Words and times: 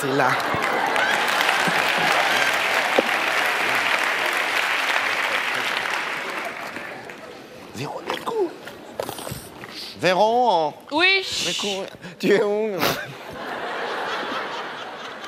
C'est 0.00 0.14
là. 0.16 0.30
Véronique. 7.74 8.20
Véron. 10.00 10.74
Oui. 10.92 11.22
Tu 12.18 12.28
es 12.28 12.42
où 12.42 12.70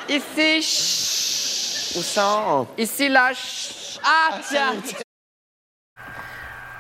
Ici. 0.09 1.95
Où 1.99 2.03
ça 2.03 2.67
Ici, 2.77 3.09
là. 3.09 3.31
Ah, 4.05 4.39
tiens. 4.49 4.75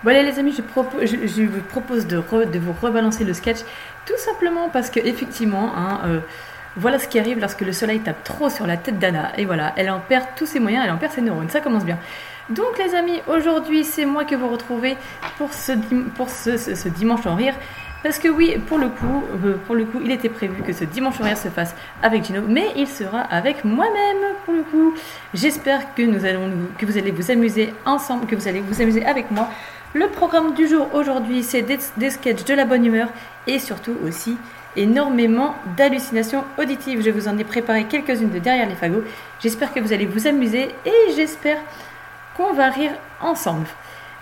Voilà 0.04 0.22
les 0.22 0.38
amis, 0.38 0.54
je, 0.56 0.62
propo- 0.62 1.00
je- 1.04 1.26
je 1.26 1.42
vous 1.42 1.60
propose 1.62 2.06
de, 2.06 2.18
re- 2.20 2.48
de 2.48 2.58
vous 2.60 2.72
rebalancer 2.80 3.24
le 3.24 3.34
sketch 3.34 3.58
tout 4.06 4.16
simplement 4.16 4.68
parce 4.70 4.90
que 4.90 5.00
effectivement, 5.00 5.72
hein, 5.74 6.00
euh, 6.04 6.20
voilà 6.76 6.98
ce 6.98 7.08
qui 7.08 7.18
arrive 7.18 7.38
lorsque 7.40 7.60
le 7.62 7.72
soleil 7.72 8.00
tape 8.00 8.22
trop 8.24 8.50
sur 8.50 8.66
la 8.66 8.76
tête 8.76 8.98
d'Anna 8.98 9.32
et 9.36 9.44
voilà, 9.44 9.72
elle 9.76 9.90
en 9.90 10.00
perd 10.00 10.26
tous 10.36 10.46
ses 10.46 10.60
moyens, 10.60 10.84
elle 10.84 10.92
en 10.92 10.98
perd 10.98 11.12
ses 11.12 11.20
neurones, 11.20 11.48
ça 11.48 11.60
commence 11.60 11.84
bien. 11.84 11.98
Donc 12.50 12.78
les 12.78 12.94
amis, 12.94 13.20
aujourd'hui 13.26 13.84
c'est 13.84 14.06
moi 14.06 14.24
que 14.24 14.34
vous 14.34 14.48
retrouvez 14.48 14.96
pour 15.36 15.52
ce, 15.52 15.72
pour 16.16 16.30
ce, 16.30 16.88
dimanche 16.88 17.26
en 17.26 17.34
rire. 17.34 17.54
Parce 18.02 18.20
que 18.20 18.28
oui, 18.28 18.56
pour 18.68 18.78
le 18.78 18.90
coup, 18.90 19.24
euh, 19.44 19.56
pour 19.66 19.74
le 19.74 19.84
coup, 19.84 20.00
il 20.04 20.12
était 20.12 20.28
prévu 20.28 20.62
que 20.62 20.72
ce 20.72 20.84
dimanche 20.84 21.20
en 21.20 21.24
rire 21.24 21.36
se 21.36 21.48
fasse 21.48 21.74
avec 22.00 22.24
Gino, 22.24 22.42
mais 22.46 22.68
il 22.76 22.86
sera 22.86 23.18
avec 23.22 23.64
moi-même 23.64 24.34
pour 24.44 24.54
le 24.54 24.62
coup. 24.62 24.94
J'espère 25.34 25.94
que 25.96 26.02
nous 26.02 26.24
allons, 26.24 26.48
que 26.78 26.86
vous 26.86 26.96
allez 26.96 27.10
vous 27.10 27.32
amuser 27.32 27.74
ensemble, 27.84 28.26
que 28.26 28.36
vous 28.36 28.46
allez 28.46 28.60
vous 28.60 28.80
amuser 28.80 29.04
avec 29.04 29.32
moi. 29.32 29.48
Le 29.94 30.06
programme 30.06 30.54
du 30.54 30.68
jour 30.68 30.86
aujourd'hui, 30.94 31.42
c'est 31.42 31.62
des, 31.62 31.78
des 31.96 32.10
sketchs 32.10 32.44
de 32.44 32.54
la 32.54 32.64
bonne 32.64 32.84
humeur 32.84 33.08
et 33.48 33.58
surtout 33.58 33.96
aussi 34.06 34.36
énormément 34.76 35.54
d'hallucinations 35.76 36.44
auditives. 36.58 37.02
Je 37.02 37.10
vous 37.10 37.28
en 37.28 37.38
ai 37.38 37.44
préparé 37.44 37.84
quelques-unes 37.84 38.30
de 38.30 38.38
derrière 38.38 38.68
les 38.68 38.74
fagots. 38.74 39.02
J'espère 39.40 39.72
que 39.72 39.80
vous 39.80 39.92
allez 39.92 40.06
vous 40.06 40.26
amuser 40.26 40.74
et 40.84 41.12
j'espère 41.14 41.58
qu'on 42.36 42.52
va 42.52 42.70
rire 42.70 42.92
ensemble. 43.20 43.66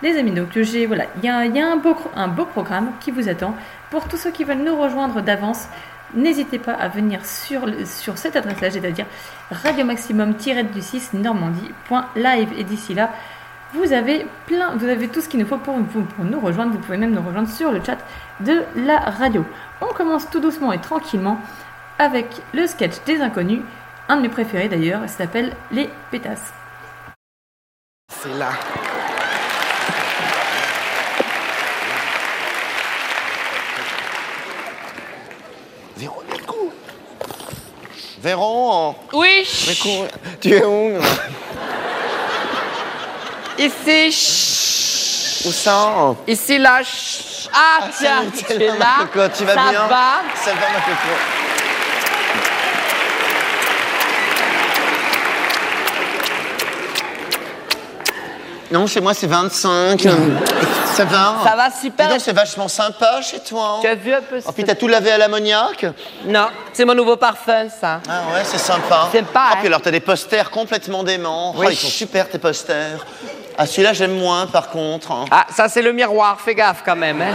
Les 0.02 0.18
amis, 0.18 0.32
donc 0.32 0.48
j'ai 0.54 0.86
voilà, 0.86 1.04
il 1.16 1.24
y 1.24 1.28
a, 1.28 1.38
un, 1.38 1.76
beau, 1.76 2.44
programme 2.44 2.92
qui 3.00 3.10
vous 3.10 3.28
attend. 3.28 3.54
Pour 3.90 4.08
tous 4.08 4.18
ceux 4.18 4.30
qui 4.30 4.44
veulent 4.44 4.58
nous 4.58 4.76
rejoindre 4.76 5.22
d'avance, 5.22 5.68
n'hésitez 6.14 6.58
pas 6.58 6.74
à 6.74 6.88
venir 6.88 7.24
sur, 7.24 7.66
sur 7.86 8.18
cette 8.18 8.36
adresse-là, 8.36 8.70
c'est-à-dire 8.70 9.06
radio 9.50 9.86
maximum-du 9.86 10.82
6 10.82 11.14
normandie.live. 11.14 12.48
Et 12.58 12.64
d'ici 12.64 12.92
là, 12.92 13.10
vous 13.72 13.92
avez 13.92 14.26
plein, 14.46 14.76
vous 14.76 14.86
avez 14.86 15.08
tout 15.08 15.22
ce 15.22 15.28
qu'il 15.28 15.40
nous 15.40 15.46
faut 15.46 15.56
pour 15.56 15.76
nous 15.78 16.40
rejoindre. 16.40 16.72
Vous 16.72 16.78
pouvez 16.78 16.98
même 16.98 17.12
nous 17.12 17.22
rejoindre 17.22 17.48
sur 17.48 17.72
le 17.72 17.82
chat 17.82 17.98
de 18.40 18.62
la 18.76 18.98
radio. 18.98 19.44
On 19.80 19.86
commence 19.94 20.28
tout 20.30 20.40
doucement 20.40 20.72
et 20.72 20.80
tranquillement 20.80 21.38
avec 21.98 22.26
le 22.52 22.66
sketch 22.66 22.94
des 23.06 23.20
inconnus, 23.20 23.60
un 24.08 24.16
de 24.16 24.22
mes 24.22 24.28
préférés 24.28 24.68
d'ailleurs, 24.68 25.00
ça 25.02 25.08
s'appelle 25.24 25.52
Les 25.72 25.88
Pétasses. 26.10 26.52
C'est 28.08 28.34
là. 28.38 28.50
Véronique. 35.96 36.42
Véron. 38.22 38.94
Oui. 39.12 39.46
Mais 39.68 39.74
cours- 39.76 40.06
Tu 40.40 40.50
es 40.52 40.64
où 40.64 40.92
Ici. 43.58 45.42
Où 45.46 45.50
ça 45.52 46.14
Ici, 46.26 46.58
là. 46.58 46.80
Chut. 47.46 47.52
Ah, 47.54 47.88
tiens. 47.96 48.24
Tu 48.36 48.52
es 48.52 48.66
là. 48.78 48.86
cocotte, 49.00 49.32
tu 49.36 49.44
vas 49.44 49.54
Ça 49.54 49.70
bien 49.70 49.86
va 49.86 50.22
Ça 50.34 50.50
va 50.50 50.60
ma 50.72 50.80
coco 50.80 51.14
Non, 58.70 58.86
chez 58.88 59.00
moi 59.00 59.14
c'est 59.14 59.28
25. 59.28 60.00
Ça 60.96 61.04
va 61.04 61.36
Ça 61.44 61.54
va 61.56 61.70
super. 61.70 62.06
Dis 62.08 62.12
donc, 62.14 62.20
c'est 62.20 62.32
vachement 62.32 62.66
sympa 62.66 63.20
chez 63.22 63.38
toi. 63.38 63.78
Tu 63.80 63.86
as 63.86 63.94
vu 63.94 64.12
un 64.12 64.20
peu 64.22 64.40
Oh, 64.44 64.50
puis 64.52 64.64
t'as 64.64 64.74
tout 64.74 64.88
lavé 64.88 65.12
à 65.12 65.18
l'ammoniac 65.18 65.86
Non, 66.24 66.48
c'est 66.72 66.84
mon 66.84 66.94
nouveau 66.94 67.16
parfum, 67.16 67.68
ça. 67.68 68.00
Ah 68.08 68.22
ouais, 68.34 68.42
c'est 68.44 68.58
sympa. 68.58 69.08
Sympa, 69.12 69.28
Oh, 69.34 69.52
hein. 69.52 69.56
puis 69.58 69.66
alors 69.68 69.80
t'as 69.80 69.92
des 69.92 70.00
posters 70.00 70.50
complètement 70.50 71.04
déments. 71.04 71.52
Oh, 71.56 71.60
Oui. 71.60 71.66
ils 71.70 71.76
sont 71.76 71.86
super 71.88 72.28
tes 72.28 72.38
posters. 72.38 73.06
Ah, 73.58 73.66
celui-là 73.66 73.92
j'aime 73.94 74.18
moins 74.18 74.46
par 74.46 74.68
contre. 74.68 75.12
hein. 75.12 75.24
Ah, 75.30 75.46
ça, 75.54 75.68
c'est 75.68 75.82
le 75.82 75.92
miroir. 75.92 76.38
Fais 76.40 76.54
gaffe 76.54 76.82
quand 76.84 76.96
même, 76.96 77.20
hein. 77.22 77.34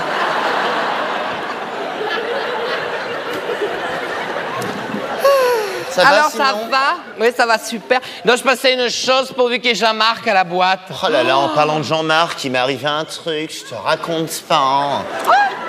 Ça 5.90 6.04
va 6.04 6.10
Alors, 6.10 6.30
sinon 6.32 6.44
ça 6.46 6.54
va? 6.70 6.96
Oui, 7.20 7.28
ça 7.36 7.46
va 7.46 7.58
super. 7.60 8.00
Non, 8.24 8.38
je 8.38 8.44
passais 8.44 8.74
une 8.76 8.90
chose 8.90 9.34
pourvu 9.34 9.58
qu'il 9.60 9.68
y 9.68 9.72
ait 9.72 9.76
Jean-Marc 9.76 10.26
à 10.26 10.34
la 10.34 10.46
boîte. 10.46 10.80
Oh 11.04 11.10
là 11.10 11.22
là, 11.22 11.38
en 11.38 11.50
parlant 11.50 11.80
de 11.80 11.84
Jean-Marc, 11.84 12.42
il 12.46 12.52
m'est 12.52 12.60
arrivé 12.60 12.88
un 12.88 13.04
truc, 13.04 13.52
je 13.54 13.70
te 13.70 13.76
raconte 13.76 14.42
pas. 14.48 15.04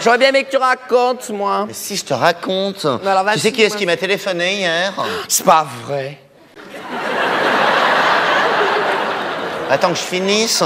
J'aurais 0.01 0.19
bien 0.19 0.29
aimé 0.29 0.45
que 0.45 0.51
tu 0.51 0.59
racontes, 0.59 1.29
moi. 1.31 1.65
Mais 1.67 1.75
si 1.75 1.97
je 1.97 2.05
te 2.05 2.15
raconte. 2.15 2.85
alors, 2.85 3.25
vas-y, 3.25 3.35
tu 3.35 3.41
sais 3.41 3.53
qui 3.53 3.63
est-ce 3.63 3.71
moi. 3.75 3.79
qui 3.81 3.87
m'a 3.87 3.97
téléphoné 3.97 4.55
hier? 4.59 4.93
C'est 5.27 5.45
pas 5.45 5.67
vrai. 5.85 6.19
Attends 9.73 9.93
que 9.93 9.99
je 9.99 10.03
finisse. 10.03 10.63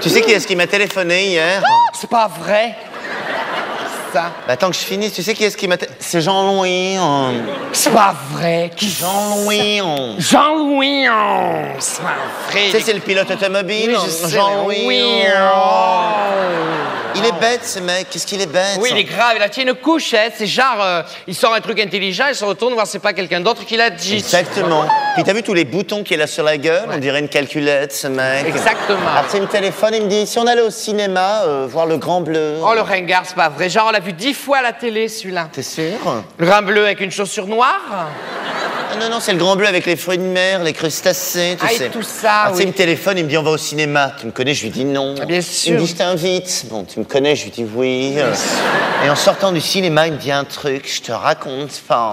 Tu 0.00 0.10
sais 0.10 0.20
qui 0.20 0.32
est-ce 0.32 0.44
qui 0.44 0.56
m'a 0.56 0.66
téléphoné 0.66 1.28
hier? 1.28 1.62
C'est 1.92 2.10
pas 2.10 2.26
vrai. 2.26 2.74
Ça. 4.12 4.30
Bah, 4.46 4.54
Attends 4.54 4.68
que 4.70 4.74
je 4.76 4.80
finisse. 4.80 5.12
Tu 5.12 5.22
sais 5.22 5.34
qui 5.34 5.44
est-ce 5.44 5.56
qui 5.56 5.68
m'a 5.68 5.76
C'est 5.98 6.20
Jean-Louis. 6.20 6.96
hein. 6.96 7.32
C'est 7.72 7.92
pas 7.92 8.14
vrai. 8.32 8.70
Qui 8.76 8.88
Jean-Louis. 8.90 9.80
hein. 9.80 10.14
Jean-Louis. 10.18 11.06
oh, 11.08 11.52
C'est 11.78 12.02
pas 12.02 12.08
vrai. 12.50 12.60
Tu 12.66 12.70
sais, 12.72 12.80
c'est 12.80 12.92
le 12.94 13.00
pilote 13.00 13.30
automobile. 13.30 13.90
Oui, 13.90 13.96
hein, 13.96 14.28
Jean-Louis. 14.28 14.84
oui, 14.86 15.22
hein. 15.26 15.50
oh. 15.54 16.00
Il 17.14 17.24
est 17.24 17.32
bête, 17.40 17.64
ce 17.64 17.80
mec. 17.80 18.06
Qu'est-ce 18.10 18.26
qu'il 18.26 18.40
est 18.40 18.46
bête 18.46 18.78
Oui, 18.80 18.90
il 18.92 18.98
est 18.98 19.04
grave, 19.04 19.32
il 19.36 19.42
a 19.42 19.48
tiré 19.48 19.68
une 19.68 19.74
couchette. 19.74 20.34
C'est 20.36 20.46
genre, 20.46 20.76
euh, 20.80 21.02
il 21.26 21.34
sort 21.34 21.52
un 21.52 21.60
truc 21.60 21.80
intelligent, 21.80 22.26
il 22.28 22.34
se 22.34 22.44
retourne 22.44 22.74
voir 22.74 22.86
c'est 22.86 23.00
pas 23.00 23.12
quelqu'un 23.12 23.40
d'autre 23.40 23.64
qui 23.64 23.76
l'a 23.76 23.90
dit. 23.90 24.14
Exactement. 24.16 24.84
Puis 25.14 25.24
t'as 25.24 25.32
vu 25.32 25.42
tous 25.42 25.54
les 25.54 25.64
boutons 25.64 26.04
qu'il 26.04 26.20
a 26.22 26.28
sur 26.28 26.44
la 26.44 26.56
gueule 26.58 26.86
On 26.92 26.98
dirait 26.98 27.18
une 27.18 27.28
calculette, 27.28 27.92
ce 27.92 28.06
mec. 28.06 28.46
Exactement. 28.46 29.08
Alors, 29.10 29.24
il 29.34 29.40
me 29.42 29.46
téléphone, 29.46 29.94
il 29.94 30.02
me 30.04 30.08
dit 30.08 30.26
si 30.28 30.38
on 30.38 30.46
allait 30.46 30.60
au 30.62 30.70
cinéma 30.70 31.42
euh, 31.44 31.66
voir 31.68 31.86
le 31.86 31.96
Grand 31.96 32.20
Bleu. 32.20 32.54
Oh, 32.62 32.74
le 32.74 32.82
ringard, 32.82 33.22
c'est 33.24 33.34
pas 33.34 33.48
vrai. 33.48 33.68
Genre, 33.68 33.88
on 33.90 33.94
l'a 33.98 34.04
vu 34.04 34.12
dix 34.12 34.34
fois 34.34 34.58
à 34.58 34.62
la 34.62 34.72
télé, 34.72 35.08
celui-là. 35.08 35.48
T'es 35.52 35.62
sûr? 35.62 36.22
Le 36.38 36.46
grand 36.46 36.62
bleu 36.62 36.84
avec 36.84 37.00
une 37.00 37.10
chaussure 37.10 37.46
noire? 37.48 37.80
Ah 37.90 38.96
Non, 39.00 39.10
non, 39.10 39.18
c'est 39.20 39.32
le 39.32 39.38
Grand 39.38 39.54
Bleu 39.56 39.66
avec 39.66 39.84
les 39.86 39.96
fruits 39.96 40.18
de 40.18 40.22
mer, 40.22 40.62
les 40.62 40.72
crustacés, 40.72 41.56
tu 41.60 41.66
Ah, 41.68 41.72
et 41.72 41.76
sais. 41.76 41.88
tout 41.90 42.02
ça, 42.02 42.42
Alors, 42.42 42.52
tu 42.52 42.58
sais, 42.58 42.62
il 42.64 42.68
me 42.68 42.72
téléphone, 42.72 43.18
il 43.18 43.24
me 43.24 43.28
dit 43.28 43.36
on 43.36 43.42
va 43.42 43.50
au 43.50 43.56
cinéma. 43.58 44.12
Tu 44.18 44.24
me 44.26 44.30
connais, 44.32 44.54
je 44.54 44.62
lui 44.62 44.70
dis 44.70 44.84
non. 44.84 45.14
Ah, 45.20 45.24
bien 45.26 45.36
Il 45.38 45.42
sûr. 45.42 45.74
me 45.74 45.78
dit 45.80 45.86
je 45.88 45.94
t'invite. 45.96 46.66
Bon, 46.70 46.84
tu 46.84 46.98
me 47.00 47.04
connais, 47.04 47.34
je 47.36 47.44
lui 47.44 47.50
dis 47.50 47.66
oui. 47.74 48.16
Et 49.04 49.10
en 49.10 49.14
sortant 49.16 49.50
du 49.52 49.60
cinéma, 49.60 50.06
il 50.06 50.14
me 50.14 50.18
dit 50.18 50.32
un 50.32 50.44
truc, 50.44 50.88
je 50.90 51.02
te 51.02 51.12
raconte 51.12 51.80
pas. 51.86 52.12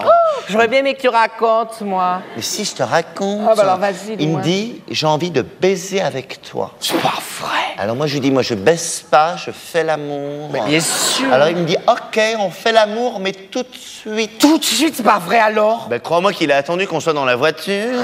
J'aurais 0.50 0.68
bien 0.68 0.80
aimé 0.80 0.94
que 0.94 1.00
tu 1.02 1.08
racontes, 1.08 1.80
moi. 1.80 2.20
Mais 2.36 2.42
si 2.42 2.64
je 2.64 2.72
te 2.74 2.82
raconte. 2.82 3.46
Ah, 3.50 3.54
bah 3.54 3.62
alors, 3.62 3.78
vas-y, 3.78 4.16
Il 4.18 4.28
me 4.28 4.42
dit 4.42 4.82
j'ai 4.90 5.06
envie 5.06 5.30
de 5.30 5.42
baiser 5.42 6.00
avec 6.02 6.42
toi. 6.42 6.72
C'est 6.80 7.00
pas 7.00 7.14
vrai. 7.40 7.65
Alors 7.78 7.94
moi 7.94 8.06
je 8.06 8.14
lui 8.14 8.20
dis 8.20 8.30
moi 8.30 8.42
je 8.42 8.54
baisse 8.54 9.04
pas, 9.10 9.36
je 9.36 9.50
fais 9.50 9.84
l'amour. 9.84 10.48
Bien 10.48 10.80
sûr. 10.80 11.30
Alors 11.32 11.48
il 11.48 11.56
me 11.56 11.64
dit 11.64 11.76
ok 11.86 12.20
on 12.38 12.50
fait 12.50 12.72
l'amour 12.72 13.20
mais 13.20 13.32
tout 13.32 13.62
de 13.62 13.68
suite. 13.74 14.38
Tout 14.38 14.58
de 14.58 14.64
suite, 14.64 14.94
c'est 14.96 15.02
pas 15.02 15.18
vrai 15.18 15.38
alors? 15.38 15.88
Ben 15.88 16.00
crois-moi 16.00 16.32
qu'il 16.32 16.50
a 16.52 16.56
attendu 16.56 16.86
qu'on 16.86 17.00
soit 17.00 17.12
dans 17.12 17.26
la 17.26 17.36
voiture. 17.36 18.02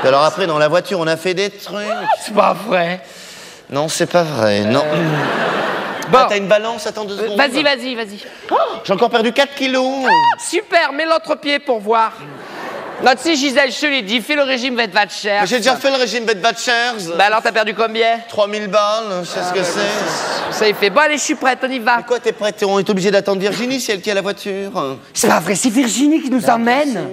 Puis 0.00 0.08
alors 0.08 0.24
après 0.24 0.46
dans 0.46 0.58
la 0.58 0.68
voiture 0.68 0.98
on 0.98 1.06
a 1.06 1.16
fait 1.16 1.34
des 1.34 1.50
trucs. 1.50 1.86
C'est 2.20 2.34
pas 2.34 2.52
vrai. 2.52 3.00
Non 3.70 3.88
c'est 3.88 4.10
pas 4.10 4.24
vrai 4.24 4.60
non. 4.60 4.84
Bon. 6.10 6.18
Ah, 6.20 6.26
t'as 6.28 6.38
une 6.38 6.48
balance 6.48 6.86
attends 6.86 7.04
deux 7.04 7.18
secondes. 7.18 7.36
Vas-y, 7.36 7.62
vas-y, 7.62 7.94
vas-y. 7.94 8.18
J'ai 8.82 8.92
encore 8.92 9.10
perdu 9.10 9.30
4 9.30 9.54
kilos. 9.54 10.06
Super, 10.38 10.92
mets 10.92 11.04
l'autre 11.04 11.34
pied 11.36 11.58
pour 11.58 11.80
voir. 11.80 12.12
Tu 13.00 13.06
sais, 13.22 13.36
Gisèle, 13.36 13.70
l'ai 13.82 14.02
dit, 14.02 14.20
fais 14.20 14.34
le 14.34 14.42
régime 14.42 14.76
Vetvatcher. 14.76 15.38
Mais 15.40 15.46
J'ai 15.46 15.58
déjà 15.58 15.76
fait 15.76 15.90
le 15.90 15.96
régime 15.96 16.24
Bedbatchers. 16.24 17.14
Bah 17.16 17.24
alors, 17.26 17.40
t'as 17.42 17.52
perdu 17.52 17.72
combien? 17.74 18.18
3000 18.28 18.66
balles, 18.68 19.22
je 19.22 19.28
sais 19.28 19.40
ce 19.48 19.54
que 19.54 19.62
c'est. 19.62 20.52
Ça 20.58 20.68
y 20.68 20.74
fait. 20.74 20.90
Bon, 20.90 21.00
allez, 21.00 21.16
je 21.16 21.22
suis 21.22 21.34
prête, 21.36 21.60
on 21.62 21.70
y 21.70 21.78
va. 21.78 21.98
Mais 21.98 22.02
quoi 22.02 22.18
t'es 22.18 22.32
prête? 22.32 22.62
On 22.66 22.78
est 22.78 22.90
obligé 22.90 23.10
d'attendre 23.10 23.40
Virginie 23.40 23.80
si 23.80 23.92
elle 23.92 24.00
qui 24.00 24.10
a 24.10 24.14
la 24.14 24.20
voiture. 24.20 24.98
C'est 25.14 25.28
pas 25.28 25.38
vrai, 25.40 25.54
c'est 25.54 25.70
Virginie 25.70 26.20
qui 26.22 26.30
nous 26.30 26.44
emmène. 26.50 27.08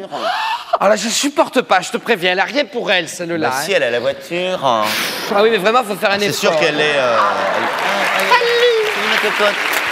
Ah 0.80 0.90
là, 0.90 0.96
je 0.96 1.08
supporte 1.08 1.62
pas, 1.62 1.80
je 1.82 1.92
te 1.92 1.98
préviens, 1.98 2.32
elle 2.34 2.40
a 2.40 2.44
rien 2.46 2.66
pour 2.66 2.92
elle, 2.92 3.08
celle-là. 3.08 3.50
Bah 3.50 3.56
hein. 3.58 3.62
si 3.64 3.72
elle 3.72 3.84
a 3.84 3.92
la 3.92 4.00
voiture. 4.00 4.60
Ah 4.64 4.84
oui, 5.42 5.50
mais 5.52 5.58
vraiment, 5.58 5.84
faut 5.84 5.96
faire 5.96 6.12
un 6.12 6.20
C'est 6.20 6.26
effort. 6.26 6.52
sûr 6.52 6.60
qu'elle 6.60 6.82
est. 6.82 6.98
euh, 6.98 7.18
elle-. 9.40 9.85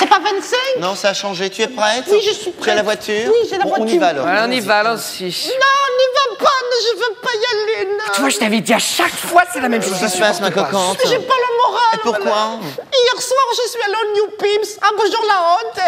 C'est 0.00 0.06
pas 0.08 0.18
25 0.18 0.56
Non, 0.80 0.94
ça 0.94 1.10
a 1.10 1.14
changé. 1.14 1.50
Tu 1.50 1.60
es 1.60 1.68
prête 1.68 2.04
Oui, 2.10 2.20
je 2.26 2.30
suis 2.32 2.52
Tu 2.52 2.70
as 2.70 2.74
la 2.74 2.82
prête. 2.82 2.84
voiture 3.04 3.30
Oui, 3.34 3.48
j'ai 3.50 3.58
la 3.58 3.64
Bon, 3.64 3.72
On 3.74 3.86
y 3.86 3.98
voiture. 3.98 4.00
va 4.00 4.06
alors. 4.08 4.26
On 4.26 4.50
y 4.50 4.60
va, 4.60 4.78
allons-y. 4.78 5.24
Non, 5.24 5.28
n'y 5.28 6.08
va 6.16 6.36
pas, 6.38 6.58
mais 6.70 6.76
je 6.86 6.96
veux 7.00 7.14
pas 7.20 7.30
y 7.34 7.82
aller, 7.82 7.90
non. 7.90 8.04
Tu 8.14 8.20
vois, 8.22 8.30
je 8.30 8.38
t'avais 8.38 8.60
dit 8.60 8.72
à 8.72 8.78
chaque 8.78 9.14
fois, 9.14 9.42
c'est 9.52 9.60
la 9.60 9.68
même 9.68 9.82
chose. 9.82 9.92
Qu'est-ce 10.00 10.12
qui 10.12 10.16
se 10.18 10.22
passe, 10.22 10.40
ma 10.40 10.50
coquante 10.50 10.96
J'ai 11.04 11.18
pas 11.18 11.34
le. 11.34 11.50
Et 11.92 11.98
pourquoi 12.02 12.58
Hier 12.92 13.20
soir, 13.22 13.44
je 13.52 13.68
suis 13.70 13.80
allée 13.84 13.94
au 13.94 14.14
New 14.14 14.26
Pims. 14.38 14.78
Ah, 14.80 14.88
bonjour 14.96 15.22
la 15.26 15.34
honte. 15.52 15.80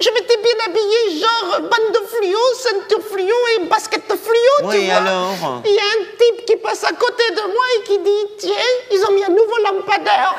Je 0.00 0.10
m'étais 0.10 0.36
bien 0.42 0.52
habillée, 0.66 1.20
genre 1.20 1.60
bande 1.60 1.92
de 1.92 2.00
fluo, 2.06 2.38
ceinture 2.56 3.04
fluo 3.10 3.34
et 3.56 3.66
basket 3.66 4.04
fluo, 4.08 4.70
tu 4.70 4.76
Oui, 4.78 4.86
vois. 4.86 4.96
alors 4.96 5.62
Il 5.64 5.72
y 5.72 5.78
a 5.78 5.82
un 5.82 6.04
type 6.18 6.46
qui 6.46 6.56
passe 6.56 6.84
à 6.84 6.92
côté 6.92 7.30
de 7.32 7.40
moi 7.42 7.64
et 7.78 7.82
qui 7.84 7.98
dit 7.98 8.26
Tiens, 8.38 8.52
ils 8.92 9.04
ont 9.06 9.12
mis 9.12 9.24
un 9.24 9.28
nouveau 9.28 9.56
lampadaire 9.64 10.34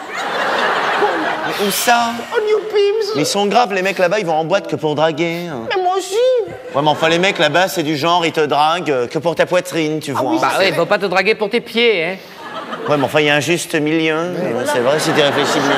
Mais 1.47 1.67
Où 1.67 1.71
ça 1.71 2.11
au 2.35 2.41
New 2.41 2.59
Pims. 2.69 3.10
Mais 3.15 3.21
ils 3.23 3.25
sont 3.25 3.45
graves, 3.47 3.73
les 3.73 3.81
mecs 3.81 3.97
là-bas, 3.99 4.19
ils 4.19 4.25
vont 4.25 4.33
en 4.35 4.45
boîte 4.45 4.67
que 4.67 4.75
pour 4.75 4.95
draguer. 4.95 5.49
Mais 5.75 5.81
moi 5.81 5.95
aussi. 5.97 6.15
Ouais, 6.73 6.81
mais 6.81 6.89
enfin, 6.89 7.09
les 7.09 7.19
mecs 7.19 7.37
là-bas, 7.39 7.67
c'est 7.67 7.83
du 7.83 7.97
genre, 7.97 8.25
ils 8.25 8.31
te 8.31 8.41
draguent 8.41 8.91
euh, 8.91 9.07
que 9.07 9.19
pour 9.19 9.35
ta 9.35 9.45
poitrine, 9.45 9.99
tu 9.99 10.11
vois. 10.13 10.31
oui, 10.31 10.37
Bah 10.41 10.51
oui, 10.59 10.71
faut 10.73 10.85
pas 10.85 10.97
te 10.97 11.05
draguer 11.05 11.35
pour 11.35 11.49
tes 11.49 11.61
pieds, 11.61 12.05
hein. 12.05 12.15
Ouais, 12.89 12.97
mais 12.97 13.03
enfin, 13.05 13.19
il 13.19 13.27
y 13.27 13.29
a 13.29 13.35
un 13.35 13.39
juste 13.39 13.75
milieu. 13.75 14.13
euh, 14.15 14.63
C'est 14.65 14.79
vrai, 14.79 14.97
si 14.99 15.11
réfléchis 15.11 15.59
bien. 15.59 15.77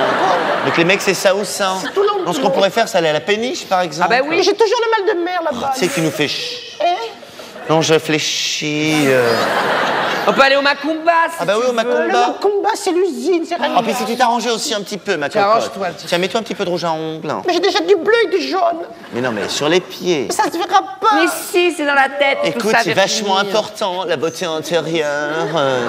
Donc 0.65 0.77
les 0.77 0.85
mecs, 0.85 1.01
c'est 1.01 1.13
ça 1.13 1.35
ou 1.35 1.44
ça 1.44 1.74
tout. 1.94 2.01
Donc 2.25 2.35
ce 2.35 2.39
qu'on 2.39 2.51
pourrait 2.51 2.69
faire, 2.69 2.88
c'est 2.88 2.97
aller 2.97 3.09
à 3.09 3.13
la 3.13 3.19
péniche, 3.19 3.65
par 3.65 3.81
exemple. 3.81 4.09
Ah 4.13 4.21
bah 4.21 4.25
oui. 4.27 4.41
J'ai 4.41 4.53
toujours 4.53 4.79
le 4.86 5.06
mal 5.06 5.15
de 5.15 5.21
mer 5.24 5.41
là-bas. 5.44 5.71
Tu 5.74 5.81
sais 5.81 5.88
que 5.88 5.94
tu 5.95 6.01
nous 6.01 6.12
fais 6.12 6.27
ch... 6.29 6.72
Non, 7.69 7.81
je 7.81 7.94
réfléchis. 7.94 8.94
euh. 9.07 9.33
On 10.25 10.31
peut 10.31 10.42
aller 10.42 10.56
au 10.56 10.62
Macumba, 10.62 11.12
si 11.30 11.36
Ah 11.39 11.44
bah 11.45 11.54
tu 11.56 11.60
oui, 11.60 11.65
au 11.65 11.74
veux. 11.74 11.83
Le 11.83 12.07
Macumba. 12.07 12.36
combat, 12.42 12.69
c'est 12.75 12.94
l'usine, 12.94 13.44
c'est 13.45 13.56
rien. 13.56 13.74
Ah, 13.75 13.81
puis 13.83 13.94
si 13.94 14.06
tu 14.06 14.15
t'arrangeais 14.15 14.51
aussi 14.51 14.74
un 14.74 14.80
petit 14.81 14.98
peu, 14.98 15.18
ma 15.18 15.27
cocotte. 15.27 15.42
arrange-toi, 15.44 15.88
tiens. 15.98 16.06
Tiens, 16.07 16.18
mets-toi 16.18 16.39
un 16.39 16.44
petit 16.44 16.56
peu 16.56 16.63
de 16.63 16.69
rouge 16.69 16.86
à 16.86 16.94
ongles. 16.94 17.27
Mais 17.45 17.54
j'ai 17.54 17.60
déjà 17.60 17.80
du 17.81 17.95
bleu 17.98 18.13
et 18.24 18.38
du 18.38 18.42
jaune. 18.48 18.86
Mais 19.13 19.19
non, 19.19 19.31
mais 19.33 19.50
sur 19.50 19.68
les 19.68 19.81
pieds. 19.81 20.30
Ça 20.31 20.44
se 20.45 20.51
verra 20.57 20.81
pas. 21.01 21.10
Mais 21.15 21.27
si, 21.51 21.74
c'est 21.74 21.86
dans 21.86 21.94
la 21.94 22.07
tête. 22.07 22.38
tout 22.42 22.48
Écoute, 22.48 22.71
ça, 22.71 22.77
c'est 22.83 22.94
vachement 22.94 23.38
important, 23.38 24.06
la 24.06 24.15
beauté 24.15 24.45
intérieure. 24.45 25.48
euh, 25.57 25.88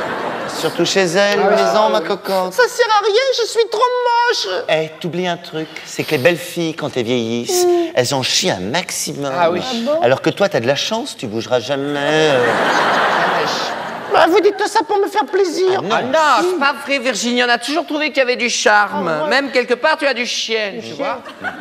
surtout 0.48 0.84
chez 0.84 1.02
elle, 1.04 1.38
Ah 1.40 1.50
maison, 1.50 1.88
ma 1.90 2.00
cocotte. 2.00 2.52
Ça 2.52 2.64
sert 2.68 2.86
à 2.90 3.04
rien, 3.04 3.22
je 3.40 3.46
suis 3.48 3.68
trop 3.70 3.80
moche. 3.80 4.62
Eh, 4.68 4.90
t'oublies 5.00 5.28
un 5.28 5.36
truc, 5.36 5.68
c'est 5.86 6.02
que 6.02 6.10
les 6.10 6.18
belles 6.18 6.36
filles, 6.36 6.74
quand 6.74 6.96
elles 6.96 7.04
vieillissent, 7.04 7.66
elles 7.94 8.12
en 8.14 8.22
chient 8.24 8.50
un 8.50 8.58
maximum. 8.60 9.32
Ah 9.38 9.50
oui. 9.52 9.60
Alors 10.02 10.20
que 10.20 10.30
toi, 10.30 10.48
t'as 10.48 10.60
de 10.60 10.66
la 10.66 10.74
chance, 10.76 11.16
tu 11.16 11.28
bougeras 11.28 11.60
jamais. 11.64 12.30
euh. 12.34 13.83
Bah, 14.14 14.26
vous 14.28 14.38
dites 14.40 14.64
ça 14.68 14.80
pour 14.86 14.96
me 14.98 15.08
faire 15.08 15.24
plaisir. 15.26 15.82
Ah 15.90 16.02
non, 16.02 16.18
c'est 16.48 16.58
pas 16.60 16.72
vrai, 16.86 16.98
Virginie. 17.00 17.42
On 17.42 17.48
a 17.48 17.58
toujours 17.58 17.84
trouvé 17.84 18.08
qu'il 18.08 18.18
y 18.18 18.20
avait 18.20 18.36
du 18.36 18.48
charme. 18.48 19.08
Ah 19.08 19.24
ouais. 19.24 19.28
Même 19.30 19.50
quelque 19.50 19.74
part, 19.74 19.96
tu 19.98 20.06
as 20.06 20.14
du 20.14 20.24
chien, 20.24 20.74
tu 20.80 20.92
vois. 20.92 21.18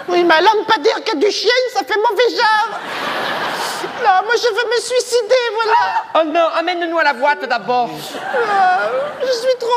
Oui, 0.08 0.24
mais 0.24 0.36
un 0.36 0.42
lampadaire 0.42 1.04
qui 1.04 1.12
a 1.12 1.16
du 1.16 1.32
chien, 1.32 1.50
ça 1.74 1.80
fait 1.80 1.98
mauvais 1.98 2.30
genre. 2.36 2.80
Non, 4.04 4.26
moi 4.26 4.34
je 4.36 4.48
veux 4.48 4.70
me 4.70 4.80
suicider, 4.82 5.44
voilà. 5.56 5.80
Oh 6.16 6.32
non, 6.32 6.48
amène-nous 6.60 7.00
à 7.00 7.04
la 7.04 7.14
boîte 7.14 7.48
d'abord. 7.50 7.90
Ah, 8.16 8.80
je 9.22 9.32
suis 9.32 9.56
trop 9.60 9.70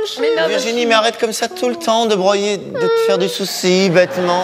moche. 0.00 0.18
Mais 0.20 0.34
non, 0.40 0.48
Virginie, 0.48 0.86
mais 0.86 0.94
arrête 0.94 1.18
comme 1.18 1.32
ça 1.32 1.48
tout 1.48 1.68
le 1.68 1.76
temps 1.76 2.06
de 2.06 2.14
broyer, 2.16 2.56
de 2.58 2.80
te 2.86 2.96
faire 3.06 3.18
du 3.18 3.28
souci, 3.28 3.88
bêtement. 3.90 4.42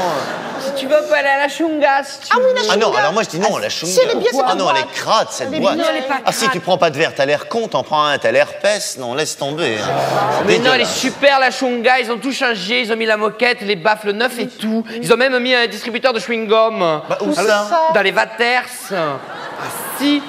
Si 0.65 0.73
tu 0.75 0.87
veux, 0.87 0.97
on 1.03 1.09
peut 1.09 1.15
aller 1.15 1.29
à 1.29 1.39
la 1.39 1.49
Chungas. 1.49 2.21
Ah 2.31 2.37
oui, 2.39 2.45
la 2.67 2.73
Ah 2.73 2.77
non, 2.77 2.95
alors 2.95 3.13
moi 3.13 3.23
je 3.25 3.29
dis 3.31 3.41
non, 3.41 3.57
la 3.59 3.69
chunga. 3.69 3.93
si, 3.93 4.01
elle 4.01 4.11
est 4.11 4.15
bien, 4.21 4.31
Ah 4.47 4.55
non, 4.55 4.71
elle 4.71 4.83
est 4.83 4.93
crade, 4.95 5.27
cette 5.31 5.49
Elle 5.49 5.55
est 5.57 5.61
boîte. 5.61 5.75
bien, 5.75 5.87
elle 5.91 6.05
est 6.05 6.09
pas 6.09 6.19
ah 6.25 6.31
si, 6.33 6.49
tu 6.51 6.61
prends 6.61 6.79
pas 6.79 6.91
de 6.91 6.97
verre, 6.99 7.13
t'as 7.17 7.25
l'air 7.27 7.49
con, 7.49 7.67
t'en 7.73 7.83
prends 7.83 8.05
un, 8.05 8.19
t'as 8.19 8.31
l'air 8.31 8.59
peste. 8.61 8.99
Non, 8.99 9.15
laisse 9.15 9.37
tomber. 9.37 9.77
hein. 9.83 10.43
Mais 10.47 10.59
non, 10.59 10.73
elle 10.75 10.83
est 10.83 10.85
super 10.85 11.41
la 11.41 11.51
Chunga, 11.51 12.01
ils 12.01 12.13
ont 12.13 12.19
tout 12.19 12.33
changé, 12.33 12.81
ils 12.83 12.93
ont 12.93 12.97
mis 12.97 13.07
la 13.07 13.17
moquette, 13.17 13.63
les 13.63 13.77
baffles 13.77 14.13
neufs 14.13 14.39
et 14.39 14.47
tout. 14.47 14.85
Ils 15.01 15.13
ont 15.13 15.17
même 15.17 15.39
mis 15.39 15.55
un 15.55 15.67
distributeur 15.67 16.13
de 16.13 16.21
chewing-gum. 16.21 16.79
Bah, 17.09 17.19
où 17.23 17.33
ça 17.33 17.43
ça 17.43 17.89
Dans 17.95 18.03
les 18.03 18.11
Vaters. 18.11 18.65
Ah 18.93 19.19
si. 19.99 20.23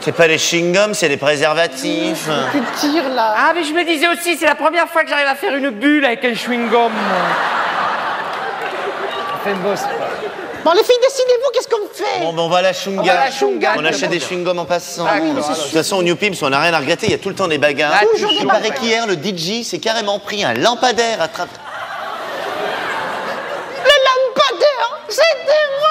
C'est 0.00 0.12
pas 0.12 0.26
les 0.26 0.38
chewing-gums, 0.38 0.94
c'est 0.94 1.08
les 1.08 1.16
préservatifs. 1.18 2.28
Tu 2.52 2.60
tires 2.88 3.08
là. 3.10 3.34
Ah 3.36 3.52
mais 3.54 3.64
je 3.64 3.72
me 3.72 3.84
disais 3.84 4.08
aussi, 4.08 4.36
c'est 4.36 4.46
la 4.46 4.54
première 4.54 4.88
fois 4.88 5.02
que 5.04 5.10
j'arrive 5.10 5.28
à 5.28 5.34
faire 5.34 5.54
une 5.54 5.70
bulle 5.70 6.04
avec 6.06 6.24
un 6.24 6.32
chewing-gum. 6.32 6.90
Fait 9.44 9.54
boss. 9.54 9.80
Bon, 10.64 10.70
les 10.72 10.84
filles, 10.84 10.94
décidez-vous, 11.02 11.50
qu'est-ce 11.52 11.68
qu'on 11.68 11.88
fait 11.92 12.20
Bon, 12.20 12.32
ben 12.32 12.42
on 12.42 12.48
va 12.48 12.58
à 12.58 12.62
la 12.62 12.72
chunga. 12.72 13.00
On 13.02 13.04
va 13.04 13.12
à 13.20 13.24
la 13.26 13.30
chunga. 13.32 13.74
On 13.78 13.84
achète 13.84 14.10
des 14.10 14.20
chewing-gums 14.20 14.58
en 14.58 14.64
passant. 14.64 15.04
Ah, 15.08 15.18
oui, 15.20 15.30
de 15.30 15.34
mais 15.34 15.42
c'est 15.42 15.54
toute 15.54 15.72
façon, 15.72 15.96
au 15.96 16.02
New 16.04 16.14
Pims, 16.14 16.34
on 16.42 16.50
n'a 16.50 16.60
rien 16.60 16.72
à 16.72 16.78
regretter, 16.78 17.06
il 17.06 17.10
y 17.12 17.14
a 17.14 17.18
tout 17.18 17.30
le 17.30 17.34
temps 17.34 17.48
des 17.48 17.58
bagarres. 17.58 17.92
Ah, 18.00 18.04
Toujours 18.12 18.30
Il 18.32 18.46
paraît 18.46 18.60
bagarres. 18.70 18.78
qu'hier, 18.80 19.06
le 19.06 19.14
DJ 19.14 19.64
s'est 19.64 19.80
carrément 19.80 20.18
pris 20.20 20.44
un 20.44 20.54
lampadaire 20.54 21.20
à 21.20 21.26
travers. 21.28 21.52
Le 23.84 23.90
lampadaire, 23.90 25.00
c'était 25.08 25.66
moi 25.80 25.88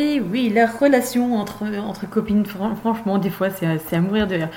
Et 0.00 0.20
oui, 0.20 0.48
la 0.54 0.66
relation 0.66 1.34
entre, 1.38 1.64
entre 1.86 2.08
copines, 2.08 2.46
fran- 2.46 2.74
franchement, 2.76 3.18
des 3.18 3.30
fois, 3.30 3.48
c'est 3.50 3.66
à, 3.66 3.72
c'est 3.86 3.96
à 3.96 4.00
mourir 4.00 4.26
de 4.26 4.36
rire. 4.36 4.48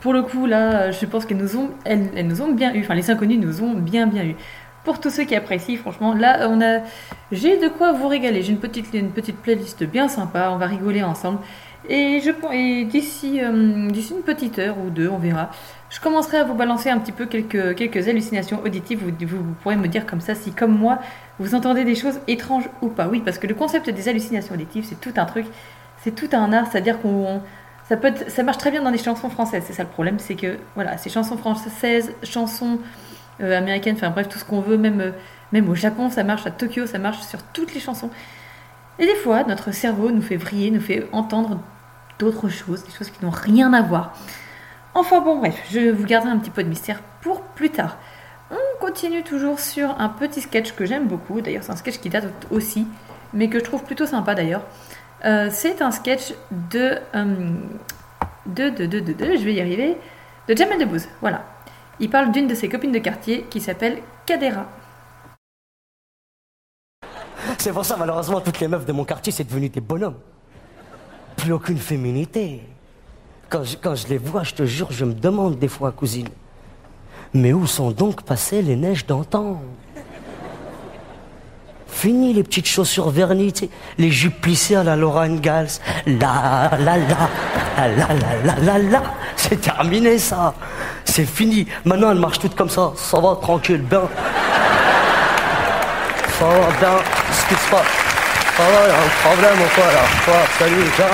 Pour 0.00 0.12
le 0.12 0.22
coup, 0.22 0.46
là, 0.46 0.90
je 0.90 1.06
pense 1.06 1.24
qu'elles 1.26 1.36
nous 1.36 1.56
ont, 1.56 1.70
elles, 1.84 2.10
elles 2.16 2.26
nous 2.26 2.42
ont 2.42 2.48
bien 2.50 2.74
eu, 2.74 2.80
enfin, 2.82 2.94
les 2.94 3.08
inconnus 3.08 3.38
nous 3.40 3.62
ont 3.62 3.74
bien, 3.74 4.08
bien 4.08 4.24
eu. 4.24 4.34
Pour 4.84 5.00
tous 5.00 5.10
ceux 5.10 5.24
qui 5.24 5.36
apprécient, 5.36 5.76
franchement, 5.76 6.12
là, 6.12 6.48
on 6.50 6.60
a, 6.60 6.80
j'ai 7.30 7.56
de 7.56 7.68
quoi 7.68 7.92
vous 7.92 8.08
régaler. 8.08 8.42
J'ai 8.42 8.50
une 8.50 8.58
petite, 8.58 8.92
une 8.94 9.12
petite 9.12 9.36
playlist 9.36 9.84
bien 9.84 10.08
sympa, 10.08 10.50
on 10.52 10.56
va 10.56 10.66
rigoler 10.66 11.04
ensemble. 11.04 11.38
Et, 11.88 12.20
je, 12.20 12.30
et 12.52 12.84
d'ici, 12.84 13.40
euh, 13.42 13.90
d'ici 13.90 14.14
une 14.14 14.22
petite 14.22 14.58
heure 14.58 14.76
ou 14.78 14.90
deux, 14.90 15.08
on 15.08 15.18
verra, 15.18 15.50
je 15.90 16.00
commencerai 16.00 16.38
à 16.38 16.44
vous 16.44 16.54
balancer 16.54 16.90
un 16.90 16.98
petit 16.98 17.12
peu 17.12 17.26
quelques, 17.26 17.74
quelques 17.74 18.08
hallucinations 18.08 18.62
auditives. 18.64 19.00
Vous, 19.04 19.26
vous, 19.26 19.54
pourrez 19.62 19.76
me 19.76 19.88
dire 19.88 20.06
comme 20.06 20.20
ça 20.20 20.34
si, 20.34 20.52
comme 20.52 20.76
moi, 20.76 20.98
vous 21.38 21.54
entendez 21.54 21.84
des 21.84 21.94
choses 21.94 22.20
étranges 22.28 22.68
ou 22.82 22.88
pas. 22.88 23.08
Oui, 23.08 23.20
parce 23.24 23.38
que 23.38 23.46
le 23.46 23.54
concept 23.54 23.90
des 23.90 24.08
hallucinations 24.08 24.54
auditives, 24.54 24.84
c'est 24.84 25.00
tout 25.00 25.12
un 25.16 25.24
truc, 25.24 25.46
c'est 26.02 26.14
tout 26.14 26.28
un 26.32 26.52
art, 26.52 26.66
c'est-à-dire 26.70 27.00
qu'on. 27.00 27.40
Ça, 27.88 27.96
peut 27.96 28.12
ça 28.28 28.42
marche 28.44 28.58
très 28.58 28.70
bien 28.70 28.82
dans 28.82 28.92
des 28.92 28.98
chansons 28.98 29.28
françaises, 29.28 29.64
c'est 29.66 29.72
ça 29.72 29.82
le 29.82 29.88
problème, 29.88 30.18
c'est 30.18 30.36
que 30.36 30.56
voilà, 30.76 30.96
ces 30.98 31.10
chansons 31.10 31.36
françaises, 31.36 32.12
chansons 32.22 32.78
américaines, 33.50 33.96
enfin 33.96 34.10
bref, 34.10 34.28
tout 34.28 34.38
ce 34.38 34.44
qu'on 34.44 34.60
veut, 34.60 34.76
même, 34.78 35.00
euh, 35.00 35.10
même 35.52 35.68
au 35.68 35.74
Japon, 35.74 36.10
ça 36.10 36.24
marche, 36.24 36.46
à 36.46 36.50
Tokyo, 36.50 36.86
ça 36.86 36.98
marche 36.98 37.20
sur 37.22 37.42
toutes 37.42 37.74
les 37.74 37.80
chansons. 37.80 38.10
Et 38.98 39.06
des 39.06 39.14
fois, 39.16 39.44
notre 39.44 39.72
cerveau 39.72 40.10
nous 40.10 40.22
fait 40.22 40.36
vriller, 40.36 40.70
nous 40.70 40.80
fait 40.80 41.06
entendre 41.12 41.60
d'autres 42.18 42.48
choses, 42.48 42.84
des 42.84 42.92
choses 42.92 43.10
qui 43.10 43.24
n'ont 43.24 43.30
rien 43.30 43.72
à 43.72 43.82
voir. 43.82 44.14
Enfin 44.94 45.20
bon, 45.20 45.38
bref, 45.38 45.56
je 45.70 45.90
vous 45.90 46.04
garderai 46.04 46.30
un 46.30 46.36
petit 46.38 46.50
peu 46.50 46.62
de 46.62 46.68
mystère 46.68 47.00
pour 47.22 47.40
plus 47.42 47.70
tard. 47.70 47.96
On 48.50 48.84
continue 48.84 49.22
toujours 49.22 49.58
sur 49.60 49.98
un 49.98 50.10
petit 50.10 50.42
sketch 50.42 50.72
que 50.72 50.84
j'aime 50.84 51.06
beaucoup. 51.06 51.40
D'ailleurs, 51.40 51.62
c'est 51.62 51.72
un 51.72 51.76
sketch 51.76 51.98
qui 51.98 52.10
date 52.10 52.26
aussi, 52.50 52.86
mais 53.32 53.48
que 53.48 53.58
je 53.58 53.64
trouve 53.64 53.82
plutôt 53.84 54.04
sympa 54.06 54.34
d'ailleurs. 54.34 54.62
Euh, 55.24 55.48
c'est 55.50 55.80
un 55.80 55.90
sketch 55.90 56.34
de, 56.70 56.98
euh, 57.14 57.24
de, 58.44 58.68
de, 58.68 58.86
de, 58.86 59.00
de, 59.00 59.12
de- 59.14 59.36
je 59.36 59.44
vais 59.44 59.54
y 59.54 59.60
arriver, 59.60 59.96
de 60.48 60.54
Jamel 60.56 60.78
Debbouze. 60.78 61.08
Voilà. 61.22 61.44
Il 62.00 62.10
parle 62.10 62.32
d'une 62.32 62.46
de 62.46 62.54
ses 62.54 62.68
copines 62.68 62.92
de 62.92 62.98
quartier 62.98 63.46
qui 63.50 63.60
s'appelle 63.60 63.98
Kadera. 64.26 64.66
C'est 67.58 67.72
pour 67.72 67.84
ça, 67.84 67.96
malheureusement, 67.96 68.40
toutes 68.40 68.60
les 68.60 68.68
meufs 68.68 68.86
de 68.86 68.92
mon 68.92 69.04
quartier, 69.04 69.32
c'est 69.32 69.44
devenu 69.44 69.68
des 69.68 69.80
bonhommes. 69.80 70.18
Plus 71.36 71.52
aucune 71.52 71.78
féminité. 71.78 72.62
Quand 73.48 73.64
je, 73.64 74.08
les 74.08 74.18
vois, 74.18 74.42
je 74.42 74.54
te 74.54 74.64
jure, 74.64 74.90
je 74.90 75.04
me 75.04 75.12
demande 75.12 75.58
des 75.58 75.68
fois, 75.68 75.92
cousine. 75.92 76.28
Mais 77.34 77.52
où 77.52 77.66
sont 77.66 77.90
donc 77.90 78.22
passées 78.22 78.62
les 78.62 78.76
neiges 78.76 79.06
d'antan? 79.06 79.60
Fini 81.86 82.32
les 82.32 82.42
petites 82.42 82.66
chaussures 82.66 83.10
vernies, 83.10 83.52
les 83.98 84.10
jupes 84.10 84.46
à 84.74 84.82
la 84.82 84.96
Lorraine 84.96 85.40
Gals. 85.40 85.68
La 86.06 86.70
la 86.78 86.96
la, 86.96 87.28
la 87.76 87.88
la 87.88 88.14
la 88.14 88.42
la 88.44 88.58
la 88.58 88.78
la. 88.78 89.02
C'est 89.36 89.60
terminé 89.60 90.18
ça. 90.18 90.54
C'est 91.04 91.26
fini. 91.26 91.66
Maintenant, 91.84 92.10
elles 92.10 92.18
marchent 92.18 92.38
toutes 92.38 92.54
comme 92.54 92.70
ça. 92.70 92.92
Ça 92.96 93.20
va, 93.20 93.36
tranquille, 93.40 93.82
bien. 93.82 94.08
Ça 96.38 96.46
va 96.46 96.70
bien, 96.80 96.98
qu'est-ce 97.28 97.46
qui 97.46 97.54
se 97.54 97.70
passe? 97.70 97.86
Ça 98.56 98.62
va, 98.64 98.88
y 98.88 98.90
a 98.90 98.96
un 98.96 99.08
problème 99.22 99.60
ou 99.60 99.74
quoi 99.74 99.84
là? 99.86 100.46
Salut, 100.58 100.90
bien 100.96 101.06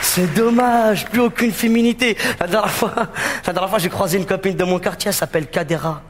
C'est 0.00 0.34
dommage, 0.34 1.06
plus 1.06 1.20
aucune 1.20 1.52
féminité. 1.52 2.16
La 2.38 2.46
dernière 2.46 2.70
fois, 2.70 2.92
la 3.46 3.52
dernière 3.52 3.70
fois 3.70 3.78
j'ai 3.78 3.88
croisé 3.88 4.18
une 4.18 4.26
copine 4.26 4.54
de 4.54 4.64
mon 4.64 4.78
quartier, 4.78 5.08
elle 5.08 5.14
s'appelle 5.14 5.46
Kadera. 5.46 6.02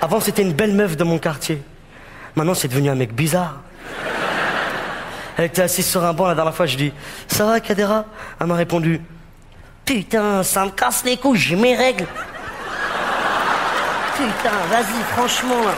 Avant 0.00 0.20
c'était 0.20 0.42
une 0.42 0.52
belle 0.52 0.72
meuf 0.74 0.96
de 0.96 1.04
mon 1.04 1.18
quartier. 1.18 1.60
Maintenant 2.36 2.54
c'est 2.54 2.68
devenu 2.68 2.90
un 2.90 2.94
mec 2.94 3.12
bizarre. 3.12 3.60
Elle 5.38 5.44
était 5.44 5.62
assise 5.62 5.86
sur 5.86 6.04
un 6.04 6.12
banc 6.12 6.26
la 6.26 6.34
dernière 6.34 6.54
fois, 6.54 6.66
je 6.66 6.76
dis 6.76 6.92
Ça 7.28 7.46
va 7.46 7.60
Kadera? 7.60 8.04
Elle 8.40 8.48
m'a 8.48 8.56
répondu 8.56 9.00
Putain, 9.84 10.42
ça 10.42 10.64
me 10.64 10.70
casse 10.70 11.04
les 11.04 11.16
couilles, 11.16 11.38
j'ai 11.38 11.54
mes 11.54 11.76
règles. 11.76 12.04
Putain, 14.16 14.50
vas-y, 14.68 15.00
franchement 15.14 15.62
là. 15.64 15.74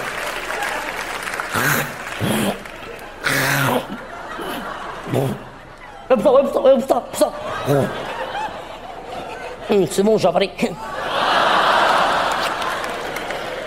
Hum, 9.71 9.87
c'est 9.91 10.03
bon, 10.03 10.17
j'avale. 10.17 10.49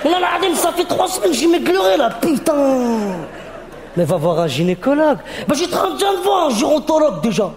Non, 0.03 0.17
ça 0.55 0.71
fait 0.73 0.85
trois 0.85 1.07
semaines 1.07 1.31
que 1.31 1.38
j'ai 1.38 1.47
m'éclairé 1.47 1.97
là, 1.97 2.09
putain. 2.09 3.27
Mais 3.95 4.05
va 4.05 4.17
voir 4.17 4.39
un 4.39 4.47
gynécologue. 4.47 5.19
Bah, 5.47 5.55
j'ai 5.57 5.67
30 5.67 6.01
ans 6.03 6.13
de 6.13 6.23
voir 6.23 6.47
un 6.47 6.50
gérontologue 6.50 7.21
déjà. 7.21 7.51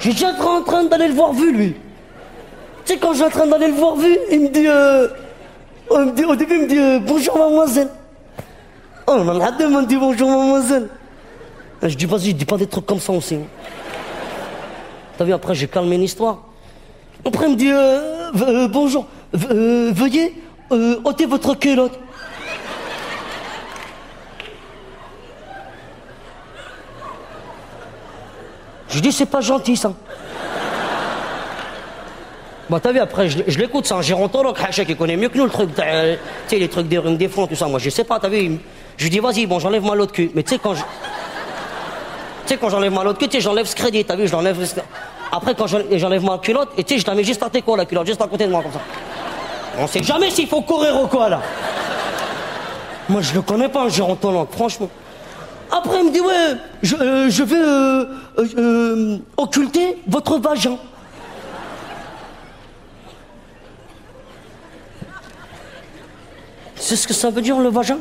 J'étais 0.00 0.24
en 0.26 0.62
train 0.62 0.84
d'aller 0.84 1.08
le 1.08 1.14
voir 1.14 1.32
vu, 1.32 1.52
lui. 1.52 1.74
Tu 2.84 2.92
sais, 2.94 2.98
quand 2.98 3.14
j'ai 3.14 3.24
en 3.24 3.30
train 3.30 3.46
d'aller 3.46 3.68
le 3.68 3.74
voir 3.74 3.94
vu, 3.96 4.18
il 4.30 4.40
me 4.40 4.48
dit, 4.48 4.66
euh, 4.66 5.08
il 5.92 5.98
me 5.98 6.12
dit- 6.12 6.24
au 6.24 6.34
début, 6.34 6.56
il 6.56 6.62
me 6.62 6.66
dit, 6.66 6.78
euh, 6.78 6.98
bonjour 6.98 7.38
mademoiselle. 7.38 7.88
Oh, 9.06 9.12
on 9.18 9.40
a 9.40 9.50
deux, 9.52 9.68
il 9.68 9.76
me 9.76 9.86
dit 9.86 9.96
bonjour 9.96 10.28
mademoiselle. 10.28 10.88
Et 11.82 11.88
Je 11.88 11.96
dis, 11.96 12.06
vas-y, 12.06 12.30
je 12.30 12.32
dis 12.32 12.44
pas 12.44 12.56
des 12.56 12.66
trucs 12.66 12.86
comme 12.86 13.00
ça 13.00 13.12
aussi. 13.12 13.38
T'as 15.16 15.24
vu, 15.24 15.32
après, 15.32 15.54
j'ai 15.54 15.68
calmé 15.68 15.96
l'histoire. 15.96 16.38
Après, 17.24 17.46
il 17.46 17.52
me 17.52 17.56
dit, 17.56 17.70
euh, 17.70 18.30
euh, 18.42 18.68
bonjour, 18.68 19.06
euh, 19.50 19.90
veuillez 19.94 20.34
ôter 21.04 21.26
votre 21.26 21.54
culotte. 21.54 21.98
Je 28.92 29.00
dis, 29.00 29.10
c'est 29.12 29.26
pas 29.26 29.40
gentil, 29.40 29.76
ça. 29.76 29.92
Bah, 32.70 32.78
t'as 32.80 32.92
vu, 32.92 33.00
après, 33.00 33.28
je, 33.28 33.58
l'écoute, 33.58 33.86
c'est 33.86 33.94
un 33.94 34.02
gérontologue, 34.02 34.56
Hacha, 34.62 34.84
qui 34.84 34.94
connaît 34.96 35.16
mieux 35.16 35.28
que 35.28 35.36
nous 35.36 35.44
le 35.44 35.50
truc, 35.50 35.74
de- 35.74 35.82
euh, 35.84 36.14
tu 36.48 36.54
sais, 36.54 36.58
les 36.60 36.68
trucs 36.68 36.88
des 36.88 36.98
rings 36.98 37.16
des 37.18 37.28
fonds, 37.28 37.46
tout 37.46 37.56
ça. 37.56 37.66
Moi, 37.66 37.78
je 37.78 37.90
sais 37.90 38.04
pas, 38.04 38.18
t'as 38.20 38.28
vu. 38.28 38.58
Je 38.96 39.04
lui 39.04 39.10
dis, 39.10 39.18
vas-y, 39.18 39.46
bon, 39.46 39.58
j'enlève 39.58 39.84
ma 39.84 39.94
l'autre 39.94 40.12
cul. 40.12 40.30
Mais 40.34 40.42
tu 40.42 40.50
sais, 40.54 40.58
quand 40.62 40.74
je. 40.74 40.80
Tu 40.82 40.86
sais, 42.46 42.56
quand 42.56 42.70
j'enlève 42.70 42.92
ma 42.92 43.02
l'autre 43.04 43.18
cul, 43.18 43.28
tu 43.28 43.36
sais, 43.36 43.40
j'enlève 43.42 43.66
ce 43.66 43.74
crédit, 43.74 44.04
t'as 44.04 44.16
vu, 44.16 44.26
je 44.26 44.32
l'enlève. 44.32 44.56
Après, 45.32 45.54
quand 45.54 45.66
j'enlève 45.66 46.24
ma 46.24 46.38
culotte, 46.38 46.70
et 46.78 46.84
tu 46.84 46.94
sais, 46.94 47.00
je 47.00 47.06
la 47.06 47.14
mets 47.14 47.24
juste 47.24 47.42
à 47.42 47.50
tes 47.50 47.62
quoi, 47.62 47.76
la 47.76 47.84
culotte, 47.86 48.06
juste 48.06 48.20
à 48.22 48.26
côté 48.26 48.46
de 48.46 48.50
moi, 48.52 48.62
comme 48.62 48.72
ça. 48.72 48.80
On 49.78 49.86
sait 49.86 50.02
jamais 50.02 50.30
s'il 50.30 50.46
faut 50.48 50.60
courir 50.62 51.00
ou 51.02 51.06
quoi, 51.08 51.28
là. 51.30 51.40
Moi, 53.08 53.20
je 53.22 53.34
le 53.34 53.42
connais 53.42 53.68
pas, 53.68 53.84
un 53.84 53.88
gérontologue, 53.88 54.48
franchement. 54.52 54.88
Après, 55.74 56.00
il 56.00 56.04
me 56.04 56.10
dit, 56.10 56.20
ouais, 56.20 56.56
je, 56.82 56.96
euh, 56.96 57.30
je 57.30 57.42
vais 57.42 57.56
euh, 57.56 58.04
euh, 58.38 58.46
euh, 58.58 59.18
occulter 59.38 59.96
votre 60.06 60.38
vagin. 60.38 60.76
C'est 66.76 66.96
ce 66.96 67.08
que 67.08 67.14
ça 67.14 67.30
veut 67.30 67.40
dire, 67.40 67.58
le 67.58 67.70
vagin? 67.70 67.98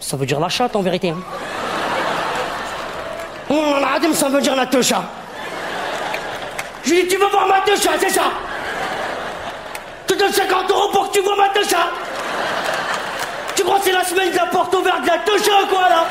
Ça 0.00 0.18
veut 0.18 0.26
dire 0.26 0.38
la 0.38 0.50
chatte, 0.50 0.76
en 0.76 0.82
vérité. 0.82 1.10
Hein. 1.10 1.22
Adam, 3.94 4.12
ça 4.12 4.28
veut 4.28 4.40
dire 4.40 4.56
la 4.56 4.66
techa. 4.66 5.04
Je 6.82 6.90
lui 6.90 7.02
dis, 7.04 7.08
tu 7.08 7.16
veux 7.16 7.28
voir 7.28 7.46
ma 7.46 7.60
techa, 7.60 7.90
c'est 7.98 8.10
ça? 8.10 8.24
Tu 10.06 10.16
donnes 10.16 10.32
50 10.32 10.70
euros 10.70 10.90
pour 10.92 11.10
que 11.10 11.16
tu 11.16 11.24
vois 11.24 11.36
ma 11.36 11.48
techa? 11.50 11.90
Tu 13.64 13.70
crois 13.70 13.78
que 13.78 13.86
c'est 13.86 13.92
la 13.92 14.04
semaine 14.04 14.30
de 14.30 14.36
la 14.36 14.44
porte 14.44 14.74
ouverte 14.74 15.00
de 15.00 15.06
la 15.06 15.14
ou 15.14 15.66
quoi, 15.68 15.88
là 15.88 16.04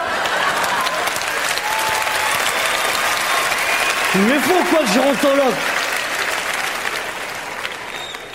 est 4.15 4.39
fou, 4.39 4.53
quoi, 4.71 4.79
le 4.81 4.87
gérontologue 4.87 5.53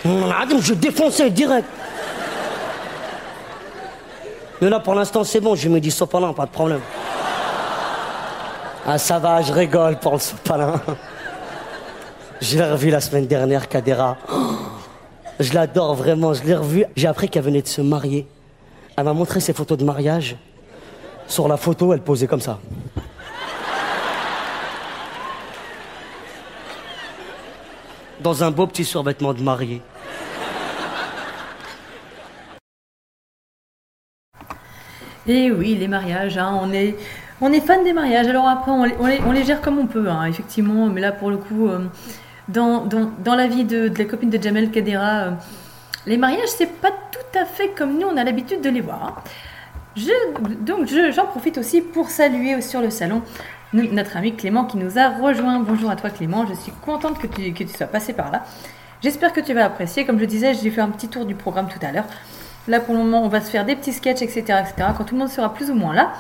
Hum, 0.04 0.28
la 0.28 0.38
Adam, 0.42 0.58
je 0.60 0.74
défonçais 0.74 1.30
direct. 1.30 1.66
Mais 4.60 4.70
là, 4.70 4.78
pour 4.78 4.94
l'instant, 4.94 5.24
c'est 5.24 5.40
bon, 5.40 5.56
je 5.56 5.68
me 5.68 5.80
dis 5.80 5.90
sopalin, 5.90 6.32
pas 6.32 6.46
de 6.46 6.50
problème. 6.50 6.80
Ah, 8.86 8.98
ça 8.98 9.18
va, 9.18 9.42
je 9.42 9.52
rigole 9.52 9.98
pour 9.98 10.12
le 10.12 10.20
sopalin. 10.20 10.80
Je 12.40 12.56
l'ai 12.56 12.70
revu 12.70 12.90
la 12.90 13.00
semaine 13.00 13.26
dernière, 13.26 13.68
Kadera. 13.68 14.16
Oh, 14.32 14.36
je 15.40 15.54
l'adore 15.54 15.96
vraiment, 15.96 16.34
je 16.34 16.44
l'ai 16.44 16.54
revu. 16.54 16.84
J'ai 16.94 17.08
appris 17.08 17.28
qu'elle 17.28 17.42
venait 17.42 17.62
de 17.62 17.66
se 17.66 17.80
marier. 17.80 18.28
Elle 18.98 19.04
m'a 19.04 19.12
montré 19.12 19.38
ses 19.38 19.52
photos 19.52 19.78
de 19.78 19.84
mariage. 19.84 20.34
Sur 21.28 21.46
la 21.46 21.56
photo, 21.56 21.92
elle 21.92 22.00
posait 22.00 22.26
comme 22.26 22.40
ça. 22.40 22.58
Dans 28.20 28.42
un 28.42 28.50
beau 28.50 28.66
petit 28.66 28.84
survêtement 28.84 29.32
de 29.34 29.40
mariée. 29.40 29.80
Et 35.28 35.52
oui, 35.52 35.76
les 35.76 35.86
mariages, 35.86 36.36
hein, 36.36 36.58
on 36.60 36.72
est, 36.72 36.96
on 37.40 37.52
est 37.52 37.60
fan 37.60 37.84
des 37.84 37.92
mariages. 37.92 38.26
Alors 38.26 38.48
après, 38.48 38.72
on 38.72 39.32
les, 39.32 39.44
gère 39.44 39.60
comme 39.60 39.78
on 39.78 39.86
peut, 39.86 40.08
hein, 40.08 40.24
effectivement. 40.24 40.88
Mais 40.88 41.00
là, 41.00 41.12
pour 41.12 41.30
le 41.30 41.36
coup, 41.36 41.68
euh, 41.68 41.86
dans, 42.48 42.82
la 43.24 43.46
vie 43.46 43.64
de, 43.64 43.86
de 43.86 43.96
la 43.96 44.06
copine 44.06 44.30
de 44.30 44.42
Jamel 44.42 44.72
Kadera, 44.72 45.18
euh, 45.18 45.30
les 46.04 46.16
mariages, 46.16 46.48
c'est 46.48 46.80
pas 46.80 46.90
tout 47.32 47.38
à 47.38 47.44
fait 47.44 47.68
comme 47.76 47.98
nous, 47.98 48.06
on 48.06 48.16
a 48.16 48.24
l'habitude 48.24 48.60
de 48.60 48.70
les 48.70 48.80
voir. 48.80 49.02
hein. 49.16 49.22
Donc, 50.60 50.86
je- 50.86 51.10
j'en 51.10 51.26
profite 51.26 51.58
aussi 51.58 51.80
pour 51.80 52.08
saluer 52.10 52.60
sur 52.62 52.80
le 52.80 52.90
salon 52.90 53.22
no- 53.72 53.82
notre 53.90 54.16
ami 54.16 54.34
Clément 54.36 54.64
qui 54.64 54.76
nous 54.76 54.98
a 54.98 55.08
rejoint. 55.08 55.58
Bonjour 55.60 55.90
à 55.90 55.96
toi, 55.96 56.10
Clément. 56.10 56.46
Je 56.46 56.54
suis 56.54 56.72
contente 56.84 57.18
que 57.18 57.26
tu, 57.26 57.66
sois 57.68 57.86
passé 57.88 58.12
par 58.12 58.30
là. 58.30 58.44
J'espère 59.02 59.32
que 59.32 59.40
tu 59.40 59.54
vas 59.54 59.64
apprécier. 59.64 60.04
Comme 60.06 60.18
je 60.20 60.24
disais, 60.24 60.54
j'ai 60.54 60.70
fait 60.70 60.80
un 60.80 60.88
petit 60.90 61.08
tour 61.08 61.24
du 61.24 61.34
programme 61.34 61.68
tout 61.68 61.84
à 61.84 61.90
l'heure. 61.92 62.04
Là, 62.68 62.80
pour 62.80 62.94
le 62.94 63.00
moment, 63.02 63.22
on 63.24 63.28
va 63.28 63.40
se 63.40 63.50
faire 63.50 63.64
des 63.64 63.74
petits 63.76 63.92
sketchs, 63.92 64.22
etc., 64.22 64.40
etc. 64.60 64.90
Quand 64.96 65.04
tout 65.04 65.14
le 65.14 65.20
monde 65.20 65.28
sera 65.30 65.52
plus 65.52 65.70
ou 65.70 65.74
moins 65.74 65.94
là, 65.94 66.12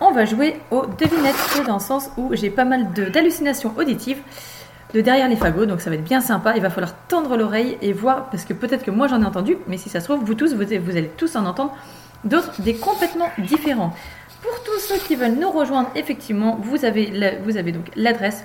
on 0.00 0.12
va 0.12 0.24
jouer 0.24 0.58
aux 0.70 0.86
devinettes 0.86 1.62
dans 1.66 1.74
le 1.74 1.80
sens 1.80 2.10
où 2.16 2.30
j'ai 2.34 2.50
pas 2.50 2.64
mal 2.64 2.92
d'hallucinations 2.92 3.74
auditives 3.76 4.22
de 4.94 5.00
derrière 5.00 5.28
les 5.28 5.36
fagots, 5.36 5.66
donc 5.66 5.80
ça 5.80 5.90
va 5.90 5.96
être 5.96 6.04
bien 6.04 6.20
sympa. 6.20 6.54
Il 6.56 6.62
va 6.62 6.70
falloir 6.70 6.94
tendre 7.08 7.36
l'oreille 7.36 7.76
et 7.82 7.92
voir, 7.92 8.30
parce 8.30 8.44
que 8.44 8.54
peut-être 8.54 8.84
que 8.84 8.90
moi 8.90 9.06
j'en 9.06 9.22
ai 9.22 9.26
entendu, 9.26 9.56
mais 9.66 9.76
si 9.76 9.88
ça 9.88 10.00
se 10.00 10.06
trouve, 10.06 10.24
vous 10.24 10.34
tous, 10.34 10.54
vous, 10.54 10.62
allez 10.62 11.10
tous 11.16 11.36
en 11.36 11.44
entendre 11.46 11.76
d'autres, 12.24 12.60
des 12.62 12.74
complètement 12.74 13.28
différents. 13.38 13.94
Pour 14.42 14.62
tous 14.62 14.78
ceux 14.80 14.98
qui 14.98 15.16
veulent 15.16 15.38
nous 15.38 15.50
rejoindre, 15.50 15.90
effectivement, 15.94 16.58
vous 16.62 16.84
avez, 16.84 17.38
vous 17.44 17.56
avez 17.56 17.72
donc 17.72 17.90
l'adresse 17.96 18.44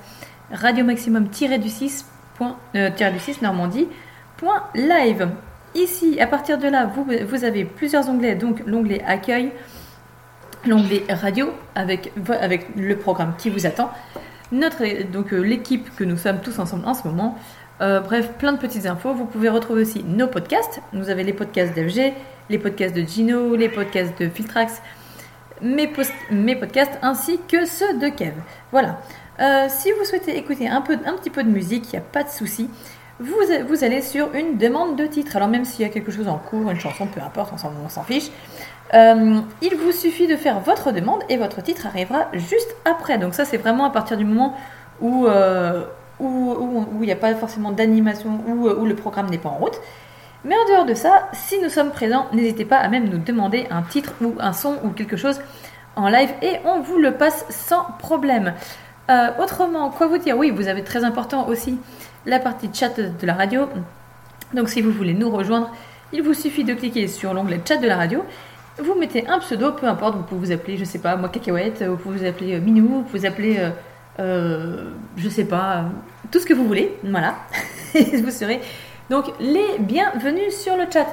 radio 0.52 0.84
maximum 0.84 1.28
du 1.28 1.70
6 1.70 2.06
du 2.74 3.20
6 3.20 3.42
Normandie 3.42 3.88
point 4.38 4.64
live. 4.76 5.30
Ici, 5.76 6.20
à 6.20 6.28
partir 6.28 6.58
de 6.58 6.68
là, 6.68 6.86
vous, 6.86 7.44
avez 7.44 7.66
plusieurs 7.66 8.08
onglets, 8.10 8.36
donc 8.36 8.62
l'onglet 8.66 9.02
accueil, 9.06 9.52
l'onglet 10.68 11.04
radio 11.10 11.52
avec 11.76 12.12
le 12.76 12.96
programme 12.96 13.34
qui 13.38 13.50
vous 13.50 13.66
attend, 13.66 13.92
notre, 14.54 15.12
donc 15.12 15.34
euh, 15.34 15.42
l'équipe 15.42 15.94
que 15.96 16.04
nous 16.04 16.18
sommes 16.18 16.40
tous 16.40 16.60
ensemble 16.60 16.86
en 16.86 16.94
ce 16.94 17.08
moment. 17.08 17.38
Euh, 17.82 18.00
bref, 18.00 18.32
plein 18.38 18.54
de 18.54 18.60
petites 18.60 18.86
infos. 18.86 19.14
Vous 19.14 19.26
pouvez 19.26 19.50
retrouver 19.50 19.82
aussi 19.82 20.04
nos 20.04 20.28
podcasts. 20.28 20.80
Nous 20.94 21.10
avez 21.10 21.24
les 21.24 21.34
podcasts 21.34 21.74
d'FG, 21.74 22.14
les 22.50 22.60
podcasts 22.60 22.96
de 22.96 23.02
Gino, 23.02 23.56
les 23.56 23.68
podcasts 23.68 24.18
de 24.20 24.30
Filtrax, 24.30 24.82
mes, 25.62 25.92
mes 26.32 26.56
podcasts 26.56 26.98
ainsi 27.02 27.40
que 27.48 27.66
ceux 27.66 27.98
de 27.98 28.08
Kev. 28.10 28.34
Voilà. 28.72 29.02
Euh, 29.40 29.66
si 29.68 29.92
vous 29.92 30.06
souhaitez 30.06 30.38
écouter 30.38 30.70
un, 30.70 30.82
peu, 30.82 30.94
un 31.06 31.14
petit 31.14 31.32
peu 31.32 31.44
de 31.44 31.50
musique, 31.50 31.86
il 31.92 31.96
n'y 31.96 32.00
a 32.00 32.06
pas 32.06 32.24
de 32.24 32.30
souci. 32.30 32.70
Vous, 33.20 33.36
vous 33.68 33.84
allez 33.84 34.02
sur 34.02 34.34
une 34.36 34.58
demande 34.58 34.96
de 34.96 35.08
titre. 35.08 35.36
Alors 35.36 35.48
même 35.48 35.66
s'il 35.66 35.82
y 35.82 35.90
a 35.90 35.92
quelque 35.92 36.12
chose 36.12 36.28
en 36.28 36.38
cours, 36.38 36.70
une 36.70 36.80
chanson, 36.80 37.08
peu 37.08 37.22
importe, 37.22 37.54
on 37.54 37.90
s'en 37.90 38.04
fiche. 38.04 38.30
Euh, 38.94 39.40
il 39.62 39.76
vous 39.76 39.92
suffit 39.92 40.28
de 40.28 40.36
faire 40.36 40.60
votre 40.60 40.92
demande 40.92 41.22
et 41.30 41.38
votre 41.38 41.62
titre 41.64 41.88
arrivera 41.88 42.28
juste 42.34 42.76
après. 42.86 43.18
Donc 43.18 43.34
ça 43.34 43.46
c'est 43.46 43.58
vraiment 43.58 43.86
à 43.86 43.90
partir 43.90 44.18
du 44.18 44.26
moment 44.26 44.56
où 45.02 45.26
euh, 45.28 45.84
où 46.20 46.88
il 47.02 47.06
n'y 47.06 47.12
a 47.12 47.18
pas 47.18 47.34
forcément 47.36 47.72
d'animation, 47.72 48.40
où, 48.48 48.70
où 48.70 48.86
le 48.86 48.96
programme 48.96 49.30
n'est 49.30 49.38
pas 49.38 49.50
en 49.50 49.58
route. 49.58 49.80
Mais 50.46 50.56
en 50.56 50.68
dehors 50.68 50.86
de 50.86 50.94
ça, 50.94 51.30
si 51.34 51.60
nous 51.60 51.70
sommes 51.70 51.92
présents, 51.92 52.28
n'hésitez 52.34 52.66
pas 52.66 52.78
à 52.78 52.90
même 52.90 53.10
nous 53.10 53.18
demander 53.18 53.66
un 53.72 53.82
titre 53.82 54.14
ou 54.22 54.36
un 54.40 54.52
son 54.54 54.76
ou 54.84 54.90
quelque 54.90 55.16
chose 55.16 55.40
en 55.96 56.10
live 56.10 56.30
et 56.42 56.58
on 56.66 56.82
vous 56.82 56.98
le 56.98 57.14
passe 57.14 57.46
sans 57.50 57.84
problème. 58.00 58.54
Euh, 59.10 59.30
autrement, 59.40 59.90
quoi 59.90 60.08
vous 60.08 60.18
dire? 60.18 60.38
Oui, 60.38 60.52
vous 60.52 60.68
avez 60.68 60.84
très 60.84 61.04
important 61.04 61.48
aussi 61.48 61.78
la 62.26 62.40
partie 62.40 62.70
chat 62.74 63.00
de 63.00 63.26
la 63.26 63.34
radio. 63.34 63.68
Donc 64.54 64.70
si 64.70 64.82
vous 64.82 64.92
voulez 64.92 65.14
nous 65.14 65.30
rejoindre, 65.30 65.72
il 66.12 66.22
vous 66.22 66.34
suffit 66.34 66.64
de 66.64 66.74
cliquer 66.74 67.08
sur 67.08 67.34
l'onglet 67.34 67.62
chat 67.66 67.78
de 67.78 67.88
la 67.88 67.98
radio. 67.98 68.24
Vous 68.80 68.96
mettez 68.96 69.28
un 69.28 69.40
pseudo, 69.40 69.72
peu 69.74 69.88
importe, 69.88 70.16
vous 70.16 70.24
pouvez 70.24 70.48
vous 70.48 70.52
appeler, 70.52 70.78
je 70.78 70.84
sais 70.84 71.00
pas, 71.00 71.16
moi 71.16 71.30
Cacahuète, 71.30 71.84
vous 71.84 71.96
pouvez 71.96 72.20
vous 72.20 72.26
appeler 72.26 72.56
euh, 72.56 72.60
Minou, 72.60 72.88
vous 72.88 73.02
pouvez 73.04 73.20
vous 73.20 73.26
appeler, 73.26 73.58
euh, 73.60 73.70
euh, 74.20 74.92
je 75.16 75.30
sais 75.30 75.46
pas, 75.46 75.78
euh, 75.78 75.82
tout 76.32 76.40
ce 76.40 76.46
que 76.46 76.54
vous 76.54 76.66
voulez, 76.66 76.98
voilà. 77.04 77.36
Vous 77.94 78.32
serez 78.32 78.60
donc 79.10 79.26
les 79.40 79.78
bienvenus 79.80 80.58
sur 80.58 80.76
le 80.76 80.86
chat. 80.92 81.06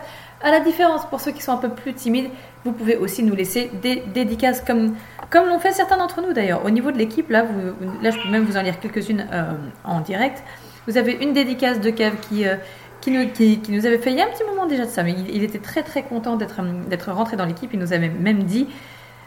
À 0.42 0.50
la 0.50 0.60
différence, 0.60 1.04
pour 1.04 1.20
ceux 1.20 1.32
qui 1.32 1.42
sont 1.42 1.52
un 1.52 1.58
peu 1.58 1.68
plus 1.68 1.92
timides, 1.92 2.30
vous 2.64 2.72
pouvez 2.72 2.96
aussi 2.96 3.22
nous 3.22 3.34
laisser 3.34 3.70
des 3.82 4.02
dédicaces 4.14 4.62
comme, 4.62 4.94
comme 5.28 5.46
l'ont 5.48 5.58
fait 5.58 5.72
certains 5.72 5.98
d'entre 5.98 6.22
nous 6.22 6.32
d'ailleurs. 6.32 6.64
Au 6.64 6.70
niveau 6.70 6.90
de 6.90 6.96
l'équipe, 6.96 7.28
là, 7.28 7.44
là, 8.02 8.10
je 8.10 8.18
peux 8.18 8.30
même 8.30 8.44
vous 8.44 8.56
en 8.56 8.62
lire 8.62 8.80
quelques-unes 8.80 9.26
euh, 9.32 9.52
en 9.84 10.00
direct. 10.00 10.42
Vous 10.86 10.96
avez 10.96 11.12
une 11.12 11.34
dédicace 11.34 11.80
de 11.80 11.90
Kev 11.90 12.16
qui, 12.22 12.46
euh, 12.46 12.56
qui, 13.00 13.10
nous, 13.10 13.86
avait 13.86 13.98
fait 13.98 14.10
il 14.10 14.18
y 14.18 14.20
a 14.20 14.26
un 14.26 14.30
petit 14.30 14.44
moment 14.44 14.66
déjà 14.66 14.84
de 14.84 14.90
ça, 14.90 15.02
mais 15.02 15.12
il, 15.12 15.42
était 15.42 15.58
très 15.58 15.82
très 15.82 16.02
content 16.02 16.36
d'être 16.36 17.12
rentré 17.12 17.36
dans 17.36 17.46
l'équipe. 17.46 17.70
Il 17.72 17.78
nous 17.78 17.92
avait 17.92 18.08
même 18.08 18.44
dit 18.44 18.66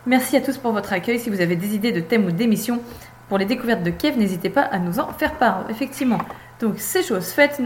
Merci 0.05 0.35
à 0.35 0.41
tous 0.41 0.57
pour 0.57 0.73
votre 0.73 0.91
accueil. 0.91 1.17
Si 1.17 1.29
vous 1.29 1.39
avez 1.39 1.55
des 1.55 1.75
idées 1.75 1.93
de 1.93 2.01
thèmes 2.01 2.25
ou 2.25 2.31
d'émissions 2.31 2.81
pour 3.29 3.37
les 3.37 3.45
découvertes 3.45 3.83
de 3.83 3.89
Kev, 3.89 4.17
n'hésitez 4.17 4.49
pas 4.49 4.61
à 4.61 4.77
nous 4.77 4.99
en 4.99 5.07
faire 5.13 5.35
part. 5.35 5.65
Effectivement. 5.69 6.17
Donc, 6.59 6.75
c'est 6.77 7.03
chose 7.03 7.27
faite. 7.27 7.61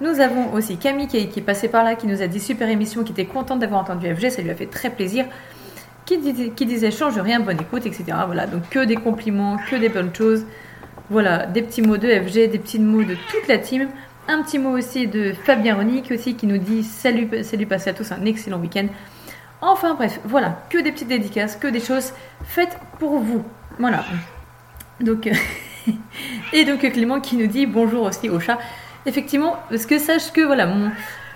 Nous, 0.00 0.20
avons 0.20 0.54
aussi 0.54 0.78
Camille 0.78 1.06
qui 1.06 1.28
qui 1.28 1.40
est 1.40 1.42
passée 1.42 1.68
par 1.68 1.84
là, 1.84 1.96
qui 1.96 2.06
nous 2.06 2.22
a 2.22 2.26
dit 2.26 2.40
super 2.40 2.68
émission, 2.70 3.04
qui 3.04 3.12
était 3.12 3.26
contente 3.26 3.58
d'avoir 3.58 3.82
entendu 3.82 4.06
FG. 4.14 4.30
Ça 4.30 4.42
lui 4.42 4.50
a 4.50 4.54
fait 4.54 4.66
très 4.66 4.88
plaisir. 4.88 5.26
Qui, 6.06 6.18
qui 6.56 6.66
disait 6.66 6.90
change 6.90 7.18
rien, 7.18 7.40
bonne 7.40 7.60
écoute, 7.60 7.84
etc. 7.84 8.04
Voilà. 8.24 8.46
Donc, 8.46 8.68
que 8.70 8.82
des 8.82 8.96
compliments, 8.96 9.58
que 9.70 9.76
des 9.76 9.90
bonnes 9.90 10.14
choses. 10.14 10.46
Voilà, 11.10 11.44
des 11.44 11.60
petits 11.60 11.82
mots 11.82 11.98
de 11.98 12.08
FG, 12.08 12.48
des 12.50 12.58
petits 12.58 12.78
mots 12.78 13.02
de 13.02 13.14
toute 13.14 13.48
la 13.48 13.58
team. 13.58 13.88
Un 14.28 14.42
petit 14.42 14.58
mot 14.58 14.76
aussi 14.76 15.06
de 15.06 15.32
Fabien 15.32 15.74
Ronick 15.76 16.10
aussi 16.12 16.36
qui 16.36 16.46
nous 16.46 16.58
dit 16.58 16.82
salut, 16.84 17.28
salut, 17.42 17.66
passez 17.66 17.90
à 17.90 17.94
tous 17.94 18.12
un 18.12 18.24
excellent 18.24 18.58
week-end. 18.58 18.86
Enfin 19.60 19.94
bref, 19.94 20.20
voilà, 20.24 20.62
que 20.70 20.78
des 20.78 20.92
petites 20.92 21.08
dédicaces, 21.08 21.56
que 21.56 21.66
des 21.66 21.80
choses 21.80 22.12
faites 22.44 22.78
pour 22.98 23.18
vous. 23.18 23.44
Voilà. 23.78 24.04
Donc, 25.00 25.26
euh, 25.26 25.32
et 26.52 26.64
donc 26.64 26.80
Clément 26.80 27.20
qui 27.20 27.36
nous 27.36 27.46
dit 27.46 27.66
bonjour 27.66 28.04
aussi 28.04 28.28
au 28.28 28.40
chat. 28.40 28.58
Effectivement, 29.06 29.56
parce 29.68 29.86
que 29.86 29.98
sache 29.98 30.32
que 30.32 30.42
voilà, 30.42 30.66
mon, 30.66 30.90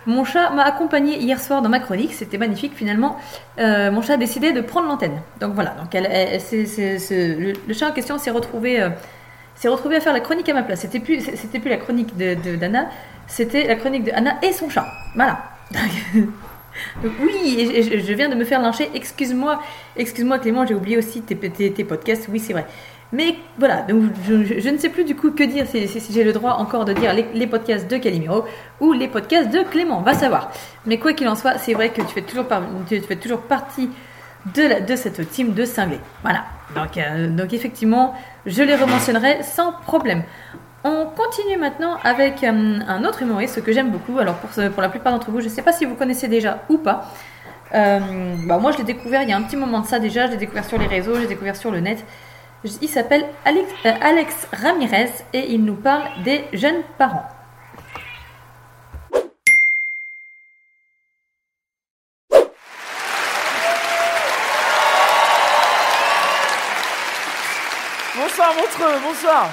mon 0.06 0.24
chat 0.24 0.50
m'a 0.50 0.64
accompagné 0.64 1.18
hier 1.18 1.40
soir 1.40 1.62
dans 1.62 1.68
ma 1.70 1.80
chronique, 1.80 2.12
c'était 2.12 2.38
magnifique 2.38 2.74
finalement. 2.74 3.18
Euh, 3.58 3.90
mon 3.90 4.02
chat 4.02 4.14
a 4.14 4.18
décidé 4.18 4.52
de 4.52 4.60
prendre 4.60 4.88
l'antenne. 4.88 5.20
Donc 5.40 5.54
voilà, 5.54 5.70
donc 5.70 5.94
le, 5.94 7.52
le 7.66 7.74
chat 7.74 7.88
en 7.88 7.92
question 7.92 8.18
s'est 8.18 8.30
retrouvé, 8.30 8.82
euh, 8.82 8.90
s'est 9.54 9.68
retrouvé 9.68 9.96
à 9.96 10.00
faire 10.00 10.12
la 10.12 10.20
chronique 10.20 10.48
à 10.48 10.54
ma 10.54 10.62
place. 10.62 10.80
C'était 10.80 11.00
plus, 11.00 11.20
c'était 11.20 11.58
plus 11.58 11.70
la 11.70 11.76
chronique 11.76 12.16
de, 12.16 12.34
de- 12.34 12.56
d'Anna, 12.56 12.88
c'était 13.26 13.66
la 13.66 13.76
chronique 13.76 14.04
de 14.04 14.12
Anna 14.12 14.36
et 14.42 14.52
son 14.52 14.68
chat. 14.68 14.86
Voilà. 15.14 15.44
Donc 17.02 17.12
oui, 17.22 17.70
je, 17.82 18.12
viens 18.14 18.28
de 18.28 18.34
me 18.34 18.44
faire 18.44 18.60
lyncher. 18.60 18.90
Excuse-moi, 18.94 19.60
excuse-moi 19.96 20.38
Clément, 20.38 20.66
j'ai 20.66 20.74
oublié 20.74 20.98
aussi 20.98 21.22
tes, 21.22 21.36
tes- 21.36 21.84
podcasts. 21.84 22.28
Oui, 22.30 22.40
c'est 22.40 22.52
vrai. 22.52 22.66
Mais 23.12 23.36
voilà, 23.58 23.82
donc 23.82 24.10
je, 24.26 24.68
ne 24.68 24.76
sais 24.76 24.88
plus 24.88 25.04
du 25.04 25.14
coup 25.14 25.30
que 25.30 25.44
dire 25.44 25.66
si, 25.68 25.86
j'ai 26.10 26.24
le 26.24 26.32
droit 26.32 26.54
encore 26.54 26.84
de 26.84 26.92
dire 26.92 27.12
les, 27.12 27.46
podcasts 27.46 27.88
de 27.88 27.96
Calimero 27.96 28.44
ou 28.80 28.92
les 28.92 29.06
podcasts 29.06 29.50
de 29.50 29.62
Clément, 29.62 30.00
va 30.00 30.14
savoir. 30.14 30.50
Mais 30.84 30.98
quoi 30.98 31.12
qu'il 31.12 31.28
en 31.28 31.36
soit, 31.36 31.58
c'est 31.58 31.74
vrai 31.74 31.90
que 31.90 32.00
tu 32.00 32.08
fais 32.08 32.22
toujours, 32.22 32.46
tu 32.88 33.00
fais 33.02 33.14
toujours 33.14 33.42
partie 33.42 33.88
de, 34.46 34.96
cette 34.96 35.28
team 35.30 35.54
de 35.54 35.64
cinglés. 35.64 36.00
Voilà. 36.22 36.44
Donc, 36.74 36.96
euh, 36.96 37.28
donc 37.28 37.52
effectivement, 37.52 38.14
je 38.46 38.62
les 38.62 38.74
rementionnerai 38.74 39.42
sans 39.42 39.72
problème. 39.72 40.22
On 40.84 41.06
continue 41.06 41.56
maintenant 41.56 41.96
avec 42.04 42.44
euh, 42.44 42.78
un 42.86 43.04
autre 43.04 43.22
humoriste 43.22 43.62
que 43.62 43.72
j'aime 43.72 43.90
beaucoup. 43.90 44.18
Alors 44.18 44.36
pour, 44.36 44.50
pour 44.50 44.82
la 44.82 44.88
plupart 44.88 45.12
d'entre 45.12 45.30
vous, 45.30 45.40
je 45.40 45.46
ne 45.46 45.50
sais 45.50 45.62
pas 45.62 45.72
si 45.72 45.84
vous 45.84 45.94
connaissez 45.94 46.28
déjà 46.28 46.62
ou 46.68 46.78
pas. 46.78 47.10
Euh, 47.74 47.98
bah, 48.46 48.58
moi, 48.58 48.72
je 48.72 48.78
l'ai 48.78 48.84
découvert 48.84 49.22
il 49.22 49.28
y 49.28 49.32
a 49.32 49.36
un 49.36 49.42
petit 49.42 49.56
moment 49.56 49.80
de 49.80 49.86
ça 49.86 49.98
déjà. 49.98 50.26
Je 50.26 50.32
l'ai 50.32 50.36
découvert 50.36 50.64
sur 50.64 50.78
les 50.78 50.86
réseaux, 50.86 51.14
je 51.14 51.20
l'ai 51.20 51.26
découvert 51.26 51.56
sur 51.56 51.70
le 51.70 51.80
net. 51.80 52.04
Il 52.80 52.88
s'appelle 52.88 53.26
Alex, 53.44 53.68
Alex 53.84 54.48
Ramirez 54.52 55.10
et 55.34 55.52
il 55.52 55.64
nous 55.64 55.74
parle 55.74 56.04
des 56.24 56.44
jeunes 56.54 56.82
parents. 56.96 57.28
Bonsoir 68.44 68.56
Montreux, 68.56 69.00
bonsoir. 69.02 69.48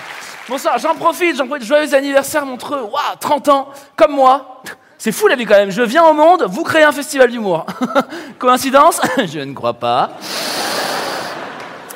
Bonsoir, 0.49 0.77
j'en 0.79 0.95
profite, 0.95 1.37
j'en 1.37 1.47
profite. 1.47 1.65
Joyeux 1.65 1.93
anniversaire 1.93 2.45
Montreux. 2.45 2.81
Waouh, 2.81 3.15
30 3.21 3.47
ans, 3.47 3.69
comme 3.95 4.11
moi. 4.11 4.61
C'est 4.97 5.13
fou 5.13 5.27
la 5.27 5.37
vie 5.37 5.45
quand 5.45 5.55
même. 5.55 5.71
Je 5.71 5.81
viens 5.81 6.03
au 6.03 6.13
monde, 6.13 6.45
vous 6.49 6.63
créez 6.63 6.83
un 6.83 6.91
festival 6.91 7.31
d'humour. 7.31 7.65
Coïncidence? 8.39 8.99
Je 9.31 9.39
ne 9.39 9.53
crois 9.53 9.75
pas. 9.75 10.09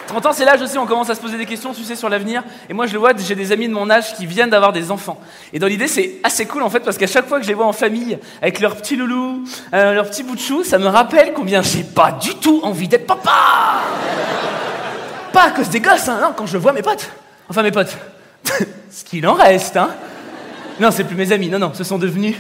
30 0.08 0.26
ans, 0.28 0.32
c'est 0.32 0.46
l'âge 0.46 0.62
aussi, 0.62 0.78
on 0.78 0.86
commence 0.86 1.10
à 1.10 1.16
se 1.16 1.20
poser 1.20 1.38
des 1.38 1.46
questions, 1.46 1.74
tu 1.74 1.84
sais, 1.84 1.98
sur 1.98 2.08
l'avenir. 2.08 2.44
Et 2.70 2.74
moi, 2.74 2.88
je 2.88 2.94
le 2.94 3.00
vois, 3.00 3.12
j'ai 3.18 3.36
des 3.36 3.52
amis 3.52 3.68
de 3.68 3.74
mon 3.74 3.90
âge 3.90 4.16
qui 4.16 4.26
viennent 4.26 4.52
d'avoir 4.52 4.72
des 4.72 4.90
enfants. 4.90 5.20
Et 5.52 5.60
dans 5.60 5.68
l'idée, 5.68 5.90
c'est 5.90 6.22
assez 6.24 6.46
cool, 6.46 6.64
en 6.64 6.70
fait, 6.70 6.80
parce 6.80 6.98
qu'à 6.98 7.08
chaque 7.08 7.28
fois 7.28 7.40
que 7.40 7.44
je 7.44 7.50
les 7.50 7.56
vois 7.56 7.66
en 7.66 7.74
famille, 7.74 8.18
avec 8.42 8.62
leur 8.62 8.78
petit 8.78 8.96
loulou, 8.96 9.44
euh, 9.74 9.94
leur 9.94 10.10
petit 10.10 10.24
de 10.24 10.40
chou, 10.40 10.64
ça 10.64 10.78
me 10.78 10.88
rappelle 10.88 11.34
combien 11.34 11.62
j'ai 11.62 11.84
pas 11.84 12.14
du 12.14 12.36
tout 12.36 12.62
envie 12.64 12.88
d'être 12.88 13.06
papa 13.06 13.82
Pas 15.36 15.48
à 15.48 15.52
cause 15.52 15.67
des 15.67 15.82
gosses, 15.82 16.08
hein, 16.08 16.34
quand 16.38 16.45
je 16.45 16.58
vois 16.58 16.71
mes 16.71 16.82
potes. 16.82 17.10
Enfin, 17.50 17.62
mes 17.62 17.71
potes. 17.71 17.93
Ce 18.89 19.04
qu'il 19.04 19.28
en 19.28 19.34
reste, 19.34 19.76
hein. 19.76 19.89
Non, 20.80 20.91
c'est 20.91 21.04
plus 21.04 21.17
mes 21.17 21.30
amis, 21.34 21.50
non, 21.50 21.60
non, 21.60 21.74
ce 21.74 21.84
sont 21.84 21.98
devenus 21.98 22.38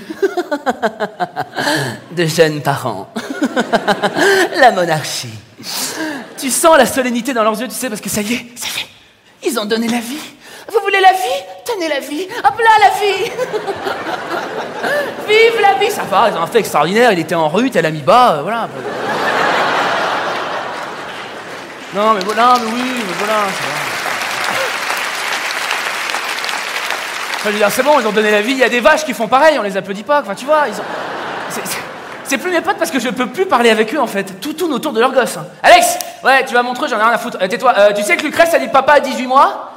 de 2.15 2.25
jeunes 2.25 2.61
parents. 2.61 3.09
la 4.57 4.71
monarchie. 4.71 5.33
Tu 6.37 6.49
sens 6.49 6.77
la 6.77 6.85
solennité 6.85 7.33
dans 7.33 7.43
leurs 7.43 7.59
yeux, 7.59 7.67
tu 7.67 7.75
sais, 7.75 7.89
parce 7.89 7.99
que 7.99 8.09
ça 8.09 8.21
y 8.21 8.33
est, 8.33 8.45
ça 8.55 8.67
y 8.77 8.79
est, 8.79 9.51
ils 9.51 9.59
ont 9.59 9.65
donné 9.65 9.89
la 9.89 9.99
vie. 9.99 10.31
Vous 10.71 10.79
voulez 10.81 11.01
la 11.01 11.11
vie? 11.11 11.43
Tenez 11.65 11.89
la 11.89 11.99
vie. 11.99 12.27
Hop 12.45 12.57
là, 12.57 12.69
la 12.79 12.91
vie 12.91 13.29
Vive 15.27 15.61
la 15.61 15.85
vie 15.85 15.91
Ça 15.91 16.03
va, 16.03 16.29
ils 16.29 16.37
ont 16.37 16.41
un 16.41 16.47
fait 16.47 16.59
extraordinaire, 16.59 17.11
il 17.11 17.19
était 17.19 17.35
en 17.35 17.49
rue, 17.49 17.69
elle 17.75 17.87
a 17.87 17.91
mis 17.91 18.03
bas, 18.03 18.35
euh, 18.35 18.41
voilà. 18.41 18.69
Non, 21.93 22.13
mais 22.13 22.21
voilà, 22.25 22.55
mais 22.61 22.71
oui, 22.73 22.81
mais 23.07 23.13
voilà. 23.17 23.33
Enfin, 27.37 27.51
je 27.51 27.63
veux 27.63 27.69
c'est 27.69 27.83
bon, 27.83 27.99
ils 27.99 28.07
ont 28.07 28.11
donné 28.11 28.31
la 28.31 28.41
vie. 28.41 28.51
Il 28.53 28.57
y 28.57 28.63
a 28.63 28.69
des 28.69 28.79
vaches 28.79 29.05
qui 29.05 29.13
font 29.13 29.27
pareil, 29.27 29.57
on 29.59 29.63
les 29.63 29.77
applaudit 29.77 30.03
pas. 30.03 30.21
Enfin, 30.21 30.35
tu 30.35 30.45
vois, 30.45 30.65
ils 30.67 30.73
ont. 30.73 30.83
C'est 32.27 32.39
plus 32.39 32.49
mes 32.51 32.61
potes 32.61 32.77
parce 32.77 32.89
que 32.89 32.99
je 32.99 33.09
peux 33.09 33.27
plus 33.27 33.45
parler 33.45 33.69
avec 33.69 33.93
eux 33.93 33.99
en 33.99 34.07
fait. 34.07 34.41
Tout 34.41 34.53
tourne 34.53 34.73
autour 34.73 34.93
de 34.93 34.99
leur 34.99 35.11
gosse. 35.13 35.37
hein. 35.37 35.45
Alex 35.61 35.97
Ouais, 36.23 36.43
tu 36.43 36.55
vas 36.55 36.63
montrer, 36.63 36.87
j'en 36.89 36.97
ai 36.97 37.03
rien 37.03 37.11
à 37.11 37.17
foutre. 37.19 37.37
Euh, 37.39 37.47
Tais-toi. 37.47 37.71
Euh, 37.77 37.93
tu 37.93 38.01
sais 38.01 38.17
que 38.17 38.23
Lucrèce 38.23 38.51
a 38.55 38.57
dit 38.59 38.67
papa 38.67 38.93
à 38.93 38.99
18 38.99 39.27
mois? 39.27 39.71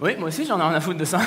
Oui, 0.00 0.16
moi 0.18 0.28
aussi 0.28 0.44
j'en 0.44 0.58
ai 0.58 0.62
rien 0.62 0.74
à 0.74 0.80
foutre 0.82 0.98
de 0.98 1.04
ça. 1.06 1.18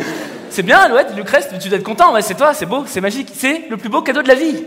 c'est 0.50 0.64
bien, 0.64 0.92
ouais, 0.92 1.06
Lucrèce, 1.14 1.48
tu 1.62 1.68
dois 1.68 1.78
être 1.78 1.84
content. 1.84 2.12
Ouais, 2.12 2.22
c'est 2.22 2.34
toi, 2.34 2.52
c'est 2.52 2.66
beau, 2.66 2.84
c'est 2.88 3.00
magique. 3.00 3.28
C'est 3.32 3.66
le 3.70 3.76
plus 3.76 3.88
beau 3.88 4.02
cadeau 4.02 4.22
de 4.22 4.28
la 4.28 4.34
vie. 4.34 4.64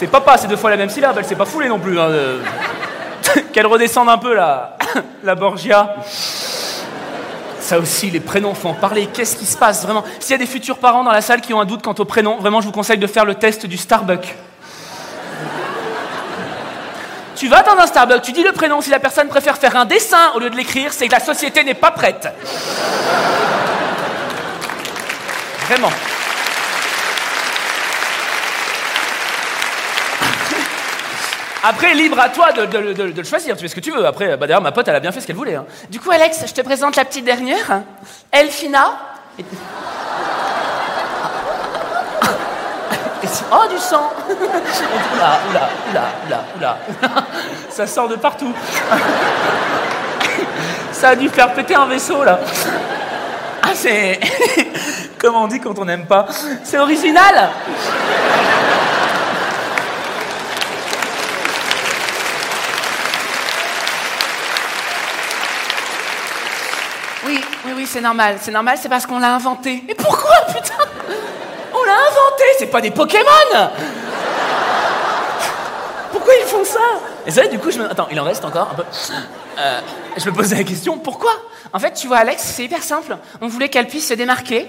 C'est 0.00 0.06
papa, 0.06 0.38
c'est 0.38 0.48
deux 0.48 0.56
fois 0.56 0.70
la 0.70 0.78
même 0.78 0.88
syllabe, 0.88 1.16
elle 1.18 1.26
s'est 1.26 1.36
pas 1.36 1.44
foulée 1.44 1.68
non 1.68 1.78
plus. 1.78 2.00
hein, 2.00 2.08
euh. 2.08 2.42
Qu'elle 3.52 3.66
redescende 3.66 4.08
un 4.08 4.16
peu 4.16 4.34
la, 4.34 4.78
la 5.22 5.34
Borgia. 5.34 5.94
Ça 7.58 7.78
aussi, 7.78 8.10
les 8.10 8.20
prénoms 8.20 8.54
font 8.54 8.70
en 8.70 8.74
parler. 8.74 9.10
Qu'est-ce 9.12 9.36
qui 9.36 9.44
se 9.44 9.58
passe 9.58 9.82
vraiment? 9.82 10.02
S'il 10.18 10.30
y 10.30 10.34
a 10.36 10.38
des 10.38 10.46
futurs 10.46 10.78
parents 10.78 11.04
dans 11.04 11.12
la 11.12 11.20
salle 11.20 11.42
qui 11.42 11.52
ont 11.52 11.60
un 11.60 11.66
doute 11.66 11.82
quant 11.82 11.94
au 11.98 12.06
prénom, 12.06 12.38
vraiment, 12.38 12.62
je 12.62 12.66
vous 12.66 12.72
conseille 12.72 12.96
de 12.96 13.06
faire 13.06 13.26
le 13.26 13.34
test 13.34 13.66
du 13.66 13.76
Starbucks. 13.76 14.34
Tu 17.36 17.48
vas 17.48 17.62
dans 17.62 17.76
un 17.76 17.86
Starbucks, 17.86 18.22
tu 18.22 18.32
dis 18.32 18.42
le 18.42 18.52
prénom. 18.52 18.80
Si 18.80 18.88
la 18.88 19.00
personne 19.00 19.28
préfère 19.28 19.58
faire 19.58 19.76
un 19.76 19.84
dessin 19.84 20.32
au 20.34 20.38
lieu 20.38 20.48
de 20.48 20.56
l'écrire, 20.56 20.94
c'est 20.94 21.08
que 21.08 21.12
la 21.12 21.20
société 21.20 21.62
n'est 21.62 21.74
pas 21.74 21.90
prête. 21.90 22.26
Vraiment. 25.68 25.90
Après, 31.62 31.92
libre 31.94 32.18
à 32.18 32.28
toi 32.30 32.52
de, 32.52 32.64
de- 32.66 32.92
de- 32.92 33.10
de 33.12 33.20
le 33.20 33.24
choisir. 33.24 33.54
Tu 33.56 33.62
fais 33.62 33.68
ce 33.68 33.74
que 33.74 33.80
tu 33.80 33.90
veux. 33.90 34.06
Après, 34.06 34.36
bah, 34.36 34.46
d'ailleurs, 34.46 34.62
ma 34.62 34.72
pote, 34.72 34.88
elle 34.88 34.94
a 34.96 35.00
bien 35.00 35.12
fait 35.12 35.20
ce 35.20 35.26
qu'elle 35.26 35.36
voulait. 35.36 35.56
hein. 35.56 35.66
Du 35.90 36.00
coup, 36.00 36.10
Alex, 36.10 36.44
je 36.46 36.52
te 36.54 36.60
présente 36.62 36.96
la 36.96 37.04
petite 37.04 37.24
dernière. 37.24 37.82
Elfina. 38.32 38.92
Et- 39.38 39.44
Et 43.22 43.26
c'est- 43.26 43.44
Oh, 43.52 43.68
du 43.68 43.76
sang 43.78 44.10
Oula, 44.30 45.38
oula, 45.50 45.68
oula, 45.90 46.04
oula, 46.26 46.44
oula. 46.56 46.78
Ça 47.68 47.86
sort 47.86 48.08
de 48.08 48.16
partout. 48.16 48.52
Ça 50.92 51.10
a 51.10 51.16
dû 51.16 51.28
faire 51.28 51.52
péter 51.52 51.74
un 51.74 51.86
vaisseau, 51.86 52.24
là. 52.24 52.40
Ah, 53.62 53.70
c'est... 53.74 54.18
Comment 55.18 55.44
on 55.44 55.48
dit 55.48 55.60
quand 55.60 55.78
on 55.78 55.84
n'aime 55.84 56.06
pas? 56.06 56.24
C'est 56.64 56.78
original 56.78 57.50
Oui, 67.80 67.86
c'est 67.86 68.02
normal. 68.02 68.36
C'est 68.42 68.50
normal, 68.50 68.76
c'est 68.78 68.90
parce 68.90 69.06
qu'on 69.06 69.18
l'a 69.18 69.34
inventé. 69.34 69.82
Mais 69.88 69.94
pourquoi, 69.94 70.36
putain? 70.48 70.84
On 71.72 71.82
l'a 71.82 71.94
inventé, 71.94 72.44
c'est 72.58 72.66
pas 72.66 72.82
des 72.82 72.90
Pokémon 72.90 73.70
Pourquoi 76.12 76.34
ils 76.42 76.46
font 76.46 76.62
ça? 76.62 76.78
Et 77.24 77.30
ça, 77.30 77.46
du 77.46 77.58
coup, 77.58 77.70
je 77.70 77.78
me... 77.78 77.90
Attends, 77.90 78.08
il 78.10 78.20
en 78.20 78.24
reste 78.24 78.44
encore 78.44 78.68
un 78.72 78.74
peu. 78.74 78.82
Euh, 79.58 79.80
je 80.14 80.28
me 80.28 80.34
posais 80.34 80.56
la 80.56 80.64
question, 80.64 80.98
pourquoi? 80.98 81.30
En 81.72 81.78
fait, 81.78 81.94
tu 81.94 82.06
vois, 82.06 82.18
Alex, 82.18 82.42
c'est 82.42 82.64
hyper 82.64 82.82
simple. 82.82 83.16
On 83.40 83.48
voulait 83.48 83.70
qu'elle 83.70 83.86
puisse 83.86 84.08
se 84.08 84.12
démarquer. 84.12 84.68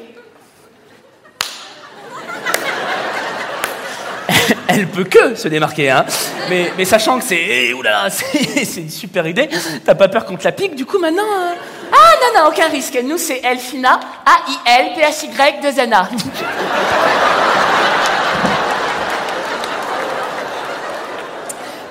Elle 4.69 4.87
peut 4.87 5.03
que 5.03 5.35
se 5.35 5.49
démarquer, 5.49 5.89
hein. 5.89 6.05
Mais, 6.49 6.71
mais 6.77 6.85
sachant 6.85 7.19
que 7.19 7.25
c'est... 7.25 7.35
eh, 7.41 7.73
oula, 7.73 8.09
c'est 8.09 8.63
c'est 8.63 8.79
une 8.79 8.89
super 8.89 9.27
idée. 9.27 9.49
T'as 9.83 9.95
pas 9.95 10.07
peur 10.07 10.23
qu'on 10.23 10.37
te 10.37 10.45
la 10.45 10.53
pique, 10.53 10.75
du 10.75 10.85
coup, 10.85 10.97
maintenant... 10.97 11.23
euh, 11.23 11.55
Ah, 11.91 12.15
non, 12.21 12.41
non, 12.43 12.49
aucun 12.49 12.67
risque. 12.69 12.97
Nous, 13.03 13.17
c'est 13.17 13.41
Elfina, 13.43 13.99
A-I-L, 14.25 14.93
P-H-Y, 14.95 15.61
2 15.61 15.79
N-A. 15.79 16.07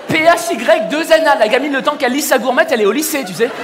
P-H-Y, 0.08 0.88
2 0.90 1.12
N-A. 1.12 1.36
La 1.36 1.48
gamine, 1.48 1.72
le 1.72 1.82
temps 1.82 1.96
qu'elle 1.96 2.12
lit 2.12 2.22
sa 2.22 2.38
gourmette, 2.38 2.68
elle 2.72 2.80
est 2.82 2.86
au 2.86 2.92
lycée, 2.92 3.24
tu 3.24 3.32
sais. 3.34 3.50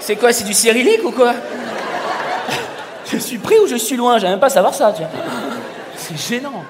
C'est 0.00 0.16
quoi, 0.16 0.32
c'est 0.34 0.44
du 0.44 0.52
cyrillique 0.52 1.00
ou 1.04 1.10
quoi? 1.12 1.32
Je 3.10 3.16
suis 3.16 3.38
pris 3.38 3.58
ou 3.58 3.66
je 3.66 3.76
suis 3.76 3.96
loin? 3.96 4.18
J'aime 4.18 4.32
même 4.32 4.40
pas 4.40 4.50
savoir 4.50 4.74
ça, 4.74 4.92
tu 4.92 5.00
vois. 5.02 5.10
C'est 5.96 6.18
gênant. 6.18 6.62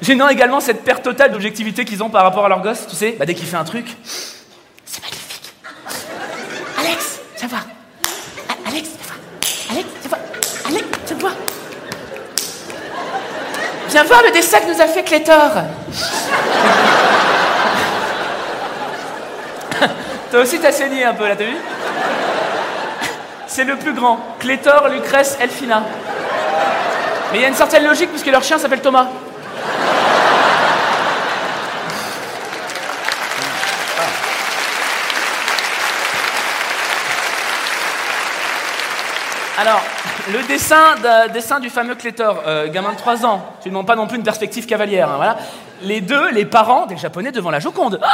Gênant 0.00 0.28
également 0.28 0.58
cette 0.60 0.82
perte 0.84 1.02
totale 1.02 1.32
d'objectivité 1.32 1.84
qu'ils 1.84 2.02
ont 2.02 2.08
par 2.08 2.22
rapport 2.22 2.46
à 2.46 2.48
leur 2.48 2.62
gosse, 2.62 2.86
tu 2.88 2.96
sais, 2.96 3.14
bah, 3.18 3.26
dès 3.26 3.34
qu'il 3.34 3.46
fait 3.46 3.56
un 3.58 3.64
truc. 3.64 3.86
C'est 4.86 5.02
magnifique. 5.02 5.52
Alex, 6.78 7.20
viens 7.36 7.48
voir. 7.48 7.66
A- 8.48 8.68
Alex, 8.70 8.88
viens 8.88 9.06
voir. 9.06 9.18
Alex, 9.70 9.88
viens 10.00 10.08
voir. 10.08 10.20
Alex, 10.66 10.86
viens 11.08 11.16
voir. 11.18 11.32
Viens 13.88 14.04
voir 14.04 14.22
le 14.22 14.30
dessin 14.30 14.60
que 14.60 14.72
nous 14.72 14.80
a 14.80 14.86
fait 14.86 15.02
Clétor. 15.02 15.50
Toi 20.30 20.40
aussi 20.40 20.58
t'as 20.58 20.72
saigné 20.72 21.04
un 21.04 21.14
peu 21.14 21.26
là, 21.26 21.34
t'as 21.36 21.44
vu? 21.44 21.56
C'est 23.46 23.64
le 23.64 23.76
plus 23.76 23.94
grand. 23.94 24.20
Clétor, 24.38 24.88
Lucrèce, 24.90 25.38
Elfina. 25.40 25.82
Mais 27.32 27.38
il 27.38 27.42
y 27.42 27.44
a 27.44 27.48
une 27.48 27.54
certaine 27.54 27.84
logique 27.84 28.10
puisque 28.10 28.26
leur 28.26 28.42
chien 28.42 28.58
s'appelle 28.58 28.82
Thomas. 28.82 29.06
Alors, 39.60 39.80
le 40.32 40.42
dessin, 40.46 40.94
de- 41.02 41.32
dessin 41.32 41.58
du 41.58 41.68
fameux 41.70 41.94
Clétor, 41.96 42.42
euh, 42.46 42.68
gamin 42.70 42.92
de 42.92 42.96
3 42.96 43.26
ans, 43.26 43.44
tu 43.60 43.68
ne 43.68 43.72
demandes 43.72 43.86
pas 43.86 43.96
non 43.96 44.06
plus 44.06 44.16
une 44.16 44.22
perspective 44.22 44.66
cavalière. 44.66 45.08
hein, 45.10 45.16
voilà. 45.16 45.36
Les 45.82 46.00
deux, 46.00 46.30
les 46.30 46.44
parents 46.44 46.86
des 46.86 46.96
Japonais 46.96 47.32
devant 47.32 47.50
la 47.50 47.58
Joconde. 47.60 47.98
Ah 48.02 48.06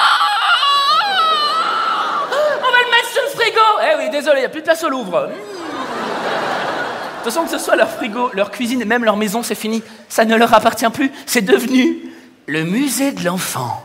On 2.31 2.73
va 2.73 2.79
le 2.85 2.91
mettre 2.91 3.09
sur 3.13 3.23
le 3.23 3.29
frigo 3.29 3.61
Eh 3.83 3.97
oui, 3.99 4.11
désolé, 4.11 4.37
il 4.39 4.41
n'y 4.41 4.47
a 4.47 4.51
plus 4.51 4.61
de 4.61 4.65
place 4.67 4.83
au 4.85 4.89
Louvre. 4.89 5.29
Hmm. 5.29 5.31
De 5.31 7.31
toute 7.31 7.33
façon, 7.33 7.45
que 7.45 7.51
ce 7.51 7.59
soit 7.59 7.77
leur 7.77 7.89
frigo, 7.91 8.31
leur 8.35 8.51
cuisine 8.51 8.85
même 8.85 9.05
leur 9.05 9.17
maison, 9.17 9.43
c'est 9.43 9.55
fini. 9.55 9.83
Ça 10.09 10.25
ne 10.25 10.37
leur 10.37 10.53
appartient 10.55 10.89
plus. 10.91 11.11
C'est 11.27 11.43
devenu 11.43 11.99
le 12.47 12.65
musée 12.65 13.13
de 13.13 13.25
l'enfant. 13.25 13.83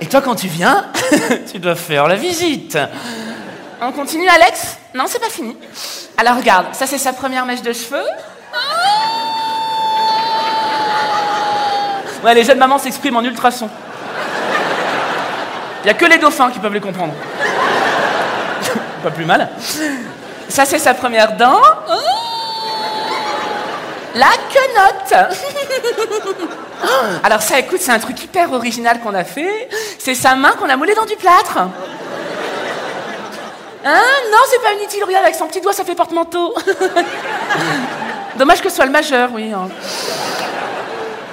Et 0.00 0.06
toi, 0.06 0.20
quand 0.20 0.34
tu 0.36 0.48
viens, 0.48 0.86
tu 1.52 1.58
dois 1.58 1.74
faire 1.74 2.06
la 2.08 2.16
visite. 2.16 2.78
On 3.80 3.92
continue, 3.92 4.28
Alex 4.28 4.76
Non, 4.94 5.04
c'est 5.06 5.20
pas 5.20 5.28
fini. 5.28 5.56
Alors 6.16 6.36
regarde, 6.36 6.66
ça 6.72 6.86
c'est 6.86 6.98
sa 6.98 7.12
première 7.12 7.46
mèche 7.46 7.62
de 7.62 7.72
cheveux. 7.72 8.04
Ouais, 12.24 12.34
les 12.34 12.42
jeunes 12.42 12.58
mamans 12.58 12.78
s'expriment 12.78 13.16
en 13.18 13.24
ultrasons. 13.24 13.70
Il 15.84 15.86
y 15.86 15.90
a 15.90 15.94
que 15.94 16.06
les 16.06 16.18
dauphins 16.18 16.50
qui 16.50 16.58
peuvent 16.58 16.74
les 16.74 16.80
comprendre. 16.80 17.14
pas 19.04 19.10
plus 19.12 19.24
mal. 19.24 19.48
Ça 20.48 20.64
c'est 20.64 20.80
sa 20.80 20.94
première 20.94 21.36
dent. 21.36 21.60
La 24.16 24.30
quenotte. 24.52 25.36
Alors 27.22 27.42
ça, 27.42 27.58
écoute, 27.58 27.80
c'est 27.80 27.92
un 27.92 27.98
truc 27.98 28.22
hyper 28.24 28.52
original 28.52 28.98
qu'on 29.00 29.14
a 29.14 29.22
fait. 29.22 29.68
C'est 29.98 30.14
sa 30.14 30.34
main 30.34 30.52
qu'on 30.52 30.68
a 30.68 30.76
moulée 30.76 30.94
dans 30.94 31.04
du 31.04 31.14
plâtre. 31.14 31.58
Hein? 33.84 34.02
Non, 34.30 34.38
c'est 34.50 34.60
pas 34.62 34.72
inutile, 34.72 35.04
regarde, 35.04 35.24
avec 35.24 35.36
son 35.36 35.46
petit 35.46 35.60
doigt, 35.60 35.72
ça 35.72 35.84
fait 35.84 35.94
porte-manteau. 35.94 36.54
Dommage 38.36 38.60
que 38.60 38.68
ce 38.68 38.76
soit 38.76 38.86
le 38.86 38.90
majeur, 38.92 39.30
oui. 39.32 39.52
hein. 39.52 39.68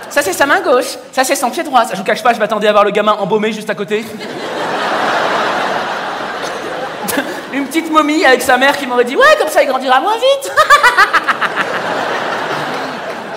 Ça, 0.10 0.22
c'est 0.22 0.34
sa 0.34 0.46
main 0.46 0.62
gauche. 0.62 0.96
Ça, 1.12 1.24
c'est 1.24 1.36
son 1.36 1.50
pied 1.50 1.64
droit. 1.64 1.84
Ça, 1.86 1.92
je 1.94 1.98
vous 1.98 2.04
cache 2.04 2.24
pas, 2.24 2.34
je 2.34 2.40
m'attendais 2.40 2.68
à 2.68 2.72
voir 2.72 2.84
le 2.86 2.92
gamin 2.92 3.14
embaumé 3.14 3.52
juste 3.52 3.70
à 3.70 3.76
côté. 3.76 4.06
Une 7.54 7.66
petite 7.68 7.90
momie 7.92 8.26
avec 8.26 8.42
sa 8.42 8.58
mère 8.58 8.78
qui 8.78 8.86
m'aurait 8.88 9.04
dit 9.06 9.16
Ouais, 9.16 9.36
comme 9.40 9.50
ça, 9.50 9.62
il 9.64 9.68
grandira 9.68 10.00
moins 10.02 10.16
vite. 10.16 10.52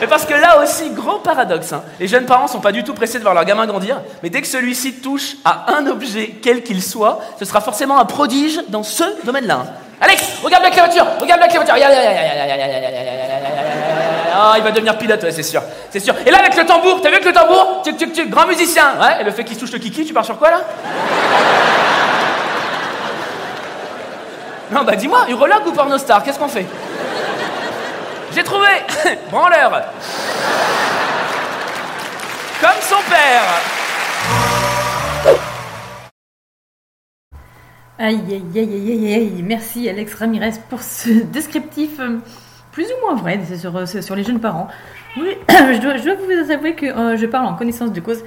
Mais 0.00 0.06
parce 0.06 0.24
que 0.24 0.34
là 0.34 0.62
aussi, 0.62 0.90
gros 0.90 1.18
paradoxe, 1.18 1.74
les 1.98 2.06
jeunes 2.06 2.26
parents 2.26 2.46
sont 2.46 2.60
pas 2.60 2.72
du 2.72 2.84
tout 2.84 2.94
pressés 2.94 3.18
de 3.18 3.22
voir 3.22 3.34
leur 3.34 3.44
gamin 3.44 3.66
grandir, 3.66 4.00
mais 4.22 4.30
dès 4.30 4.40
que 4.40 4.46
celui-ci 4.46 4.94
touche 4.94 5.36
à 5.44 5.72
un 5.76 5.86
objet, 5.86 6.36
quel 6.42 6.62
qu'il 6.62 6.82
soit, 6.82 7.20
ce 7.38 7.44
sera 7.44 7.60
forcément 7.60 7.98
un 7.98 8.04
prodige 8.04 8.60
dans 8.68 8.82
ce 8.82 9.04
domaine-là. 9.24 9.66
Alex, 10.00 10.38
regarde 10.44 10.62
la 10.62 10.70
clé 10.70 10.82
regarde 10.82 11.40
la 11.40 11.48
clé 11.48 11.58
regarde, 11.58 11.92
Oh, 14.40 14.52
il 14.56 14.62
va 14.62 14.70
devenir 14.70 14.96
pilote, 14.96 15.20
ouais, 15.24 15.32
c'est 15.32 15.42
sûr. 15.42 15.60
C'est 15.90 15.98
sûr. 15.98 16.14
Et 16.24 16.30
là, 16.30 16.38
avec 16.38 16.56
le 16.56 16.64
tambour, 16.64 17.00
t'as 17.02 17.08
vu 17.08 17.16
avec 17.16 17.26
le 17.26 17.32
tambour 17.32 17.82
Tuc, 17.82 17.96
tuc, 17.96 18.12
tuc, 18.12 18.30
grand 18.30 18.46
musicien. 18.46 18.92
Ouais, 19.00 19.20
et 19.20 19.24
le 19.24 19.32
fait 19.32 19.42
qu'il 19.42 19.58
touche 19.58 19.72
le 19.72 19.80
kiki, 19.80 20.04
tu 20.04 20.14
pars 20.14 20.24
sur 20.24 20.38
quoi 20.38 20.50
là 20.50 20.60
Non, 24.70 24.84
bah 24.84 24.94
dis-moi, 24.94 25.24
urologue 25.28 25.66
ou 25.66 25.72
pornostar, 25.72 26.22
qu'est-ce 26.22 26.38
qu'on 26.38 26.46
fait 26.46 26.66
j'ai 28.34 28.42
trouvé 28.42 28.66
Branleur 29.30 29.70
Comme 32.60 32.80
son 32.82 32.96
père 33.10 33.42
Aïe, 38.00 38.20
aïe, 38.30 38.42
aïe, 38.54 38.92
aïe, 38.92 39.14
aïe. 39.14 39.42
Merci 39.42 39.88
Alex 39.88 40.14
Ramirez 40.14 40.52
pour 40.70 40.82
ce 40.82 41.10
descriptif 41.32 41.98
euh, 41.98 42.18
plus 42.70 42.84
ou 42.86 43.00
moins 43.06 43.16
vrai 43.16 43.40
sur, 43.58 43.76
euh, 43.76 43.86
sur 43.86 44.14
les 44.14 44.22
jeunes 44.22 44.38
parents. 44.40 44.68
Oui, 45.16 45.36
je 45.48 45.80
dois, 45.80 46.14
vous 46.14 46.50
avouer 46.52 46.74
que 46.76 46.86
euh, 46.86 47.16
je 47.16 47.26
parle 47.26 47.46
en 47.46 47.54
connaissance 47.54 47.92
de 47.92 48.00
cause. 48.00 48.22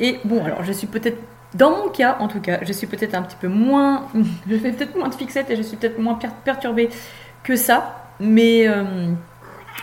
Et 0.00 0.18
bon, 0.24 0.42
alors 0.44 0.64
je 0.64 0.72
suis 0.72 0.86
peut-être, 0.86 1.18
dans 1.54 1.70
mon 1.76 1.88
cas 1.90 2.16
en 2.20 2.28
tout 2.28 2.40
cas, 2.40 2.60
je 2.62 2.72
suis 2.72 2.86
peut-être 2.86 3.14
un 3.14 3.22
petit 3.22 3.36
peu 3.36 3.48
moins, 3.48 4.06
je 4.50 4.56
fais 4.56 4.72
peut-être 4.72 4.96
moins 4.96 5.08
de 5.08 5.14
fixette 5.14 5.50
et 5.50 5.56
je 5.56 5.62
suis 5.62 5.76
peut-être 5.76 5.98
moins 5.98 6.14
per- 6.14 6.28
perturbée 6.44 6.88
que 7.42 7.54
ça. 7.54 8.05
Mais, 8.20 8.66
euh, 8.66 8.84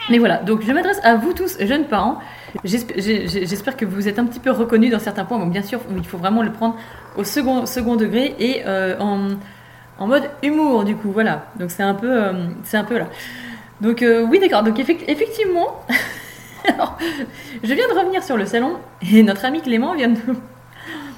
mais 0.09 0.17
voilà, 0.17 0.37
donc 0.37 0.61
je 0.63 0.71
m'adresse 0.71 0.99
à 1.03 1.15
vous 1.15 1.33
tous, 1.33 1.57
jeunes 1.59 1.85
parents. 1.85 2.19
J'espère 2.63 3.77
que 3.77 3.85
vous 3.85 4.07
êtes 4.07 4.19
un 4.19 4.25
petit 4.25 4.39
peu 4.39 4.51
reconnus 4.51 4.91
dans 4.91 4.99
certains 4.99 5.25
points. 5.25 5.39
Bon, 5.39 5.47
bien 5.47 5.63
sûr, 5.63 5.79
il 5.95 6.05
faut 6.05 6.17
vraiment 6.17 6.43
le 6.43 6.51
prendre 6.51 6.75
au 7.17 7.23
second, 7.23 7.65
second 7.65 7.95
degré 7.95 8.35
et 8.39 8.63
euh, 8.65 8.97
en, 8.99 9.29
en 9.99 10.07
mode 10.07 10.29
humour, 10.43 10.83
du 10.83 10.95
coup. 10.95 11.11
Voilà, 11.11 11.45
donc 11.59 11.71
c'est 11.71 11.83
un 11.83 11.93
peu, 11.95 12.11
euh, 12.11 12.33
un 12.73 12.83
peu 12.83 12.97
là. 12.99 13.07
Donc 13.81 14.03
oui, 14.29 14.39
d'accord. 14.39 14.63
Donc 14.63 14.77
effect- 14.79 15.03
effectivement, 15.07 15.83
je 17.63 17.73
viens 17.73 17.87
de 17.87 17.97
revenir 17.99 18.23
sur 18.23 18.37
le 18.37 18.45
salon 18.45 18.77
et 19.11 19.23
notre 19.23 19.45
ami 19.45 19.61
Clément 19.61 19.93
vient 19.95 20.09
de 20.09 20.17
nous, 20.27 20.35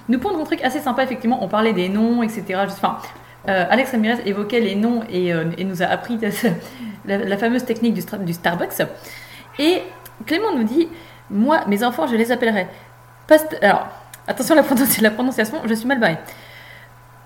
nous 0.09 0.19
pondre 0.19 0.39
un 0.39 0.43
truc 0.45 0.63
assez 0.63 0.79
sympa. 0.79 1.03
Effectivement, 1.03 1.43
on 1.43 1.47
parlait 1.47 1.73
des 1.73 1.89
noms, 1.89 2.23
etc. 2.23 2.43
Enfin, 2.65 2.97
euh, 3.47 3.65
Alex 3.69 3.91
Ramirez 3.91 4.21
évoquait 4.25 4.59
les 4.59 4.75
noms 4.75 5.03
et, 5.09 5.33
euh, 5.33 5.45
nous 5.59 5.81
a 5.83 5.85
appris 5.85 6.19
la, 7.05 7.37
fameuse 7.37 7.65
technique 7.65 7.93
du, 7.93 8.33
Starbucks. 8.33 8.81
Et 9.59 9.81
Clément 10.25 10.55
nous 10.55 10.63
dit, 10.63 10.87
moi, 11.29 11.61
mes 11.67 11.83
enfants, 11.83 12.07
je 12.07 12.15
les 12.15 12.31
appellerai. 12.31 12.67
Alors, 13.61 13.87
attention 14.27 14.53
à 14.53 14.57
la, 14.57 14.63
prononci- 14.63 15.01
la 15.01 15.11
prononciation, 15.11 15.61
je 15.65 15.73
suis 15.73 15.87
mal 15.87 15.99
barré. 15.99 16.17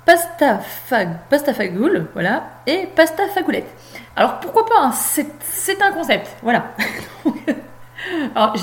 Pasta, 0.06 0.60
fag, 0.60 1.10
pasta 1.30 1.54
fagoule, 1.54 2.08
voilà, 2.14 2.62
et 2.66 2.88
pasta 2.96 3.28
fagoulette. 3.28 3.68
Alors 4.16 4.40
pourquoi 4.40 4.66
pas 4.66 4.86
hein, 4.86 4.92
c'est 4.92 5.82
un 5.82 5.92
concept, 5.92 6.36
voilà. 6.42 6.74
Donc, 8.24 8.32
Alors 8.36 8.56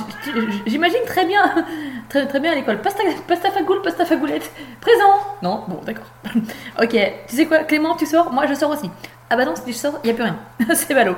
j'imagine 0.66 1.00
très 1.06 1.24
bien, 1.26 1.42
très, 2.08 2.26
très 2.26 2.40
bien 2.40 2.52
à 2.52 2.54
l'école. 2.54 2.80
Pasta, 2.80 3.02
pasta 3.28 3.50
fagoule, 3.50 3.82
pasta 3.82 4.04
fagoulette. 4.04 4.50
Présent 4.80 5.18
Non 5.42 5.64
Bon, 5.68 5.80
d'accord. 5.84 6.06
ok, 6.82 6.96
tu 7.28 7.36
sais 7.36 7.46
quoi, 7.46 7.58
Clément, 7.64 7.96
tu 7.96 8.06
sors? 8.06 8.32
Moi, 8.32 8.46
je 8.46 8.54
sors 8.54 8.70
aussi. 8.70 8.90
Ah 9.30 9.36
bah 9.36 9.44
non, 9.44 9.54
si 9.56 9.72
je 9.72 9.76
sors, 9.76 9.98
il 10.04 10.06
n'y 10.06 10.12
a 10.12 10.14
plus 10.14 10.22
rien. 10.24 10.38
C'est 10.74 10.94
ballot. 10.94 11.16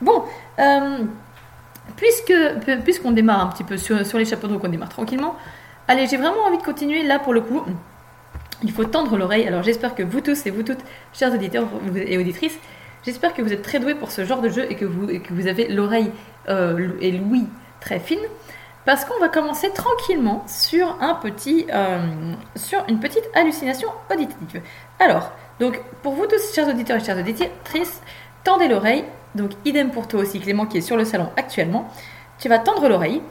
Bon, 0.00 0.24
euh, 0.58 0.98
puisque 1.96 2.32
pu- 2.64 2.78
puisqu'on 2.82 3.12
démarre 3.12 3.40
un 3.40 3.46
petit 3.48 3.64
peu 3.64 3.76
sur, 3.76 4.04
sur 4.06 4.18
les 4.18 4.24
chapeaux 4.24 4.48
d'eau, 4.48 4.58
qu'on 4.58 4.68
démarre 4.68 4.88
tranquillement, 4.88 5.36
allez, 5.88 6.06
j'ai 6.06 6.16
vraiment 6.16 6.42
envie 6.46 6.58
de 6.58 6.62
continuer 6.62 7.02
là 7.02 7.18
pour 7.18 7.32
le 7.34 7.40
coup. 7.40 7.62
Il 8.62 8.72
faut 8.72 8.84
tendre 8.84 9.16
l'oreille. 9.16 9.46
Alors 9.46 9.62
j'espère 9.62 9.94
que 9.94 10.02
vous 10.02 10.20
tous 10.20 10.46
et 10.46 10.50
vous 10.50 10.62
toutes, 10.62 10.80
chers 11.12 11.32
auditeurs 11.32 11.66
et 11.94 12.16
auditrices, 12.18 12.56
j'espère 13.04 13.34
que 13.34 13.42
vous 13.42 13.52
êtes 13.52 13.62
très 13.62 13.78
doués 13.78 13.94
pour 13.94 14.10
ce 14.10 14.24
genre 14.24 14.40
de 14.40 14.48
jeu 14.48 14.66
et 14.70 14.74
que 14.74 14.84
vous, 14.86 15.08
et 15.10 15.20
que 15.20 15.32
vous 15.34 15.46
avez 15.46 15.68
l'oreille 15.68 16.10
euh, 16.48 16.90
et 17.00 17.12
l'ouïe 17.12 17.48
très 17.80 18.00
fine. 18.00 18.20
Parce 18.84 19.06
qu'on 19.06 19.18
va 19.18 19.28
commencer 19.28 19.70
tranquillement 19.70 20.44
sur, 20.46 20.98
un 21.00 21.14
petit, 21.14 21.66
euh, 21.72 22.34
sur 22.54 22.84
une 22.88 23.00
petite 23.00 23.24
hallucination 23.34 23.88
auditive. 24.12 24.60
Alors, 25.00 25.32
donc 25.58 25.80
pour 26.02 26.12
vous 26.12 26.26
tous, 26.26 26.54
chers 26.54 26.68
auditeurs 26.68 26.98
et 26.98 27.04
chères 27.04 27.18
auditrices, 27.18 28.02
tendez 28.42 28.68
l'oreille. 28.68 29.04
Donc 29.34 29.52
idem 29.64 29.90
pour 29.90 30.06
toi 30.06 30.20
aussi, 30.20 30.38
Clément, 30.38 30.66
qui 30.66 30.78
est 30.78 30.82
sur 30.82 30.96
le 30.96 31.04
salon 31.04 31.30
actuellement. 31.36 31.90
Tu 32.38 32.48
vas 32.48 32.58
tendre 32.58 32.88
l'oreille. 32.88 33.22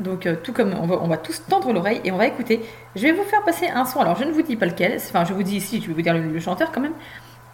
Donc 0.00 0.26
euh, 0.26 0.34
tout 0.42 0.52
comme 0.52 0.74
on 0.80 0.86
va, 0.86 0.98
on 1.02 1.08
va 1.08 1.18
tous 1.18 1.42
tendre 1.46 1.72
l'oreille 1.72 2.00
et 2.04 2.10
on 2.10 2.16
va 2.16 2.26
écouter. 2.26 2.64
Je 2.96 3.02
vais 3.02 3.12
vous 3.12 3.22
faire 3.22 3.42
passer 3.42 3.68
un 3.68 3.84
son. 3.84 4.00
Alors 4.00 4.16
je 4.16 4.24
ne 4.24 4.32
vous 4.32 4.42
dis 4.42 4.56
pas 4.56 4.66
lequel. 4.66 4.96
Enfin 4.96 5.24
je 5.24 5.34
vous 5.34 5.42
dis 5.42 5.56
ici, 5.56 5.80
je 5.82 5.88
vais 5.88 5.92
vous 5.92 6.02
dire 6.02 6.14
le, 6.14 6.22
le 6.22 6.40
chanteur 6.40 6.72
quand 6.72 6.80
même. 6.80 6.94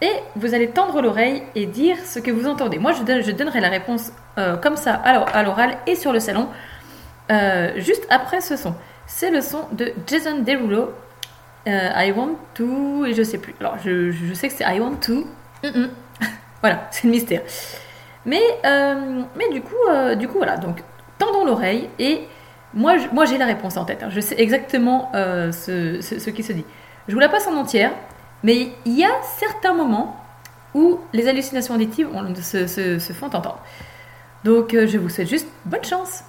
Et 0.01 0.13
vous 0.37 0.55
allez 0.55 0.69
tendre 0.69 1.03
l'oreille 1.03 1.43
et 1.57 1.67
dire 1.67 1.97
ce 2.05 2.21
que 2.21 2.31
vous 2.31 2.47
entendez. 2.47 2.79
Moi 2.79 2.93
je, 2.93 3.03
donne- 3.03 3.23
je 3.23 3.33
donnerai 3.33 3.61
la 3.61 3.69
réponse 3.69 4.13
euh, 4.39 4.57
comme 4.57 4.77
ça 4.77 4.95
à 4.95 5.13
l'or- 5.15 5.29
à 5.35 5.43
l'oral 5.43 5.77
et 5.87 5.95
sur 5.97 6.13
le 6.13 6.21
salon. 6.21 6.49
euh, 7.31 7.73
juste 7.77 8.07
après 8.11 8.41
ce 8.41 8.57
son. 8.57 8.75
C'est 9.07 9.31
le 9.31 9.41
son 9.41 9.67
de 9.73 9.93
Jason 10.07 10.39
Derulo. 10.41 10.93
euh, 11.67 11.89
I 11.97 12.13
want 12.13 12.37
to 12.55 13.05
et 13.07 13.13
je 13.15 13.23
sais 13.23 13.39
plus. 13.39 13.55
Alors 13.61 13.77
je, 13.85 14.11
je 14.13 14.35
sais 14.35 14.49
que 14.49 14.55
c'est 14.55 14.65
I 14.65 14.81
want 14.81 14.97
to. 15.05 15.27
Mm, 15.65 15.69
mm. 15.81 15.89
voilà, 16.63 16.87
c'est 16.93 17.05
le 17.05 17.11
mystère. 17.11 17.43
Mais, 18.25 18.41
mais 18.65 19.49
du 19.53 19.61
coup, 19.63 19.75
du 20.17 20.29
coup 20.29 20.37
voilà. 20.39 20.57
Donc 20.59 20.79
tendons 21.19 21.45
l'oreille 21.45 21.89
et 21.99 22.21
moi, 22.75 22.97
j'ai 23.27 23.39
la 23.39 23.47
réponse 23.47 23.77
en 23.77 23.85
tête. 23.85 24.03
hein. 24.03 24.09
Je 24.11 24.21
sais 24.21 24.37
exactement 24.41 25.11
ce, 25.15 26.01
ce- 26.01 26.19
ce 26.21 26.31
qui 26.31 26.43
se 26.43 26.53
dit. 26.53 26.65
Je 27.09 27.15
vous 27.15 27.21
la 27.21 27.29
passe 27.29 27.47
en 27.49 27.57
entière, 27.57 27.91
mais 28.43 28.73
il 28.85 28.99
y 28.99 29.05
a 29.05 29.11
certains 29.39 29.75
moments 29.75 30.17
où 30.75 31.01
les 31.13 31.29
hallucinations 31.29 31.75
auditives 31.75 32.09
se, 32.43 33.13
font 33.13 33.27
entendre. 33.27 33.61
Donc, 34.45 34.75
euh, 34.75 34.87
je 34.87 34.99
vous 34.99 35.09
souhaite 35.09 35.29
juste 35.29 35.49
bonne 35.65 35.85
chance. 35.85 36.23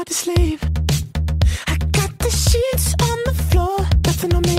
Hard 0.00 0.06
to 0.06 0.14
sleep. 0.14 0.60
I 1.66 1.76
got 1.92 2.18
the 2.20 2.30
sheets 2.30 2.94
on 3.02 3.18
the 3.26 3.34
floor, 3.50 3.76
nothing 4.06 4.34
on. 4.34 4.49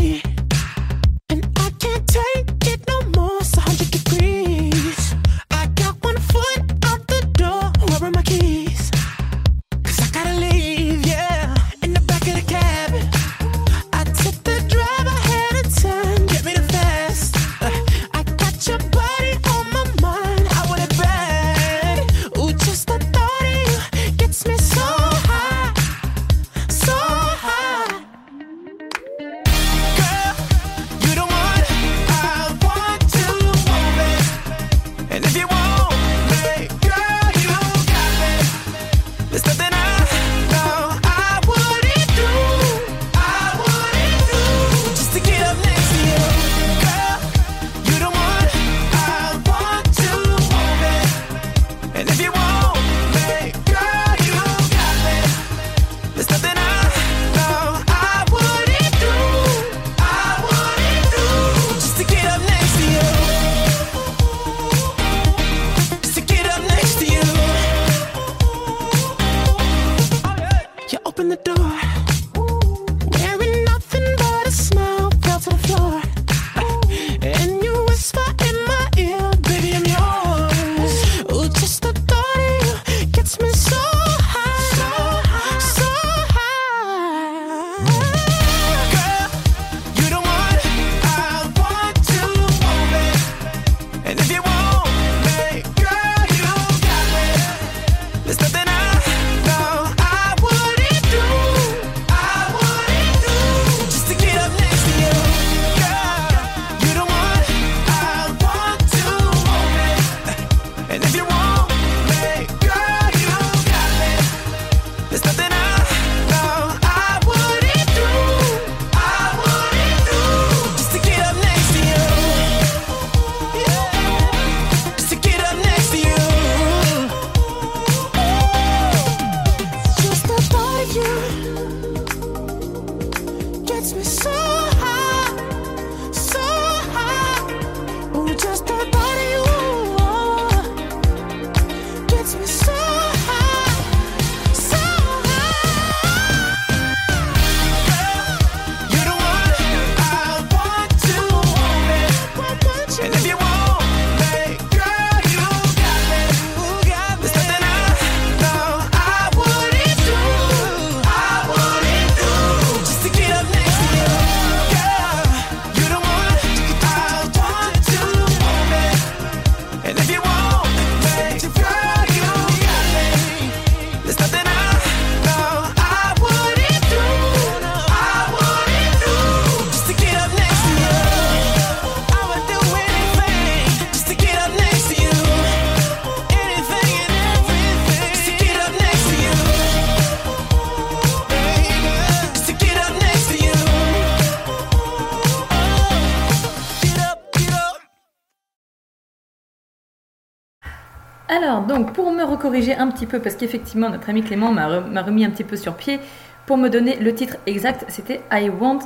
Recorriger 202.41 202.75
un 202.75 202.87
petit 202.89 203.05
peu, 203.05 203.19
parce 203.19 203.35
qu'effectivement, 203.35 203.89
notre 203.89 204.09
ami 204.09 204.23
Clément 204.23 204.51
m'a 204.51 204.67
re- 204.67 204.87
m'a 204.89 205.01
remis 205.03 205.25
un 205.25 205.29
petit 205.29 205.43
peu 205.43 205.55
sur 205.55 205.75
pied, 205.75 205.99
pour 206.45 206.57
me 206.57 206.69
donner 206.69 206.95
le 206.97 207.13
titre 207.13 207.37
exact, 207.45 207.85
c'était 207.87 208.21
I 208.31 208.49
Want. 208.49 208.79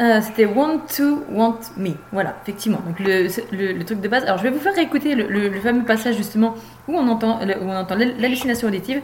euh, 0.00 0.20
c'était 0.22 0.46
Want 0.46 0.80
to 0.96 1.24
Want 1.30 1.58
Me. 1.76 1.90
Voilà, 2.12 2.34
effectivement. 2.42 2.80
Donc, 2.86 2.98
le, 3.00 3.82
truc 3.84 4.00
de 4.00 4.08
base. 4.08 4.24
Alors, 4.24 4.38
je 4.38 4.42
vais 4.44 4.50
vous 4.50 4.58
faire 4.60 4.76
écouter 4.78 5.14
le, 5.14 5.50
fameux 5.60 5.84
passage, 5.84 6.16
justement, 6.16 6.54
où 6.88 6.96
on 6.96 7.06
entend, 7.08 7.38
où 7.40 7.64
on 7.68 7.76
entend 7.76 7.94
l'hal- 7.96 8.14
l'hallucination 8.18 8.68
auditive. 8.68 9.00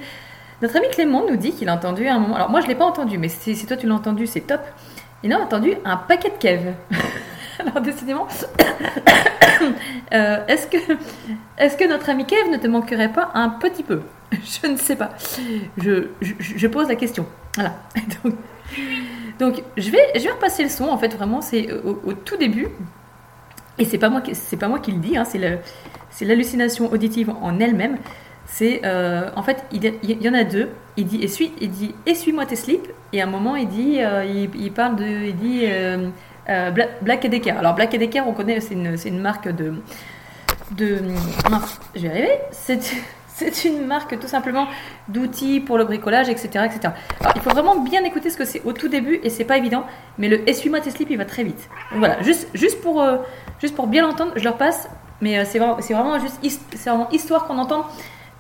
Notre 0.63 0.77
ami 0.77 0.89
Clément 0.91 1.25
nous 1.29 1.37
dit 1.37 1.53
qu'il 1.53 1.69
a 1.69 1.75
entendu 1.75 2.07
un 2.09 2.19
moment. 2.19 2.35
Alors, 2.37 2.51
moi, 2.51 2.61
je 2.61 2.67
ne 2.67 2.71
l'ai 2.71 2.77
pas 2.79 2.85
entendu, 2.87 3.19
mais 3.19 3.29
si, 3.29 3.55
si 3.55 3.67
toi 3.67 3.77
tu 3.77 3.87
l'as 3.87 3.95
entendu, 3.95 4.27
c'est 4.27 4.41
top. 4.43 4.61
Il 5.23 5.33
a 5.33 5.39
entendu 5.39 5.75
un 5.85 5.97
paquet 5.97 6.31
de 6.31 6.39
Kev. 6.39 6.73
Alors, 7.67 7.81
décidément. 7.81 8.27
Euh, 10.13 10.39
est-ce 10.49 10.67
que, 10.67 10.79
est-ce 11.59 11.77
que 11.77 11.87
notre 11.87 12.09
ami 12.09 12.25
Kev 12.25 12.49
ne 12.51 12.57
te 12.57 12.67
manquerait 12.67 13.13
pas 13.13 13.31
un 13.35 13.51
petit 13.51 13.83
peu? 13.83 14.01
Je 14.33 14.67
ne 14.67 14.77
sais 14.79 14.97
pas. 14.97 15.11
Je, 15.77 16.09
je, 16.23 16.67
pose 16.67 16.89
la 16.89 16.95
question. 16.95 17.27
Voilà. 17.57 17.75
Donc, 19.39 19.63
je 19.77 19.91
vais, 19.91 19.99
je 20.17 20.21
vais 20.21 20.31
repasser 20.31 20.63
le 20.63 20.71
son. 20.71 20.85
En 20.89 20.97
fait, 20.97 21.15
vraiment, 21.15 21.43
c'est 21.43 21.71
au, 21.73 22.13
tout 22.15 22.37
début. 22.39 22.69
Et 23.79 23.85
c'est 23.85 23.99
pas 23.99 24.09
moi, 24.09 24.23
pas 24.59 24.69
moi 24.69 24.79
qui 24.79 24.93
le 24.93 24.99
dis. 24.99 25.17
hein, 25.19 25.25
c'est 25.25 26.25
l'hallucination 26.25 26.91
auditive 26.91 27.31
en 27.31 27.61
elle-même. 27.61 27.99
C'est, 28.47 28.81
euh, 28.85 29.29
en 29.37 29.43
fait, 29.43 29.65
il, 29.73 29.85
y 29.85 29.89
a- 29.89 29.93
il 30.03 30.23
y 30.23 30.29
en 30.29 30.35
a 30.35 30.45
deux. 30.45 30.71
Il 30.97 31.07
dit, 31.07 31.23
essuie, 31.23 31.53
il 31.61 31.71
dit, 31.71 31.95
essuie-moi 32.07 32.47
tes 32.47 32.57
slips? 32.57 32.89
Et 33.13 33.21
à 33.21 33.25
un 33.27 33.31
moment, 33.31 33.57
il 33.57 33.69
dit, 33.69 33.99
euh, 34.01 34.25
il, 34.25 34.51
il 34.61 34.73
parle 34.73 34.97
de, 34.97 35.05
il 35.05 35.37
dit, 35.37 35.67
euh, 36.49 36.71
Bla- 36.71 36.89
Black 37.03 37.27
Decker. 37.27 37.57
Alors 37.59 37.75
Black 37.75 37.91
Decker, 37.97 38.27
on 38.27 38.33
connaît, 38.33 38.61
c'est 38.61 38.75
une, 38.75 38.97
une 39.05 39.21
marque 39.21 39.49
de, 39.49 39.75
de, 40.73 40.99
je 41.95 42.01
vais 42.03 42.09
arriver. 42.11 42.39
C'est, 43.43 43.65
une 43.65 43.87
marque 43.87 44.21
tout 44.21 44.29
simplement 44.29 44.67
d'outils 45.09 45.61
pour 45.61 45.79
le 45.79 45.85
bricolage, 45.85 46.29
etc., 46.29 46.67
etc. 46.67 46.93
Il 47.35 47.41
faut 47.41 47.49
vraiment 47.49 47.81
bien 47.81 48.05
écouter 48.05 48.29
ce 48.29 48.37
que 48.37 48.45
c'est 48.45 48.61
au 48.67 48.75
tout 48.75 48.89
début 48.89 49.19
et 49.23 49.31
c'est 49.31 49.47
pas 49.47 49.57
évident, 49.57 49.87
mais 50.19 50.29
le 50.29 50.47
essuie-moi 50.47 50.81
tes 50.81 50.91
il 51.09 51.17
va 51.17 51.25
très 51.25 51.43
vite. 51.43 51.71
Donc 51.91 52.01
voilà, 52.01 52.21
juste, 52.21 52.49
juste, 52.53 52.83
pour, 52.83 53.01
euh, 53.01 53.17
juste 53.59 53.75
pour 53.75 53.87
bien 53.87 54.03
l'entendre, 54.07 54.33
je 54.37 54.45
leur 54.45 54.59
passe, 54.59 54.91
mais 55.23 55.39
euh, 55.39 55.45
c'est 55.47 55.59
vraiment, 55.59 55.77
vraiment 55.77 56.19
juste 56.19 56.39
vraiment 56.85 57.09
histoire 57.13 57.47
qu'on 57.47 57.57
entende 57.57 57.85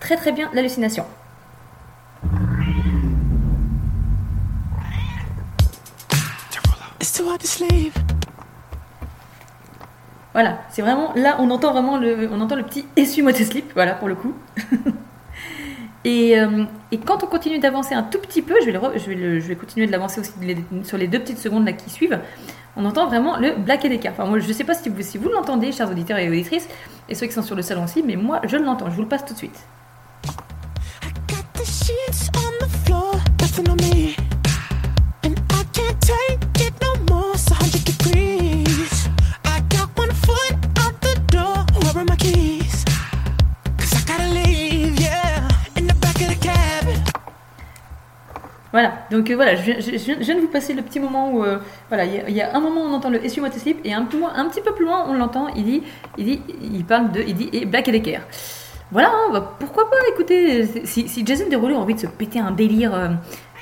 très 0.00 0.16
très 0.16 0.32
bien 0.32 0.50
l'hallucination. 0.52 1.06
Voilà, 10.32 10.60
c'est 10.70 10.82
vraiment 10.82 11.12
là 11.16 11.36
on 11.40 11.50
entend 11.50 11.72
vraiment 11.72 11.98
le, 11.98 12.28
on 12.32 12.40
entend 12.40 12.54
le 12.54 12.62
petit 12.62 12.86
essuie-moi 12.96 13.32
tes 13.32 13.44
slips, 13.44 13.72
voilà 13.74 13.94
pour 13.94 14.06
le 14.08 14.14
coup. 14.14 14.32
et, 16.04 16.38
euh, 16.38 16.64
et 16.92 16.98
quand 16.98 17.24
on 17.24 17.26
continue 17.26 17.58
d'avancer 17.58 17.94
un 17.94 18.04
tout 18.04 18.18
petit 18.20 18.40
peu, 18.42 18.54
je 18.60 18.66
vais, 18.66 18.72
le 18.72 18.80
je 18.96 19.06
vais, 19.08 19.14
le- 19.16 19.40
je 19.40 19.48
vais 19.48 19.56
continuer 19.56 19.86
de 19.86 19.92
l'avancer 19.92 20.20
aussi 20.20 20.32
les- 20.40 20.64
sur 20.84 20.96
les 20.98 21.08
deux 21.08 21.18
petites 21.18 21.38
secondes 21.38 21.64
là 21.66 21.72
qui 21.72 21.90
suivent. 21.90 22.20
On 22.76 22.84
entend 22.84 23.06
vraiment 23.08 23.36
le 23.38 23.56
Black 23.56 23.84
et 23.84 24.00
Enfin 24.08 24.24
moi 24.26 24.38
je 24.38 24.52
sais 24.52 24.62
pas 24.62 24.74
si 24.74 24.88
vous, 24.88 25.02
si 25.02 25.18
vous 25.18 25.28
l'entendez, 25.28 25.72
chers 25.72 25.90
auditeurs 25.90 26.18
et 26.18 26.28
auditrices, 26.28 26.68
et 27.08 27.16
ceux 27.16 27.26
qui 27.26 27.32
sont 27.32 27.42
sur 27.42 27.56
le 27.56 27.62
salon 27.62 27.82
aussi, 27.84 28.04
mais 28.04 28.14
moi 28.14 28.40
je 28.44 28.56
l'entends. 28.56 28.88
Je 28.88 28.94
vous 28.94 29.02
le 29.02 29.08
passe 29.08 29.24
tout 29.24 29.32
de 29.34 29.38
suite. 29.38 29.58
Got 31.28 31.42
the 31.60 31.64
sheets 31.66 32.30
on 32.36 32.64
the 32.64 32.70
floor, 32.86 33.14
Voilà, 48.72 48.92
donc 49.10 49.28
euh, 49.30 49.34
voilà, 49.34 49.56
je, 49.56 49.62
viens- 49.72 50.34
de 50.36 50.40
vous 50.40 50.46
passer 50.48 50.74
le 50.74 50.82
petit 50.82 51.00
moment 51.00 51.32
où, 51.32 51.42
euh, 51.42 51.58
voilà, 51.88 52.04
il 52.04 52.30
y, 52.34 52.40
a- 52.40 52.54
un 52.56 52.60
moment 52.60 52.82
où 52.82 52.84
on 52.84 52.92
entend 52.92 53.10
le 53.10 53.24
essuie-moi 53.24 53.50
tes 53.50 53.58
slips 53.58 53.80
et 53.84 53.92
un, 53.92 54.04
peu 54.04 54.18
un 54.32 54.48
petit 54.48 54.60
peu 54.60 54.72
plus 54.72 54.84
loin 54.84 55.04
on 55.08 55.14
l'entend, 55.14 55.48
il 55.56 55.64
dit, 55.64 55.82
il 56.18 56.24
dit, 56.24 56.42
il 56.62 56.84
parle 56.84 57.10
de, 57.10 57.20
il 57.20 57.34
dit, 57.34 57.50
et 57.52 57.64
Black 57.66 57.88
et 57.88 57.92
Decker. 57.92 58.20
Voilà, 58.92 59.08
hein, 59.08 59.30
bah, 59.32 59.56
pourquoi 59.58 59.90
pas, 59.90 59.96
écoutez, 60.12 60.66
si, 60.84 61.26
Jason 61.26 61.48
Derulo 61.50 61.76
a 61.76 61.78
envie 61.78 61.94
de 61.94 62.00
se 62.00 62.06
péter 62.06 62.38
un 62.38 62.52
délire 62.52 62.94
euh, 62.94 63.08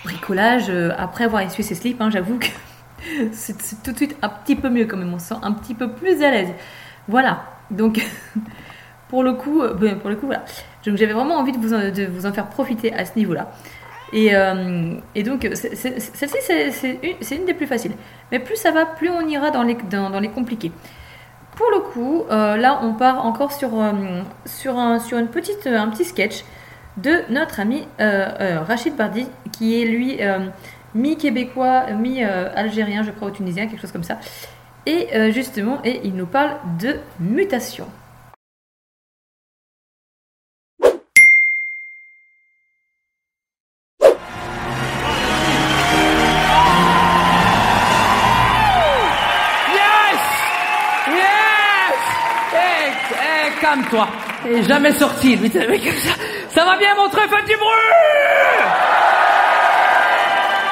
bricolage 0.04 0.70
après 0.98 1.24
avoir 1.24 1.40
essuyé 1.42 1.62
ses 1.66 1.74
slips, 1.74 2.00
hein, 2.02 2.10
j'avoue 2.10 2.38
que 2.38 2.46
c'est 3.32 3.82
tout 3.82 3.92
de 3.92 3.96
suite 3.96 4.16
un 4.20 4.28
petit 4.28 4.56
peu 4.56 4.68
mieux 4.68 4.84
quand 4.84 4.98
même, 4.98 5.12
on 5.14 5.18
se 5.18 5.28
sent 5.28 5.40
un 5.42 5.52
petit 5.52 5.74
peu 5.74 5.90
plus 5.90 6.22
à 6.22 6.30
l'aise. 6.30 6.50
Voilà, 7.08 7.44
donc 7.70 7.98
pour 9.08 9.22
le 9.22 9.32
coup, 9.32 9.62
ben, 9.80 9.98
pour 9.98 10.10
le 10.10 10.16
coup, 10.16 10.26
voilà. 10.26 10.44
J'avais 10.84 11.12
vraiment 11.12 11.36
envie 11.36 11.52
de 11.52 11.58
vous 11.58 11.68
de 11.68 12.06
vous 12.06 12.24
en 12.26 12.32
faire 12.32 12.46
profiter 12.48 12.92
à 12.94 13.04
ce 13.04 13.12
niveau-là. 13.16 13.50
Et, 14.12 14.34
euh, 14.34 14.94
et 15.14 15.22
donc, 15.22 15.48
celle-ci, 15.54 16.36
c'est 16.40 17.36
une, 17.36 17.44
des 17.44 17.54
plus 17.54 17.66
faciles. 17.66 17.92
Mais 18.32 18.38
plus 18.38 18.56
ça 18.56 18.70
va, 18.70 18.86
plus 18.86 19.10
on 19.10 19.26
ira 19.26 19.50
dans 19.50 19.62
les, 19.62 19.76
dans, 19.90 20.20
les 20.20 20.28
compliqués. 20.28 20.72
Pour 21.56 21.70
le 21.70 21.80
coup, 21.80 22.24
euh, 22.30 22.56
là, 22.56 22.80
on 22.82 22.94
part 22.94 23.26
encore 23.26 23.52
sur, 23.52 23.80
euh, 23.80 23.92
sur, 24.46 24.78
un, 24.78 24.98
sur 24.98 25.18
une 25.18 25.28
petite, 25.28 25.66
un 25.66 25.88
petit 25.88 26.04
sketch 26.04 26.44
de 26.96 27.22
notre 27.30 27.60
ami 27.60 27.86
Rachid 27.98 28.96
Bardi, 28.96 29.26
qui 29.52 29.80
est 29.80 29.84
lui 29.84 30.18
mi-québécois, 30.94 31.92
mi-algérien, 31.92 33.04
je 33.04 33.12
crois, 33.12 33.28
ou 33.28 33.30
tunisien, 33.30 33.66
quelque 33.68 33.80
chose 33.80 33.92
comme 33.92 34.02
ça. 34.02 34.18
Et 34.84 35.30
justement, 35.30 35.78
et 35.84 36.00
il 36.02 36.14
nous 36.14 36.26
parle 36.26 36.56
de 36.80 36.96
mutation. 37.20 37.86
Calme-toi. 53.68 54.08
Et 54.48 54.62
jamais 54.62 54.92
sorti, 54.92 55.36
ça, 56.48 56.64
va 56.64 56.76
bien, 56.76 56.94
mon 56.96 57.08
truc, 57.08 57.28
du 57.46 57.56
bruit 57.56 57.68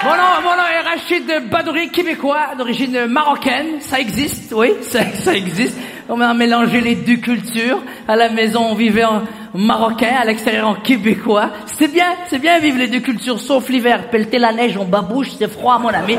Mon 0.05 0.11
nom, 0.11 0.43
mon 0.43 0.57
nom 0.57 0.69
est 0.73 0.81
Rachid 0.81 1.51
Badouri, 1.51 1.91
québécois, 1.91 2.55
d'origine 2.57 3.07
marocaine. 3.07 3.81
Ça 3.81 3.99
existe, 4.01 4.53
oui, 4.57 4.73
ça, 4.83 5.35
existe. 5.35 5.79
On 6.09 6.21
a 6.21 6.33
mélangé 6.33 6.81
les 6.81 6.95
deux 6.95 7.17
cultures. 7.17 7.83
À 8.09 8.17
la 8.17 8.31
maison, 8.31 8.65
on 8.71 8.75
vivait 8.75 9.05
en 9.05 9.23
marocain, 9.55 10.15
à 10.21 10.25
l'extérieur 10.25 10.69
en 10.69 10.75
québécois. 10.75 11.51
C'est 11.67 11.93
bien, 11.93 12.07
c'est 12.29 12.39
bien 12.39 12.59
vivre 12.61 12.79
les 12.79 12.89
deux 12.89 13.01
cultures, 13.01 13.41
sauf 13.41 13.69
l'hiver. 13.69 14.09
Pelleter 14.11 14.39
la 14.39 14.53
neige 14.53 14.77
en 14.77 14.85
babouche, 14.85 15.33
c'est 15.39 15.51
froid, 15.51 15.79
mon 15.79 15.89
ami. 15.89 16.17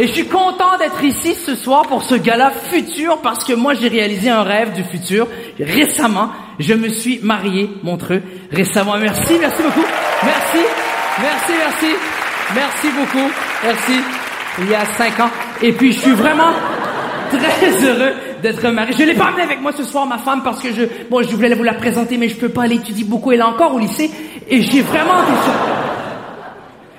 Et 0.00 0.06
je 0.06 0.12
suis 0.14 0.28
content 0.28 0.78
d'être 0.78 1.04
ici 1.04 1.34
ce 1.34 1.54
soir 1.54 1.82
pour 1.82 2.02
ce 2.02 2.14
gala 2.14 2.50
futur 2.70 3.18
parce 3.18 3.44
que 3.44 3.52
moi 3.52 3.74
j'ai 3.74 3.88
réalisé 3.88 4.30
un 4.30 4.42
rêve 4.42 4.72
du 4.72 4.82
futur. 4.82 5.28
Récemment, 5.60 6.30
je 6.58 6.72
me 6.72 6.88
suis 6.88 7.20
marié, 7.22 7.68
Montreux. 7.82 8.22
Récemment, 8.50 8.96
merci, 8.96 9.34
merci 9.38 9.62
beaucoup. 9.62 9.86
Merci, 10.24 10.64
merci, 11.20 11.52
merci. 11.52 11.96
Merci 12.54 12.86
beaucoup. 12.98 13.30
Merci. 13.62 14.00
Il 14.60 14.70
y 14.70 14.74
a 14.74 14.86
cinq 14.86 15.20
ans. 15.20 15.30
Et 15.60 15.72
puis 15.72 15.92
je 15.92 15.98
suis 15.98 16.12
vraiment 16.12 16.54
très 17.28 17.84
heureux 17.84 18.14
d'être 18.42 18.66
marié. 18.70 18.94
Je 18.98 19.04
l'ai 19.04 19.14
pas 19.14 19.26
amené 19.26 19.42
avec 19.42 19.60
moi 19.60 19.72
ce 19.76 19.84
soir, 19.84 20.06
ma 20.06 20.16
femme, 20.16 20.40
parce 20.42 20.62
que 20.62 20.72
je, 20.72 20.84
bon, 21.10 21.22
je 21.22 21.36
voulais 21.36 21.54
vous 21.54 21.62
la 21.62 21.74
présenter, 21.74 22.16
mais 22.16 22.30
je 22.30 22.36
peux 22.36 22.48
pas. 22.48 22.64
Elle 22.64 22.72
étudie 22.72 23.04
beaucoup. 23.04 23.32
Elle 23.32 23.40
est 23.40 23.42
encore 23.42 23.74
au 23.74 23.78
lycée. 23.78 24.10
Et 24.48 24.62
j'ai 24.62 24.80
vraiment 24.80 25.22
été 25.24 25.32
surpris. 25.44 25.89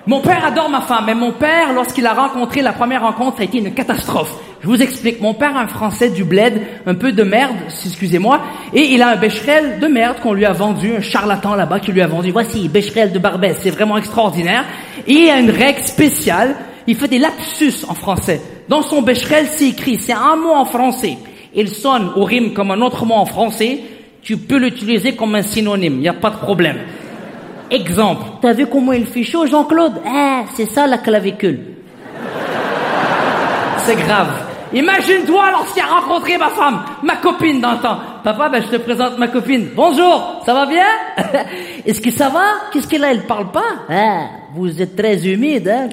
Mon 0.08 0.20
père 0.20 0.44
adore 0.44 0.70
ma 0.70 0.82
femme, 0.82 1.04
mais 1.06 1.14
mon 1.14 1.32
père, 1.32 1.74
lorsqu'il 1.74 2.08
a 2.08 2.14
rencontré 2.14 2.64
la 2.64 2.74
première 2.74 3.04
rencontre, 3.04 3.38
ça 3.38 3.44
a 3.44 3.46
été 3.46 3.60
une 3.60 3.72
catastrophe. 3.72 4.36
Je 4.62 4.68
vous 4.68 4.82
explique. 4.82 5.22
Mon 5.22 5.36
père, 5.36 5.56
un 5.56 5.68
Français 5.68 6.10
du 6.10 6.24
bled, 6.24 6.60
un 6.88 6.96
peu 6.96 7.12
de 7.12 7.22
merde, 7.22 7.56
excusez-moi, 7.68 8.42
et 8.74 8.82
il 8.94 9.02
a 9.04 9.10
un 9.10 9.16
Becherel 9.16 9.80
de 9.80 9.86
merde 9.86 10.18
qu'on 10.22 10.34
lui 10.34 10.46
a 10.46 10.54
vendu, 10.54 10.96
un 10.96 11.02
charlatan 11.02 11.54
là-bas 11.54 11.80
qui 11.80 11.92
lui 11.92 12.02
a 12.02 12.08
vendu. 12.08 12.32
Voici, 12.32 12.68
Becherel 12.68 13.12
de 13.12 13.20
Barbès, 13.20 13.58
c'est 13.62 13.70
vraiment 13.70 13.98
extraordinaire. 13.98 14.66
Et 15.06 15.14
il 15.14 15.30
a 15.30 15.40
une 15.40 15.52
règle 15.52 15.84
spéciale. 15.84 16.56
Il 16.88 16.96
fait 16.96 17.08
des 17.08 17.20
lapsus 17.20 17.86
en 17.88 17.94
français. 17.94 18.42
Dans 18.70 18.82
son 18.82 19.04
Becherel, 19.04 19.46
c'est 19.52 19.70
écrit, 19.70 20.00
c'est 20.00 20.14
un 20.14 20.36
mot 20.36 20.54
en 20.54 20.66
français. 20.66 21.18
Il 21.54 21.70
sonne 21.70 22.10
ou 22.16 22.24
rime 22.24 22.54
comme 22.54 22.72
un 22.72 22.82
autre 22.82 23.06
mot 23.06 23.16
en 23.16 23.26
français. 23.26 23.82
Tu 24.24 24.38
peux 24.38 24.58
l'utiliser 24.58 25.16
comme 25.16 25.36
un 25.36 25.44
synonyme, 25.44 25.94
il 25.94 26.00
n'y 26.00 26.10
a 26.10 26.14
pas 26.14 26.32
de 26.32 26.38
problème. 26.38 26.78
Exemple. 27.72 28.24
T'as 28.42 28.54
vu 28.54 28.68
comment 28.68 28.92
il 28.92 29.06
fait 29.06 29.24
chaud, 29.24 29.46
Jean-Claude? 29.48 29.94
Ah, 30.06 30.42
c'est 30.56 30.66
ça 30.66 30.86
la 30.88 30.98
clavicule. 30.98 31.60
C'est 33.78 33.96
grave. 33.96 34.28
Imagine-toi 34.74 35.52
lorsqu'il 35.52 35.82
a 35.82 36.00
rencontré 36.00 36.38
ma 36.38 36.48
femme, 36.50 36.82
ma 37.04 37.16
copine 37.18 37.60
dans 37.60 37.72
le 37.74 37.78
temps. 37.80 37.98
Papa, 38.24 38.48
ben, 38.50 38.62
je 38.62 38.68
te 38.78 38.82
présente 38.82 39.18
ma 39.18 39.28
copine. 39.28 39.70
Bonjour, 39.76 40.42
ça 40.46 40.54
va 40.54 40.66
bien? 40.66 40.86
Est-ce 41.86 42.00
que 42.02 42.12
ça 42.12 42.30
va? 42.30 42.44
Qu'est-ce 42.72 42.88
qu'elle 42.88 43.04
a? 43.04 43.12
Elle 43.12 43.26
parle 43.26 43.52
pas? 43.52 43.86
Ah, 43.90 44.26
vous 44.54 44.82
êtes 44.82 44.96
très 44.96 45.26
humide, 45.28 45.68
hein? 45.68 45.90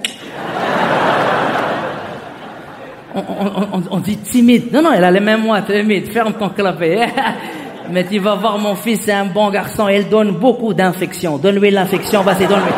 On, 3.15 3.21
on- 3.21 3.79
on- 3.79 3.83
on 3.93 3.99
dit 3.99 4.17
timide. 4.19 4.73
Non, 4.73 4.83
non, 4.83 4.93
elle 4.93 5.03
a 5.05 5.11
les 5.11 5.21
mêmes 5.21 5.43
mots, 5.43 5.55
timide. 5.67 6.07
Ferme 6.13 6.35
ton 6.35 6.49
clapet. 6.51 7.09
Mais 7.91 8.05
tu 8.05 8.19
vas 8.19 8.35
voir, 8.35 8.59
mon 8.59 8.75
fils, 8.75 9.01
c'est 9.05 9.13
un 9.13 9.25
bon 9.27 9.51
garçon. 9.51 9.89
Il 9.89 10.09
donne 10.09 10.33
beaucoup 10.33 10.75
d'infections. 10.75 11.39
Donne-lui 11.39 11.71
l'infection, 11.71 12.23
vas-y, 12.23 12.47
donne-lui. 12.47 12.73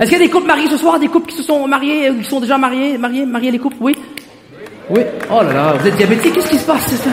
Est-ce 0.00 0.10
qu'il 0.10 0.18
y 0.18 0.22
a 0.22 0.24
des 0.26 0.30
couples 0.30 0.46
mariés 0.48 0.68
ce 0.68 0.76
soir? 0.76 0.98
Des 0.98 1.06
couples 1.08 1.28
qui 1.30 1.36
se 1.36 1.42
sont 1.44 1.66
mariés, 1.68 2.08
euh, 2.08 2.14
qui 2.20 2.24
sont 2.28 2.40
déjà 2.40 2.58
mariés 2.58 2.98
Mariés, 2.98 3.24
mariés 3.24 3.50
les 3.52 3.58
couples? 3.58 3.76
Oui 3.80 3.94
Oui. 4.90 5.00
Oh 5.30 5.40
là 5.42 5.52
là, 5.52 5.72
vous 5.78 5.86
êtes 5.86 5.96
diabétique, 5.96 6.32
qu'est-ce 6.34 6.50
qui 6.50 6.58
se 6.58 6.66
passe? 6.66 6.82
C'est 6.88 6.96
ça, 6.96 7.10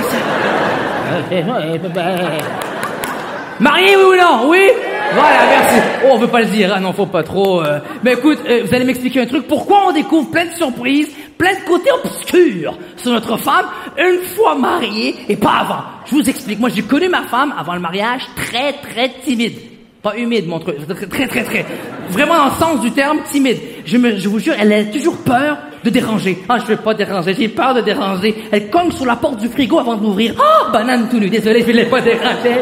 c'est- 1.29 1.43
Marié, 3.59 3.95
oui 3.95 4.03
ou 4.03 4.15
non? 4.15 4.49
Oui? 4.49 4.67
Voilà, 5.13 5.37
merci. 5.49 5.75
Oh, 6.05 6.09
on 6.13 6.17
veut 6.17 6.27
pas 6.27 6.39
le 6.39 6.45
dire. 6.47 6.71
Ah 6.75 6.79
non, 6.79 6.93
faut 6.93 7.05
pas 7.05 7.21
trop. 7.21 7.61
euh. 7.61 7.79
Mais 8.03 8.13
écoute, 8.13 8.39
euh, 8.49 8.61
vous 8.65 8.73
allez 8.73 8.85
m'expliquer 8.85 9.21
un 9.21 9.25
truc. 9.27 9.45
Pourquoi 9.47 9.83
on 9.89 9.91
découvre 9.91 10.31
plein 10.31 10.45
de 10.45 10.51
surprises, 10.53 11.09
plein 11.41 11.55
de 11.55 11.65
côtés 11.65 11.89
obscurs 11.91 12.77
sur 12.97 13.11
notre 13.11 13.35
femme 13.35 13.65
une 13.97 14.21
fois 14.35 14.53
mariée 14.53 15.15
et 15.27 15.35
pas 15.35 15.61
avant 15.61 15.81
Je 16.05 16.13
vous 16.13 16.29
explique. 16.29 16.59
Moi, 16.59 16.69
j'ai 16.69 16.83
connu 16.83 17.09
ma 17.09 17.23
femme 17.23 17.51
avant 17.57 17.73
le 17.73 17.79
mariage 17.79 18.21
très, 18.35 18.73
très 18.73 19.09
timide. 19.25 19.55
Pas 20.03 20.15
humide, 20.17 20.47
mon 20.47 20.59
truc. 20.59 20.75
Très, 21.09 21.27
très, 21.27 21.43
très. 21.43 21.65
Vraiment 22.09 22.37
dans 22.37 22.45
le 22.45 22.51
sens 22.51 22.81
du 22.81 22.91
terme, 22.91 23.21
timide. 23.31 23.57
Je, 23.85 23.97
me, 23.97 24.17
je 24.17 24.29
vous 24.29 24.37
jure, 24.37 24.53
elle 24.59 24.71
a 24.71 24.83
toujours 24.85 25.17
peur 25.17 25.57
de 25.83 25.89
déranger. 25.89 26.37
Ah, 26.47 26.59
je 26.59 26.65
vais 26.65 26.77
pas 26.77 26.93
déranger, 26.93 27.33
j'ai 27.33 27.47
peur 27.47 27.73
de 27.73 27.81
déranger. 27.81 28.35
Elle 28.51 28.69
cogne 28.69 28.91
sur 28.91 29.07
la 29.07 29.15
porte 29.15 29.39
du 29.39 29.47
frigo 29.47 29.79
avant 29.79 29.95
de 29.95 30.03
l'ouvrir. 30.03 30.35
Ah, 30.39 30.69
banane 30.71 31.09
tout 31.09 31.19
nu. 31.19 31.27
Désolé, 31.27 31.61
je 31.61 31.71
ne 31.71 31.77
l'ai 31.77 31.85
pas 31.85 32.01
dérangé. 32.01 32.55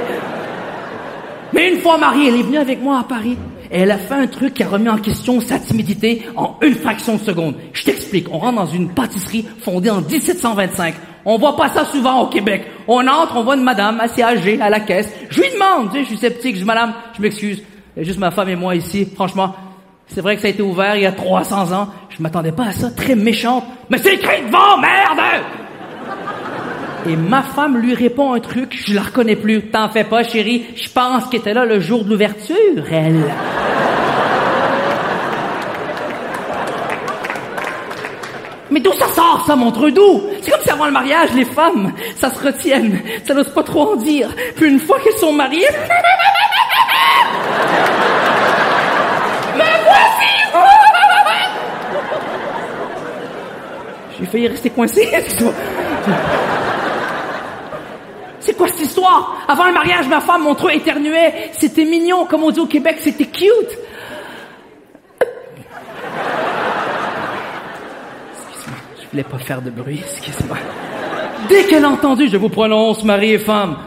Mais 1.51 1.73
une 1.73 1.81
fois 1.81 1.97
mariée, 1.97 2.29
elle 2.29 2.39
est 2.39 2.43
venue 2.43 2.57
avec 2.57 2.81
moi 2.81 2.99
à 2.99 3.03
Paris. 3.03 3.37
Et 3.71 3.81
elle 3.81 3.91
a 3.91 3.97
fait 3.97 4.15
un 4.15 4.27
truc 4.27 4.55
qui 4.55 4.63
a 4.63 4.67
remis 4.67 4.89
en 4.89 4.97
question 4.97 5.39
sa 5.41 5.59
timidité 5.59 6.23
en 6.35 6.55
une 6.61 6.75
fraction 6.75 7.15
de 7.15 7.21
seconde. 7.21 7.55
Je 7.73 7.83
t'explique. 7.83 8.27
On 8.31 8.39
rentre 8.39 8.55
dans 8.55 8.65
une 8.65 8.89
pâtisserie 8.89 9.45
fondée 9.59 9.89
en 9.89 10.01
1725. 10.01 10.95
On 11.25 11.37
voit 11.37 11.55
pas 11.55 11.69
ça 11.69 11.85
souvent 11.85 12.21
au 12.21 12.27
Québec. 12.27 12.65
On 12.87 13.05
entre, 13.07 13.37
on 13.37 13.43
voit 13.43 13.55
une 13.55 13.63
madame 13.63 13.99
assez 13.99 14.23
âgée 14.23 14.59
à 14.59 14.69
la 14.69 14.79
caisse. 14.79 15.13
Je 15.29 15.41
lui 15.41 15.49
demande, 15.51 15.91
tu 15.91 15.97
sais, 15.97 16.03
je 16.03 16.07
suis 16.07 16.17
sceptique, 16.17 16.55
je 16.55 16.61
dis 16.61 16.65
madame, 16.65 16.93
je 17.15 17.21
m'excuse. 17.21 17.61
Juste 17.97 18.19
ma 18.19 18.31
femme 18.31 18.49
et 18.49 18.55
moi 18.55 18.75
ici. 18.75 19.07
Franchement, 19.13 19.55
c'est 20.07 20.21
vrai 20.21 20.35
que 20.35 20.41
ça 20.41 20.47
a 20.47 20.51
été 20.51 20.63
ouvert 20.63 20.95
il 20.95 21.03
y 21.03 21.05
a 21.05 21.11
300 21.11 21.71
ans. 21.73 21.89
Je 22.09 22.23
m'attendais 22.23 22.51
pas 22.51 22.65
à 22.65 22.71
ça, 22.71 22.89
très 22.89 23.15
méchante. 23.15 23.63
Mais 23.89 23.97
c'est 23.99 24.15
écrit 24.15 24.41
devant, 24.47 24.77
merde! 24.79 25.43
Et 27.07 27.15
ma 27.15 27.41
femme 27.41 27.77
lui 27.77 27.93
répond 27.93 28.33
un 28.33 28.39
truc, 28.39 28.77
je 28.85 28.93
la 28.93 29.01
reconnais 29.01 29.35
plus. 29.35 29.61
T'en 29.69 29.89
fais 29.89 30.03
pas, 30.03 30.23
chérie. 30.23 30.65
Je 30.75 30.89
pense 30.89 31.25
qu'elle 31.27 31.39
était 31.39 31.53
là 31.53 31.65
le 31.65 31.79
jour 31.79 32.03
de 32.03 32.09
l'ouverture, 32.09 32.83
elle. 32.91 33.23
Mais 38.71 38.79
d'où 38.79 38.93
ça 38.93 39.07
sort, 39.07 39.43
ça, 39.47 39.55
montre 39.55 39.89
d'où? 39.89 40.23
C'est 40.41 40.51
comme 40.51 40.61
si 40.61 40.69
avant 40.69 40.85
le 40.85 40.91
mariage, 40.91 41.29
les 41.35 41.45
femmes, 41.45 41.93
ça 42.15 42.31
se 42.33 42.43
retiennent. 42.43 42.99
Ça 43.25 43.33
n'ose 43.33 43.49
pas 43.49 43.63
trop 43.63 43.93
en 43.93 43.95
dire. 43.95 44.29
Puis 44.55 44.67
une 44.69 44.79
fois 44.79 44.99
qu'elles 44.99 45.17
sont 45.17 45.33
mariées... 45.33 45.65
Me 49.55 49.63
voici! 49.63 50.29
J'ai 54.19 54.25
failli 54.25 54.47
rester 54.49 54.69
coincé. 54.69 55.07
quoi 58.59 58.67
cette 58.67 58.81
histoire? 58.81 59.37
Avant 59.47 59.65
le 59.65 59.73
mariage, 59.73 60.07
ma 60.07 60.19
femme, 60.19 60.43
mon 60.43 60.53
trou 60.53 60.69
éternuait. 60.69 61.49
C'était 61.57 61.85
mignon. 61.85 62.25
Comme 62.25 62.43
on 62.43 62.51
dit 62.51 62.59
au 62.59 62.67
Québec, 62.67 62.97
c'était 62.99 63.25
cute. 63.25 63.47
Excuse-moi, 68.41 68.77
je 69.01 69.09
voulais 69.09 69.23
pas 69.23 69.37
faire 69.39 69.61
de 69.61 69.69
bruit, 69.71 70.01
excuse-moi. 70.03 70.57
Dès 71.47 71.63
qu'elle 71.63 71.85
a 71.85 71.89
entendu, 71.89 72.27
je 72.27 72.37
vous 72.37 72.49
prononce 72.49 73.03
mari 73.05 73.33
et 73.33 73.39
femme. 73.39 73.77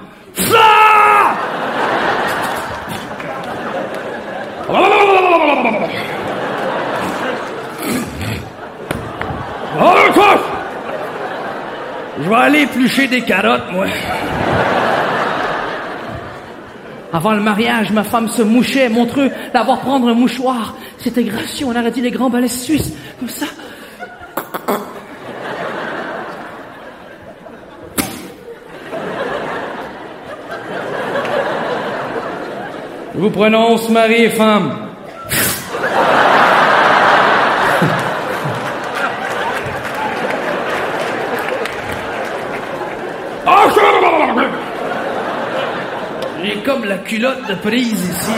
Je 12.18 12.28
vais 12.28 12.34
aller 12.34 12.60
éplucher 12.62 13.08
des 13.08 13.22
carottes, 13.22 13.72
moi. 13.72 13.86
Avant 17.12 17.32
le 17.32 17.40
mariage, 17.40 17.90
ma 17.90 18.04
femme 18.04 18.28
se 18.28 18.42
mouchait, 18.42 18.88
montreux, 18.88 19.30
la 19.52 19.62
voir 19.62 19.80
prendre 19.80 20.08
un 20.08 20.14
mouchoir. 20.14 20.74
C'était 20.98 21.24
gracieux, 21.24 21.66
on 21.66 21.70
aurait 21.70 21.90
dit 21.90 22.00
les 22.00 22.10
grands 22.10 22.30
ballets 22.30 22.48
suisses, 22.48 22.92
comme 23.18 23.28
ça. 23.28 23.46
Je 33.14 33.20
vous 33.20 33.30
prononce 33.30 33.88
mari 33.90 34.24
et 34.24 34.30
femme. 34.30 34.91
Culotte 47.02 47.46
de 47.48 47.54
prise 47.54 48.08
ici. 48.08 48.32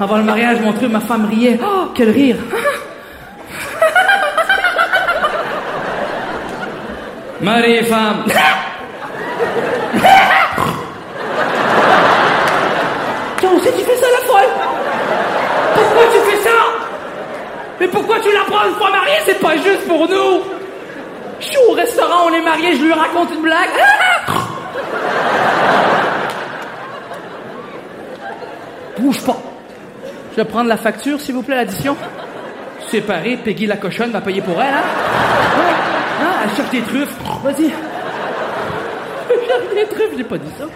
Avant 0.00 0.16
le 0.16 0.24
mariage, 0.24 0.60
mon 0.60 0.72
truc, 0.72 0.90
ma 0.90 1.00
femme 1.00 1.26
riait. 1.30 1.58
Oh, 1.62 1.88
quel 1.94 2.10
rire! 2.10 2.36
Mari 7.40 7.72
et 7.76 7.82
femme. 7.84 8.24
Tiens, 13.38 13.50
où 13.52 13.60
c'est 13.62 13.70
que 13.70 13.78
tu 13.78 13.84
fais 13.84 13.96
ça 13.96 14.06
la 14.10 14.26
folle 14.26 14.50
Pourquoi 15.74 16.02
tu 16.12 16.30
fais 16.30 16.42
ça 16.42 16.56
Mais 17.80 17.88
pourquoi 17.88 18.20
tu 18.20 18.32
la 18.32 18.44
prends 18.44 18.66
une 18.66 18.74
fois 18.74 18.90
mariée 18.90 19.18
C'est 19.26 19.40
pas 19.40 19.56
juste 19.56 19.86
pour 19.86 20.08
nous 20.08 20.42
Je 21.40 21.46
suis 21.46 21.58
au 21.68 21.72
restaurant, 21.72 22.28
on 22.30 22.34
est 22.34 22.42
mariés, 22.42 22.76
je 22.76 22.82
lui 22.84 22.92
raconte 23.14 23.34
une 23.34 23.42
blague. 23.42 23.68
Bouge 28.98 29.20
pas. 29.22 29.42
Je 30.32 30.36
vais 30.36 30.44
prendre 30.44 30.68
la 30.68 30.76
facture, 30.76 31.20
s'il 31.20 31.34
vous 31.34 31.42
plaît, 31.42 31.56
l'addition. 31.56 31.96
Séparé, 32.90 33.36
Peggy 33.36 33.66
la 33.66 33.76
cochonne 33.76 34.10
va 34.10 34.20
payer 34.20 34.40
pour 34.40 34.60
elle, 34.60 34.74
hein. 34.74 34.82
Hein, 36.20 36.32
elle 36.44 36.56
cherche 36.56 36.70
des 36.70 36.82
truffes. 36.82 37.16
Vas-y. 37.42 37.72
Elle 39.30 39.46
cherche 39.48 39.74
des 39.74 39.94
truffes, 39.94 40.16
j'ai 40.16 40.24
pas 40.24 40.38
dit 40.38 40.50
ça. 40.58 40.66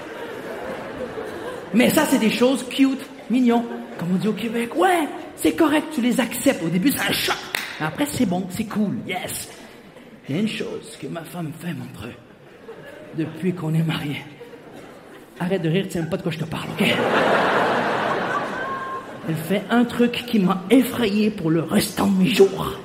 Mais 1.75 1.91
ça, 1.91 2.05
c'est 2.09 2.19
des 2.19 2.31
choses 2.31 2.65
cute, 2.69 3.05
mignons, 3.31 3.65
comme 3.99 4.09
on 4.15 4.17
dit 4.17 4.29
au 4.29 4.33
Québec. 4.33 4.75
Ouais, 4.75 5.09
c'est 5.37 5.53
correct, 5.53 5.89
tu 5.95 6.01
les 6.01 6.19
acceptes. 6.21 6.63
Au 6.65 6.69
début, 6.69 6.93
c'est 6.93 7.09
un 7.09 7.13
choc. 7.13 7.37
Après, 7.81 8.07
c'est 8.07 8.27
bon, 8.27 8.47
c'est 8.51 8.65
cool, 8.65 8.97
yes. 9.07 9.49
Il 10.29 10.37
y 10.37 10.39
a 10.39 10.43
une 10.43 10.49
chose 10.49 10.99
que 11.01 11.07
ma 11.07 11.23
femme 11.23 11.53
fait, 11.61 11.73
mon 11.73 11.87
depuis 13.19 13.53
qu'on 13.53 13.75
est 13.75 13.83
mariés. 13.83 14.23
Arrête 15.41 15.63
de 15.63 15.69
rire, 15.69 15.85
tu 15.87 15.93
sais 15.93 16.03
pas 16.03 16.17
de 16.17 16.23
quoi 16.23 16.33
je 16.33 16.39
te 16.39 16.45
parle, 16.45 16.69
ok? 16.79 16.87
Elle 19.29 19.35
fait 19.35 19.63
un 19.71 19.85
truc 19.85 20.25
qui 20.27 20.39
m'a 20.39 20.63
effrayé 20.71 21.31
pour 21.31 21.51
le 21.51 21.63
restant 21.63 22.07
de 22.07 22.23
mes 22.23 22.31
jours. 22.31 22.79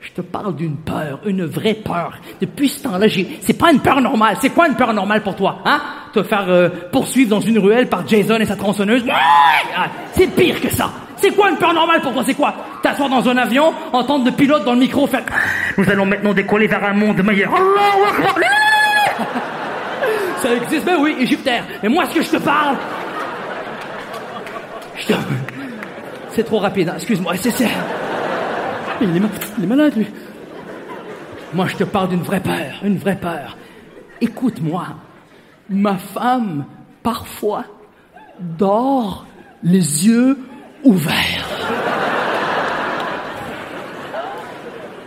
Je 0.00 0.10
te 0.12 0.20
parle 0.20 0.54
d'une 0.56 0.76
peur, 0.76 1.20
une 1.24 1.44
vraie 1.44 1.74
peur. 1.74 2.18
Depuis 2.40 2.68
ce 2.68 2.82
temps-là, 2.82 3.06
j'ai... 3.08 3.38
c'est 3.40 3.58
pas 3.58 3.72
une 3.72 3.80
peur 3.80 4.00
normale. 4.00 4.36
C'est 4.40 4.50
quoi 4.50 4.68
une 4.68 4.74
peur 4.76 4.92
normale 4.92 5.22
pour 5.22 5.34
toi, 5.36 5.60
hein? 5.64 5.80
Te 6.12 6.22
faire 6.22 6.44
euh, 6.48 6.68
poursuivre 6.92 7.30
dans 7.30 7.40
une 7.40 7.58
ruelle 7.58 7.88
par 7.88 8.06
Jason 8.06 8.36
et 8.36 8.44
sa 8.44 8.56
tronçonneuse? 8.56 9.04
Ah, 9.10 9.86
C'est 10.12 10.28
pire 10.28 10.60
que 10.60 10.68
ça. 10.70 10.90
C'est 11.24 11.34
quoi 11.34 11.48
une 11.48 11.56
peur 11.56 11.72
normale 11.72 12.02
pour 12.02 12.12
toi? 12.12 12.22
C'est 12.26 12.34
quoi? 12.34 12.54
T'asseoir 12.82 13.08
dans 13.08 13.26
un 13.26 13.36
avion, 13.38 13.72
entendre 13.94 14.26
le 14.26 14.32
pilote 14.32 14.62
dans 14.66 14.74
le 14.74 14.80
micro 14.80 15.06
faire 15.06 15.22
Nous 15.78 15.88
allons 15.88 16.04
maintenant 16.04 16.34
décoller 16.34 16.66
vers 16.66 16.84
un 16.84 16.92
monde 16.92 17.22
meilleur. 17.22 17.50
Ça 20.42 20.54
existe, 20.54 20.84
ben 20.84 20.98
oui, 21.00 21.16
Égyptaire. 21.18 21.64
Mais 21.82 21.88
moi, 21.88 22.04
ce 22.10 22.14
que 22.16 22.22
je 22.22 22.28
te 22.30 22.36
parle, 22.36 22.76
je 24.98 25.06
te- 25.06 25.12
c'est 26.32 26.44
trop 26.44 26.58
rapide. 26.58 26.90
hein. 26.90 26.94
Excuse-moi, 26.96 27.32
c'est 27.40 27.50
c'est. 27.52 27.68
Il 29.00 29.08
ma- 29.08 29.28
il 29.56 29.64
est 29.64 29.66
malade, 29.66 29.96
lui. 29.96 30.06
Moi, 31.54 31.66
je 31.68 31.76
te 31.76 31.84
parle 31.84 32.10
d'une 32.10 32.22
vraie 32.22 32.40
peur, 32.40 32.80
une 32.82 32.98
vraie 32.98 33.16
peur. 33.16 33.56
Écoute-moi, 34.20 34.84
ma 35.70 35.96
femme, 35.96 36.66
parfois, 37.02 37.64
dort 38.38 39.24
les 39.62 40.06
yeux 40.06 40.36
ouverts. 40.84 41.48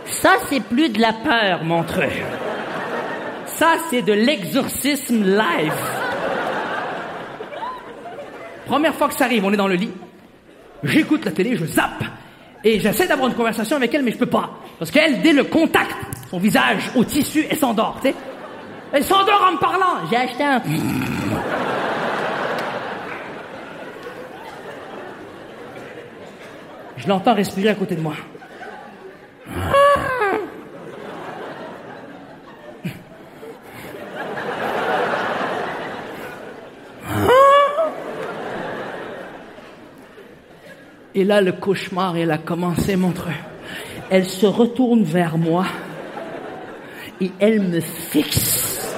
Ça, 0.06 0.32
c'est 0.48 0.60
plus 0.60 0.88
de 0.88 1.00
la 1.00 1.12
peur, 1.12 1.64
mon 1.64 1.84
truc. 1.84 2.10
Ça, 3.46 3.74
c'est 3.88 4.02
de 4.02 4.12
l'exorcisme 4.12 5.24
live. 5.24 5.72
Première 8.66 8.94
fois 8.94 9.08
que 9.08 9.14
ça 9.14 9.24
arrive, 9.24 9.44
on 9.44 9.52
est 9.52 9.56
dans 9.56 9.68
le 9.68 9.76
lit. 9.76 9.92
J'écoute 10.82 11.24
la 11.24 11.30
télé, 11.30 11.56
je 11.56 11.64
zappe. 11.64 12.04
Et 12.64 12.80
j'essaie 12.80 13.06
d'avoir 13.06 13.28
une 13.28 13.34
conversation 13.34 13.76
avec 13.76 13.94
elle, 13.94 14.02
mais 14.02 14.12
je 14.12 14.18
peux 14.18 14.26
pas. 14.26 14.50
Parce 14.78 14.90
qu'elle, 14.90 15.22
dès 15.22 15.32
le 15.32 15.44
contact, 15.44 15.96
son 16.30 16.38
visage 16.38 16.90
au 16.96 17.04
tissu, 17.04 17.46
elle 17.48 17.56
s'endort, 17.56 17.96
tu 18.02 18.08
sais. 18.08 18.14
Elle 18.92 19.04
s'endort 19.04 19.46
en 19.48 19.52
me 19.52 19.58
parlant. 19.58 20.06
J'ai 20.10 20.16
acheté 20.16 20.44
un... 20.44 20.60
Je 26.98 27.08
l'entends 27.08 27.34
respirer 27.34 27.68
à 27.68 27.74
côté 27.74 27.94
de 27.94 28.00
moi. 28.00 28.14
Et 41.14 41.24
là, 41.24 41.40
le 41.40 41.52
cauchemar, 41.52 42.16
il 42.16 42.30
a 42.30 42.38
commencé, 42.38 42.94
mon 42.94 43.10
truc. 43.10 43.34
Elle 44.10 44.24
se 44.26 44.46
retourne 44.46 45.02
vers 45.02 45.36
moi 45.36 45.66
et 47.20 47.30
elle 47.40 47.60
me 47.60 47.80
fixe. 47.80 48.94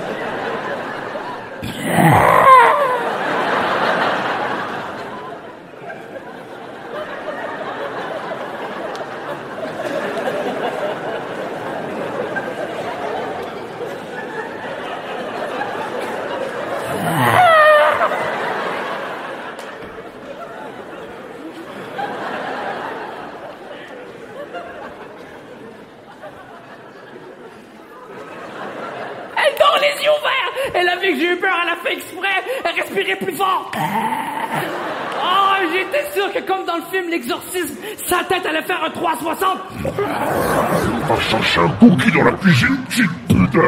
Cookie 41.80 42.12
dans 42.12 42.24
la 42.24 42.32
cuisine, 42.32 42.76
petite 42.88 43.10
putain 43.28 43.60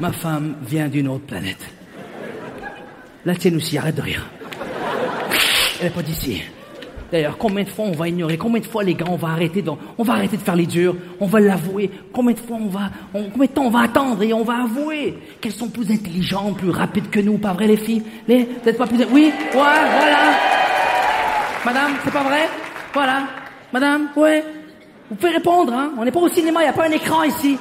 Ma 0.00 0.12
femme 0.12 0.56
vient 0.66 0.88
d'une 0.88 1.08
autre 1.08 1.24
planète. 1.24 1.64
La 3.24 3.34
tienne 3.34 3.56
aussi, 3.56 3.78
arrête 3.78 3.94
de 3.94 4.02
rire. 4.02 4.26
Elle 5.80 5.86
est 5.86 5.90
pas 5.90 6.02
d'ici. 6.02 6.42
D'ailleurs, 7.14 7.38
combien 7.38 7.62
de 7.62 7.68
fois 7.68 7.84
on 7.84 7.92
va 7.92 8.08
ignorer 8.08 8.36
Combien 8.36 8.60
de 8.60 8.66
fois 8.66 8.82
les 8.82 8.94
gars 8.94 9.06
on 9.08 9.14
va 9.14 9.28
arrêter 9.28 9.62
de, 9.62 9.70
on 9.70 10.02
va 10.02 10.14
arrêter 10.14 10.36
de 10.36 10.42
faire 10.42 10.56
les 10.56 10.66
durs 10.66 10.96
On 11.20 11.26
va 11.26 11.38
l'avouer. 11.38 11.88
Combien 12.12 12.32
de 12.32 12.40
fois 12.40 12.56
on 12.60 12.66
va, 12.66 12.90
combien 13.12 13.46
de 13.46 13.52
temps 13.52 13.66
on 13.66 13.70
va 13.70 13.82
attendre 13.82 14.20
et 14.24 14.32
on 14.34 14.42
va 14.42 14.64
avouer 14.64 15.16
qu'elles 15.40 15.52
sont 15.52 15.68
plus 15.68 15.88
intelligentes, 15.92 16.56
plus 16.56 16.70
rapides 16.70 17.08
que 17.10 17.20
nous, 17.20 17.38
pas 17.38 17.52
vrai 17.52 17.68
les 17.68 17.76
filles? 17.76 18.02
Les, 18.26 18.48
êtes 18.66 18.76
pas 18.76 18.88
plus, 18.88 18.98
oui, 19.12 19.30
ouais, 19.32 19.52
voilà. 19.52 20.18
Madame, 21.64 21.92
c'est 22.04 22.12
pas 22.12 22.24
vrai? 22.24 22.48
Voilà. 22.92 23.22
Madame, 23.72 24.08
ouais. 24.16 24.44
Vous 25.08 25.14
pouvez 25.14 25.34
répondre, 25.34 25.72
hein. 25.72 25.92
On 25.96 26.04
n'est 26.04 26.10
pas 26.10 26.18
au 26.18 26.28
cinéma, 26.28 26.62
il 26.62 26.64
n'y 26.64 26.70
a 26.70 26.72
pas 26.72 26.88
un 26.88 26.90
écran 26.90 27.22
ici. 27.22 27.56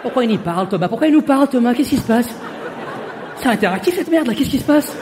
Pourquoi 0.00 0.24
il 0.24 0.30
y 0.30 0.38
parle, 0.38 0.70
Thomas? 0.70 0.88
Pourquoi 0.88 1.06
il 1.06 1.12
nous 1.12 1.20
parle, 1.20 1.48
Thomas? 1.48 1.74
Qu'est-ce 1.74 1.90
qui 1.90 1.96
se 1.98 2.06
passe? 2.06 2.34
C'est 3.36 3.48
interactif 3.48 3.94
cette 3.94 4.10
merde 4.10 4.28
là, 4.28 4.34
qu'est-ce 4.34 4.48
qui 4.48 4.58
se 4.58 4.64
passe? 4.64 4.96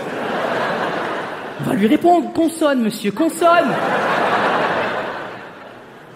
On 1.61 1.65
va 1.65 1.75
lui 1.75 1.87
répondre, 1.87 2.33
consonne, 2.33 2.83
monsieur, 2.83 3.11
consonne 3.11 3.69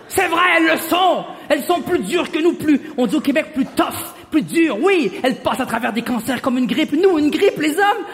C'est 0.09 0.29
vrai, 0.29 0.43
elles 0.57 0.67
le 0.67 0.77
sont 0.77 1.25
Elles 1.49 1.65
sont 1.65 1.81
plus 1.81 1.99
dures 1.99 2.31
que 2.31 2.39
nous, 2.39 2.53
plus, 2.53 2.81
on 2.97 3.07
dit 3.07 3.17
au 3.17 3.21
Québec, 3.21 3.47
plus 3.55 3.67
tough, 3.67 4.15
plus 4.31 4.43
dures, 4.43 4.79
oui 4.81 5.13
Elles 5.23 5.37
passent 5.37 5.61
à 5.61 5.67
travers 5.67 5.93
des 5.93 6.03
cancers 6.03 6.41
comme 6.41 6.59
une 6.59 6.67
grippe. 6.67 6.93
Nous, 6.93 7.19
une 7.19 7.31
grippe, 7.31 7.59
les 7.59 7.77
hommes 7.77 8.05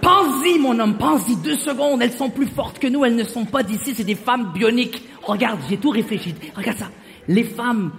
Pense-y, 0.00 0.58
mon 0.58 0.78
homme, 0.80 0.96
pense-y 0.96 1.36
deux 1.36 1.56
secondes. 1.56 2.02
Elles 2.02 2.12
sont 2.12 2.30
plus 2.30 2.46
fortes 2.46 2.80
que 2.80 2.88
nous, 2.88 3.04
elles 3.04 3.14
ne 3.14 3.24
sont 3.24 3.44
pas 3.44 3.62
d'ici, 3.62 3.94
c'est 3.96 4.04
des 4.04 4.16
femmes 4.16 4.52
bioniques. 4.52 5.02
Regarde, 5.22 5.60
j'ai 5.68 5.76
tout 5.76 5.90
réfléchi. 5.90 6.34
Regarde 6.56 6.78
ça. 6.78 6.88
Les 7.28 7.44
femmes, 7.44 7.92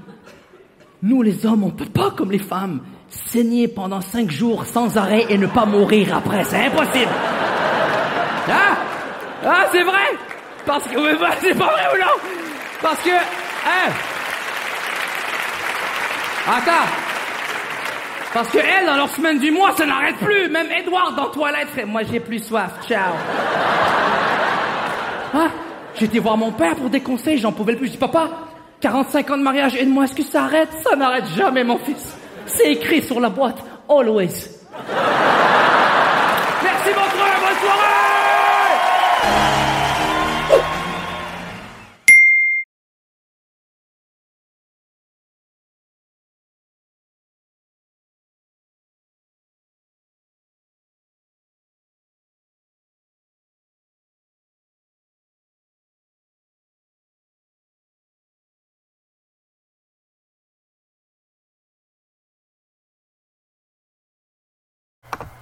nous 1.04 1.22
les 1.22 1.46
hommes, 1.46 1.64
on 1.64 1.72
peut 1.72 1.86
pas 1.86 2.12
comme 2.12 2.32
les 2.32 2.40
femmes 2.40 2.82
saigner 3.10 3.68
pendant 3.68 4.02
cinq 4.02 4.30
jours 4.32 4.66
sans 4.66 4.98
arrêt 4.98 5.26
et 5.30 5.38
ne 5.38 5.48
pas 5.48 5.66
mourir 5.66 6.16
après. 6.16 6.44
C'est 6.44 6.66
impossible. 6.66 7.12
Ah, 8.50 8.78
ah 9.46 9.66
c'est 9.72 9.84
vrai? 9.84 10.18
Parce 10.66 10.84
que, 10.88 10.98
c'est 11.42 11.58
pas 11.58 11.66
vrai 11.66 11.84
ou 11.94 11.98
non? 11.98 12.12
Parce 12.82 13.02
que, 13.02 13.10
hein? 13.10 13.92
Attends. 16.48 16.88
Parce 18.34 18.50
que 18.50 18.58
elles, 18.58 18.86
dans 18.86 18.98
leur 18.98 19.10
semaine 19.10 19.40
du 19.40 19.52
mois, 19.52 19.74
ça 19.76 19.86
n'arrête 19.86 20.18
plus. 20.18 20.50
Même 20.50 20.68
Edouard 20.72 21.14
dans 21.16 21.30
toilette 21.30 21.86
moi 21.88 22.02
j'ai 22.04 22.20
plus 22.20 22.40
soif. 22.40 22.72
Ciao. 22.88 23.14
Ah, 25.34 25.50
j'étais 25.96 26.20
voir 26.20 26.38
mon 26.38 26.52
père 26.52 26.76
pour 26.76 26.90
des 26.90 27.02
conseils, 27.02 27.38
j'en 27.38 27.52
pouvais 27.52 27.76
plus. 27.76 27.88
Je 27.88 27.92
dis, 27.94 27.98
papa, 27.98 28.30
45 28.82 29.32
ans 29.32 29.38
de 29.38 29.44
mariage, 29.44 29.76
aide-moi, 29.76 30.04
est-ce 30.04 30.16
que 30.16 30.24
ça 30.24 30.44
arrête? 30.44 30.70
Ça 30.84 30.96
n'arrête 30.96 31.26
jamais, 31.36 31.64
mon 31.64 31.78
fils. 31.80 32.16
C'est 32.46 32.72
écrit 32.74 33.02
sur 33.02 33.20
la 33.20 33.30
boîte, 33.30 33.58
always. 33.90 34.28
Merci, 36.64 36.90
mon 36.90 37.10
frère, 37.10 37.40
bonne 37.40 37.60
soirée 37.60 38.17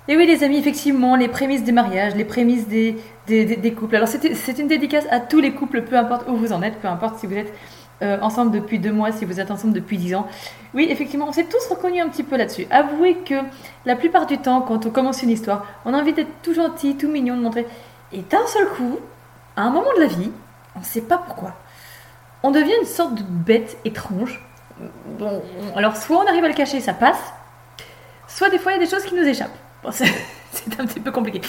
Et 0.08 0.16
oui, 0.16 0.28
les 0.28 0.44
amis, 0.44 0.58
effectivement, 0.58 1.16
les 1.16 1.28
prémices 1.28 1.64
des 1.64 1.72
mariages, 1.72 2.16
les 2.16 2.26
prémices 2.26 2.68
des, 2.68 2.96
couples. 3.76 3.96
Alors, 3.96 4.08
c'est 4.08 4.60
une 4.60 4.68
dédicace 4.68 5.06
à 5.10 5.20
tous 5.20 5.40
les 5.40 5.54
couples, 5.54 5.82
peu 5.82 5.98
importe 5.98 6.28
où 6.30 6.36
vous 6.36 6.54
en 6.54 6.62
êtes, 6.62 6.76
peu 6.80 6.88
importe 6.88 7.20
si 7.20 7.26
vous 7.26 7.36
êtes 7.36 7.52
euh, 8.04 8.20
ensemble 8.22 8.52
depuis 8.52 8.78
deux 8.78 8.92
mois, 8.92 9.12
si 9.12 9.26
vous 9.26 9.40
êtes 9.40 9.50
ensemble 9.50 9.74
depuis 9.74 9.98
dix 9.98 10.14
ans. 10.14 10.28
Oui, 10.76 10.88
effectivement, 10.92 11.28
on 11.28 11.32
s'est 11.32 11.46
tous 11.46 11.66
reconnus 11.68 12.04
un 12.04 12.10
petit 12.10 12.24
peu 12.24 12.38
là-dessus. 12.38 12.68
Avouez 12.70 13.16
que 13.16 13.36
la 13.86 13.96
plupart 13.96 14.28
du 14.28 14.38
temps, 14.38 14.62
quand 14.62 14.86
on 14.86 14.92
commence 14.92 15.24
une 15.24 15.32
histoire, 15.32 15.66
on 15.86 15.94
a 15.94 15.98
envie 15.98 16.14
d'être 16.14 16.42
tout 16.44 16.54
gentil, 16.54 16.98
tout 16.98 17.08
mignon, 17.08 17.36
de 17.36 17.42
montrer. 17.42 17.66
Et 18.12 18.22
d'un 18.22 18.46
seul 18.46 18.68
coup, 18.68 19.00
à 19.56 19.64
un 19.64 19.72
moment 19.72 19.94
de 19.96 20.02
la 20.02 20.08
vie, 20.08 20.32
on 20.76 20.80
ne 20.80 20.84
sait 20.86 21.02
pas 21.02 21.18
pourquoi, 21.18 21.56
on 22.44 22.52
devient 22.52 22.76
une 22.80 22.86
sorte 22.86 23.16
de 23.16 23.24
bête 23.24 23.78
étrange. 23.86 24.40
Bon, 25.18 25.42
on- 25.74 25.78
alors 25.78 25.96
soit 25.96 26.18
on 26.18 26.28
arrive 26.28 26.44
à 26.44 26.50
le 26.50 26.54
cacher, 26.54 26.80
ça 26.82 26.94
passe, 26.94 27.34
soit 28.28 28.50
des 28.50 28.60
fois 28.60 28.74
il 28.74 28.76
y 28.76 28.78
a 28.78 28.84
des 28.86 28.92
choses 28.92 29.06
qui 29.06 29.16
nous 29.16 29.24
échappent. 29.24 29.58
C'est 30.52 30.80
un 30.80 30.86
petit 30.86 31.00
peu 31.00 31.12
compliqué. 31.12 31.42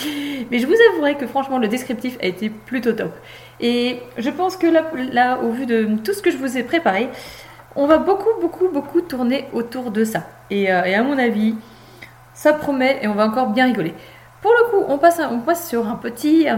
Mais 0.50 0.58
je 0.58 0.66
vous 0.66 0.74
avouerai 0.92 1.16
que 1.16 1.26
franchement 1.26 1.58
le 1.58 1.68
descriptif 1.68 2.18
a 2.20 2.26
été 2.26 2.50
plutôt 2.50 2.92
top. 2.92 3.14
Et 3.60 4.00
je 4.18 4.30
pense 4.30 4.56
que 4.56 4.66
là, 4.66 5.38
au 5.38 5.50
vu 5.50 5.66
de 5.66 5.96
tout 6.04 6.12
ce 6.12 6.22
que 6.22 6.30
je 6.30 6.36
vous 6.36 6.58
ai 6.58 6.62
préparé, 6.62 7.08
on 7.76 7.86
va 7.86 7.98
beaucoup, 7.98 8.40
beaucoup, 8.40 8.68
beaucoup 8.68 9.00
tourner 9.02 9.46
autour 9.52 9.90
de 9.90 10.04
ça. 10.04 10.24
Et, 10.50 10.72
euh, 10.72 10.98
à 10.98 11.02
mon 11.02 11.18
avis, 11.18 11.54
ça 12.34 12.52
promet 12.52 12.98
et 13.02 13.08
on 13.08 13.14
va 13.14 13.26
encore 13.26 13.48
bien 13.48 13.66
rigoler. 13.66 13.94
Pour 14.42 14.52
le 14.52 14.70
coup, 14.70 14.84
on 14.88 14.98
passe, 14.98 15.68
sur 15.68 15.86
un 15.86 15.96
petit, 15.96 16.48
euh, 16.48 16.56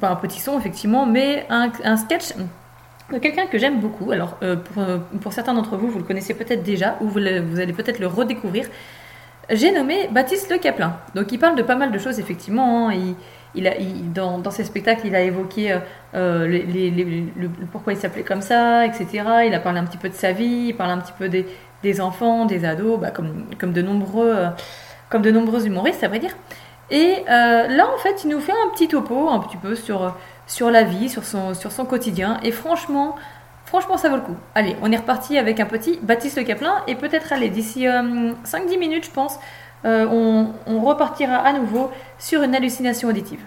pas 0.00 0.08
un 0.08 0.16
petit 0.16 0.40
son 0.40 0.58
effectivement, 0.58 1.06
mais 1.06 1.46
un, 1.50 1.96
sketch 1.96 2.34
de 3.12 3.18
quelqu'un 3.18 3.46
que 3.46 3.58
j'aime 3.58 3.80
beaucoup. 3.80 4.10
Alors, 4.10 4.36
euh, 4.42 4.56
pour, 5.20 5.32
certains 5.32 5.54
d'entre 5.54 5.76
vous, 5.76 5.88
vous 5.88 5.98
le 5.98 6.04
connaissez 6.04 6.34
peut-être 6.34 6.62
déjà 6.62 6.96
ou 7.00 7.08
vous 7.08 7.18
allez 7.18 7.72
peut-être 7.72 7.98
le 7.98 8.06
redécouvrir. 8.06 8.66
J'ai 9.50 9.72
nommé 9.72 10.08
Baptiste 10.10 10.50
Le 10.50 10.58
Caplin. 10.58 10.96
Donc, 11.14 11.32
il 11.32 11.38
parle 11.38 11.56
de 11.56 11.62
pas 11.62 11.76
mal 11.76 11.92
de 11.92 11.98
choses, 11.98 12.18
effectivement. 12.18 12.88
hein. 12.88 12.94
Il, 12.94 13.14
il 13.54 13.68
a, 13.68 13.74
dans, 14.14 14.50
ses 14.50 14.64
spectacles, 14.64 15.06
il 15.06 15.14
a 15.14 15.20
évoqué 15.20 15.72
euh, 15.72 15.78
euh, 16.14 17.62
pourquoi 17.70 17.92
il 17.92 17.98
s'appelait 17.98 18.24
comme 18.24 18.42
ça, 18.42 18.84
etc. 18.86 19.06
Il 19.46 19.54
a 19.54 19.60
parlé 19.60 19.78
un 19.78 19.84
petit 19.84 19.98
peu 19.98 20.08
de 20.08 20.14
sa 20.14 20.32
vie, 20.32 20.66
il 20.68 20.76
parle 20.76 20.90
un 20.90 20.98
petit 20.98 21.12
peu 21.16 21.28
des, 21.28 21.46
des 21.82 22.00
enfants, 22.00 22.46
des 22.46 22.64
ados, 22.64 22.98
bah, 22.98 23.10
comme, 23.10 23.46
comme, 23.58 23.72
de 23.72 23.82
nombreux, 23.82 24.32
euh, 24.34 24.48
comme 25.08 25.22
de 25.22 25.30
nombreux 25.30 25.66
humoristes, 25.66 26.02
à 26.02 26.08
vrai 26.08 26.18
dire. 26.18 26.36
Et 26.90 27.24
là, 27.26 27.86
en 27.94 27.98
fait, 27.98 28.24
il 28.24 28.30
nous 28.30 28.40
fait 28.40 28.52
un 28.52 28.70
petit 28.74 28.88
topo, 28.88 29.30
un 29.30 29.38
petit 29.38 29.56
peu 29.56 29.74
sur, 29.74 30.14
sur 30.46 30.70
la 30.70 30.82
vie, 30.82 31.08
sur 31.08 31.24
son, 31.24 31.54
sur 31.54 31.72
son 31.72 31.86
quotidien. 31.86 32.38
Et 32.42 32.50
franchement, 32.50 33.16
franchement, 33.74 33.98
ça 33.98 34.08
vaut 34.08 34.14
le 34.14 34.22
coup. 34.22 34.36
Allez, 34.54 34.76
on 34.82 34.92
est 34.92 34.96
reparti 34.96 35.36
avec 35.36 35.58
un 35.58 35.66
petit 35.66 35.98
Baptiste 36.00 36.36
Le 36.36 36.44
Caplin. 36.44 36.84
Et 36.86 36.94
peut-être, 36.94 37.32
allez, 37.32 37.48
d'ici 37.48 37.88
euh, 37.88 38.32
5-10 38.44 38.78
minutes, 38.78 39.06
je 39.06 39.10
pense, 39.10 39.36
euh, 39.84 40.06
on, 40.06 40.80
repartira 40.80 41.38
à 41.38 41.52
nouveau 41.52 41.90
sur 42.16 42.44
une 42.44 42.54
hallucination 42.54 43.08
auditive. 43.08 43.40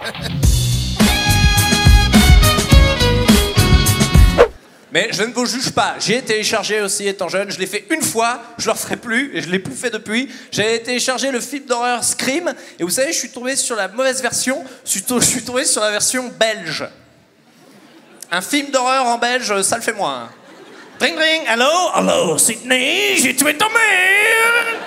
Mais 4.92 5.08
je 5.14 5.24
ne 5.24 5.32
vous 5.34 5.46
juge 5.46 5.72
pas. 5.72 5.96
J'ai 6.00 6.22
téléchargé 6.22 6.82
aussi 6.82 7.08
étant 7.08 7.30
jeune. 7.30 7.50
Je 7.50 7.58
l'ai 7.58 7.68
fait 7.68 7.86
une 7.90 8.02
fois. 8.02 8.42
Je 8.58 8.66
le 8.66 8.74
referai 8.74 8.98
plus 8.98 9.34
et 9.34 9.42
je 9.42 9.50
l'ai 9.50 9.60
plus 9.60 9.76
fait 9.76 9.92
depuis. 9.92 10.30
J'ai 10.52 10.84
téléchargé 10.84 11.32
le 11.32 11.40
film 11.40 11.64
d'horreur 11.64 12.04
Scream 12.04 12.54
et 12.80 12.84
vous 12.84 12.90
savez, 12.90 13.14
je 13.14 13.18
suis 13.18 13.30
tombé 13.30 13.56
sur 13.56 13.78
la 13.78 13.88
mauvaise 13.88 14.22
version. 14.22 14.62
Je 14.84 14.90
suis 14.90 15.44
tombé 15.44 15.64
sur 15.64 15.82
la 15.82 15.92
version 15.92 16.30
belge. 16.38 16.86
Un 18.32 18.42
film 18.42 18.72
d'horreur 18.72 19.06
en 19.06 19.18
belge, 19.18 19.62
ça 19.62 19.78
le 19.78 19.82
fait 19.82 19.94
moins. 19.94 20.30
Ring 21.00 21.18
ring, 21.18 21.48
allô, 21.48 21.90
allô, 21.94 22.38
Sydney, 22.38 23.16
j'ai 23.18 23.36
tué 23.36 23.56
ton 23.56 23.70
mère. 23.70 24.80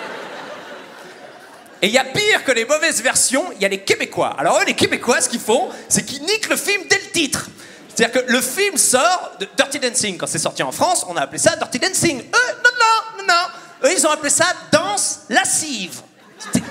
Et 1.83 1.87
il 1.87 1.93
y 1.93 1.99
a 1.99 2.05
pire 2.05 2.45
que 2.45 2.53
les 2.53 2.67
mauvaises 2.67 3.03
versions, 3.03 3.45
il 3.55 3.63
y 3.63 3.65
a 3.65 3.69
les 3.69 3.81
Québécois. 3.81 4.37
Alors 4.39 4.61
eux, 4.61 4.65
les 4.67 4.75
Québécois, 4.75 5.21
ce 5.23 5.29
qu'ils 5.29 5.41
font, 5.41 5.71
c'est 5.89 6.05
qu'ils 6.05 6.23
niquent 6.23 6.51
le 6.51 6.57
film 6.57 6.83
dès 6.91 6.99
le 6.99 7.11
titre. 7.11 7.47
C'est-à-dire 7.89 8.23
que 8.23 8.31
le 8.31 8.41
film 8.43 8.77
sort 8.77 9.33
de 9.41 9.49
Dirty 9.57 9.79
Dancing. 9.79 10.19
Quand 10.19 10.27
c'est 10.27 10.39
sorti 10.39 10.63
en 10.63 10.73
France, 10.73 11.07
on 11.09 11.17
a 11.17 11.23
appelé 11.23 11.39
ça 11.39 11.57
Dirty 11.57 11.79
Dancing. 11.79 12.21
Eux, 12.21 12.57
non, 12.65 12.71
non, 12.79 13.19
non, 13.19 13.25
non. 13.29 13.89
Eux, 13.89 13.93
ils 13.97 14.07
ont 14.07 14.11
appelé 14.11 14.31
ça 14.31 14.47
Danse 14.71 15.21
lascive. 15.31 16.01
C'est 16.53 16.63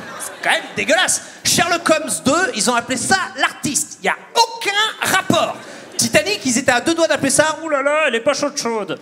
quand 0.44 0.52
même 0.52 0.64
dégueulasse. 0.76 1.22
Sherlock 1.44 1.90
Holmes 1.90 2.12
2, 2.26 2.34
ils 2.56 2.70
ont 2.70 2.76
appelé 2.76 2.98
ça 2.98 3.18
l'artiste. 3.38 3.98
Il 4.02 4.04
n'y 4.04 4.10
a 4.10 4.18
aucun 4.36 5.12
rapport. 5.18 5.58
Titanic, 6.00 6.40
ils 6.46 6.58
étaient 6.58 6.72
à 6.72 6.80
deux 6.80 6.96
doigts 6.96 7.10
d'appeler 7.10 7.30
ça 7.30 7.60
Ouh 7.62 7.68
là 7.68 7.82
là, 7.82 8.06
elle 8.08 8.16
est 8.16 8.22
pas 8.22 8.34
chaude 8.34 8.58
chaude. 8.58 8.98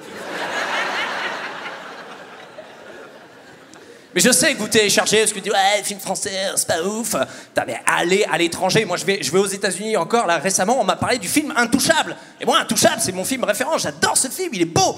Mais 4.15 4.21
je 4.21 4.31
sais 4.31 4.55
que 4.55 4.57
vous 4.57 4.67
téléchargez 4.67 5.19
parce 5.19 5.29
que 5.29 5.35
vous 5.35 5.43
dites 5.43 5.53
ouais, 5.53 5.83
film 5.83 5.99
français, 5.99 6.31
c'est 6.55 6.67
pas 6.67 6.81
ouf. 6.81 7.11
Putain, 7.11 7.65
mais 7.67 7.79
allez 7.85 8.25
à 8.31 8.35
l'étranger. 8.39 8.83
Moi, 8.83 8.97
je 8.97 9.05
vais, 9.05 9.21
je 9.21 9.31
vais 9.31 9.37
aux 9.37 9.45
États-Unis 9.45 9.95
encore 9.95 10.25
là 10.25 10.39
récemment. 10.39 10.81
On 10.81 10.83
m'a 10.83 10.95
parlé 10.95 11.19
du 11.19 11.27
film 11.27 11.53
Intouchable. 11.55 12.17
Et 12.41 12.45
moi, 12.45 12.57
Intouchable, 12.57 12.99
c'est 12.99 13.11
mon 13.11 13.23
film 13.23 13.43
référent. 13.43 13.77
J'adore 13.77 14.17
ce 14.17 14.29
film. 14.29 14.49
Il 14.53 14.63
est 14.63 14.65
beau. 14.65 14.97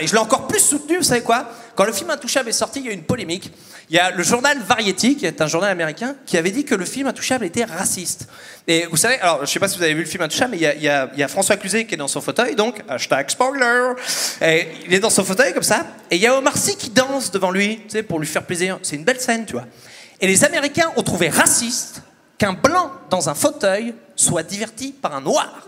Et 0.00 0.06
je 0.06 0.12
l'ai 0.12 0.18
encore 0.18 0.46
plus 0.46 0.60
soutenu. 0.60 0.98
Vous 0.98 1.02
savez 1.02 1.22
quoi? 1.22 1.48
Quand 1.74 1.84
le 1.84 1.92
film 1.92 2.10
Intouchable 2.10 2.48
est 2.48 2.52
sorti, 2.52 2.80
il 2.80 2.86
y 2.86 2.88
a 2.88 2.92
eu 2.92 2.94
une 2.94 3.04
polémique. 3.04 3.52
Il 3.90 3.96
y 3.96 3.98
a 3.98 4.10
le 4.10 4.22
journal 4.22 4.58
Variety, 4.58 5.16
qui 5.16 5.26
est 5.26 5.40
un 5.42 5.46
journal 5.46 5.70
américain, 5.70 6.16
qui 6.24 6.38
avait 6.38 6.50
dit 6.50 6.64
que 6.64 6.74
le 6.74 6.84
film 6.84 7.06
Intouchable 7.06 7.44
était 7.44 7.64
raciste. 7.64 8.28
Et 8.66 8.86
vous 8.86 8.96
savez, 8.96 9.20
alors 9.20 9.44
je 9.44 9.50
sais 9.50 9.58
pas 9.58 9.68
si 9.68 9.76
vous 9.76 9.82
avez 9.82 9.92
vu 9.92 10.00
le 10.00 10.08
film 10.08 10.22
Intouchable, 10.22 10.52
mais 10.52 10.76
il 10.76 10.82
y 10.82 10.88
a 11.22 11.28
François 11.28 11.56
Cluzet 11.56 11.84
qui 11.84 11.94
est 11.94 11.98
dans 11.98 12.08
son 12.08 12.20
fauteuil, 12.20 12.54
donc 12.54 12.82
hashtag 12.88 13.28
spoiler. 13.28 13.92
Et 14.40 14.68
il 14.86 14.94
est 14.94 15.00
dans 15.00 15.10
son 15.10 15.24
fauteuil 15.24 15.52
comme 15.52 15.62
ça, 15.62 15.86
et 16.10 16.16
il 16.16 16.22
y 16.22 16.26
a 16.26 16.36
Omar 16.36 16.56
Sy 16.56 16.76
qui 16.76 16.90
danse 16.90 17.30
devant 17.30 17.50
lui, 17.50 17.80
tu 17.84 17.90
sais, 17.90 18.02
pour 18.02 18.18
lui 18.18 18.26
faire 18.26 18.44
plaisir. 18.44 18.78
C'est 18.82 18.96
une 18.96 19.04
belle 19.04 19.20
scène, 19.20 19.44
tu 19.44 19.52
vois. 19.52 19.66
Et 20.20 20.26
les 20.26 20.44
Américains 20.44 20.90
ont 20.96 21.02
trouvé 21.02 21.28
raciste 21.28 22.02
qu'un 22.38 22.54
blanc 22.54 22.90
dans 23.10 23.28
un 23.28 23.34
fauteuil 23.34 23.94
soit 24.16 24.42
diverti 24.42 24.92
par 24.92 25.14
un 25.14 25.20
noir. 25.20 25.66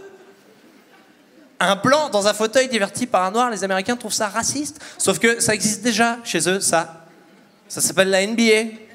Un 1.59 1.77
blanc 1.77 2.11
dans 2.11 2.27
un 2.27 2.35
fauteuil 2.35 2.69
diverti 2.69 3.07
par 3.07 3.25
un 3.25 3.31
noir, 3.31 3.51
les 3.51 3.65
Américains 3.65 3.97
trouvent 3.97 4.13
ça 4.13 4.29
raciste. 4.29 4.81
Sauf 4.99 5.19
que 5.19 5.41
ça 5.41 5.55
existe 5.55 5.83
déjà 5.83 6.19
chez 6.23 6.49
eux, 6.49 6.61
ça. 6.61 7.05
Ça 7.69 7.81
s'appelle 7.81 8.11
la 8.11 8.27
NBA. 8.27 8.87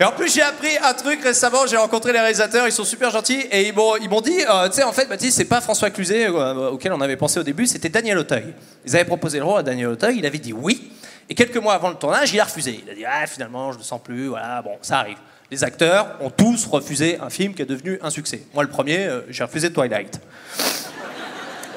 Et 0.00 0.04
en 0.04 0.12
plus, 0.12 0.32
j'ai 0.32 0.40
appris 0.40 0.78
un 0.82 0.94
truc 0.94 1.22
récemment. 1.22 1.66
J'ai 1.66 1.76
rencontré 1.76 2.12
les 2.14 2.20
réalisateurs, 2.20 2.66
ils 2.66 2.72
sont 2.72 2.84
super 2.84 3.10
gentils. 3.10 3.44
Et 3.50 3.68
ils 3.68 3.74
m'ont, 3.74 3.96
ils 3.96 4.08
m'ont 4.08 4.22
dit, 4.22 4.40
euh, 4.48 4.68
tu 4.68 4.76
sais, 4.76 4.82
en 4.82 4.92
fait, 4.92 5.06
Baptiste, 5.06 5.36
c'est 5.36 5.44
pas 5.44 5.60
François 5.60 5.90
Cluzet 5.90 6.26
euh, 6.26 6.70
auquel 6.70 6.94
on 6.94 7.00
avait 7.02 7.18
pensé 7.18 7.38
au 7.38 7.42
début, 7.42 7.66
c'était 7.66 7.90
Daniel 7.90 8.16
Auteuil. 8.16 8.54
Ils 8.86 8.96
avaient 8.96 9.04
proposé 9.04 9.38
le 9.38 9.44
rôle 9.44 9.60
à 9.60 9.62
Daniel 9.62 9.88
Auteuil, 9.88 10.16
il 10.18 10.24
avait 10.24 10.38
dit 10.38 10.54
oui. 10.54 10.90
Et 11.28 11.34
quelques 11.34 11.58
mois 11.58 11.74
avant 11.74 11.90
le 11.90 11.96
tournage, 11.96 12.32
il 12.32 12.40
a 12.40 12.44
refusé. 12.44 12.80
Il 12.82 12.90
a 12.90 12.94
dit, 12.94 13.04
ah, 13.04 13.26
finalement, 13.26 13.72
je 13.72 13.78
ne 13.78 13.82
sens 13.82 14.00
plus, 14.02 14.28
voilà, 14.28 14.62
bon, 14.62 14.78
ça 14.80 15.00
arrive. 15.00 15.18
Les 15.50 15.64
acteurs 15.64 16.06
ont 16.20 16.30
tous 16.30 16.66
refusé 16.66 17.18
un 17.20 17.28
film 17.28 17.54
qui 17.54 17.62
est 17.62 17.66
devenu 17.66 17.98
un 18.02 18.10
succès. 18.10 18.42
Moi, 18.54 18.62
le 18.62 18.70
premier, 18.70 19.06
euh, 19.06 19.22
j'ai 19.30 19.42
refusé 19.42 19.72
Twilight. 19.72 20.20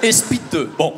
Et 0.03 0.11
Speed 0.11 0.41
2. 0.51 0.71
Bon. 0.77 0.93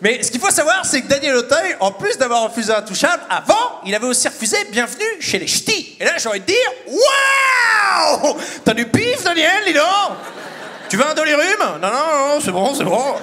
Mais 0.00 0.22
ce 0.22 0.30
qu'il 0.30 0.40
faut 0.40 0.50
savoir, 0.50 0.86
c'est 0.86 1.02
que 1.02 1.06
Daniel 1.08 1.36
Auteuil, 1.36 1.76
en 1.80 1.92
plus 1.92 2.16
d'avoir 2.16 2.44
refusé 2.44 2.72
Intouchable, 2.72 3.22
avant, 3.28 3.80
il 3.84 3.94
avait 3.94 4.06
aussi 4.06 4.26
refusé 4.26 4.56
Bienvenue 4.72 5.04
chez 5.20 5.38
les 5.38 5.46
Ch'tis. 5.46 5.96
Et 6.00 6.04
là, 6.06 6.12
j'ai 6.16 6.28
envie 6.30 6.40
de 6.40 6.46
dire 6.46 6.56
Waouh 6.88 8.36
T'as 8.64 8.72
du 8.72 8.86
pif, 8.86 9.22
Daniel, 9.22 9.62
dis 9.66 9.74
donc 9.74 10.16
Tu 10.88 10.96
veux 10.96 11.06
un 11.06 11.14
dolirum 11.14 11.78
Non, 11.82 11.88
non, 11.88 12.34
non, 12.34 12.40
c'est 12.42 12.52
bon, 12.52 12.74
c'est 12.74 12.84
bon. 12.84 13.16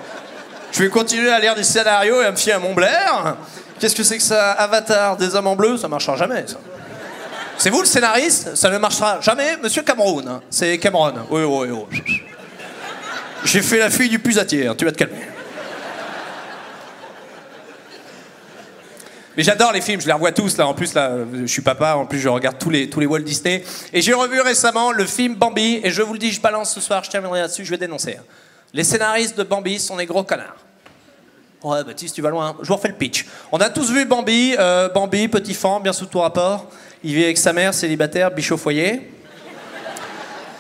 Je 0.72 0.84
vais 0.84 0.90
continuer 0.90 1.32
à 1.32 1.40
lire 1.40 1.56
des 1.56 1.64
scénarios 1.64 2.22
et 2.22 2.26
à 2.26 2.32
me 2.32 2.38
fier 2.38 2.58
à 2.58 2.60
mon 2.60 2.76
Blair. 2.76 3.36
Qu'est-ce 3.80 3.96
que 3.96 4.04
c'est 4.04 4.18
que 4.18 4.24
ça 4.24 4.52
Avatar 4.52 5.18
des 5.18 5.34
hommes 5.34 5.48
en 5.48 5.56
bleu? 5.56 5.76
Ça 5.78 5.88
marchera 5.88 6.16
jamais, 6.16 6.46
ça. 6.46 6.58
C'est 7.62 7.70
vous 7.70 7.82
le 7.82 7.86
scénariste? 7.86 8.56
Ça 8.56 8.72
ne 8.72 8.80
marchera 8.80 9.22
jamais, 9.22 9.56
monsieur 9.58 9.84
Cameroun. 9.84 10.42
C'est 10.50 10.80
Cameron. 10.80 11.14
Oui, 11.30 11.44
oui, 11.44 11.68
oui. 11.70 12.24
J'ai 13.46 13.62
fait 13.62 13.78
la 13.78 13.92
fille 13.92 14.10
du 14.10 14.18
pusatier, 14.18 14.68
tu 14.76 14.84
vas 14.84 14.92
te 14.92 14.98
calmer. 14.98 15.22
Mais 19.38 19.44
j'adore 19.44 19.74
les 19.74 19.82
films, 19.82 20.02
je 20.02 20.08
les 20.08 20.14
revois 20.14 20.32
tous 20.32 20.58
là. 20.58 20.66
En 20.66 20.74
plus, 20.74 20.96
là, 20.96 21.12
je 21.32 21.46
suis 21.46 21.62
papa, 21.62 21.94
en 21.94 22.08
plus, 22.08 22.18
je 22.18 22.30
regarde 22.30 22.58
tous 22.58 22.72
les, 22.72 22.90
tous 22.90 23.00
les 23.00 23.06
Walt 23.06 23.20
Disney. 23.20 23.64
Et 23.94 24.02
j'ai 24.02 24.14
revu 24.14 24.42
récemment 24.42 24.92
le 24.92 25.06
film 25.06 25.36
Bambi, 25.36 25.82
et 25.84 25.92
je 25.92 26.02
vous 26.02 26.14
le 26.14 26.20
dis, 26.20 26.32
je 26.32 26.42
balance 26.42 26.74
ce 26.74 26.82
soir, 26.82 27.04
je 27.04 27.12
terminerai 27.12 27.42
là-dessus, 27.42 27.64
je 27.64 27.70
vais 27.70 27.78
dénoncer. 27.78 28.18
Les 28.74 28.84
scénaristes 28.84 29.38
de 29.38 29.44
Bambi 29.44 29.78
sont 29.78 29.98
des 29.98 30.08
gros 30.08 30.24
connards. 30.24 30.58
Ouais, 31.62 31.84
Baptiste, 31.84 32.16
tu 32.16 32.24
vas 32.24 32.32
loin. 32.32 32.58
Je 32.64 32.68
vous 32.68 32.76
refais 32.76 32.88
le 32.88 32.96
pitch. 32.96 33.28
On 33.52 33.60
a 33.60 33.70
tous 33.70 33.92
vu 33.92 34.06
Bambi, 34.06 34.56
euh, 34.58 34.90
Bambi, 34.90 35.28
petit 35.28 35.54
fan, 35.54 35.80
bien 35.84 35.94
sous 35.94 36.08
tout 36.08 36.18
rapport. 36.18 36.66
Il 37.04 37.16
vit 37.16 37.24
avec 37.24 37.38
sa 37.38 37.52
mère, 37.52 37.74
célibataire, 37.74 38.30
biche 38.30 38.52
au 38.52 38.58
foyer. 38.58 39.02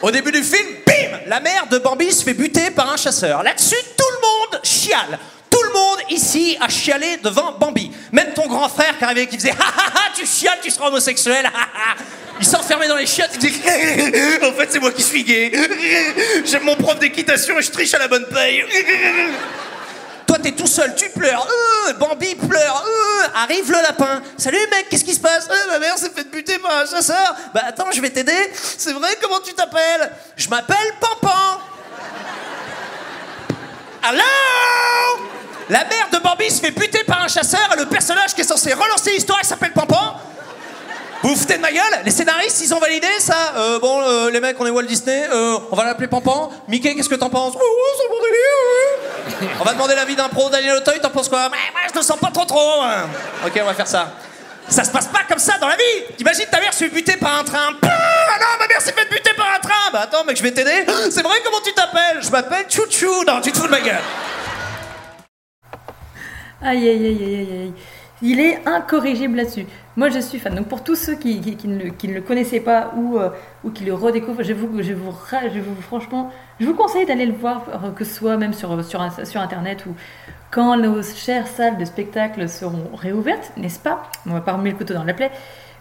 Au 0.01 0.09
début 0.09 0.31
du 0.31 0.43
film, 0.43 0.67
bim 0.85 1.19
La 1.27 1.39
mère 1.39 1.67
de 1.67 1.77
Bambi 1.77 2.11
se 2.11 2.23
fait 2.23 2.33
buter 2.33 2.71
par 2.71 2.91
un 2.91 2.97
chasseur. 2.97 3.43
Là-dessus, 3.43 3.75
tout 3.95 4.03
le 4.03 4.53
monde 4.55 4.61
chiale. 4.63 5.19
Tout 5.51 5.61
le 5.61 5.73
monde 5.73 5.99
ici 6.09 6.57
a 6.59 6.67
chialé 6.67 7.17
devant 7.23 7.51
Bambi. 7.59 7.91
Même 8.11 8.33
ton 8.33 8.47
grand 8.47 8.69
frère 8.69 8.97
qui 8.97 9.03
arrivait 9.03 9.27
qui 9.27 9.37
faisait 9.37 9.51
Ha 9.51 9.63
ha 9.63 9.91
ha, 9.93 10.11
tu 10.15 10.25
chiales, 10.25 10.57
tu 10.63 10.71
seras 10.71 10.87
homosexuel. 10.87 11.47
Il 12.39 12.45
s'enfermait 12.47 12.87
dans 12.87 12.95
les 12.95 13.05
chiottes, 13.05 13.29
il 13.35 13.39
disait 13.39 14.39
En 14.43 14.53
fait, 14.53 14.71
c'est 14.71 14.79
moi 14.79 14.91
qui 14.91 15.03
suis 15.03 15.23
gay. 15.23 15.51
J'aime 16.45 16.63
mon 16.63 16.75
prof 16.75 16.97
d'équitation 16.97 17.59
et 17.59 17.61
je 17.61 17.69
triche 17.69 17.93
à 17.93 17.99
la 17.99 18.07
bonne 18.07 18.25
paye. 18.25 18.63
Toi, 20.27 20.37
t'es 20.39 20.51
tout 20.53 20.67
seul, 20.67 20.95
tu 20.95 21.09
pleures. 21.09 21.45
Euh, 21.89 21.93
Bambi 21.93 22.35
pleure. 22.35 22.85
Euh, 22.87 23.27
arrive 23.35 23.69
le 23.71 23.81
lapin. 23.81 24.21
Salut 24.37 24.57
mec, 24.71 24.87
qu'est-ce 24.89 25.03
qui 25.03 25.13
se 25.13 25.19
passe 25.19 25.47
Euh, 25.49 25.71
Ma 25.71 25.79
mère 25.79 25.97
s'est 25.97 26.09
fait 26.09 26.29
buter 26.29 26.57
par 26.59 26.71
un 26.79 26.85
chasseur. 26.85 27.35
Bah 27.53 27.61
attends, 27.67 27.91
je 27.91 27.99
vais 28.01 28.09
t'aider. 28.09 28.51
C'est 28.77 28.93
vrai, 28.93 29.09
comment 29.21 29.39
tu 29.39 29.53
t'appelles 29.53 30.11
Je 30.37 30.47
m'appelle 30.49 30.77
Pampan. 30.99 31.59
Allô 34.03 34.21
La 35.69 35.79
mère 35.85 36.09
de 36.11 36.17
Bambi 36.19 36.49
se 36.49 36.61
fait 36.61 36.71
buter 36.71 37.03
par 37.03 37.23
un 37.23 37.27
chasseur 37.27 37.69
et 37.75 37.79
le 37.79 37.85
personnage 37.85 38.33
qui 38.33 38.41
est 38.41 38.45
censé 38.45 38.73
relancer 38.73 39.11
l'histoire, 39.11 39.43
s'appelle 39.43 39.73
Pampan. 39.73 40.15
Vous 41.23 41.29
vous 41.29 41.35
foutez 41.35 41.55
de 41.57 41.61
ma 41.61 41.71
gueule 41.71 42.01
Les 42.03 42.09
scénaristes, 42.11 42.61
ils 42.63 42.73
ont 42.73 42.79
validé 42.79 43.07
ça 43.19 43.53
Euh, 43.55 43.79
Bon, 43.79 44.01
euh, 44.01 44.31
les 44.31 44.39
mecs, 44.39 44.59
on 44.59 44.65
est 44.65 44.71
Walt 44.71 44.83
Disney, 44.83 45.27
euh, 45.31 45.57
on 45.71 45.75
va 45.75 45.83
l'appeler 45.85 46.07
Pampan. 46.07 46.49
Mickey, 46.67 46.95
qu'est-ce 46.95 47.09
que 47.09 47.15
t'en 47.15 47.29
penses 47.29 47.53
Oh, 47.55 47.61
oh, 47.61 47.97
c'est 47.97 48.07
délire, 48.09 49.47
ouais. 49.47 49.55
On 49.59 49.63
va 49.63 49.73
demander 49.73 49.93
l'avis 49.95 50.15
d'un 50.15 50.29
pro, 50.29 50.49
Daniel 50.49 50.77
Auteuil, 50.77 50.99
t'en 50.99 51.09
penses 51.11 51.29
quoi 51.29 51.49
Mais 51.51 51.57
moi, 51.73 51.81
je 51.93 51.97
ne 51.99 52.03
sens 52.03 52.17
pas 52.17 52.31
trop 52.31 52.45
trop. 52.45 52.81
hein. 52.81 53.07
Ok, 53.45 53.51
on 53.61 53.65
va 53.65 53.73
faire 53.75 53.87
ça. 53.87 54.11
Ça 54.67 54.83
se 54.83 54.91
passe 54.91 55.07
pas 55.07 55.21
comme 55.27 55.39
ça 55.39 55.57
dans 55.59 55.67
la 55.67 55.75
vie 55.75 56.15
Imagine 56.19 56.45
ta 56.49 56.59
mère 56.61 56.71
se 56.73 56.85
fait 56.85 56.89
buter 56.89 57.17
par 57.17 57.37
un 57.39 57.43
train. 57.43 57.73
Pouh 57.81 57.87
ah 57.89 58.39
non, 58.39 58.45
ma 58.59 58.67
mère 58.67 58.79
s'est 58.81 58.93
fait 58.93 59.09
buter 59.09 59.31
par 59.35 59.47
un 59.55 59.59
train 59.59 59.91
Bah 59.91 60.01
attends, 60.03 60.23
mec, 60.23 60.37
je 60.37 60.43
vais 60.43 60.51
t'aider. 60.51 60.85
C'est 61.11 61.23
vrai, 61.23 61.37
comment 61.43 61.59
tu 61.63 61.73
t'appelles? 61.73 62.21
Je 62.21 62.29
m'appelle 62.29 62.65
Chouchou. 62.69 63.23
Non, 63.27 63.41
tu 63.41 63.51
te 63.51 63.57
fous 63.57 63.65
de 63.65 63.71
ma 63.71 63.81
gueule. 63.81 63.99
Aïe, 66.63 66.87
aïe, 66.89 67.05
aïe, 67.05 67.17
aïe, 67.23 67.35
aïe, 67.35 67.61
aïe. 67.63 67.73
Il 68.21 68.39
est 68.39 68.61
incorrigible 68.67 69.37
là-dessus. 69.37 69.65
Moi, 69.97 70.09
je 70.09 70.19
suis 70.19 70.39
fan. 70.39 70.55
Donc, 70.55 70.67
pour 70.67 70.83
tous 70.83 70.95
ceux 70.95 71.15
qui, 71.15 71.41
qui- 71.41 71.67
ne, 71.67 71.77
le, 71.83 72.13
ne 72.13 72.19
connaissaient 72.21 72.61
pas 72.61 72.93
ou, 72.95 73.17
euh, 73.17 73.29
ou 73.63 73.71
qui 73.71 73.83
le 73.83 73.93
redécouvrent, 73.93 74.41
je 74.43 74.53
vous, 74.53 74.81
je 74.81 74.93
vous, 74.93 75.11
je 75.53 75.59
vous, 75.59 75.81
franchement, 75.81 76.31
je 76.59 76.65
vous 76.65 76.73
conseille 76.73 77.05
d'aller 77.05 77.25
le 77.25 77.33
voir, 77.33 77.65
euh, 77.69 77.91
que 77.91 78.05
ce 78.05 78.13
soit 78.15 78.37
même 78.37 78.53
sur, 78.53 78.83
sur, 78.85 79.05
sur 79.25 79.41
Internet 79.41 79.85
ou 79.85 79.93
quand 80.49 80.77
nos 80.77 81.01
chères 81.03 81.47
salles 81.47 81.77
de 81.77 81.85
spectacle 81.85 82.47
seront 82.47 82.89
réouvertes, 82.95 83.51
n'est-ce 83.57 83.79
pas? 83.79 84.03
On 84.25 84.33
va 84.33 84.41
pas 84.41 84.53
remettre 84.53 84.75
le 84.75 84.85
couteau 84.85 84.93
dans 84.93 85.03
la 85.03 85.13
plaie. 85.13 85.31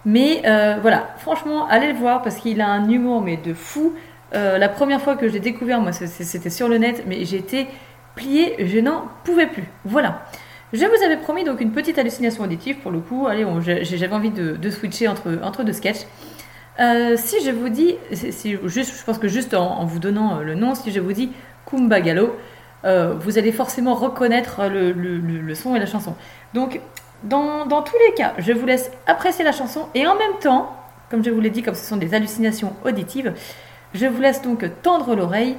Mais 0.05 0.43
euh, 0.47 0.77
voilà, 0.81 1.09
franchement, 1.19 1.67
allez 1.69 1.93
le 1.93 1.99
voir 1.99 2.23
parce 2.23 2.37
qu'il 2.37 2.61
a 2.61 2.69
un 2.69 2.89
humour, 2.89 3.21
mais 3.23 3.37
de 3.37 3.55
fou. 3.55 3.95
La 4.33 4.69
première 4.69 5.01
fois 5.01 5.17
que 5.17 5.27
je 5.27 5.33
l'ai 5.33 5.41
découvert, 5.41 5.81
moi, 5.81 5.91
c'était 5.91 6.51
sur 6.51 6.69
le 6.69 6.79
net, 6.79 7.03
mais 7.05 7.25
j'étais 7.25 7.67
pliée, 8.15 8.55
je 8.65 8.79
n'en 8.79 9.03
pouvais 9.25 9.49
plus. 9.49 9.65
Voilà. 9.85 10.23
Je 10.73 10.85
vous 10.85 11.05
avais 11.05 11.17
promis 11.17 11.43
donc 11.43 11.61
une 11.61 11.73
petite 11.73 11.99
hallucination 11.99 12.45
auditive 12.45 12.79
pour 12.79 12.93
le 12.93 13.01
coup. 13.01 13.27
Allez, 13.27 13.45
j'avais 13.83 14.15
envie 14.15 14.31
de, 14.31 14.71
switcher 14.71 15.09
entre, 15.09 15.65
deux 15.65 15.73
sketchs. 15.73 16.07
Euh, 16.79 17.17
si 17.17 17.45
je 17.45 17.51
vous 17.51 17.69
dis, 17.69 17.97
juste, 18.13 18.97
je 18.97 19.05
pense 19.05 19.19
que 19.19 19.29
juste 19.29 19.53
en, 19.55 19.85
vous 19.85 19.99
donnant 19.99 20.39
euh, 20.39 20.43
le 20.43 20.55
nom, 20.55 20.75
si 20.75 20.93
je 20.93 21.01
vous 21.01 21.13
dis 21.13 21.31
Kumbagalo, 21.67 22.37
euh, 22.85 23.15
vous 23.19 23.37
allez 23.37 23.53
forcément 23.53 23.95
reconnaître 23.95 24.63
le, 24.69 25.55
son 25.55 25.75
et 25.75 25.81
la 25.81 25.87
chanson. 25.87 26.15
Donc, 26.55 26.81
dans 27.25 27.67
tous 27.83 27.97
les 28.09 28.15
cas, 28.15 28.33
je 28.39 28.53
vous 28.53 28.65
laisse 28.65 28.93
apprécier 29.07 29.45
la 29.45 29.53
chanson 29.53 29.89
et 29.95 30.07
en 30.07 30.15
même 30.15 30.39
temps, 30.41 30.75
comme 31.11 31.25
je 31.25 31.31
vous 31.31 31.41
l'ai 31.41 31.51
dit, 31.51 31.63
comme 31.63 31.75
ce 31.75 31.85
sont 31.85 31.97
des 31.97 32.15
hallucinations 32.15 32.75
auditives, 32.85 33.35
je 33.93 34.07
vous 34.07 34.21
laisse 34.23 34.41
donc 34.41 34.65
tendre 34.83 35.17
l'oreille 35.17 35.57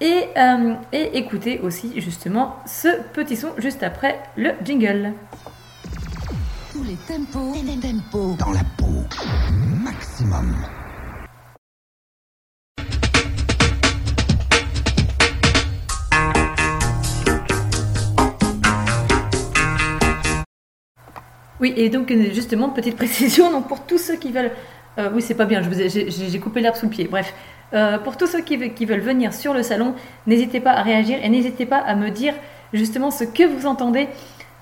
et, 0.00 0.28
euh, 0.36 0.74
et 0.92 1.18
écouter 1.18 1.60
aussi 1.60 2.00
justement 2.00 2.56
ce 2.66 2.88
petit 3.12 3.36
son 3.36 3.48
juste 3.58 3.82
après 3.82 4.20
le 4.36 4.52
jingle. 4.64 5.12
Tous 6.72 6.84
les 6.84 6.94
tempos. 6.94 7.54
Les 7.64 7.78
tempos. 7.80 8.36
Dans 8.38 8.52
la 8.52 8.62
peau. 8.76 8.86
Maximum. 9.82 10.54
Oui, 21.60 21.74
et 21.76 21.88
donc 21.88 22.12
justement, 22.32 22.68
petite 22.68 22.96
précision, 23.02 23.50
donc 23.50 23.66
pour 23.66 23.84
tous 23.84 23.98
ceux 23.98 24.16
qui 24.16 24.30
veulent... 24.30 24.52
euh, 24.98 25.10
oui, 25.12 25.22
c'est 25.22 25.34
pas 25.34 25.44
bien, 25.44 25.60
j'ai 25.62 26.40
coupé 26.40 26.60
l'herbe 26.60 26.76
sous 26.76 26.86
le 26.86 26.90
pied. 26.90 27.08
Bref, 27.08 27.34
Euh, 27.74 27.98
pour 27.98 28.16
tous 28.16 28.26
ceux 28.26 28.40
qui, 28.40 28.56
ve- 28.56 28.72
qui 28.72 28.86
veulent 28.86 29.00
venir 29.00 29.34
sur 29.34 29.52
le 29.52 29.62
salon, 29.62 29.94
n'hésitez 30.26 30.60
pas 30.60 30.72
à 30.72 30.82
réagir 30.82 31.18
et 31.22 31.28
n'hésitez 31.28 31.66
pas 31.66 31.76
à 31.78 31.94
me 31.94 32.08
dire 32.10 32.34
justement 32.72 33.10
ce 33.10 33.24
que 33.24 33.42
vous 33.44 33.66
entendez 33.66 34.08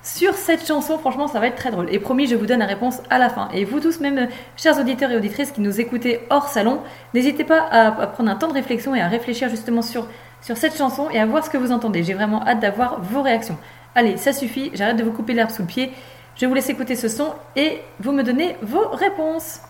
sur 0.02 0.34
cette 0.34 0.66
chanson. 0.66 0.98
Franchement, 0.98 1.26
ça 1.28 1.40
va 1.40 1.46
être 1.48 1.56
très 1.56 1.70
drôle. 1.70 1.88
Et 1.92 1.98
promis, 1.98 2.26
je 2.26 2.34
vous 2.36 2.46
donne 2.46 2.60
la 2.60 2.66
réponse 2.66 3.00
à 3.10 3.18
la 3.18 3.28
fin. 3.28 3.48
Et 3.54 3.64
vous 3.64 3.80
tous, 3.80 4.00
même 4.00 4.18
euh, 4.18 4.26
chers 4.56 4.78
auditeurs 4.78 5.10
et 5.10 5.16
auditrices 5.16 5.50
qui 5.52 5.60
nous 5.60 5.80
écoutez 5.80 6.20
hors 6.30 6.48
salon, 6.48 6.80
n'hésitez 7.14 7.44
pas 7.44 7.60
à, 7.60 7.86
à 8.02 8.06
prendre 8.06 8.30
un 8.30 8.36
temps 8.36 8.48
de 8.48 8.54
réflexion 8.54 8.94
et 8.94 9.00
à 9.00 9.08
réfléchir 9.08 9.48
justement 9.48 9.82
sur, 9.82 10.06
sur 10.42 10.56
cette 10.56 10.76
chanson 10.76 11.08
et 11.10 11.18
à 11.20 11.26
voir 11.26 11.44
ce 11.44 11.50
que 11.50 11.58
vous 11.58 11.72
entendez. 11.72 12.02
J'ai 12.02 12.14
vraiment 12.14 12.46
hâte 12.46 12.60
d'avoir 12.60 13.00
vos 13.00 13.22
réactions. 13.22 13.58
Allez, 13.94 14.16
ça 14.16 14.32
suffit, 14.32 14.70
j'arrête 14.74 14.96
de 14.96 15.02
vous 15.04 15.12
couper 15.12 15.32
l'herbe 15.32 15.50
sous 15.50 15.62
le 15.62 15.68
pied. 15.68 15.92
Je 16.36 16.44
vous 16.46 16.54
laisse 16.54 16.68
écouter 16.68 16.96
ce 16.96 17.08
son 17.08 17.34
et 17.56 17.80
vous 17.98 18.12
me 18.12 18.22
donnez 18.22 18.56
vos 18.62 18.88
réponses. 18.90 19.60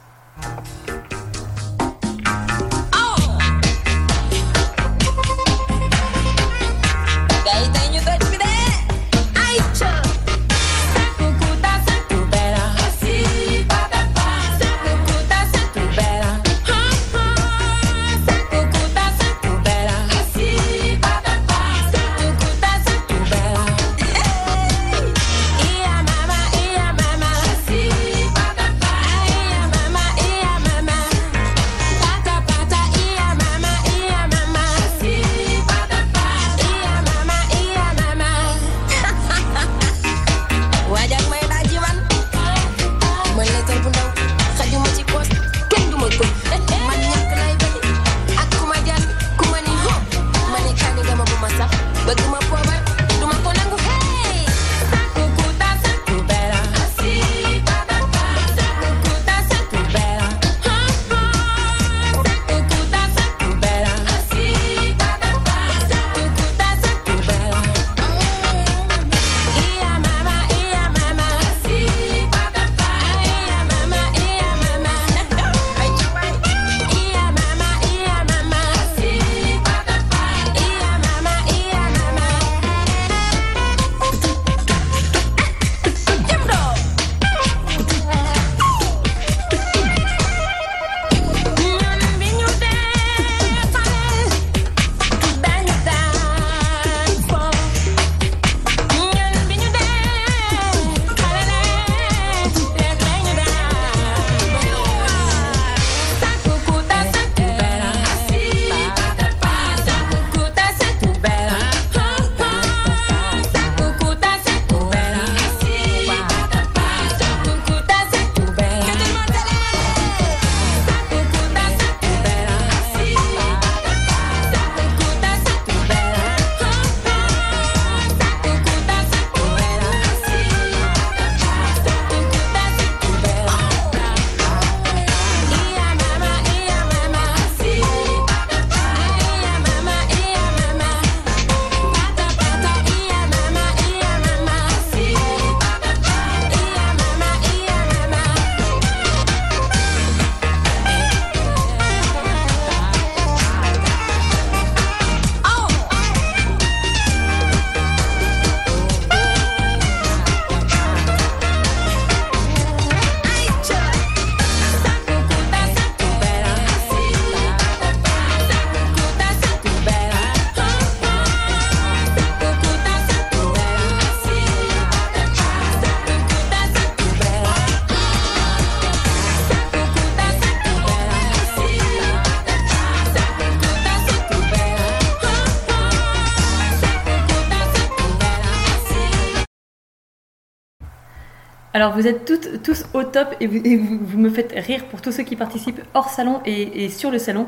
Alors 191.86 191.96
vous 191.96 192.08
êtes 192.08 192.24
toutes, 192.24 192.64
tous 192.64 192.84
au 192.94 193.04
top 193.04 193.36
et, 193.40 193.46
vous, 193.46 194.18
me 194.18 194.28
faites 194.28 194.52
rire 194.56 194.86
pour 194.86 195.00
tous 195.00 195.12
ceux 195.12 195.22
qui 195.22 195.36
participent 195.36 195.80
hors 195.94 196.08
salon 196.08 196.40
et, 196.44 196.88
sur 196.88 197.12
le 197.12 197.20
salon. 197.20 197.46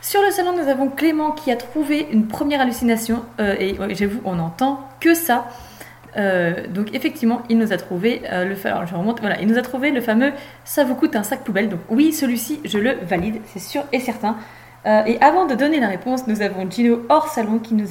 Sur 0.00 0.20
le 0.20 0.32
salon, 0.32 0.52
nous 0.60 0.68
avons 0.68 0.88
Clément 0.88 1.30
qui 1.30 1.52
a 1.52 1.54
trouvé 1.54 2.08
une 2.10 2.26
première 2.26 2.60
hallucination 2.60 3.24
euh, 3.38 3.54
et 3.60 3.76
j'avoue, 3.94 4.20
on 4.24 4.34
n'entend 4.34 4.80
que 4.98 5.14
ça. 5.14 5.46
Euh, 6.16 6.66
donc 6.66 6.92
effectivement, 6.92 7.42
il 7.50 7.56
nous 7.56 7.72
a 7.72 7.76
trouvé 7.76 8.22
euh, 8.32 8.46
le 8.46 8.56
alors, 8.66 8.84
je 8.84 8.96
remonte, 8.96 9.20
voilà, 9.20 9.40
il 9.40 9.46
nous 9.46 9.58
a 9.58 9.62
trouvé 9.62 9.92
le 9.92 10.00
fameux 10.00 10.32
ça 10.64 10.82
vous 10.82 10.96
coûte 10.96 11.14
un 11.14 11.22
sac 11.22 11.44
poubelle. 11.44 11.68
Donc 11.68 11.82
oui, 11.88 12.12
celui-ci, 12.12 12.58
je 12.64 12.78
le 12.78 12.96
valide, 13.02 13.36
c'est 13.44 13.60
sûr 13.60 13.84
et 13.92 14.00
certain. 14.00 14.38
Euh, 14.86 15.04
et 15.06 15.20
avant 15.20 15.46
de 15.46 15.54
donner 15.54 15.78
la 15.78 15.86
réponse, 15.86 16.26
nous 16.26 16.42
avons 16.42 16.68
Gino 16.68 17.06
hors 17.08 17.28
salon 17.28 17.60
qui 17.60 17.74
nous 17.74 17.86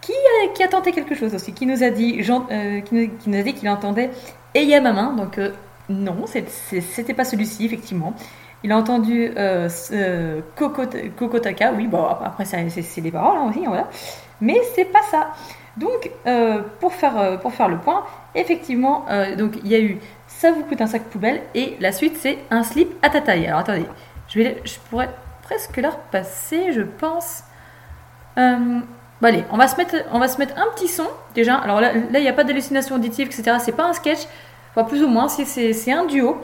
qui 0.00 0.12
a, 0.12 0.48
qui 0.54 0.62
a 0.62 0.68
tenté 0.68 0.92
quelque 0.92 1.14
chose 1.14 1.34
aussi, 1.34 1.52
qui 1.52 1.66
nous 1.66 1.82
a 1.82 1.90
dit, 1.90 2.22
qui 2.22 2.94
nous 2.94 3.38
a 3.38 3.42
dit 3.42 3.52
qu'il 3.52 3.68
entendait 3.68 4.08
Eya 4.54 4.80
ma 4.80 4.92
main. 4.92 5.12
Donc 5.14 5.38
euh, 5.38 5.50
non, 5.88 6.24
c'était 6.26 7.14
pas 7.14 7.24
celui-ci 7.24 7.66
effectivement. 7.66 8.14
Il 8.62 8.72
a 8.72 8.78
entendu 8.78 9.30
euh, 9.36 9.68
euh, 9.92 10.40
Kokot- 10.56 11.10
Kokotaka, 11.16 11.72
oui, 11.72 11.86
bon 11.86 12.04
après 12.04 12.46
c'est 12.46 13.00
des 13.02 13.10
paroles 13.10 13.36
hein, 13.38 13.50
aussi, 13.50 13.66
voilà. 13.66 13.88
Mais 14.40 14.58
c'est 14.74 14.86
pas 14.86 15.02
ça. 15.10 15.32
Donc 15.76 16.10
euh, 16.26 16.62
pour 16.80 16.94
faire 16.94 17.38
pour 17.40 17.52
faire 17.52 17.68
le 17.68 17.78
point, 17.78 18.04
effectivement, 18.34 19.04
donc 19.36 19.58
il 19.64 19.70
y 19.70 19.74
a 19.74 19.80
eu 19.80 19.98
ça 20.28 20.50
vous 20.52 20.62
coûte 20.64 20.80
un 20.80 20.86
sac 20.86 21.02
poubelle 21.04 21.42
et 21.54 21.76
la 21.80 21.92
suite 21.92 22.16
c'est 22.18 22.38
un 22.50 22.62
slip 22.62 22.88
à 23.02 23.10
ta 23.10 23.20
taille. 23.20 23.46
Alors 23.46 23.60
attendez, 23.60 23.86
je 24.28 24.38
vais, 24.38 24.62
je 24.64 24.76
pourrais 24.88 25.10
presque 25.42 25.76
leur 25.76 25.98
passer, 25.98 26.72
je 26.72 26.82
pense. 26.82 27.42
Allez, 29.24 29.44
on 29.50 29.56
va 29.56 29.68
se 29.68 29.76
mettre, 29.76 30.54
un 30.56 30.66
petit 30.74 30.88
son 30.88 31.06
déjà. 31.34 31.56
Alors 31.56 31.80
là, 31.80 31.92
il 31.94 32.20
n'y 32.20 32.28
a 32.28 32.32
pas 32.32 32.44
d'hallucination 32.44 32.96
auditive, 32.96 33.28
etc. 33.28 33.56
C'est 33.58 33.72
pas 33.72 33.84
un 33.84 33.92
sketch, 33.92 34.20
enfin 34.70 34.84
plus 34.84 35.02
ou 35.02 35.08
moins, 35.08 35.28
c'est- 35.28 35.92
un 35.92 36.04
duo. 36.04 36.36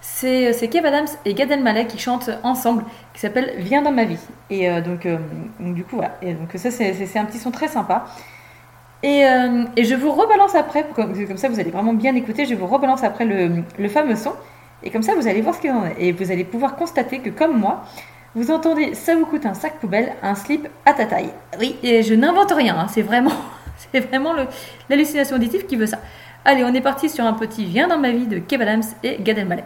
C'est 0.00 0.68
Kev 0.68 0.84
Adams 0.86 1.06
et 1.24 1.34
Gad 1.34 1.50
Elmaleh 1.50 1.86
qui 1.86 1.98
chantent 1.98 2.30
ensemble, 2.42 2.84
qui 3.14 3.20
s'appelle 3.20 3.54
Viens 3.58 3.82
dans 3.82 3.92
ma 3.92 4.04
vie. 4.04 4.18
Et 4.50 4.68
euh, 4.68 4.80
donc, 4.80 5.06
euh, 5.06 5.18
donc, 5.60 5.74
du 5.74 5.84
coup 5.84 5.96
voilà. 5.96 6.16
Et 6.22 6.32
donc 6.34 6.48
ça 6.56 6.70
c'est 6.72 7.18
un 7.18 7.24
petit 7.24 7.38
son 7.38 7.50
très 7.52 7.68
sympa. 7.68 8.06
Et, 9.04 9.24
euh, 9.26 9.64
et 9.76 9.84
je 9.84 9.94
vous 9.94 10.10
rebalance 10.12 10.54
après, 10.54 10.86
comme 10.94 11.36
ça 11.36 11.48
vous 11.48 11.60
allez 11.60 11.70
vraiment 11.70 11.92
bien 11.92 12.14
écouter, 12.16 12.46
je 12.46 12.54
vous 12.54 12.66
rebalance 12.66 13.04
après 13.04 13.24
le, 13.24 13.62
le 13.78 13.88
fameux 13.88 14.16
son. 14.16 14.32
Et 14.82 14.90
comme 14.90 15.02
ça 15.02 15.14
vous 15.14 15.28
allez 15.28 15.40
voir 15.40 15.54
ce 15.54 15.60
qu'il 15.60 15.70
en 15.70 15.84
est. 15.86 15.94
Et 15.98 16.12
vous 16.12 16.32
allez 16.32 16.44
pouvoir 16.44 16.74
constater 16.76 17.20
que 17.20 17.30
comme 17.30 17.58
moi, 17.58 17.84
vous 18.34 18.50
entendez 18.50 18.94
ça 18.94 19.14
vous 19.14 19.26
coûte 19.26 19.46
un 19.46 19.54
sac 19.54 19.78
poubelle, 19.80 20.14
un 20.22 20.34
slip 20.34 20.68
à 20.86 20.92
ta 20.94 21.06
taille. 21.06 21.30
Oui, 21.58 21.76
et 21.82 22.02
je 22.02 22.14
n'invente 22.14 22.52
rien, 22.52 22.76
hein, 22.78 22.86
c'est 22.88 23.02
vraiment, 23.02 23.32
c'est 23.92 24.00
vraiment 24.00 24.32
le- 24.32 24.46
l'hallucination 24.88 25.36
auditive 25.36 25.66
qui 25.66 25.76
veut 25.76 25.86
ça. 25.86 25.98
Allez, 26.44 26.64
on 26.64 26.74
est 26.74 26.80
parti 26.80 27.08
sur 27.08 27.24
un 27.24 27.34
petit 27.34 27.64
Viens 27.66 27.86
dans 27.88 27.98
ma 27.98 28.10
vie 28.10 28.26
de 28.26 28.38
Kev 28.38 28.62
Adams 28.62 28.82
et 29.04 29.16
Gad 29.22 29.38
Elmaleh. 29.38 29.64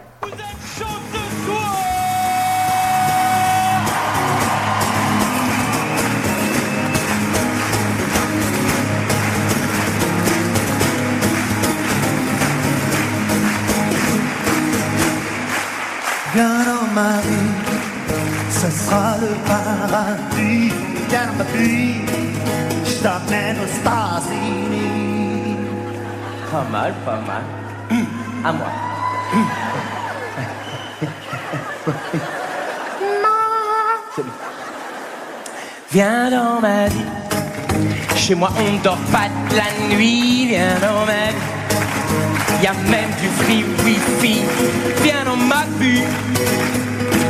Viens 16.33 16.63
dans 16.65 16.87
ma 16.93 17.17
vie, 17.21 17.46
ce 18.69 18.85
sera 18.85 19.15
le 19.21 19.29
paradis. 19.47 20.71
Viens 21.09 21.27
dans 21.27 21.37
ma 21.37 21.43
vie, 21.43 22.01
je 22.85 22.95
t'amène 23.01 23.57
aux 23.59 23.71
États-Unis. 23.79 25.55
Pas 26.51 26.65
mal, 26.71 26.93
pas 27.05 27.21
mal. 27.25 27.43
À 28.43 28.51
moi. 28.51 28.67
Viens 35.91 36.29
dans 36.29 36.59
ma 36.59 36.87
vie. 36.87 37.05
Chez 38.15 38.35
moi, 38.35 38.49
on 38.59 38.75
dort 38.83 38.97
pas 39.11 39.29
de 39.49 39.55
la 39.55 39.71
nuit. 39.95 40.47
Viens 40.47 40.77
dans 40.81 41.05
ma 41.05 41.31
vie. 41.31 41.37
Y 42.63 42.67
a 42.67 42.73
même 42.73 43.11
du 43.21 43.29
free 43.39 43.63
wifi. 43.85 44.41
Viens 45.03 45.23
dans 45.23 45.37
ma 45.37 45.63
vie. 45.79 46.03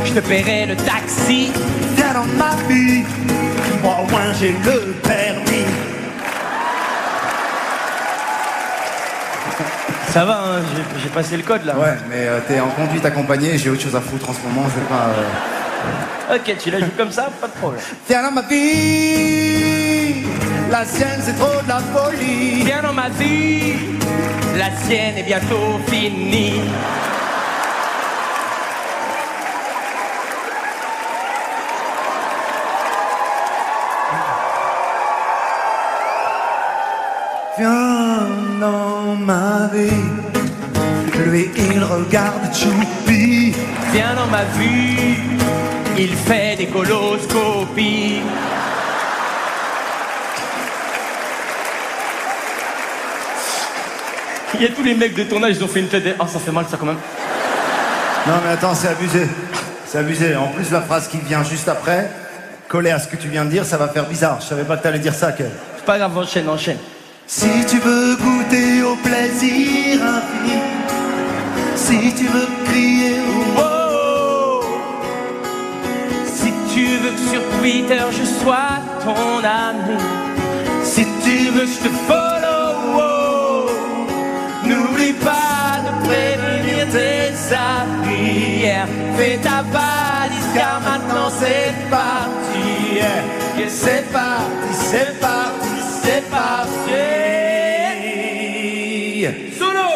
Je 0.04 0.12
te 0.12 0.20
paierai 0.20 0.66
le 0.66 0.76
taxi. 0.76 1.52
Viens 1.96 2.14
dans 2.14 2.24
ma 2.36 2.54
vie, 2.68 3.04
moi 3.82 3.98
au 4.02 4.10
moins 4.10 4.32
j'ai 4.38 4.52
le 4.64 4.92
permis. 5.02 5.66
Ça 10.10 10.24
va, 10.24 10.38
hein, 10.40 10.62
j'ai- 10.74 11.00
j'ai 11.02 11.08
passé 11.10 11.36
le 11.36 11.42
code 11.42 11.64
là. 11.66 11.76
Ouais, 11.76 11.94
mais 12.08 12.26
euh, 12.26 12.38
t'es 12.48 12.58
en 12.60 12.68
conduite 12.68 13.04
accompagnée, 13.04 13.58
j'ai 13.58 13.68
autre 13.70 13.82
chose 13.82 13.94
à 13.94 14.00
foutre 14.00 14.30
en 14.30 14.32
ce 14.32 14.40
moment, 14.40 14.66
je 14.74 14.80
vais 14.80 14.86
pas. 14.86 15.10
euh, 16.30 16.36
Ok, 16.36 16.56
tu 16.62 16.70
la 16.70 16.80
joues 16.80 16.86
comme 16.96 17.12
ça, 17.12 17.28
pas 17.40 17.46
de 17.46 17.52
problème. 17.52 17.80
Viens 18.08 18.22
dans 18.22 18.30
ma 18.32 18.42
vie, 18.42 20.24
la 20.70 20.84
sienne 20.84 21.20
c'est 21.22 21.38
trop 21.38 21.60
de 21.62 21.68
la 21.68 21.78
folie. 21.80 22.64
Viens 22.64 22.82
dans 22.82 22.92
ma 22.92 23.08
vie. 23.10 23.74
La 24.56 24.70
sienne 24.86 25.16
est 25.18 25.22
bientôt 25.22 25.78
finie. 25.88 26.60
Lui 39.72 41.50
il 41.56 41.82
regarde 41.82 42.54
Choupi. 42.54 43.54
Viens 43.92 44.14
dans 44.14 44.26
ma 44.26 44.44
vue. 44.44 45.16
Il 45.96 46.14
fait 46.14 46.56
des 46.56 46.66
coloscopies. 46.66 48.22
Il 54.54 54.62
y 54.62 54.66
a 54.66 54.70
tous 54.70 54.82
les 54.82 54.94
mecs 54.94 55.14
de 55.14 55.24
ton 55.24 55.42
âge, 55.42 55.56
ils 55.56 55.64
ont 55.64 55.68
fait 55.68 55.80
une 55.80 55.88
tête 55.88 56.04
de... 56.04 56.14
Oh, 56.18 56.24
ça 56.26 56.38
fait 56.38 56.50
mal 56.50 56.64
ça 56.68 56.76
quand 56.78 56.86
même. 56.86 56.96
Non, 58.26 58.34
mais 58.44 58.50
attends, 58.52 58.74
c'est 58.74 58.88
abusé. 58.88 59.28
C'est 59.86 59.98
abusé. 59.98 60.34
En 60.34 60.48
plus, 60.48 60.70
la 60.70 60.80
phrase 60.80 61.08
qui 61.08 61.18
vient 61.18 61.44
juste 61.44 61.68
après, 61.68 62.10
collée 62.66 62.90
à 62.90 62.98
ce 62.98 63.06
que 63.06 63.16
tu 63.16 63.28
viens 63.28 63.44
de 63.44 63.50
dire, 63.50 63.64
ça 63.64 63.76
va 63.76 63.88
faire 63.88 64.06
bizarre. 64.06 64.38
Je 64.40 64.46
savais 64.46 64.64
pas 64.64 64.76
que 64.76 64.82
t'allais 64.82 64.98
dire 64.98 65.14
ça, 65.14 65.32
Kev. 65.32 65.50
C'est 65.76 65.84
pas 65.84 65.98
grave, 65.98 66.16
enchaîne, 66.16 66.48
enchaîne. 66.48 66.78
Si 67.30 67.50
tu 67.68 67.78
veux 67.78 68.16
goûter 68.16 68.82
au 68.82 68.96
plaisir 68.96 70.00
infini, 70.02 70.60
si 71.76 72.14
tu 72.14 72.24
veux 72.24 72.48
crier 72.64 73.20
au 73.20 73.60
Oh, 73.60 74.60
si 76.24 76.50
tu 76.72 76.86
veux 76.86 77.10
que 77.10 77.30
sur 77.30 77.42
Twitter 77.58 78.00
je 78.12 78.24
sois 78.24 78.80
ton 79.04 79.44
ami, 79.44 79.98
si 80.82 81.06
tu 81.22 81.50
veux 81.50 81.66
que 81.66 81.66
je 81.66 81.80
te 81.80 81.92
follow, 82.08 82.96
oh, 82.96 83.66
n'oublie 84.66 85.12
pas 85.12 85.82
de 85.84 86.06
prévenir 86.08 86.86
tes 86.90 87.54
amis. 87.54 88.64
Fais 89.18 89.36
ta 89.42 89.60
valise 89.70 90.48
car 90.54 90.80
maintenant 90.80 91.30
c'est 91.38 91.74
parti. 91.90 92.38
C'est 93.68 94.10
parti, 94.10 94.72
c'est 94.72 95.20
parti, 95.20 95.67
c'est 96.08 96.30
parti. 96.30 96.70
Solo! 99.58 99.88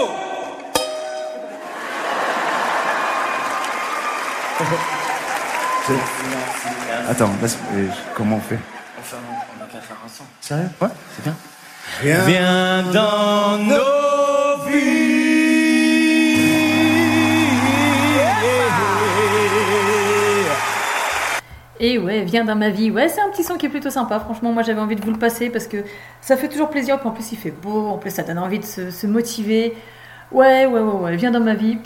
Attends, 7.09 7.31
euh, 7.43 7.87
comment 8.15 8.37
on 8.37 8.41
fait 8.41 8.59
Enfin, 9.01 9.17
on 9.59 9.63
a 9.63 9.67
qu'à 9.67 9.81
faire 9.81 9.97
un 10.05 10.09
son. 10.09 10.25
Sérieux? 10.41 10.69
Ouais, 10.81 10.89
c'est 11.17 11.25
bien. 11.25 11.37
Viens 12.27 12.83
dans 12.93 13.59
nos 13.59 14.67
vies. 14.69 15.02
Et 21.85 21.99
ouais, 21.99 22.23
viens 22.23 22.45
dans 22.45 22.55
ma 22.55 22.71
vie. 22.71 22.93
Ouais, 22.93 23.09
c'est 23.09 23.21
un 23.21 23.29
petit 23.31 23.43
son 23.43 23.57
qui 23.57 23.67
est 23.67 23.69
plutôt 23.69 23.91
sympa. 23.91 24.21
Franchement, 24.21 24.53
moi 24.53 24.63
j'avais 24.63 24.81
envie 24.81 24.95
de 24.95 25.03
vous 25.03 25.11
le 25.11 25.19
passer 25.19 25.51
parce 25.51 25.67
que 25.67 25.79
ça 26.21 26.37
fait 26.37 26.49
toujours 26.49 26.71
plaisir. 26.71 26.97
En 27.05 27.11
plus, 27.11 27.33
il 27.33 27.39
fait 27.39 27.51
beau. 27.51 27.89
En 27.89 27.99
plus, 27.99 28.11
ça 28.11 28.23
donne 28.23 28.39
envie 28.39 28.61
de 28.61 28.65
se, 28.65 29.07
motiver. 29.09 29.75
Ouais, 30.31 30.65
ouais, 30.65 30.81
ouais, 30.81 30.93
ouais. 30.93 31.17
Viens 31.17 31.33
dans 31.33 31.41
ma 31.41 31.55
vie. 31.55 31.79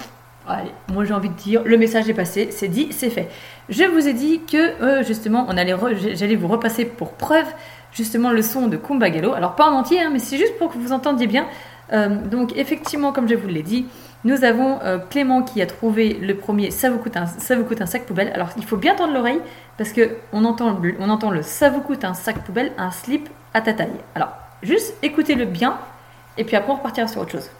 Allez, 0.47 0.71
moi 0.93 1.05
j'ai 1.05 1.15
envie 1.15 1.31
de 1.31 1.35
dire, 1.35 1.63
le 1.65 1.77
message 1.77 2.09
est 2.09 2.15
passé, 2.15 2.51
c'est 2.53 2.69
dit, 2.69 2.87
c'est 2.93 3.11
fait. 3.11 3.29
Je 3.69 3.83
vous 3.83 4.07
ai 4.07 4.13
dit 4.13 4.43
que 4.49 4.81
euh, 4.81 5.03
justement, 5.03 5.45
on 5.49 5.57
allait 5.57 5.75
j'allais 6.15 6.37
vous 6.37 6.47
repasser 6.47 6.85
pour 6.85 7.15
preuve 7.15 7.47
justement 7.91 8.31
le 8.31 8.43
son 8.43 8.69
de 8.69 8.77
Kumbagalo. 8.77 9.33
Alors 9.33 9.57
pas 9.57 9.69
en 9.69 9.79
entier, 9.79 10.01
hein, 10.01 10.11
mais 10.13 10.21
c'est 10.21 10.37
juste 10.37 10.57
pour 10.59 10.71
que 10.71 10.79
vous 10.79 10.93
entendiez 10.93 11.27
bien. 11.27 11.49
Euh, 11.93 12.11
donc 12.27 12.57
effectivement, 12.57 13.13
comme 13.13 13.29
je 13.29 13.35
vous 13.35 13.49
l'ai 13.49 13.65
dit, 13.65 13.87
nous 14.25 14.45
avons 14.45 14.81
euh, 14.83 14.99
Clément 14.99 15.43
qui 15.43 15.63
a 15.63 15.67
trouvé 15.67 16.15
le 16.15 16.37
premier 16.37 16.71
ça 16.71 16.91
vous, 16.91 16.99
coûte 16.99 17.17
un, 17.17 17.27
ça 17.27 17.57
vous 17.57 17.65
coûte 17.65 17.81
un 17.81 17.87
sac 17.87 18.07
poubelle. 18.07 18.31
Alors 18.35 18.51
il 18.57 18.65
faut 18.65 18.77
bien 18.77 18.95
tendre 18.95 19.13
l'oreille 19.13 19.41
parce 19.79 19.93
que 19.93 20.17
on 20.33 20.45
entend, 20.45 20.81
entend 21.01 21.31
le 21.31 21.43
ça 21.43 21.71
vous 21.71 21.81
coûte 21.81 22.05
un 22.05 22.15
sac 22.15 22.39
poubelle, 22.45 22.73
un 22.79 22.91
slip 22.91 23.29
à 23.55 23.61
ta 23.61 23.73
taille. 23.73 23.89
Alors 24.15 24.33
juste 24.63 24.95
écoutez-le 25.03 25.45
bien 25.45 25.79
et 26.39 26.45
puis 26.45 26.57
après 26.57 26.73
on 26.73 26.77
repartira 26.77 27.07
sur 27.07 27.21
autre 27.21 27.33
chose. 27.33 27.51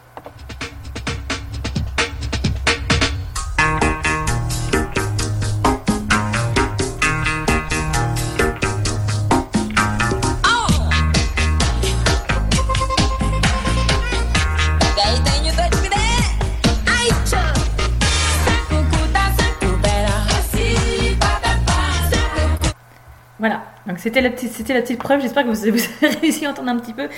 C'était 24.07 24.21
la 24.21 24.29
petite, 24.29 24.53
preuve. 24.99 25.21
J'espère 25.21 25.43
que 25.43 25.49
vous, 25.51 25.65
avez 25.65 25.81
réussi 26.21 26.45
à 26.45 26.51
entendre 26.51 26.69
un 26.69 26.77
petit 26.77 26.93
peu. 26.93 27.09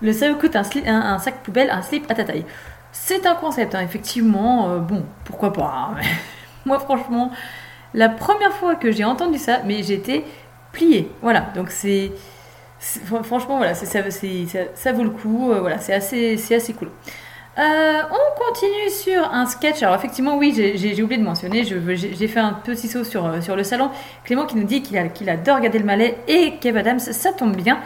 Le 0.00 0.12
vous 0.30 0.36
coûte 0.38 0.56
un, 0.56 1.18
sac 1.18 1.42
poubelle, 1.42 1.70
un 1.70 1.82
slip 1.82 2.10
à 2.10 2.14
ta 2.14 2.24
taille. 2.24 2.44
C'est 2.92 3.24
un 3.26 3.34
concept, 3.34 3.74
hein, 3.74 3.80
effectivement. 3.82 4.70
euh, 4.70 4.78
bon, 4.78 5.04
pourquoi 5.24 5.52
pas. 5.52 5.90
hein, 5.92 6.00
Moi, 6.66 6.78
franchement, 6.78 7.30
la 7.94 8.08
première 8.08 8.52
fois 8.52 8.74
que 8.74 8.90
j'ai 8.92 9.04
entendu 9.04 9.38
ça, 9.38 9.60
mais 9.64 9.82
j'étais 9.82 10.24
pliée. 10.72 11.10
Voilà, 11.22 11.46
donc 11.54 11.70
c'est. 11.70 12.12
c'est- 12.78 13.00
fr- 13.04 13.22
Franchement, 13.22 13.56
voilà, 13.58 13.74
c'est- 13.74 13.86
ça, 13.86 14.10
c'est- 14.10 14.46
ça, 14.46 14.58
ça 14.74 14.92
vaut 14.92 15.04
le 15.04 15.10
coup. 15.10 15.50
euh, 15.52 15.60
voilà, 15.60 15.78
c'est 15.78 15.92
assez, 15.94 16.36
c'est 16.36 16.54
assez 16.56 16.72
cool. 16.74 16.90
Euh, 17.58 18.00
on 18.10 18.42
continue 18.42 18.88
sur 18.90 19.30
un 19.32 19.44
sketch. 19.46 19.82
Alors 19.82 19.94
effectivement, 19.96 20.36
oui, 20.38 20.52
j'ai- 20.56 21.02
oublié 21.02 21.18
de 21.20 21.24
mentionner. 21.26 21.64
J'ai 21.64 22.28
fait 22.28 22.40
un 22.40 22.54
petit 22.54 22.88
saut 22.88 23.04
sur, 23.04 23.26
euh, 23.26 23.40
sur 23.42 23.56
le 23.56 23.62
salon. 23.64 23.90
Clément 24.24 24.46
qui 24.46 24.56
nous 24.56 24.64
dit 24.64 24.82
qu'il 24.82 24.96
adore 25.28 25.60
Gad 25.60 25.74
Elmaleh 25.74 26.16
et 26.28 26.54
Kev 26.60 26.78
Adams. 26.78 26.98
Ça 27.00 27.32
tombe 27.32 27.54
bien 27.56 27.78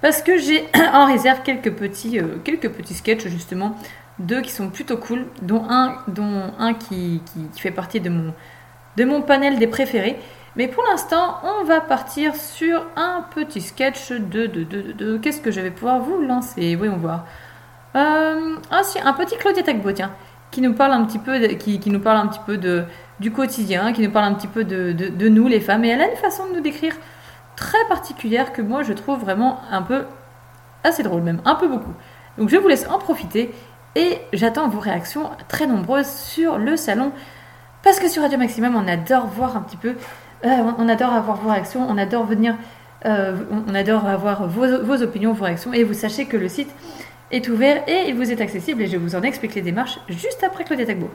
parce 0.00 0.22
que 0.22 0.38
j'ai 0.38 0.64
en 0.92 1.06
réserve 1.06 1.42
quelques 1.44 1.72
petits, 1.72 2.18
euh, 2.18 2.38
quelques 2.44 2.70
petits 2.70 2.94
sketchs 2.94 3.26
justement, 3.28 3.76
deux 4.18 4.40
qui 4.40 4.50
sont 4.50 4.70
plutôt 4.70 4.96
cool, 4.96 5.26
dont 5.40 5.64
un, 5.70 5.96
dont 6.08 6.50
un 6.58 6.74
qui, 6.74 7.22
qui- 7.32 7.46
qui 7.52 7.60
fait 7.60 7.70
partie 7.70 8.00
de 8.00 8.10
mon, 8.10 8.34
de 8.96 9.04
mon 9.04 9.22
panel 9.22 9.58
des 9.60 9.68
préférés. 9.68 10.18
Mais 10.56 10.66
pour 10.66 10.82
l'instant, 10.90 11.36
on 11.60 11.64
va 11.64 11.80
partir 11.80 12.34
sur 12.36 12.84
un 12.96 13.24
petit 13.34 13.60
sketch 13.62 14.10
de, 14.10 14.46
de, 14.46 14.64
de, 14.64 14.82
de- 14.82 14.92
de- 14.92 15.16
qu'est-ce 15.18 15.40
que 15.40 15.50
je 15.52 15.60
vais 15.60 15.70
pouvoir 15.70 16.00
vous 16.00 16.20
lancer 16.20 16.74
Voyons 16.74 16.96
voir. 16.96 17.24
Euh, 17.94 18.56
ah 18.70 18.82
un 19.04 19.12
petit 19.12 19.36
Claudia 19.36 19.62
Tagbo, 19.62 19.92
tiens, 19.92 20.12
qui 20.50 20.60
nous 20.60 20.74
parle 20.74 20.92
un 20.92 21.04
petit 21.04 21.18
peu, 21.18 21.38
qui, 21.56 21.90
nous 21.90 22.00
parle 22.00 22.18
un 22.18 22.26
petit 22.26 22.40
peu 22.46 22.56
de, 22.56 22.84
du 23.20 23.30
quotidien, 23.32 23.92
qui 23.92 24.02
nous 24.02 24.10
parle 24.10 24.26
un 24.26 24.34
petit 24.34 24.46
peu 24.46 24.64
de, 24.64 24.92
de, 24.92 25.28
nous, 25.28 25.46
les 25.48 25.60
femmes. 25.60 25.84
Et 25.84 25.88
elle 25.88 26.00
a 26.00 26.10
une 26.10 26.16
façon 26.16 26.46
de 26.48 26.54
nous 26.56 26.60
décrire 26.60 26.94
très 27.56 27.84
particulière 27.88 28.52
que 28.52 28.62
moi 28.62 28.82
je 28.82 28.92
trouve 28.94 29.20
vraiment 29.20 29.60
un 29.70 29.82
peu 29.82 30.04
assez 30.84 31.02
drôle 31.02 31.22
même, 31.22 31.40
un 31.44 31.54
peu 31.54 31.68
beaucoup. 31.68 31.92
Donc 32.38 32.48
je 32.48 32.56
vous 32.56 32.68
laisse 32.68 32.86
en 32.88 32.98
profiter 32.98 33.54
Et 33.94 34.20
j'attends 34.32 34.68
vos 34.68 34.80
réactions 34.80 35.30
très 35.48 35.66
nombreuses 35.66 36.06
sur 36.08 36.58
le 36.58 36.76
salon. 36.76 37.12
Parce 37.82 37.98
que 38.00 38.08
sur 38.08 38.22
Radio 38.22 38.38
Maximum, 38.38 38.74
on 38.76 38.88
adore 38.88 39.26
voir 39.26 39.56
un 39.56 39.60
petit 39.60 39.76
peu. 39.76 39.96
euh, 40.44 40.72
on 40.78 40.88
adore 40.88 41.12
avoir 41.12 41.36
vos 41.36 41.50
réactions, 41.50 41.86
on 41.88 41.98
adore 41.98 42.24
venir. 42.24 42.56
euh, 43.04 43.36
on- 43.68 43.74
adore 43.74 44.06
avoir 44.06 44.46
vos 44.48 45.02
opinions, 45.02 45.32
vos 45.32 45.44
réactions. 45.44 45.72
Et 45.72 45.84
vous 45.84 45.94
sachez 45.94 46.26
que 46.26 46.36
le 46.36 46.48
site 46.48 46.70
est 47.32 47.48
ouvert 47.48 47.82
et 47.88 48.08
il 48.08 48.14
vous 48.14 48.30
est 48.30 48.40
accessible. 48.40 48.82
Et 48.82 48.86
je 48.86 48.96
vous 48.96 49.16
en 49.16 49.22
explique 49.22 49.54
les 49.54 49.62
démarches 49.62 49.98
juste 50.08 50.44
après 50.44 50.64
Claudia 50.64 50.86
Tagbo. 50.86 51.10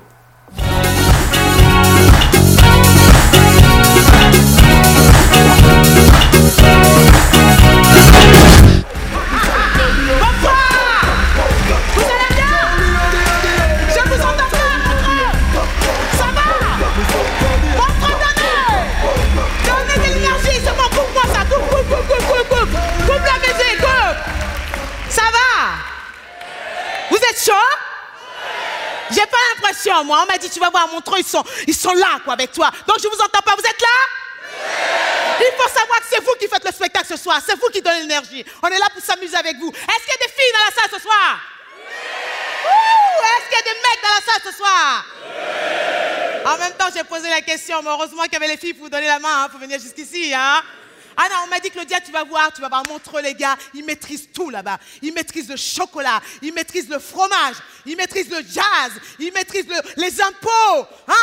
Moi. 30.04 30.24
On 30.24 30.32
m'a 30.32 30.38
dit, 30.38 30.50
tu 30.50 30.60
vas 30.60 30.70
voir, 30.70 30.88
Montreux, 30.90 31.20
ils 31.20 31.26
sont, 31.26 31.44
ils 31.68 31.76
sont 31.76 31.94
là, 31.94 32.20
quoi, 32.24 32.34
avec 32.34 32.52
toi. 32.52 32.70
Donc 32.88 32.98
je 33.02 33.08
vous 33.08 33.22
entends 33.22 33.42
pas. 33.42 33.56
Vous 33.56 33.66
êtes 33.66 33.82
là? 33.82 33.88
Il 35.40 35.52
faut 35.56 35.70
savoir 35.70 36.00
que 36.00 36.06
c'est 36.10 36.24
vous 36.24 36.34
qui 36.40 36.48
faites 36.48 36.66
le 36.66 36.72
spectacle 36.72 37.08
ce 37.08 37.18
soir. 37.18 37.40
C'est 37.46 37.56
vous 37.56 37.68
qui 37.72 37.82
donnez 37.82 38.02
l'énergie. 38.02 38.46
On 38.64 38.68
est 38.68 38.80
là 38.80 38.88
pour 38.94 39.04
s'amuser 39.04 39.36
avec 39.36 39.58
vous. 39.58 39.70
Est-ce 39.70 40.04
qu'il 40.06 40.14
y 40.20 40.24
a 40.24 40.28
des 40.28 40.34
filles 40.34 40.54
dans 40.54 40.66
la 40.66 40.82
salle 40.82 41.00
ce 41.00 41.02
soir? 41.02 41.40
Ouh, 42.66 43.24
Est-ce 43.24 43.50
qu'il 43.50 43.58
y 43.58 43.70
a 43.70 43.74
des 43.74 43.80
mecs 43.80 44.02
dans 44.04 44.10
la 44.10 44.34
salle 44.34 44.42
ce 44.52 44.58
soir? 44.58 45.06
En 46.46 46.58
même 46.58 46.74
temps, 46.74 46.88
j'ai 46.96 47.04
posé 47.04 47.30
la 47.30 47.42
question, 47.42 47.82
mais 47.84 47.90
heureusement 47.90 48.24
qu'il 48.24 48.34
y 48.34 48.36
avait 48.38 48.48
les 48.48 48.58
filles 48.58 48.74
pour 48.74 48.86
vous 48.86 48.90
donner 48.90 49.08
la 49.08 49.20
main, 49.20 49.44
hein, 49.44 49.50
pour 49.50 49.60
venir 49.60 49.80
jusqu'ici. 49.80 50.34
Hein 50.34 50.64
ah 51.18 51.28
non, 51.30 51.36
on 51.46 51.48
m'a 51.48 51.60
dit, 51.60 51.72
Claudia, 51.72 52.00
tu 52.00 52.12
vas 52.12 52.24
voir, 52.24 52.54
tu 52.54 52.62
vas 52.62 52.70
voir, 52.70 52.84
montre 52.88 53.20
les 53.22 53.34
gars, 53.34 53.58
ils 53.74 53.84
maîtrisent 53.84 54.30
tout 54.32 54.50
là-bas. 54.52 54.78
Ils 55.02 55.12
maîtrisent 55.14 55.50
le 55.50 55.56
chocolat, 55.58 56.22
ils 56.42 56.54
maîtrisent 56.54 56.90
le 56.90 57.00
fromage, 57.00 57.56
ils 57.86 57.98
maîtrisent 57.98 58.30
le 58.30 58.42
jazz, 58.48 58.92
ils 59.20 59.34
maîtrisent 59.34 59.68
le- 59.68 60.02
les 60.02 60.22
impôts, 60.22 60.88
hein 61.08 61.14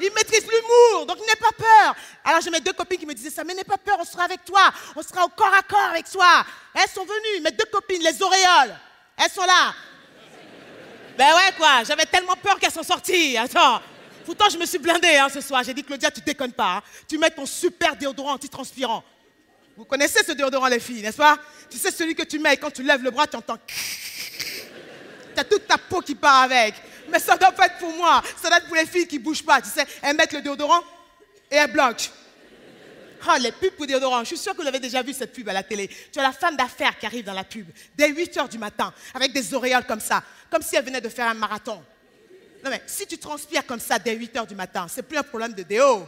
ils 0.00 0.12
maîtrisent 0.12 0.42
l'humour, 0.46 1.06
donc 1.06 1.18
n'aie 1.20 1.36
pas 1.36 1.52
peur. 1.56 1.94
Alors 2.24 2.40
j'ai 2.40 2.50
mes 2.50 2.58
deux 2.60 2.72
copines 2.72 2.98
qui 2.98 3.06
me 3.06 3.14
disaient 3.14 3.30
ça, 3.30 3.44
mais 3.44 3.54
n'aie 3.54 3.62
pas 3.62 3.78
peur, 3.78 3.96
on 4.00 4.04
sera 4.04 4.24
avec 4.24 4.44
toi, 4.44 4.72
on 4.96 5.02
sera 5.02 5.24
au 5.24 5.28
corps 5.28 5.54
à 5.54 5.62
corps 5.62 5.88
avec 5.90 6.10
toi. 6.10 6.44
Elles 6.74 6.90
sont 6.92 7.04
venues, 7.04 7.40
mes 7.42 7.52
deux 7.52 7.64
copines, 7.70 8.02
les 8.02 8.20
auréoles, 8.20 8.76
elles 9.16 9.30
sont 9.30 9.44
là. 9.46 9.72
Ben 11.16 11.32
ouais, 11.32 11.52
quoi, 11.56 11.84
j'avais 11.84 12.06
tellement 12.06 12.34
peur 12.34 12.58
qu'elles 12.58 12.72
sont 12.72 12.82
sorties. 12.82 13.36
Attends. 13.38 13.80
Pourtant, 14.26 14.48
je 14.50 14.58
me 14.58 14.66
suis 14.66 14.78
blindée 14.78 15.16
hein, 15.16 15.28
ce 15.32 15.40
soir. 15.40 15.62
J'ai 15.62 15.74
dit, 15.74 15.84
Claudia, 15.84 16.10
tu 16.10 16.20
déconnes 16.22 16.52
pas. 16.54 16.76
hein. 16.78 16.82
Tu 17.08 17.16
mets 17.18 17.30
ton 17.30 17.46
super 17.46 17.94
déodorant 17.94 18.32
antitranspirant. 18.32 19.04
Vous 19.76 19.84
connaissez 19.84 20.22
ce 20.24 20.32
déodorant, 20.32 20.68
les 20.68 20.80
filles, 20.80 21.02
n'est-ce 21.02 21.16
pas? 21.16 21.38
Tu 21.68 21.78
sais, 21.78 21.90
celui 21.90 22.14
que 22.14 22.22
tu 22.22 22.38
mets 22.38 22.54
et 22.54 22.56
quand 22.56 22.70
tu 22.70 22.82
lèves 22.82 23.02
le 23.02 23.10
bras, 23.10 23.26
tu 23.26 23.36
entends. 23.36 23.58
T'as 25.34 25.44
toute 25.44 25.66
ta 25.66 25.78
peau 25.78 26.00
qui 26.00 26.14
part 26.14 26.42
avec. 26.42 26.74
Mais 27.08 27.18
ça 27.18 27.36
doit 27.36 27.52
pas 27.52 27.66
être 27.66 27.78
pour 27.78 27.94
moi. 27.96 28.22
Ça 28.40 28.48
doit 28.48 28.58
être 28.58 28.66
pour 28.66 28.76
les 28.76 28.86
filles 28.86 29.06
qui 29.06 29.18
bougent 29.18 29.44
pas. 29.44 29.60
Tu 29.60 29.68
sais, 29.68 29.84
elles 30.02 30.16
mettent 30.16 30.32
le 30.32 30.42
déodorant 30.42 30.80
et 31.50 31.56
elles 31.56 31.72
bloquent. 31.72 32.10
Ah, 33.26 33.38
les 33.38 33.52
pubs 33.52 33.70
pour 33.70 33.86
déodorant. 33.86 34.20
Je 34.20 34.28
suis 34.28 34.36
sûre 34.36 34.54
que 34.54 34.62
vous 34.62 34.68
avez 34.68 34.80
déjà 34.80 35.02
vu 35.02 35.12
cette 35.12 35.32
pub 35.32 35.48
à 35.48 35.52
la 35.52 35.62
télé. 35.62 35.88
Tu 36.12 36.18
as 36.18 36.22
la 36.22 36.32
femme 36.32 36.56
d'affaires 36.56 36.98
qui 36.98 37.06
arrive 37.06 37.24
dans 37.24 37.32
la 37.32 37.44
pub, 37.44 37.66
dès 37.96 38.10
8 38.10 38.36
h 38.36 38.48
du 38.48 38.58
matin, 38.58 38.92
avec 39.14 39.32
des 39.32 39.54
auréoles 39.54 39.86
comme 39.86 40.00
ça, 40.00 40.22
comme 40.50 40.62
si 40.62 40.76
elle 40.76 40.84
venait 40.84 41.00
de 41.00 41.08
faire 41.08 41.28
un 41.28 41.34
marathon. 41.34 41.82
Non, 42.62 42.70
mais 42.70 42.82
si 42.86 43.06
tu 43.06 43.18
transpires 43.18 43.64
comme 43.66 43.80
ça 43.80 43.98
dès 43.98 44.14
8 44.14 44.34
h 44.34 44.46
du 44.46 44.54
matin, 44.54 44.86
c'est 44.88 45.02
plus 45.02 45.16
un 45.16 45.22
problème 45.22 45.54
de 45.54 45.62
déo. 45.62 46.06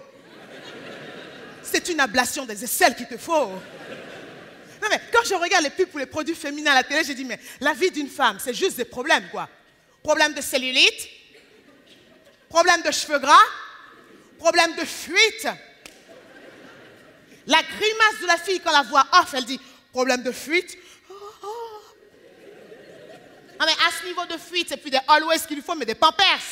C'est 1.70 1.88
une 1.88 2.00
ablation 2.00 2.44
des 2.46 2.62
aisselles 2.62 2.94
qu'il 2.94 3.08
te 3.08 3.16
faut. 3.16 3.46
Non, 4.82 4.88
mais 4.90 5.00
quand 5.12 5.24
je 5.24 5.34
regarde 5.34 5.64
les 5.64 5.70
pubs 5.70 5.88
pour 5.88 5.98
les 5.98 6.06
produits 6.06 6.34
féminins 6.34 6.72
à 6.72 6.76
la 6.76 6.84
télé, 6.84 7.02
j'ai 7.04 7.14
dit, 7.14 7.24
mais 7.24 7.40
la 7.60 7.72
vie 7.72 7.90
d'une 7.90 8.08
femme, 8.08 8.38
c'est 8.38 8.54
juste 8.54 8.76
des 8.76 8.84
problèmes, 8.84 9.28
quoi. 9.30 9.48
Problème 10.02 10.34
de 10.34 10.40
cellulite, 10.40 11.08
problème 12.48 12.82
de 12.82 12.90
cheveux 12.90 13.18
gras, 13.18 13.34
problème 14.38 14.74
de 14.76 14.84
fuite. 14.84 15.48
La 17.46 17.62
grimace 17.62 18.20
de 18.22 18.26
la 18.26 18.36
fille 18.36 18.60
quand 18.60 18.72
la 18.72 18.82
voix 18.82 19.06
off, 19.12 19.34
elle 19.34 19.44
dit 19.44 19.60
problème 19.92 20.22
de 20.22 20.32
fuite. 20.32 20.76
Oh. 21.10 21.14
Ah 23.58 23.64
mais 23.66 23.72
à 23.72 23.90
ce 24.00 24.06
niveau 24.06 24.24
de 24.26 24.36
fuite, 24.38 24.68
c'est 24.68 24.76
plus 24.76 24.90
des 24.90 25.00
always 25.08 25.38
qu'il 25.46 25.56
lui 25.56 25.62
faut, 25.62 25.74
mais 25.74 25.84
des 25.84 25.94
pampers. 25.94 26.42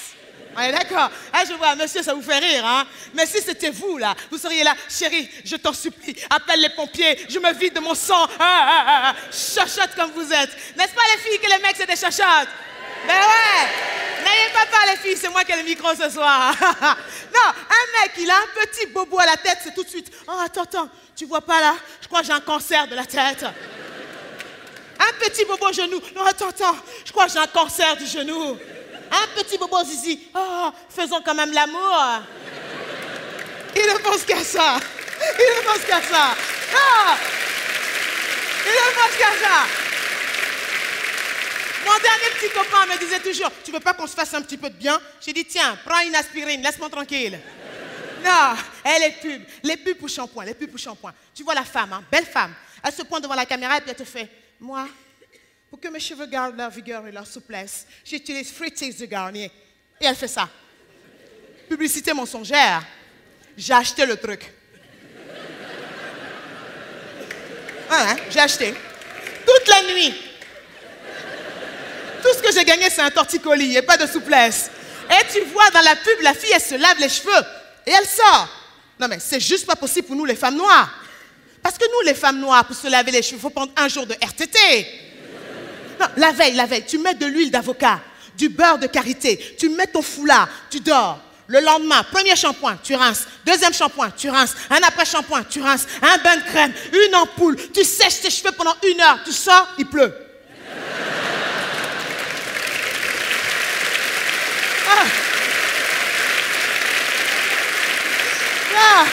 On 0.56 0.60
est 0.60 0.72
d'accord 0.72 1.10
Ah, 1.32 1.42
Je 1.48 1.54
vois, 1.54 1.74
monsieur, 1.74 2.02
ça 2.02 2.14
vous 2.14 2.22
fait 2.22 2.38
rire, 2.38 2.64
hein 2.64 2.86
Mais 3.14 3.26
si 3.26 3.40
c'était 3.40 3.70
vous, 3.70 3.98
là, 3.98 4.14
vous 4.30 4.38
seriez 4.38 4.62
là, 4.64 4.74
chérie, 4.88 5.28
je 5.44 5.56
t'en 5.56 5.72
supplie, 5.72 6.14
appelle 6.30 6.60
les 6.60 6.70
pompiers, 6.70 7.26
je 7.28 7.38
me 7.38 7.52
vide 7.54 7.74
de 7.74 7.80
mon 7.80 7.94
sang. 7.94 8.26
Ah, 8.38 8.38
ah, 8.40 8.84
ah, 8.86 9.02
ah. 9.06 9.14
Chachotte 9.30 9.94
comme 9.96 10.12
vous 10.12 10.32
êtes. 10.32 10.50
N'est-ce 10.76 10.94
pas 10.94 11.02
les 11.14 11.22
filles 11.22 11.38
que 11.40 11.50
les 11.50 11.62
mecs, 11.62 11.76
c'est 11.76 11.86
des 11.86 11.96
chachottes? 11.96 12.48
Ben 13.06 13.14
ouais 13.14 13.94
N'ayez 14.24 14.50
pas 14.54 14.64
peur, 14.66 14.80
les 14.90 14.96
filles, 14.96 15.18
c'est 15.20 15.28
moi 15.28 15.44
qui 15.44 15.52
ai 15.52 15.56
le 15.56 15.64
micro 15.64 15.88
ce 15.94 16.08
soir. 16.08 16.54
non, 16.60 17.48
un 17.50 18.02
mec, 18.02 18.12
il 18.18 18.30
a 18.30 18.36
un 18.36 18.64
petit 18.64 18.86
bobo 18.86 19.18
à 19.18 19.26
la 19.26 19.36
tête, 19.36 19.58
c'est 19.62 19.74
tout 19.74 19.84
de 19.84 19.88
suite. 19.88 20.10
Oh, 20.26 20.32
attends, 20.42 20.62
attends, 20.62 20.88
tu 21.14 21.26
vois 21.26 21.42
pas 21.42 21.60
là? 21.60 21.74
Je 22.00 22.06
crois 22.06 22.20
que 22.20 22.26
j'ai 22.26 22.32
un 22.32 22.40
cancer 22.40 22.88
de 22.88 22.94
la 22.94 23.04
tête. 23.04 23.44
Un 24.98 25.12
petit 25.20 25.44
bobo 25.44 25.68
au 25.68 25.72
genou. 25.72 26.00
Non, 26.16 26.24
attends, 26.24 26.48
attends, 26.48 26.76
je 27.04 27.12
crois 27.12 27.26
que 27.26 27.32
j'ai 27.32 27.38
un 27.38 27.46
cancer 27.46 27.96
du 27.96 28.06
genou. 28.06 28.56
Un 29.14 29.42
petit 29.42 29.56
bobo 29.58 29.82
zizi. 29.84 30.28
Oh, 30.34 30.70
faisons 30.88 31.22
quand 31.24 31.34
même 31.34 31.52
l'amour. 31.52 32.22
Il 33.76 33.82
ne 33.82 33.98
pense 33.98 34.22
qu'à 34.24 34.42
ça. 34.42 34.78
Il 35.38 35.56
ne 35.56 35.62
pense 35.66 35.84
qu'à 35.86 36.02
ça. 36.02 36.34
Non 36.72 37.16
Il 38.66 38.72
ne 38.72 38.94
pense 38.94 39.16
qu'à 39.16 39.46
ça. 39.46 39.66
Mon 41.84 41.98
dernier 41.98 42.30
petit 42.38 42.50
copain 42.50 42.86
me 42.86 42.98
disait 42.98 43.20
toujours, 43.20 43.50
tu 43.62 43.70
veux 43.70 43.80
pas 43.80 43.92
qu'on 43.92 44.06
se 44.06 44.14
fasse 44.14 44.32
un 44.32 44.40
petit 44.40 44.56
peu 44.56 44.70
de 44.70 44.74
bien? 44.74 44.98
J'ai 45.20 45.34
dit, 45.34 45.44
tiens, 45.44 45.78
prends 45.84 46.00
une 46.00 46.16
aspirine, 46.16 46.62
laisse-moi 46.62 46.88
tranquille. 46.88 47.38
Non, 48.24 48.56
elle 48.82 49.02
est 49.02 49.20
pub. 49.20 49.42
Les 49.62 49.76
pubs 49.76 49.98
pour 49.98 50.08
shampoing, 50.08 50.46
les 50.46 50.54
pubs 50.54 50.70
pour 50.70 50.78
shampoing. 50.78 51.12
Tu 51.34 51.42
vois 51.42 51.54
la 51.54 51.64
femme, 51.64 51.92
hein, 51.92 52.02
belle 52.10 52.24
femme. 52.24 52.54
Elle 52.82 52.92
se 52.92 53.02
pointe 53.02 53.22
devant 53.22 53.34
la 53.34 53.44
caméra 53.44 53.76
et 53.76 53.80
puis 53.82 53.90
elle 53.90 53.96
te 53.96 54.04
fait, 54.04 54.28
moi, 54.58 54.88
pour 55.74 55.80
que 55.80 55.88
mes 55.88 55.98
cheveux 55.98 56.26
gardent 56.26 56.56
leur 56.56 56.70
vigueur 56.70 57.04
et 57.04 57.10
leur 57.10 57.26
souplesse, 57.26 57.84
j'utilise 58.04 58.52
Fruities 58.52 58.94
de 58.94 59.06
Garnier. 59.06 59.50
Et 60.00 60.04
elle 60.04 60.14
fait 60.14 60.28
ça. 60.28 60.48
Publicité 61.68 62.12
mensongère. 62.12 62.84
J'ai 63.56 63.72
acheté 63.72 64.06
le 64.06 64.16
truc. 64.16 64.52
Ah, 67.90 68.06
hein, 68.10 68.16
j'ai 68.30 68.38
acheté. 68.38 68.72
Toute 69.44 69.68
la 69.68 69.92
nuit. 69.92 70.14
Tout 72.22 72.32
ce 72.36 72.40
que 72.40 72.52
j'ai 72.54 72.64
gagné, 72.64 72.88
c'est 72.88 73.02
un 73.02 73.10
torticolis 73.10 73.76
et 73.76 73.82
pas 73.82 73.96
de 73.96 74.06
souplesse. 74.06 74.70
Et 75.10 75.32
tu 75.32 75.40
vois 75.46 75.70
dans 75.70 75.82
la 75.82 75.96
pub, 75.96 76.20
la 76.20 76.34
fille, 76.34 76.52
elle 76.54 76.62
se 76.62 76.76
lave 76.76 77.00
les 77.00 77.08
cheveux 77.08 77.44
et 77.84 77.90
elle 77.90 78.06
sort. 78.06 78.48
Non, 79.00 79.08
mais 79.08 79.18
c'est 79.18 79.40
juste 79.40 79.66
pas 79.66 79.74
possible 79.74 80.06
pour 80.06 80.14
nous, 80.14 80.24
les 80.24 80.36
femmes 80.36 80.56
noires. 80.56 81.00
Parce 81.60 81.76
que 81.76 81.84
nous, 81.90 82.06
les 82.06 82.14
femmes 82.14 82.38
noires, 82.38 82.64
pour 82.64 82.76
se 82.76 82.86
laver 82.86 83.10
les 83.10 83.22
cheveux, 83.22 83.38
il 83.38 83.40
faut 83.40 83.50
prendre 83.50 83.72
un 83.76 83.88
jour 83.88 84.06
de 84.06 84.14
RTT. 84.14 85.03
La 86.16 86.32
veille, 86.32 86.54
la 86.54 86.66
veille, 86.66 86.84
tu 86.86 86.98
mets 86.98 87.14
de 87.14 87.26
l'huile 87.26 87.50
d'avocat, 87.50 88.00
du 88.36 88.48
beurre 88.48 88.78
de 88.78 88.86
karité, 88.86 89.56
tu 89.58 89.68
mets 89.68 89.86
ton 89.86 90.02
foulard, 90.02 90.48
tu 90.70 90.80
dors. 90.80 91.20
Le 91.46 91.60
lendemain, 91.60 92.02
premier 92.04 92.34
shampoing, 92.36 92.78
tu 92.82 92.94
rinces. 92.94 93.26
Deuxième 93.44 93.74
shampoing, 93.74 94.10
tu 94.16 94.30
rinces. 94.30 94.54
Un 94.70 94.82
après-shampoing, 94.82 95.44
tu 95.44 95.60
rinces. 95.60 95.86
Un 96.00 96.16
bain 96.18 96.36
de 96.36 96.42
crème, 96.42 96.72
une 96.92 97.14
ampoule. 97.14 97.56
Tu 97.72 97.84
sèches 97.84 98.22
tes 98.22 98.30
cheveux 98.30 98.52
pendant 98.52 98.74
une 98.90 99.00
heure. 99.00 99.18
Tu 99.24 99.32
sors, 99.32 99.68
il 99.76 99.84
pleut. 99.86 100.14
Ah. 104.88 105.04
Ah. 108.76 109.04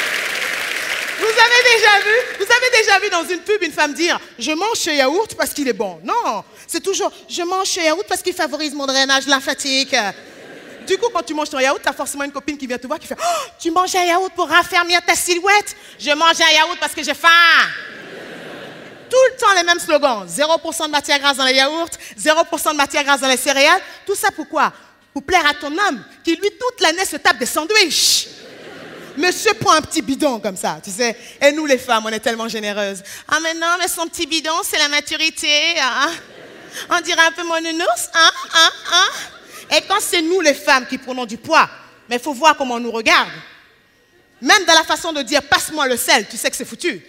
Vous 1.19 1.20
avez 1.39 1.75
déjà 1.75 1.99
vu, 1.99 2.15
vous 2.39 2.51
avez 2.51 2.77
déjà 2.77 2.99
vu 2.99 3.09
dans 3.09 3.33
une 3.33 3.39
pub 3.41 3.61
une 3.63 3.71
femme 3.71 3.93
dire 3.93 4.19
Je 4.39 4.51
mange 4.51 4.77
ce 4.77 4.89
yaourt 4.89 5.35
parce 5.35 5.53
qu'il 5.53 5.67
est 5.67 5.73
bon. 5.73 5.99
Non, 6.03 6.43
c'est 6.67 6.81
toujours 6.81 7.11
Je 7.29 7.41
mange 7.43 7.67
ce 7.67 7.79
yaourt 7.79 8.05
parce 8.07 8.21
qu'il 8.21 8.33
favorise 8.33 8.73
mon 8.73 8.85
drainage 8.85 9.27
lymphatique. 9.27 9.95
Du 10.87 10.97
coup, 10.97 11.07
quand 11.13 11.23
tu 11.23 11.33
manges 11.33 11.49
ton 11.49 11.59
yaourt, 11.59 11.79
tu 11.81 11.89
as 11.89 11.93
forcément 11.93 12.23
une 12.23 12.31
copine 12.31 12.57
qui 12.57 12.67
vient 12.67 12.77
te 12.77 12.87
voir 12.87 12.99
qui 12.99 13.07
fait 13.07 13.17
Oh, 13.19 13.49
Tu 13.59 13.71
manges 13.71 13.95
un 13.95 14.03
yaourt 14.03 14.31
pour 14.33 14.47
raffermir 14.49 14.99
ta 15.05 15.15
silhouette 15.15 15.75
Je 15.99 16.11
mange 16.11 16.41
un 16.41 16.53
yaourt 16.53 16.77
parce 16.79 16.93
que 16.93 17.03
j'ai 17.03 17.13
faim. 17.13 17.29
Tout 19.09 19.17
le 19.31 19.37
temps 19.37 19.53
les 19.55 19.63
mêmes 19.63 19.79
slogans 19.79 20.25
0% 20.25 20.85
de 20.85 20.91
matière 20.91 21.19
grasse 21.19 21.37
dans 21.37 21.45
les 21.45 21.53
yaourts, 21.55 21.89
0% 22.17 22.71
de 22.71 22.77
matière 22.77 23.03
grasse 23.03 23.21
dans 23.21 23.27
les 23.27 23.37
céréales. 23.37 23.81
Tout 24.05 24.15
ça 24.15 24.29
pourquoi 24.35 24.71
Pour 25.13 25.23
plaire 25.23 25.45
à 25.45 25.53
ton 25.53 25.67
homme 25.67 26.03
qui, 26.23 26.35
lui, 26.35 26.49
toute 26.59 26.79
l'année 26.81 27.05
se 27.05 27.17
tape 27.17 27.37
des 27.37 27.45
sandwichs. 27.45 28.27
Monsieur 29.17 29.53
prend 29.55 29.73
un 29.73 29.81
petit 29.81 30.01
bidon 30.01 30.39
comme 30.39 30.55
ça, 30.57 30.79
tu 30.83 30.89
sais. 30.89 31.15
Et 31.41 31.51
nous, 31.51 31.65
les 31.65 31.77
femmes, 31.77 32.03
on 32.05 32.09
est 32.09 32.19
tellement 32.19 32.47
généreuses. 32.47 33.03
Ah, 33.27 33.39
mais 33.41 33.53
non, 33.53 33.75
mais 33.79 33.87
son 33.87 34.07
petit 34.07 34.25
bidon, 34.25 34.61
c'est 34.63 34.77
la 34.77 34.87
maturité. 34.87 35.79
hein. 35.81 36.11
On 36.89 37.01
dirait 37.01 37.25
un 37.25 37.31
peu 37.31 37.43
mon 37.43 37.59
nounours, 37.61 38.09
hein, 38.13 38.31
hein. 38.53 39.07
Et 39.77 39.81
quand 39.87 39.99
c'est 39.99 40.21
nous 40.21 40.41
les 40.41 40.53
femmes 40.53 40.85
qui 40.87 40.97
prenons 40.97 41.25
du 41.25 41.37
poids, 41.37 41.69
mais 42.09 42.15
il 42.17 42.21
faut 42.21 42.33
voir 42.33 42.55
comment 42.55 42.75
on 42.75 42.79
nous 42.79 42.91
regarde. 42.91 43.29
Même 44.41 44.65
dans 44.65 44.73
la 44.73 44.83
façon 44.83 45.13
de 45.13 45.21
dire 45.21 45.43
passe-moi 45.43 45.87
le 45.87 45.97
sel, 45.97 46.27
tu 46.27 46.37
sais 46.37 46.49
que 46.49 46.55
c'est 46.55 46.65
foutu. 46.65 47.01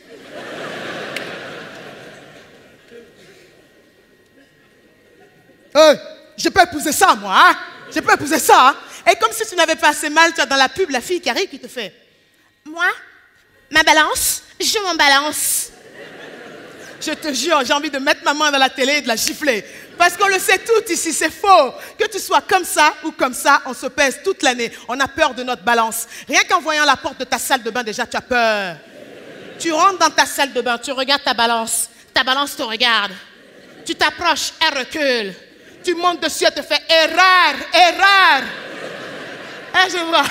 Je 6.37 6.49
peux 6.49 6.63
épouser 6.63 6.93
ça, 6.93 7.15
moi? 7.15 7.53
Je 7.95 8.01
peux 8.01 8.13
épouser 8.13 8.39
ça? 8.39 8.75
Et 9.11 9.17
comme 9.17 9.33
si 9.33 9.47
tu 9.49 9.57
n'avais 9.57 9.77
pas 9.77 9.89
assez 9.89 10.11
mal, 10.11 10.33
tu 10.35 10.41
as 10.41 10.47
dans 10.47 10.57
la 10.57 10.69
pub 10.69 10.91
la 10.91 11.01
fille 11.01 11.21
qui 11.21 11.31
arrive 11.31 11.49
qui 11.49 11.59
te 11.59 11.69
fait 11.69 11.93
Moi, 12.65 12.87
ma 13.71 13.83
balance, 13.83 14.43
je 14.61 14.79
m'en 14.81 14.95
balance. 14.95 15.71
Je 17.05 17.13
te 17.13 17.33
jure, 17.33 17.63
j'ai 17.65 17.73
envie 17.73 17.91
de 17.91 17.99
mettre 17.99 18.23
ma 18.25 18.33
main 18.33 18.53
dans 18.53 18.59
la 18.59 18.71
télé 18.71 18.99
et 18.99 19.01
de 19.01 19.09
la 19.09 19.17
gifler. 19.17 19.65
Parce 19.99 20.17
qu'on 20.17 20.29
le 20.29 20.39
sait 20.39 20.59
tout 20.59 20.93
ici, 20.93 21.13
c'est 21.13 21.33
faux. 21.33 21.73
Que 21.99 22.07
tu 22.07 22.21
sois 22.21 22.43
comme 22.43 22.65
ça 22.65 22.95
ou 23.03 23.11
comme 23.11 23.35
ça, 23.35 23.61
on 23.67 23.75
se 23.75 23.87
pèse 23.87 24.21
toute 24.23 24.43
l'année. 24.43 24.71
On 24.87 24.99
a 25.01 25.09
peur 25.09 25.35
de 25.35 25.43
notre 25.43 25.63
balance. 25.63 26.07
Rien 26.29 26.43
qu'en 26.49 26.61
voyant 26.61 26.85
la 26.85 26.97
porte 26.97 27.19
de 27.19 27.25
ta 27.25 27.39
salle 27.39 27.63
de 27.63 27.71
bain, 27.71 27.83
déjà, 27.83 28.07
tu 28.07 28.17
as 28.17 28.21
peur. 28.21 28.77
Tu 29.59 29.73
rentres 29.73 29.99
dans 29.99 30.11
ta 30.11 30.27
salle 30.27 30.53
de 30.53 30.61
bain, 30.61 30.79
tu 30.79 30.93
regardes 30.93 31.25
ta 31.25 31.35
balance. 31.35 31.91
Ta 32.15 32.23
balance 32.23 32.57
te 32.57 32.63
regarde. 32.63 33.13
Tu 33.85 33.95
t'approches, 33.97 34.53
elle 34.61 34.79
recule. 34.79 35.35
Tu 35.83 35.95
montes 35.95 36.23
dessus, 36.23 36.45
elle 36.45 36.55
te 36.55 36.63
fait 36.63 36.83
erreur, 36.89 37.55
erreur. 37.73 38.43
Eh, 39.75 39.91
je 39.91 39.99
vois. 39.99 40.25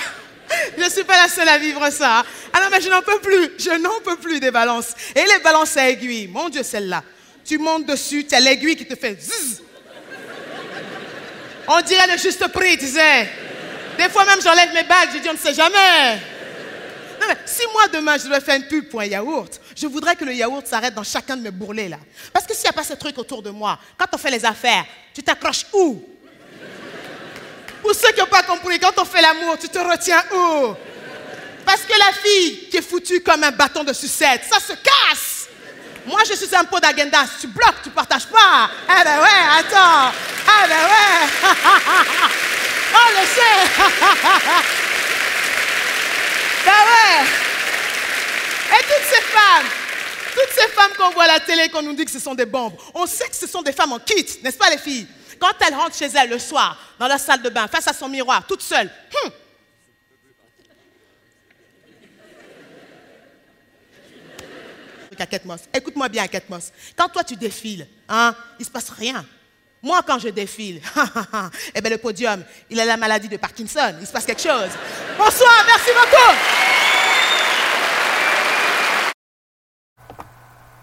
Je 0.76 0.84
ne 0.84 0.90
suis 0.90 1.04
pas 1.04 1.16
la 1.16 1.28
seule 1.28 1.48
à 1.48 1.58
vivre 1.58 1.88
ça. 1.90 2.24
Ah 2.52 2.60
non, 2.62 2.68
mais 2.70 2.80
je 2.80 2.88
n'en 2.88 3.02
peux 3.02 3.18
plus. 3.20 3.52
Je 3.58 3.70
n'en 3.78 4.00
peux 4.04 4.16
plus 4.16 4.38
des 4.38 4.50
balances. 4.50 4.92
Et 5.14 5.20
les 5.20 5.42
balances 5.42 5.76
à 5.76 5.88
aiguille. 5.88 6.28
Mon 6.28 6.48
Dieu, 6.48 6.62
celle-là. 6.62 7.02
Tu 7.44 7.58
montes 7.58 7.86
dessus, 7.86 8.24
tu 8.26 8.34
as 8.34 8.40
l'aiguille 8.40 8.76
qui 8.76 8.86
te 8.86 8.94
fait 8.94 9.20
zzz. 9.20 9.62
On 11.66 11.80
dirait 11.80 12.06
le 12.06 12.18
juste 12.18 12.46
prix, 12.48 12.76
tu 12.76 12.86
sais. 12.86 13.28
Des 13.98 14.08
fois 14.08 14.24
même, 14.24 14.40
j'enlève 14.42 14.72
mes 14.72 14.82
bagues, 14.84 15.10
je 15.14 15.18
dis, 15.18 15.28
on 15.28 15.32
ne 15.32 15.38
sait 15.38 15.54
jamais. 15.54 16.20
Si 17.46 17.62
moi, 17.72 17.88
demain, 17.88 18.16
je 18.18 18.24
devais 18.24 18.40
faire 18.40 18.56
une 18.56 18.66
pub 18.66 18.88
pour 18.88 19.00
un 19.00 19.06
yaourt, 19.06 19.60
je 19.76 19.86
voudrais 19.86 20.16
que 20.16 20.24
le 20.24 20.34
yaourt 20.34 20.66
s'arrête 20.66 20.94
dans 20.94 21.02
chacun 21.02 21.36
de 21.36 21.42
mes 21.42 21.50
bourrelets, 21.50 21.88
là. 21.88 21.98
Parce 22.32 22.46
que 22.46 22.54
s'il 22.54 22.64
n'y 22.64 22.70
a 22.70 22.72
pas 22.72 22.84
ce 22.84 22.94
truc 22.94 23.16
autour 23.18 23.42
de 23.42 23.50
moi, 23.50 23.78
quand 23.96 24.06
on 24.12 24.18
fait 24.18 24.30
les 24.30 24.44
affaires, 24.44 24.84
tu 25.14 25.22
t'accroches 25.22 25.66
où? 25.72 26.02
Pour 27.80 27.94
ceux 27.94 28.12
qui 28.12 28.20
n'ont 28.20 28.26
pas 28.26 28.42
compris, 28.42 28.78
quand 28.78 28.92
on 28.98 29.04
fait 29.04 29.20
l'amour, 29.20 29.58
tu 29.58 29.68
te 29.68 29.78
retiens 29.78 30.22
où? 30.32 30.74
Parce 31.64 31.82
que 31.82 31.98
la 31.98 32.12
fille 32.12 32.68
qui 32.68 32.76
est 32.76 32.82
foutue 32.82 33.20
comme 33.20 33.44
un 33.44 33.50
bâton 33.50 33.84
de 33.84 33.92
sucette, 33.92 34.42
ça 34.50 34.58
se 34.58 34.72
casse. 34.72 35.48
Moi, 36.06 36.20
je 36.28 36.34
suis 36.34 36.54
un 36.54 36.64
pot 36.64 36.80
d'agendas. 36.80 37.26
Tu 37.40 37.46
bloques, 37.46 37.82
tu 37.84 37.90
partages 37.90 38.26
pas. 38.26 38.70
Eh 38.88 39.04
ben 39.04 39.20
ouais, 39.20 39.28
attends. 39.58 40.12
Eh 40.44 40.68
ben 40.68 40.84
ouais. 40.84 41.28
On 42.94 43.20
le 43.20 43.26
sait. 43.26 44.78
ben 46.64 46.72
ouais. 46.72 47.26
Et 48.78 48.82
toutes 48.84 49.06
ces 49.08 49.22
femmes, 49.22 49.66
toutes 50.34 50.54
ces 50.54 50.68
femmes 50.68 50.92
qu'on 50.96 51.10
voit 51.10 51.24
à 51.24 51.28
la 51.28 51.40
télé, 51.40 51.68
qu'on 51.68 51.82
nous 51.82 51.94
dit 51.94 52.04
que 52.04 52.10
ce 52.10 52.18
sont 52.20 52.34
des 52.34 52.46
bombes, 52.46 52.74
on 52.94 53.06
sait 53.06 53.28
que 53.28 53.36
ce 53.36 53.46
sont 53.46 53.62
des 53.62 53.72
femmes 53.72 53.92
en 53.92 53.98
kit, 53.98 54.26
n'est-ce 54.42 54.58
pas 54.58 54.70
les 54.70 54.78
filles? 54.78 55.06
Quand 55.38 55.52
elles 55.66 55.74
rentrent 55.74 55.96
chez 55.96 56.06
elles 56.06 56.30
le 56.30 56.38
soir, 56.38 56.78
dans 56.98 57.08
la 57.08 57.18
salle 57.18 57.42
de 57.42 57.50
bain, 57.50 57.66
face 57.68 57.88
à 57.88 57.92
son 57.92 58.08
miroir, 58.08 58.46
toute 58.46 58.62
seule, 58.62 58.90
hum. 59.24 59.30
Écoute-moi 65.72 66.08
bien, 66.08 66.26
Ketmos. 66.26 66.72
Quand 66.96 67.08
toi 67.08 67.22
tu 67.22 67.36
défiles, 67.36 67.86
hein, 68.08 68.34
il 68.58 68.62
ne 68.62 68.64
se 68.64 68.70
passe 68.70 68.90
rien. 68.90 69.24
Moi, 69.84 70.00
quand 70.06 70.20
je 70.20 70.28
défile, 70.28 70.80
eh 71.74 71.80
ben, 71.80 71.90
le 71.90 71.98
podium, 71.98 72.40
il 72.70 72.78
a 72.78 72.84
la 72.84 72.96
maladie 72.96 73.28
de 73.28 73.36
Parkinson. 73.36 73.94
Il 74.00 74.06
se 74.06 74.12
passe 74.12 74.24
quelque 74.24 74.40
chose. 74.40 74.70
Bonsoir, 75.18 75.64
merci 75.66 75.90
beaucoup. 75.90 76.32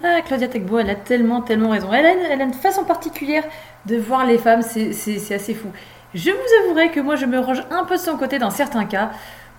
Ah, 0.03 0.21
Claudia 0.25 0.49
Tecbo, 0.49 0.79
elle 0.79 0.89
a 0.89 0.95
tellement, 0.95 1.41
tellement 1.41 1.69
raison. 1.69 1.93
Elle 1.93 2.05
a, 2.05 2.43
une, 2.43 2.53
façon 2.53 2.83
particulière 2.83 3.45
de 3.85 3.95
voir 3.95 4.25
les 4.25 4.37
femmes, 4.37 4.63
c'est 4.63 5.33
assez 5.33 5.53
fou. 5.53 5.69
Je 6.13 6.31
vous 6.31 6.65
avouerai 6.65 6.91
que 6.91 6.99
moi, 6.99 7.15
je 7.15 7.25
me 7.25 7.39
range 7.39 7.63
un 7.71 7.85
peu 7.85 7.95
de 7.95 8.01
son 8.01 8.17
côté 8.17 8.37
dans 8.37 8.49
certains 8.49 8.83
cas 8.83 9.11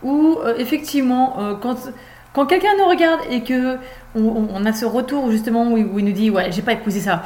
où, 0.03 0.37
euh, 0.45 0.55
effectivement, 0.59 1.41
euh, 1.41 1.55
quand, 1.55 1.77
quand 2.35 2.45
quelqu'un 2.45 2.77
nous 2.79 2.87
regarde 2.87 3.21
et 3.31 3.43
que 3.43 3.79
on, 4.15 4.67
a 4.67 4.73
ce 4.75 4.85
retour, 4.85 5.31
justement, 5.31 5.71
où 5.73 5.99
il 5.99 6.05
nous 6.05 6.13
dit 6.13 6.29
Ouais, 6.29 6.53
j'ai 6.53 6.63
pas 6.63 6.73
épousé 6.73 7.01
ça. 7.01 7.23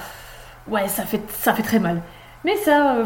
Ouais, 0.69 0.89
ça 0.89 1.05
fait, 1.05 1.21
ça 1.31 1.53
fait 1.55 1.63
très 1.63 1.79
mal. 1.79 2.01
Mais 2.45 2.57
ça, 2.57 2.97
euh, 2.97 3.05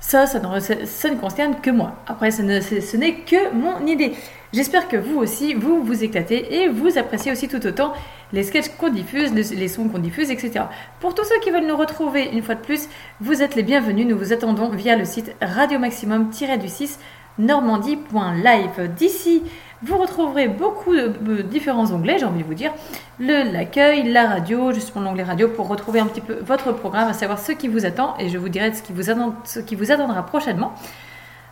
ça, 0.00 0.26
ça, 0.26 0.38
ne- 0.40 1.14
concerne 1.16 1.56
que 1.60 1.70
moi. 1.70 1.92
Après, 2.06 2.30
ce 2.30 2.42
ne- 2.42 2.60
ce 2.60 2.80
ce 2.80 2.96
n'est 2.96 3.14
que 3.20 3.52
mon 3.54 3.86
idée. 3.86 4.12
J'espère 4.52 4.88
que 4.88 4.96
vous 4.96 5.16
aussi, 5.18 5.54
vous 5.54 5.82
vous 5.82 6.04
éclatez 6.04 6.62
et 6.62 6.68
vous 6.68 6.98
appréciez 6.98 7.32
aussi 7.32 7.48
tout 7.48 7.64
autant 7.66 7.92
les 8.32 8.42
sketchs 8.42 8.68
qu'on 8.78 8.88
diffuse, 8.90 9.32
les 9.32 9.68
sons 9.68 9.88
qu'on 9.88 9.98
diffuse, 9.98 10.30
etc. 10.30 10.64
Pour 11.00 11.14
tous 11.14 11.24
ceux 11.24 11.38
qui 11.40 11.50
veulent 11.50 11.66
nous 11.66 11.76
retrouver 11.76 12.28
une 12.32 12.42
fois 12.42 12.54
de 12.56 12.60
plus, 12.60 12.88
vous 13.20 13.42
êtes 13.42 13.54
les 13.54 13.62
bienvenus. 13.62 14.06
Nous 14.06 14.18
vous 14.18 14.32
attendons 14.32 14.68
via 14.70 14.96
le 14.96 15.04
site 15.04 15.34
radio 15.40 15.78
maximum-du6 15.78 16.98
normandie.live. 17.38 18.88
D'ici, 18.96 19.42
vous 19.84 19.98
retrouverez 19.98 20.48
beaucoup 20.48 20.94
de 20.94 21.42
différents 21.42 21.90
onglets, 21.92 22.18
j'ai 22.18 22.24
envie 22.24 22.42
de 22.42 22.46
vous 22.46 22.54
dire. 22.54 22.72
L'accueil, 23.18 24.04
la 24.10 24.26
radio, 24.26 24.72
justement 24.72 25.04
l'onglet 25.04 25.24
radio 25.24 25.48
pour 25.48 25.68
retrouver 25.68 26.00
un 26.00 26.06
petit 26.06 26.20
peu 26.20 26.38
votre 26.44 26.72
programme, 26.72 27.08
à 27.08 27.12
savoir 27.12 27.38
ce 27.38 27.52
qui 27.52 27.68
vous 27.68 27.84
attend 27.84 28.14
et 28.18 28.28
je 28.28 28.38
vous 28.38 28.48
dirai 28.48 28.72
ce 28.72 28.82
qui 28.82 28.92
vous, 28.92 29.10
attend- 29.10 29.34
ce 29.44 29.60
qui 29.60 29.74
vous 29.74 29.90
attendra 29.90 30.24
prochainement. 30.24 30.72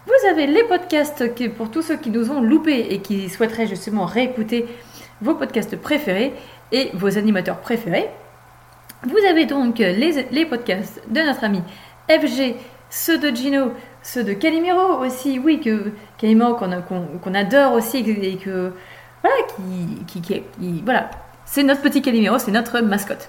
Vous 0.07 0.28
avez 0.31 0.47
les 0.47 0.65
podcasts 0.65 1.24
pour 1.57 1.70
tous 1.70 1.82
ceux 1.82 1.97
qui 1.97 2.11
nous 2.11 2.31
ont 2.31 2.40
loupés 2.40 2.86
et 2.90 3.01
qui 3.01 3.28
souhaiteraient 3.28 3.66
justement 3.66 4.05
réécouter 4.07 4.66
vos 5.20 5.35
podcasts 5.35 5.77
préférés 5.77 6.32
et 6.73 6.90
vos 6.94 7.19
animateurs 7.19 7.59
préférés. 7.59 8.09
Vous 9.02 9.19
avez 9.28 9.47
donc 9.47 9.78
les, 9.78 10.27
les 10.31 10.47
podcasts 10.47 11.02
de 11.09 11.20
notre 11.20 11.44
ami 11.44 11.62
FG, 12.09 12.55
ceux 12.90 13.19
de 13.19 13.28
Gino, 13.35 13.73
ceux 14.02 14.24
de 14.24 14.32
Calimero 14.32 15.05
aussi, 15.05 15.39
oui, 15.39 15.61
que 15.61 15.93
Calimero 16.21 16.55
qu'on 16.55 17.35
adore 17.35 17.73
aussi 17.75 17.99
et 17.99 18.37
que 18.37 18.73
voilà, 19.23 19.37
qui, 20.07 20.21
qui, 20.23 20.43
voilà, 20.85 21.11
c'est 21.45 21.63
notre 21.63 21.83
petit 21.83 22.03
Calimero, 22.03 22.39
c'est 22.39 22.51
notre 22.51 22.81
mascotte. 22.81 23.29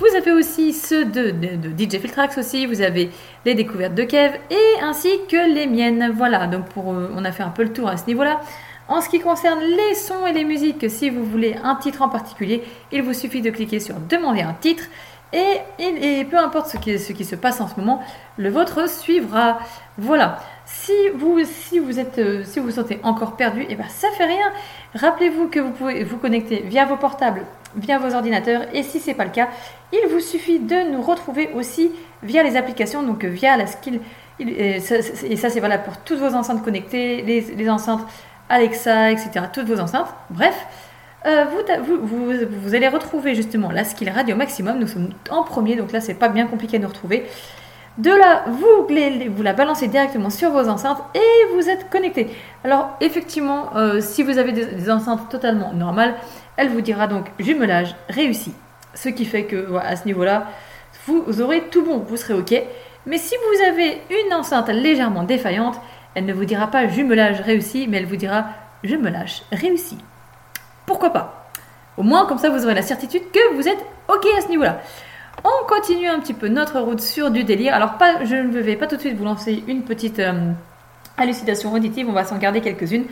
Vous 0.00 0.16
avez 0.16 0.32
aussi 0.32 0.72
ceux 0.72 1.04
de, 1.04 1.32
DJ 1.78 1.98
Filtrax 2.00 2.36
aussi, 2.38 2.66
vous 2.66 2.80
avez 2.80 3.10
les 3.44 3.54
découvertes 3.54 3.94
de 3.94 4.02
Kev 4.04 4.34
et 4.50 4.80
ainsi 4.82 5.08
que 5.28 5.52
les 5.54 5.66
miennes. 5.66 6.12
Voilà, 6.16 6.46
donc 6.48 6.64
pour, 6.70 6.92
euh, 6.92 7.12
on 7.16 7.24
a 7.24 7.30
fait 7.30 7.42
un 7.44 7.50
peu 7.50 7.62
le 7.62 7.72
tour 7.72 7.88
à 7.88 7.96
ce 7.96 8.06
niveau-là. 8.06 8.40
En 8.88 9.00
ce 9.00 9.08
qui 9.08 9.20
concerne 9.20 9.60
les 9.60 9.94
sons 9.94 10.26
et 10.26 10.32
les 10.32 10.44
musiques, 10.44 10.90
si 10.90 11.08
vous 11.08 11.24
voulez 11.24 11.54
un 11.62 11.76
titre 11.76 12.02
en 12.02 12.08
particulier, 12.08 12.64
il 12.90 13.02
vous 13.02 13.12
suffit 13.14 13.42
de 13.42 13.50
cliquer 13.50 13.78
sur 13.78 13.94
Demander 14.08 14.42
un 14.42 14.54
titre 14.54 14.84
et, 15.32 15.58
et- 15.78 16.20
et 16.20 16.24
peu 16.24 16.36
importe 16.38 16.68
ce 16.68 16.78
qui, 16.78 16.98
ce 16.98 17.12
qui 17.12 17.24
se 17.24 17.36
passe 17.36 17.60
en 17.60 17.68
ce 17.68 17.78
moment, 17.78 18.02
le 18.38 18.50
vôtre 18.50 18.88
suivra. 18.88 19.58
Voilà. 19.98 20.38
Si 20.74 20.92
vous, 21.14 21.38
si 21.44 21.78
vous 21.78 22.00
êtes, 22.00 22.18
euh, 22.18 22.42
si 22.44 22.58
vous 22.58 22.70
sentez 22.70 22.98
encore 23.02 23.36
perdu, 23.36 23.64
et 23.68 23.76
ben 23.76 23.86
ça 23.88 24.08
fait 24.16 24.24
rien. 24.24 24.50
Rappelez-vous 24.94 25.48
que 25.48 25.60
vous 25.60 25.70
pouvez 25.70 26.02
vous 26.02 26.16
connecter 26.16 26.62
via 26.66 26.84
vos 26.86 26.96
portables, 26.96 27.42
via 27.76 27.98
vos 27.98 28.14
ordinateurs, 28.14 28.62
et 28.72 28.82
si 28.82 28.98
c'est 28.98 29.14
pas 29.14 29.24
le 29.24 29.30
cas, 29.30 29.48
il 29.92 30.08
vous 30.10 30.20
suffit 30.20 30.58
de 30.58 30.90
nous 30.90 31.02
retrouver 31.02 31.50
aussi 31.54 31.92
via 32.22 32.42
les 32.42 32.56
applications, 32.56 33.02
donc 33.02 33.24
euh, 33.24 33.28
via 33.28 33.56
la 33.56 33.66
skill. 33.66 34.00
il- 34.40 34.48
Et 34.58 34.80
ça, 34.80 34.96
c'est- 35.50 35.60
valable 35.60 35.84
pour 35.84 35.98
toutes 35.98 36.18
vos 36.18 36.34
enceintes 36.34 36.64
connectées, 36.64 37.22
les, 37.22 37.70
enceintes 37.70 38.04
Alexa, 38.48 39.10
etc. 39.12 39.30
Toutes 39.52 39.66
vos 39.68 39.78
enceintes. 39.78 40.12
Bref, 40.30 40.66
euh, 41.26 41.44
vous, 41.84 41.98
vous, 42.02 42.32
vous 42.62 42.74
allez 42.74 42.88
retrouver 42.88 43.34
justement 43.34 43.70
la 43.70 43.84
skill 43.84 44.10
radio 44.10 44.34
maximum. 44.36 44.78
Nous 44.78 44.88
sommes 44.88 45.10
en 45.30 45.42
premier, 45.44 45.76
donc 45.76 45.92
là, 45.92 46.00
c'est 46.00 46.14
pas 46.14 46.28
bien 46.28 46.46
compliqué 46.46 46.78
de 46.78 46.82
nous 46.82 46.88
retrouver. 46.88 47.26
De 47.98 48.10
là, 48.10 48.44
vous, 48.46 49.42
la 49.42 49.52
balancez 49.52 49.86
directement 49.86 50.30
sur 50.30 50.50
vos 50.50 50.68
enceintes 50.68 51.02
et 51.14 51.54
vous 51.54 51.68
êtes 51.68 51.90
connecté. 51.90 52.30
Alors, 52.64 52.96
effectivement, 53.00 53.76
euh, 53.76 54.00
si 54.00 54.22
vous 54.22 54.38
avez 54.38 54.52
des, 54.52 54.90
enceintes 54.90 55.28
totalement 55.28 55.74
normales, 55.74 56.14
elle 56.56 56.70
vous 56.70 56.80
dira 56.80 57.06
donc 57.06 57.26
jumelage 57.38 57.94
réussi. 58.08 58.54
Ce 58.94 59.10
qui 59.10 59.26
fait 59.26 59.44
que, 59.44 59.76
à 59.76 59.96
ce 59.96 60.06
niveau-là, 60.06 60.46
vous 61.06 61.42
aurez 61.42 61.64
tout 61.70 61.84
bon, 61.84 61.98
vous 61.98 62.16
serez 62.16 62.34
OK. 62.34 62.54
Mais 63.04 63.18
si 63.18 63.34
vous 63.34 63.62
avez 63.64 64.00
une 64.10 64.32
enceinte 64.32 64.68
légèrement 64.68 65.24
défaillante, 65.24 65.78
elle 66.14 66.24
ne 66.24 66.32
vous 66.32 66.44
dira 66.44 66.68
pas 66.68 66.88
jumelage 66.88 67.40
réussi, 67.40 67.86
mais 67.88 67.98
elle 67.98 68.06
vous 68.06 68.16
dira 68.16 68.46
jumelage 68.84 69.42
réussi. 69.52 69.98
Pourquoi 70.86 71.10
pas? 71.10 71.48
Au 71.98 72.02
moins, 72.02 72.26
comme 72.26 72.38
ça, 72.38 72.48
vous 72.48 72.64
aurez 72.64 72.74
la 72.74 72.82
certitude 72.82 73.30
que 73.32 73.54
vous 73.54 73.68
êtes 73.68 73.84
OK 74.08 74.26
à 74.36 74.40
ce 74.40 74.48
niveau-là. 74.48 74.80
On 75.44 75.66
continue 75.66 76.06
un 76.06 76.20
petit 76.20 76.34
peu 76.34 76.46
notre 76.46 76.78
route 76.78 77.00
sur 77.00 77.32
du 77.32 77.42
délire. 77.42 77.74
Alors, 77.74 77.98
je 78.24 78.36
ne 78.36 78.60
vais 78.60 78.76
pas 78.76 78.86
tout 78.86 78.94
de 78.94 79.00
suite 79.00 79.16
vous 79.16 79.24
lancer 79.24 79.64
une 79.66 79.82
petite 79.82 80.20
euh, 80.20 80.52
hallucination 81.16 81.72
auditive, 81.72 82.08
on 82.08 82.12
va 82.12 82.22
s'en 82.22 82.38
garder 82.38 82.60
quelques-unes. 82.60 83.06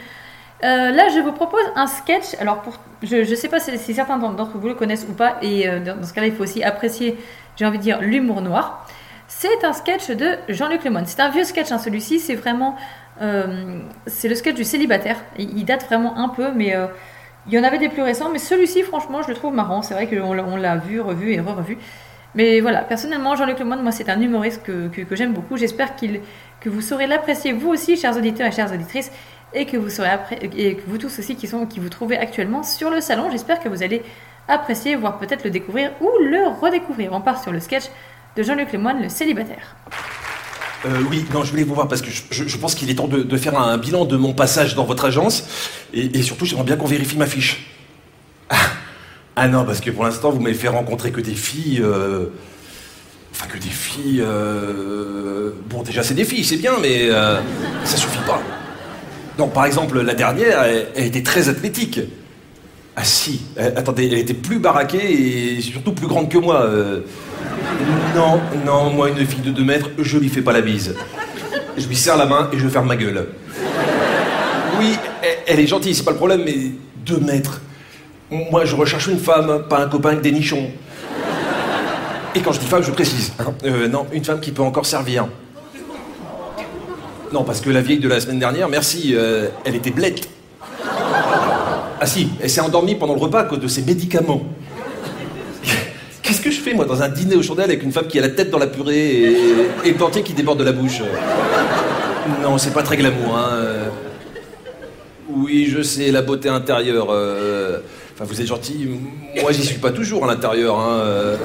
Euh, 0.63 0.93
là, 0.93 1.09
je 1.09 1.19
vous 1.19 1.33
propose 1.33 1.65
un 1.75 1.89
sketch. 1.89 2.37
Alors, 2.39 2.63
je 3.03 3.17
ne 3.17 3.35
sais 3.35 3.49
pas 3.49 3.59
si, 3.59 3.95
certains 3.95 4.19
d'entre 4.19 4.59
vous 4.59 4.69
le 4.69 4.75
connaissent 4.75 5.07
ou 5.11 5.15
pas, 5.15 5.39
et 5.43 5.69
euh, 5.69 5.81
dans, 5.81 6.05
ce 6.05 6.13
cas-là, 6.13 6.29
il 6.29 6.33
faut 6.33 6.45
aussi 6.45 6.63
apprécier, 6.63 7.19
j'ai 7.57 7.67
envie 7.67 7.79
de 7.79 7.83
dire, 7.83 8.01
l'humour 8.01 8.43
noir. 8.43 8.87
C'est 9.27 9.65
un 9.65 9.73
sketch 9.73 10.11
de 10.11 10.37
Jean-Luc 10.49 10.85
Lemoyne. 10.85 11.07
C'est 11.07 11.21
un 11.21 11.31
vieux 11.31 11.45
sketch, 11.45 11.73
hein, 11.73 11.79
celui-ci. 11.79 12.21
C'est 12.21 12.35
vraiment. 12.37 12.77
c'est 14.07 14.29
le 14.29 14.35
sketch 14.35 14.55
du 14.55 14.65
célibataire. 14.65 15.17
Il, 15.39 15.65
date 15.65 15.85
vraiment 15.87 16.19
un 16.19 16.29
peu, 16.29 16.51
mais 16.53 16.77
il 17.47 17.53
y 17.53 17.59
en 17.59 17.63
avait 17.63 17.79
des 17.79 17.89
plus 17.89 18.03
récents. 18.03 18.29
Mais 18.33 18.41
celui-ci, 18.41 18.83
franchement, 18.83 19.23
je 19.23 19.29
le 19.29 19.35
trouve 19.35 19.55
marrant. 19.55 19.83
C'est 19.83 19.95
vrai 19.95 20.09
qu'on 20.09 20.33
l'a- 20.33 20.45
on 20.45 20.57
l'a 20.57 20.77
vu, 20.77 21.01
revu 21.01 21.33
et 21.33 21.39
re-revu. 21.39 21.79
Mais 22.35 22.61
voilà, 22.61 22.83
personnellement, 22.83 23.35
Jean-Luc 23.37 23.59
Lemoyne, 23.59 23.83
moi, 23.83 23.93
c'est 23.93 24.09
un 24.09 24.21
humoriste 24.21 24.63
que, 24.63 24.89
que- 24.89 25.17
j'aime 25.17 25.33
beaucoup. 25.33 25.57
J'espère 25.57 25.97
que 25.97 26.69
vous 26.69 26.81
saurez 26.81 27.07
l'apprécier, 27.07 27.53
vous 27.53 27.71
aussi, 27.71 27.97
chers 27.97 28.17
auditeurs 28.17 28.47
et 28.47 28.53
chères 28.53 28.73
auditrices, 28.73 29.11
et 29.53 29.67
que 29.67 29.77
vous 29.77 29.91
saurez 29.91 30.11
et 30.57 30.77
que 30.77 30.83
vous 30.87 30.97
tous 30.99 31.19
aussi 31.19 31.35
qui, 31.35 31.49
sont, 31.49 31.67
qui 31.67 31.81
vous 31.81 31.89
trouvez 31.89 32.17
actuellement 32.17 32.63
sur 32.63 32.89
le 32.91 33.01
salon. 33.01 33.29
J'espère 33.33 33.59
que 33.61 33.69
vous 33.69 33.83
allez 33.83 34.03
apprécier, 34.47 34.95
voire 34.95 35.19
peut-être 35.19 35.43
le 35.45 35.51
découvrir 35.51 35.91
ou 36.01 36.09
le 36.25 36.47
redécouvrir. 36.61 37.13
On 37.13 37.21
part 37.21 37.43
sur 37.43 37.51
le 37.51 37.59
sketch 37.59 37.85
de 38.37 38.43
Jean-Luc 38.45 38.73
Lemoyne, 38.73 39.03
le 39.03 39.09
célibataire. 39.09 39.75
Euh, 40.87 41.03
oui, 41.11 41.25
non, 41.35 41.43
je 41.45 41.51
voulais 41.51 41.65
vous 41.65 41.75
voir 41.75 41.89
parce 41.89 42.01
que 42.01 42.11
je, 42.11 42.23
je- 42.31 42.47
je 42.49 42.57
pense 42.59 42.75
qu'il 42.77 42.89
est 42.91 42.95
temps 42.95 43.09
de, 43.09 43.23
de 43.23 43.37
faire 43.37 43.59
un 43.61 43.77
bilan 43.77 44.05
de 44.05 44.17
mon 44.17 44.33
passage 44.33 44.75
dans 44.77 44.85
votre 44.85 45.05
agence. 45.05 45.45
Et, 45.93 46.19
et 46.19 46.23
surtout, 46.23 46.47
j'aimerais 46.47 46.65
bien 46.65 46.77
qu'on 46.77 46.87
vérifie 46.87 47.19
ma 47.19 47.27
fiche. 47.27 47.67
Ah, 48.51 48.57
ah 49.43 49.49
non, 49.49 49.65
parce 49.65 49.81
que 49.81 49.91
pour 49.91 50.05
l'instant, 50.05 50.31
vous 50.31 50.39
m'avez 50.41 50.55
fait 50.55 50.69
rencontrer 50.69 51.13
que 51.13 51.21
des 51.23 51.35
filles. 51.35 51.81
euh, 51.83 52.27
Enfin, 53.33 53.47
que 53.47 53.57
des 53.57 53.71
filles. 53.71 54.21
euh, 54.21 55.53
Bon, 55.71 55.83
déjà, 55.83 56.03
c'est 56.03 56.13
des 56.13 56.25
filles, 56.27 56.45
c'est 56.45 56.59
bien, 56.59 56.73
mais 56.83 57.09
euh, 57.09 57.41
ça 57.85 57.97
suffit 57.97 58.19
pas. 58.27 58.43
Donc, 59.39 59.55
par 59.55 59.65
exemple, 59.65 59.99
la 60.03 60.13
dernière, 60.13 60.63
elle, 60.95 61.07
était 61.07 61.23
très 61.23 61.49
athlétique. 61.49 62.01
Ah 62.97 63.05
si, 63.05 63.41
attendez, 63.77 64.09
elle 64.13 64.19
était 64.19 64.35
plus 64.35 64.59
baraquée 64.59 65.57
et 65.57 65.61
surtout 65.63 65.93
plus 65.93 66.07
grande 66.07 66.29
que 66.29 66.37
moi. 66.37 66.69
Non, 68.15 68.41
non, 68.67 68.91
moi, 68.91 69.09
une 69.09 69.25
fille 69.25 69.41
de 69.41 69.53
2 69.53 69.65
mètres, 69.65 69.89
je 69.99 70.19
lui 70.19 70.29
fais 70.29 70.43
pas 70.43 70.53
la 70.53 70.61
bise. 70.61 70.95
Je 71.79 71.87
lui 71.87 71.97
serre 71.97 72.19
la 72.19 72.27
main 72.27 72.51
et 72.53 72.59
je 72.59 72.69
ferme 72.69 72.89
ma 72.89 72.97
gueule. 72.97 73.27
Oui, 74.79 74.99
elle, 75.23 75.39
elle 75.47 75.61
est 75.61 75.67
gentille, 75.67 75.95
c'est 75.95 76.05
pas 76.05 76.11
le 76.11 76.19
problème, 76.19 76.43
mais 76.45 76.73
2 77.07 77.21
mètres. 77.21 77.63
Moi, 78.31 78.65
je 78.65 78.77
recherche 78.77 79.09
une 79.09 79.19
femme, 79.19 79.65
pas 79.69 79.81
un 79.81 79.89
copain 79.89 80.11
avec 80.11 80.21
des 80.23 80.31
nichons. 80.31 80.71
Et 82.35 82.41
quand 82.41 82.53
je 82.53 82.61
dis 82.61 82.67
femme, 82.67 82.83
je 82.83 82.93
précise. 82.93 83.33
hein. 83.41 83.53
Euh, 83.65 83.89
non, 83.89 84.07
une 84.13 84.25
femme 84.25 84.41
qui 84.41 84.53
peut 84.53 84.63
encore 84.63 84.87
servir. 84.87 85.27
Non, 87.33 87.43
parce 87.43 87.61
que 87.61 87.71
la 87.71 87.81
vieille 87.81 87.99
de 87.99 88.09
la 88.09 88.21
semaine 88.21 88.39
dernière, 88.39 88.69
merci, 88.69 89.15
euh, 89.15 89.49
elle 89.65 89.75
était 89.75 89.91
blette. 89.91 90.29
Ah 92.03 92.07
si, 92.07 92.29
elle 92.41 92.49
s'est 92.49 92.61
endormie 92.61 92.95
pendant 92.95 93.15
le 93.15 93.21
repas 93.21 93.41
à 93.41 93.45
cause 93.45 93.59
de 93.61 93.69
ses 93.69 93.83
médicaments. 93.83 94.43
Qu'est-ce 96.23 96.41
que 96.41 96.51
je 96.53 96.61
fais, 96.61 96.73
moi, 96.73 96.85
dans 96.85 97.03
un 97.03 97.09
dîner 97.09 97.35
aux 97.35 97.43
chandelles 97.43 97.65
avec 97.67 97.83
une 97.83 97.91
femme 97.91 98.07
qui 98.07 98.19
a 98.19 98.23
la 98.23 98.29
tête 98.29 98.51
dans 98.51 98.59
la 98.59 98.69
purée 98.69 99.25
et, 99.25 99.93
le 99.93 99.99
dentier 99.99 100.23
qui 100.23 100.33
déborde 100.33 100.61
de 100.61 100.65
la 100.65 100.73
bouche? 100.73 101.03
Non, 102.43 102.59
c'est 102.59 102.73
pas 102.73 102.85
très 102.85 102.97
glamour, 102.97 103.37
hein. 103.37 103.91
Oui, 105.29 105.69
je 105.69 105.83
sais, 105.83 106.13
la 106.13 106.23
beauté 106.23 106.49
intérieure. 106.49 107.09
euh, 107.11 107.81
Vous 108.21 108.41
êtes 108.41 108.47
gentil. 108.47 108.87
Moi, 109.41 109.53
j'y 109.53 109.65
suis 109.65 109.79
pas 109.79 109.91
toujours 109.91 110.25
à 110.25 110.27
l'intérieur, 110.29 110.79
hein. 110.79 110.99
euh. 111.01 111.37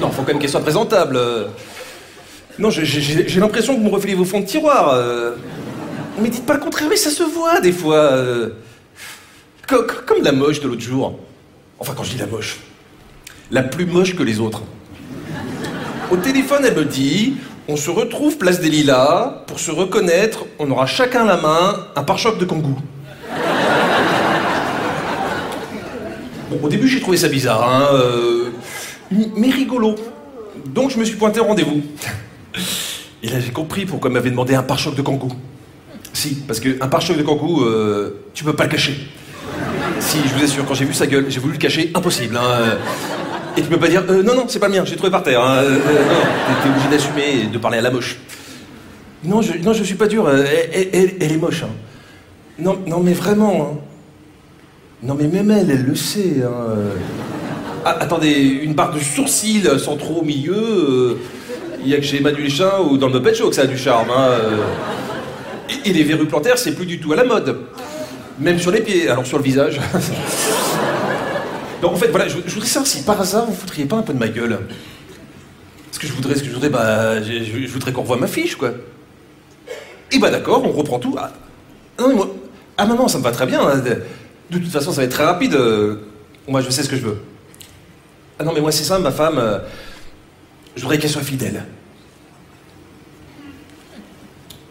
Non, 0.00 0.10
faut 0.10 0.22
quand 0.22 0.28
même 0.28 0.38
qu'elle 0.38 0.50
soit 0.50 0.60
présentable. 0.60 1.18
Non, 2.58 2.68
j'ai- 2.70 3.40
l'impression 3.40 3.74
que 3.74 3.80
vous 3.80 3.86
me 3.86 3.90
refilez 3.90 4.14
vos 4.14 4.24
fonds 4.24 4.40
de 4.40 4.46
tiroir. 4.46 4.90
euh. 4.94 5.32
Mais 6.20 6.28
dites 6.28 6.44
pas 6.46 6.54
le 6.54 6.60
contraire, 6.60 6.88
mais 6.90 6.96
ça 6.96 7.10
se 7.10 7.22
voit 7.22 7.60
des 7.60 7.72
fois. 7.72 7.96
euh. 7.96 8.50
Co- 9.66 9.82
co- 9.82 10.02
Comme 10.06 10.22
la 10.22 10.32
moche 10.32 10.60
de 10.60 10.68
l'autre 10.68 10.82
jour. 10.82 11.18
Enfin, 11.78 11.94
quand 11.96 12.04
je 12.04 12.10
dis 12.12 12.18
la 12.18 12.26
moche. 12.26 12.58
La 13.50 13.62
plus 13.62 13.86
moche 13.86 14.14
que 14.14 14.22
les 14.22 14.38
autres. 14.38 14.62
Au 16.10 16.16
téléphone, 16.16 16.62
elle 16.66 16.76
me 16.76 16.84
dit 16.84 17.34
on 17.66 17.76
se 17.76 17.88
retrouve 17.90 18.36
place 18.36 18.60
des 18.60 18.68
Lilas. 18.68 19.44
Pour 19.46 19.58
se 19.58 19.70
reconnaître, 19.70 20.44
on 20.58 20.70
aura 20.70 20.84
chacun 20.86 21.24
la 21.24 21.38
main 21.38 21.86
un 21.96 22.02
pare-choc 22.02 22.38
de 22.38 22.44
kangou. 22.44 22.76
Au 26.62 26.68
début, 26.68 26.88
j'ai 26.88 27.00
trouvé 27.00 27.16
ça 27.16 27.28
bizarre, 27.28 27.68
hein, 27.68 27.88
euh, 27.94 28.50
mais 29.36 29.50
rigolo. 29.50 29.94
Donc, 30.66 30.90
je 30.90 30.98
me 30.98 31.04
suis 31.04 31.16
pointé 31.16 31.40
au 31.40 31.44
rendez-vous. 31.44 31.82
Et 33.22 33.28
là, 33.28 33.40
j'ai 33.40 33.50
compris 33.52 33.86
pourquoi 33.86 34.08
elle 34.08 34.14
m'avait 34.14 34.30
demandé 34.30 34.54
un 34.54 34.62
pare-choc 34.62 34.94
de 34.94 35.02
kangou. 35.02 35.32
Si, 36.12 36.36
parce 36.46 36.60
qu'un 36.60 36.88
pare-choc 36.88 37.16
de 37.16 37.22
kangou, 37.22 37.62
euh, 37.62 38.22
tu 38.34 38.44
peux 38.44 38.52
pas 38.52 38.64
le 38.64 38.70
cacher. 38.70 38.94
Si, 40.00 40.18
je 40.28 40.34
vous 40.34 40.44
assure, 40.44 40.64
quand 40.66 40.74
j'ai 40.74 40.84
vu 40.84 40.94
sa 40.94 41.06
gueule, 41.06 41.26
j'ai 41.28 41.40
voulu 41.40 41.54
le 41.54 41.58
cacher, 41.58 41.90
impossible. 41.94 42.36
hein, 42.36 42.44
euh. 42.44 42.76
Et 43.56 43.62
tu 43.62 43.68
peux 43.68 43.78
pas 43.78 43.88
dire, 43.88 44.02
euh, 44.08 44.22
non, 44.22 44.34
non, 44.34 44.44
c'est 44.48 44.58
pas 44.58 44.68
le 44.68 44.74
mien, 44.74 44.84
j'ai 44.84 44.96
trouvé 44.96 45.10
par 45.10 45.22
terre. 45.22 45.40
Hein, 45.42 45.62
non, 45.62 46.62
t'es 46.62 46.68
obligé 46.70 46.88
d'assumer 46.90 47.42
et 47.44 47.46
de 47.46 47.58
parler 47.58 47.78
à 47.78 47.82
la 47.82 47.90
moche. 47.90 48.18
Non, 49.22 49.40
je, 49.42 49.52
non, 49.58 49.72
je 49.72 49.84
suis 49.84 49.94
pas 49.94 50.06
dur, 50.06 50.28
elle 50.30 51.32
est 51.32 51.36
moche. 51.38 51.62
hein. 51.62 51.70
Non, 52.58 52.78
non, 52.86 53.00
mais 53.00 53.12
vraiment. 53.14 53.80
Non, 55.04 55.14
mais 55.14 55.28
même 55.28 55.50
elle, 55.50 55.70
elle 55.70 55.84
le 55.84 55.94
sait. 55.94 56.42
hein. 56.42 56.76
Ah, 57.84 57.98
attendez, 58.00 58.32
une 58.32 58.72
barre 58.72 58.94
de 58.94 59.00
sourcils 59.00 59.68
sans 59.78 59.96
trop 59.96 60.20
au 60.20 60.24
milieu, 60.24 60.54
euh, 60.56 61.18
il 61.82 61.88
y 61.88 61.94
a 61.94 61.98
que 61.98 62.02
chez 62.02 62.16
Emmanuel 62.16 62.48
Chin 62.48 62.70
ou 62.88 62.96
dans 62.96 63.08
le 63.08 63.12
Muppet 63.18 63.34
Show 63.34 63.50
que 63.50 63.54
ça 63.54 63.62
a 63.62 63.66
du 63.66 63.76
charme. 63.76 64.08
hein, 64.10 64.28
euh. 64.30 64.56
Et, 65.84 65.92
les 65.92 66.02
verrues 66.02 66.26
plantaires, 66.26 66.56
c'est 66.56 66.74
plus 66.74 66.86
du 66.86 66.98
tout 66.98 67.12
à 67.12 67.16
la 67.16 67.24
mode. 67.24 67.58
Même 68.38 68.58
sur 68.58 68.70
les 68.70 68.80
pieds, 68.80 69.08
alors 69.10 69.26
sur 69.26 69.36
le 69.36 69.44
visage. 69.44 69.78
Donc 71.82 71.92
en 71.92 71.96
fait, 71.96 72.08
voilà, 72.08 72.26
je, 72.26 72.36
voudrais 72.38 72.66
savoir 72.66 72.86
si 72.86 73.02
par 73.02 73.20
hasard 73.20 73.44
vous 73.44 73.54
foutriez 73.54 73.84
pas 73.84 73.96
un 73.96 74.02
peu 74.02 74.14
de 74.14 74.18
ma 74.18 74.28
gueule. 74.28 74.58
Ce 75.92 75.98
que 75.98 76.06
je 76.06 76.12
voudrais, 76.14 76.34
ce 76.34 76.40
que 76.40 76.48
je 76.48 76.54
voudrais, 76.54 76.70
bah, 76.70 77.22
je, 77.22 77.66
voudrais 77.70 77.92
qu'on 77.92 78.00
revoie 78.02 78.16
ma 78.16 78.26
fiche, 78.26 78.56
quoi. 78.56 78.70
Et 80.10 80.18
bah 80.18 80.30
d'accord, 80.30 80.64
on 80.64 80.72
reprend 80.72 80.98
tout. 80.98 81.14
Ah, 81.18 81.30
non, 82.00 82.14
moi, 82.14 82.34
ah 82.78 82.86
non, 82.86 83.06
ça 83.08 83.18
me 83.18 83.22
va 83.22 83.30
très 83.30 83.44
bien. 83.46 83.60
hein. 83.60 83.82
De, 84.50 84.58
toute 84.58 84.70
façon, 84.70 84.90
ça 84.92 84.98
va 84.98 85.04
être 85.04 85.10
très 85.12 85.24
rapide. 85.24 85.54
euh, 85.54 85.96
Moi, 86.46 86.60
je 86.60 86.70
sais 86.70 86.82
ce 86.82 86.88
que 86.88 86.96
je 86.96 87.02
veux. 87.02 87.18
Ah 88.38 88.44
non, 88.44 88.52
mais 88.52 88.60
moi, 88.60 88.72
c'est 88.72 88.84
ça, 88.84 88.98
ma 88.98 89.10
femme. 89.10 89.38
euh, 89.38 89.58
je 90.76 90.82
voudrais 90.82 90.98
qu'elle 90.98 91.10
soit 91.10 91.22
fidèle. 91.22 91.64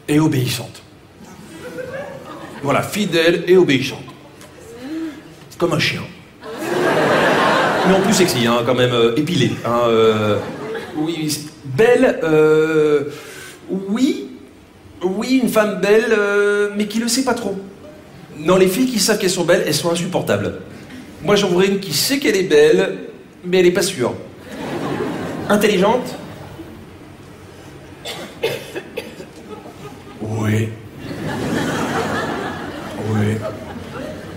Et 0.08 0.20
obéissante. 0.20 0.82
Voilà, 2.62 2.82
fidèle 2.82 3.44
et 3.48 3.58
obéissante. 3.58 4.04
Comme 5.58 5.74
un 5.74 5.80
chien. 5.80 6.02
Mais 7.88 7.94
en 7.94 8.02
plus 8.02 8.14
sexy, 8.14 8.46
hein, 8.48 8.64
quand 8.66 8.76
même, 8.76 8.94
euh, 8.94 9.16
épilé. 9.16 9.52
hein, 9.66 10.38
oui, 10.96 11.38
belle, 11.66 12.20
oui, 13.70 14.30
oui, 15.02 15.40
une 15.42 15.50
femme 15.50 15.80
belle, 15.82 16.16
mais 16.78 16.88
qui 16.88 17.00
le 17.00 17.08
sait 17.08 17.24
pas 17.24 17.34
trop. 17.34 17.58
Non, 18.38 18.58
les 18.58 18.68
filles 18.68 18.88
qui 18.88 19.00
savent 19.00 19.18
qu'elles 19.18 19.30
sont 19.30 19.46
belles, 19.46 19.64
elles 19.66 19.74
sont 19.74 19.92
insupportables. 19.92 20.60
Moi, 21.24 21.36
j'en 21.36 21.48
voudrais 21.48 21.68
une 21.68 21.80
qui 21.80 21.94
sait 21.94 22.20
qu'elle 22.20 22.36
est 22.36 22.44
belle, 22.44 22.98
mais 23.46 23.60
elle 23.60 23.68
est 23.68 23.72
pas 23.72 23.82
sûre. 23.82 24.14
Intelligente 25.50 26.16
Oui. 30.22 30.70
Oui. 33.10 33.38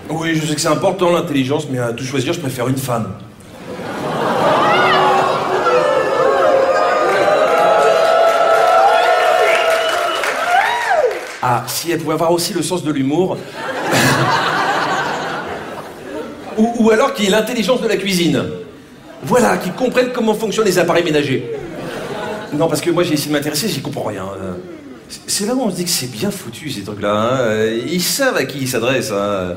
Oui, 0.09 0.35
je 0.35 0.45
sais 0.45 0.55
que 0.55 0.61
c'est 0.61 0.67
important 0.67 1.11
l'intelligence, 1.11 1.67
mais 1.69 1.79
à 1.79 1.91
tout 1.91 2.05
choisir, 2.05 2.33
je 2.33 2.39
préfère 2.39 2.67
une 2.67 2.77
femme. 2.77 3.13
Ah, 11.41 11.63
si 11.67 11.91
elle 11.91 11.99
pouvait 11.99 12.13
avoir 12.13 12.31
aussi 12.31 12.53
le 12.53 12.61
sens 12.61 12.83
de 12.83 12.91
l'humour. 12.91 13.37
Ou, 16.57 16.91
alors 16.91 17.13
qu'il 17.13 17.25
ait 17.25 17.29
l'intelligence 17.29 17.81
de 17.81 17.87
la 17.87 17.97
cuisine. 17.97 18.43
Voilà, 19.23 19.57
qui 19.57 19.69
comprenne 19.71 20.09
comment 20.13 20.33
fonctionnent 20.33 20.65
les 20.65 20.77
appareils 20.79 21.03
ménagers. 21.03 21.51
Non, 22.53 22.67
parce 22.67 22.81
que 22.81 22.89
moi 22.91 23.03
j'ai 23.03 23.13
essayé 23.13 23.29
de 23.29 23.33
m'intéresser, 23.33 23.67
j'y 23.67 23.81
comprends 23.81 24.03
rien. 24.05 24.23
Euh, 24.41 24.53
c'est- 25.27 25.45
là 25.45 25.53
où 25.55 25.61
on 25.61 25.69
se 25.71 25.75
dit 25.75 25.83
que 25.83 25.89
c'est 25.89 26.11
bien 26.11 26.31
foutu 26.31 26.69
ces 26.69 26.81
trucs-là. 26.81 27.13
hein. 27.13 27.37
Euh, 27.41 27.81
Ils 27.89 28.01
savent 28.01 28.37
à 28.37 28.45
qui 28.45 28.59
ils 28.59 28.67
s'adressent. 28.67 29.11
hein. 29.11 29.55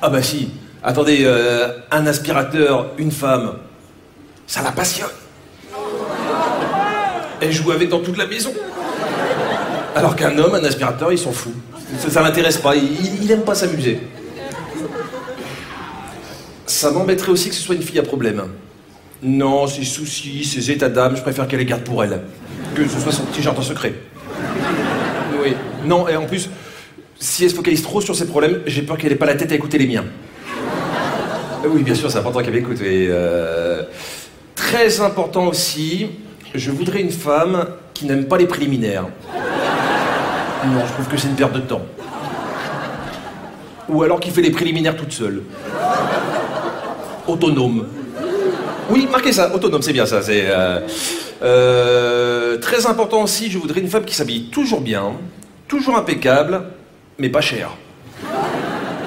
Ah 0.00 0.08
bah 0.08 0.22
si. 0.22 0.48
Attendez, 0.82 1.20
euh, 1.24 1.68
un 1.90 2.06
aspirateur, 2.06 2.86
une 2.98 3.10
femme, 3.10 3.54
ça 4.46 4.62
la 4.62 4.70
passionne. 4.72 5.08
Elle 7.40 7.52
joue 7.52 7.72
avec 7.72 7.88
dans 7.88 8.00
toute 8.00 8.16
la 8.16 8.26
maison. 8.26 8.52
Alors 9.96 10.16
qu'un 10.16 10.36
homme, 10.38 10.54
un 10.54 10.64
aspirateur, 10.64 11.12
il 11.12 11.18
s'en 11.18 11.32
fout. 11.32 11.52
Ça, 11.98 12.10
ça 12.10 12.22
l'intéresse 12.22 12.58
pas, 12.58 12.74
il, 12.74 12.84
il- 12.84 13.24
il 13.24 13.30
aime 13.30 13.42
pas 13.42 13.54
s'amuser. 13.54 14.00
Ça 16.66 16.90
m'embêterait 16.90 17.30
aussi 17.32 17.48
que 17.50 17.54
ce 17.54 17.62
soit 17.62 17.74
une 17.74 17.82
fille 17.82 17.98
à 17.98 18.02
problème. 18.02 18.42
Non, 19.22 19.66
ses 19.66 19.84
soucis, 19.84 20.44
ses 20.44 20.70
états 20.70 20.88
d'âme, 20.88 21.16
je 21.16 21.22
préfère 21.22 21.46
qu'elle 21.46 21.58
les 21.60 21.64
garde 21.64 21.82
pour 21.82 22.02
elle. 22.04 22.20
Que 22.74 22.86
ce 22.86 22.98
soit 23.00 23.12
son 23.12 23.24
petit 23.24 23.42
jardin 23.42 23.62
secret. 23.62 23.94
Oui. 25.42 25.54
Non, 25.84 26.08
et 26.08 26.16
en 26.16 26.24
plus, 26.26 26.48
si 27.18 27.44
elle 27.44 27.50
se 27.50 27.54
focalise 27.54 27.82
trop 27.82 28.00
sur 28.00 28.14
ses 28.14 28.26
problèmes, 28.26 28.60
j'ai 28.66 28.82
peur 28.82 28.96
qu'elle 28.98 29.12
ait 29.12 29.16
pas 29.16 29.26
la 29.26 29.34
tête 29.34 29.52
à 29.52 29.54
écouter 29.54 29.78
les 29.78 29.86
miens. 29.86 30.04
Euh, 31.64 31.68
Oui, 31.70 31.82
bien 31.82 31.94
sûr, 31.94 32.10
c'est 32.10 32.18
important 32.18 32.40
qu'elle 32.42 32.54
m'écoute. 32.54 32.78
Euh, 32.82 33.82
Très 34.54 35.00
important 35.00 35.46
aussi, 35.48 36.06
Je 36.54 36.70
voudrais 36.70 37.00
une 37.00 37.10
femme 37.10 37.66
qui 37.94 38.06
n'aime 38.06 38.26
pas 38.26 38.38
les 38.38 38.46
préliminaires. 38.46 39.06
Non, 40.66 40.80
je 40.86 40.92
trouve 40.92 41.08
que 41.08 41.16
c'est 41.16 41.26
une 41.28 41.34
perte 41.34 41.52
de 41.52 41.60
temps. 41.60 41.82
Ou 43.88 44.02
alors 44.02 44.20
qui 44.20 44.30
fait 44.30 44.40
les 44.40 44.50
préliminaires 44.52 44.96
toute 44.96 45.12
seule. 45.12 45.42
Autonome. 47.26 47.86
Oui, 48.90 49.08
marquez 49.10 49.32
ça, 49.32 49.54
autonome, 49.54 49.82
c'est 49.82 49.92
bien 49.92 50.06
ça. 50.06 50.22
C'est 50.22 50.44
euh, 50.46 50.80
euh, 51.42 52.58
très 52.58 52.86
important 52.86 53.22
aussi. 53.22 53.50
Je 53.50 53.58
voudrais 53.58 53.80
une 53.80 53.88
femme 53.88 54.04
qui 54.04 54.14
s'habille 54.14 54.50
toujours 54.50 54.80
bien, 54.80 55.12
toujours 55.68 55.96
impeccable, 55.96 56.62
mais 57.18 57.30
pas 57.30 57.40
cher. 57.40 57.70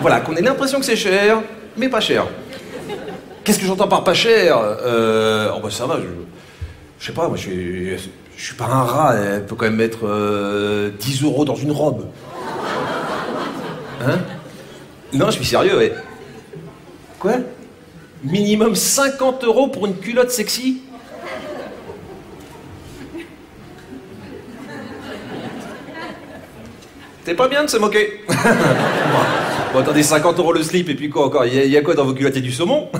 Voilà, 0.01 0.19
qu'on 0.21 0.35
ait 0.35 0.41
l'impression 0.41 0.79
que 0.79 0.85
c'est 0.85 0.95
cher, 0.95 1.41
mais 1.77 1.89
pas 1.89 1.99
cher. 1.99 2.25
Qu'est-ce 3.43 3.59
que 3.59 3.65
j'entends 3.65 3.87
par 3.87 4.03
pas 4.03 4.13
cher? 4.13 4.57
Euh, 4.59 5.51
Oh 5.55 5.59
bah 5.61 5.69
ça 5.69 5.85
va, 5.85 5.97
je, 5.99 6.07
je 6.99 7.05
sais 7.05 7.13
pas, 7.13 7.27
moi 7.27 7.37
je 7.37 7.41
suis, 7.43 7.97
je 8.35 8.43
suis 8.45 8.55
pas 8.55 8.65
un 8.65 8.83
rat, 8.83 9.15
elle 9.15 9.45
peut 9.45 9.55
quand 9.55 9.65
même 9.65 9.75
mettre 9.75 9.99
euh, 10.03 10.89
10 10.99 11.23
euros 11.23 11.45
dans 11.45 11.55
une 11.55 11.71
robe. 11.71 12.05
Hein? 14.05 14.19
Non, 15.13 15.27
je 15.27 15.31
suis 15.37 15.45
sérieux, 15.45 15.77
ouais. 15.77 15.93
Quoi? 17.19 17.33
Minimum 18.23 18.75
50 18.75 19.43
euros 19.43 19.67
pour 19.67 19.85
une 19.85 19.95
culotte 19.97 20.31
sexy 20.31 20.81
C'est 27.25 27.35
pas 27.35 27.47
bien 27.47 27.63
de 27.63 27.69
se 27.69 27.77
moquer. 27.77 28.21
bon, 29.73 29.79
attendez, 29.79 30.03
50 30.03 30.39
euros 30.39 30.53
le 30.53 30.63
slip, 30.63 30.87
et 30.89 30.95
puis 30.95 31.09
quoi 31.09 31.25
encore? 31.25 31.45
Il 31.45 31.53
y, 31.53 31.59
a- 31.59 31.63
il 31.65 31.71
y 31.71 31.77
a 31.77 31.81
quoi 31.81 31.93
dans 31.93 32.05
vos 32.05 32.13
culottes? 32.13 32.37
A 32.37 32.39
du 32.39 32.51
saumon? 32.51 32.89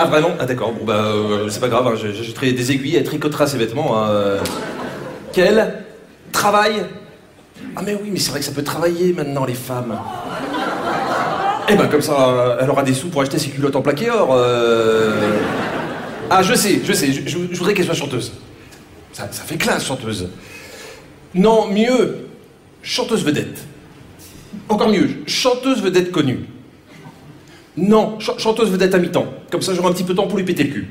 Ah, 0.00 0.04
vraiment? 0.06 0.28
Ah, 0.38 0.46
d'accord, 0.46 0.70
bon, 0.70 0.84
bah, 0.84 0.94
euh, 1.06 1.48
c'est 1.48 1.58
pas 1.58 1.66
grave, 1.66 1.88
hein, 1.88 1.94
j'achèterai 1.96 2.52
des 2.52 2.70
aiguilles, 2.70 2.94
elle 2.94 3.02
tricotera 3.02 3.48
ses 3.48 3.58
vêtements. 3.58 3.98
hein. 4.00 4.36
Quel 5.32 5.74
travail? 6.30 6.86
Ah, 7.74 7.80
mais 7.84 7.98
oui, 8.00 8.10
mais 8.12 8.20
c'est 8.20 8.30
vrai 8.30 8.38
que 8.38 8.46
ça 8.46 8.52
peut 8.52 8.62
travailler 8.62 9.12
maintenant, 9.12 9.44
les 9.44 9.54
femmes. 9.54 9.98
Eh 11.70 11.74
ben, 11.76 11.86
comme 11.88 12.00
ça, 12.02 12.28
euh, 12.30 12.56
elle 12.60 12.70
aura 12.70 12.82
des 12.82 12.94
sous 12.94 13.08
pour 13.08 13.20
acheter 13.22 13.38
ses 13.38 13.50
culottes 13.50 13.76
en 13.76 13.82
plaqué 13.82 14.10
or. 14.10 14.30
euh. 14.32 15.12
Ah, 16.30 16.42
je 16.42 16.54
sais, 16.54 16.80
je 16.84 16.92
sais, 16.92 17.10
je, 17.12 17.36
voudrais 17.56 17.74
qu'elle 17.74 17.84
soit 17.86 17.94
chanteuse. 17.94 18.32
Ça, 19.12 19.26
fait 19.28 19.56
classe, 19.56 19.84
chanteuse. 19.84 20.28
Non, 21.34 21.68
mieux, 21.68 22.26
chanteuse 22.82 23.24
vedette. 23.24 23.64
Encore 24.68 24.88
mieux, 24.88 25.08
chanteuse 25.26 25.82
vedette 25.82 26.10
connue. 26.12 26.40
Non, 27.76 28.18
ch- 28.20 28.38
chanteuse 28.38 28.70
vedette 28.70 28.94
à 28.94 28.98
mi-temps. 28.98 29.26
Comme 29.50 29.62
ça, 29.62 29.74
j'aurai 29.74 29.88
un 29.88 29.92
petit 29.92 30.04
peu 30.04 30.12
de 30.12 30.18
temps 30.18 30.26
pour 30.26 30.38
lui 30.38 30.44
péter 30.44 30.64
le 30.64 30.70
cul. 30.72 30.88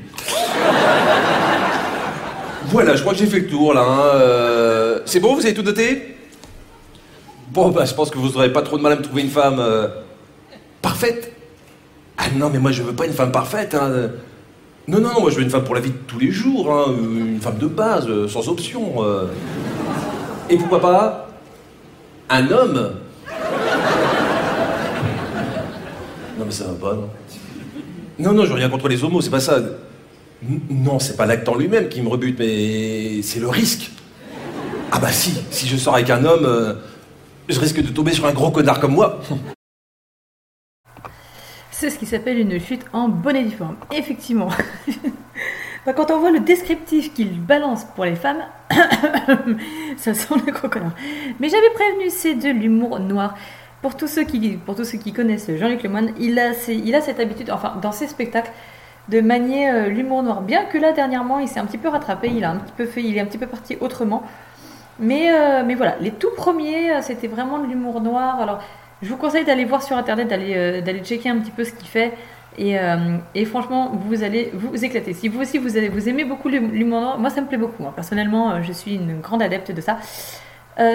voilà, 2.66 2.94
je 2.96 3.00
crois 3.00 3.12
que 3.14 3.18
j'ai 3.18 3.26
fait 3.26 3.40
le 3.40 3.46
tour, 3.48 3.74
là. 3.74 3.82
hein, 3.82 4.00
euh. 4.16 5.00
C'est 5.06 5.20
bon, 5.20 5.34
vous 5.34 5.44
avez 5.44 5.54
tout 5.54 5.62
noté? 5.62 6.16
Bon, 7.50 7.68
bah, 7.70 7.84
je 7.84 7.94
pense 7.94 8.10
que 8.10 8.18
vous 8.18 8.30
n'aurez 8.30 8.52
pas 8.52 8.62
trop 8.62 8.76
de 8.76 8.82
mal 8.82 8.92
à 8.92 8.96
me 8.96 9.02
trouver 9.02 9.22
une 9.22 9.30
femme 9.30 9.58
parfaite. 10.82 11.32
Ah 12.16 12.24
non, 12.36 12.50
mais 12.52 12.58
moi, 12.58 12.72
je 12.72 12.82
veux 12.82 12.92
pas 12.94 13.06
une 13.06 13.12
femme 13.12 13.32
parfaite. 13.32 13.74
hein. 13.74 14.10
Non, 14.88 15.00
non, 15.00 15.20
moi, 15.20 15.30
je 15.30 15.36
veux 15.36 15.42
une 15.42 15.50
femme 15.50 15.64
pour 15.64 15.74
la 15.74 15.80
vie 15.80 15.90
de 15.90 15.96
tous 16.06 16.18
les 16.18 16.30
jours. 16.30 16.72
hein, 16.72 16.86
Une 16.98 17.40
femme 17.40 17.58
de 17.58 17.66
base, 17.66 18.06
euh, 18.08 18.26
sans 18.28 18.48
option. 18.48 19.04
euh. 19.04 19.26
Et 20.50 20.56
pourquoi 20.56 20.80
pas 20.80 21.28
un 22.30 22.50
homme? 22.50 22.92
Non, 26.38 26.44
mais 26.44 26.50
ça 26.52 26.64
va 26.64 26.74
pas, 26.74 26.94
non 26.94 27.08
Non, 28.18 28.32
non, 28.32 28.44
je 28.44 28.52
rien 28.52 28.68
contre 28.68 28.88
les 28.88 29.02
homos, 29.04 29.20
c'est 29.20 29.30
pas 29.30 29.40
ça. 29.40 29.58
Non, 30.70 30.98
c'est 30.98 31.16
pas 31.16 31.26
l'acte 31.26 31.48
en 31.48 31.56
lui-même 31.56 31.88
qui 31.88 32.00
me 32.00 32.08
rebute, 32.08 32.38
mais 32.38 33.22
c'est 33.22 33.40
le 33.40 33.48
risque. 33.48 33.90
Ah 34.92 34.98
bah 35.00 35.10
si, 35.10 35.34
si 35.50 35.66
je 35.66 35.76
sors 35.76 35.94
avec 35.94 36.08
un 36.10 36.24
homme, 36.24 36.44
euh, 36.46 36.74
je 37.48 37.58
risque 37.60 37.82
de 37.82 37.88
tomber 37.88 38.12
sur 38.12 38.24
un 38.26 38.32
gros 38.32 38.50
connard 38.50 38.80
comme 38.80 38.92
moi. 38.94 39.20
C'est 41.80 41.90
ce 41.90 41.98
qui 42.00 42.06
s'appelle 42.06 42.40
une 42.40 42.58
chute 42.58 42.84
en 42.92 43.08
bonne 43.08 43.36
et 43.36 43.48
forme. 43.50 43.76
Effectivement. 43.92 44.48
Bah, 45.86 45.92
Quand 45.92 46.10
on 46.10 46.18
voit 46.18 46.32
le 46.32 46.40
descriptif 46.40 47.14
qu'il 47.14 47.40
balance 47.40 47.84
pour 47.84 48.04
les 48.04 48.16
femmes, 48.16 48.42
ça 49.96 50.12
sent 50.12 50.34
le 50.44 50.52
connard. 50.52 50.90
Mais 51.38 51.48
j'avais 51.48 51.70
prévenu, 51.70 52.10
c'est 52.10 52.34
de 52.34 52.48
l'humour 52.48 52.98
noir. 52.98 53.36
Pour 53.80 53.96
tous 53.96 54.08
ceux 54.08 54.24
qui, 54.24 54.56
pour 54.56 54.74
tous 54.74 54.82
ceux 54.82 54.98
qui 54.98 55.12
connaissent 55.12 55.48
Jean-Luc 55.56 55.84
Lemoyne, 55.84 56.12
il 56.18 56.36
a, 56.40 56.50
il 56.68 56.94
a 56.96 57.00
cette 57.00 57.20
habitude, 57.20 57.48
enfin 57.52 57.76
dans 57.80 57.92
ses 57.92 58.08
spectacles, 58.08 58.50
de 59.08 59.20
manier 59.20 59.70
euh, 59.70 59.88
l'humour 59.88 60.24
noir. 60.24 60.42
Bien 60.42 60.64
que 60.64 60.78
là 60.78 60.90
dernièrement, 60.90 61.38
il 61.38 61.46
s'est 61.46 61.60
un 61.60 61.64
petit 61.64 61.78
peu 61.78 61.88
rattrapé, 61.88 62.28
il 62.28 62.44
a 62.44 62.50
un 62.50 62.56
petit 62.56 62.74
peu 62.76 62.86
fait, 62.86 63.04
il 63.04 63.16
est 63.16 63.20
un 63.20 63.26
petit 63.26 63.38
peu 63.38 63.46
parti 63.46 63.78
autrement. 63.80 64.24
Mais, 64.98 65.30
euh, 65.32 65.62
mais 65.64 65.76
voilà, 65.76 65.94
les 66.00 66.10
tout 66.10 66.32
premiers, 66.36 66.90
euh, 66.90 67.02
c'était 67.02 67.28
vraiment 67.28 67.60
de 67.60 67.66
l'humour 67.66 68.00
noir. 68.00 68.40
Alors, 68.40 68.58
je 69.02 69.08
vous 69.08 69.16
conseille 69.16 69.44
d'aller 69.44 69.64
voir 69.64 69.82
sur 69.82 69.96
internet, 69.96 70.28
d'aller 70.28 70.54
euh, 70.56 71.04
checker 71.04 71.28
un 71.28 71.38
petit 71.38 71.50
peu 71.50 71.64
ce 71.64 71.72
qu'il 71.72 71.88
fait. 71.88 72.12
Et, 72.56 72.78
euh, 72.78 73.16
et 73.34 73.44
franchement, 73.44 73.92
vous 73.94 74.24
allez 74.24 74.50
vous 74.52 74.84
éclater. 74.84 75.12
Si 75.12 75.28
vous 75.28 75.40
aussi 75.40 75.58
vous, 75.58 75.78
aimez 76.08 76.24
beaucoup 76.24 76.48
l'hum- 76.48 76.72
l'humour 76.72 77.00
noir, 77.00 77.18
moi 77.18 77.30
ça 77.30 77.40
me 77.40 77.46
plaît 77.46 77.56
beaucoup. 77.58 77.84
hein. 77.84 77.92
Personnellement, 77.94 78.50
euh, 78.50 78.62
je 78.62 78.72
suis 78.72 78.94
une 78.96 79.20
grande 79.20 79.42
adepte 79.42 79.70
de 79.72 79.80
ça. 79.80 79.98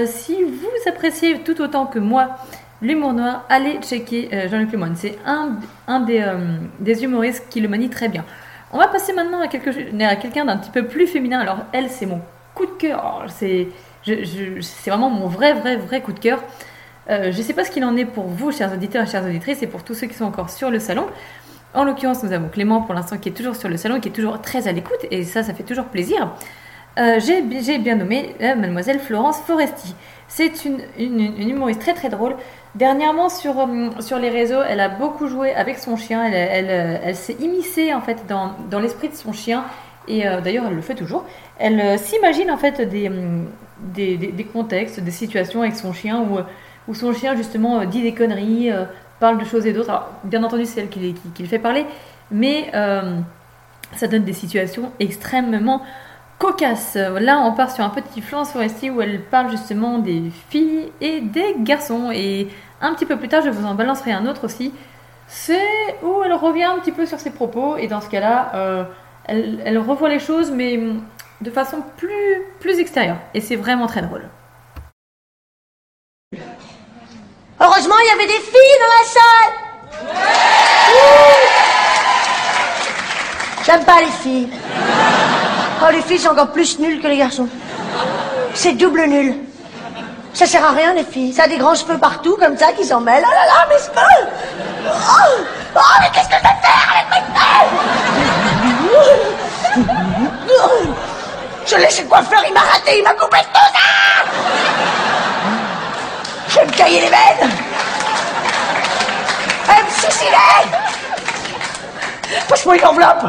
Si 0.05 0.41
vous 0.41 0.89
appréciez 0.89 1.39
tout 1.39 1.59
autant 1.61 1.85
que 1.85 1.99
moi 1.99 2.37
l'humour 2.81 3.11
noir, 3.11 3.45
allez 3.49 3.79
checker 3.81 4.29
Jean-Luc 4.49 4.71
Lemoyne. 4.71 4.95
C'est 4.95 5.17
un, 5.25 5.57
un 5.87 5.99
des, 5.99 6.25
des 6.79 7.03
humoristes 7.03 7.47
qui 7.49 7.59
le 7.59 7.67
manie 7.67 7.89
très 7.89 8.07
bien. 8.07 8.23
On 8.71 8.77
va 8.77 8.87
passer 8.87 9.11
maintenant 9.11 9.41
à, 9.41 9.43
à 9.43 10.15
quelqu'un 10.15 10.45
d'un 10.45 10.55
petit 10.57 10.71
peu 10.71 10.87
plus 10.87 11.05
féminin. 11.05 11.39
Alors, 11.41 11.57
elle, 11.73 11.89
c'est 11.89 12.05
mon 12.05 12.21
coup 12.55 12.65
de 12.65 12.71
cœur. 12.71 13.25
C'est 13.27 13.67
vraiment 14.87 15.09
mon 15.09 15.27
vrai, 15.27 15.53
vrai, 15.53 15.75
vrai 15.75 15.99
coup 16.01 16.13
de 16.13 16.19
cœur. 16.19 16.41
Euh, 17.09 17.31
je 17.31 17.37
ne 17.37 17.43
sais 17.43 17.53
pas 17.53 17.63
ce 17.63 17.71
qu'il 17.71 17.83
en 17.83 17.95
est 17.97 18.05
pour 18.05 18.25
vous, 18.25 18.51
chers 18.51 18.71
auditeurs 18.73 19.03
et 19.03 19.07
chères 19.07 19.25
auditrices, 19.25 19.61
et 19.61 19.67
pour 19.67 19.83
tous 19.83 19.93
ceux 19.93 20.07
qui 20.07 20.13
sont 20.13 20.25
encore 20.25 20.49
sur 20.49 20.69
le 20.69 20.79
salon. 20.79 21.05
En 21.73 21.83
l'occurrence, 21.83 22.23
nous 22.23 22.31
avons 22.31 22.49
Clément 22.49 22.81
pour 22.81 22.93
l'instant 22.93 23.17
qui 23.17 23.29
est 23.29 23.33
toujours 23.33 23.55
sur 23.55 23.67
le 23.67 23.77
salon, 23.77 23.99
qui 23.99 24.09
est 24.09 24.13
toujours 24.13 24.41
très 24.41 24.67
à 24.67 24.71
l'écoute, 24.71 25.05
et 25.11 25.23
ça, 25.23 25.43
ça 25.43 25.53
fait 25.53 25.63
toujours 25.63 25.85
plaisir. 25.85 26.31
Euh, 26.99 27.19
J'ai 27.19 27.41
bien 27.79 27.95
nommé 27.95 28.35
euh, 28.41 28.55
Mademoiselle 28.55 28.99
Florence 28.99 29.39
Foresti. 29.39 29.95
C'est 30.27 30.65
une, 30.65 30.79
humoriste 30.97 31.81
très 31.81 31.93
très 31.93 32.09
drôle. 32.09 32.35
Dernièrement 32.75 33.29
sur, 33.29 33.67
les 34.19 34.29
réseaux, 34.29 34.61
elle 34.67 34.79
a 34.79 34.89
beaucoup 34.89 35.27
joué 35.27 35.53
avec 35.53 35.77
son 35.77 35.97
chien. 35.97 36.23
Elle, 36.25 37.15
s'est 37.15 37.35
immiscée 37.39 37.93
en 37.93 38.01
fait 38.01 38.23
dans, 38.27 38.79
l'esprit 38.79 39.09
de 39.09 39.15
son 39.15 39.31
chien. 39.31 39.63
Et 40.07 40.23
d'ailleurs, 40.43 40.65
elle 40.67 40.75
le 40.75 40.81
fait 40.81 40.95
toujours. 40.95 41.23
Elle 41.59 41.99
s'imagine 41.99 42.49
en 42.49 42.57
fait 42.57 42.81
des, 42.81 43.11
des, 43.93 44.43
contextes, 44.51 44.99
des 44.99 45.11
situations 45.11 45.61
avec 45.61 45.75
son 45.75 45.93
chien 45.93 46.21
où, 46.21 46.39
où 46.87 46.93
son 46.93 47.13
chien 47.13 47.35
justement 47.35 47.79
euh, 47.79 47.85
dit 47.85 48.01
des 48.01 48.13
conneries, 48.13 48.71
euh, 48.71 48.85
parle 49.19 49.37
de 49.37 49.45
choses 49.45 49.65
et 49.65 49.73
d'autres. 49.73 50.05
Bien 50.23 50.43
entendu, 50.43 50.65
c'est 50.65 50.81
elle 50.81 50.89
qui, 50.89 51.15
le 51.39 51.45
fait 51.45 51.59
parler, 51.59 51.85
mais 52.31 52.69
euh, 52.73 53.17
ça 53.95 54.07
donne 54.07 54.23
des 54.23 54.33
situations 54.33 54.91
extrêmement 54.99 55.81
cocasses. 56.39 56.95
Là, 56.95 57.39
on 57.39 57.53
part 57.53 57.71
sur 57.71 57.85
un 57.85 57.89
petit 57.89 58.21
Florence 58.21 58.51
Foresti 58.51 58.89
où 58.89 59.01
elle 59.01 59.21
parle 59.21 59.49
justement 59.49 59.99
des 59.99 60.23
filles 60.49 60.91
et 60.99 61.21
des 61.21 61.55
garçons. 61.59 62.11
Et 62.11 62.49
un 62.81 62.93
petit 62.93 63.05
peu 63.05 63.17
plus 63.17 63.29
tard, 63.29 63.43
je 63.43 63.49
vous 63.49 63.65
en 63.65 63.75
balancerai 63.75 64.11
un 64.11 64.25
autre 64.25 64.45
aussi. 64.45 64.73
C'est 65.27 65.61
où 66.03 66.21
elle 66.25 66.33
revient 66.33 66.65
un 66.65 66.79
petit 66.79 66.91
peu 66.91 67.05
sur 67.05 67.19
ses 67.19 67.31
propos. 67.31 67.77
Et 67.77 67.87
dans 67.87 68.01
ce 68.01 68.09
cas-là, 68.09 68.87
elle, 69.25 69.77
revoit 69.77 70.09
les 70.09 70.19
choses, 70.19 70.51
mais 70.51 70.77
de 71.39 71.49
façon 71.49 71.77
plus 72.59 72.79
extérieure. 72.79 73.17
Et 73.33 73.39
c'est 73.39 73.55
vraiment 73.55 73.87
très 73.87 74.01
drôle. 74.01 74.27
Heureusement, 77.63 77.95
il 78.03 78.07
y 78.07 78.11
avait 78.11 78.27
des 78.27 78.41
filles 78.41 78.77
dans 78.81 78.91
la 78.99 79.05
salle. 79.15 79.53
J'aime 83.65 83.85
pas 83.85 84.01
les 84.01 84.11
filles. 84.11 84.49
Oh, 85.81 85.85
les 85.89 86.01
filles 86.01 86.19
sont 86.19 86.31
encore 86.31 86.51
plus 86.51 86.77
nulles 86.79 87.01
que 87.01 87.07
les 87.07 87.15
garçons. 87.17 87.47
C'est 88.53 88.73
double 88.73 89.05
nul. 89.05 89.35
Ça 90.33 90.45
sert 90.45 90.65
à 90.65 90.71
rien, 90.71 90.93
les 90.93 91.05
filles. 91.05 91.31
Ça 91.31 91.43
a 91.43 91.47
des 91.47 91.57
grands 91.57 91.75
cheveux 91.75 91.97
partout, 91.97 92.35
comme 92.37 92.57
ça, 92.57 92.73
qui 92.73 92.83
s'en 92.83 92.99
mêlent. 92.99 93.23
Oh 93.25 93.31
là 93.31 93.45
là, 93.45 93.65
mes 93.69 93.77
cheveux 93.77 94.27
Oh, 94.85 95.43
oh 95.75 95.79
mais 96.01 96.09
qu'est-ce 96.13 96.27
que 96.27 96.35
je 96.35 96.41
vais 96.41 96.57
faire 96.61 96.89
avec 96.91 97.07
mes 97.11 97.21
cheveux 99.79 100.95
Je 101.65 101.75
l'ai 101.77 101.89
chez 101.89 102.03
le 102.03 102.09
coiffeur, 102.09 102.43
il 102.45 102.53
m'a 102.53 102.59
raté, 102.59 102.97
il 102.97 103.03
m'a 103.03 103.13
coupé 103.13 103.37
tout 103.53 103.61
ça 103.73 103.83
Je 106.53 106.59
vais 106.59 106.65
me 106.67 106.71
cailler 106.71 107.01
les 107.01 107.09
veines 107.09 107.49
vais 109.67 109.83
me 109.83 109.89
suicider 109.89 110.27
Pousse-moi 112.47 112.77
une 112.77 112.85
enveloppe 112.85 113.25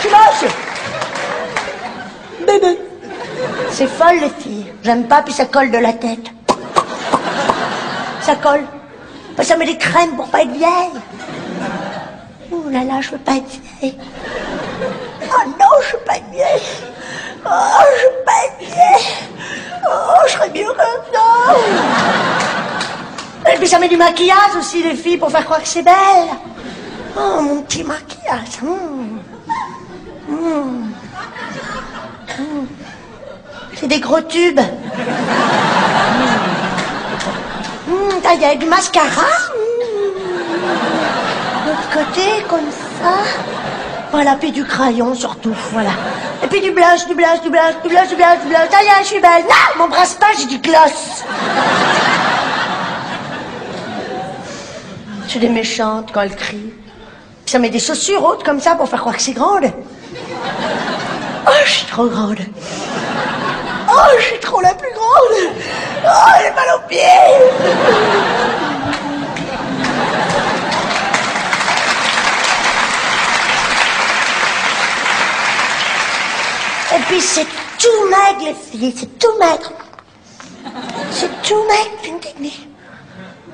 Tu 0.00 0.08
lâches 0.08 0.52
Bébé 2.46 2.78
C'est 3.70 3.86
folle 3.86 4.20
les 4.20 4.30
filles. 4.42 4.72
J'aime 4.82 5.06
pas, 5.06 5.20
puis 5.20 5.34
ça 5.34 5.44
colle 5.44 5.70
de 5.70 5.78
la 5.78 5.92
tête. 5.92 6.30
Ça 8.22 8.36
colle. 8.36 8.64
Ça 9.42 9.56
met 9.58 9.66
des 9.66 9.76
crèmes 9.76 10.16
pour 10.16 10.28
pas 10.28 10.42
être 10.42 10.52
vieille. 10.52 11.00
Oh 12.50 12.62
là 12.70 12.84
là, 12.84 13.00
je 13.02 13.10
veux 13.10 13.18
pas 13.18 13.36
être 13.36 13.60
vieille. 13.80 13.98
Oh 15.28 15.44
non, 15.46 15.80
je 15.82 15.92
veux 15.96 16.02
pas 16.04 16.18
vieille. 16.30 16.62
Oh, 17.46 17.82
je 17.98 18.04
veux 18.06 18.24
pas 18.24 18.46
vieille. 18.58 19.14
Oh, 19.86 20.22
je 20.26 20.32
serais 20.32 20.50
mieux 20.50 20.66
comme 20.66 21.04
ça. 21.12 21.26
Et 23.52 23.56
puis 23.56 23.68
ça 23.68 23.78
met 23.78 23.88
du 23.88 23.96
maquillage 23.96 24.56
aussi, 24.58 24.82
les 24.82 24.94
filles, 24.94 25.18
pour 25.18 25.30
faire 25.30 25.44
croire 25.44 25.62
que 25.62 25.68
c'est 25.68 25.82
belle. 25.82 26.30
Oh, 27.16 27.40
mon 27.40 27.62
petit 27.62 27.84
maquillage. 27.84 28.62
Mmh. 28.62 29.20
Mmh. 30.28 30.92
C'est 33.76 33.88
des 33.88 34.00
gros 34.00 34.20
tubes. 34.22 34.60
Il 38.36 38.40
y 38.40 38.44
a 38.46 38.56
du 38.56 38.66
mascara. 38.66 39.28
De 41.64 41.70
l'autre 41.70 41.88
côté, 41.92 42.42
comme 42.48 42.68
ça. 43.00 43.12
Voilà, 44.14 44.36
puis 44.36 44.52
du 44.52 44.64
crayon 44.64 45.12
surtout, 45.12 45.52
voilà. 45.72 45.90
Et 46.40 46.46
puis 46.46 46.60
du 46.60 46.70
blush, 46.70 47.04
du 47.08 47.16
blush, 47.16 47.40
du 47.42 47.50
blush, 47.50 47.74
du 47.82 47.88
blush, 47.88 48.08
du 48.10 48.14
blush, 48.14 48.40
du 48.42 48.48
blush. 48.48 48.70
Ça 48.70 48.80
y 48.80 48.86
est, 48.86 49.02
je 49.02 49.06
suis 49.06 49.20
belle. 49.20 49.42
Non, 49.42 49.78
m'embrasse 49.78 50.14
pas, 50.14 50.28
j'ai 50.38 50.46
du 50.46 50.58
gloss. 50.58 51.24
C'est 55.26 55.40
des 55.40 55.48
méchantes 55.48 56.10
quand 56.12 56.20
elles 56.20 56.36
crient. 56.36 56.72
Puis 57.44 57.50
ça 57.50 57.58
met 57.58 57.70
des 57.70 57.80
chaussures 57.80 58.24
hautes 58.24 58.44
comme 58.44 58.60
ça 58.60 58.76
pour 58.76 58.88
faire 58.88 59.00
croire 59.00 59.16
que 59.16 59.22
c'est 59.22 59.32
grande. 59.32 59.64
Oh, 61.48 61.50
je 61.64 61.70
suis 61.72 61.86
trop 61.86 62.06
grande. 62.06 62.38
Oh, 63.88 64.10
je 64.16 64.24
suis 64.26 64.38
trop 64.38 64.60
la 64.60 64.74
plus 64.74 64.92
grande. 64.92 65.54
Oh, 66.06 66.30
j'ai 66.40 66.50
mal 66.50 66.76
aux 66.76 66.86
pieds. 66.86 67.00
Puis 77.08 77.20
c'est 77.20 77.46
tout 77.78 78.08
maigre, 78.10 78.44
les 78.46 78.54
filles, 78.54 78.94
c'est 78.96 79.18
tout 79.18 79.32
maigre. 79.38 79.72
C'est 81.10 81.42
tout 81.42 81.62
maigre, 81.68 82.18
technique. 82.22 82.68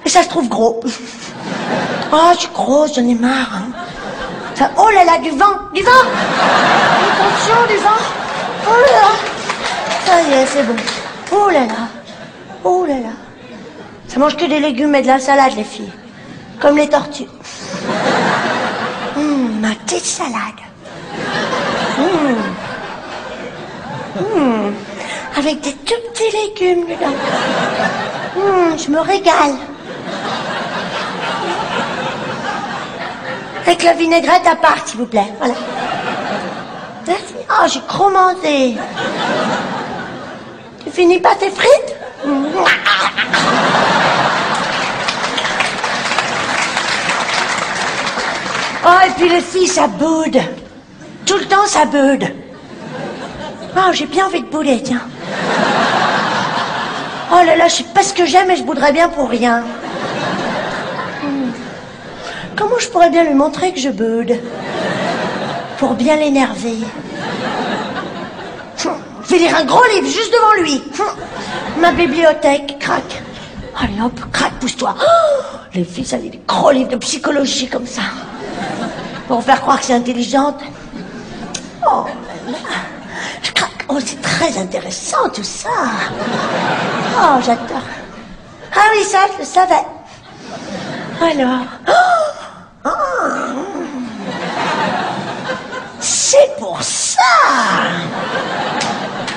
Et 0.04 0.08
ça 0.08 0.22
se 0.22 0.28
trouve 0.28 0.48
gros. 0.48 0.80
Oh, 2.12 2.30
je 2.34 2.38
suis 2.40 2.48
grosse, 2.54 2.94
j'en 2.94 3.06
ai 3.06 3.14
marre. 3.14 3.50
hein. 3.54 3.68
Ça- 4.54 4.70
oh 4.76 4.88
là 4.90 5.04
là, 5.04 5.18
du 5.18 5.30
vent, 5.30 5.46
du 5.74 5.82
vent 5.82 5.90
Attention, 7.12 7.66
du 7.68 7.76
vent 7.76 8.04
Oh 8.66 8.72
là 8.74 8.92
là 9.00 9.08
Ça 10.06 10.22
y 10.22 10.32
est, 10.34 10.46
c'est 10.46 10.62
bon. 10.64 10.76
Oh 11.32 11.48
là 11.50 11.60
là 11.66 11.88
Oh 12.64 12.84
là 12.86 12.94
là 12.94 13.10
Ça 14.08 14.18
mange 14.18 14.36
que 14.36 14.44
des 14.44 14.60
légumes 14.60 14.94
et 14.94 15.02
de 15.02 15.06
la 15.06 15.18
salade, 15.18 15.52
les 15.56 15.64
filles. 15.64 15.92
Comme 16.60 16.76
les 16.76 16.88
tortues. 16.88 17.28
Hum, 19.16 19.60
ma 19.60 19.70
petite 19.70 20.04
salade. 20.04 20.60
Hum. 21.98 22.49
Hum, 24.18 24.74
Avec 25.36 25.60
des 25.60 25.72
tout 25.72 25.94
petits 26.12 26.36
légumes 26.36 26.86
dedans. 26.86 27.14
Hum, 28.36 28.76
je 28.78 28.90
me 28.90 29.00
régale. 29.00 29.54
Avec 33.66 33.82
la 33.84 33.92
vinaigrette 33.92 34.46
à 34.46 34.56
part, 34.56 34.78
s'il 34.84 34.98
vous 34.98 35.06
plaît. 35.06 35.32
Voilà. 35.38 35.54
Merci. 37.06 37.34
Oh, 37.48 37.66
j'ai 37.72 37.80
cromanté. 37.86 38.76
Tu 40.84 40.90
finis 40.90 41.20
pas 41.20 41.34
tes 41.36 41.50
frites? 41.50 41.96
Oh, 48.84 48.88
et 49.06 49.10
puis 49.16 49.28
les 49.28 49.40
filles, 49.40 49.68
ça 49.68 49.86
boude. 49.86 50.40
Tout 51.26 51.36
le 51.36 51.44
temps, 51.46 51.66
ça 51.66 51.84
boude. 51.84 52.24
Oh, 53.76 53.92
j'ai 53.92 54.06
bien 54.06 54.26
envie 54.26 54.42
de 54.42 54.46
bouler, 54.48 54.82
tiens. 54.82 55.02
Oh 57.32 57.44
là 57.46 57.56
là, 57.56 57.68
je 57.68 57.76
sais 57.76 57.84
pas 57.94 58.02
ce 58.02 58.12
que 58.12 58.26
j'aime, 58.26 58.48
mais 58.48 58.56
je 58.56 58.64
bouderais 58.64 58.92
bien 58.92 59.08
pour 59.08 59.28
rien. 59.28 59.60
Hmm. 61.22 61.50
Comment 62.56 62.78
je 62.78 62.88
pourrais 62.88 63.10
bien 63.10 63.24
lui 63.24 63.34
montrer 63.34 63.72
que 63.72 63.78
je 63.78 63.88
boude 63.90 64.38
Pour 65.78 65.94
bien 65.94 66.16
l'énerver? 66.16 66.78
Hum, 68.84 68.92
Je 69.24 69.30
vais 69.30 69.38
lire 69.38 69.56
un 69.56 69.64
gros 69.64 69.84
livre 69.94 70.06
juste 70.08 70.32
devant 70.32 70.62
lui. 70.62 70.82
Hum, 70.98 71.80
Ma 71.80 71.92
bibliothèque, 71.92 72.76
crac. 72.80 73.22
Allez 73.80 74.02
hop, 74.02 74.18
crac, 74.32 74.52
pousse-toi. 74.60 74.94
Oh, 75.00 75.42
les 75.72 75.84
filles, 75.84 76.04
ça 76.04 76.16
lit 76.16 76.30
des 76.30 76.40
gros 76.46 76.72
livres 76.72 76.90
de 76.90 76.96
psychologie 76.96 77.68
comme 77.68 77.86
ça. 77.86 78.02
Pour 79.28 79.42
faire 79.44 79.60
croire 79.60 79.78
que 79.78 79.86
c'est 79.86 79.94
intelligente. 79.94 80.60
Oh 81.86 82.04
là 82.06 82.52
là. 82.52 82.58
Oh, 83.92 83.98
c'est 83.98 84.22
très 84.22 84.56
intéressant 84.56 85.28
tout 85.34 85.42
ça. 85.42 85.68
Oh, 87.18 87.40
j'adore. 87.44 87.82
Ah 88.72 88.86
oui, 88.92 89.02
ça, 89.02 89.18
je 89.34 89.38
le 89.40 89.44
savais. 89.44 89.84
Alors. 91.20 91.64
Oh, 91.88 92.84
ah. 92.84 92.90
C'est 95.98 96.56
pour 96.60 96.80
ça. 96.80 97.18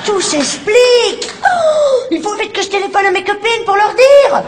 Tout 0.05 0.21
s'explique. 0.21 1.31
Oh, 1.43 2.03
il 2.11 2.21
faut 2.21 2.35
vite 2.35 2.53
que 2.53 2.61
je 2.61 2.67
téléphone 2.67 3.07
à 3.07 3.11
mes 3.11 3.23
copines 3.23 3.65
pour 3.65 3.75
leur 3.75 3.95
dire. 3.95 4.43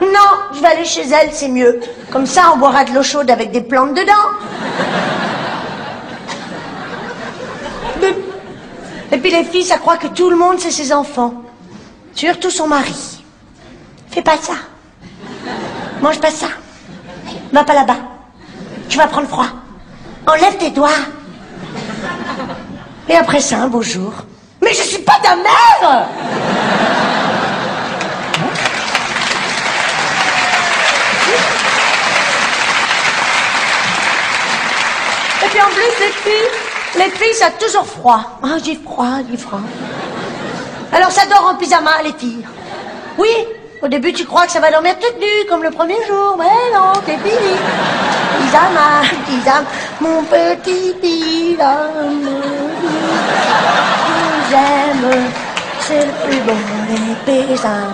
Non, 0.00 0.30
je 0.54 0.60
vais 0.60 0.68
aller 0.68 0.84
chez 0.84 1.02
elle, 1.02 1.30
c'est 1.32 1.48
mieux. 1.48 1.80
Comme 2.10 2.26
ça, 2.26 2.52
on 2.54 2.58
boira 2.58 2.84
de 2.84 2.92
l'eau 2.92 3.02
chaude 3.02 3.30
avec 3.30 3.50
des 3.52 3.60
plantes 3.60 3.94
dedans. 3.94 4.12
Et 9.12 9.18
puis 9.18 9.30
les 9.30 9.44
filles, 9.44 9.64
ça 9.64 9.78
croit 9.78 9.96
que 9.96 10.06
tout 10.06 10.30
le 10.30 10.36
monde, 10.36 10.58
c'est 10.58 10.70
ses 10.70 10.92
enfants. 10.92 11.34
Surtout 12.14 12.50
son 12.50 12.68
mari. 12.68 13.24
Fais 14.10 14.22
pas 14.22 14.36
ça. 14.36 14.54
Mange 16.00 16.20
pas 16.20 16.30
ça. 16.30 16.46
Va 17.52 17.64
pas 17.64 17.74
là-bas. 17.74 17.96
Tu 18.88 18.96
vas 18.96 19.06
prendre 19.06 19.28
froid. 19.28 19.46
Enlève 20.26 20.56
tes 20.56 20.70
doigts. 20.70 20.88
Et 23.08 23.16
après 23.16 23.40
ça, 23.40 23.58
un 23.58 23.68
beau 23.68 23.82
jour. 23.82 24.12
Mais 24.62 24.72
je 24.72 24.82
suis 24.82 25.02
pas 25.02 25.18
ta 25.22 25.36
mère 25.36 26.08
en 35.60 35.70
plus, 35.70 35.92
les 36.00 36.12
filles, 36.12 36.50
les 36.96 37.10
filles, 37.10 37.34
ça 37.34 37.46
a 37.46 37.50
toujours 37.50 37.86
froid. 37.86 38.20
Ah, 38.42 38.56
j'ai 38.64 38.76
froid, 38.76 39.18
j'ai 39.30 39.36
froid. 39.36 39.60
Alors 40.92 41.10
ça 41.10 41.26
dort 41.26 41.50
en 41.52 41.54
pyjama, 41.56 42.02
les 42.02 42.12
filles. 42.12 42.44
Oui, 43.18 43.28
au 43.82 43.88
début, 43.88 44.12
tu 44.12 44.24
crois 44.24 44.46
que 44.46 44.52
ça 44.52 44.60
va 44.60 44.70
dormir 44.70 44.94
toute 44.98 45.18
nue, 45.20 45.46
comme 45.48 45.62
le 45.62 45.70
premier 45.70 45.98
jour. 46.06 46.36
Mais 46.38 46.74
non, 46.74 46.92
c'est 47.06 47.18
fini. 47.18 47.54
Pyjama, 48.38 49.02
pyjama, 49.26 49.66
mon 50.00 50.22
petit 50.24 50.94
pyjama. 51.00 51.88
J'aime, 54.50 55.30
c'est 55.80 56.06
le 56.06 56.12
plus 56.26 56.40
beau 56.40 56.52
des 56.88 57.46
pyjamas. 57.46 57.90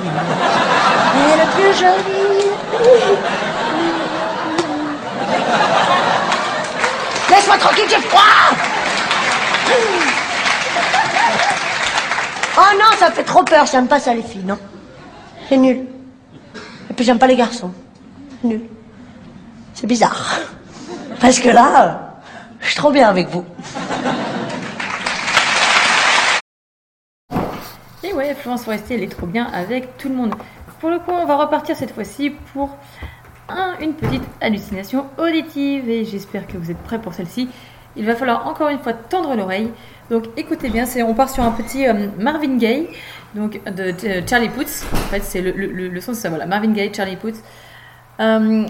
Et 1.16 1.32
le 1.40 1.46
plus 1.54 1.72
joli. 1.78 3.45
Laisse-moi 7.28 7.58
tranquille, 7.58 7.84
j'ai 7.88 8.00
froid 8.00 8.56
Oh 12.58 12.76
non, 12.78 12.96
ça 12.98 13.10
me 13.10 13.14
fait 13.14 13.24
trop 13.24 13.42
peur, 13.42 13.66
j'aime 13.66 13.86
pas 13.88 14.00
ça 14.00 14.14
les 14.14 14.22
filles, 14.22 14.44
non. 14.44 14.58
C'est 15.48 15.56
nul. 15.56 15.86
Et 16.90 16.94
puis 16.94 17.04
j'aime 17.04 17.18
pas 17.18 17.26
les 17.26 17.36
garçons. 17.36 17.72
C'est 18.40 18.48
nul. 18.48 18.62
C'est 19.74 19.86
bizarre. 19.86 20.40
Parce 21.20 21.38
que 21.38 21.48
là, 21.48 22.20
je 22.60 22.66
suis 22.66 22.76
trop 22.76 22.90
bien 22.90 23.08
avec 23.08 23.28
vous. 23.28 23.44
Et 28.02 28.12
ouais, 28.12 28.34
Florence 28.34 28.64
Foresti, 28.64 28.94
elle 28.94 29.02
est 29.02 29.08
trop 29.08 29.26
bien 29.26 29.46
avec 29.52 29.96
tout 29.98 30.08
le 30.08 30.14
monde. 30.14 30.34
Pour 30.80 30.90
le 30.90 30.98
coup, 30.98 31.10
on 31.10 31.26
va 31.26 31.36
repartir 31.36 31.76
cette 31.76 31.94
fois-ci 31.94 32.30
pour 32.52 32.76
un- 33.48 33.74
une 33.80 33.94
petite 33.94 34.22
hallucination 34.40 35.06
auditive. 35.18 35.88
Et 35.88 36.04
j'espère 36.04 36.46
que 36.46 36.56
vous 36.56 36.70
êtes 36.70 36.78
prêts 36.78 37.00
pour 37.00 37.14
celle-ci. 37.14 37.48
Il 37.96 38.04
va 38.04 38.14
falloir 38.14 38.46
encore 38.46 38.68
une 38.68 38.78
fois 38.78 38.92
tendre 38.92 39.34
l'oreille. 39.34 39.70
Donc 40.10 40.24
écoutez 40.36 40.68
bien, 40.68 40.84
on 41.06 41.14
part 41.14 41.30
sur 41.30 41.42
un 41.42 41.50
petit 41.50 41.88
euh, 41.88 42.08
Marvin 42.18 42.56
Gaye, 42.58 42.88
donc 43.34 43.60
de, 43.64 43.90
de 43.90 44.28
Charlie 44.28 44.48
Puth. 44.50 44.84
En 44.92 44.96
fait, 44.96 45.22
c'est 45.24 45.40
le, 45.40 46.00
son 46.00 46.12
de 46.12 46.16
ça, 46.16 46.28
voilà. 46.28 46.46
Marvin 46.46 46.72
Gaye, 46.72 46.92
Charlie 46.94 47.16
Puth. 47.16 47.36
Euh, 48.20 48.66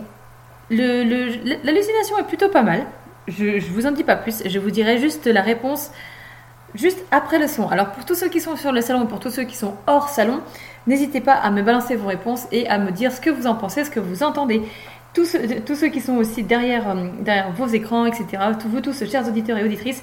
l'hallucination 0.71 2.19
est 2.19 2.27
plutôt 2.27 2.49
pas 2.49 2.63
mal. 2.63 2.85
Je, 3.29 3.59
je 3.59 3.71
vous 3.73 3.87
en 3.87 3.91
dis 3.91 4.05
pas 4.05 4.17
plus. 4.17 4.43
Je 4.47 4.59
vous 4.59 4.71
dirai 4.71 4.99
juste 4.99 5.27
la 5.27 5.43
réponse 5.43 5.91
juste 6.75 6.99
après 7.11 7.39
le 7.39 7.49
son. 7.49 7.69
Alors 7.69 7.91
pour 7.91 8.05
tous 8.05 8.15
ceux 8.15 8.29
qui 8.29 8.41
sont 8.41 8.57
sur 8.57 8.73
le 8.73 8.81
salon 8.81 9.05
et 9.05 9.09
pour 9.09 9.21
tous 9.21 9.31
ceux 9.31 9.45
qui 9.45 9.57
sont 9.57 9.75
hors 9.87 10.09
salon, 10.09 10.41
n'hésitez 10.87 11.21
pas 11.21 11.35
à 11.35 11.51
me 11.51 11.63
balancer 11.63 11.97
vos 11.97 12.09
réponses 12.09 12.47
et 12.53 12.69
à 12.69 12.79
me 12.79 12.91
dire 12.91 13.13
ce 13.13 13.21
que 13.21 13.31
vous 13.31 13.47
en 13.47 13.55
pensez, 13.55 13.85
ce 13.85 13.91
que 13.91 14.01
vous 14.01 14.23
entendez. 14.23 14.63
Tous 15.15 15.25
ceux, 15.25 15.41
tous 15.65 15.77
ceux 15.77 15.89
qui 15.89 16.01
sont 16.01 16.17
aussi 16.17 16.43
derrière, 16.43 16.91
euh, 16.91 17.41
vos 17.57 17.67
écrans, 17.67 18.07
etc., 18.07 18.27
vous 18.67 18.81
tous, 18.81 19.05
chers 19.07 19.27
auditeurs 19.27 19.57
et 19.59 19.65
auditrices, 19.65 20.03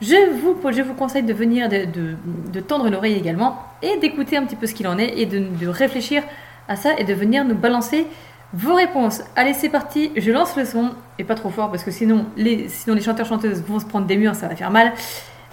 je 0.00 0.14
vous, 0.40 0.94
conseille 0.94 1.24
de 1.24 1.32
venir, 1.32 1.68
de, 1.68 2.60
tendre 2.60 2.88
l'oreille 2.88 3.16
également 3.16 3.58
et 3.82 3.96
d'écouter 3.98 4.36
un 4.36 4.44
petit 4.44 4.56
peu 4.56 4.66
ce 4.66 4.74
qu'il 4.74 4.86
en 4.86 4.96
est 4.96 5.18
et 5.18 5.26
de, 5.26 5.40
de 5.40 5.66
réfléchir 5.66 6.22
à 6.68 6.76
ça 6.76 6.90
et 6.98 7.04
de 7.04 7.14
venir 7.14 7.44
nous 7.44 7.56
balancer 7.56 8.06
vos 8.52 8.74
réponses. 8.74 9.22
Allez, 9.36 9.54
c'est 9.54 9.68
parti, 9.68 10.10
je 10.16 10.30
lance 10.30 10.56
le 10.56 10.64
son 10.64 10.92
et 11.18 11.24
pas 11.24 11.34
trop 11.34 11.50
fort 11.50 11.70
parce 11.70 11.84
que 11.84 11.90
sinon 11.90 12.26
les, 12.36 12.68
sinon 12.68 12.94
les 12.94 13.02
chanteurs-chanteuses 13.02 13.62
vont 13.62 13.78
se 13.78 13.86
prendre 13.86 14.06
des 14.06 14.16
murs, 14.16 14.34
ça 14.34 14.48
va 14.48 14.56
faire 14.56 14.70
mal. 14.70 14.92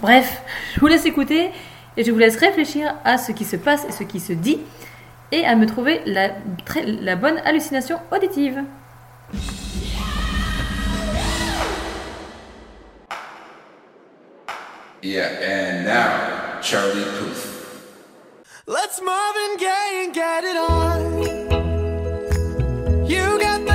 Bref, 0.02 0.42
je 0.76 0.80
vous 0.80 0.88
laisse 0.88 1.06
écouter 1.06 1.50
et 1.97 2.03
je 2.03 2.11
vous 2.11 2.17
laisse 2.19 2.35
réfléchir 2.38 2.95
à 3.03 3.17
ce 3.17 3.31
qui 3.31 3.45
se 3.45 3.55
passe 3.55 3.85
et 3.88 3.91
ce 3.91 4.03
qui 4.03 4.19
se 4.19 4.34
dit 4.34 4.59
et 5.31 5.45
à 5.45 5.55
me 5.55 5.65
trouver 5.65 6.01
la, 6.05 6.30
très- 6.65 6.85
la 6.85 7.15
bonne 7.15 7.38
hallucination 7.45 7.99
auditive. 8.11 8.63
Yeah, 15.01 15.27
and 15.41 15.85
now, 15.85 16.61
Charlie 16.61 17.03
Puth. 17.19 17.51
Let's 18.65 18.99
Marvin 19.01 19.57
Gaye 19.57 20.03
and 20.05 20.13
get 20.13 20.43
it 20.43 20.57
on. 20.57 21.19
You 23.07 23.39
got 23.39 23.65
the 23.67 23.74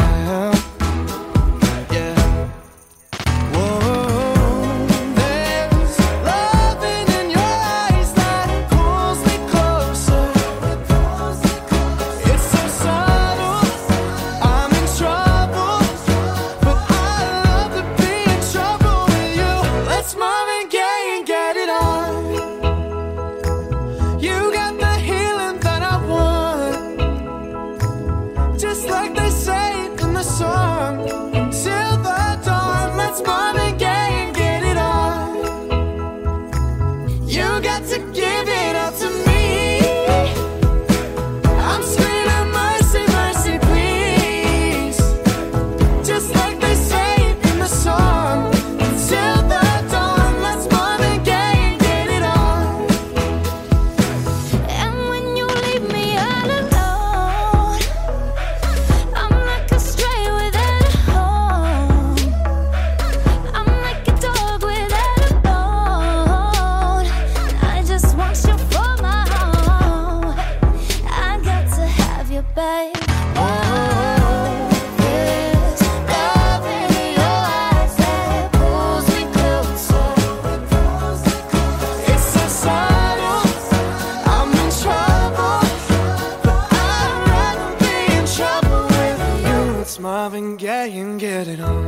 Gaye 91.43 91.53
and 91.53 91.57
get 91.57 91.59
it 91.59 91.65
on. 91.65 91.80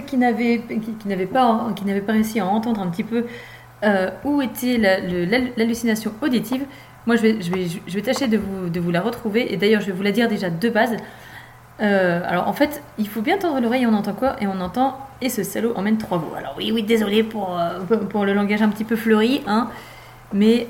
Qui 0.00 0.16
n'avaient 0.16 0.58
pas 1.30 2.12
réussi 2.12 2.40
à 2.40 2.46
entendre 2.46 2.80
un 2.80 2.88
petit 2.88 3.04
peu 3.04 3.24
euh, 3.84 4.10
où 4.24 4.40
était 4.40 4.78
l'hallucination 4.78 6.12
auditive, 6.22 6.64
moi 7.06 7.16
je 7.16 7.22
vais, 7.22 8.02
tâcher 8.02 8.28
de 8.28 8.38
vous, 8.38 8.90
la 8.90 9.00
retrouver 9.00 9.52
et 9.52 9.56
d'ailleurs 9.56 9.80
je 9.80 9.86
vais 9.86 9.92
vous 9.92 10.02
la 10.02 10.12
dire 10.12 10.28
déjà 10.28 10.50
de 10.50 10.68
base. 10.68 10.96
Euh, 11.80 12.22
alors 12.24 12.48
en 12.48 12.52
fait, 12.52 12.82
il 12.98 13.08
faut 13.08 13.20
bien 13.20 13.36
tendre 13.36 13.60
l'oreille 13.60 13.84
on 13.86 13.94
entend 13.94 14.14
quoi? 14.14 14.36
Et 14.40 14.46
on 14.46 14.60
entend 14.60 14.96
et 15.20 15.28
ce 15.28 15.42
salaud 15.42 15.72
emmène 15.76 15.98
trois 15.98 16.18
veaux. 16.18 16.34
Alors 16.36 16.54
oui, 16.56 16.70
oui, 16.72 16.82
désolé 16.82 17.24
pour, 17.24 17.58
euh, 17.58 17.80
pour- 18.08 18.24
le 18.24 18.32
langage 18.32 18.62
un 18.62 18.68
petit 18.68 18.84
peu 18.84 18.96
fleuri, 18.96 19.42
hein, 19.46 19.68
mais, 20.32 20.66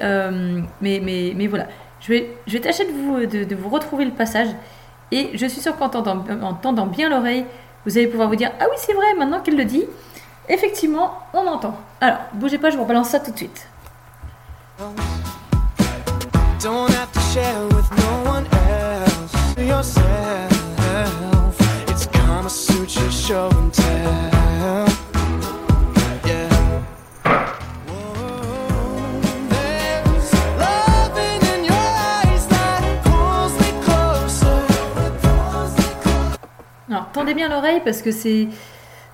mais, 0.80 1.01
mais, 1.02 1.34
mais 1.36 1.46
voilà. 1.46 1.66
Je 2.01 2.12
vais, 2.12 2.60
tâcher 2.60 2.84
de 2.84 3.55
vous, 3.55 3.68
retrouver 3.68 4.05
le 4.05 4.10
passage 4.10 4.48
et 5.12 5.30
je 5.34 5.46
suis 5.46 5.60
sûre 5.60 5.76
qu'en 5.76 5.88
tendant, 5.88 6.24
en 6.42 6.55
tendant 6.55 6.86
bien 6.86 7.09
l'oreille, 7.09 7.44
vous 7.86 7.97
allez 7.98 8.06
pouvoir 8.06 8.28
vous 8.28 8.36
dire 8.36 8.51
Ah 8.61 8.66
oui, 8.70 8.77
c'est 8.78 8.93
vrai, 8.94 9.15
maintenant 9.19 9.40
qu'elle 9.40 9.56
le 9.56 9.65
dit, 9.65 9.85
effectivement, 10.48 11.19
on 11.32 11.47
entend. 11.47 11.78
Alors, 12.01 12.19
bougez 12.35 12.59
pas, 12.59 12.70
je 12.70 12.77
vous 12.77 12.85
balance 12.85 13.11
ça 13.11 13.20
tout 13.20 13.31
de 13.31 13.36
suite. 13.36 13.69
Tendez 37.15 37.32
bien 37.35 37.49
l'oreille 37.49 37.81
parce 37.85 38.03
que 38.03 38.11
c'est 38.11 38.49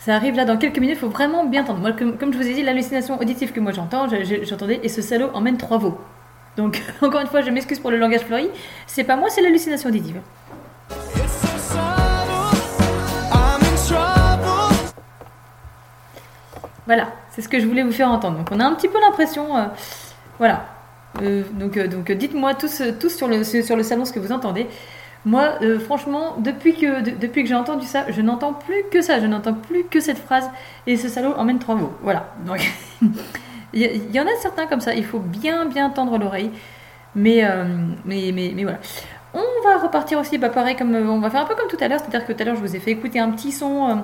Ça 0.01 0.14
arrive 0.16 0.35
là 0.35 0.47
dans 0.47 0.56
quelques 0.56 0.78
minutes, 0.78 0.97
il 0.97 1.01
faut 1.01 1.10
vraiment 1.10 1.44
bien 1.44 1.60
entendre. 1.62 1.81
Moi, 1.81 1.93
comme, 1.93 2.16
comme 2.16 2.32
je 2.32 2.39
vous 2.39 2.48
ai 2.48 2.55
dit, 2.55 2.62
l'hallucination 2.62 3.20
auditive 3.20 3.52
que 3.52 3.60
moi 3.60 3.70
j'entends, 3.72 4.09
je- 4.09 4.24
je- 4.24 4.44
j'entendais, 4.44 4.81
et 4.82 4.89
ce 4.89 5.02
salaud 5.02 5.28
emmène 5.35 5.59
trois 5.59 5.77
veaux. 5.78 5.98
Donc, 6.56 6.81
encore 7.02 7.20
une 7.20 7.27
fois, 7.27 7.43
je 7.43 7.51
m'excuse 7.51 7.78
pour 7.78 7.90
le 7.90 7.98
langage 7.98 8.22
fleuri. 8.22 8.48
C'est 8.86 9.05
pas 9.05 9.16
moi, 9.16 9.28
c'est 9.28 9.43
l'hallucination 9.43 9.90
auditive. 9.90 10.20
Voilà, 16.86 17.09
c'est 17.31 17.43
ce 17.43 17.48
que 17.48 17.60
je 17.60 17.66
voulais 17.66 17.82
vous 17.82 17.93
faire 17.93 18.09
entendre. 18.10 18.39
Donc, 18.39 18.48
on 18.51 18.59
a 18.60 18.64
un 18.64 18.74
petit 18.74 18.89
peu 18.89 19.01
l'impression. 19.01 19.56
euh, 19.56 19.64
voilà. 20.39 20.64
Euh, 21.22 21.43
donc, 21.52 21.77
euh, 21.77 21.86
donc 21.89 22.10
dites-moi 22.10 22.55
tous, 22.55 22.82
tous 23.01 23.10
sur, 23.10 23.28
le, 23.28 23.44
sur 23.44 23.77
le 23.77 23.82
salon 23.82 24.05
ce 24.05 24.12
que 24.12 24.20
vous 24.20 24.32
entendez. 24.32 24.66
Moi, 25.26 25.59
euh, 25.62 25.78
franchement, 25.78 26.36
depuis 26.38 26.74
que, 26.74 27.02
de- 27.02 27.10
depuis 27.10 27.42
que 27.42 27.48
j'ai 27.48 27.55
entendu 27.55 27.86
ça, 27.86 28.05
je 28.09 28.22
n'entends 28.22 28.55
plus 28.55 28.82
que 28.90 29.02
ça. 29.02 29.20
Je 29.20 29.26
n'entends 29.26 29.52
plus 29.55 29.84
que 29.84 30.01
cette 30.01 30.18
phrase. 30.18 30.48
Et 30.86 30.97
ce 30.97 31.09
salaud 31.09 31.34
emmène 31.36 31.59
trois 31.59 31.74
mots. 31.74 31.92
Voilà. 32.02 32.32
Donc, 32.47 32.59
il 33.74 34.14
y, 34.14 34.20
en 34.20 34.24
a 34.24 34.36
certains 34.40 34.66
comme 34.66 34.80
ça. 34.80 34.94
Il 34.94 35.05
faut 35.05 35.18
bien, 35.18 35.66
bien 35.66 35.90
tendre 35.90 36.16
l'oreille. 36.18 36.51
Mais, 37.14 37.44
euh, 37.44 37.64
mais, 38.06 38.30
mais, 38.32 38.52
mais 38.55 38.62
voilà. 38.62 38.78
On 39.34 39.68
va 39.68 39.76
repartir 39.78 40.18
aussi, 40.18 40.38
bah, 40.38 40.48
pareil, 40.48 40.74
comme, 40.74 40.94
euh, 40.94 41.05
on 41.06 41.20
va 41.20 41.28
faire 41.30 41.42
un 41.42 41.47
peu 41.47 41.55
comme 41.55 41.68
tout 41.68 41.76
à 41.80 41.88
l'heure. 41.88 42.01
C'est-à-dire 42.01 42.26
que 42.26 42.32
tout 42.32 42.40
à 42.40 42.44
l'heure, 42.44 42.56
je 42.56 42.60
vous 42.62 42.74
ai 42.74 42.80
fait 42.80 42.92
écouter 42.92 43.20
un 43.20 43.30
petit 43.30 43.52
son 43.52 44.02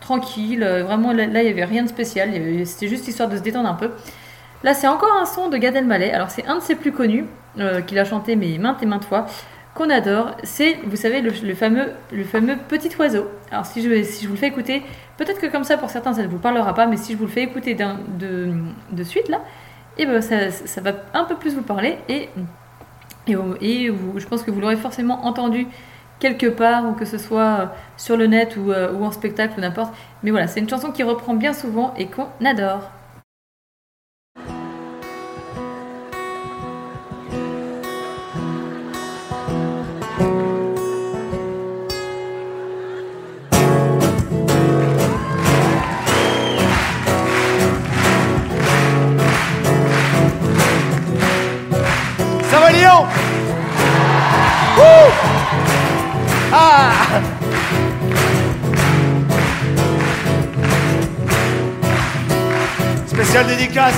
tranquille. 0.00 0.60
vraiment, 0.60 1.12
là, 1.12 1.24
il 1.24 1.30
n'y 1.30 1.48
avait 1.48 1.64
rien 1.64 1.82
de 1.82 1.88
spécial. 1.88 2.30
C'était 2.66 2.88
juste 2.88 3.08
histoire 3.08 3.28
de 3.30 3.36
se 3.38 3.42
détendre 3.42 3.68
un 3.70 3.74
peu. 3.74 3.90
Là, 4.64 4.74
c'est 4.74 4.88
encore 4.88 5.16
un 5.18 5.24
son 5.24 5.48
de 5.48 5.56
Gad 5.56 5.76
Elmaleh. 5.76 6.12
Alors, 6.12 6.30
c'est 6.30 6.46
un 6.46 6.56
de 6.56 6.60
ses 6.60 6.74
plus 6.74 6.92
connus, 6.92 7.24
qu'il 7.86 7.98
a 7.98 8.04
chanté 8.04 8.36
mais 8.36 8.58
maintes 8.58 8.82
et 8.82 8.86
maintes 8.86 9.04
fois, 9.04 9.26
qu'on 9.78 9.90
adore. 9.90 10.32
C'est, 10.42 10.78
vous 10.84 10.96
savez, 10.96 11.22
le, 11.22 11.54
fameux, 11.54 11.92
le 12.12 12.24
fameux 12.24 12.56
Petit 12.68 12.90
Oiseau. 12.98 13.28
Alors, 13.50 13.64
si 13.64 13.80
je, 13.80 14.02
si 14.02 14.24
je 14.24 14.28
vous 14.28 14.34
le 14.34 14.38
fais 14.38 14.48
écouter, 14.48 14.82
peut-être 15.16 15.40
que 15.40 15.46
comme 15.46 15.64
ça, 15.64 15.78
pour 15.78 15.88
certains, 15.88 16.12
ça 16.12 16.22
ne 16.22 16.28
vous 16.28 16.38
parlera 16.38 16.74
pas, 16.74 16.86
mais 16.86 16.96
si 16.96 17.12
je 17.12 17.18
vous 17.18 17.24
le 17.24 17.30
fais 17.30 17.42
écouter 17.42 17.74
de, 17.74 18.52
de 18.90 19.02
suite, 19.04 19.28
là, 19.28 19.40
et 19.96 20.04
ben, 20.04 20.20
ça, 20.20 20.80
va 20.80 20.92
un 21.14 21.24
peu 21.24 21.36
plus 21.36 21.54
vous 21.54 21.62
parler. 21.62 21.96
Et, 22.08 22.28
et, 23.28 23.90
je 24.16 24.26
pense 24.26 24.42
que 24.42 24.50
vous 24.50 24.60
l'aurez 24.60 24.76
forcément 24.76 25.24
entendu 25.24 25.66
quelque 26.18 26.46
part, 26.46 26.84
ou 26.88 26.94
que 26.94 27.04
ce 27.04 27.16
soit 27.16 27.72
sur 27.96 28.16
le 28.16 28.26
net 28.26 28.56
ou, 28.56 28.72
euh, 28.72 28.92
ou 28.92 29.04
en 29.04 29.12
spectacle 29.12 29.54
ou 29.58 29.60
n'importe. 29.60 29.94
Mais 30.24 30.32
voilà, 30.32 30.48
c'est 30.48 30.58
une 30.58 30.68
chanson 30.68 30.90
qui 30.90 31.04
reprend 31.04 31.34
bien 31.34 31.52
souvent 31.52 31.94
et 31.96 32.06
qu'on 32.06 32.26
adore. 32.44 32.90
Spécial 63.38 63.56
dédicace. 63.56 63.94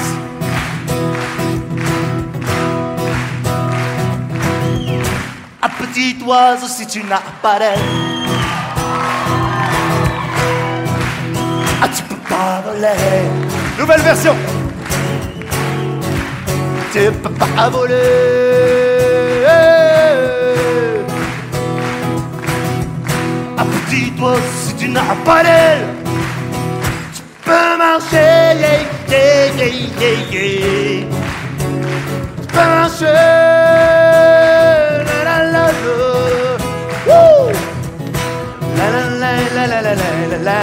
Un 5.63 5.69
petit 5.79 6.17
oiseau 6.27 6.67
si 6.67 6.87
tu 6.87 7.03
n'as 7.05 7.23
pas 7.41 7.59
d'aile 7.59 7.79
Ah 11.83 11.89
tu 11.89 12.03
peux 12.03 12.17
pas 12.29 12.63
voler 12.67 12.89
Nouvelle 13.79 14.03
version. 14.03 14.37
Tu 16.93 17.11
peux 17.23 17.31
pas 17.31 17.71
voler. 17.71 17.95
Un 23.57 23.65
petit 23.65 24.13
oiseau 24.21 24.43
si 24.67 24.75
tu 24.75 24.89
n'as 24.91 25.15
pas 25.25 25.43
d'aile 25.43 26.00
peux 27.45 27.77
marcher 27.79 28.57
yeah, 28.61 28.81
yeah, 29.09 29.73
yeah, 30.01 30.17
yeah. 30.31 31.07
Tu 32.41 32.47
peux 32.49 32.69
marcher 32.77 33.15
la, 35.07 35.19
la, 35.29 35.37
la. 35.53 35.65
Wouh. 37.07 37.53
La, 38.77 38.87
la, 38.91 39.03
la, 39.23 39.31
la, 39.57 39.65
la, 39.67 39.79
la, 39.83 39.93
la, 39.95 40.11
la, 40.31 40.39
la. 40.39 40.59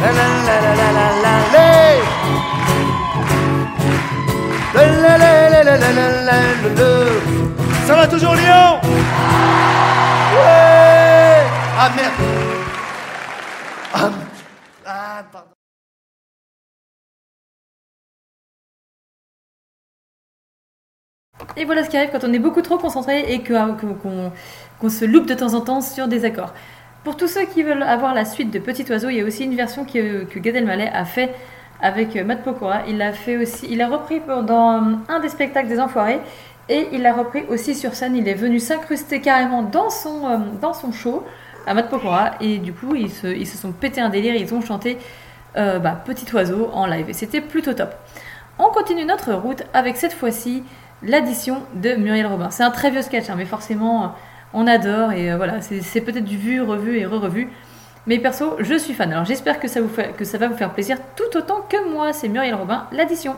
La, 0.00 0.08
la, 0.12 0.26
la, 0.46 0.56
la, 0.64 0.70
la, 0.74 0.88
la, 0.92 1.06
la, 1.24 1.34
la. 1.54 1.66
La, 4.74 4.82
la, 5.02 5.14
la, 5.18 5.32
la. 5.42 5.56
Ça 7.86 7.94
va 7.94 8.06
toujours 8.08 8.34
Lyon 8.34 8.80
Ouais 10.34 11.42
Ah 11.78 11.90
merde 11.94 12.12
Ah, 13.94 14.10
Et 21.56 21.64
voilà 21.64 21.84
ce 21.84 21.90
qui 21.90 21.96
arrive 21.96 22.10
quand 22.10 22.24
on 22.24 22.32
est 22.32 22.38
beaucoup 22.38 22.62
trop 22.62 22.78
concentré 22.78 23.20
et 23.32 23.42
euh, 23.50 23.72
que- 23.74 23.86
qu'on 24.80 24.88
se 24.90 25.04
loupe 25.04 25.26
de 25.26 25.34
temps 25.34 25.54
en 25.54 25.60
temps 25.60 25.80
sur 25.80 26.08
des 26.08 26.24
accords. 26.24 26.54
Pour 27.04 27.16
tous 27.16 27.28
ceux 27.28 27.44
qui 27.46 27.62
veulent 27.62 27.82
avoir 27.82 28.14
la 28.14 28.24
suite 28.24 28.50
de 28.50 28.58
Petit 28.58 28.90
Oiseau, 28.90 29.08
il 29.10 29.16
y 29.16 29.20
a 29.20 29.24
aussi 29.24 29.44
une 29.44 29.54
version 29.54 29.84
que, 29.84 30.24
que 30.24 30.38
Gad 30.38 30.56
a 30.56 31.04
fait 31.04 31.34
avec 31.80 32.16
euh, 32.16 32.24
Matt 32.24 32.42
Pokora. 32.42 32.82
Il 32.88 32.98
l'a 32.98 33.12
fait 33.12 33.36
aussi, 33.36 33.66
il 33.70 33.78
l'a 33.78 33.88
repris 33.88 34.20
dans 34.20 34.92
euh, 34.92 34.96
un 35.08 35.20
des 35.20 35.28
spectacles 35.28 35.68
des 35.68 35.80
Enfoirés 35.80 36.20
et 36.68 36.88
il 36.92 37.02
l'a 37.02 37.12
repris 37.12 37.44
aussi 37.48 37.74
sur 37.74 37.94
scène. 37.94 38.16
Il 38.16 38.26
est 38.28 38.34
venu 38.34 38.58
s'incruster 38.58 39.20
carrément 39.20 39.62
euh, 39.62 40.38
dans 40.60 40.72
son 40.74 40.92
show 40.92 41.22
à 41.66 41.74
Matt 41.74 41.90
Pokora 41.90 42.32
et 42.40 42.58
du 42.58 42.72
coup 42.72 42.94
ils 42.94 43.10
se, 43.10 43.56
sont 43.56 43.72
pété 43.72 44.00
un 44.00 44.08
délire. 44.08 44.34
Ils 44.34 44.54
ont 44.54 44.60
chanté 44.60 44.98
euh, 45.56 45.78
bah, 45.78 46.00
Petit 46.04 46.26
Oiseau 46.34 46.70
en 46.72 46.86
live 46.86 47.10
et 47.10 47.12
c'était 47.12 47.40
plutôt 47.40 47.74
top. 47.74 47.94
On 48.58 48.68
continue 48.68 49.04
notre 49.04 49.34
route 49.34 49.64
avec 49.74 49.96
cette 49.96 50.14
fois-ci 50.14 50.62
l'addition 51.02 51.62
de 51.74 51.94
Muriel 51.94 52.26
Robin. 52.26 52.50
C'est 52.50 52.62
un 52.62 52.70
très 52.70 52.90
vieux 52.90 53.02
sketch, 53.02 53.28
hein, 53.28 53.34
mais 53.36 53.44
forcément 53.44 54.14
on 54.54 54.66
adore 54.66 55.12
et 55.12 55.30
euh, 55.30 55.36
voilà, 55.36 55.60
c'est 55.60 56.00
peut-être 56.00 56.24
du 56.24 56.38
vu, 56.38 56.62
revu 56.62 56.98
et 56.98 57.04
re-revu. 57.06 57.50
Mais 58.06 58.18
perso, 58.18 58.56
je 58.60 58.74
suis 58.74 58.94
fan. 58.94 59.12
Alors 59.12 59.24
j'espère 59.24 59.58
que, 59.58 59.66
ça 59.66 59.80
que 60.16 60.24
ça 60.24 60.38
va 60.38 60.46
vous 60.46 60.56
faire 60.56 60.72
plaisir 60.72 60.96
tout 61.16 61.36
autant 61.36 61.62
que 61.68 61.90
moi. 61.90 62.12
C'est 62.12 62.28
Muriel 62.28 62.54
Robin, 62.54 62.86
l'addition. 62.92 63.34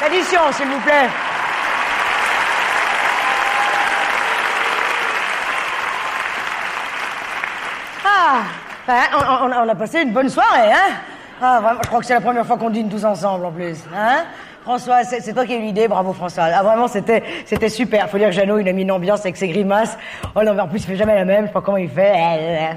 L'addition, 0.00 0.40
s'il 0.52 0.66
vous 0.66 0.80
plaît. 0.80 1.29
Ben, 8.90 9.02
on, 9.62 9.68
a 9.68 9.74
passé 9.76 10.02
une 10.02 10.12
bonne 10.12 10.28
soirée, 10.28 10.72
hein 10.72 10.94
Ah, 11.40 11.60
vraiment, 11.62 11.78
je 11.80 11.86
crois 11.86 12.00
que 12.00 12.06
c'est 12.06 12.14
la 12.14 12.20
première 12.20 12.44
fois 12.44 12.56
qu'on 12.58 12.70
dîne 12.70 12.88
tous 12.88 13.04
ensemble, 13.04 13.44
en 13.46 13.52
plus, 13.52 13.78
hein 13.96 14.24
François, 14.64 15.04
c'est 15.04 15.32
toi 15.32 15.46
qui 15.46 15.54
as 15.54 15.58
eu 15.58 15.60
l'idée, 15.60 15.86
bravo 15.86 16.12
François. 16.12 16.46
Ah, 16.52 16.62
vraiment, 16.64 16.88
c'était 16.88 17.22
c'était 17.46 17.68
super. 17.68 18.10
Faut 18.10 18.18
dire 18.18 18.30
que 18.30 18.34
Jeannot, 18.34 18.58
il 18.58 18.68
a 18.68 18.72
mis 18.72 18.82
une 18.82 18.90
ambiance 18.90 19.20
avec 19.20 19.36
ses 19.36 19.46
grimaces. 19.46 19.96
Oh 20.34 20.42
non, 20.42 20.54
mais 20.54 20.60
en 20.62 20.66
plus, 20.66 20.80
il 20.80 20.86
fait 20.86 20.96
jamais 20.96 21.14
la 21.14 21.24
même, 21.24 21.42
je 21.42 21.46
sais 21.46 21.52
pas 21.52 21.60
comment 21.60 21.76
il 21.76 21.88
fait. 21.88 22.12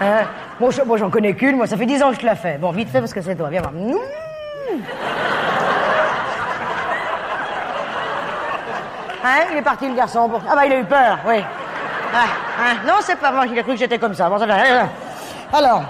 Hein 0.00 0.28
Bon, 0.60 0.70
je- 0.70 0.82
bon, 0.82 0.96
j'en 0.96 1.10
connais 1.10 1.34
qu'une, 1.34 1.56
moi, 1.56 1.66
ça 1.66 1.76
fait 1.76 1.86
dix 1.86 2.00
ans 2.04 2.10
que 2.10 2.14
je 2.14 2.20
te 2.20 2.26
la 2.26 2.36
fais. 2.36 2.56
Bon, 2.56 2.70
vite 2.70 2.88
fait, 2.88 3.00
parce 3.00 3.12
que 3.12 3.20
c'est 3.20 3.34
toi, 3.34 3.48
viens 3.50 3.62
voir. 3.62 3.72
Hein, 9.24 9.44
il 9.50 9.58
est 9.58 9.62
parti 9.62 9.88
le 9.88 9.94
garçon. 9.96 10.30
Ah 10.48 10.54
bah 10.54 10.66
il 10.66 10.72
a 10.72 10.78
eu 10.78 10.84
peur, 10.84 11.18
oui. 11.26 11.42
Ah, 12.14 12.26
hein, 12.60 12.76
Non, 12.86 12.94
c'est 13.00 13.16
pas 13.18 13.32
moi, 13.32 13.44
il 13.46 13.58
a 13.58 13.62
cru 13.64 13.72
que 13.72 13.78
j'étais 13.78 13.98
comme 13.98 14.14
ça. 14.14 14.28
Bon, 14.28 14.38
ça 14.38 14.46
va. 14.46 14.54
Alors, 15.52 15.82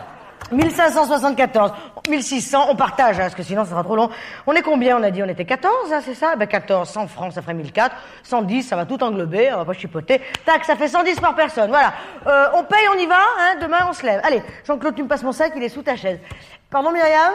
1574, 0.52 1.72
1600, 2.08 2.66
on 2.70 2.76
partage, 2.76 3.18
hein, 3.18 3.22
parce 3.22 3.34
que 3.34 3.42
sinon 3.42 3.64
ça 3.64 3.70
sera 3.70 3.82
trop 3.82 3.96
long. 3.96 4.08
On 4.46 4.52
est 4.52 4.62
combien, 4.62 4.96
on 4.96 5.02
a 5.02 5.10
dit 5.10 5.22
On 5.22 5.28
était 5.28 5.44
14, 5.44 5.92
hein, 5.92 6.00
c'est 6.02 6.14
ça? 6.14 6.36
Ben 6.36 6.46
14, 6.46 6.88
100 6.88 7.06
francs, 7.08 7.32
ça 7.32 7.42
ferait 7.42 7.54
1004. 7.54 7.94
110, 8.22 8.62
ça 8.62 8.76
va 8.76 8.86
tout 8.86 9.02
englober, 9.02 9.52
on 9.52 9.58
va 9.58 9.64
pas 9.64 9.72
chipoter. 9.72 10.22
Tac, 10.46 10.64
ça 10.64 10.76
fait 10.76 10.88
110 10.88 11.20
par 11.20 11.34
personne, 11.34 11.70
voilà. 11.70 11.92
Euh, 12.26 12.48
on 12.54 12.64
paye, 12.64 12.86
on 12.94 12.98
y 12.98 13.06
va, 13.06 13.16
hein, 13.16 13.56
demain 13.60 13.86
on 13.88 13.92
se 13.92 14.06
lève. 14.06 14.20
Allez, 14.24 14.42
Jean-Claude, 14.66 14.94
tu 14.94 15.02
me 15.02 15.08
passes 15.08 15.22
mon 15.22 15.32
sac, 15.32 15.52
il 15.56 15.62
est 15.62 15.68
sous 15.68 15.82
ta 15.82 15.96
chaise. 15.96 16.20
Pardon 16.70 16.92
Myriam? 16.92 17.32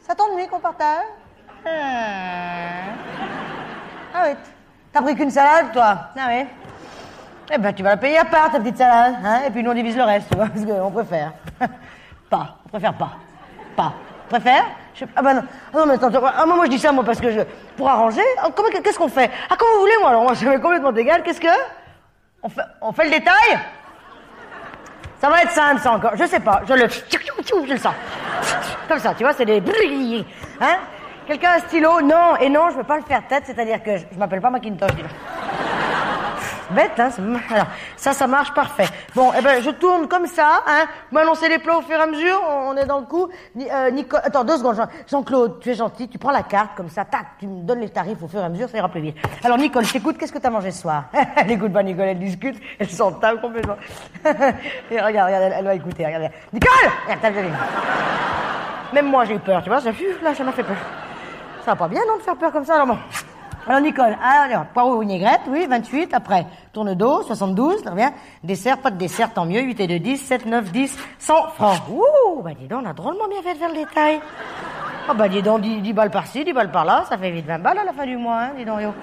Ça 0.00 0.14
t'ennuie 0.14 0.46
qu'on 0.46 0.60
partage? 0.60 1.04
Ah. 1.66 1.70
Ah 4.14 4.22
oui, 4.26 4.36
t'as 4.92 5.02
pris 5.02 5.14
qu'une 5.16 5.30
salade, 5.30 5.72
toi? 5.72 5.98
Ah 6.16 6.28
oui. 6.28 6.46
Eh 7.50 7.58
ben, 7.58 7.72
tu 7.72 7.82
vas 7.82 7.90
la 7.90 7.96
payer 7.96 8.18
à 8.18 8.24
part, 8.24 8.50
ta 8.50 8.60
petite 8.60 8.76
salade, 8.76 9.14
hein 9.24 9.40
Et 9.46 9.50
puis 9.50 9.62
nous, 9.62 9.70
on 9.70 9.74
divise 9.74 9.96
le 9.96 10.02
reste, 10.04 10.28
tu 10.30 10.36
vois, 10.36 10.46
parce 10.54 10.64
qu'on 10.64 10.90
préfère. 10.90 11.32
pas, 12.30 12.56
on 12.66 12.68
préfère 12.68 12.94
pas. 12.94 13.10
Pas. 13.76 13.92
Préfère 14.28 14.64
Ah 15.16 15.22
ben 15.22 15.34
non, 15.34 15.42
Ah 15.72 15.78
non 15.78 15.86
mais 15.86 15.94
attends, 15.94 16.10
ah, 16.12 16.44
moi, 16.44 16.56
moi 16.56 16.64
je 16.66 16.70
dis 16.70 16.78
ça, 16.78 16.92
moi, 16.92 17.02
parce 17.04 17.20
que 17.20 17.30
je... 17.30 17.40
Pour 17.76 17.88
arranger, 17.88 18.20
ah, 18.42 18.48
comment- 18.54 18.68
qu'est-ce 18.68 18.98
qu'on 18.98 19.08
fait? 19.08 19.30
Ah, 19.48 19.56
comme 19.56 19.68
vous 19.74 19.80
voulez, 19.80 19.96
moi, 20.00 20.10
alors, 20.10 20.22
moi, 20.24 20.32
m'est 20.42 20.60
complètement 20.60 20.94
égal, 20.94 21.22
qu'est-ce 21.22 21.40
que? 21.40 21.46
On 22.42 22.48
fait, 22.48 22.62
on 22.82 22.92
fait 22.92 23.04
le 23.04 23.10
détail? 23.10 23.58
Ça 25.20 25.28
va 25.30 25.42
être 25.42 25.50
simple, 25.50 25.80
ça 25.80 25.92
encore. 25.92 26.12
Je 26.14 26.24
sais 26.26 26.38
pas. 26.38 26.62
Je 26.68 26.74
le. 26.74 26.88
Je 26.88 27.72
le 27.72 27.78
sens. 27.78 27.94
Comme 28.88 29.00
ça, 29.00 29.14
tu 29.14 29.24
vois, 29.24 29.32
c'est 29.32 29.44
des. 29.44 29.60
Hein? 30.60 30.76
Quelqu'un 31.26 31.50
a 31.50 31.56
un 31.56 31.58
stylo? 31.58 32.00
Non, 32.02 32.36
et 32.40 32.48
non, 32.48 32.70
je 32.70 32.76
veux 32.76 32.84
pas 32.84 32.96
le 32.98 33.02
faire 33.02 33.26
tête, 33.26 33.42
c'est-à-dire 33.44 33.82
que 33.82 33.96
je, 33.96 34.04
je 34.12 34.18
m'appelle 34.18 34.40
pas 34.40 34.50
Macintosh. 34.50 34.90
Bête, 36.70 36.98
hein 36.98 37.08
Alors, 37.50 37.66
ça, 37.96 38.12
ça 38.12 38.26
marche 38.26 38.52
parfait. 38.52 38.86
Bon, 39.14 39.30
eh 39.38 39.42
ben, 39.42 39.62
je 39.62 39.70
tourne 39.70 40.06
comme 40.08 40.26
ça, 40.26 40.62
hein. 40.66 40.84
Vous 41.10 41.18
les 41.48 41.58
plats 41.58 41.78
au 41.78 41.82
fur 41.82 41.98
et 41.98 42.02
à 42.02 42.06
mesure, 42.06 42.40
on 42.46 42.76
est 42.76 42.84
dans 42.84 42.98
le 43.00 43.06
coup. 43.06 43.28
Ni- 43.54 43.70
euh, 43.70 43.90
Attends, 44.22 44.44
deux 44.44 44.58
secondes. 44.58 44.76
Jean- 44.76 44.88
Jean-Claude, 45.10 45.60
tu 45.60 45.70
es 45.70 45.74
gentil, 45.74 46.08
tu 46.08 46.18
prends 46.18 46.30
la 46.30 46.42
carte, 46.42 46.70
comme 46.76 46.88
ça, 46.90 47.04
tac, 47.04 47.26
tu 47.38 47.46
me 47.46 47.62
donnes 47.62 47.80
les 47.80 47.88
tarifs 47.88 48.22
au 48.22 48.28
fur 48.28 48.40
et 48.40 48.44
à 48.44 48.48
mesure, 48.48 48.68
ça 48.68 48.76
ira 48.78 48.88
plus 48.88 49.00
vite. 49.00 49.16
Alors, 49.44 49.56
Nicole, 49.58 49.84
je 49.84 49.92
t'écoute, 49.94 50.18
qu'est-ce 50.18 50.32
que 50.32 50.38
t'as 50.38 50.50
mangé 50.50 50.70
ce 50.70 50.82
soir? 50.82 51.04
Elle 51.36 51.50
écoute 51.52 51.72
pas, 51.72 51.82
Nicole, 51.82 52.04
elle 52.06 52.18
discute, 52.18 52.60
elle 52.78 52.88
s'entame 52.90 53.40
complètement. 53.40 53.76
et 54.24 55.00
regarde, 55.00 55.26
regarde, 55.28 55.44
elle, 55.44 55.54
elle 55.58 55.64
va 55.64 55.74
écouter, 55.74 56.04
regarde. 56.04 56.30
Nicole 56.52 56.70
Regarde, 57.08 57.52
Même 58.92 59.06
moi, 59.06 59.24
j'ai 59.24 59.34
eu 59.34 59.38
peur, 59.38 59.62
tu 59.62 59.68
vois, 59.70 59.80
ça, 59.80 59.92
pfiou, 59.92 60.08
là, 60.22 60.34
ça 60.34 60.44
m'a 60.44 60.52
fait 60.52 60.62
peur. 60.64 60.76
Ça 61.64 61.72
va 61.72 61.76
pas 61.76 61.88
bien, 61.88 62.00
non, 62.06 62.16
de 62.18 62.22
faire 62.22 62.36
peur 62.36 62.52
comme 62.52 62.64
ça, 62.64 62.74
alors 62.74 62.86
bon. 62.86 62.98
Alors, 63.68 63.82
Nicole, 63.82 64.16
alors, 64.22 64.64
poireau 64.72 65.00
vinaigrette, 65.00 65.42
oui, 65.48 65.66
28, 65.68 66.14
après, 66.14 66.46
tourne 66.72 66.94
d'eau, 66.94 67.22
72, 67.22 67.82
très 67.82 67.94
bien. 67.94 68.12
Dessert, 68.42 68.78
pas 68.78 68.90
de 68.90 68.96
dessert, 68.96 69.34
tant 69.34 69.44
mieux, 69.44 69.60
8 69.60 69.80
et 69.80 69.86
2, 69.86 69.98
10, 69.98 70.16
7, 70.16 70.46
9, 70.46 70.72
10, 70.72 70.98
100 71.18 71.34
francs. 71.48 71.78
Ouh, 71.90 72.40
bah 72.40 72.52
dis 72.58 72.66
donc, 72.66 72.80
on 72.82 72.88
a 72.88 72.94
drôlement 72.94 73.28
bien 73.28 73.42
fait 73.42 73.52
de 73.52 73.58
faire 73.58 73.68
le 73.68 73.74
détail. 73.74 74.20
Oh, 75.10 75.12
bah 75.14 75.28
dis 75.28 75.42
donc, 75.42 75.60
10, 75.60 75.82
10 75.82 75.92
balles 75.92 76.10
par-ci, 76.10 76.44
10 76.46 76.54
balles 76.54 76.70
par-là, 76.70 77.04
ça 77.10 77.18
fait 77.18 77.30
vite 77.30 77.44
20 77.44 77.58
balles 77.58 77.76
à 77.76 77.84
la 77.84 77.92
fin 77.92 78.06
du 78.06 78.16
mois, 78.16 78.38
hein, 78.38 78.50
dis 78.56 78.64
donc, 78.64 78.80
yo. 78.80 78.94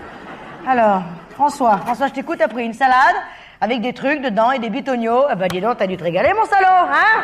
Alors, 0.68 1.04
François, 1.36 1.78
François, 1.78 2.08
je 2.08 2.14
t'écoute, 2.14 2.40
t'as 2.40 2.48
pris 2.48 2.66
une 2.66 2.74
salade, 2.74 3.18
avec 3.62 3.82
des 3.82 3.94
trucs 3.94 4.24
dedans 4.24 4.52
et 4.52 4.58
des 4.58 4.72
bitognos. 4.72 5.26
Ah 5.30 5.36
bah 5.36 5.48
dis 5.48 5.62
donc, 5.62 5.78
t'as 5.78 5.86
dû 5.86 5.96
te 5.96 6.04
régaler, 6.04 6.34
mon 6.34 6.46
salaud, 6.46 6.90
hein? 6.92 7.22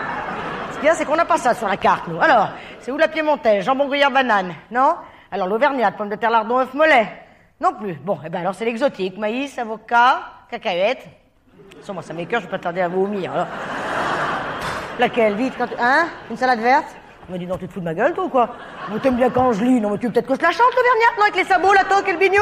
Ce 0.74 0.78
qu'il 0.78 0.86
y 0.86 0.90
a, 0.90 0.94
c'est 0.94 1.06
qu'on 1.06 1.16
n'a 1.16 1.26
pas 1.26 1.38
ça 1.38 1.56
sur 1.56 1.68
la 1.68 1.78
carte, 1.78 2.08
nous. 2.08 2.22
Alors, 2.22 2.50
c'est 2.82 2.92
où 2.92 2.98
la 2.98 3.08
piémontaise? 3.08 3.66
Jambon 3.66 3.88
gruyère 3.88 4.12
banane 4.12 4.54
Non? 4.70 4.94
Alors, 5.32 5.48
l'auvergnate, 5.48 5.98
pomme 5.98 6.10
de 6.10 6.16
terre 6.16 6.30
lardon, 6.30 6.60
œuf 6.60 6.76
mollet 6.76 7.08
Non 7.62 7.74
plus. 7.74 7.94
Bon, 8.04 8.18
eh 8.26 8.30
ben 8.30 8.40
alors, 8.40 8.56
c'est 8.56 8.66
l'exotique. 8.66 9.20
Maïs, 9.20 9.58
avocat, 9.60 10.22
cacahuètes. 10.50 11.08
Sans 11.82 11.94
moi, 11.94 12.02
ça 12.02 12.12
m'écoeure, 12.12 12.42
je 12.42 12.48
vais 12.48 12.52
pas 12.52 12.58
tarder 12.58 12.82
à 12.82 12.88
vomir. 12.88 13.32
Alors. 13.32 13.48
Laquelle 14.98 15.36
Vite, 15.36 15.54
quand... 15.58 15.68
Hein? 15.80 16.08
Une 16.32 16.38
salade 16.38 16.60
verte? 16.60 16.88
On 17.30 17.34
me 17.34 17.38
dit, 17.38 17.46
non, 17.46 17.58
tu 17.58 17.68
te 17.68 17.74
fous 17.74 17.80
de 17.80 17.86
ma 17.86 17.94
gueule, 17.94 18.14
toi, 18.14 18.26
ou 18.26 18.30
quoi? 18.30 18.50
Moi, 18.90 19.00
t'aimes 19.00 19.16
bien 19.16 19.30
quand 19.30 19.54
je 19.54 19.64
lis. 19.64 19.80
Non, 19.80 19.92
mais 19.92 20.00
tu 20.00 20.08
veux 20.08 20.12
peut-être 20.12 20.28
que 20.28 20.36
je 20.36 20.42
la 20.42 20.52
chante, 20.52 20.72
l'auvergnate, 20.76 21.18
non 21.18 21.24
Avec 21.24 21.36
les 21.36 21.44
sabots, 21.44 21.74
la 21.74 21.84
toque 21.84 22.08
et 22.10 22.14
le 22.14 22.18
bignou? 22.18 22.42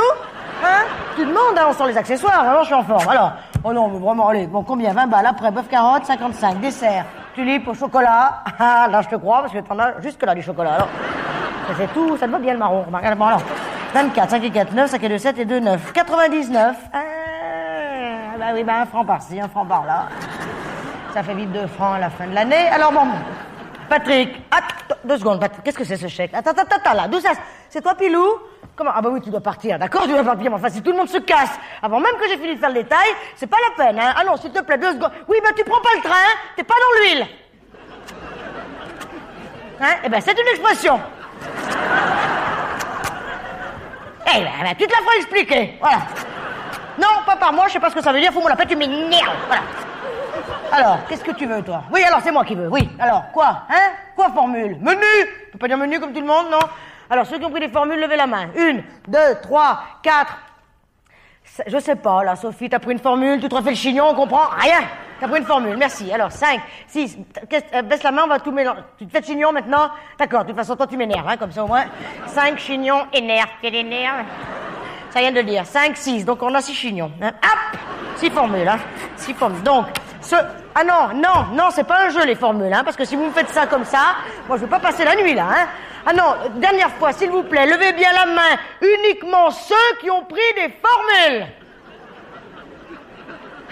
Hein? 0.64 0.84
Tu 1.18 1.26
demandes, 1.26 1.58
hein, 1.58 1.68
on 1.70 1.74
sort 1.74 1.88
les 1.88 1.98
accessoires, 1.98 2.40
alors 2.40 2.62
je 2.62 2.68
suis 2.68 2.76
en 2.76 2.84
forme. 2.84 3.08
Alors, 3.08 3.34
oh 3.64 3.74
non, 3.74 3.90
mais 3.90 4.00
vraiment, 4.00 4.30
allez, 4.30 4.48
bon, 4.48 4.64
combien? 4.64 4.94
20 4.94 5.08
balles 5.08 5.26
après, 5.26 5.52
bœuf 5.52 5.68
carotte, 5.68 6.06
55, 6.06 6.60
dessert, 6.60 7.06
tulipe 7.34 7.68
au 7.68 7.74
chocolat? 7.74 8.44
Ah, 8.60 8.88
là, 8.90 9.02
je 9.02 9.10
te 9.10 9.16
crois, 9.16 9.42
parce 9.42 9.54
que 9.54 9.60
t'en 9.60 9.80
as 9.80 10.00
jusque 10.02 10.24
là, 10.24 10.36
du 10.36 10.42
chocolat. 10.42 10.74
Alors, 10.76 10.90
fait 11.76 11.88
tout, 11.88 12.18
ça 12.18 12.26
te 12.26 12.32
va 12.32 12.40
bien 12.40 12.54
le 12.54 12.60
marron. 12.60 12.86
Alors, 12.94 13.42
24, 13.94 14.30
5 14.30 14.44
et 14.44 14.52
4, 14.52 14.74
9, 14.74 14.90
5 14.90 15.04
et 15.04 15.10
2, 15.10 15.18
7 15.18 15.40
et 15.40 15.46
2, 15.46 15.60
9. 15.60 15.94
99. 15.94 16.78
Ah, 16.94 17.00
bah 18.38 18.46
oui, 18.54 18.64
bah 18.64 18.82
un 18.82 18.86
franc 18.86 19.04
par-ci, 19.06 19.40
un 19.40 19.48
franc 19.48 19.66
par-là. 19.66 20.08
Ça 21.14 21.24
fait 21.24 21.34
vite 21.34 21.52
2 21.52 21.68
francs 21.68 21.96
à 21.96 22.00
la 22.00 22.10
fin 22.10 22.28
de 22.28 22.36
l'année. 22.36 22.68
Alors 22.74 22.92
bon, 22.92 23.08
Patrick, 23.90 24.30
deux 25.04 25.18
secondes, 25.18 25.40
Patrick, 25.40 25.64
qu'est-ce 25.64 25.78
que 25.78 25.84
c'est 25.84 25.98
ce 25.98 26.08
chèque? 26.08 26.32
Attends, 26.34 26.52
attends, 26.52 26.76
attends, 26.76 26.94
là, 26.94 27.08
d'où 27.08 27.20
ça 27.20 27.32
C'est 27.70 27.82
toi, 27.82 27.96
Pilou? 27.96 28.26
Comment? 28.76 28.92
Ah 28.94 29.02
bah 29.02 29.10
oui, 29.12 29.20
tu 29.22 29.30
dois 29.30 29.42
partir, 29.42 29.78
d'accord, 29.80 30.04
tu 30.04 30.10
dois 30.10 30.24
partir, 30.24 30.50
mais 30.50 30.56
enfin, 30.56 30.70
si 30.70 30.82
tout 30.82 30.92
le 30.92 30.98
monde 30.98 31.10
se 31.10 31.18
casse, 31.18 31.60
avant 31.82 32.00
même 32.00 32.14
que 32.22 32.28
j'ai 32.30 32.38
fini 32.38 32.56
de 32.56 32.60
faire 32.60 32.70
le 32.70 32.76
détail, 32.76 33.10
c'est 33.36 33.48
pas 33.48 33.58
la 33.70 33.84
peine, 33.84 34.00
hein 34.00 34.14
Allons, 34.18 34.38
s'il 34.38 34.52
te 34.52 34.62
plaît, 34.62 34.78
deux 34.78 34.94
secondes. 34.94 35.12
Oui, 35.28 35.38
bah 35.44 35.50
tu 35.56 35.64
prends 35.64 35.82
pas 35.82 35.90
le 35.96 36.02
train, 36.02 36.30
t'es 36.56 36.64
pas 36.64 36.76
dans 36.76 37.02
l'huile. 37.04 37.28
Hein? 39.82 39.96
Eh 40.04 40.10
ben, 40.10 40.22
c'est 40.22 40.40
une 40.40 40.48
expression. 40.48 41.00
Eh 44.32 44.40
ben, 44.40 44.52
ben, 44.64 44.76
tu 44.78 44.86
te 44.86 44.92
la 44.92 44.98
feras 44.98 45.16
expliquer, 45.18 45.78
voilà. 45.82 45.98
Non, 47.00 47.24
pas 47.26 47.38
par 47.38 47.52
moi, 47.52 47.66
je 47.68 47.74
sais 47.74 47.80
pas 47.80 47.90
ce 47.90 47.96
que 47.96 48.04
ça 48.04 48.14
veut 48.14 48.22
dire, 48.22 48.32
fous-moi 48.32 48.50
la 48.50 48.56
paix, 48.56 48.66
tu 48.68 48.76
m'énerves, 48.76 49.36
voilà. 49.48 49.64
Alors, 50.72 51.00
qu'est-ce 51.08 51.24
que 51.24 51.32
tu 51.32 51.46
veux, 51.46 51.62
toi? 51.62 51.84
Oui, 51.92 52.04
alors 52.04 52.20
c'est 52.22 52.32
moi 52.32 52.46
qui 52.46 52.56
veux, 52.56 52.68
oui. 52.68 52.90
Alors, 53.00 53.32
quoi 53.32 53.64
Hein? 53.70 53.92
Quoi 54.16 54.30
formule? 54.32 54.78
Menu 54.82 55.02
Tu 55.46 55.52
peux 55.54 55.58
pas 55.58 55.68
dire 55.68 55.78
menu 55.78 56.00
comme 56.00 56.14
tout 56.14 56.22
le 56.22 56.28
monde, 56.28 56.48
non? 56.52 56.60
Alors, 57.10 57.26
ceux 57.26 57.40
qui 57.40 57.46
ont 57.46 57.50
pris 57.50 57.60
des 57.62 57.70
formules, 57.70 58.00
levez 58.00 58.16
la 58.18 58.28
main. 58.28 58.50
Une, 58.56 58.84
deux, 59.08 59.36
trois, 59.42 59.80
quatre. 60.04 60.38
Je 61.66 61.80
sais 61.80 61.96
pas, 61.96 62.24
là, 62.24 62.36
Sophie, 62.36 62.70
t'as 62.70 62.80
pris 62.80 62.92
une 62.92 63.00
formule, 63.00 63.42
tu 63.42 63.50
te 63.50 63.56
refais 63.56 63.72
le 63.72 63.76
chignon, 63.76 64.06
on 64.10 64.14
comprend 64.16 64.48
rien. 64.60 64.82
T'as 65.20 65.28
pris 65.28 65.40
une 65.40 65.46
formule, 65.46 65.76
merci. 65.76 66.14
Alors, 66.14 66.32
5, 66.32 66.62
6, 66.88 67.18
baisse 67.86 68.04
la 68.04 68.12
main, 68.12 68.22
on 68.26 68.28
va 68.28 68.40
tout 68.40 68.52
mélanger. 68.52 68.82
Tu 68.98 69.08
te 69.08 69.12
fais 69.12 69.20
le 69.20 69.26
chignon 69.26 69.52
maintenant? 69.52 69.90
D'accord, 70.18 70.44
de 70.44 70.50
toute 70.50 70.58
façon, 70.58 70.76
toi, 70.76 70.88
tu 70.88 70.96
m'énerves, 70.96 71.28
hein, 71.28 71.36
comme 71.38 71.52
ça 71.52 71.64
au 71.64 71.68
moins. 71.68 71.86
5 72.28 72.58
chignons, 72.60 73.08
énerve, 73.12 73.50
quel 73.62 73.76
énerve 73.76 74.24
Ça 75.10 75.20
vient 75.20 75.32
de 75.32 75.38
le 75.38 75.44
dire. 75.44 75.66
5, 75.66 75.98
6, 75.98 76.24
donc 76.24 76.42
on 76.44 76.54
a 76.54 76.62
6 76.62 76.74
chignons. 76.74 77.12
Hein. 77.22 77.32
Hop 77.44 77.80
6 78.18 78.30
formules, 78.30 78.68
hein. 78.68 78.80
6 79.18 79.34
formules. 79.34 79.64
Donc, 79.64 79.88
Ah 80.76 80.84
non, 80.84 81.10
non, 81.16 81.46
non, 81.54 81.70
c'est 81.72 81.84
pas 81.84 82.06
un 82.06 82.10
jeu, 82.10 82.26
les 82.26 82.36
formules, 82.36 82.74
hein, 82.74 82.84
parce 82.84 82.96
que 82.96 83.06
si 83.06 83.16
vous 83.16 83.26
me 83.26 83.32
faites 83.32 83.50
ça 83.50 83.68
comme 83.68 83.86
ça, 83.86 84.16
moi, 84.48 84.58
je 84.58 84.64
vais 84.64 84.70
pas 84.70 84.80
passer 84.80 85.04
la 85.04 85.16
nuit, 85.16 85.34
là, 85.34 85.46
hein. 85.50 85.68
Ah 86.06 86.14
non, 86.14 86.36
dernière 86.56 86.92
fois, 86.92 87.12
s'il 87.12 87.30
vous 87.30 87.44
plaît, 87.44 87.66
levez 87.66 87.94
bien 87.94 88.12
la 88.14 88.26
main, 88.26 88.58
uniquement 88.82 89.52
ceux 89.52 89.98
qui 90.00 90.10
ont 90.10 90.24
pris 90.24 90.40
des 90.56 90.74
formules. 90.82 91.46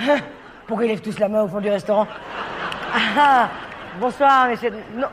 Hein 0.02 0.18
Pourquoi 0.68 0.86
ils 0.86 0.90
lèvent 0.90 1.02
tous 1.02 1.18
la 1.20 1.30
main 1.30 1.44
au 1.44 1.48
fond 1.48 1.60
du 1.62 1.70
restaurant? 1.70 2.06
Ah, 2.94 3.00
ah, 3.20 3.50
Bonsoir. 4.00 4.48
Non, 4.96 5.08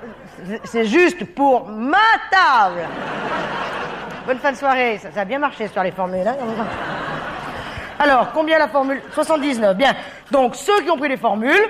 c'est- 0.64 0.84
juste 0.84 1.24
pour 1.34 1.66
ma 1.68 1.96
table. 2.30 2.80
Bonne 4.26 4.38
fin 4.38 4.52
de 4.52 4.56
soirée. 4.56 4.98
Ça, 4.98 5.10
ça 5.10 5.20
a 5.22 5.24
bien 5.24 5.38
marché 5.38 5.68
sur 5.68 5.82
les 5.82 5.90
formules. 5.92 6.26
Hein 6.26 6.36
Alors, 7.98 8.32
combien 8.32 8.58
la 8.58 8.68
formule? 8.68 9.00
79. 9.12 9.76
Bien. 9.76 9.94
Donc, 10.30 10.56
ceux 10.56 10.80
qui 10.82 10.90
ont 10.90 10.96
pris 10.96 11.08
des 11.08 11.16
formules, 11.16 11.68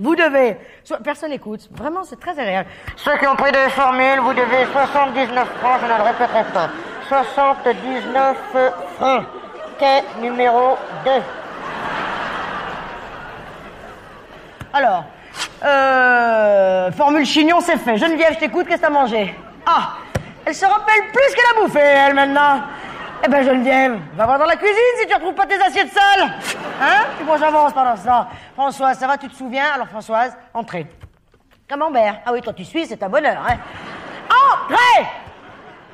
vous 0.00 0.14
devez... 0.14 0.56
so- 0.84 0.96
Personne 1.02 1.30
n'écoute. 1.30 1.68
Vraiment, 1.72 2.04
c'est 2.04 2.18
très 2.20 2.30
agréable. 2.38 2.68
Ceux 2.96 3.16
qui 3.18 3.26
ont 3.26 3.36
pris 3.36 3.50
des 3.52 3.68
formules, 3.70 4.20
vous 4.20 4.34
devez 4.34 4.66
79 4.72 5.48
francs. 5.60 5.80
Je 5.82 5.86
ne 5.92 5.96
le 5.98 6.02
répéterai 6.04 6.44
pas. 6.54 6.68
79 7.08 8.36
francs. 8.98 9.24
Quai 9.78 10.02
numéro 10.20 10.76
2. 11.04 11.10
Alors, 14.72 15.04
euh, 15.64 16.90
formule 16.92 17.24
chignon, 17.24 17.60
c'est 17.60 17.78
fait. 17.78 17.96
Geneviève, 17.96 18.34
je 18.34 18.38
t'écoute, 18.38 18.66
qu'est-ce 18.66 18.80
que 18.82 18.86
t'as 18.86 18.90
mangé? 18.92 19.34
Ah, 19.66 19.94
elle 20.44 20.54
se 20.54 20.64
rappelle 20.66 21.02
plus 21.12 21.34
qu'elle 21.34 21.56
a 21.56 21.60
bouffé, 21.62 21.80
elle, 21.80 22.14
maintenant. 22.14 22.60
Eh 23.24 23.28
ben, 23.28 23.42
Geneviève, 23.42 23.98
va 24.14 24.24
voir 24.26 24.38
dans 24.38 24.44
la 24.44 24.56
cuisine 24.56 24.76
si 25.00 25.06
tu 25.06 25.14
retrouves 25.14 25.34
pas 25.34 25.46
tes 25.46 25.60
assiettes 25.60 25.92
sales. 25.92 26.30
Hein? 26.80 27.04
Puis 27.16 27.24
moi, 27.24 27.36
j'avance 27.36 27.72
pendant 27.72 27.96
ça. 27.96 28.28
Françoise, 28.54 28.98
ça 28.98 29.06
va, 29.06 29.18
tu 29.18 29.28
te 29.28 29.34
souviens? 29.34 29.66
Alors, 29.74 29.88
Françoise, 29.88 30.36
entrez. 30.54 30.86
Camembert. 31.66 32.20
Ah 32.24 32.30
oui, 32.32 32.40
toi, 32.40 32.52
tu 32.52 32.64
suis, 32.64 32.86
c'est 32.86 33.02
un 33.02 33.08
bonheur, 33.08 33.42
hein 33.46 33.56
Entrez 34.30 35.06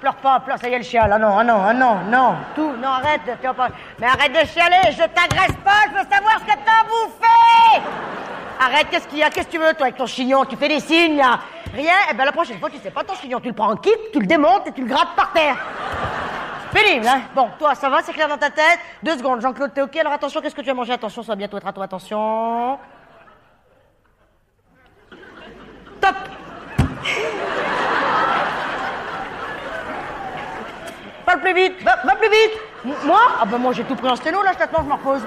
Pleure 0.00 0.16
pas, 0.16 0.38
pleure, 0.40 0.58
ça 0.58 0.68
y 0.68 0.74
est, 0.74 0.78
le 0.78 0.84
chial. 0.84 1.10
Ah 1.10 1.18
non, 1.18 1.38
ah 1.38 1.44
non, 1.44 1.62
ah 1.66 1.72
non, 1.72 1.96
non. 2.10 2.34
Tout, 2.54 2.72
non, 2.76 2.88
arrête, 2.88 3.22
vas 3.42 3.54
pas... 3.54 3.68
Mais 3.98 4.06
arrête 4.06 4.32
de 4.32 4.46
chialer, 4.46 4.90
je 4.90 4.98
t'agresse 4.98 5.56
pas, 5.64 5.88
je 5.88 5.98
veux 5.98 6.10
savoir 6.10 6.34
ce 6.40 6.44
que 6.44 6.58
t'as 6.64 6.84
bouffé 6.84 7.82
Arrête, 8.60 8.86
qu'est-ce 8.90 9.08
qu'il 9.08 9.18
y 9.18 9.22
a? 9.22 9.30
Qu'est-ce 9.30 9.46
que 9.46 9.52
tu 9.52 9.58
veux, 9.58 9.72
toi, 9.72 9.86
avec 9.86 9.96
ton 9.96 10.06
chignon? 10.06 10.44
Tu 10.44 10.56
fais 10.56 10.68
des 10.68 10.80
signes, 10.80 11.22
Rien? 11.74 11.94
Eh 12.10 12.14
ben, 12.14 12.24
la 12.24 12.32
prochaine 12.32 12.58
fois, 12.60 12.70
tu 12.70 12.78
sais 12.78 12.90
pas 12.90 13.02
ton 13.02 13.14
chignon. 13.14 13.40
Tu 13.40 13.48
le 13.48 13.54
prends 13.54 13.72
en 13.72 13.76
kit, 13.76 13.90
tu 14.12 14.20
le 14.20 14.26
démontes 14.26 14.66
et 14.66 14.72
tu 14.72 14.82
le 14.82 14.86
grattes 14.86 15.16
par 15.16 15.32
terre. 15.32 15.56
Pénible, 16.74 17.06
hein. 17.06 17.20
Bon, 17.36 17.50
toi, 17.56 17.76
ça 17.76 17.88
va 17.88 18.02
C'est 18.02 18.12
clair 18.12 18.26
dans 18.26 18.36
ta 18.36 18.50
tête. 18.50 18.80
Deux 19.00 19.16
secondes, 19.16 19.40
Jean-Claude, 19.40 19.72
t'es 19.72 19.82
OK. 19.82 19.94
Alors, 19.96 20.12
attention, 20.12 20.40
qu'est-ce 20.40 20.56
que 20.56 20.60
tu 20.60 20.70
as 20.70 20.74
mangé 20.74 20.92
Attention, 20.92 21.22
ça 21.22 21.32
va 21.32 21.36
bientôt 21.36 21.56
être 21.56 21.66
à 21.68 21.72
toi, 21.72 21.84
attention. 21.84 22.78
Top. 26.00 26.16
Parle 31.24 31.40
plus 31.40 31.54
vite 31.54 31.82
Va, 31.82 31.96
va 32.04 32.16
plus 32.16 32.28
vite. 32.28 32.60
Moi? 33.04 33.20
Ah 33.40 33.44
ben 33.46 33.58
moi, 33.58 33.72
j'ai 33.72 33.84
tout 33.84 33.94
pris 33.94 34.08
en 34.08 34.16
sténo, 34.16 34.42
là, 34.42 34.50
je 34.52 34.58
t'attends, 34.58 34.82
je 34.82 34.88
me 34.88 34.92
repose. 34.94 35.22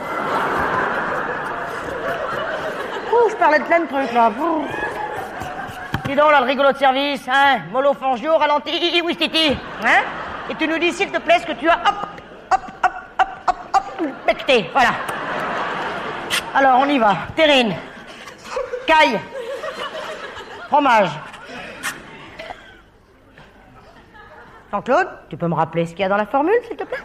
Ouh, 3.14 3.30
je 3.30 3.36
parlais 3.38 3.60
de 3.60 3.64
plein 3.64 3.80
de 3.80 3.88
trucs, 3.88 4.11
là. 4.11 4.32
Dis 6.06 6.15
donc, 6.15 6.32
là, 6.32 6.41
le 6.41 6.45
rigolo 6.45 6.74
de 6.74 6.78
service, 6.78 7.26
hein? 7.30 7.61
Mollo 7.72 7.94
Fangio, 7.94 8.38
ralenti, 8.38 9.02
oui, 9.02 9.15
titi. 9.15 9.57
Hein? 9.84 10.03
Et 10.49 10.56
tu 10.56 10.68
nous 10.68 10.78
dis, 10.78 10.94
s'il 10.94 11.11
te 11.11 11.19
plaît, 11.19 11.40
ce 11.40 11.45
que 11.45 11.53
tu 11.53 11.69
as, 11.69 11.76
hop, 11.76 11.95
hop, 12.52 12.61
hop, 12.84 12.91
hop, 13.19 13.28
hop, 13.48 13.57
hop, 13.76 14.07
becté. 14.26 14.69
Voilà. 14.72 14.91
Alors, 16.53 16.80
on 16.80 16.86
y 16.86 16.98
va. 16.98 17.15
Terrine. 17.36 17.76
Caille. 18.86 19.19
Fromage. 20.69 21.10
Jean-Claude, 24.72 25.07
tu 25.30 25.38
peux 25.38 25.48
me 25.48 25.56
rappeler 25.56 25.86
ce 25.86 25.91
qu'il 25.91 26.02
y 26.02 26.03
a 26.03 26.10
dans 26.10 26.18
la 26.18 26.26
formule, 26.26 26.60
s'il 26.68 26.76
te 26.76 26.84
plaît? 26.84 26.98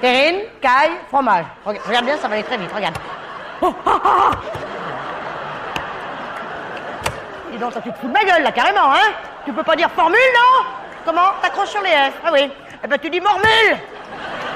Terrine, 0.00 0.42
caille, 0.60 0.96
fromage. 1.08 1.46
Regarde, 1.64 2.04
bien, 2.04 2.16
ça 2.16 2.28
va 2.28 2.34
aller 2.34 2.44
très 2.44 2.56
vite, 2.56 2.72
regarde. 2.72 2.96
Oh, 3.60 3.74
ah, 3.84 4.00
ah, 4.04 4.12
ah. 4.14 4.30
Dis 7.58 7.64
donc, 7.64 7.72
ça 7.72 7.80
tu 7.80 7.90
te 7.90 7.98
fous 7.98 8.06
de 8.06 8.12
ma 8.12 8.22
gueule, 8.22 8.44
là, 8.44 8.52
carrément, 8.52 8.92
hein? 8.92 9.10
Tu 9.44 9.52
peux 9.52 9.64
pas 9.64 9.74
dire 9.74 9.90
formule, 9.90 10.16
non? 10.32 10.64
Comment? 11.04 11.32
T'accroches 11.42 11.70
sur 11.70 11.82
les 11.82 11.90
S. 11.90 12.12
Ah 12.24 12.30
oui. 12.32 12.48
Eh 12.84 12.86
ben, 12.86 12.96
tu 13.00 13.10
dis 13.10 13.20
mormule 13.20 13.76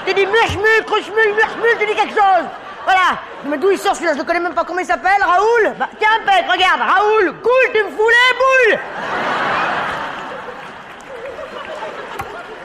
Tu 0.06 0.14
dis 0.14 0.24
murchmule, 0.24 0.84
cruchmule, 0.86 1.34
murchmule, 1.34 1.78
tu 1.80 1.86
dis 1.86 1.96
quelque 1.96 2.14
chose 2.14 2.44
Voilà. 2.84 3.18
Mais 3.46 3.58
d'où 3.58 3.72
il 3.72 3.78
sort 3.78 3.96
celui-là 3.96 4.12
Je 4.12 4.18
le 4.18 4.24
connais 4.24 4.38
même 4.38 4.54
pas. 4.54 4.62
Comment 4.62 4.78
il 4.78 4.86
s'appelle 4.86 5.20
Raoul 5.20 5.74
Bah, 5.80 5.88
tiens, 5.98 6.10
Pec, 6.24 6.48
regarde, 6.48 6.80
Raoul, 6.80 7.34
cool, 7.42 7.72
tu 7.74 7.82
me 7.82 7.90
fous 7.90 8.08
les 8.08 8.70
boules 8.70 8.78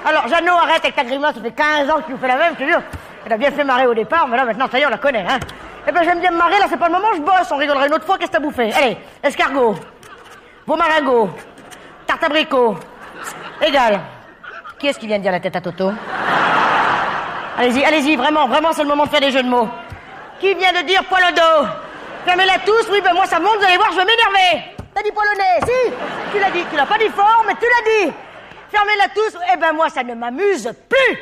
Alors, 0.06 0.28
Jeannot, 0.28 0.54
arrête 0.54 0.84
avec 0.84 0.96
ta 0.96 1.04
grimace, 1.04 1.34
ça 1.34 1.42
fait 1.42 1.50
15 1.50 1.90
ans 1.90 1.96
que 1.96 2.06
tu 2.06 2.12
nous 2.12 2.20
fais 2.20 2.28
la 2.28 2.36
même, 2.36 2.54
je 2.60 2.64
te. 2.64 2.80
Elle 3.26 3.34
a 3.34 3.38
bien 3.38 3.50
fait 3.50 3.64
marrer 3.64 3.88
au 3.88 3.96
départ, 3.96 4.28
mais 4.28 4.38
là, 4.38 4.46
maintenant, 4.46 4.68
ça 4.72 4.78
y 4.78 4.84
est, 4.84 4.86
on 4.86 4.92
la 4.92 5.00
connaît, 5.00 5.26
hein. 5.28 5.40
Eh 5.88 5.92
ben, 5.92 6.04
j'aime 6.04 6.20
bien 6.20 6.30
me 6.30 6.38
marrer, 6.38 6.60
là, 6.60 6.66
c'est 6.70 6.78
pas 6.78 6.90
le 6.90 6.94
moment, 6.94 7.08
je 7.16 7.22
bosse, 7.22 7.50
on 7.50 7.58
rigolera 7.58 7.88
une 7.88 7.94
autre 7.96 8.06
fois, 8.06 8.20
qu'est-ce 8.20 8.30
que 8.30 8.36
t'as 8.38 8.42
bouffé? 8.44 8.72
Allez, 8.74 8.98
escargot, 9.24 9.76
beau 10.68 10.76
maringot, 10.76 11.30
tarte 12.06 12.24
abricot, 12.26 12.76
égal. 13.62 14.02
Qui 14.78 14.88
est-ce 14.88 15.00
qui 15.00 15.08
vient 15.08 15.18
de 15.18 15.24
dire 15.24 15.32
la 15.32 15.40
tête 15.40 15.56
à 15.56 15.62
Toto 15.62 15.92
Allez-y, 17.58 17.84
allez-y, 17.84 18.16
vraiment, 18.16 18.48
vraiment, 18.48 18.74
c'est 18.74 18.84
le 18.84 18.90
moment 18.90 19.06
de 19.06 19.10
faire 19.10 19.22
des 19.22 19.32
jeux 19.32 19.42
de 19.42 19.48
mots. 19.48 19.68
Qui 20.40 20.54
vient 20.54 20.74
de 20.74 20.86
dire 20.86 21.04
poil 21.06 21.24
au 21.30 21.34
dos 21.34 21.68
Fermez-la 22.26 22.60
tous, 22.60 22.88
oui, 22.92 23.02
ben 23.02 23.14
moi, 23.14 23.26
ça 23.26 23.40
monte, 23.40 23.58
vous 23.58 23.66
allez 23.66 23.78
voir, 23.78 23.92
je 23.92 23.98
vais 23.98 24.06
m'énerver. 24.06 24.76
T'as 24.94 25.02
dit 25.02 25.12
polonais, 25.12 25.60
si 25.62 25.92
Tu 26.34 26.40
l'as 26.40 26.52
dit, 26.52 26.66
tu 26.70 26.76
l'as 26.76 26.86
pas 26.86 26.98
dit 26.98 27.10
fort, 27.10 27.44
mais 27.48 27.54
tu 27.56 27.66
l'as 27.66 28.06
dit. 28.06 28.14
Fermez-la 28.70 29.08
tous, 29.16 29.38
eh 29.54 29.58
ben 29.58 29.74
moi, 29.74 29.90
ça 29.90 30.04
ne 30.04 30.14
m'amuse 30.14 30.72
plus. 30.90 31.18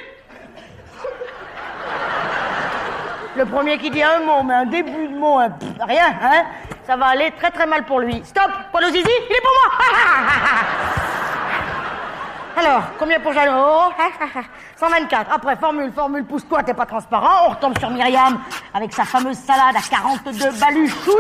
Le 3.38 3.46
premier 3.46 3.78
qui 3.78 3.92
dit 3.92 4.02
un 4.02 4.20
mot, 4.20 4.44
mais 4.44 4.56
un 4.56 4.66
début 4.66 5.08
de 5.08 5.16
mot, 5.16 5.38
un 5.38 5.52
pff, 5.52 5.70
rien, 5.82 6.08
hein 6.22 6.46
Ça 6.86 6.96
va 6.96 7.08
aller 7.08 7.32
très 7.32 7.50
très 7.52 7.66
mal 7.66 7.84
pour 7.84 8.00
lui. 8.00 8.22
Stop 8.24 8.52
Paul 8.72 8.86
Zizi, 8.86 9.00
il 9.00 9.36
est 9.36 9.42
pour 9.42 9.52
moi 9.52 9.86
Alors, 12.58 12.84
combien 12.98 13.20
pour 13.20 13.34
Jeannot? 13.34 13.92
124. 14.78 15.32
Après, 15.34 15.56
formule, 15.58 15.92
formule, 15.92 16.24
pousse-toi, 16.26 16.64
t'es 16.64 16.74
pas 16.74 16.86
transparent. 16.86 17.48
On 17.48 17.50
retombe 17.50 17.78
sur 17.78 17.90
Myriam 17.90 18.40
avec 18.74 18.94
sa 18.94 19.04
fameuse 19.04 19.38
salade 19.38 19.76
à 19.76 19.82
42 19.82 20.52
baluchounes. 20.60 21.16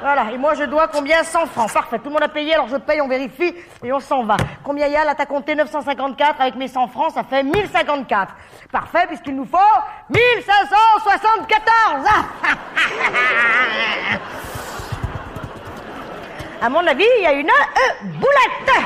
Voilà, 0.00 0.32
et 0.32 0.38
moi 0.38 0.54
je 0.54 0.64
dois 0.64 0.88
combien? 0.88 1.22
100 1.22 1.46
francs. 1.46 1.72
Parfait, 1.72 1.98
tout 1.98 2.06
le 2.06 2.12
monde 2.12 2.22
a 2.22 2.28
payé, 2.28 2.54
alors 2.54 2.68
je 2.68 2.76
paye, 2.76 3.00
on 3.02 3.08
vérifie 3.08 3.54
et 3.84 3.92
on 3.92 4.00
s'en 4.00 4.24
va. 4.24 4.36
Combien 4.64 4.86
il 4.86 4.92
y 4.92 4.96
a? 4.96 5.04
Là, 5.04 5.14
t'as 5.14 5.26
compté 5.26 5.54
954 5.54 6.40
avec 6.40 6.54
mes 6.54 6.68
100 6.68 6.88
francs, 6.88 7.12
ça 7.12 7.22
fait 7.22 7.42
1054. 7.42 8.32
Parfait, 8.72 9.06
puisqu'il 9.08 9.36
nous 9.36 9.44
faut 9.44 9.58
1574 10.08 12.06
Ah 12.06 12.24
À 16.62 16.68
mon 16.68 16.86
avis, 16.86 17.06
il 17.18 17.24
y 17.24 17.26
a 17.26 17.32
une 17.32 17.48
euh, 17.48 18.04
boulette. 18.04 18.84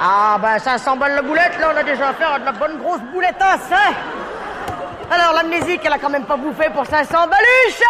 Ah, 0.00 0.38
ben 0.40 0.58
500 0.58 0.96
balles 0.96 1.14
la 1.16 1.22
boulette, 1.22 1.58
là 1.60 1.70
on 1.74 1.76
a 1.76 1.82
déjà 1.82 2.08
affaire 2.10 2.34
à 2.34 2.38
de 2.38 2.44
la 2.44 2.52
bonne 2.52 2.78
grosse 2.78 3.00
boulettasse, 3.12 3.70
hein 3.72 3.92
Alors 5.10 5.32
l'amnésique, 5.34 5.80
elle 5.84 5.92
a 5.92 5.98
quand 5.98 6.08
même 6.08 6.24
pas 6.24 6.36
bouffé 6.36 6.70
pour 6.70 6.86
500 6.86 7.26
baluches 7.26 7.82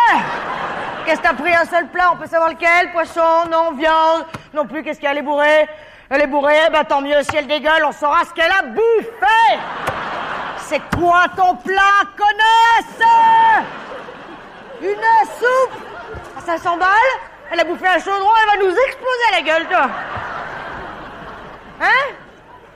Qu'est-ce 1.09 1.23
que 1.23 1.27
t'as 1.27 1.33
pris 1.33 1.55
un 1.55 1.65
seul 1.65 1.87
plat 1.87 2.11
On 2.13 2.17
peut 2.17 2.27
savoir 2.27 2.51
lequel 2.51 2.93
Poisson 2.93 3.49
Non, 3.51 3.73
viande 3.73 4.27
Non 4.53 4.67
plus, 4.67 4.83
qu'est-ce 4.83 5.01
qu'elle 5.01 5.17
est 5.17 5.23
bourrée 5.23 5.67
Elle 6.11 6.21
est 6.21 6.27
bourrée, 6.27 6.69
ben 6.71 6.85
tant 6.85 7.01
mieux, 7.01 7.23
si 7.23 7.35
elle 7.35 7.47
dégueule, 7.47 7.83
on 7.87 7.93
saura 7.93 8.27
ce 8.27 8.35
qu'elle 8.35 8.53
a 8.53 8.61
bouffé. 8.65 9.59
C'est 10.59 10.83
quoi 10.99 11.25
ton 11.35 11.57
plat, 11.57 12.03
connasse? 12.15 13.09
Une 14.83 14.97
soupe? 15.39 15.81
À 16.37 16.43
500 16.43 16.77
balles 16.77 16.89
Elle 17.53 17.61
a 17.61 17.65
bouffé 17.65 17.87
un 17.87 17.99
chaudron, 17.99 18.31
elle 18.43 18.59
va 18.59 18.67
nous 18.67 18.77
exploser 18.77 19.31
la 19.33 19.41
gueule, 19.41 19.67
toi. 19.67 19.89
Hein? 21.81 22.13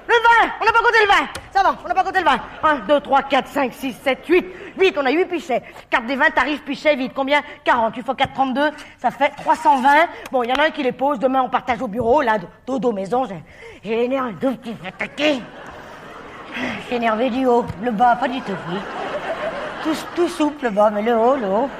Le 0.08 0.14
vin 0.14 0.52
On 0.58 0.64
n'a 0.64 0.72
pas 0.72 0.78
compté 0.78 1.00
le 1.02 1.08
vin. 1.08 1.28
Ça 1.54 1.62
va, 1.62 1.76
on 1.84 1.86
n'a 1.86 1.94
pas 1.94 2.04
compté 2.04 2.20
le 2.20 2.24
vin. 2.24 2.38
1, 2.62 2.76
2, 2.76 3.00
3, 3.00 3.22
4, 3.24 3.48
5, 3.48 3.72
6, 3.74 3.96
7, 4.02 4.26
8 4.26 4.46
Vite, 4.78 4.96
on 4.98 5.06
a 5.06 5.10
8 5.10 5.26
pichets. 5.26 5.62
Carte 5.90 6.06
des 6.06 6.16
vins, 6.16 6.30
tarif, 6.30 6.62
pichet, 6.64 6.96
vite. 6.96 7.12
Combien? 7.14 7.40
40, 7.64 7.94
tu 7.94 8.02
fais 8.02 8.14
4, 8.14 8.32
32 8.32 8.70
Ça 8.98 9.10
fait 9.10 9.30
320 9.30 9.88
Bon, 10.30 10.42
il 10.42 10.50
y 10.50 10.52
en 10.52 10.56
a 10.56 10.66
un 10.66 10.70
qui 10.70 10.82
les 10.82 10.92
pose. 10.92 11.18
Demain, 11.18 11.42
on 11.42 11.48
partage 11.48 11.80
au 11.82 11.88
bureau. 11.88 12.22
Là, 12.22 12.38
dodo 12.66 12.92
maison 12.92 13.24
J'ai- 13.24 13.42
J'ai 13.84 13.96
les 13.96 14.08
nerfs 14.08 14.24
un 14.24 14.32
tout 14.32 14.54
petit 14.56 14.76
suis 16.86 16.96
énervé 16.96 17.30
du 17.30 17.46
haut 17.46 17.64
Le 17.82 17.90
bas, 17.90 18.16
pas 18.16 18.28
du 18.28 18.40
tout, 18.42 18.52
oui. 18.68 18.76
Tout, 19.82 19.96
tout 20.14 20.28
souple, 20.28 20.64
le 20.64 20.70
bas, 20.70 20.90
mais 20.90 21.02
le 21.02 21.16
haut, 21.16 21.36
le 21.36 21.46
haut. 21.46 21.70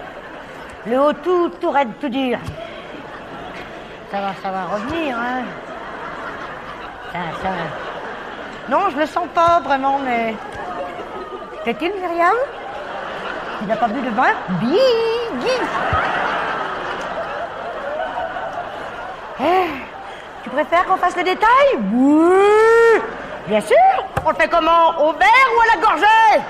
Le 0.86 0.98
haut, 1.01 1.12
tout, 1.12 1.51
tout 1.60 1.70
raide, 1.70 1.90
tout 2.01 2.09
dur. 2.09 2.39
Ça 4.10 4.20
va, 4.20 4.32
ça 4.43 4.51
va 4.51 4.64
revenir, 4.64 5.16
hein. 5.19 5.43
Ça, 7.12 7.19
ça 7.43 7.48
va. 7.48 8.77
Non, 8.77 8.90
je 8.90 8.97
le 8.98 9.06
sens 9.06 9.27
pas 9.35 9.60
vraiment, 9.60 9.98
mais. 10.05 10.35
T'es-il, 11.64 11.93
Myriam? 12.01 12.35
Il 13.62 13.68
n'a 13.68 13.76
pas 13.76 13.86
bu 13.86 14.01
de 14.01 14.10
vin 14.10 14.32
Biggie 14.60 15.60
Eh, 19.40 19.66
Tu 20.43 20.51
préfères 20.51 20.84
qu'on 20.86 20.97
fasse 20.97 21.16
le 21.16 21.22
détail? 21.22 21.48
Oui. 21.93 23.01
Bien 23.47 23.60
sûr. 23.60 23.76
On 24.24 24.30
le 24.30 24.34
fait 24.34 24.48
comment? 24.48 24.90
Au 24.98 25.12
verre 25.12 25.48
ou 25.56 25.60
à 25.60 25.76
la 25.76 25.80
gorgée? 25.80 26.43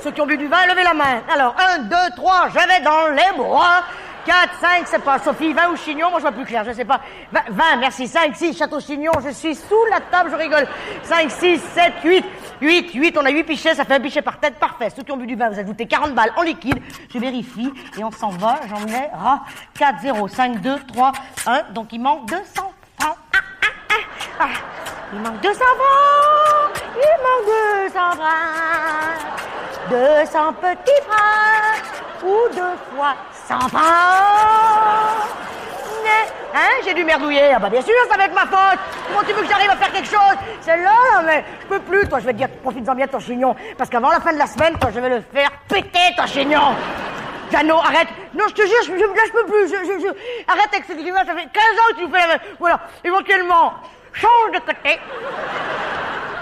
Ceux 0.00 0.10
qui 0.10 0.20
ont 0.20 0.26
bu 0.26 0.36
du 0.36 0.48
vin, 0.48 0.66
levez 0.66 0.82
la 0.82 0.94
main. 0.94 1.20
Alors, 1.32 1.54
1, 1.76 1.78
2, 1.82 1.96
3, 2.16 2.48
j'avais 2.52 2.80
dans 2.80 3.08
les 3.08 3.36
bras. 3.38 3.82
4, 4.24 4.60
5, 4.60 4.82
c'est 4.86 5.02
pas 5.02 5.18
Sophie, 5.18 5.52
20 5.52 5.70
ou 5.70 5.76
Chignon, 5.76 6.10
moi 6.10 6.18
je 6.18 6.22
vois 6.22 6.32
plus 6.32 6.44
clair, 6.44 6.64
je 6.64 6.72
sais 6.72 6.84
pas. 6.84 7.00
20, 7.32 7.40
20, 7.50 7.76
merci, 7.76 8.06
5, 8.06 8.36
6, 8.36 8.56
Château 8.56 8.80
Chignon, 8.80 9.12
je 9.24 9.30
suis 9.30 9.54
sous 9.54 9.84
la 9.90 10.00
table, 10.00 10.30
je 10.30 10.36
rigole. 10.36 10.66
5, 11.02 11.30
6, 11.30 11.60
7, 11.74 11.92
8, 12.04 12.24
8, 12.60 12.94
8, 12.94 13.18
on 13.18 13.24
a 13.24 13.30
8 13.30 13.44
pichets, 13.44 13.74
ça 13.74 13.84
fait 13.84 13.94
un 13.94 14.00
pichet 14.00 14.22
par 14.22 14.38
tête, 14.38 14.58
parfait. 14.58 14.90
Ceux 14.90 15.02
qui 15.02 15.12
ont 15.12 15.16
bu 15.16 15.26
du 15.26 15.34
vin, 15.34 15.50
vous 15.50 15.58
ajoutez 15.58 15.86
40 15.86 16.14
balles 16.14 16.32
en 16.36 16.42
liquide, 16.42 16.80
je 17.12 17.18
vérifie, 17.18 17.72
et 17.98 18.04
on 18.04 18.10
s'en 18.10 18.30
va, 18.30 18.60
j'en 18.68 18.86
ai, 18.86 19.08
ah, 19.14 19.40
4, 19.78 20.00
0, 20.02 20.28
5, 20.28 20.60
2, 20.60 20.78
3, 20.88 21.12
1, 21.46 21.62
donc 21.72 21.92
il 21.92 22.00
manque 22.00 22.28
200 22.28 22.42
francs. 22.54 22.72
Ah, 23.02 23.14
ah, 23.32 23.66
ah, 24.40 24.44
ah. 24.44 24.91
Il 25.12 25.20
manque 25.20 25.40
200 25.40 25.54
francs, 25.60 26.82
il 26.96 27.16
manque 27.22 27.46
200 27.92 28.00
francs, 28.12 29.90
200 29.90 30.52
petits 30.54 31.02
francs, 31.06 32.24
ou 32.24 32.48
deux 32.54 32.96
fois 32.96 33.14
100 33.48 33.58
francs. 33.68 33.82
Hein, 36.54 36.82
j'ai 36.84 36.92
dû 36.92 37.02
merdouiller. 37.04 37.52
Ah 37.54 37.58
bah 37.58 37.70
bien 37.70 37.80
sûr, 37.80 37.94
va 38.14 38.24
être 38.24 38.34
ma 38.34 38.42
faute. 38.42 38.78
Comment 39.08 39.22
tu 39.26 39.32
veux 39.32 39.40
que 39.42 39.48
j'arrive 39.48 39.70
à 39.70 39.76
faire 39.76 39.90
quelque 39.90 40.08
chose? 40.08 40.36
C'est 40.60 40.76
là, 40.76 41.22
mais 41.24 41.42
je 41.62 41.66
peux 41.66 41.80
plus. 41.80 42.06
Toi, 42.06 42.18
je 42.20 42.26
vais 42.26 42.32
te 42.32 42.36
dire, 42.38 42.48
profites-en 42.62 42.94
bien 42.94 43.06
de 43.06 43.10
ton 43.10 43.20
chignon. 43.20 43.56
Parce 43.78 43.88
qu'avant 43.88 44.10
la 44.10 44.20
fin 44.20 44.34
de 44.34 44.38
la 44.38 44.46
semaine, 44.46 44.76
toi, 44.78 44.90
je 44.94 45.00
vais 45.00 45.08
le 45.08 45.22
faire 45.32 45.50
péter, 45.66 46.14
ton 46.14 46.26
chignon. 46.26 46.74
Jeannot, 47.50 47.78
arrête. 47.78 48.08
Non, 48.34 48.44
je 48.48 48.54
te 48.54 48.62
jure, 48.66 48.82
je, 48.86 48.92
là, 48.92 49.22
je 49.26 49.32
peux 49.32 49.44
plus. 49.46 49.66
Je, 49.68 49.76
je, 49.76 50.00
je- 50.06 50.52
Arrête 50.52 50.68
avec 50.72 50.84
cette 50.86 50.98
grimace, 50.98 51.26
ça 51.26 51.32
fait 51.34 51.48
15 51.50 51.62
ans 51.62 51.94
que 51.96 52.04
tu 52.04 52.10
fais. 52.12 52.38
Voilà, 52.58 52.80
éventuellement, 53.02 53.72
change 54.12 54.52
de 54.52 54.58
côté. 54.58 54.98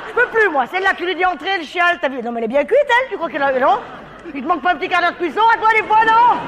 Je 0.08 0.12
peux 0.14 0.26
plus, 0.26 0.48
moi. 0.48 0.66
Celle-là, 0.66 0.90
tu 0.96 1.06
lui 1.06 1.14
dis 1.14 1.24
entrer, 1.24 1.58
le 1.58 1.64
chial, 1.64 1.98
t'as 2.00 2.08
vu? 2.08 2.22
Non, 2.22 2.32
mais 2.32 2.40
elle 2.40 2.44
est 2.44 2.48
bien 2.48 2.64
cuite, 2.64 2.78
elle, 2.88 3.08
tu 3.10 3.16
crois 3.16 3.28
qu'elle 3.30 3.42
a... 3.42 3.52
Non? 3.52 3.80
Il 4.34 4.42
te 4.42 4.46
manque 4.46 4.62
pas 4.62 4.72
un 4.72 4.76
petit 4.76 4.88
quart 4.88 5.00
d'heure 5.00 5.12
de 5.12 5.16
cuisson 5.16 5.40
à 5.52 5.56
toi, 5.56 5.70
des 5.72 5.82
fois, 5.84 6.04
non? 6.04 6.38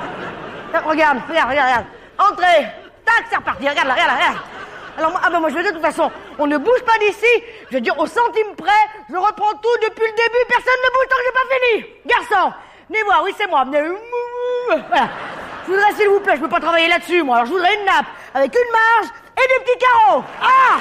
Regarde, 0.88 1.20
regarde, 1.28 1.50
regarde, 1.50 1.68
regarde. 1.68 1.84
Entrez. 2.18 2.66
Tac, 3.04 3.24
c'est 3.30 3.36
reparti. 3.36 3.68
Regarde 3.68 3.88
là, 3.88 3.94
regarde 3.94 4.10
là, 4.10 4.16
regarde. 4.16 4.38
Alors, 4.98 5.10
moi, 5.10 5.20
ah 5.24 5.30
ben 5.30 5.40
moi, 5.40 5.48
je 5.48 5.54
veux 5.54 5.62
dire, 5.62 5.72
de 5.72 5.76
toute 5.78 5.86
façon, 5.86 6.10
on 6.38 6.46
ne 6.46 6.58
bouge 6.58 6.82
pas 6.84 6.98
d'ici. 6.98 7.44
Je 7.70 7.76
veux 7.76 7.80
dire, 7.80 7.98
au 7.98 8.06
centime 8.06 8.54
près, 8.56 8.70
je 9.08 9.16
reprends 9.16 9.54
tout 9.54 9.76
depuis 9.82 10.06
le 10.06 10.16
début. 10.16 10.44
Personne 10.48 10.80
ne 10.84 10.90
bouge 10.92 11.08
tant 11.08 11.16
que 11.16 11.22
j'ai 11.24 11.32
pas 11.32 11.46
fini. 11.54 11.86
Garçon, 12.06 12.52
venez 12.90 13.02
voir, 13.04 13.22
oui, 13.24 13.34
c'est 13.36 13.46
moi. 13.48 13.64
Venez. 13.64 13.82
Voilà. 14.88 15.08
Je 15.64 15.72
voudrais, 15.72 15.92
s'il 15.92 16.08
vous 16.08 16.20
plaît, 16.20 16.34
je 16.36 16.40
peux 16.40 16.48
pas 16.48 16.60
travailler 16.60 16.88
là-dessus, 16.88 17.22
moi. 17.22 17.36
Alors, 17.36 17.46
je 17.46 17.52
voudrais 17.52 17.74
une 17.74 17.84
nappe 17.84 18.06
avec 18.34 18.54
une 18.54 18.70
marge 18.72 19.12
et 19.36 19.40
des 19.40 19.64
petits 19.64 19.78
carreaux. 19.78 20.24
Ah 20.40 20.80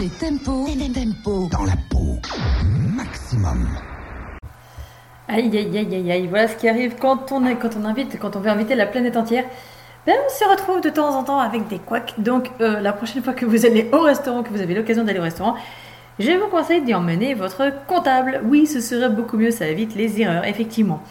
les 0.00 0.08
tempos, 0.08 0.66
tempos 0.94 1.48
dans 1.50 1.64
la 1.64 1.72
peau. 1.90 2.18
Maximum. 2.94 3.66
Aïe 5.28 5.50
aïe 5.56 5.78
aïe 5.78 5.94
aïe 5.94 6.12
aïe, 6.12 6.26
voilà 6.28 6.48
ce 6.48 6.56
qui 6.56 6.68
arrive 6.68 6.96
quand 7.00 7.32
on, 7.32 7.46
est, 7.46 7.56
quand 7.56 7.70
on 7.80 7.84
invite, 7.84 8.18
quand 8.18 8.36
on 8.36 8.40
veut 8.40 8.50
inviter 8.50 8.74
la 8.74 8.86
planète 8.86 9.16
entière. 9.16 9.44
Ben, 10.06 10.14
on 10.24 10.28
se 10.28 10.48
retrouve 10.48 10.80
de 10.80 10.90
temps 10.90 11.16
en 11.16 11.24
temps 11.24 11.40
avec 11.40 11.66
des 11.68 11.78
couacs. 11.78 12.14
Donc 12.18 12.50
euh, 12.60 12.80
la 12.80 12.92
prochaine 12.92 13.22
fois 13.22 13.32
que 13.32 13.46
vous 13.46 13.64
allez 13.64 13.88
au 13.92 14.00
restaurant, 14.00 14.42
que 14.42 14.50
vous 14.50 14.60
avez 14.60 14.74
l'occasion 14.74 15.02
d'aller 15.02 15.18
au 15.18 15.22
restaurant, 15.22 15.56
je 16.18 16.30
vous 16.30 16.48
conseille 16.48 16.82
d'y 16.82 16.94
emmener 16.94 17.34
votre 17.34 17.72
comptable. 17.86 18.40
Oui, 18.44 18.66
ce 18.66 18.80
serait 18.80 19.08
beaucoup 19.08 19.36
mieux, 19.36 19.50
ça 19.50 19.66
évite 19.66 19.94
les 19.94 20.20
erreurs, 20.20 20.44
effectivement. 20.44 21.02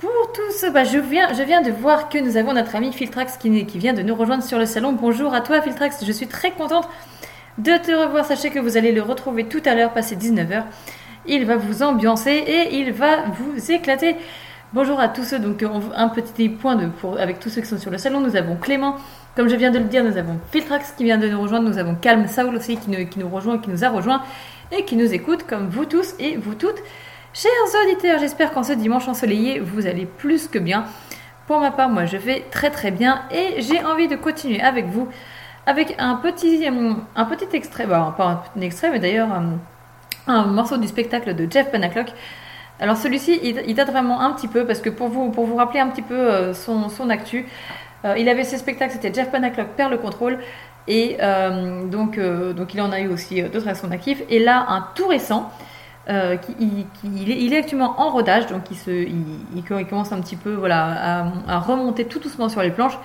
Pour 0.00 0.32
tout 0.32 0.50
ce, 0.58 0.66
bah, 0.70 0.84
je, 0.84 0.96
viens, 0.96 1.60
de 1.60 1.70
voir 1.70 2.08
que 2.08 2.16
nous 2.16 2.38
avons 2.38 2.54
notre 2.54 2.74
ami 2.74 2.90
Filtrax 2.90 3.36
qui, 3.36 3.50
vient 3.50 3.92
de 3.92 4.00
nous 4.00 4.14
rejoindre 4.14 4.42
sur 4.42 4.58
le 4.58 4.64
salon. 4.64 4.92
Bonjour 4.92 5.34
à 5.34 5.42
toi 5.42 5.60
Filtrax, 5.60 6.02
je 6.06 6.12
suis 6.12 6.26
très 6.26 6.52
contente 6.52 6.88
de 7.58 7.72
te 7.76 7.92
revoir. 7.92 8.24
Sachez 8.24 8.48
que 8.48 8.58
vous 8.58 8.78
allez 8.78 8.92
le 8.92 9.02
retrouver 9.02 9.44
tout 9.44 9.60
à 9.66 9.74
l'heure, 9.74 9.92
passé 9.92 10.16
19h. 10.16 10.64
Il 11.26 11.44
va 11.44 11.56
vous 11.56 11.82
ambiancer 11.82 12.30
et 12.30 12.78
il 12.78 12.92
va 12.92 13.26
vous 13.26 13.70
éclater. 13.70 14.16
Bonjour 14.72 14.98
à 14.98 15.08
tous 15.08 15.24
ceux, 15.24 15.38
donc 15.38 15.62
on- 15.62 15.92
un 15.94 16.08
petit 16.08 16.48
point 16.48 16.78
avec 17.18 17.38
tous 17.38 17.50
ceux 17.50 17.60
qui 17.60 17.66
sont 17.68 17.76
sur 17.76 17.90
le 17.90 17.98
salon. 17.98 18.20
Nous 18.20 18.36
avons 18.36 18.56
Clément, 18.56 18.96
comme 19.36 19.50
je 19.50 19.56
viens 19.56 19.70
de 19.70 19.78
le 19.78 19.84
dire, 19.84 20.02
nous 20.02 20.16
avons 20.16 20.38
Filtrax 20.50 20.92
qui 20.96 21.04
vient 21.04 21.18
de 21.18 21.28
nous 21.28 21.42
rejoindre, 21.42 21.68
nous 21.68 21.76
avons 21.76 21.94
Calme 21.94 22.26
Saul 22.26 22.56
aussi 22.56 22.78
qui 22.78 22.90
nous, 22.90 23.06
qui 23.06 23.18
nous 23.18 23.28
rejoint, 23.28 23.58
qui 23.58 23.68
nous 23.68 23.84
a 23.84 23.90
rejoint 23.90 24.22
et 24.72 24.86
qui 24.86 24.96
nous 24.96 25.12
écoute 25.12 25.44
comme 25.46 25.68
vous 25.68 25.84
tous 25.84 26.14
et 26.18 26.38
vous 26.38 26.54
toutes. 26.54 26.78
Chers 27.32 27.50
auditeurs, 27.84 28.18
j'espère 28.18 28.50
qu'en 28.50 28.64
ce 28.64 28.72
dimanche 28.72 29.06
ensoleillé, 29.06 29.60
vous 29.60 29.86
allez 29.86 30.04
plus 30.04 30.48
que 30.48 30.58
bien. 30.58 30.84
Pour 31.46 31.60
ma 31.60 31.70
part, 31.70 31.88
moi 31.88 32.04
je 32.04 32.16
vais 32.16 32.44
très 32.50 32.70
très 32.70 32.90
bien 32.90 33.22
et 33.30 33.62
j'ai 33.62 33.84
envie 33.84 34.08
de 34.08 34.16
continuer 34.16 34.60
avec 34.60 34.86
vous 34.86 35.08
avec 35.64 35.94
un 35.98 36.16
petit, 36.16 36.66
un 36.66 37.24
petit 37.24 37.56
extrait, 37.56 37.86
bah, 37.86 38.14
pas 38.16 38.42
un 38.56 38.60
extrait, 38.60 38.90
mais 38.90 38.98
d'ailleurs 38.98 39.28
un 40.26 40.46
morceau 40.46 40.76
du 40.76 40.88
spectacle 40.88 41.34
de 41.36 41.50
Jeff 41.50 41.70
Panaclock. 41.70 42.12
Alors 42.80 42.96
celui-ci, 42.96 43.38
il, 43.42 43.74
date 43.74 43.90
vraiment 43.90 44.20
un 44.22 44.32
petit 44.32 44.48
peu 44.48 44.66
parce 44.66 44.80
que 44.80 44.90
pour 44.90 45.08
vous, 45.08 45.30
pour 45.30 45.44
vous 45.44 45.56
rappeler 45.56 45.80
un 45.80 45.88
petit 45.88 46.02
peu 46.02 46.18
euh, 46.18 46.54
son, 46.54 47.10
actu, 47.10 47.46
euh, 48.04 48.14
il 48.18 48.28
avait 48.28 48.44
ses 48.44 48.56
spectacles, 48.56 48.92
c'était 48.92 49.12
Jeff 49.12 49.30
Panaclock 49.30 49.68
perd 49.76 49.90
le 49.90 49.98
contrôle 49.98 50.38
et 50.88 51.18
euh, 51.20 51.84
donc, 51.84 52.18
donc 52.18 52.74
il 52.74 52.80
en 52.80 52.90
a 52.90 53.00
eu 53.00 53.08
aussi 53.08 53.42
d'autres 53.42 53.68
à 53.68 53.74
son 53.74 53.92
actif. 53.92 54.22
Et 54.30 54.38
là, 54.38 54.64
un 54.68 54.88
tout 54.94 55.06
récent, 55.06 55.50
euh, 56.08 56.36
il, 56.58 57.52
est, 57.52 57.58
actuellement 57.58 57.94
en 58.00 58.10
rodage, 58.10 58.46
donc 58.46 58.62
il, 58.70 59.62
commence 59.88 60.12
un 60.12 60.20
petit 60.20 60.36
peu 60.36 60.54
voilà, 60.54 61.26
à, 61.46 61.58
remonter 61.58 62.06
tout 62.06 62.18
doucement 62.18 62.48
sur 62.48 62.62
les 62.62 62.70
planches. 62.70 62.98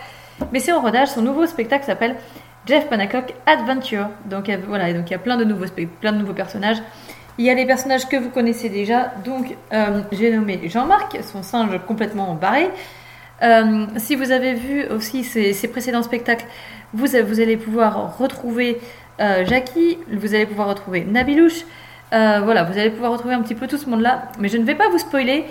Mais 0.52 0.60
c'est 0.60 0.72
en 0.72 0.82
rodage, 0.82 1.10
son 1.10 1.22
nouveau 1.22 1.46
spectacle 1.46 1.86
s'appelle 1.86 2.16
Jeff 2.66 2.90
Panaclock 2.90 3.34
Adventure. 3.46 4.08
Donc 4.26 4.50
voilà, 4.68 4.94
donc 4.94 5.10
il 5.10 5.12
y 5.12 5.16
a 5.16 5.20
plein 5.20 5.38
de 5.38 5.44
nouveaux, 5.44 5.66
plein 6.00 6.14
de 6.14 6.18
nouveaux 6.18 6.34
personnages. 6.34 6.78
Il 7.38 7.46
y 7.46 7.50
a 7.50 7.54
les 7.54 7.66
personnages 7.66 8.08
que 8.08 8.16
vous 8.16 8.30
connaissez 8.30 8.70
déjà, 8.70 9.12
donc 9.26 9.56
euh, 9.74 10.02
j'ai 10.14 10.34
nommé 10.34 10.62
Jean-Marc, 10.70 11.18
son 11.22 11.44
singe 11.44 11.78
complètement 11.86 12.34
barré. 12.34 12.70
Euh, 13.44 13.88
si 13.98 14.16
vous 14.16 14.32
avez 14.32 14.54
vu 14.54 14.86
aussi 14.88 15.26
ses, 15.26 15.68
précédents 15.68 16.02
spectacles, 16.02 16.46
vous, 16.94 17.08
vous 17.08 17.40
allez 17.42 17.58
pouvoir 17.58 18.18
retrouver 18.18 18.80
Jackie, 19.20 19.98
vous 20.12 20.34
allez 20.34 20.46
pouvoir 20.46 20.68
retrouver 20.68 21.06
Nabilouche, 21.06 21.64
euh, 22.16 22.42
voilà, 22.44 22.64
vous 22.64 22.78
allez 22.78 22.90
pouvoir 22.92 23.12
retrouver 23.12 23.36
un 23.36 23.42
petit 23.42 23.56
peu 23.56 23.68
tout 23.68 23.78
ce 23.78 23.90
monde-là, 23.90 24.24
mais 24.40 24.48
je 24.50 24.58
ne 24.58 24.64
vais 24.64 24.76
pas 24.76 24.90
vous 24.90 24.98
spoiler. 24.98 25.46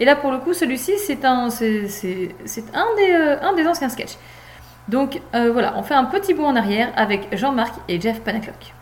Et 0.00 0.04
là, 0.04 0.16
pour 0.16 0.30
le 0.32 0.38
coup, 0.38 0.54
celui-ci, 0.54 0.92
c'est 0.98 1.24
un, 1.24 1.50
c'est, 1.50 1.88
c'est- 1.88 2.34
c'est 2.44 2.64
un, 2.74 2.86
des, 2.96 3.12
euh, 3.12 3.36
un 3.42 3.52
des 3.54 3.66
anciens 3.66 3.88
sketchs. 3.88 4.16
Donc 4.88 5.20
euh, 5.34 5.50
voilà, 5.52 5.74
on 5.76 5.82
fait 5.82 5.94
un 5.94 6.04
petit 6.04 6.34
bond 6.34 6.46
en 6.46 6.56
arrière 6.56 6.88
avec 6.96 7.36
Jean-Marc 7.36 7.74
et 7.88 8.00
Jeff 8.00 8.20
Panaclock. 8.22 8.72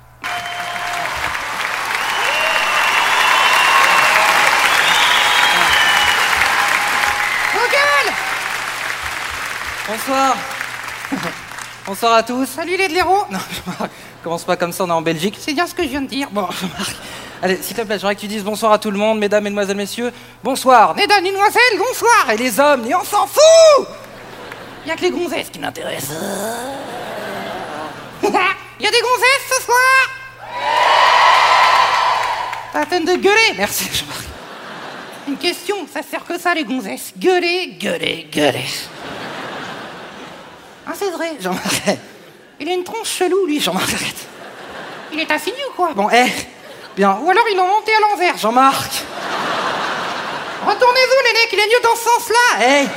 Google 7.52 8.12
Bonsoir. 9.88 10.36
Bonsoir 11.86 12.14
à 12.14 12.22
tous. 12.22 12.46
Salut 12.46 12.76
les 12.76 12.88
blaireaux. 12.88 13.24
Non, 13.30 13.38
Jean-Marc, 13.38 13.90
commence 14.22 14.44
pas 14.44 14.56
comme 14.56 14.72
ça, 14.72 14.84
on 14.84 14.88
est 14.88 14.92
en 14.92 15.02
Belgique. 15.02 15.36
C'est 15.40 15.54
bien 15.54 15.66
ce 15.66 15.74
que 15.74 15.82
je 15.82 15.88
viens 15.88 16.02
de 16.02 16.06
dire. 16.08 16.28
Bon, 16.30 16.46
Jean-Marc. 16.50 16.96
Allez, 17.40 17.58
s'il 17.62 17.76
te 17.76 17.82
plaît, 17.82 17.98
j'aimerais 17.98 18.16
que 18.16 18.20
tu 18.20 18.26
dises 18.26 18.42
bonsoir 18.42 18.72
à 18.72 18.78
tout 18.78 18.90
le 18.90 18.98
monde, 18.98 19.18
mesdames, 19.18 19.44
mesdemoiselles, 19.44 19.76
messieurs. 19.76 20.12
Bonsoir. 20.42 20.96
Mesdames, 20.96 21.22
mesdemoiselles, 21.22 21.78
bonsoir. 21.78 22.30
Et 22.32 22.36
les 22.36 22.58
hommes, 22.58 22.84
et 22.84 22.94
on 22.94 23.04
s'en 23.04 23.26
fout 23.28 23.86
Il 24.84 24.90
a 24.90 24.96
que 24.96 25.02
les 25.02 25.10
gonzesses 25.10 25.48
qui 25.50 25.60
m'intéressent. 25.60 26.16
Il 28.22 28.84
y 28.84 28.86
a 28.86 28.90
des 28.90 29.00
gonzesses 29.00 29.56
ce 29.56 29.62
soir? 29.62 29.76
Pas 32.72 32.80
la 32.80 32.86
peine 32.86 33.04
de 33.04 33.14
gueuler. 33.14 33.54
Merci, 33.56 33.84
Jean-Marc. 33.92 34.24
Une 35.28 35.36
question, 35.36 35.76
ça 35.92 36.00
sert 36.02 36.24
que 36.24 36.38
ça 36.38 36.54
les 36.54 36.64
gonzesses. 36.64 37.12
Gueuler, 37.16 37.76
gueuler, 37.80 38.28
gueuler. 38.32 38.66
Ah 40.86 40.92
c'est 40.94 41.10
vrai, 41.10 41.36
Jean-Marc. 41.40 41.82
Il 42.58 42.68
a 42.68 42.72
une 42.72 42.82
tronche 42.82 43.10
chelou 43.10 43.46
lui, 43.46 43.60
Jean-Marc. 43.60 43.94
Il 45.12 45.20
est 45.20 45.30
assigné 45.30 45.58
ou 45.70 45.74
quoi? 45.74 45.92
Bon, 45.94 46.08
eh, 46.10 46.26
Ou 46.98 47.30
alors 47.30 47.44
ils 47.48 47.56
l'ont 47.56 47.68
monté 47.68 47.92
à 47.94 48.00
l'envers, 48.00 48.36
Jean-Marc. 48.36 49.04
Retournez-vous 50.66 51.22
les 51.26 51.32
mecs, 51.32 51.52
il 51.52 51.58
est 51.60 51.68
mieux 51.68 51.80
dans 51.82 51.94
ce 51.94 52.02
sens-là. 52.02 52.58
Hey 52.66 52.88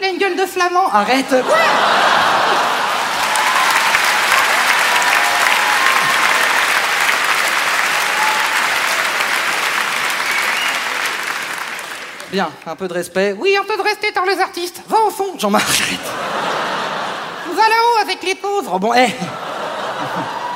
Il 0.00 0.06
a 0.06 0.08
une 0.08 0.18
gueule 0.18 0.34
de 0.36 0.44
flamand. 0.44 0.88
Arrête. 0.92 1.28
Quoi 1.28 1.56
Bien, 12.32 12.50
un 12.66 12.74
peu 12.74 12.88
de 12.88 12.94
respect. 12.94 13.36
Oui, 13.38 13.56
un 13.56 13.62
peu 13.64 13.76
de 13.76 13.82
respect 13.82 14.10
par 14.12 14.26
les 14.26 14.40
artistes. 14.40 14.82
Va 14.88 14.98
au 15.06 15.10
fond, 15.10 15.38
Jean-Marc. 15.38 15.80
Va 17.54 17.62
là-haut 17.68 17.98
avec 18.02 18.20
les 18.24 18.34
pauvres. 18.34 18.78
Bon, 18.80 18.92
hé. 18.94 19.14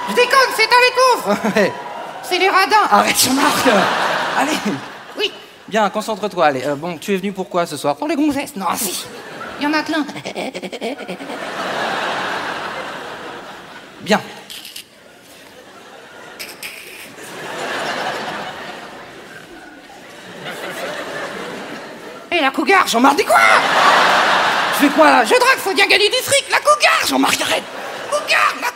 Je 0.09 0.15
déconne, 0.15 0.51
c'est 0.57 0.65
à 0.65 0.67
les. 0.81 1.67
Eh, 1.67 1.73
c'est 2.23 2.39
les 2.39 2.49
radins. 2.49 2.77
Arrête, 2.91 3.19
Jean-Marc. 3.19 3.67
Allez. 4.39 4.53
Oui. 5.19 5.33
Bien, 5.69 5.89
concentre-toi. 5.91 6.47
Allez. 6.47 6.65
Euh, 6.67 6.75
bon, 6.75 6.99
tu 6.99 7.15
es 7.15 7.17
venu 7.17 7.33
pourquoi 7.33 7.67
ce 7.67 7.77
soir? 7.77 7.97
Pour 7.97 8.09
les 8.09 8.17
gonzesses 8.17 8.57
Non, 8.57 8.67
si. 8.77 9.05
Il 9.61 9.65
y 9.65 9.67
en 9.67 9.73
a 9.73 9.83
plein. 9.83 10.05
Bien. 14.01 14.21
Hé, 22.31 22.41
la 22.41 22.51
cougar, 22.51 22.87
Jean-Marc, 22.89 23.17
dis 23.17 23.25
quoi? 23.25 23.37
Je 24.75 24.87
fais 24.87 24.93
quoi 24.95 25.11
là? 25.11 25.25
Je 25.25 25.31
drague, 25.35 25.59
faut 25.59 25.75
bien 25.75 25.87
gagner 25.87 26.09
du 26.09 26.17
fric. 26.17 26.45
La 26.51 26.59
cougar, 26.59 27.07
Jean-Marc, 27.07 27.41
arrête. 27.43 27.63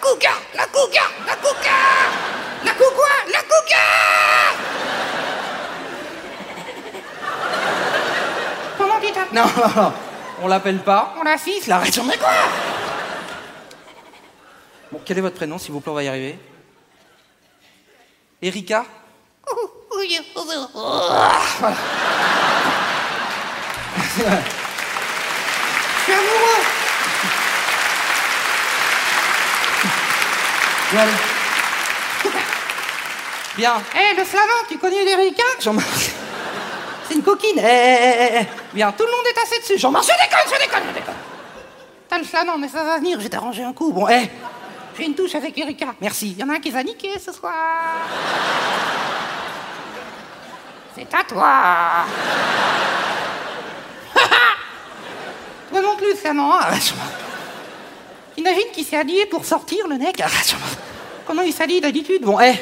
Cougar, 0.01 0.40
la 0.55 0.66
cougar, 0.66 1.10
la 1.27 1.36
cougar, 1.36 1.36
la 1.36 1.36
cougar. 1.36 2.27
La 2.64 2.73
cou 2.73 2.85
quoi 2.94 3.09
La 3.32 3.40
cougar 3.43 4.55
Comment 8.77 9.01
tu 9.01 9.12
t'appelles? 9.12 9.35
Non, 9.35 9.44
non, 9.44 9.82
non. 9.82 9.93
On 10.43 10.48
l'appelle 10.48 10.78
pas. 10.81 11.14
On 11.18 11.23
la 11.23 11.39
fiche, 11.39 11.66
la 11.66 11.77
arrête, 11.77 11.94
Jean-Marc, 11.94 12.18
quoi? 12.18 12.31
Bon, 14.90 15.01
quel 15.05 15.18
est 15.18 15.20
votre 15.20 15.36
prénom, 15.36 15.59
s'il 15.59 15.73
vous 15.73 15.81
plaît, 15.81 15.93
on 15.93 15.94
va 15.94 16.02
y 16.02 16.09
arriver 16.09 16.39
Erika? 18.43 18.85
Voilà. 20.35 20.68
Je 24.16 24.23
suis 26.02 26.12
amoureux. 26.12 26.76
Bien. 30.92 31.04
Bien. 33.56 33.74
Hé, 33.94 34.14
le 34.16 34.24
flamand, 34.24 34.64
tu 34.68 34.78
connais 34.78 35.04
l'Erika 35.04 35.42
Jean-Marc. 35.60 35.86
C'est 37.08 37.14
une 37.14 37.22
coquine. 37.22 37.58
Hé, 37.58 37.62
hé, 37.62 38.40
hé. 38.40 38.46
Bien, 38.72 38.92
tout 38.92 39.04
le 39.04 39.10
monde 39.10 39.26
est 39.34 39.38
assez 39.40 39.60
dessus. 39.60 39.78
Jean-Marc, 39.78 40.04
je 40.04 40.08
déconne, 40.12 40.46
je 40.46 40.64
déconne, 40.64 40.82
je 40.88 40.94
déconne. 40.94 41.14
T'as 42.08 42.18
le 42.18 42.24
flamand, 42.24 42.58
mais 42.58 42.68
ça 42.68 42.84
va 42.84 42.98
venir, 42.98 43.18
je 43.18 43.24
vais 43.24 43.28
t'arranger 43.30 43.64
un 43.64 43.72
coup. 43.72 43.92
Bon, 43.92 44.06
hé, 44.08 44.30
j'ai 44.96 45.06
une 45.06 45.14
touche 45.14 45.34
avec 45.34 45.56
Erika. 45.58 45.86
Merci. 46.00 46.32
Il 46.32 46.38
y 46.38 46.44
en 46.44 46.50
a 46.50 46.54
un 46.54 46.60
qui 46.60 46.70
va 46.70 46.82
niquer 46.82 47.18
ce 47.18 47.32
soir. 47.32 47.52
C'est 50.94 51.12
à 51.14 51.24
toi. 51.24 52.04
Toi 55.70 55.80
non 55.82 55.96
plus, 55.96 56.14
flamand. 56.16 56.54
hein. 56.60 56.70
Jean-Marc. 56.72 57.26
Imagine 58.36 58.70
qu'il 58.72 58.84
s'est 58.84 58.96
habillé 58.96 59.26
pour 59.26 59.44
sortir, 59.44 59.86
le 59.88 59.96
mec. 59.96 60.16
Jean-Marc. 60.18 60.78
Comment 61.26 61.42
il 61.42 61.52
s'habille 61.52 61.80
d'habitude? 61.80 62.22
Bon, 62.22 62.38
hé. 62.40 62.54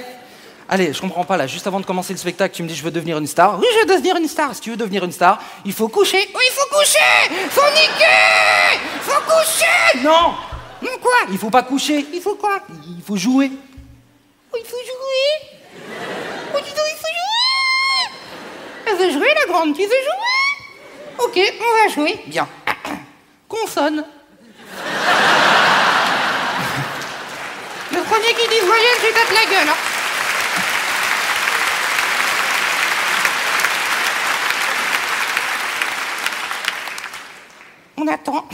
Allez, 0.68 0.92
je 0.92 1.00
comprends 1.00 1.24
pas 1.24 1.36
là. 1.36 1.46
Juste 1.46 1.66
avant 1.66 1.80
de 1.80 1.84
commencer 1.84 2.12
le 2.14 2.18
spectacle, 2.18 2.54
tu 2.54 2.62
me 2.62 2.68
dis 2.68 2.74
je 2.74 2.82
veux 2.82 2.90
devenir 2.90 3.18
une 3.18 3.26
star. 3.26 3.58
Oui, 3.58 3.66
je 3.74 3.80
veux 3.80 3.94
devenir 3.94 4.16
une 4.16 4.28
star. 4.28 4.54
Si 4.54 4.62
tu 4.62 4.70
veux 4.70 4.76
devenir 4.76 5.04
une 5.04 5.12
star, 5.12 5.38
il 5.64 5.72
faut 5.72 5.88
coucher. 5.88 6.28
Oui, 6.34 6.42
il 6.46 6.52
faut 6.52 6.74
coucher. 6.74 7.48
Faut 7.50 7.70
niquer. 7.74 8.80
Faut 9.02 9.20
coucher. 9.22 10.02
Non. 10.02 10.34
Non 10.80 10.98
quoi? 11.02 11.12
Il 11.30 11.38
faut 11.38 11.50
pas 11.50 11.62
coucher. 11.62 12.06
Il 12.12 12.20
faut 12.22 12.36
quoi? 12.36 12.60
Il 12.96 13.02
faut 13.02 13.16
jouer. 13.16 13.50
Oh, 14.52 14.56
il 14.58 14.64
faut 14.64 14.76
jouer. 14.76 15.60
Oh, 16.54 16.58
dis 16.64 16.70
donc, 16.70 16.86
il 16.90 16.96
faut 16.96 17.12
jouer. 17.12 18.10
Elle 18.86 18.96
veut 18.96 19.10
jouer, 19.10 19.28
la 19.34 19.52
grande. 19.52 19.74
Tu 19.74 19.82
veux 19.82 19.88
jouer? 19.88 21.24
Ok, 21.26 21.40
on 21.60 21.88
va 21.88 21.94
jouer. 21.94 22.18
Bien. 22.26 22.48
Consonne. 23.48 24.04
Le 27.92 28.00
premier 28.02 28.34
qui 28.34 28.48
dit 28.48 28.60
voyelle, 28.66 28.96
je 29.00 29.06
lui 29.06 29.12
tape 29.12 29.32
la 29.34 29.50
gueule. 29.50 29.68
hein. 29.68 29.76
On 37.96 38.06
attend. 38.08 38.44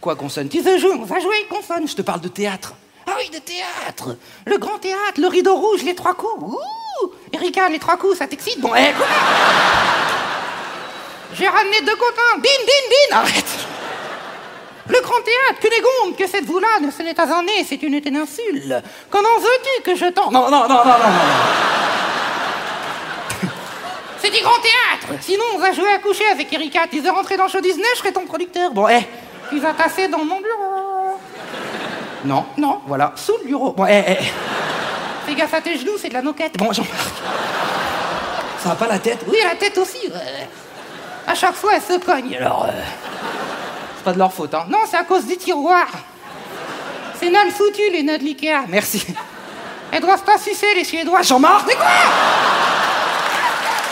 Quoi, 0.00 0.16
consonne 0.16 0.48
Tu 0.48 0.60
veux 0.60 0.78
jouer 0.78 0.92
On 0.94 1.04
va 1.04 1.20
jouer, 1.20 1.46
consonne. 1.48 1.86
Je 1.86 1.94
te 1.94 2.02
parle 2.02 2.20
de 2.20 2.28
théâtre. 2.28 2.74
Ah 3.06 3.12
oui, 3.18 3.28
de 3.30 3.38
théâtre 3.38 4.16
Le 4.46 4.58
grand 4.58 4.78
théâtre, 4.78 5.20
le 5.20 5.26
rideau 5.26 5.56
rouge, 5.56 5.82
les 5.82 5.94
trois 5.94 6.14
coups 6.14 6.32
Ouh 6.40 7.10
Erika, 7.32 7.68
les 7.68 7.80
trois 7.80 7.96
coups, 7.96 8.16
ça 8.18 8.26
t'excite? 8.28 8.60
Bon, 8.60 8.72
eh, 8.76 8.92
quoi 8.92 9.06
J'ai 11.34 11.48
ramené 11.48 11.80
deux 11.80 11.96
copains 11.96 12.36
Bin, 12.36 12.48
bin, 12.66 12.88
bin 13.10 13.16
Arrête 13.18 13.44
Le 14.92 15.00
grand 15.00 15.20
théâtre, 15.22 15.60
Cunégonde, 15.60 16.16
que 16.18 16.26
cette 16.26 16.44
vous-là 16.44 16.80
ne 16.82 16.90
ce 16.90 17.02
n'est 17.02 17.14
pas 17.14 17.32
un 17.34 17.42
nez, 17.44 17.64
c'est 17.66 17.82
une 17.82 17.98
péninsule 18.02 18.82
Comment 19.10 19.38
veux-tu 19.40 19.82
que 19.82 19.96
je 19.96 20.04
t'en... 20.10 20.30
Non, 20.30 20.50
non, 20.50 20.68
non, 20.68 20.68
non, 20.68 20.84
non, 20.84 20.84
non 20.84 21.08
c'est 24.22 24.30
du 24.30 24.42
grand 24.42 24.58
théâtre 24.60 25.20
Sinon, 25.22 25.44
on 25.54 25.58
va 25.58 25.72
jouer 25.72 25.88
à 25.94 25.98
coucher 25.98 26.26
avec 26.30 26.52
Erika. 26.52 26.80
Tu 26.90 27.00
veux 27.00 27.10
rentrer 27.10 27.36
dans 27.38 27.44
le 27.44 27.50
show 27.50 27.60
Disney, 27.60 27.86
je 27.94 27.98
serai 28.00 28.12
ton 28.12 28.26
producteur. 28.26 28.70
Bon, 28.72 28.86
eh, 28.88 29.06
tu 29.50 29.58
vas 29.60 29.72
passer 29.72 30.08
dans 30.08 30.18
mon 30.24 30.40
bureau. 30.40 31.18
Non, 32.24 32.44
non, 32.58 32.80
voilà, 32.86 33.12
sous 33.16 33.36
le 33.42 33.46
bureau. 33.48 33.72
Bon, 33.72 33.86
eh, 33.86 34.02
eh. 34.08 34.16
Fais 35.26 35.34
gaffe 35.34 35.54
à 35.54 35.60
tes 35.62 35.78
genoux, 35.78 35.96
c'est 35.98 36.08
de 36.08 36.14
la 36.14 36.22
noquette. 36.22 36.56
Bon, 36.58 36.70
Jean-Marc. 36.72 36.92
Ça 38.62 38.68
va 38.70 38.74
pas 38.74 38.86
la 38.88 38.98
tête? 38.98 39.20
Oui, 39.26 39.38
la 39.42 39.56
tête 39.56 39.76
aussi. 39.78 40.06
ouais. 40.08 40.48
À 41.26 41.34
chaque 41.34 41.54
fois, 41.54 41.72
elle 41.76 41.82
se 41.82 41.98
cogne, 42.04 42.36
alors... 42.36 42.66
euh, 42.68 42.72
C'est 44.02 44.06
pas 44.06 44.14
de 44.14 44.18
leur 44.18 44.32
faute, 44.32 44.52
hein. 44.52 44.66
Non, 44.68 44.80
c'est 44.90 44.96
à 44.96 45.04
cause 45.04 45.26
du 45.26 45.36
tiroir. 45.36 45.86
C'est 47.20 47.30
mal 47.30 47.52
foutu, 47.52 47.82
les 47.92 48.02
nœuds 48.02 48.18
de 48.18 48.24
l'Ikea. 48.24 48.64
Merci. 48.66 49.06
Elles 49.92 50.00
doivent 50.00 50.24
pas 50.24 50.38
sucer, 50.38 50.74
les 50.74 50.82
Suédois. 50.82 51.22
Jean-Marc, 51.22 51.64
mais 51.68 51.76
quoi? 51.76 51.86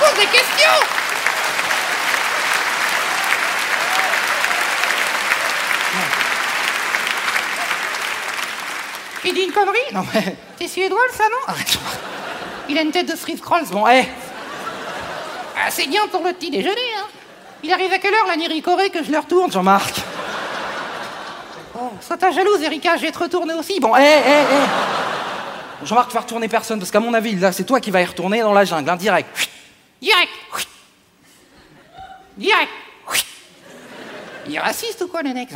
Pose 0.01 0.19
des 0.19 0.27
questions 0.27 0.69
Il 9.25 9.33
dit 9.33 9.43
une 9.43 9.53
connerie? 9.53 9.79
Non 9.95 10.05
mais... 10.13 10.37
T'es 10.59 10.67
suédois, 10.67 10.99
le 11.09 11.17
salon? 11.17 11.37
Arrête. 11.47 11.79
Il 12.69 12.77
a 12.77 12.83
une 12.83 12.91
tête 12.91 13.09
de 13.09 13.15
Fritz 13.15 13.41
Krolls. 13.41 13.67
Bon, 13.71 13.87
eh 13.87 14.09
ah, 15.57 15.71
C'est 15.71 15.87
bien 15.87 16.09
pour 16.09 16.25
le 16.25 16.33
petit 16.33 16.51
déjeuner, 16.51 16.81
hein 16.99 17.07
Il 17.63 17.73
arrive 17.73 17.93
à 17.93 17.99
quelle 17.99 18.15
heure, 18.15 18.27
la 18.27 18.37
Niricorée, 18.37 18.91
que 18.91 19.03
je 19.05 19.11
le 19.11 19.19
retourne, 19.19 19.53
Jean-Marc? 19.53 19.95
Oh, 21.79 21.91
sois 22.01 22.17
ta 22.17 22.31
jalouse, 22.31 22.63
Erika, 22.63 22.97
je 22.97 23.03
vais 23.03 23.13
te 23.13 23.19
retourner 23.19 23.55
aussi. 23.55 23.81
Bon, 23.81 23.95
eh, 23.97 24.01
eh, 24.03 24.45
eh. 24.53 25.87
Jean-Marc, 25.87 26.09
tu 26.09 26.15
vas 26.15 26.21
retourner 26.21 26.49
personne, 26.49 26.79
parce 26.79 26.91
qu'à 26.91 27.01
mon 27.01 27.13
avis, 27.15 27.37
là, 27.37 27.53
c'est 27.53 27.65
toi 27.65 27.81
qui 27.81 27.91
vas 27.91 28.01
y 28.01 28.05
retourner 28.05 28.41
dans 28.41 28.53
la 28.53 28.65
jungle, 28.65 28.89
hein, 28.89 28.97
direct. 28.97 29.49
Direct. 30.01 30.31
Direct. 32.37 32.71
Il 34.47 34.55
est 34.55 34.61
raciste 34.61 35.03
ou 35.03 35.09
quoi, 35.09 35.23
le 35.23 35.33
mec? 35.33 35.51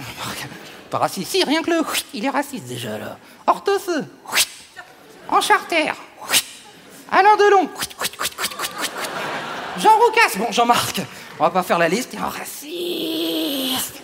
Pas 0.90 0.98
raciste. 0.98 1.30
Si, 1.30 1.42
rien 1.42 1.62
que 1.62 1.70
le 1.70 1.82
il 2.12 2.24
est 2.24 2.30
raciste 2.30 2.66
déjà, 2.66 2.98
là. 2.98 3.16
Orthoseux 3.46 4.04
En 5.28 5.40
charter 5.40 5.92
Alain 7.10 7.36
Delon. 7.36 7.68
Jean 9.78 9.96
Roucas. 9.98 10.38
Bon, 10.38 10.52
Jean-Marc, 10.52 11.00
on 11.38 11.44
va 11.44 11.50
pas 11.50 11.62
faire 11.62 11.78
la 11.78 11.88
liste. 11.88 12.14
Un 12.14 12.28
raciste 12.28 14.00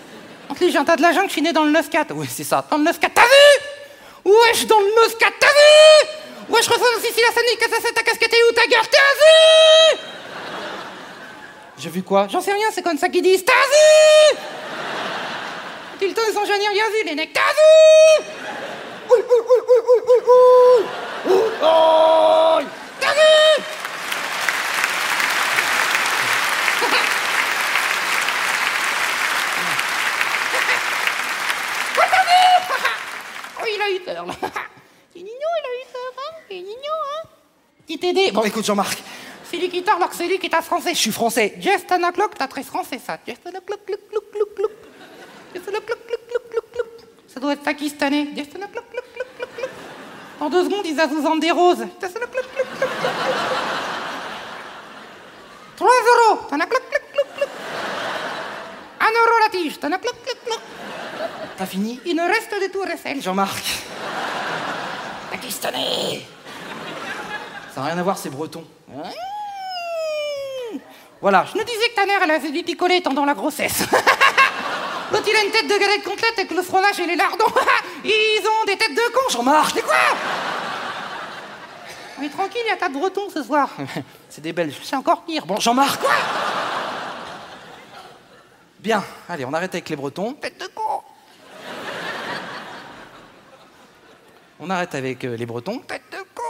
Entre 0.48 0.65
les 0.65 0.70
gens, 0.70 0.85
t'as 0.85 0.97
de 0.97 1.02
la 1.02 1.12
jungle, 1.12 1.28
je 1.28 1.32
suis 1.32 1.43
né 1.43 1.52
dans 1.52 1.65
le 1.65 1.73
9-4. 1.73 2.07
Oui, 2.12 2.27
c'est 2.31 2.44
ça, 2.44 2.65
dans 2.70 2.78
le 2.78 2.85
9-4. 2.85 2.93
T'as 3.15 3.23
vu? 3.23 3.48
Wesh, 4.24 4.66
dans 4.66 4.81
le 4.81 4.86
9-4, 4.86 5.19
t'as 5.19 5.47
vu? 5.47 6.09
Wesh, 6.48 6.69
aussi 6.69 7.12
si 7.15 7.20
la 7.20 7.32
scène, 7.32 7.44
que 7.59 7.70
ça 7.70 7.93
ta 7.94 8.02
casquette 8.02 8.35
et 8.35 8.51
où 8.51 8.55
ta 8.55 8.66
gueule, 8.66 8.89
t'as 8.90 8.98
vu? 8.98 10.01
J'ai 11.78 11.89
vu 11.89 12.02
quoi? 12.02 12.27
J'en 12.28 12.40
sais 12.40 12.52
rien, 12.52 12.66
c'est 12.73 12.82
comme 12.82 12.98
ça 12.98 13.09
qu'ils 13.09 13.23
disent. 13.23 13.44
T'as 13.44 13.52
vu? 13.52 14.39
Temps, 16.15 16.23
ils 16.31 16.36
ont 16.39 16.44
jamais 16.44 16.66
rien 16.69 16.85
vu, 16.89 17.05
les 17.07 17.15
mecs. 17.15 17.32
T'as 17.32 17.40
vu 17.40 18.24
Oui, 19.11 19.19
oui, 19.19 19.36
oui, 19.48 19.57
oui, 19.69 19.77
oui, 19.86 20.02
oui, 20.07 20.15
oui. 20.27 20.86
Oui, 21.27 21.40
oh. 21.62 22.59
T'as 22.98 23.12
vu 23.12 23.62
Ouais, 31.97 32.07
t'as 32.11 32.24
vu 32.24 32.40
Oh, 33.61 33.65
il 33.66 33.82
a 33.82 33.90
eu 33.90 34.01
peur, 34.01 34.27
là. 34.27 34.35
C'est 35.12 35.19
mignon, 35.20 35.31
il 35.59 35.66
a 35.66 35.73
eu 35.77 35.86
peur, 35.93 36.12
hein 36.19 36.32
C'est 36.48 36.55
mignon, 36.57 36.98
hein 37.15 37.28
Bon, 38.41 38.47
écoute, 38.47 38.65
Jean-Marc. 38.65 38.99
C'est 39.51 39.59
lui 39.59 39.69
qui 39.69 39.83
parle 39.83 39.99
alors 39.99 40.09
que 40.09 40.17
c'est 40.17 40.27
lui 40.27 40.39
qui 40.39 40.49
un 40.51 40.62
français. 40.62 40.95
Je 40.95 40.99
suis 40.99 41.12
français. 41.12 41.57
Just 41.61 41.93
an 41.93 42.03
o'clock, 42.09 42.33
t'as 42.39 42.49
très 42.49 42.62
français, 42.62 42.99
ça. 43.07 43.19
Just 43.29 43.47
an 43.47 43.51
o'clock, 43.51 43.81
look, 43.87 44.01
look, 44.11 44.25
look, 44.33 44.59
look. 44.59 44.71
Just 45.55 45.69
an 45.69 45.77
o'clock, 45.77 45.99
look, 46.09 46.21
look, 46.33 46.55
look, 46.55 46.65
look. 46.75 46.87
Ça 47.29 47.39
doit 47.39 47.53
être 47.53 47.62
pakistanais. 47.62 48.29
Just 48.35 48.57
an 48.57 48.62
o'clock, 48.62 48.87
look, 48.95 49.05
look, 49.15 49.27
look, 49.41 49.49
look. 49.61 49.71
En 50.41 50.49
deux 50.49 50.65
secondes, 50.65 50.87
ils 50.87 50.99
azouzentent 50.99 51.41
des 51.41 51.51
roses. 51.51 51.87
Just 52.01 52.17
an 52.17 52.23
o'clock, 52.23 52.47
look, 52.57 52.67
look, 52.81 52.81
look, 52.81 53.03
look. 53.03 53.21
3 55.77 55.89
euros. 55.91 56.41
T'en 56.49 56.61
as 56.61 56.67
cloc, 56.67 56.83
cloc, 56.89 57.03
cloc, 57.12 57.27
cloc. 57.37 57.49
1 59.01 59.05
euro 59.05 59.39
la 59.43 59.51
tige. 59.51 59.79
T'en 59.79 59.93
as 59.93 59.99
cloc, 59.99 60.15
cloc, 60.25 60.39
cloc. 60.47 60.61
T'as 61.59 61.67
fini? 61.67 62.01
Il 62.07 62.17
ne 62.17 62.23
reste 62.23 62.55
de 62.59 62.73
tout 62.73 62.81
recel, 62.91 63.21
Jean-Marc. 63.21 63.62
Pakistanais. 65.31 66.40
Ça 67.81 67.85
n'a 67.86 67.93
rien 67.93 68.01
à 68.01 68.02
voir, 68.02 68.19
c'est 68.19 68.28
breton. 68.28 68.62
Voilà, 71.19 71.47
je 71.51 71.57
nous 71.57 71.65
disais 71.65 71.89
que 71.89 71.94
ta 71.94 72.05
mère, 72.05 72.20
elle 72.23 72.31
a 72.31 72.39
fait 72.39 72.51
du 72.51 72.62
picolé 72.62 73.01
pendant 73.01 73.24
la 73.24 73.32
grossesse. 73.32 73.85
L'autre, 75.11 75.24
il 75.27 75.35
a 75.35 75.44
une 75.44 75.51
tête 75.51 75.66
de 75.66 75.78
galette 75.78 76.05
complète 76.05 76.35
avec 76.36 76.51
le 76.51 76.61
fromage 76.61 77.01
et 77.01 77.07
les 77.07 77.16
lardons. 77.16 77.47
Ils 78.05 78.43
ont 78.47 78.66
des 78.66 78.77
têtes 78.77 78.94
de 78.94 79.12
con, 79.15 79.31
Jean-Marc. 79.31 79.73
C'est 79.74 79.82
quoi? 79.82 79.94
Mais 82.20 82.28
tranquille, 82.28 82.61
il 82.66 82.69
y 82.69 82.70
a 82.70 82.77
quatre 82.77 82.93
bretons 82.93 83.31
ce 83.32 83.43
soir. 83.43 83.70
C'est 84.28 84.43
des 84.43 84.52
Belges, 84.52 84.78
c'est 84.82 84.97
encore 84.97 85.23
pire. 85.23 85.47
Bon, 85.47 85.59
Jean-Marc, 85.59 86.02
quoi? 86.02 86.12
Bien, 88.78 89.02
allez, 89.27 89.47
on 89.47 89.55
arrête 89.55 89.74
avec 89.74 89.89
les 89.89 89.97
bretons. 89.97 90.35
Tête 90.35 90.61
de 90.61 90.66
con 90.66 91.01
On 94.62 94.69
arrête 94.69 94.94
avec 94.94 95.24
euh, 95.24 95.35
les 95.35 95.47
bretons. 95.47 95.78
Tête 95.78 96.02
de 96.12 96.19
con 96.35 96.43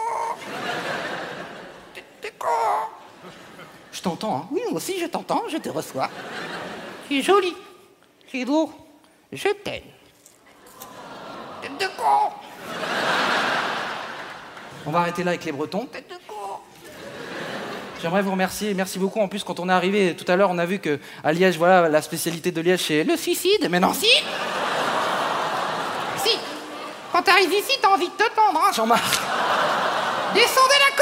Tête 1.94 2.04
de 2.24 2.28
con 2.36 2.48
Je 4.00 4.04
t'entends, 4.04 4.34
hein 4.34 4.48
Oui, 4.50 4.62
moi 4.70 4.78
aussi, 4.78 4.98
je 4.98 5.04
t'entends, 5.04 5.42
je 5.50 5.58
te 5.58 5.68
reçois. 5.68 6.08
Tu 7.06 7.18
es 7.18 7.22
joli. 7.22 7.54
Tu 8.26 8.40
es 8.40 8.46
beau. 8.46 8.72
Je 9.30 9.48
t'aime. 9.48 9.82
Tête 11.60 11.76
de 11.78 11.84
con 11.98 12.32
On 14.86 14.90
va 14.90 15.00
arrêter 15.00 15.22
là 15.22 15.32
avec 15.32 15.44
les 15.44 15.52
bretons. 15.52 15.84
Tête 15.84 16.08
de 16.08 16.14
con 16.26 16.60
J'aimerais 18.00 18.22
vous 18.22 18.30
remercier, 18.30 18.72
merci 18.72 18.98
beaucoup. 18.98 19.20
En 19.20 19.28
plus, 19.28 19.44
quand 19.44 19.60
on 19.60 19.68
est 19.68 19.72
arrivé 19.72 20.16
tout 20.16 20.24
à 20.32 20.36
l'heure, 20.36 20.48
on 20.48 20.56
a 20.56 20.64
vu 20.64 20.78
que 20.78 20.98
à 21.22 21.34
Liège, 21.34 21.58
voilà, 21.58 21.90
la 21.90 22.00
spécialité 22.00 22.52
de 22.52 22.62
Liège, 22.62 22.84
c'est 22.86 23.04
le 23.04 23.18
suicide. 23.18 23.68
Mais 23.70 23.80
non, 23.80 23.92
si 23.92 24.08
Si 26.24 26.38
Quand 27.12 27.20
t'arrives 27.20 27.52
ici, 27.52 27.76
t'as 27.82 27.88
envie 27.90 28.08
de 28.08 28.14
te 28.14 28.34
tendre, 28.34 28.62
hein, 28.66 28.72
Jean-Marc 28.72 29.20
Descendez 30.32 30.74
la 30.88 30.96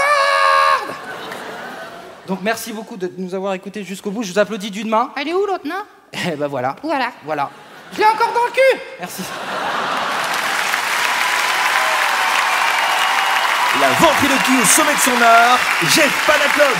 Donc 2.28 2.40
merci 2.42 2.74
beaucoup 2.74 2.98
de 2.98 3.10
nous 3.16 3.34
avoir 3.34 3.54
écoutés 3.54 3.82
jusqu'au 3.84 4.10
bout. 4.10 4.22
Je 4.22 4.32
vous 4.32 4.38
applaudis 4.38 4.70
d'une 4.70 4.90
main. 4.90 5.10
Elle 5.16 5.28
est 5.28 5.32
où 5.32 5.46
l'autre, 5.46 5.66
non? 5.66 5.82
Eh 6.12 6.36
ben 6.36 6.46
voilà. 6.46 6.76
Voilà. 6.82 7.10
Voilà. 7.24 7.50
Je 7.92 7.98
l'ai 7.98 8.04
encore 8.04 8.34
dans 8.34 8.44
le 8.44 8.52
cul 8.52 8.80
Merci. 9.00 9.22
La 13.80 13.88
ventriloquie 13.88 14.60
au 14.60 14.64
sommet 14.66 14.94
de 14.94 14.98
son 14.98 15.22
art, 15.22 15.58
Jeff 15.84 16.26
Panaclock. 16.26 16.76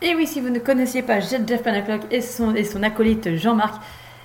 Et 0.00 0.14
oui, 0.14 0.26
si 0.26 0.40
vous 0.40 0.48
ne 0.48 0.58
connaissiez 0.58 1.02
pas 1.02 1.20
Jeff 1.20 1.62
Panaclock 1.62 2.02
et 2.10 2.22
son, 2.22 2.54
et 2.54 2.64
son 2.64 2.82
acolyte 2.82 3.36
Jean-Marc, 3.36 3.82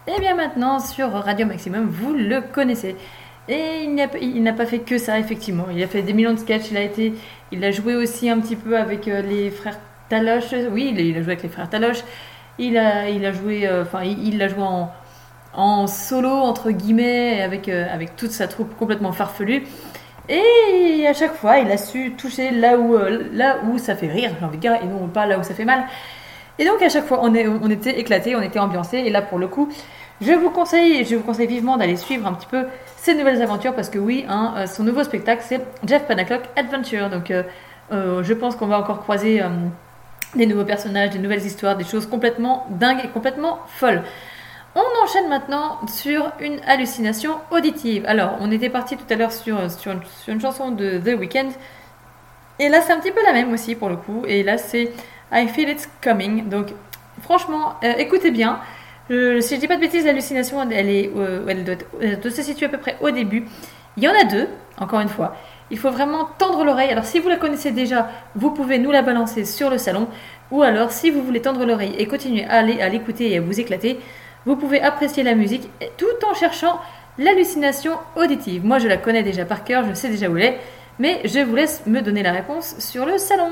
eh 0.07 0.17
bien 0.21 0.35
maintenant 0.35 0.79
sur 0.79 1.11
Radio 1.11 1.45
Maximum, 1.45 1.89
vous 1.89 2.13
le 2.13 2.41
connaissez. 2.41 2.95
Et 3.49 3.83
il 3.83 4.43
n'a 4.43 4.53
pas 4.53 4.65
fait 4.65 4.79
que 4.79 4.97
ça, 4.97 5.19
effectivement. 5.19 5.65
Il 5.73 5.81
a 5.83 5.87
fait 5.87 6.01
des 6.01 6.13
millions 6.13 6.33
de 6.33 6.39
sketchs. 6.39 6.71
Il 6.71 6.77
a, 6.77 6.81
été, 6.81 7.13
il 7.51 7.63
a 7.63 7.71
joué 7.71 7.95
aussi 7.95 8.29
un 8.29 8.39
petit 8.39 8.55
peu 8.55 8.77
avec 8.77 9.07
euh, 9.07 9.21
les 9.21 9.49
frères 9.49 9.79
Taloche. 10.09 10.53
Oui, 10.71 10.93
il 10.95 11.17
a, 11.17 11.21
joué 11.21 11.33
avec 11.33 11.43
les 11.43 11.49
frères 11.49 11.69
Taloche. 11.69 12.03
Il 12.57 12.77
a, 12.77 13.31
joué, 13.33 13.67
euh, 13.67 13.83
enfin, 13.83 14.03
il 14.03 14.37
l'a 14.37 14.47
joué 14.47 14.63
en, 15.53 15.87
solo, 15.87 16.29
entre 16.29 16.71
guillemets, 16.71 17.41
avec, 17.41 17.67
euh, 17.67 17.85
avec 17.91 18.15
toute 18.15 18.31
sa 18.31 18.47
troupe 18.47 18.75
complètement 18.77 19.11
farfelue. 19.11 19.63
Et 20.29 21.05
à 21.07 21.13
chaque 21.13 21.33
fois, 21.33 21.57
il 21.57 21.69
a 21.69 21.77
su 21.77 22.13
toucher 22.17 22.51
là 22.51 22.77
où, 22.77 23.77
ça 23.77 23.95
fait 23.95 24.07
rire, 24.07 24.31
j'ai 24.39 24.45
envie 24.45 24.57
de 24.57 24.61
dire, 24.61 24.75
et 24.81 24.85
non 24.85 25.07
pas 25.07 25.25
là 25.25 25.37
où 25.37 25.43
ça 25.43 25.53
fait 25.53 25.65
mal. 25.65 25.85
Et 26.59 26.65
donc 26.65 26.81
à 26.81 26.89
chaque 26.89 27.05
fois, 27.05 27.19
on, 27.21 27.33
était 27.69 27.99
éclatés, 27.99 28.35
on 28.35 28.41
était 28.41 28.59
ambiancés. 28.59 28.99
Et 28.99 29.09
là, 29.09 29.21
pour 29.21 29.39
le 29.39 29.47
coup, 29.47 29.69
je 30.23 30.31
vous 30.31 30.49
conseille, 30.49 31.05
je 31.05 31.15
vous 31.15 31.23
conseille 31.23 31.47
vivement 31.47 31.77
d'aller 31.77 31.97
suivre 31.97 32.25
un 32.27 32.33
petit 32.33 32.47
peu 32.47 32.65
ses 32.97 33.15
nouvelles 33.15 33.41
aventures 33.41 33.75
parce 33.75 33.89
que 33.89 33.99
oui, 33.99 34.25
hein, 34.29 34.53
euh, 34.57 34.67
son 34.67 34.83
nouveau 34.83 35.03
spectacle, 35.03 35.43
c'est 35.45 35.61
Jeff 35.85 36.03
Panaclock 36.07 36.41
Adventure. 36.55 37.09
Donc, 37.09 37.31
euh, 37.31 37.43
euh, 37.91 38.23
je 38.23 38.33
pense 38.33 38.55
qu'on 38.55 38.67
va 38.67 38.79
encore 38.79 39.01
croiser 39.01 39.41
des 40.35 40.45
nouveaux 40.45 40.63
personnages, 40.65 41.09
des 41.11 41.19
nouvelles 41.19 41.45
histoires, 41.45 41.75
des 41.75 41.83
choses 41.83 42.07
complètement 42.07 42.65
dingues 42.69 43.01
et 43.03 43.09
complètement 43.09 43.59
folles. 43.67 44.01
On 44.75 45.03
enchaîne 45.03 45.27
maintenant 45.29 45.79
sur 45.87 46.31
une 46.39 46.59
hallucination 46.65 47.35
auditive. 47.51 48.05
Alors, 48.07 48.37
on 48.39 48.49
était 48.49 48.69
parti 48.69 48.97
tout 48.97 49.05
à 49.11 49.15
l'heure 49.15 49.31
sur, 49.31 49.69
sur, 49.69 49.91
une- 50.27 50.41
chanson 50.41 50.71
de 50.71 50.97
The 50.97 51.19
Weeknd. 51.19 51.49
Et 52.59 52.69
là, 52.69 52.81
c'est 52.81 52.93
un 52.93 52.99
petit 52.99 53.11
peu 53.11 53.23
la 53.23 53.33
même 53.33 53.53
aussi 53.53 53.75
pour 53.75 53.89
le 53.89 53.97
coup. 53.97 54.23
Et 54.27 54.41
là, 54.41 54.57
c'est 54.57 54.91
I 55.31 55.47
Feel 55.47 55.69
It's 55.69 55.87
Coming. 56.01 56.49
Donc, 56.49 56.73
franchement, 57.21 57.75
écoutez 57.83 58.31
bien. 58.31 58.59
Si 59.41 59.55
je 59.55 59.59
dis 59.59 59.67
pas 59.67 59.75
de 59.75 59.81
bêtises, 59.81 60.05
l'hallucination, 60.05 60.59
euh, 60.61 61.45
elle 61.47 61.63
doit, 61.63 61.75
elle 62.01 62.19
doit 62.19 62.31
se 62.31 62.41
situer 62.41 62.65
à 62.67 62.69
peu 62.69 62.77
près 62.77 62.97
au 63.01 63.11
début. 63.11 63.45
Il 63.97 64.03
y 64.03 64.07
en 64.07 64.13
a 64.13 64.23
deux, 64.23 64.47
encore 64.79 64.99
une 65.01 65.09
fois. 65.09 65.35
Il 65.71 65.77
faut 65.77 65.91
vraiment 65.91 66.27
tendre 66.37 66.63
l'oreille. 66.63 66.89
Alors, 66.89 67.05
si 67.05 67.19
vous 67.19 67.29
la 67.29 67.37
connaissez 67.37 67.71
déjà, 67.71 68.09
vous 68.35 68.51
pouvez 68.51 68.79
nous 68.79 68.91
la 68.91 69.01
balancer 69.01 69.45
sur 69.45 69.69
le 69.69 69.77
salon. 69.77 70.07
Ou 70.51 70.61
alors, 70.61 70.91
si 70.91 71.09
vous 71.09 71.23
voulez 71.23 71.41
tendre 71.41 71.65
l'oreille 71.65 71.95
et 71.97 72.07
continuer 72.07 72.45
à 72.45 72.61
l'écouter 72.61 73.31
et 73.31 73.37
à 73.37 73.41
vous 73.41 73.59
éclater, 73.59 73.99
vous 74.45 74.55
pouvez 74.55 74.81
apprécier 74.81 75.23
la 75.23 75.35
musique 75.35 75.69
tout 75.97 76.27
en 76.29 76.33
cherchant 76.33 76.79
l'hallucination 77.17 77.93
auditive. 78.15 78.65
Moi, 78.65 78.79
je 78.79 78.87
la 78.87 78.97
connais 78.97 79.23
déjà 79.23 79.45
par 79.45 79.63
cœur, 79.63 79.85
je 79.87 79.93
sais 79.93 80.09
déjà 80.09 80.29
où 80.29 80.37
elle 80.37 80.43
est, 80.43 80.59
mais 80.99 81.21
je 81.25 81.39
vous 81.39 81.55
laisse 81.55 81.83
me 81.85 82.01
donner 82.01 82.23
la 82.23 82.31
réponse 82.31 82.75
sur 82.79 83.05
le 83.05 83.17
salon. 83.17 83.51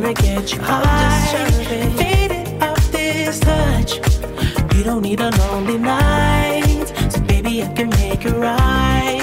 trying 0.00 0.14
to 0.14 0.22
get 0.22 0.52
you 0.54 0.58
high, 0.62 1.50
faded 1.98 2.62
off 2.62 2.90
this 2.92 3.38
touch. 3.40 3.96
You 4.74 4.84
don't 4.84 5.02
need 5.02 5.20
a 5.20 5.28
lonely 5.30 5.76
night, 5.76 6.86
so 7.10 7.20
baby, 7.20 7.62
I 7.62 7.68
can 7.74 7.90
make 7.90 8.24
it 8.24 8.32
right. 8.32 9.20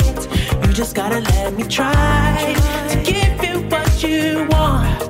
You 0.63 0.71
just 0.71 0.95
gotta 0.95 1.21
let 1.21 1.55
me 1.55 1.63
try 1.63 2.53
to 2.89 3.01
give 3.03 3.43
you 3.43 3.67
what 3.67 4.03
you 4.03 4.47
want. 4.51 5.09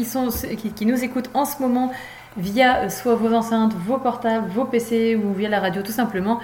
Qui, 0.00 0.06
sont, 0.06 0.28
qui, 0.56 0.70
qui 0.72 0.86
nous 0.86 1.02
écoutent 1.04 1.30
en 1.34 1.44
ce 1.44 1.60
moment 1.60 1.92
via 2.36 2.78
euh, 2.84 2.88
soit 2.88 3.14
vos 3.16 3.34
enceintes, 3.34 3.74
vos 3.74 3.98
portables, 3.98 4.48
vos 4.48 4.64
PC 4.64 5.14
ou 5.16 5.34
via 5.34 5.48
la 5.48 5.60
radio 5.60 5.82
tout 5.82 5.92
simplement. 5.92 6.40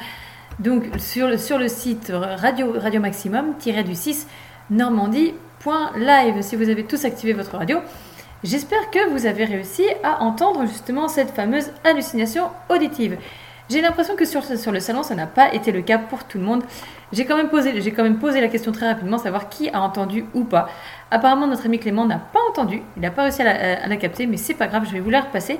Donc 0.59 0.85
sur 0.99 1.27
le, 1.28 1.39
sur 1.39 1.59
le 1.59 1.69
site 1.69 2.12
radio, 2.15 2.74
radio 2.77 3.01
maximum-du 3.01 3.95
6 3.95 4.27
normandie.live 4.70 6.43
si 6.43 6.57
vous 6.57 6.69
avez 6.69 6.85
tous 6.85 7.05
activé 7.05 7.33
votre 7.33 7.57
radio. 7.57 7.78
J'espère 8.45 8.91
que 8.91 9.09
vous 9.11 9.27
avez 9.27 9.45
réussi 9.45 9.85
à 10.03 10.23
entendre 10.23 10.66
justement 10.66 11.09
cette 11.09 11.31
fameuse 11.31 11.70
hallucination 11.85 12.51
auditive. 12.69 13.16
J'ai 13.69 13.81
l'impression 13.81 14.15
que 14.15 14.24
sur, 14.24 14.45
sur 14.45 14.70
le 14.70 14.78
salon, 14.78 15.03
ça 15.03 15.16
n'a 15.16 15.27
pas 15.27 15.53
été 15.53 15.73
le 15.73 15.83
cas 15.83 15.99
pour 15.99 16.24
tout 16.24 16.39
le 16.39 16.45
monde. 16.45 16.62
J'ai 17.12 17.24
quand, 17.24 17.37
même 17.37 17.49
posé- 17.49 17.93
quand 17.93 18.05
même 18.05 18.19
posé 18.19 18.41
la 18.41 18.47
question 18.49 18.70
très 18.70 18.87
rapidement, 18.87 19.19
savoir 19.19 19.49
qui 19.49 19.70
a 19.70 19.81
entendu 19.81 20.24
ou 20.35 20.45
pas. 20.45 20.69
Apparemment, 21.11 21.49
notre 21.49 21.66
ami 21.66 21.78
Clément 21.81 22.05
n'a 22.05 22.19
il 22.65 23.03
n'a 23.03 23.11
pas 23.11 23.23
réussi 23.23 23.43
à 23.43 23.45
la, 23.45 23.85
à 23.85 23.87
la 23.87 23.97
capter, 23.97 24.27
mais 24.27 24.37
c'est 24.37 24.55
pas 24.55 24.66
grave, 24.66 24.85
je 24.87 24.93
vais 24.93 25.01
vous 25.01 25.11
la 25.11 25.20
repasser. 25.20 25.59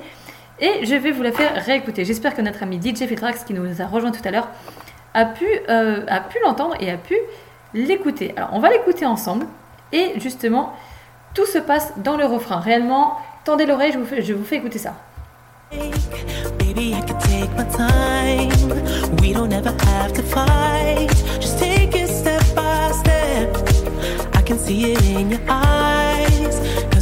Et 0.59 0.85
je 0.85 0.95
vais 0.95 1.11
vous 1.11 1.21
la 1.21 1.31
faire 1.31 1.63
réécouter. 1.63 2.03
J'espère 2.03 2.35
que 2.35 2.41
notre 2.41 2.63
ami 2.63 2.79
DJ 2.81 3.05
Filtrax, 3.05 3.43
qui 3.43 3.53
nous 3.53 3.81
a 3.81 3.85
rejoint 3.85 4.11
tout 4.11 4.21
à 4.25 4.31
l'heure, 4.31 4.47
a 5.13 5.25
pu, 5.25 5.45
euh, 5.69 6.01
pu 6.29 6.37
l'entendre 6.43 6.75
et 6.79 6.89
a 6.89 6.97
pu 6.97 7.15
l'écouter. 7.73 8.33
Alors, 8.35 8.49
on 8.53 8.59
va 8.59 8.69
l'écouter 8.69 9.05
ensemble. 9.05 9.45
Et 9.91 10.13
justement, 10.17 10.73
tout 11.33 11.45
se 11.45 11.59
passe 11.59 11.93
dans 11.97 12.17
le 12.17 12.25
refrain. 12.25 12.59
Réellement, 12.59 13.17
tendez 13.45 13.65
l'oreille, 13.65 13.91
je 13.91 13.99
vous 13.99 14.05
fais, 14.05 14.21
je 14.21 14.33
vous 14.33 14.43
fais 14.43 14.57
écouter 14.57 14.79
ça. 14.79 14.95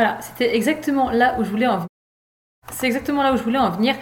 Voilà, 0.00 0.16
c'était 0.22 0.56
exactement 0.56 1.10
là 1.10 1.36
où 1.38 1.44
je 1.44 1.50
voulais 1.50 1.66
en 1.66 1.74
venir. 1.74 1.86
C'est 2.72 2.86
exactement 2.86 3.22
là 3.22 3.34
où 3.34 3.36
je 3.36 3.42
voulais 3.42 3.58
en 3.58 3.68
venir. 3.68 3.94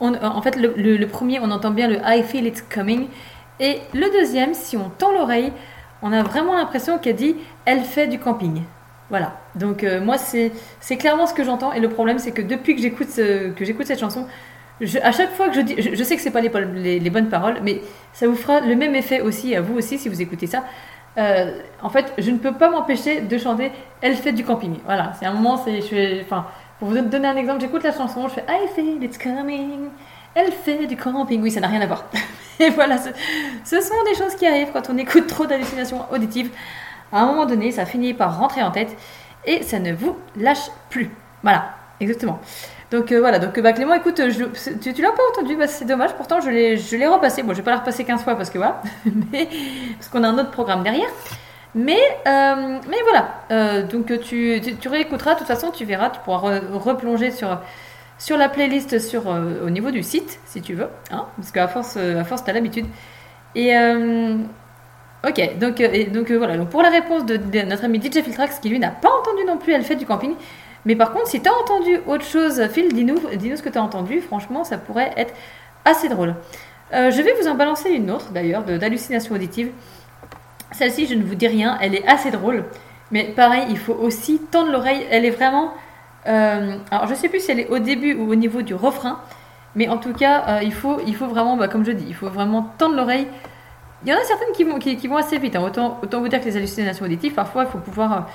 On- 0.00 0.14
en 0.14 0.40
fait, 0.40 0.56
le, 0.56 1.04
premier, 1.04 1.40
on 1.40 1.50
entend 1.50 1.72
bien 1.72 1.88
le 1.88 1.98
I 2.06 2.22
feel 2.22 2.46
it 2.46 2.64
coming. 2.74 3.08
Et 3.60 3.80
le 3.92 4.10
deuxième, 4.18 4.54
si 4.54 4.78
on 4.78 4.88
tend 4.88 5.12
l'oreille, 5.12 5.52
on 6.00 6.10
a 6.10 6.22
vraiment 6.22 6.54
l'impression 6.56 6.96
qu'elle 6.98 7.16
dit 7.16 7.36
elle 7.66 7.82
fait 7.82 8.06
du 8.06 8.18
camping. 8.18 8.62
Voilà. 9.10 9.36
Donc 9.56 9.84
euh, 9.84 10.00
moi, 10.00 10.16
c'est 10.16 10.52
clairement 10.96 11.26
ce 11.26 11.34
que 11.34 11.44
j'entends. 11.44 11.74
Et 11.74 11.80
le 11.80 11.90
problème, 11.90 12.18
c'est 12.18 12.32
que 12.32 12.40
depuis 12.40 12.74
que 12.74 12.80
j'écoute 12.80 13.10
ce- 13.10 13.52
cette 13.84 14.00
chanson, 14.00 14.26
à 15.02 15.12
chaque 15.12 15.32
fois 15.32 15.48
que 15.50 15.54
je 15.54 15.60
dis, 15.60 15.74
je, 15.78 16.02
sais 16.02 16.16
que 16.16 16.22
c'est 16.22 16.30
pas 16.30 16.40
les- 16.40 16.98
les 16.98 17.10
bonnes 17.10 17.28
paroles, 17.28 17.58
mais 17.62 17.82
ça 18.14 18.26
vous 18.26 18.36
fera 18.36 18.60
le 18.60 18.74
même 18.74 18.94
effet 18.94 19.20
aussi 19.20 19.54
à 19.54 19.60
vous 19.60 19.74
aussi 19.76 19.98
si 19.98 20.08
vous 20.08 20.22
écoutez 20.22 20.46
ça. 20.46 20.64
Euh, 21.18 21.60
en 21.82 21.88
fait, 21.88 22.12
je 22.18 22.30
ne 22.30 22.38
peux 22.38 22.52
pas 22.52 22.68
m'empêcher 22.68 23.22
de 23.22 23.38
chanter 23.38 23.72
Elle 24.00 24.16
fait 24.16 24.32
du 24.32 24.44
camping. 24.44 24.78
Voilà, 24.84 25.12
c'est 25.18 25.26
un 25.26 25.32
moment, 25.32 25.56
c'est, 25.56 25.80
je 25.80 25.86
fais, 25.86 26.20
enfin, 26.22 26.46
pour 26.78 26.88
vous 26.88 27.00
donner 27.00 27.28
un 27.28 27.36
exemple, 27.36 27.60
j'écoute 27.60 27.82
la 27.82 27.92
chanson, 27.92 28.28
je 28.28 28.34
fais 28.34 28.44
I 28.48 28.68
feel 28.74 29.02
it's 29.02 29.18
coming. 29.18 29.88
Elle 30.34 30.52
fait 30.52 30.86
du 30.86 30.96
camping. 30.96 31.42
Oui, 31.42 31.50
ça 31.50 31.60
n'a 31.60 31.68
rien 31.68 31.80
à 31.80 31.86
voir. 31.86 32.04
Et 32.60 32.70
voilà, 32.70 32.98
ce, 32.98 33.08
ce 33.64 33.80
sont 33.80 33.94
des 34.04 34.14
choses 34.14 34.34
qui 34.36 34.46
arrivent 34.46 34.70
quand 34.72 34.90
on 34.90 34.98
écoute 34.98 35.26
trop 35.26 35.46
d'hallucinations 35.46 36.04
auditives. 36.12 36.50
À 37.12 37.20
un 37.22 37.26
moment 37.26 37.46
donné, 37.46 37.70
ça 37.70 37.86
finit 37.86 38.14
par 38.14 38.38
rentrer 38.38 38.62
en 38.62 38.70
tête 38.70 38.96
et 39.46 39.62
ça 39.62 39.78
ne 39.78 39.92
vous 39.92 40.16
lâche 40.36 40.70
plus. 40.90 41.10
Voilà, 41.42 41.70
exactement. 42.00 42.40
Donc 42.90 43.10
euh, 43.10 43.18
voilà, 43.18 43.38
donc 43.38 43.58
euh, 43.58 43.62
bah, 43.62 43.72
Clément, 43.72 43.94
écoute, 43.94 44.20
euh, 44.20 44.30
tu, 44.80 44.94
tu 44.94 45.02
l'as 45.02 45.10
pas 45.10 45.22
entendu, 45.32 45.56
bah, 45.56 45.66
c'est 45.66 45.84
dommage, 45.84 46.14
pourtant 46.14 46.40
je 46.40 46.50
l'ai, 46.50 46.76
je 46.76 46.96
l'ai 46.96 47.06
repassé. 47.06 47.42
Bon, 47.42 47.52
je 47.52 47.58
vais 47.58 47.62
pas 47.64 47.72
la 47.72 47.78
repasser 47.78 48.04
15 48.04 48.22
fois 48.22 48.36
parce 48.36 48.50
que 48.50 48.58
voilà, 48.58 48.80
parce 49.98 50.08
qu'on 50.08 50.22
a 50.22 50.28
un 50.28 50.38
autre 50.38 50.50
programme 50.50 50.82
derrière. 50.82 51.08
Mais, 51.74 51.98
mais 52.24 52.96
voilà, 53.02 53.82
donc 53.82 54.06
tu, 54.20 54.62
tu, 54.80 54.88
réécouteras, 54.88 55.34
de 55.34 55.38
toute 55.40 55.46
façon 55.46 55.70
tu 55.70 55.84
verras, 55.84 56.08
tu 56.08 56.20
pourras 56.20 56.58
re- 56.58 56.72
replonger 56.72 57.30
sur, 57.30 57.60
sur 58.18 58.38
la 58.38 58.48
playlist 58.48 58.98
sur, 58.98 59.26
au 59.26 59.68
niveau 59.68 59.90
du 59.90 60.02
site, 60.02 60.40
si 60.46 60.62
tu 60.62 60.72
veux, 60.72 60.88
hein, 61.10 61.26
parce 61.36 61.50
qu'à 61.52 61.68
force, 61.68 61.98
à 61.98 62.24
force 62.24 62.44
tu 62.44 62.50
as 62.50 62.54
l'habitude. 62.54 62.86
Et 63.54 63.74
ok, 65.28 65.58
donc, 65.58 65.82
donc 66.12 66.30
voilà, 66.30 66.56
donc 66.56 66.70
pour 66.70 66.80
la 66.80 66.88
réponse 66.88 67.26
de 67.26 67.36
notre 67.64 67.84
ami 67.84 68.00
DJ 68.00 68.22
Filtrax, 68.22 68.58
qui 68.58 68.70
lui 68.70 68.78
n'a 68.78 68.90
pas 68.90 69.10
entendu 69.10 69.44
non 69.46 69.58
plus, 69.58 69.74
elle 69.74 69.84
fait 69.84 69.96
du 69.96 70.06
camping. 70.06 70.32
Mais 70.86 70.96
par 70.96 71.12
contre, 71.12 71.26
si 71.26 71.42
tu 71.42 71.48
as 71.48 71.52
entendu 71.52 71.98
autre 72.06 72.24
chose, 72.24 72.66
Phil, 72.68 72.92
dis-nous 72.94 73.18
ce 73.18 73.62
que 73.62 73.68
tu 73.68 73.76
as 73.76 73.82
entendu, 73.82 74.20
franchement, 74.20 74.64
ça 74.64 74.78
pourrait 74.78 75.12
être 75.16 75.34
assez 75.84 76.08
drôle. 76.08 76.34
Euh, 76.94 77.10
je 77.10 77.20
vais 77.20 77.34
vous 77.40 77.48
en 77.48 77.54
balancer 77.54 77.90
une 77.90 78.10
autre 78.10 78.30
d'ailleurs, 78.30 78.62
d'hallucination 78.62 79.34
auditive. 79.34 79.70
Celle-ci, 80.72 81.06
je 81.06 81.14
ne 81.14 81.24
vous 81.24 81.34
dis 81.34 81.48
rien, 81.48 81.76
elle 81.80 81.94
est 81.94 82.06
assez 82.06 82.30
drôle. 82.30 82.64
Mais 83.10 83.24
pareil, 83.24 83.66
il 83.70 83.78
faut 83.78 83.94
aussi 83.94 84.38
tendre 84.50 84.70
l'oreille. 84.70 85.06
Elle 85.10 85.24
est 85.24 85.30
vraiment. 85.30 85.72
euh, 86.26 86.76
alors, 86.90 87.06
je 87.06 87.14
sais 87.14 87.28
plus 87.28 87.40
si 87.40 87.50
elle 87.50 87.60
est 87.60 87.68
au 87.68 87.78
début 87.78 88.14
ou 88.14 88.30
au 88.30 88.34
niveau 88.34 88.62
du 88.62 88.74
refrain. 88.74 89.20
Mais 89.74 89.88
en 89.88 89.98
tout 89.98 90.12
cas, 90.12 90.44
euh, 90.48 90.62
il, 90.62 90.72
faut, 90.72 90.98
vraiment, 91.26 91.56
bah, 91.56 91.68
comme 91.68 91.84
je 91.84 91.92
dis, 91.92 92.06
il 92.08 92.14
faut 92.14 92.28
vraiment 92.30 92.72
tendre 92.78 92.96
l'oreille. 92.96 93.26
Il 94.04 94.10
y 94.10 94.14
en 94.14 94.16
a 94.16 94.24
certaines 94.24 94.52
qui 94.52 94.64
vont, 94.64 95.16
assez 95.16 95.38
vite. 95.38 95.56
hein. 95.56 95.62
Autant, 95.62 96.20
vous 96.20 96.28
dire 96.28 96.40
que 96.40 96.46
les 96.46 96.56
hallucinations 96.56 97.04
auditives, 97.04 97.34
parfois, 97.34 97.64
il 97.64 97.70
faut 97.70 97.78
pouvoir, 97.78 98.28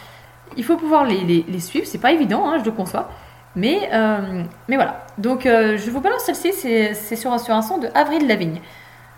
il 0.57 0.63
faut 0.63 0.77
pouvoir 0.77 1.05
les, 1.05 1.45
les, 1.47 1.59
suivre. 1.59 1.85
C'est 1.87 1.97
pas 1.97 2.11
évident, 2.11 2.49
hein, 2.49 2.57
je 2.59 2.65
le 2.65 2.71
conçois. 2.71 3.09
Mais, 3.55 3.89
euh, 3.93 4.43
mais 4.67 4.75
voilà. 4.75 5.05
Donc, 5.17 5.45
euh, 5.45 5.77
je 5.77 5.91
vous 5.91 6.01
balance 6.01 6.23
celle-ci. 6.23 6.53
C'est 6.53 7.15
sur, 7.15 7.37
sur 7.39 7.53
un 7.53 7.61
son 7.61 7.77
de 7.77 7.87
Avril 7.93 8.27
Lavigne. 8.27 8.61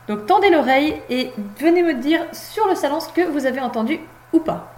Donc 0.08 0.26
tendez 0.26 0.50
l'oreille 0.50 0.96
et 1.10 1.32
venez 1.60 1.82
me 1.82 1.94
dire 1.94 2.22
sur 2.34 2.68
le 2.68 2.76
salon 2.76 3.00
ce 3.00 3.10
que 3.10 3.22
vous 3.22 3.46
avez 3.46 3.62
entendu 3.62 4.00
ou 4.34 4.40
pas. 4.40 4.73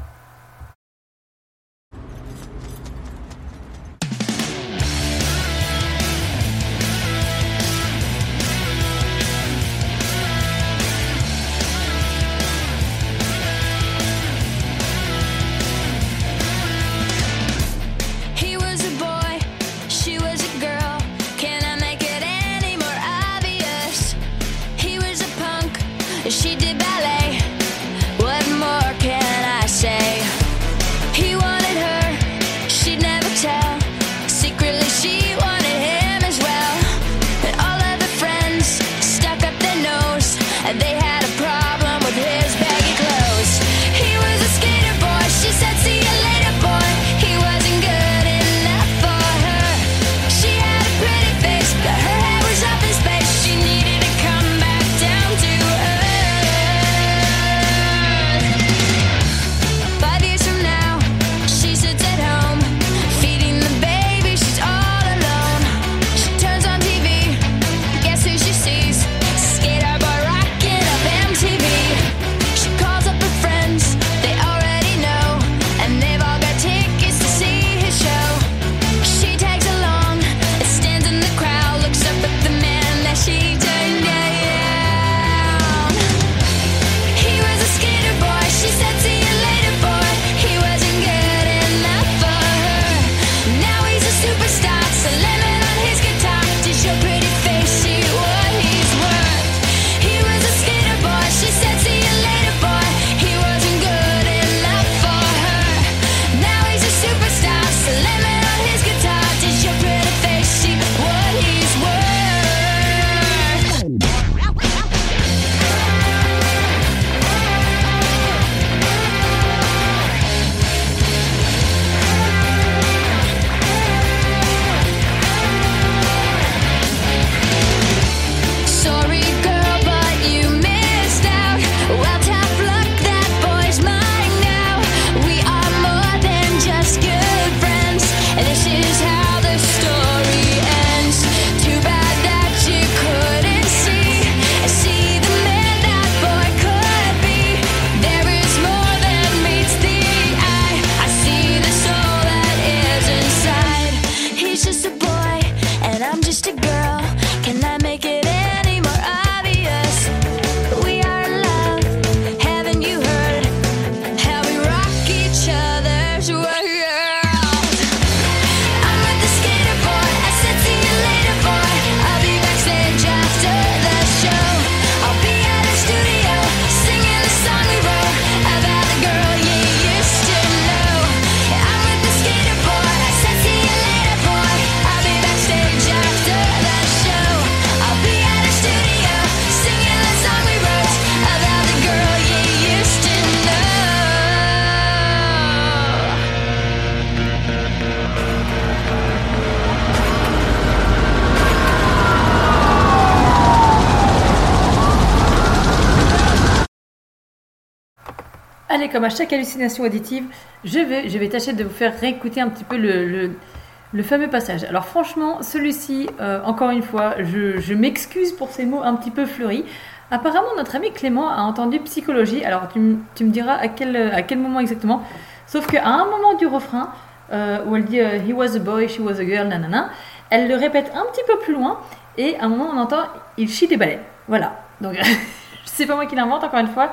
Comme 208.96 209.04
à 209.04 209.10
chaque 209.10 209.34
hallucination 209.34 209.84
auditive, 209.84 210.24
je 210.64 210.80
vais, 210.80 211.10
je 211.10 211.18
vais 211.18 211.28
tâcher 211.28 211.52
de 211.52 211.66
vous 211.66 211.70
faire 211.70 212.00
réécouter 212.00 212.40
un 212.40 212.48
petit 212.48 212.64
peu 212.64 212.78
le, 212.78 214.04
fameux 214.04 214.30
passage. 214.30 214.64
Alors 214.64 214.86
franchement, 214.86 215.44
celui-ci, 215.44 216.08
euh, 216.22 216.42
encore 216.46 216.70
une 216.70 216.82
fois, 216.82 217.16
je, 217.20 217.74
m'excuse 217.74 218.32
pour 218.32 218.52
ces 218.52 218.66
mots 218.66 218.82
un 218.82 218.96
petit 218.96 219.12
peu 219.12 219.26
fleuris. 219.26 219.66
Apparemment, 220.12 220.48
notre 220.56 220.78
ami 220.78 220.94
Clément 220.94 221.30
a 221.30 221.42
entendu 221.42 221.82
psychologie. 221.82 222.46
Alors 222.46 222.70
tu, 222.70 222.80
me 222.80 223.32
diras 223.32 223.56
à 223.56 223.68
quel, 223.68 223.98
à 223.98 224.22
quel 224.22 224.38
moment 224.38 224.62
exactement. 224.62 225.04
Sauf 225.46 225.68
qu'à 225.68 225.86
un 225.86 226.06
moment 226.06 226.36
du 226.40 226.48
refrain, 226.48 226.94
euh, 227.34 227.66
où 227.66 227.76
elle 227.76 227.84
dit 227.84 228.00
euh, 228.00 228.20
He 228.26 228.32
was 228.32 228.56
a 228.56 228.60
boy, 228.60 228.88
she 228.88 229.00
was 229.00 229.20
a 229.20 229.26
girl, 229.26 229.50
nanana, 229.50 229.90
elle 230.30 230.48
le 230.48 230.56
répète 230.56 230.90
un 230.96 231.04
petit 231.12 231.24
peu 231.28 231.38
plus 231.40 231.54
loin. 231.54 231.82
Et 232.18 232.38
à 232.40 232.46
un 232.46 232.48
moment, 232.48 232.70
on 232.74 232.78
entend 232.78 233.04
Il 233.38 233.50
chie 233.50 233.68
des 233.68 233.76
balais. 233.76 234.00
Voilà. 234.30 234.54
Donc, 234.80 234.98
c'est 235.66 235.86
pas 235.86 235.96
moi 235.96 236.06
qui 236.06 236.16
l'invente, 236.16 236.46
encore 236.46 236.60
une 236.60 236.70
fois. 236.70 236.92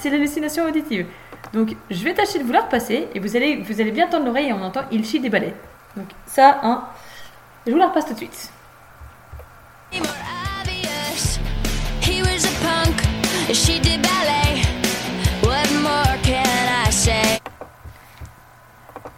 C'est 0.00 0.10
l'hallucination 0.10 0.66
auditive. 0.66 1.06
Donc, 1.54 1.74
je 1.90 2.04
vais 2.04 2.12
tâcher 2.12 2.38
de 2.38 2.44
vous 2.44 2.52
la 2.52 2.60
repasser 2.60 3.08
et 3.14 3.20
vous 3.20 3.36
allez, 3.36 3.56
vous 3.56 3.80
allez 3.80 3.90
bien 3.90 4.06
tendre 4.06 4.26
l'oreille 4.26 4.48
et 4.48 4.52
on 4.52 4.60
entend 4.60 4.82
Il 4.90 5.02
chie 5.02 5.18
des 5.18 5.30
balais. 5.30 5.54
Donc, 5.96 6.08
ça, 6.26 6.60
hein, 6.62 6.84
je 7.66 7.72
vous 7.72 7.78
la 7.78 7.86
repasse 7.86 8.04
tout 8.04 8.12
de 8.12 8.18
suite. 8.18 8.50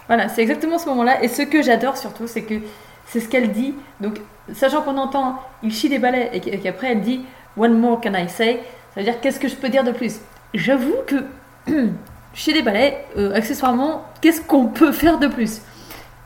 Voilà, 0.06 0.28
c'est 0.28 0.43
exactement 0.43 0.78
ce 0.78 0.86
moment-là. 0.86 1.20
Et 1.24 1.27
ce 1.27 1.43
que 1.43 1.62
j'adore 1.62 1.97
surtout, 1.97 2.28
c'est 2.28 2.43
que 2.43 2.60
c'est 3.06 3.19
ce 3.19 3.28
qu'elle 3.28 3.51
dit. 3.51 3.74
Donc, 4.01 4.20
sachant 4.55 4.82
qu'on 4.82 4.98
entend 4.98 5.43
il 5.65 5.73
chie 5.73 5.89
des 5.89 5.98
balais 5.98 6.31
et 6.32 6.60
qu'après 6.60 6.93
elle 6.93 7.01
dit 7.01 7.24
One 7.56 7.77
more 7.77 8.01
can 8.01 8.15
I 8.15 8.28
say, 8.28 8.60
ça 8.99 9.05
veut 9.05 9.11
dire 9.12 9.20
qu'est-ce 9.20 9.39
que 9.39 9.47
je 9.47 9.55
peux 9.55 9.69
dire 9.69 9.85
de 9.85 9.93
plus? 9.93 10.16
J'avoue 10.55 10.97
que 11.07 11.23
chier 12.35 12.53
des 12.53 12.62
balais, 12.62 13.05
euh, 13.16 13.33
accessoirement, 13.33 14.03
qu'est-ce 14.20 14.41
qu'on 14.41 14.66
peut 14.66 14.91
faire 14.91 15.20
de 15.20 15.29
plus? 15.29 15.61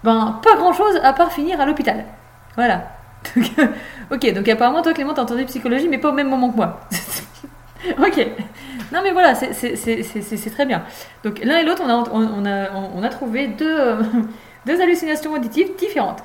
Ben, 0.03 0.41
pas 0.43 0.57
grand-chose 0.57 0.99
à 1.03 1.13
part 1.13 1.35
finir 1.35 1.61
à 1.61 1.67
l'hôpital. 1.67 2.07
Voilà. 2.57 2.85
Ok, 4.11 4.33
donc 4.33 4.49
apparemment, 4.49 4.81
toi 4.81 4.95
Clément, 4.95 5.13
t'as 5.13 5.23
entendu 5.23 5.45
psychologie, 5.45 5.87
mais 5.89 5.99
pas 5.99 6.09
au 6.09 6.13
même 6.13 6.31
moment 6.31 6.51
que 6.51 6.57
moi. 6.57 6.81
ok. 7.99 8.27
Non 8.91 9.01
mais 9.03 9.13
voilà, 9.13 9.35
c'est- 9.35 10.51
très 10.55 10.65
bien. 10.65 10.83
Donc 11.25 11.41
l'un 11.45 11.59
et 11.59 11.65
l'autre, 11.65 11.83
on 11.87 13.03
a, 13.03 13.09
trouvé 13.11 13.49
deux, 13.49 13.81
euh, 13.81 14.03
deux 14.67 14.81
hallucinations 14.81 15.35
auditives 15.35 15.77
différentes. 15.77 16.23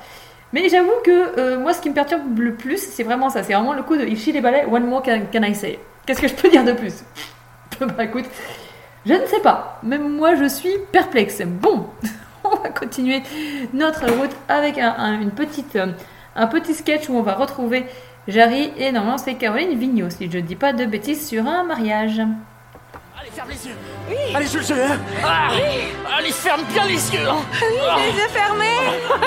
Mais 0.54 0.66
j'avoue 0.70 0.98
que 1.04 1.38
euh, 1.38 1.58
moi, 1.58 1.74
ce 1.74 1.82
qui 1.82 1.90
me 1.90 1.94
perturbe 1.94 2.38
le 2.38 2.54
plus, 2.54 2.78
c'est 2.78 3.02
vraiment 3.02 3.28
ça. 3.28 3.42
C'est 3.42 3.52
vraiment 3.52 3.74
le 3.74 3.82
coup 3.82 3.98
de 3.98 4.04
il 4.04 4.18
chie 4.18 4.32
les 4.32 4.40
balais, 4.40 4.64
one 4.64 4.86
more 4.86 5.02
can 5.02 5.42
I 5.42 5.54
say. 5.54 5.78
Qu'est-ce 6.08 6.22
que 6.22 6.28
je 6.28 6.34
peux 6.34 6.48
dire 6.48 6.64
de 6.64 6.72
plus 6.72 7.04
Bah 7.80 8.04
écoute, 8.04 8.24
je 9.04 9.12
ne 9.12 9.26
sais 9.26 9.40
pas. 9.40 9.78
Même 9.82 10.08
moi, 10.08 10.36
je 10.36 10.48
suis 10.48 10.72
perplexe. 10.90 11.42
Bon, 11.44 11.90
on 12.44 12.56
va 12.56 12.70
continuer 12.70 13.22
notre 13.74 14.10
route 14.10 14.34
avec 14.48 14.78
un, 14.78 15.20
euh, 15.20 15.86
un 16.34 16.46
petit 16.46 16.72
sketch 16.72 17.10
où 17.10 17.12
on 17.12 17.20
va 17.20 17.34
retrouver 17.34 17.84
Jarry 18.26 18.72
et 18.78 18.90
normalement 18.90 19.18
c'est 19.18 19.34
Caroline 19.34 19.78
Vigneault, 19.78 20.08
si 20.08 20.30
je 20.30 20.38
ne 20.38 20.42
dis 20.44 20.56
pas 20.56 20.72
de 20.72 20.86
bêtises, 20.86 21.28
sur 21.28 21.46
un 21.46 21.64
mariage. 21.64 22.22
Allez, 23.28 23.36
ferme 23.36 23.50
les 23.50 23.66
yeux. 23.68 23.76
Allez, 24.34 24.46
je 24.46 24.56
le 24.58 24.64
jeu. 24.64 24.82
hein. 24.82 24.98
Ah, 25.24 25.48
Allez, 26.16 26.32
ferme 26.32 26.62
bien 26.64 26.84
les 26.86 27.12
yeux. 27.14 27.28
hein. 27.28 27.36
Oui, 27.60 27.66
Ah. 27.88 27.96
je 27.98 28.02
les 28.16 28.22
ai 28.24 28.28
fermés. 28.28 28.80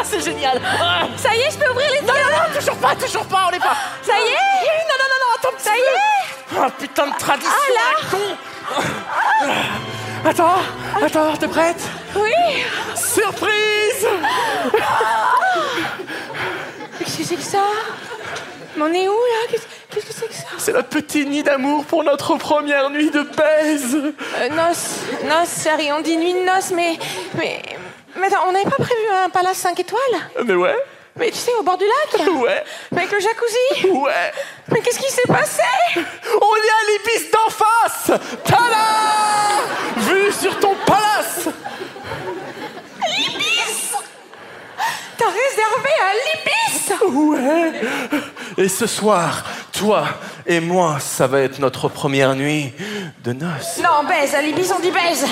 C'est 0.03 0.22
génial. 0.23 0.60
Ah. 0.82 1.02
Ça 1.18 1.36
y 1.36 1.41
est, 1.41 1.52
je 1.52 1.57
peux 1.57 1.69
ouvrir 1.69 1.90
les 1.91 2.02
Non, 2.02 2.14
non, 2.14 2.32
non, 2.32 2.45
toujours 2.60 2.78
pas, 2.78 2.95
toujours 2.95 3.26
pas, 3.26 3.44
on 3.48 3.52
n'est 3.52 3.60
pas. 3.60 3.76
Ça 4.02 4.14
y 4.14 4.22
est 4.22 4.64
Oui, 4.64 4.69
non, 4.90 4.98
non, 4.99 5.07
non, 5.11 5.19
non, 5.22 5.30
attends 5.38 5.53
petit 5.56 5.65
Ça 5.65 5.76
y 5.76 5.80
est 5.80 5.84
Ah, 6.60 6.69
putain 6.80 7.07
de 7.07 7.15
tradition, 7.18 7.52
Ah, 7.53 7.73
là 7.73 7.88
con. 8.10 8.28
Attends, 10.30 10.61
attends, 11.06 11.34
t'es 11.38 11.48
prête? 11.48 11.82
Oui 12.15 12.34
Surprise 12.95 14.07
Qu'est-ce 16.99 17.18
que 17.18 17.23
c'est 17.23 17.36
que 17.36 17.41
ça? 17.41 17.64
Mais 18.76 18.84
on 18.84 18.94
est 18.94 19.07
où 19.07 19.11
là? 19.11 19.48
C'est 20.57 20.73
notre 20.73 20.90
petit 20.90 21.26
nid 21.26 21.44
d'amour 21.44 21.86
pour 21.86 22.03
notre 22.03 22.36
première 22.38 22.90
nuit 22.90 23.10
de 23.11 23.22
baise. 23.22 23.95
euh, 23.95 24.49
Noces, 24.49 24.99
noces, 25.23 25.64
chérie, 25.64 25.91
on 25.91 26.02
dit 26.02 26.18
nuit 26.18 26.34
de 26.34 26.40
noces, 26.45 26.72
mais. 26.72 26.98
Mais. 27.36 27.61
Mais 28.18 28.28
attends, 28.28 28.44
on 28.48 28.52
n'avait 28.52 28.65
pas 28.69 28.76
prévu 28.76 29.02
un 29.23 29.30
palace 29.30 29.57
5 29.57 29.80
étoiles 29.80 30.02
Mais 30.45 30.53
ouais, 30.53 30.76
Mais 31.15 31.32
tu 31.32 31.38
sais, 31.38 31.52
au 31.57 31.64
bord 31.64 31.78
du 31.78 31.86
lac 31.86 32.28
ouais, 32.44 32.64
Mais 32.91 33.03
Avec 33.03 33.11
le 33.14 33.19
jacuzzi 33.22 33.88
ouais. 33.90 34.32
Mais 34.69 34.82
qu'est-ce 34.82 34.99
qui 34.99 35.10
s'est 35.10 35.22
passé 35.30 35.61
On 35.95 35.99
est 36.02 36.03
à 36.03 36.91
l'épice 36.91 37.32
d'en 37.32 37.49
face 37.49 38.19
Tada 38.44 40.11
Vue 40.14 40.30
sur 40.34 40.60
ton 40.60 40.76
palace 40.86 41.48
L'Ibis 43.18 43.94
T'as 45.18 45.26
réservé 45.26 45.90
à 46.02 46.14
l'Ibis 47.07 47.18
Ouais 47.18 47.82
Et 48.57 48.68
ce 48.68 48.88
soir, 48.88 49.44
toi 49.81 50.03
et 50.45 50.59
moi, 50.59 50.97
ça 50.99 51.25
va 51.25 51.39
être 51.41 51.57
notre 51.59 51.89
première 51.89 52.35
nuit 52.35 52.71
de 53.23 53.33
noces. 53.33 53.79
Non, 53.83 54.07
baise, 54.07 54.35
à 54.35 54.41
l'Ibis 54.41 54.71
on 54.75 54.79
dit 54.79 54.91
baise 54.91 55.25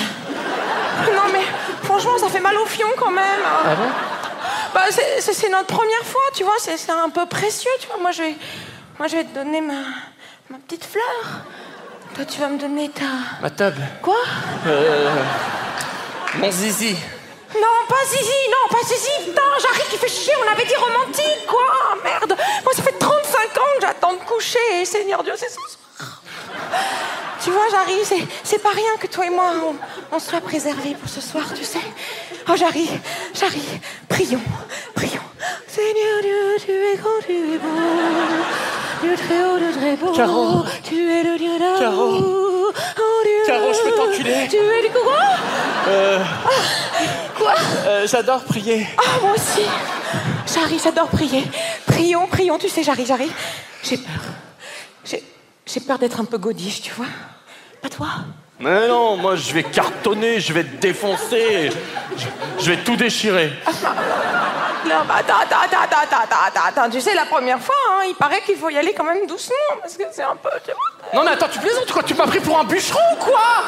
Non 1.06 1.30
mais, 1.32 1.42
franchement, 1.84 2.18
ça 2.18 2.28
fait 2.28 2.40
mal 2.40 2.56
au 2.56 2.66
fion 2.66 2.88
quand 2.98 3.12
même 3.12 3.42
Ah 3.64 3.74
bon? 3.76 3.88
Bah, 4.74 4.80
c'est- 4.90 5.48
notre 5.50 5.66
première 5.66 6.04
fois, 6.04 6.20
tu 6.34 6.42
vois, 6.44 6.54
c'est 6.58 6.76
un 6.90 7.10
peu 7.10 7.26
précieux, 7.26 7.70
tu 7.80 7.86
vois. 7.88 7.98
Moi, 8.00 8.10
je 8.12 8.22
vais, 8.22 8.34
moi, 8.98 9.06
je 9.08 9.16
vais 9.16 9.24
te 9.24 9.34
donner 9.34 9.60
ma, 9.60 9.82
ma 10.50 10.58
petite 10.58 10.84
fleur. 10.84 11.42
Toi, 12.14 12.24
tu 12.24 12.40
vas 12.40 12.48
me 12.48 12.58
donner 12.58 12.88
ta. 12.88 13.04
Ma 13.42 13.50
tub. 13.50 13.74
Quoi? 14.02 14.16
Euh, 14.66 15.10
mon 16.38 16.50
zizi. 16.50 16.96
Non, 17.54 17.86
pas 17.88 18.04
Zizi, 18.06 18.40
non, 18.50 18.68
pas 18.70 18.86
Zizi. 18.86 19.26
Putain, 19.26 19.42
j'arrive 19.60 19.90
qui 19.90 19.96
fait 19.96 20.08
chier, 20.08 20.32
on 20.44 20.52
avait 20.52 20.64
dit 20.64 20.76
romantique, 20.76 21.46
quoi. 21.46 21.96
Merde. 22.04 22.36
Moi, 22.64 22.72
ça 22.74 22.82
fait 22.82 22.98
35 22.98 23.58
ans 23.58 23.70
que 23.76 23.80
j'attends 23.80 24.12
de 24.12 24.24
coucher, 24.24 24.58
et 24.80 24.84
Seigneur 24.84 25.22
Dieu, 25.22 25.34
c'est 25.36 25.48
ce 25.48 25.54
soir. 25.54 26.22
Tu 27.42 27.50
vois, 27.50 27.66
j'arrive, 27.70 28.06
c'est, 28.44 28.62
pas 28.62 28.70
rien 28.70 28.96
que 29.00 29.06
toi 29.06 29.26
et 29.26 29.30
moi, 29.30 29.52
on, 29.64 29.74
on 30.14 30.18
soit 30.18 30.42
préservés 30.42 30.94
pour 30.94 31.08
ce 31.08 31.22
soir, 31.22 31.44
tu 31.56 31.64
sais. 31.64 31.80
Oh, 32.48 32.52
j'arrive, 32.54 32.98
j'arrive. 33.34 33.80
Prions, 34.08 34.42
prions. 34.94 35.22
Seigneur 35.66 36.20
Dieu, 36.20 36.56
tu 36.64 36.70
es 36.70 36.96
grand, 36.96 37.20
tu 37.24 37.54
es 37.54 37.58
beau. 37.58 37.68
Dieu 39.02 39.14
très 39.16 39.42
haut, 39.42 39.58
Dieu 39.58 39.72
très 39.72 39.96
beau. 39.96 40.12
Caro. 40.12 40.64
Tu 40.82 41.10
es 41.10 41.22
le 41.22 41.38
Dieu 41.38 41.58
d'amour. 41.58 41.78
Caro. 41.78 42.72
Oh 42.72 43.22
Dieu. 43.24 43.46
Caro, 43.46 43.72
je 43.72 43.80
peux 43.88 43.96
t'enculer 43.96 44.46
Tu 44.50 44.56
es 44.56 44.82
du 44.82 44.90
courant? 44.90 45.36
Euh, 45.88 46.18
Quoi 47.50 47.62
euh, 47.86 48.06
J'adore 48.06 48.44
prier. 48.44 48.86
Ah, 48.98 49.20
moi 49.22 49.32
aussi. 49.34 49.62
J'arrive, 50.52 50.80
j'adore 50.82 51.08
prier. 51.08 51.44
Prions, 51.86 52.26
prions, 52.26 52.58
tu 52.58 52.68
sais, 52.68 52.82
j'arrive, 52.82 53.06
j'arrive. 53.06 53.32
J'ai 53.82 53.96
peur. 53.96 54.22
J'ai, 55.04 55.22
j'ai 55.66 55.80
peur 55.80 55.98
d'être 55.98 56.20
un 56.20 56.24
peu 56.24 56.38
godiche, 56.38 56.82
tu 56.82 56.92
vois. 56.92 57.06
Pas 57.82 57.88
toi 57.88 58.08
Mais 58.58 58.88
non, 58.88 59.16
moi 59.16 59.36
je 59.36 59.52
vais 59.52 59.62
cartonner, 59.62 60.40
je 60.40 60.52
vais 60.52 60.64
te 60.64 60.76
défoncer. 60.76 61.70
Je, 62.16 62.26
je 62.58 62.70
vais 62.70 62.78
tout 62.78 62.96
déchirer. 62.96 63.52
Non, 64.86 65.04
bah 65.06 65.16
attends, 65.18 65.34
attends, 65.42 65.62
attends, 65.62 65.82
attends, 65.82 65.96
attends, 66.02 66.36
attends, 66.46 66.60
attends. 66.68 66.90
Tu 66.90 67.00
sais, 67.00 67.14
la 67.14 67.26
première 67.26 67.60
fois, 67.60 67.74
hein, 67.90 68.04
il 68.08 68.14
paraît 68.14 68.40
qu'il 68.42 68.56
faut 68.56 68.70
y 68.70 68.76
aller 68.76 68.92
quand 68.92 69.04
même 69.04 69.26
doucement, 69.26 69.54
parce 69.80 69.96
que 69.96 70.02
c'est 70.10 70.22
un 70.22 70.36
peu, 70.36 70.50
tu 70.64 70.72
vois. 70.72 71.14
Non 71.14 71.24
mais 71.24 71.32
attends, 71.32 71.48
tu 71.48 71.58
plaisantes 71.58 71.90
quoi 71.92 72.02
Tu 72.02 72.14
m'as 72.14 72.26
pris 72.26 72.40
pour 72.40 72.58
un 72.58 72.64
bûcheron 72.64 73.00
ou 73.12 73.24
quoi 73.24 73.62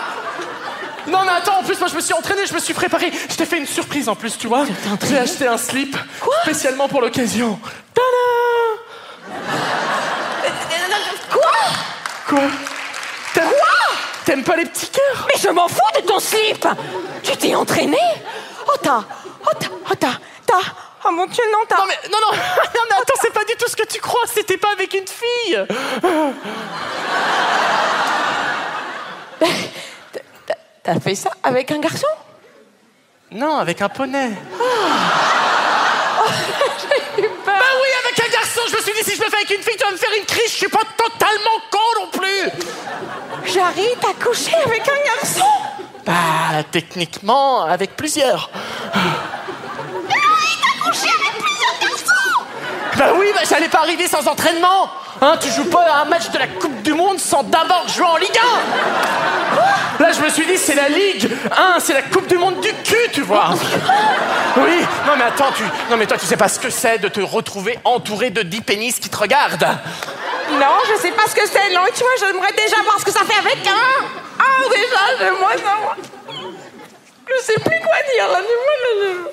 Non 1.06 1.22
mais 1.24 1.32
attends, 1.32 1.58
en 1.58 1.62
plus 1.62 1.78
moi 1.78 1.88
je 1.88 1.96
me 1.96 2.00
suis 2.00 2.14
entraîné, 2.14 2.46
je 2.46 2.54
me 2.54 2.60
suis 2.60 2.74
préparé. 2.74 3.10
Je 3.28 3.34
t'ai 3.36 3.44
fait 3.44 3.58
une 3.58 3.66
surprise 3.66 4.08
en 4.08 4.14
plus, 4.14 4.38
tu 4.38 4.46
vois. 4.46 4.64
J'ai 5.08 5.18
acheté 5.18 5.46
un 5.46 5.58
slip 5.58 5.96
spécialement 6.42 6.88
pour 6.88 7.00
l'occasion. 7.00 7.58
Tada 7.94 8.02
Quoi 11.30 11.50
Quoi 12.28 12.42
T'aimes 13.34 13.50
T'aimes 14.24 14.44
pas 14.44 14.56
les 14.56 14.66
petits 14.66 14.88
cœurs 14.88 15.26
Mais 15.26 15.40
je 15.42 15.48
m'en 15.48 15.66
fous 15.68 15.80
de 16.00 16.06
ton 16.06 16.20
slip 16.20 16.66
Tu 17.22 17.36
t'es 17.36 17.54
entraîné 17.54 17.98
Oh, 18.66 18.76
t'as. 18.80 19.02
Oh, 19.44 19.50
t'as. 19.58 19.68
Oh, 19.90 19.94
t'as. 19.98 20.12
T'as. 20.46 20.60
Oh 21.04 21.10
mon 21.10 21.26
dieu, 21.26 21.42
non, 21.52 21.58
t'as. 21.68 21.78
Non 21.78 21.84
mais 21.88 21.98
non 22.10 22.18
non, 22.20 22.36
non 22.36 22.80
mais 22.88 22.96
attends, 22.96 23.14
c'est 23.20 23.32
pas 23.32 23.44
du 23.44 23.54
tout 23.56 23.68
ce 23.68 23.74
que 23.74 23.86
tu 23.86 24.00
crois, 24.00 24.22
c'était 24.32 24.56
pas 24.56 24.70
avec 24.72 24.94
une 24.94 25.06
fille. 25.08 25.66
T'as 30.82 30.98
fait 30.98 31.14
ça 31.14 31.30
avec 31.44 31.70
un 31.70 31.78
garçon? 31.78 32.08
Non, 33.30 33.58
avec 33.58 33.80
un 33.80 33.88
poney. 33.88 34.30
J'ai 37.16 37.22
eu 37.22 37.28
peur. 37.28 37.44
Bah 37.46 37.52
oui, 37.80 37.88
avec 38.04 38.18
un 38.20 38.32
garçon, 38.32 38.60
je 38.68 38.76
me 38.76 38.82
suis 38.82 38.92
dit 38.92 39.04
si 39.10 39.16
je 39.16 39.22
le 39.22 39.30
fais 39.30 39.36
avec 39.36 39.50
une 39.50 39.62
fille, 39.62 39.76
tu 39.76 39.84
vas 39.84 39.92
me 39.92 39.96
faire 39.96 40.10
une 40.18 40.24
crise, 40.24 40.50
je 40.50 40.56
suis 40.56 40.68
pas 40.68 40.84
totalement 40.96 41.60
con 41.70 41.78
non 42.00 42.08
plus. 42.10 42.50
Jarry, 43.52 43.88
t'as 44.00 44.14
couché 44.24 44.54
avec 44.56 44.82
un 44.88 45.00
garçon? 45.14 45.46
Bah 46.04 46.64
techniquement, 46.70 47.62
avec 47.62 47.96
plusieurs. 47.96 48.50
Jarry, 48.92 50.58
t'as 50.60 50.76
couché 50.90 51.08
avec 51.08 51.21
Bah 53.02 53.14
oui, 53.18 53.26
bah 53.34 53.40
j'allais 53.48 53.68
pas 53.68 53.80
arriver 53.80 54.06
sans 54.06 54.28
entraînement. 54.28 54.88
Hein, 55.20 55.36
tu 55.40 55.50
joues 55.50 55.64
pas 55.64 55.82
à 55.90 56.02
un 56.02 56.04
match 56.04 56.30
de 56.30 56.38
la 56.38 56.46
Coupe 56.46 56.82
du 56.82 56.92
Monde 56.92 57.18
sans 57.18 57.42
d'abord 57.42 57.88
jouer 57.88 58.06
en 58.06 58.16
Ligue 58.16 58.38
1 59.98 60.02
Là, 60.04 60.12
je 60.12 60.20
me 60.20 60.28
suis 60.28 60.46
dit, 60.46 60.56
c'est 60.56 60.76
la 60.76 60.88
Ligue 60.88 61.28
1, 61.50 61.80
c'est 61.80 61.94
la 61.94 62.02
Coupe 62.02 62.28
du 62.28 62.38
Monde 62.38 62.60
du 62.60 62.72
cul, 62.84 63.10
tu 63.12 63.22
vois 63.22 63.54
Oui, 64.56 64.86
non 65.04 65.14
mais 65.18 65.24
attends, 65.24 65.50
tu... 65.56 65.64
non 65.90 65.96
mais 65.96 66.06
toi, 66.06 66.16
tu 66.16 66.26
sais 66.26 66.36
pas 66.36 66.46
ce 66.46 66.60
que 66.60 66.70
c'est 66.70 66.98
de 66.98 67.08
te 67.08 67.20
retrouver 67.20 67.76
entouré 67.82 68.30
de 68.30 68.42
10 68.42 68.60
pénis 68.60 69.00
qui 69.00 69.08
te 69.08 69.16
regardent 69.16 69.66
Non, 70.52 70.76
je 70.88 71.00
sais 71.02 71.10
pas 71.10 71.26
ce 71.26 71.34
que 71.34 71.46
c'est. 71.48 71.74
Non, 71.74 71.82
tu 71.92 72.04
vois, 72.04 72.12
j'aimerais 72.20 72.52
déjà 72.52 72.80
voir 72.84 73.00
ce 73.00 73.04
que 73.04 73.10
ça 73.10 73.24
fait 73.24 73.40
avec 73.40 73.66
un. 73.66 74.04
Ah, 74.38 74.44
déjà, 74.70 75.18
j'aimerais 75.18 75.58
savoir. 75.58 75.96
Je 76.28 77.42
sais 77.42 77.54
plus 77.54 77.80
quoi 77.80 77.96
dire 78.14 78.28
là. 78.30 78.38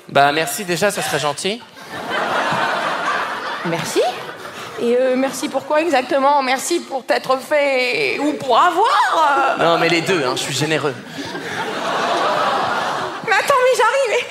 Bah 0.08 0.32
merci 0.32 0.64
déjà, 0.64 0.90
ça 0.90 1.02
serait 1.02 1.20
gentil. 1.20 1.62
Merci. 3.66 4.00
Et 4.80 4.96
euh, 4.98 5.14
merci 5.16 5.48
pourquoi 5.48 5.82
exactement? 5.82 6.42
Merci 6.42 6.80
pour 6.80 7.04
t'être 7.04 7.38
fait 7.38 8.18
ou 8.18 8.32
pour 8.32 8.58
avoir 8.58 9.56
euh. 9.58 9.62
Non 9.62 9.78
mais 9.78 9.88
les 9.90 10.00
deux, 10.00 10.24
hein, 10.24 10.32
je 10.36 10.42
suis 10.42 10.54
généreux. 10.54 10.94
Mais 13.26 13.32
attends, 13.32 13.54
mais 13.62 13.76
j'arrive. 13.76 14.24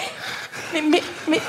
Mais 0.74 0.82
mais 0.82 1.04
mais 1.28 1.42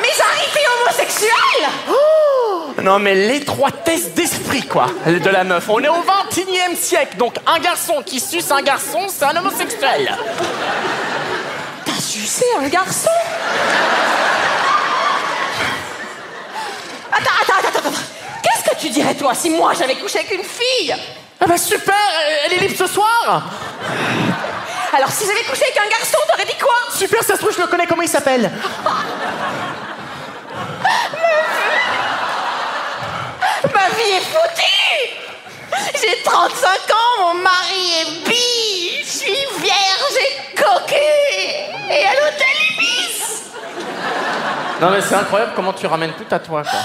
mais 0.00 0.08
j'arrive, 0.16 0.52
t'es 0.54 0.60
homosexuel 0.82 1.68
Non 2.84 3.00
mais 3.00 3.14
l'étroitesse 3.14 4.14
d'esprit 4.14 4.62
quoi, 4.62 4.86
de 5.06 5.30
la 5.30 5.42
meuf. 5.42 5.68
On 5.68 5.80
est 5.80 5.88
au 5.88 6.02
21 6.02 6.72
e 6.72 6.76
siècle, 6.76 7.16
donc 7.16 7.34
un 7.46 7.58
garçon 7.58 8.02
qui 8.06 8.20
suce 8.20 8.52
un 8.52 8.62
garçon, 8.62 9.00
c'est 9.08 9.24
un 9.24 9.36
homosexuel. 9.36 10.16
T'as 11.84 12.00
sucé 12.00 12.44
un 12.60 12.68
garçon? 12.68 13.10
Attends, 17.12 17.30
attends, 17.42 17.68
attends, 17.68 17.78
attends. 17.78 17.98
Qu'est-ce 18.42 18.70
que 18.70 18.76
tu 18.80 18.90
dirais 18.90 19.14
toi 19.14 19.34
si 19.34 19.50
moi 19.50 19.72
j'avais 19.74 19.96
couché 19.96 20.20
avec 20.20 20.32
une 20.32 20.44
fille? 20.44 20.94
Ah 21.40 21.46
bah 21.46 21.56
super, 21.56 21.94
elle 22.44 22.52
est 22.54 22.58
libre 22.58 22.76
ce 22.76 22.86
soir. 22.86 23.42
Alors 24.92 25.10
si 25.10 25.24
j'avais 25.26 25.44
couché 25.44 25.62
avec 25.62 25.78
un 25.78 25.88
garçon, 25.88 26.18
t'aurais 26.28 26.44
dit 26.44 26.58
quoi? 26.60 26.74
Super, 26.94 27.22
ça 27.22 27.34
se 27.34 27.40
trouve, 27.40 27.54
je 27.54 27.60
le 27.60 27.66
connais, 27.66 27.86
comment 27.86 28.02
il 28.02 28.08
s'appelle? 28.08 28.50
Ma 33.74 33.88
vie 33.88 34.10
est 34.16 34.20
foutue 34.20 35.19
J'ai 36.00 36.22
35 36.24 36.68
ans, 36.68 37.20
mon 37.28 37.34
mari 37.34 37.92
est 38.02 38.28
bi, 38.28 39.04
je 39.04 39.08
suis 39.10 39.46
vierge 39.60 40.16
et 40.20 40.56
coquée 40.56 41.66
Et 41.90 42.04
à 42.06 42.12
l'hôtel 42.14 42.56
Ibis 42.70 43.42
Non 44.80 44.90
mais 44.90 45.00
c'est 45.00 45.14
incroyable 45.14 45.52
comment 45.56 45.72
tu 45.72 45.86
ramènes 45.86 46.12
tout 46.12 46.34
à 46.34 46.38
toi 46.38 46.62
quoi. 46.62 46.80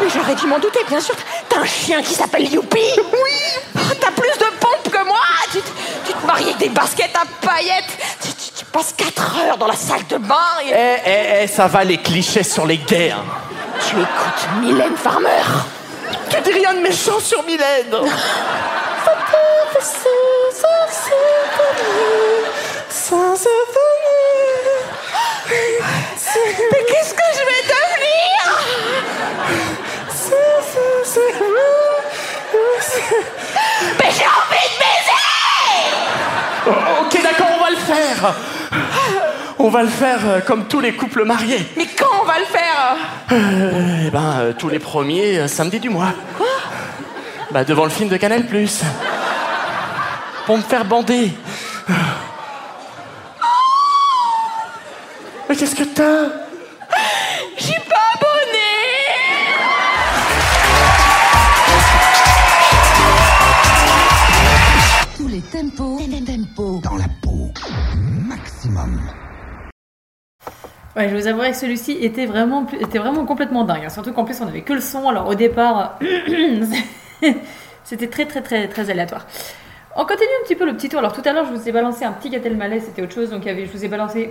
Mais 0.00 0.08
j'aurais 0.08 0.34
dû 0.34 0.46
m'en 0.46 0.58
douter, 0.58 0.80
bien 0.88 1.00
sûr. 1.00 1.14
T'as 1.48 1.58
un 1.60 1.66
chien 1.66 2.00
qui 2.02 2.14
s'appelle 2.14 2.50
Youpi 2.50 2.78
Oui 3.12 3.82
T'as 4.00 4.10
plus 4.12 4.30
de 4.38 4.44
pompe 4.58 4.90
que 4.90 5.04
moi 5.04 5.18
tu, 5.52 5.58
te- 5.60 5.68
tu 6.06 6.12
te 6.14 6.26
maries 6.26 6.44
avec 6.44 6.56
des 6.58 6.68
baskets 6.70 7.14
à 7.14 7.46
paillettes 7.46 7.98
tu, 8.22 8.28
tu- 8.32 8.50
tu 8.60 8.64
passes 8.66 8.94
4 8.96 9.36
heures 9.40 9.58
dans 9.58 9.66
la 9.66 9.74
salle 9.76 10.06
de 10.08 10.16
bain 10.16 10.36
et... 10.64 10.70
Eh, 10.72 10.96
eh, 11.04 11.42
eh, 11.42 11.46
ça 11.48 11.66
va 11.66 11.84
les 11.84 11.98
clichés 11.98 12.44
sur 12.44 12.66
les 12.66 12.78
gays. 12.78 13.10
hein. 13.10 13.24
Tu 13.88 13.96
écoutes 13.96 14.48
Mylène 14.62 14.96
Farmer 14.96 15.26
Tu 16.30 16.40
dis 16.42 16.52
rien 16.52 16.74
de 16.74 16.80
méchant 16.80 17.20
sur 17.20 17.42
Mylène. 17.44 17.94
Mais 26.72 26.84
qu'est-ce 26.86 27.14
que 27.14 27.28
je 27.34 27.42
vais 27.44 27.62
devenir? 27.74 28.40
Mais 33.98 34.10
j'ai 34.10 34.26
envie 34.26 34.68
de 34.68 34.78
baiser 34.78 35.19
Ok 37.04 37.22
d'accord, 37.22 37.48
on 37.58 37.62
va 37.62 37.70
le 37.70 37.76
faire 37.76 38.34
On 39.58 39.68
va 39.68 39.82
le 39.82 39.88
faire 39.88 40.18
euh, 40.26 40.40
comme 40.40 40.66
tous 40.68 40.80
les 40.80 40.92
couples 40.94 41.24
mariés. 41.24 41.64
Mais 41.76 41.86
quand 41.98 42.06
on 42.22 42.24
va 42.24 42.38
le 42.38 42.44
faire 42.46 42.96
Euh, 43.32 44.06
eh 44.06 44.10
ben, 44.10 44.34
euh, 44.40 44.52
tous 44.56 44.68
les 44.68 44.78
premiers 44.78 45.46
samedis 45.48 45.80
du 45.80 45.90
mois. 45.90 46.12
Quoi 46.36 46.46
Bah, 47.50 47.64
devant 47.64 47.84
le 47.84 47.90
film 47.90 48.08
de 48.08 48.16
Canal+. 48.16 48.44
Pour 50.46 50.56
me 50.56 50.62
faire 50.62 50.84
bander. 50.84 51.30
Mais 55.48 55.56
qu'est-ce 55.56 55.74
que 55.74 55.84
t'as 55.84 56.28
Je 57.58 57.64
suis 57.64 57.80
pas 57.88 58.04
abonnée 58.14 58.78
Tous 65.16 65.28
les 65.28 65.40
tempos, 65.40 65.99
dans 66.24 66.96
la 66.96 67.06
peau. 67.22 67.50
Maximum. 68.28 69.00
Ouais, 70.94 71.08
je 71.08 71.16
vous 71.16 71.26
avouerai 71.26 71.52
que 71.52 71.56
celui-ci 71.56 71.92
était 71.92 72.26
vraiment, 72.26 72.66
était 72.78 72.98
vraiment 72.98 73.24
complètement 73.24 73.64
dingue. 73.64 73.84
hein. 73.86 73.88
Surtout 73.88 74.12
qu'en 74.12 74.24
plus, 74.24 74.38
on 74.42 74.46
avait 74.46 74.60
que 74.60 74.74
le 74.74 74.80
son. 74.80 75.08
Alors 75.08 75.28
au 75.28 75.34
départ, 75.34 75.98
c'était 77.84 78.08
très, 78.08 78.26
très, 78.26 78.42
très, 78.42 78.68
très 78.68 78.90
aléatoire. 78.90 79.26
On 79.96 80.04
continue 80.04 80.28
un 80.42 80.44
petit 80.44 80.56
peu 80.56 80.66
le 80.66 80.74
petit 80.76 80.88
tour. 80.90 80.98
Alors 80.98 81.12
tout 81.12 81.22
à 81.24 81.32
l'heure, 81.32 81.46
je 81.46 81.52
vous 81.54 81.68
ai 81.68 81.72
balancé 81.72 82.04
un 82.04 82.12
petit 82.12 82.28
Gad 82.28 82.44
Elmaleh, 82.44 82.80
c'était 82.80 83.02
autre 83.02 83.14
chose. 83.14 83.30
Donc 83.30 83.44
il 83.44 83.48
y 83.48 83.50
avait, 83.50 83.64
je 83.64 83.72
vous 83.72 83.84
ai 83.84 83.88
balancé 83.88 84.30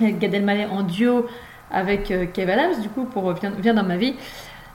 Gad 0.00 0.34
Elmaleh 0.34 0.66
en 0.66 0.82
duo 0.82 1.26
avec 1.70 2.10
euh, 2.10 2.26
Kev 2.26 2.50
Adams, 2.50 2.80
du 2.80 2.88
coup, 2.88 3.04
pour 3.04 3.30
euh, 3.30 3.34
Viens, 3.40 3.52
Viens 3.58 3.74
dans 3.74 3.84
ma 3.84 3.96
vie. 3.96 4.16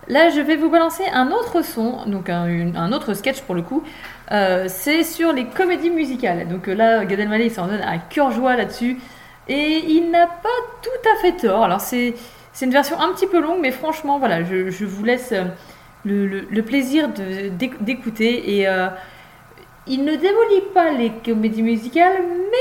Là, 0.07 0.29
je 0.29 0.39
vais 0.41 0.55
vous 0.55 0.69
balancer 0.69 1.03
un 1.13 1.31
autre 1.31 1.61
son, 1.63 2.05
donc 2.07 2.29
un, 2.29 2.73
un 2.75 2.91
autre 2.93 3.13
sketch 3.13 3.41
pour 3.41 3.53
le 3.53 3.61
coup. 3.61 3.83
Euh, 4.31 4.65
c'est 4.67 5.03
sur 5.03 5.33
les 5.33 5.45
comédies 5.45 5.91
musicales. 5.91 6.47
Donc 6.47 6.67
euh, 6.67 6.73
là, 6.73 7.05
Gad 7.05 7.19
Elmaleh, 7.19 7.49
s'en 7.49 7.67
donne 7.67 7.81
à 7.81 7.97
cœur 7.99 8.31
joie 8.31 8.55
là-dessus. 8.55 8.97
Et 9.47 9.83
il 9.87 10.09
n'a 10.09 10.25
pas 10.27 10.49
tout 10.81 11.09
à 11.15 11.21
fait 11.21 11.33
tort. 11.33 11.63
Alors 11.63 11.81
c'est 11.81 12.15
c'est 12.53 12.65
une 12.65 12.71
version 12.71 12.99
un 12.99 13.13
petit 13.13 13.27
peu 13.27 13.39
longue, 13.39 13.59
mais 13.61 13.71
franchement, 13.71 14.17
voilà, 14.19 14.43
je, 14.43 14.85
vous 14.85 15.03
laisse 15.03 15.31
euh, 15.31 15.43
le, 16.05 16.61
plaisir 16.61 17.09
de- 17.09 17.49
d'éc- 17.49 17.81
d'écouter. 17.81 18.59
Et 18.59 18.67
il 19.87 20.03
ne 20.03 20.15
démolit 20.15 20.61
pas 20.73 20.91
les 20.91 21.11
comédies 21.25 21.63
musicales, 21.63 22.17
mais 22.21 22.57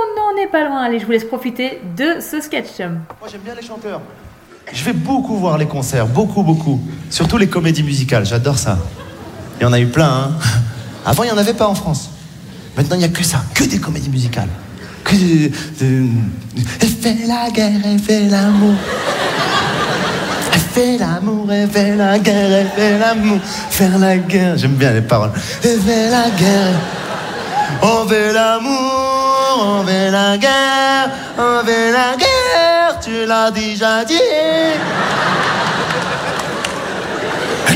on 0.00 0.34
n'en 0.34 0.42
est 0.42 0.46
pas 0.48 0.64
loin. 0.64 0.80
Allez, 0.82 0.98
je 1.00 1.06
vous 1.06 1.12
laisse 1.12 1.24
profiter 1.24 1.80
de 1.96 2.20
ce 2.20 2.40
sketch. 2.40 2.78
Moi, 2.78 3.28
j'aime 3.30 3.42
bien 3.42 3.54
les 3.54 3.62
chanteurs. 3.62 4.00
Je 4.74 4.84
vais 4.84 4.92
beaucoup 4.92 5.36
voir 5.36 5.58
les 5.58 5.66
concerts, 5.66 6.06
beaucoup, 6.06 6.42
beaucoup. 6.42 6.80
Surtout 7.10 7.36
les 7.38 7.48
comédies 7.48 7.82
musicales, 7.82 8.24
j'adore 8.26 8.58
ça. 8.58 8.78
Il 9.60 9.64
y 9.64 9.66
en 9.66 9.72
a 9.72 9.78
eu 9.80 9.86
plein, 9.86 10.08
hein. 10.08 10.30
Avant, 11.06 11.24
il 11.24 11.26
n'y 11.26 11.32
en 11.32 11.38
avait 11.38 11.54
pas 11.54 11.66
en 11.68 11.74
France. 11.74 12.10
Maintenant, 12.76 12.96
il 12.96 13.00
n'y 13.00 13.04
a 13.04 13.08
que 13.08 13.22
ça, 13.24 13.42
que 13.54 13.64
des 13.64 13.78
comédies 13.78 14.08
musicales. 14.08 14.48
Que 15.04 15.14
de, 15.16 15.48
de- 15.80 16.06
Elle 16.80 16.88
fait 16.88 17.26
la 17.26 17.50
guerre, 17.50 17.80
elle 17.84 17.98
fait 17.98 18.28
l'amour. 18.28 18.74
Elle 20.54 20.60
fait 20.60 20.98
l'amour, 20.98 21.50
elle 21.52 21.68
fait 21.68 21.96
la 21.96 22.18
guerre, 22.18 22.50
elle 22.52 22.68
fait 22.74 22.98
l'amour. 22.98 23.38
Faire 23.70 23.98
la 23.98 24.16
guerre, 24.16 24.56
j'aime 24.56 24.74
bien 24.74 24.92
les 24.92 25.00
paroles. 25.02 25.32
Elle 25.64 25.80
fait 25.80 26.08
la 26.10 26.30
guerre. 26.30 26.78
On 27.82 28.04
veut 28.04 28.32
l'amour, 28.32 29.31
on 29.58 29.82
veut 29.82 30.10
la 30.10 30.38
guerre, 30.38 31.10
on 31.38 31.62
veut 31.64 31.92
la 31.92 32.16
guerre, 32.16 32.98
tu 33.02 33.26
l'as 33.26 33.50
déjà 33.50 34.04
dit. 34.04 34.18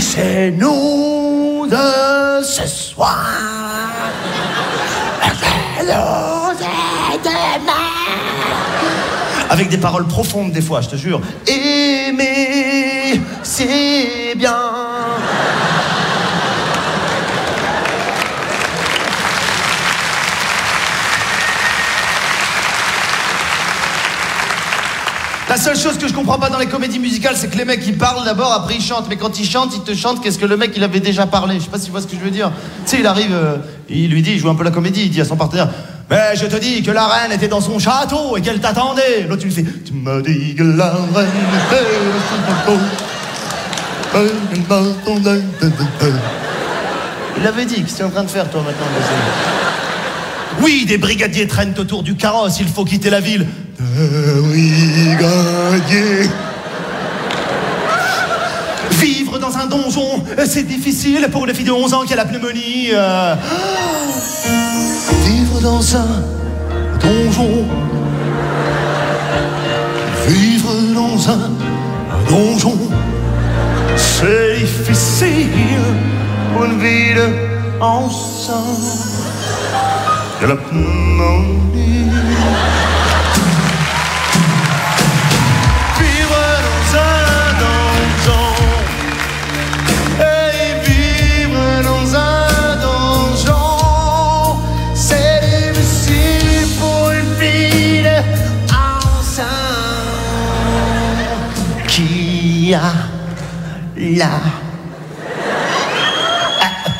C'est 0.00 0.50
nous 0.50 1.66
de 1.68 2.42
ce 2.42 2.66
soir. 2.66 3.26
Avec 9.48 9.68
des 9.68 9.78
paroles 9.78 10.06
profondes 10.06 10.52
des 10.52 10.60
fois, 10.60 10.80
je 10.80 10.88
te 10.88 10.96
jure. 10.96 11.20
Aimer, 11.46 13.20
c'est 13.42 14.34
bien. 14.36 14.85
La 25.48 25.56
seule 25.56 25.78
chose 25.78 25.96
que 25.96 26.08
je 26.08 26.12
comprends 26.12 26.40
pas 26.40 26.50
dans 26.50 26.58
les 26.58 26.66
comédies 26.66 26.98
musicales, 26.98 27.36
c'est 27.36 27.48
que 27.48 27.56
les 27.56 27.64
mecs 27.64 27.86
ils 27.86 27.96
parlent 27.96 28.24
d'abord, 28.24 28.52
après 28.52 28.74
ils 28.74 28.82
chantent. 28.82 29.08
Mais 29.08 29.16
quand 29.16 29.38
ils 29.38 29.48
chantent, 29.48 29.76
ils 29.76 29.82
te 29.82 29.94
chantent 29.94 30.20
qu'est-ce 30.20 30.40
que 30.40 30.44
le 30.46 30.56
mec 30.56 30.72
il 30.74 30.82
avait 30.82 30.98
déjà 30.98 31.24
parlé? 31.26 31.54
Je 31.60 31.64
sais 31.64 31.70
pas 31.70 31.78
si 31.78 31.84
tu 31.84 31.92
vois 31.92 32.00
ce 32.00 32.08
que 32.08 32.16
je 32.16 32.20
veux 32.20 32.32
dire. 32.32 32.50
Tu 32.84 32.90
sais, 32.90 32.98
il 32.98 33.06
arrive, 33.06 33.32
euh, 33.32 33.56
il 33.88 34.10
lui 34.10 34.22
dit, 34.22 34.32
il 34.32 34.40
joue 34.40 34.48
un 34.48 34.56
peu 34.56 34.64
la 34.64 34.72
comédie, 34.72 35.02
il 35.04 35.10
dit 35.10 35.20
à 35.20 35.24
son 35.24 35.36
partenaire 35.36 35.68
Mais 36.10 36.34
je 36.34 36.46
te 36.46 36.56
dis 36.56 36.82
que 36.82 36.90
la 36.90 37.06
reine 37.06 37.30
était 37.30 37.46
dans 37.46 37.60
son 37.60 37.78
château 37.78 38.36
et 38.36 38.42
qu'elle 38.42 38.58
t'attendait. 38.60 39.22
L'autre 39.28 39.42
tu 39.42 39.46
lui 39.46 39.54
fais 39.54 39.64
Tu 39.84 39.92
m'as 39.92 40.20
dit 40.20 40.56
que 40.56 40.64
la 40.64 40.90
reine 41.14 41.30
était 41.60 41.84
dans 42.08 42.28
son 42.28 42.42
château. 42.64 42.80
Il 47.36 47.42
l'avait 47.44 47.66
dit, 47.66 47.82
qu'est-ce 47.82 47.92
que 47.92 47.96
tu 47.98 48.02
es 48.02 48.04
en 48.04 48.10
train 48.10 48.24
de 48.24 48.30
faire 48.30 48.50
toi 48.50 48.62
maintenant 48.62 48.86
Oui, 50.60 50.86
des 50.88 50.98
brigadiers 50.98 51.46
traînent 51.46 51.74
autour 51.78 52.02
du 52.02 52.16
carrosse, 52.16 52.58
il 52.58 52.66
faut 52.66 52.84
quitter 52.84 53.10
la 53.10 53.20
ville. 53.20 53.46
Des 53.78 54.40
brigadiers. 54.40 56.30
Vivre 58.92 59.38
dans 59.38 59.56
un 59.58 59.66
donjon, 59.66 60.22
euh, 60.38 60.46
c'est 60.46 60.62
difficile 60.62 61.28
pour 61.30 61.44
une 61.46 61.54
fille 61.54 61.66
de 61.66 61.72
11 61.72 61.92
ans 61.92 62.02
qui 62.06 62.14
a 62.14 62.16
la 62.16 62.24
pneumonie. 62.24 62.88
euh. 62.94 63.34
Vivre 65.26 65.60
dans 65.60 65.96
un 65.96 66.22
donjon. 67.02 67.66
Vivre 70.26 70.72
dans 70.94 71.30
un 71.30 71.50
donjon. 72.30 72.78
C'est 73.96 74.58
difficile 74.58 75.48
pour 76.54 76.64
une 76.64 76.78
vie 76.78 77.14
de 77.14 77.28
11 77.80 78.50
ans. 78.50 78.78
qui 80.38 80.44
a 80.44 80.48
la 80.48 80.56
pneumonie. 80.56 82.10
La 102.68 102.82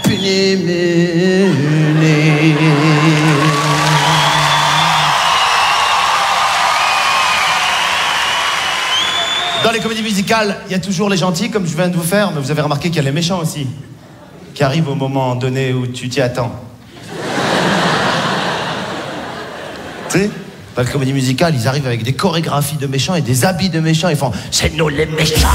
pneumonie. 0.04 0.62
Dans 9.64 9.72
les 9.72 9.80
comédies 9.80 10.02
musicales, 10.02 10.56
il 10.66 10.72
y 10.72 10.74
a 10.76 10.78
toujours 10.78 11.08
les 11.08 11.16
gentils, 11.16 11.50
comme 11.50 11.66
je 11.66 11.74
viens 11.74 11.88
de 11.88 11.96
vous 11.96 12.04
faire, 12.04 12.30
mais 12.30 12.40
vous 12.40 12.52
avez 12.52 12.62
remarqué 12.62 12.88
qu'il 12.88 12.98
y 12.98 13.00
a 13.00 13.02
les 13.02 13.10
méchants 13.10 13.40
aussi, 13.40 13.66
qui 14.54 14.62
arrivent 14.62 14.88
au 14.88 14.94
moment 14.94 15.34
donné 15.34 15.72
où 15.72 15.88
tu 15.88 16.08
t'y 16.08 16.20
attends. 16.20 16.52
tu 20.10 20.18
sais, 20.18 20.30
dans 20.76 20.82
les 20.82 20.88
comédies 20.88 21.14
musicales, 21.14 21.54
ils 21.54 21.66
arrivent 21.66 21.86
avec 21.86 22.02
des 22.02 22.12
chorégraphies 22.12 22.76
de 22.76 22.86
méchants 22.86 23.14
et 23.14 23.22
des 23.22 23.46
habits 23.46 23.70
de 23.70 23.80
méchants. 23.80 24.10
Ils 24.10 24.16
font 24.16 24.30
C'est 24.50 24.74
nous 24.74 24.88
les 24.88 25.06
méchants. 25.06 25.48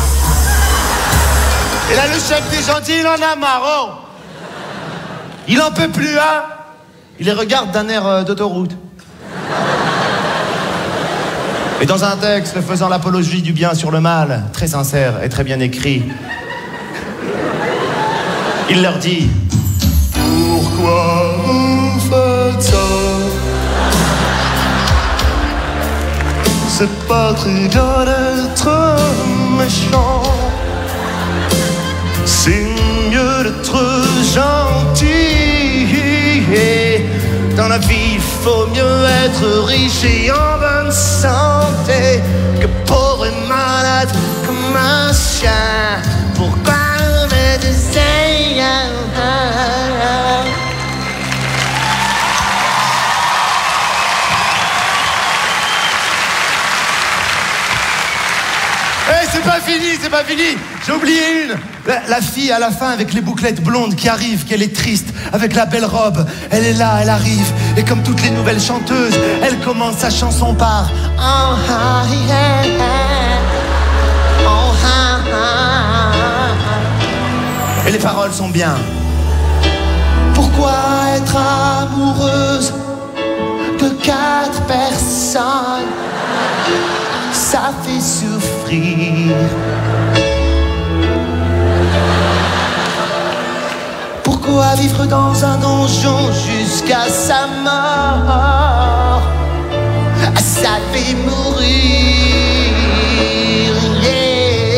Et 1.92 1.96
là, 1.96 2.08
le 2.08 2.14
chef 2.14 2.42
des 2.50 2.64
gentils, 2.66 3.00
il 3.00 3.06
en 3.08 3.14
a 3.14 3.36
marre. 3.36 3.62
oh. 3.64 3.90
Il 5.48 5.62
en 5.62 5.72
peut 5.72 5.90
plus, 5.90 6.18
hein 6.18 6.44
Il 7.20 7.28
les 7.28 7.34
regarde 7.34 7.72
d'un 7.72 7.88
air 7.90 8.08
euh, 8.08 8.24
d'autoroute. 8.24 8.76
Et 11.82 11.86
dans 11.86 12.04
un 12.04 12.16
texte 12.18 12.62
faisant 12.62 12.90
l'apologie 12.90 13.42
du 13.42 13.54
bien 13.54 13.74
sur 13.74 13.92
le 13.92 14.00
mal, 14.00 14.46
très 14.54 14.68
sincère 14.68 15.24
et 15.24 15.30
très 15.30 15.44
bien 15.44 15.60
écrit, 15.60 16.04
il 18.70 18.82
leur 18.82 18.98
dit 18.98 19.30
Pourquoi? 20.14 21.61
C'est 26.82 27.08
pas 27.08 27.32
très 27.34 27.68
bien 27.68 28.06
d'être 28.06 28.96
méchant. 29.56 30.24
C'est 32.26 32.66
mieux 33.12 33.44
d'être 33.44 33.84
gentil. 34.34 35.62
Dans 37.56 37.68
la 37.68 37.78
vie, 37.78 38.14
il 38.16 38.20
faut 38.20 38.66
mieux 38.74 39.06
être 39.26 39.68
riche 39.68 40.04
et 40.06 40.32
en 40.32 40.58
bonne 40.58 40.92
santé 40.92 42.20
que 42.60 42.66
pauvre 42.88 43.28
et 43.28 43.48
malade 43.48 44.10
comme 44.48 44.76
un 44.76 45.14
chien. 45.14 46.02
Pourquoi 46.34 46.81
fini, 59.72 59.98
c'est 60.02 60.10
pas 60.10 60.24
fini. 60.24 60.58
J'ai 60.86 60.92
oublié 60.92 61.22
une. 61.44 61.56
La, 62.08 62.22
fille 62.22 62.52
à 62.52 62.60
la 62.60 62.72
fin 62.72 62.90
avec 62.90 63.14
les 63.14 63.22
bouclettes 63.22 63.64
blondes 63.64 63.96
qui 63.96 64.08
arrive, 64.08 64.46
qu'elle 64.46 64.62
est 64.62 64.76
triste, 64.76 65.08
avec 65.34 65.56
la 65.56 65.66
belle 65.66 65.86
robe. 65.86 66.26
Elle 66.52 66.66
est 66.66 66.74
là, 66.74 67.00
elle 67.02 67.10
arrive. 67.10 67.52
Et 67.78 67.84
comme 67.84 68.04
toutes 68.04 68.22
les 68.22 68.30
nouvelles 68.32 68.62
chanteuses, 68.62 69.18
elle 69.42 69.58
commence 69.60 69.98
sa 69.98 70.10
chanson 70.10 70.54
par 70.54 70.90
Oh. 71.20 71.56
Et 77.88 77.92
les 77.92 77.98
paroles 77.98 78.32
sont 78.32 78.50
bien. 78.50 78.76
Pourquoi 80.36 80.74
être 81.16 81.36
amoureuse 81.36 82.74
de 83.80 83.90
quatre 84.04 84.62
personnes? 84.68 85.90
Ça 87.34 87.72
fait 87.84 88.00
souffrir. 88.00 88.61
Pourquoi 94.24 94.76
vivre 94.76 95.06
dans 95.08 95.44
un 95.44 95.58
donjon 95.58 96.32
jusqu'à 96.32 97.10
sa 97.10 97.48
mort? 97.66 99.24
Ça 100.38 100.80
fait 100.94 101.16
mourir. 101.16 101.66
yeah. 104.02 104.74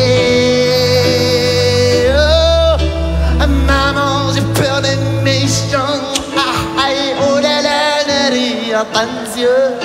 Oh, 3.40 3.46
maman, 3.46 4.32
j'ai 4.34 4.40
peur 4.60 4.82
des 4.82 4.96
méchants. 5.22 6.02
Ah, 6.36 6.84
aïe, 6.84 7.14
oh 7.30 7.36
là 7.36 7.62
là, 7.62 8.02
là, 8.08 8.80
attention. 8.80 9.78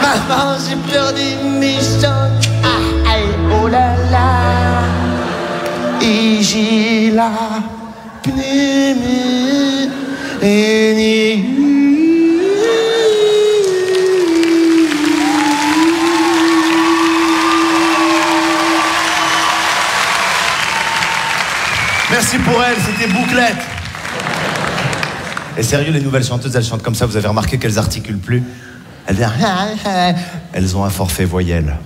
Maman, 0.00 0.58
j'ai 0.64 0.76
peur 0.92 1.12
des 1.12 1.34
méchants. 1.58 2.25
Oh 3.66 3.68
là 3.68 3.96
là. 4.12 4.26
Merci 22.08 22.38
pour 22.38 22.62
elle, 22.62 22.76
c'était 22.76 23.12
Bouclette. 23.12 23.56
Et 25.58 25.64
sérieux, 25.64 25.90
les 25.90 26.00
nouvelles 26.00 26.22
chanteuses, 26.22 26.54
elles 26.54 26.62
chantent 26.62 26.82
comme 26.84 26.94
ça, 26.94 27.06
vous 27.06 27.16
avez 27.16 27.26
remarqué 27.26 27.58
qu'elles 27.58 27.78
articulent 27.78 28.18
plus 28.18 28.44
Elles 29.08 29.16
viennent. 29.16 29.32
Elles 30.52 30.76
ont 30.76 30.84
un 30.84 30.90
forfait 30.90 31.24
voyelle. 31.24 31.76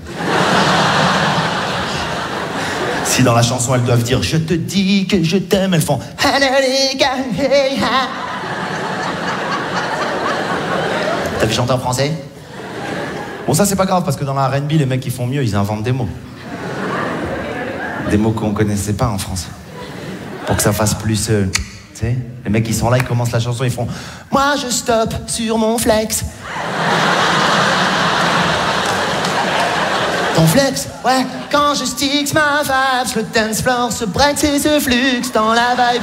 Si 3.11 3.25
dans 3.25 3.35
la 3.35 3.43
chanson 3.43 3.75
elles 3.75 3.83
doivent 3.83 4.05
dire 4.05 4.23
je 4.23 4.37
te 4.37 4.55
dis 4.55 5.07
que 5.09 5.23
je 5.25 5.37
t'aime, 5.37 5.75
elles 5.75 5.83
font. 5.83 5.99
T'as 11.41 11.47
vu 11.47 11.53
chanter 11.55 11.73
en 11.73 11.79
français? 11.79 12.13
Bon, 13.47 13.55
ça 13.55 13.67
c'est 13.67 13.75
pas 13.77 13.87
grave 13.87 14.05
parce 14.05 14.17
que 14.17 14.25
dans 14.25 14.35
la 14.35 14.47
RB, 14.49 14.71
les 14.73 14.87
mecs 14.87 15.01
qui 15.01 15.11
font 15.11 15.27
mieux, 15.27 15.43
ils 15.43 15.57
inventent 15.57 15.83
des 15.83 15.91
mots. 15.93 16.09
Des 18.11 18.17
mots 18.17 18.31
qu'on 18.31 18.53
connaissait 18.53 18.93
pas 18.93 19.09
en 19.09 19.19
France. 19.19 19.49
Pour 20.47 20.57
que 20.57 20.63
ça 20.63 20.73
fasse 20.73 20.95
plus. 20.95 21.31
euh, 21.31 21.47
tu 21.95 22.01
sais 22.01 22.17
Les 22.45 22.51
mecs 22.51 22.65
qui 22.65 22.75
sont 22.75 22.91
là, 22.91 22.99
ils 22.99 23.05
commencent 23.05 23.33
la 23.33 23.41
chanson, 23.41 23.65
ils 23.65 23.71
font 23.73 23.89
Moi 24.31 24.55
je 24.63 24.71
stoppe 24.73 25.15
sur 25.27 25.59
mon 25.59 25.79
flex. 25.79 26.25
Flex, 30.47 30.89
ouais, 31.05 31.27
quand 31.51 31.75
je 31.75 31.85
sticks 31.85 32.33
ma 32.33 32.63
vibes, 32.63 33.17
le 33.17 33.23
dance 33.23 33.63
floor 33.63 33.93
se 33.93 34.05
breaks 34.05 34.43
et 34.45 34.59
se 34.59 34.81
flux 34.81 35.23
dans 35.35 35.53
la 35.53 35.75
vibes. 35.75 36.03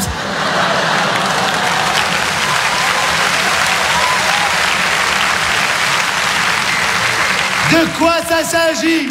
De 7.71 7.97
quoi 7.97 8.13
ça 8.27 8.43
s'agit? 8.43 9.09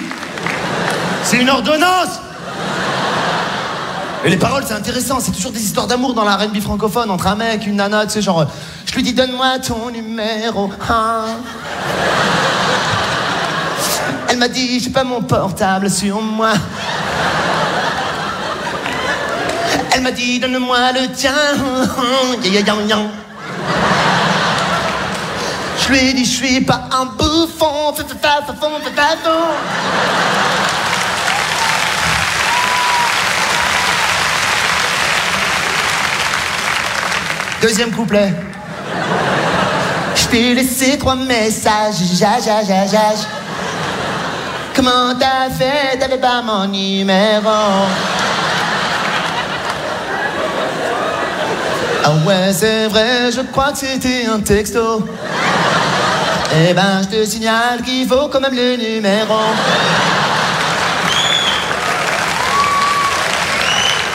C'est 1.23 1.39
une 1.39 1.51
ordonnance 1.51 2.21
Et 4.25 4.31
les 4.31 4.37
paroles, 4.37 4.65
c'est 4.67 4.75
intéressant, 4.75 5.19
c'est 5.21 5.33
toujours 5.33 5.53
des 5.53 5.63
histoires 5.63 5.87
d'amour 5.87 6.15
dans 6.15 6.25
la 6.25 6.37
R&B 6.37 6.61
francophone, 6.61 7.11
entre 7.11 7.27
un 7.27 7.37
mec, 7.37 7.67
une 7.67 7.77
nana, 7.77 8.07
tu 8.07 8.13
sais, 8.13 8.23
genre, 8.23 8.41
euh, 8.41 8.47
je 8.87 8.95
lui 8.95 9.03
dis 9.03 9.13
donne-moi 9.13 9.59
ton 9.59 9.91
numéro 9.91 10.71
1. 10.89 11.25
Elle 14.29 14.39
m'a 14.39 14.49
dit, 14.49 14.81
j'ai 14.81 14.91
pas 14.91 15.05
mon 15.05 15.23
portable 15.23 15.89
sur 15.91 16.21
moi. 16.21 16.53
Elle 19.93 20.03
m'a 20.03 20.11
dit, 20.11 20.41
donne-moi 20.41 20.93
le 20.93 21.13
tien. 21.13 21.33
Je 25.79 25.89
lui 25.89 25.99
ai 25.99 26.13
dit, 26.13 26.25
je 26.25 26.31
suis 26.31 26.61
pas 26.61 26.89
un 26.91 27.07
bouffon. 27.07 27.95
Deuxième 37.63 37.91
couplet. 37.93 38.33
Je 40.15 40.27
t'ai 40.27 40.55
laissé 40.55 40.99
trois 40.99 41.17
messages. 41.17 41.95
Comment 44.77 45.15
t'as 45.19 45.49
fait, 45.49 45.99
t'avais 45.99 46.19
pas 46.19 46.43
mon 46.43 46.67
numéro 46.67 47.49
Ah 52.05 52.13
ouais, 52.27 52.53
c'est 52.53 52.87
vrai, 52.89 53.33
je 53.35 53.41
crois 53.41 53.73
que 53.73 53.79
c'était 53.79 54.27
un 54.27 54.39
texto. 54.41 55.09
Eh 56.55 56.75
ben, 56.75 57.01
je 57.03 57.17
te 57.17 57.25
signale 57.25 57.81
qu'il 57.83 58.07
faut 58.07 58.29
quand 58.29 58.41
même 58.41 58.55
le 58.55 58.77
numéro. 58.77 59.39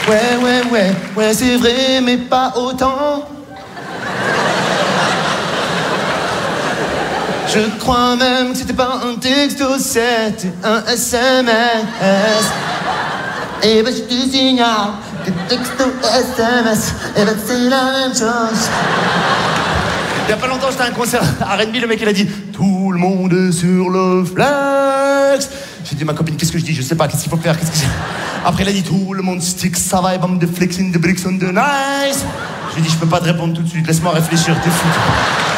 Ouais, 0.08 0.36
ouais, 0.42 0.62
ouais, 0.70 0.92
ouais, 1.16 1.34
c'est 1.34 1.56
vrai, 1.56 2.00
mais 2.00 2.18
pas 2.18 2.52
autant. 2.54 3.26
Je 7.54 7.60
crois 7.78 8.16
même 8.16 8.52
que 8.52 8.58
c'était 8.58 8.72
pas 8.72 9.00
un 9.04 9.16
texto, 9.16 9.78
c'était 9.78 10.50
un 10.64 10.82
SMS. 10.86 11.44
Et 13.62 13.82
ben, 13.82 13.92
je 13.94 14.00
te 14.00 14.30
signale 14.30 14.92
que 15.22 15.30
texto 15.54 15.84
SMS, 16.02 16.94
et 17.14 17.24
ben, 17.26 17.36
c'est 17.46 17.68
la 17.68 17.84
même 17.92 18.12
chose. 18.12 18.70
Il 20.26 20.30
y 20.30 20.32
a 20.32 20.36
pas 20.38 20.46
longtemps, 20.46 20.68
j'étais 20.70 20.82
à 20.82 20.86
un 20.86 20.90
concert 20.92 21.20
R&B, 21.20 21.76
le 21.78 21.86
mec 21.88 21.98
il 22.00 22.08
a 22.08 22.12
dit 22.14 22.26
Tout 22.54 22.90
le 22.90 22.98
monde 22.98 23.34
est 23.34 23.52
sur 23.52 23.90
le 23.90 24.24
flex. 24.24 25.50
J'ai 25.84 25.96
dit 25.96 26.04
à 26.04 26.06
ma 26.06 26.14
copine, 26.14 26.36
qu'est-ce 26.36 26.52
que 26.52 26.58
je 26.58 26.64
dis? 26.64 26.74
Je 26.74 26.80
sais 26.80 26.94
pas, 26.94 27.06
qu'est-ce 27.06 27.22
qu'il 27.22 27.30
faut 27.30 27.36
faire? 27.36 27.58
Qu'est-ce 27.58 27.82
que 27.82 27.86
Après, 28.46 28.62
il 28.62 28.68
a 28.70 28.72
dit 28.72 28.82
Tout 28.82 29.12
le 29.12 29.22
monde 29.22 29.42
stick, 29.42 29.76
ça 29.76 30.00
va, 30.00 30.16
bam 30.16 30.38
de 30.38 30.46
flexing, 30.46 30.90
de 30.90 30.96
bricks 30.96 31.20
on 31.26 31.36
the 31.36 31.52
nice. 31.52 32.24
Je 32.70 32.76
lui 32.76 32.80
ai 32.80 32.88
dit, 32.88 32.94
je 32.94 32.96
peux 32.96 33.06
pas 33.06 33.20
te 33.20 33.24
répondre 33.24 33.52
tout 33.52 33.62
de 33.62 33.68
suite, 33.68 33.86
laisse-moi 33.86 34.12
réfléchir, 34.12 34.56
t'es 34.64 34.70
fou. 34.70 35.51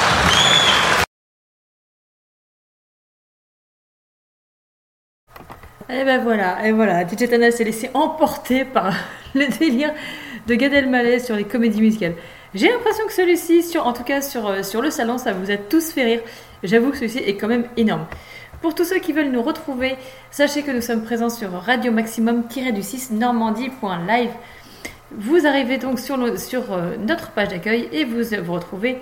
Et 5.90 6.02
ben 6.02 6.22
voilà, 6.22 6.66
et 6.66 6.72
voilà, 6.72 7.06
DJ 7.06 7.28
s'est 7.50 7.64
laissé 7.64 7.90
emporter 7.92 8.64
par 8.64 8.94
le 9.34 9.46
délire 9.58 9.92
de 10.46 10.54
Gad 10.54 10.72
Elmaleh 10.72 11.18
sur 11.18 11.36
les 11.36 11.44
comédies 11.44 11.82
musicales. 11.82 12.14
J'ai 12.54 12.70
l'impression 12.70 13.06
que 13.06 13.12
celui-ci, 13.12 13.76
en 13.78 13.92
tout 13.92 14.02
cas 14.02 14.22
sur, 14.22 14.46
euh, 14.46 14.62
sur 14.62 14.80
le 14.80 14.90
salon, 14.90 15.18
ça 15.18 15.34
vous 15.34 15.50
a 15.50 15.58
tous 15.58 15.92
fait 15.92 16.04
rire. 16.04 16.20
J'avoue 16.62 16.90
que 16.90 16.96
celui-ci 16.96 17.18
est 17.18 17.36
quand 17.36 17.48
même 17.48 17.66
énorme. 17.76 18.06
Pour 18.62 18.74
tous 18.74 18.84
ceux 18.84 18.98
qui 18.98 19.12
veulent 19.12 19.30
nous 19.30 19.42
retrouver, 19.42 19.96
sachez 20.30 20.62
que 20.62 20.70
nous 20.70 20.80
sommes 20.80 21.02
présents 21.02 21.28
sur 21.28 21.52
Radio 21.52 21.92
Maximum-du-6 21.92 23.12
Normandie.live. 23.12 24.30
Vous 25.10 25.46
arrivez 25.46 25.76
donc 25.76 26.00
sur, 26.00 26.38
sur 26.38 26.72
euh, 26.72 26.96
notre 26.98 27.32
page 27.32 27.48
d'accueil 27.48 27.90
et 27.92 28.04
vous, 28.04 28.22
vous 28.42 28.52
retrouvez 28.54 29.00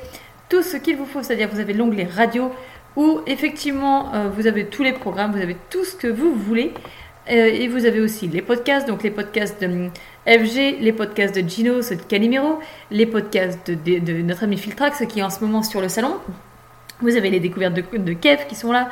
tout 0.48 0.62
ce 0.62 0.76
qu'il 0.76 0.96
vous 0.96 1.06
faut, 1.06 1.22
c'est-à-dire 1.22 1.48
vous 1.50 1.60
avez 1.60 1.74
l'onglet 1.74 2.08
radio 2.12 2.50
où 2.96 3.20
effectivement 3.26 4.14
euh, 4.14 4.28
vous 4.28 4.46
avez 4.46 4.66
tous 4.66 4.82
les 4.82 4.92
programmes, 4.92 5.32
vous 5.32 5.42
avez 5.42 5.56
tout 5.70 5.84
ce 5.84 5.94
que 5.94 6.08
vous 6.08 6.34
voulez. 6.34 6.72
Euh, 7.30 7.46
et 7.46 7.68
vous 7.68 7.86
avez 7.86 8.00
aussi 8.00 8.26
les 8.26 8.42
podcasts, 8.42 8.88
donc 8.88 9.04
les 9.04 9.10
podcasts 9.10 9.60
de 9.62 9.66
hum, 9.66 9.90
FG, 10.26 10.80
les 10.80 10.92
podcasts 10.92 11.34
de 11.34 11.48
Gino, 11.48 11.80
ceux 11.80 11.96
de 11.96 12.02
Calimero, 12.02 12.58
les 12.90 13.06
podcasts 13.06 13.70
de, 13.70 14.22
notre 14.22 14.44
ami 14.44 14.58
Filtrax 14.58 15.04
qui 15.06 15.20
est 15.20 15.22
en 15.22 15.30
ce 15.30 15.40
moment 15.40 15.62
sur 15.62 15.80
le 15.80 15.88
salon. 15.88 16.16
Vous 17.00 17.16
avez 17.16 17.30
les 17.30 17.38
découvertes 17.38 17.74
de, 17.74 18.12
Kev 18.12 18.46
qui 18.48 18.56
sont 18.56 18.72
là, 18.72 18.88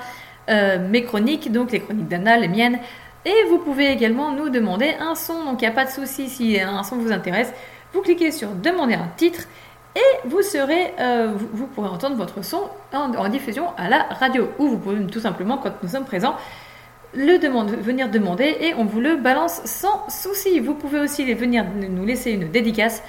euh, 0.49 0.79
mes 0.89 1.03
chroniques, 1.03 1.51
donc 1.51 1.73
les 1.73 1.81
chroniques 1.81 2.09
d'Anna, 2.09 2.37
les 2.37 2.49
miennes. 2.49 2.79
Et 3.25 3.45
vous 3.49 3.59
pouvez 3.59 3.91
également 3.91 4.33
nous 4.33 4.49
demander 4.49 4.95
un 5.01 5.15
son, 5.15 5.45
donc 5.45 5.61
il 5.61 5.65
n'y 5.65 5.71
a 5.71 5.75
pas 5.75 5.85
de 5.85 5.91
souci 5.91 6.29
si 6.29 6.59
un 6.61 6.83
son 6.85 6.97
vous 6.97 7.13
intéresse. 7.13 7.53
Vous 7.93 8.01
cliquez 8.01 8.31
sur 8.31 8.51
demander 8.51 8.95
un 8.95 9.09
titre 9.17 9.49
et 9.97 10.29
vous 10.29 10.43
serez, 10.43 10.95
euh, 11.01 11.33
vous, 11.53 11.67
pourrez 11.67 11.89
entendre 11.89 12.17
votre 12.17 12.45
son 12.45 12.69
en, 12.93 13.29
diffusion 13.29 13.67
à 13.77 13.89
la 13.89 14.05
radio. 14.05 14.49
Ou 14.59 14.69
vous 14.69 14.79
pouvez 14.79 15.05
tout 15.07 15.21
simplement, 15.21 15.59
quand 15.59 15.73
nous 15.83 15.89
sommes 15.89 16.05
présents, 16.05 16.37
le 17.13 17.39
venir 17.83 18.09
demander 18.09 18.57
et 18.61 18.75
on 18.75 18.85
vous 18.85 19.01
le 19.01 19.17
balance 19.17 19.61
sans 19.65 20.09
souci. 20.09 20.61
Vous 20.61 20.75
pouvez 20.75 21.01
aussi 21.01 21.33
venir 21.35 21.65
nous 21.75 22.05
laisser 22.05 22.31
une 22.33 22.49
dédicace. 22.51 23.03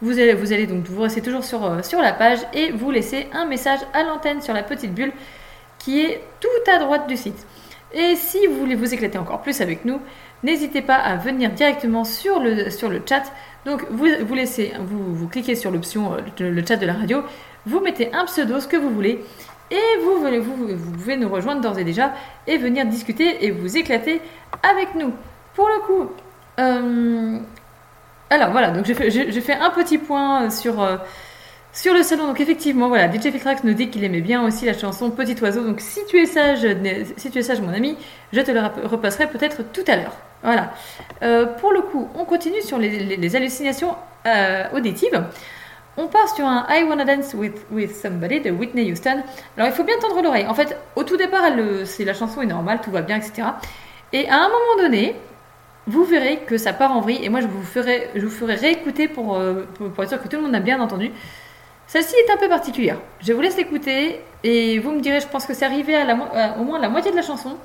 Vous 0.00 0.12
allez, 0.12 0.34
vous 0.34 0.52
allez 0.52 0.68
donc 0.68 0.84
vous 0.84 1.02
restez 1.02 1.22
toujours 1.22 1.42
sur, 1.42 1.64
euh, 1.64 1.82
sur 1.82 2.00
la 2.00 2.12
page 2.12 2.38
et 2.54 2.70
vous 2.70 2.92
laissez 2.92 3.26
un 3.32 3.46
message 3.46 3.80
à 3.92 4.04
l'antenne 4.04 4.40
sur 4.40 4.54
la 4.54 4.62
petite 4.62 4.94
bulle 4.94 5.12
qui 5.80 6.02
est 6.02 6.22
tout 6.38 6.70
à 6.70 6.78
droite 6.78 7.08
du 7.08 7.16
site. 7.16 7.46
Et 7.92 8.14
si 8.14 8.46
vous 8.46 8.58
voulez 8.58 8.76
vous 8.76 8.94
éclater 8.94 9.18
encore 9.18 9.40
plus 9.40 9.60
avec 9.60 9.84
nous, 9.84 10.00
n'hésitez 10.42 10.82
pas 10.82 10.96
à 10.96 11.16
venir 11.16 11.50
directement 11.50 12.04
sur 12.04 12.40
le, 12.40 12.70
chat. 13.06 13.24
Donc 13.64 13.84
vous, 13.90 14.34
laissez, 14.34 14.72
vous, 14.80 15.28
cliquez 15.28 15.54
sur 15.54 15.70
l'option 15.70 16.14
euh, 16.14 16.18
le, 16.38 16.64
chat 16.66 16.76
de 16.76 16.86
la 16.86 16.94
radio, 16.94 17.22
vous 17.66 17.80
mettez 17.80 18.12
un 18.14 18.24
pseudo, 18.24 18.60
ce 18.60 18.68
que 18.68 18.76
vous 18.76 18.90
voulez, 18.90 19.24
et 19.70 20.00
vous, 20.02 20.42
vous, 20.42 20.76
vous 20.76 20.92
pouvez 20.92 21.16
nous 21.16 21.28
rejoindre 21.28 21.60
d'ores 21.60 21.78
et 21.78 21.84
déjà 21.84 22.14
et 22.46 22.56
venir 22.56 22.86
discuter 22.86 23.44
et 23.44 23.50
vous 23.50 23.76
éclater 23.76 24.20
avec 24.62 24.94
nous. 24.94 25.12
Pour 25.54 25.68
le 25.68 25.80
coup, 25.80 26.10
euh, 26.58 27.38
alors 28.30 28.50
voilà, 28.50 28.70
donc 28.70 28.84
j'ai 28.86 28.94
fait, 28.94 29.54
un 29.54 29.70
petit 29.70 29.98
point 29.98 30.50
sur, 30.50 30.82
euh, 30.82 30.96
sur 31.72 31.94
le 31.94 32.02
salon. 32.02 32.26
Donc 32.26 32.40
effectivement, 32.40 32.88
voilà, 32.88 33.10
DJ 33.10 33.30
Filtrax 33.30 33.64
nous 33.64 33.74
dit 33.74 33.90
qu'il 33.90 34.04
aimait 34.04 34.20
bien 34.20 34.44
aussi 34.44 34.66
la 34.66 34.74
chanson 34.74 35.10
Petit 35.10 35.36
Oiseau. 35.42 35.64
Donc 35.64 35.80
si 35.80 36.00
tu 36.08 36.18
es 36.18 36.26
sage, 36.26 36.66
si 37.16 37.30
tu 37.30 37.38
es 37.38 37.42
sage 37.42 37.60
mon 37.60 37.72
ami, 37.72 37.96
je 38.32 38.40
te 38.40 38.50
le 38.50 38.60
repasserai 38.86 39.28
peut-être 39.28 39.62
tout 39.72 39.84
à 39.86 39.96
l'heure. 39.96 40.16
Voilà. 40.42 40.72
Euh, 41.22 41.46
pour 41.46 41.72
le 41.72 41.80
coup, 41.80 42.08
on 42.14 42.24
continue 42.24 42.62
sur 42.62 42.78
les, 42.78 43.36
hallucinations 43.36 43.94
euh, 44.26 44.64
auditives. 44.72 45.24
On 45.96 46.06
part 46.06 46.28
sur 46.34 46.46
un 46.46 46.66
I 46.70 46.84
Wanna 46.84 47.04
Dance 47.04 47.34
with, 47.34 47.66
with 47.72 47.94
Somebody 47.94 48.40
de 48.40 48.50
Whitney 48.50 48.90
Houston. 48.90 49.22
Alors 49.56 49.68
il 49.68 49.72
faut 49.74 49.82
bien 49.82 49.98
tendre 50.00 50.22
l'oreille. 50.22 50.46
En 50.46 50.54
fait, 50.54 50.76
au 50.94 51.02
tout 51.02 51.16
départ, 51.16 51.44
elle, 51.44 51.84
la 52.06 52.14
chanson 52.14 52.40
est 52.40 52.46
normale, 52.46 52.80
tout 52.80 52.92
va 52.92 53.02
bien, 53.02 53.16
etc. 53.16 53.48
Et 54.12 54.28
à 54.28 54.36
un 54.36 54.48
moment 54.48 54.82
donné, 54.82 55.16
vous 55.88 56.04
verrez 56.04 56.38
que 56.46 56.56
ça 56.56 56.72
part 56.72 56.96
en 56.96 57.00
vrille 57.00 57.24
et 57.24 57.28
moi 57.28 57.40
je 57.40 57.46
vous 57.46 57.62
ferai, 57.62 58.10
je 58.14 58.24
vous 58.24 58.30
ferai 58.30 58.54
réécouter 58.54 59.08
pour, 59.08 59.36
euh, 59.36 59.66
pour, 59.74 59.90
pour 59.90 60.04
être 60.04 60.10
sûr 60.10 60.22
que 60.22 60.28
tout 60.28 60.36
le 60.36 60.42
monde 60.42 60.54
a 60.54 60.60
bien 60.60 60.80
entendu. 60.80 61.10
Celle-ci 61.88 62.14
est 62.14 62.30
un 62.30 62.36
peu 62.36 62.48
particulière. 62.48 62.98
Je 63.20 63.32
vous 63.32 63.40
laisse 63.40 63.56
l'écouter 63.56 64.20
et 64.44 64.78
vous 64.78 64.92
me 64.92 65.00
direz, 65.00 65.20
je 65.20 65.26
pense 65.26 65.46
que 65.46 65.54
c'est 65.54 65.64
arrivé 65.64 65.96
à 65.96 66.04
la, 66.04 66.14
à 66.14 66.58
au 66.58 66.64
moins 66.64 66.78
la 66.78 66.90
moitié 66.90 67.10
de 67.10 67.16
la 67.16 67.22
chanson. 67.22 67.56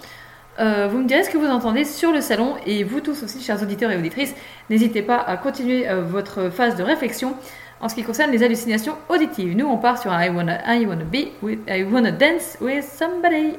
Euh, 0.59 0.87
vous 0.91 0.99
me 0.99 1.07
direz 1.07 1.23
ce 1.23 1.29
que 1.29 1.37
vous 1.37 1.47
entendez 1.47 1.83
sur 1.83 2.11
le 2.11 2.21
salon 2.21 2.55
et 2.65 2.83
vous 2.83 3.01
tous 3.01 3.23
aussi, 3.23 3.41
chers 3.41 3.61
auditeurs 3.61 3.89
et 3.91 3.97
auditrices, 3.97 4.35
n'hésitez 4.69 5.01
pas 5.01 5.17
à 5.17 5.35
continuer 5.37 5.89
euh, 5.89 6.01
votre 6.03 6.49
phase 6.49 6.75
de 6.75 6.83
réflexion 6.83 7.35
en 7.81 7.89
ce 7.89 7.95
qui 7.95 8.03
concerne 8.03 8.31
les 8.31 8.43
hallucinations 8.43 8.95
auditives. 9.09 9.57
Nous, 9.57 9.65
on 9.65 9.77
part 9.77 9.99
sur 9.99 10.11
un 10.11 10.23
I 10.23 10.29
wanna, 10.29 10.59
I 10.67 10.85
wanna 10.85 11.05
be 11.05 11.31
with, 11.41 11.59
I 11.67 11.83
wanna 11.83 12.11
dance 12.11 12.57
with 12.61 12.85
somebody. 12.85 13.57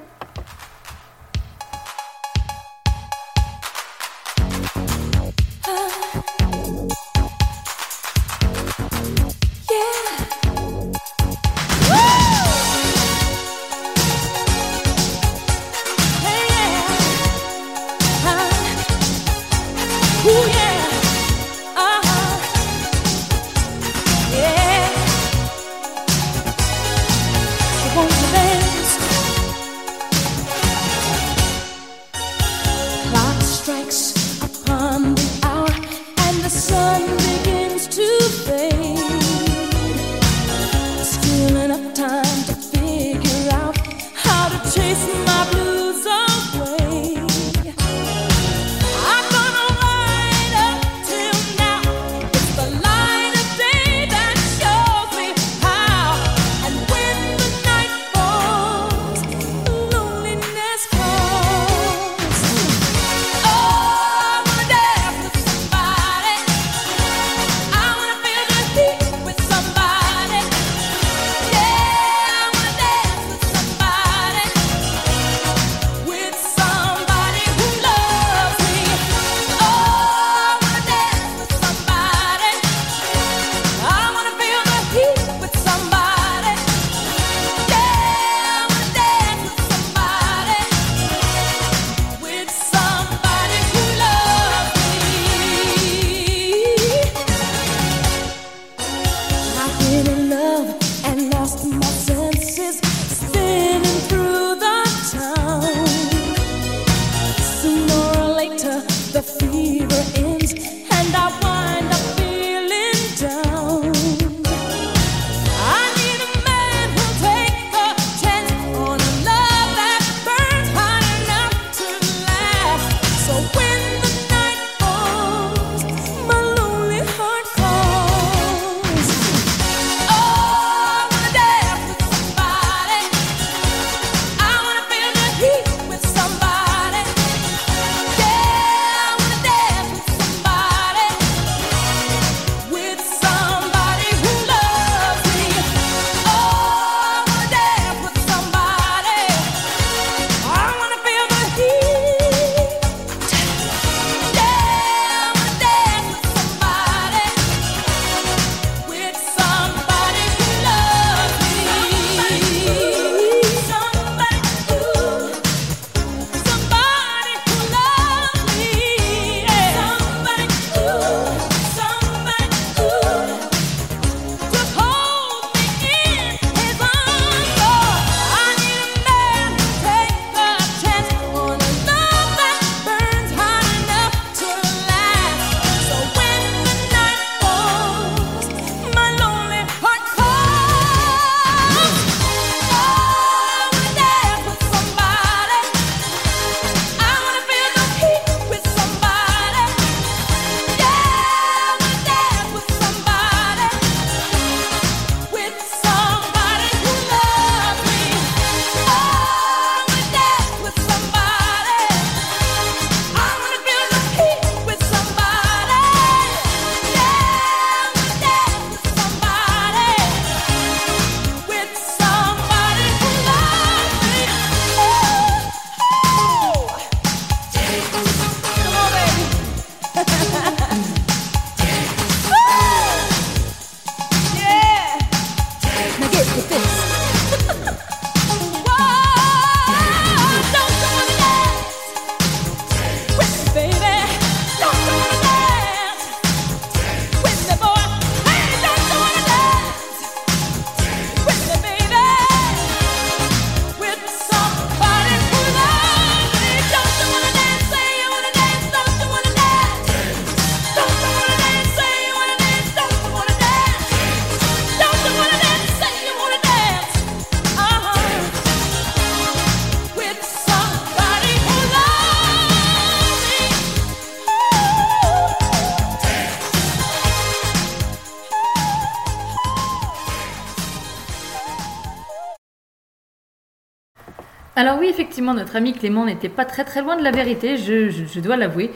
Alors 284.64 284.78
oui, 284.78 284.86
effectivement, 284.88 285.34
notre 285.34 285.56
ami 285.56 285.74
Clément 285.74 286.06
n'était 286.06 286.30
pas 286.30 286.46
très 286.46 286.64
très 286.64 286.80
loin 286.80 286.96
de 286.96 287.02
la 287.04 287.10
vérité, 287.10 287.58
je, 287.58 287.90
je- 287.90 288.20
dois 288.20 288.38
l'avouer. 288.38 288.70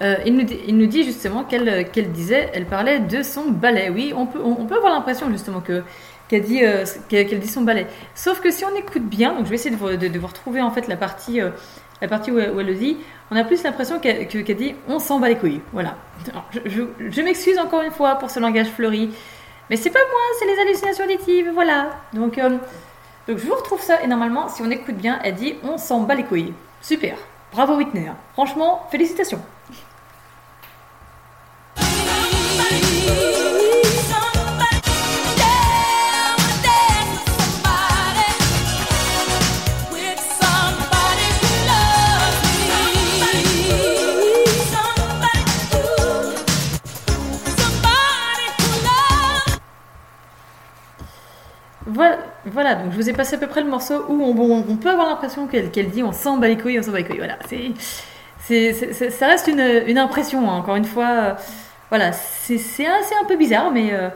Euh, 0.00 0.14
il, 0.24 0.32
nous, 0.36 0.46
il 0.68 0.76
nous 0.78 0.86
dit 0.86 1.02
justement 1.02 1.42
qu'elle 1.42 1.90
qu'elle 1.90 2.12
disait, 2.12 2.50
elle 2.54 2.66
parlait 2.66 3.00
de 3.00 3.20
son 3.24 3.50
ballet. 3.50 3.90
Oui, 3.90 4.12
on 4.16 4.26
peut, 4.26 4.38
on, 4.40 4.64
peut 4.64 4.76
avoir 4.76 4.92
l'impression 4.92 5.28
justement 5.32 5.60
que 5.60 5.82
qu'elle 6.28 6.42
dit, 6.42 6.60
euh, 6.64 6.84
dit 7.10 7.48
son 7.48 7.62
ballet. 7.62 7.88
Sauf 8.14 8.40
que 8.40 8.52
si 8.52 8.64
on 8.64 8.76
écoute 8.76 9.02
bien, 9.02 9.34
donc 9.34 9.46
je 9.46 9.50
vais 9.50 9.56
essayer 9.56 9.74
de 9.74 9.96
de, 10.08 10.18
vous 10.20 10.26
retrouver 10.28 10.62
en 10.62 10.70
fait 10.70 10.86
la 10.86 10.96
partie, 10.96 11.40
euh, 11.40 11.50
la 12.00 12.06
partie 12.06 12.30
où, 12.30 12.38
elle- 12.38 12.54
le 12.54 12.74
dit, 12.74 12.96
on 13.32 13.36
a 13.36 13.42
plus 13.42 13.60
l'impression 13.64 13.98
qu'elle 13.98 14.28
que- 14.28 14.38
qu'elle 14.38 14.56
dit 14.56 14.76
on 14.86 15.00
s'en 15.00 15.18
bat 15.18 15.30
les 15.30 15.36
couilles. 15.36 15.62
Voilà. 15.72 15.96
Je 16.64 17.22
m'excuse 17.22 17.58
encore 17.58 17.82
une 17.82 17.90
fois 17.90 18.14
pour 18.20 18.30
ce 18.30 18.38
langage 18.38 18.68
fleuri, 18.68 19.10
mais 19.68 19.74
c'est 19.74 19.90
pas 19.90 19.98
moi, 20.12 20.20
c'est 20.38 20.46
les 20.46 20.60
hallucinations 20.60 21.04
auditives, 21.06 21.50
voilà. 21.52 21.90
Donc, 22.12 22.38
euh, 22.38 22.50
donc 23.26 23.38
je 23.38 23.46
vous 23.46 23.53
ça 23.84 24.02
et 24.02 24.06
normalement, 24.06 24.48
si 24.48 24.62
on 24.62 24.70
écoute 24.70 24.96
bien, 24.96 25.20
elle 25.22 25.34
dit 25.34 25.54
on 25.62 25.78
s'en 25.78 26.00
bat 26.00 26.14
les 26.14 26.24
couilles. 26.24 26.54
Super. 26.80 27.16
Bravo 27.52 27.76
Whitney. 27.76 28.10
Franchement, 28.32 28.86
félicitations. 28.90 29.40
Je 52.94 53.00
vous 53.00 53.10
ai 53.10 53.12
passé 53.12 53.34
à 53.34 53.38
peu 53.38 53.48
près 53.48 53.60
le 53.60 53.68
morceau 53.68 54.04
où 54.08 54.22
on, 54.22 54.76
peut 54.76 54.90
avoir 54.90 55.08
l'impression 55.08 55.48
qu'elle 55.48 55.90
dit 55.90 56.02
on 56.02 56.12
s'en 56.12 56.36
bat 56.36 56.46
les 56.46 56.56
couilles, 56.56 56.78
on 56.78 56.82
s'en 56.82 56.92
bat 56.92 56.98
les 56.98 57.04
couilles. 57.04 57.18
Voilà, 57.18 57.38
c'est, 58.46 58.72
ça 59.10 59.26
reste 59.26 59.48
une, 59.48 59.98
impression, 59.98 60.48
hein, 60.48 60.54
encore 60.54 60.76
une 60.76 60.84
fois. 60.84 61.08
euh, 61.08 61.34
voilà, 61.90 62.12
c'est, 62.12 62.58
c'est 62.58 62.86
un, 62.86 63.24
peu 63.26 63.36
bizarre, 63.36 63.72
mais, 63.72 63.92
euh, 63.92 64.10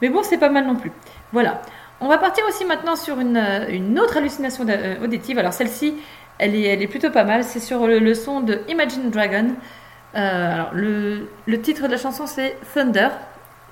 mais 0.00 0.08
bon, 0.08 0.22
c'est 0.22 0.38
pas 0.38 0.48
mal 0.48 0.64
non 0.64 0.76
plus. 0.76 0.92
Voilà. 1.32 1.60
On 2.00 2.08
va 2.08 2.18
partir 2.18 2.44
aussi 2.48 2.64
maintenant 2.64 2.96
sur 2.96 3.18
une, 3.20 3.36
euh, 3.36 3.66
une 3.68 3.98
autre 3.98 4.16
hallucination 4.16 4.64
auditive. 5.02 5.38
Alors 5.38 5.52
celle-ci, 5.52 5.96
elle 6.38 6.54
est, 6.54 6.62
elle 6.62 6.82
est 6.82 6.86
plutôt 6.86 7.10
pas 7.10 7.24
mal. 7.24 7.42
C'est 7.42 7.60
sur 7.60 7.86
le, 7.86 8.14
son 8.14 8.40
de 8.40 8.60
Imagine 8.68 9.10
Dragon. 9.10 9.54
Alors 10.14 10.70
le, 10.72 11.28
le 11.46 11.60
titre 11.60 11.86
de 11.86 11.92
la 11.92 11.98
chanson 11.98 12.26
c'est 12.26 12.56
Thunder. 12.74 13.08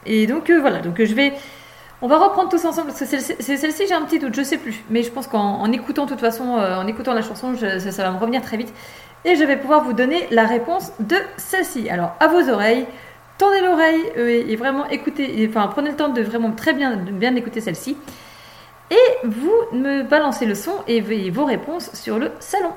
Et 0.06 0.26
donc 0.26 0.50
voilà, 0.50 0.78
donc 0.80 1.02
je 1.02 1.14
vais, 1.14 1.32
on 2.00 2.06
va 2.08 2.18
reprendre 2.18 2.48
tous 2.48 2.64
ensemble 2.64 2.88
parce 2.88 3.00
que 3.00 3.06
c'est 3.06 3.56
celle-ci 3.56 3.84
j'ai 3.88 3.94
un 3.94 4.02
petit 4.02 4.18
doute, 4.18 4.34
je 4.34 4.42
sais 4.42 4.58
plus, 4.58 4.84
mais 4.90 5.02
je 5.02 5.10
pense 5.10 5.26
qu'en 5.26 5.60
en 5.60 5.72
écoutant 5.72 6.04
de 6.04 6.10
toute 6.10 6.20
façon, 6.20 6.56
euh, 6.58 6.76
en 6.76 6.86
écoutant 6.86 7.12
la 7.14 7.22
chanson, 7.22 7.54
je- 7.54 7.78
ça, 7.90 8.02
va 8.04 8.10
me 8.12 8.18
revenir 8.18 8.40
très 8.42 8.56
vite 8.56 8.72
et 9.24 9.34
je 9.36 9.44
vais 9.44 9.56
pouvoir 9.56 9.82
vous 9.84 9.92
donner 9.92 10.28
la 10.30 10.44
réponse 10.46 10.92
de 11.00 11.16
celle-ci. 11.36 11.90
Alors 11.90 12.14
à 12.20 12.28
vos 12.28 12.48
oreilles, 12.48 12.86
tendez 13.36 13.60
l'oreille 13.60 14.02
euh, 14.16 14.44
et, 14.48 14.56
vraiment 14.56 14.86
écoutez, 14.88 15.42
et- 15.42 15.48
enfin 15.48 15.66
prenez 15.68 15.90
le 15.90 15.96
temps 15.96 16.08
de 16.08 16.22
vraiment 16.22 16.52
très 16.52 16.72
bien, 16.72 16.96
bien 16.96 17.34
écouter 17.34 17.60
celle-ci 17.60 17.96
et 18.90 19.26
vous 19.26 19.52
me 19.72 20.02
balancez 20.02 20.46
le 20.46 20.54
son 20.54 20.72
et 20.86 20.98
et 20.98 21.30
vos 21.30 21.44
réponses 21.44 21.90
sur 21.94 22.18
le 22.18 22.30
salon. 22.40 22.70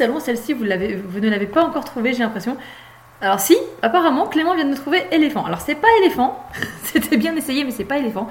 Salon, 0.00 0.18
celle-ci, 0.18 0.54
vous, 0.54 0.64
ne 0.64 1.28
l'avez 1.30 1.46
pas 1.46 1.62
encore 1.62 1.84
trouvée, 1.84 2.12
j'ai 2.14 2.22
l'impression. 2.22 2.56
Alors 3.20 3.38
si, 3.38 3.56
apparemment, 3.82 4.26
Clément 4.26 4.54
vient 4.54 4.64
de 4.64 4.70
nous 4.70 4.76
trouver 4.76 5.02
éléphant. 5.10 5.44
Alors 5.44 5.60
c'est 5.60 5.74
pas 5.74 5.88
éléphant, 6.00 6.42
c'était 6.84 7.18
bien 7.18 7.36
essayé, 7.36 7.64
mais 7.64 7.70
c'est 7.70 7.84
pas 7.84 7.98
éléphant. 7.98 8.26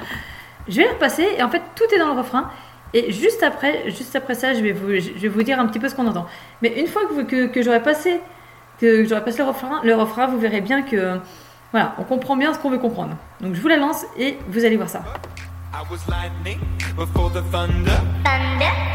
Je 0.67 0.77
vais 0.77 0.85
le 0.85 0.89
repasser, 0.89 1.27
et 1.37 1.43
en 1.43 1.49
fait, 1.49 1.61
tout 1.75 1.83
est 1.93 1.99
dans 1.99 2.11
le 2.13 2.17
refrain. 2.19 2.49
Et 2.95 3.11
juste 3.11 3.43
après, 3.43 3.91
juste 3.91 4.15
après 4.15 4.33
ça, 4.33 4.55
je 4.55 4.61
vais 4.61 4.71
vous, 4.71 4.89
je 4.93 5.11
vais 5.21 5.27
vous 5.27 5.43
dire 5.43 5.59
un 5.59 5.67
petit 5.67 5.77
peu 5.77 5.89
ce 5.89 5.95
qu'on 5.95 6.07
entend. 6.07 6.25
Mais 6.63 6.79
une 6.79 6.87
fois 6.87 7.03
que, 7.07 7.13
vous- 7.13 7.25
que, 7.25 7.45
que 7.45 7.61
j'aurai 7.61 7.83
passé, 7.83 8.19
que 8.81 9.05
j'aurai 9.05 9.23
passé 9.23 9.37
le 9.37 9.43
refrain, 9.45 9.79
le 9.83 9.93
refrain, 9.93 10.25
vous 10.25 10.39
verrez 10.39 10.61
bien 10.61 10.81
que, 10.81 11.19
voilà, 11.71 11.93
on 11.99 12.03
comprend 12.03 12.35
bien 12.35 12.51
ce 12.51 12.57
qu'on 12.57 12.71
veut 12.71 12.79
comprendre. 12.79 13.15
Donc 13.41 13.53
je 13.53 13.61
vous 13.61 13.67
la 13.67 13.77
lance 13.77 14.05
et 14.17 14.39
vous 14.47 14.65
allez 14.65 14.75
voir 14.75 14.89
ça. 14.89 15.03
I 15.71 15.83
was 15.91 15.99
lightning 16.09 16.59
before 16.97 17.29
the 17.31 17.43
thunder. 17.51 17.91
Thunder, 18.25 18.65
thunder, 18.65 18.88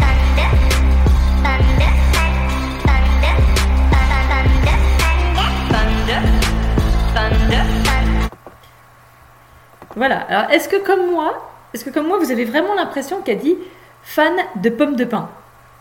Voilà. 9.97 10.19
Alors, 10.29 10.51
est-ce 10.51 10.69
que 10.69 10.77
comme 10.77 11.11
moi, 11.11 11.49
est-ce 11.73 11.85
que 11.85 11.91
comme 11.91 12.07
moi, 12.07 12.19
vous 12.19 12.31
avez 12.31 12.45
vraiment 12.45 12.75
l'impression 12.75 13.21
qu'elle 13.23 13.39
dit 13.39 13.57
fan 14.03 14.33
de 14.57 14.69
pommes 14.71 14.97
de 14.97 15.05
pain 15.05 15.29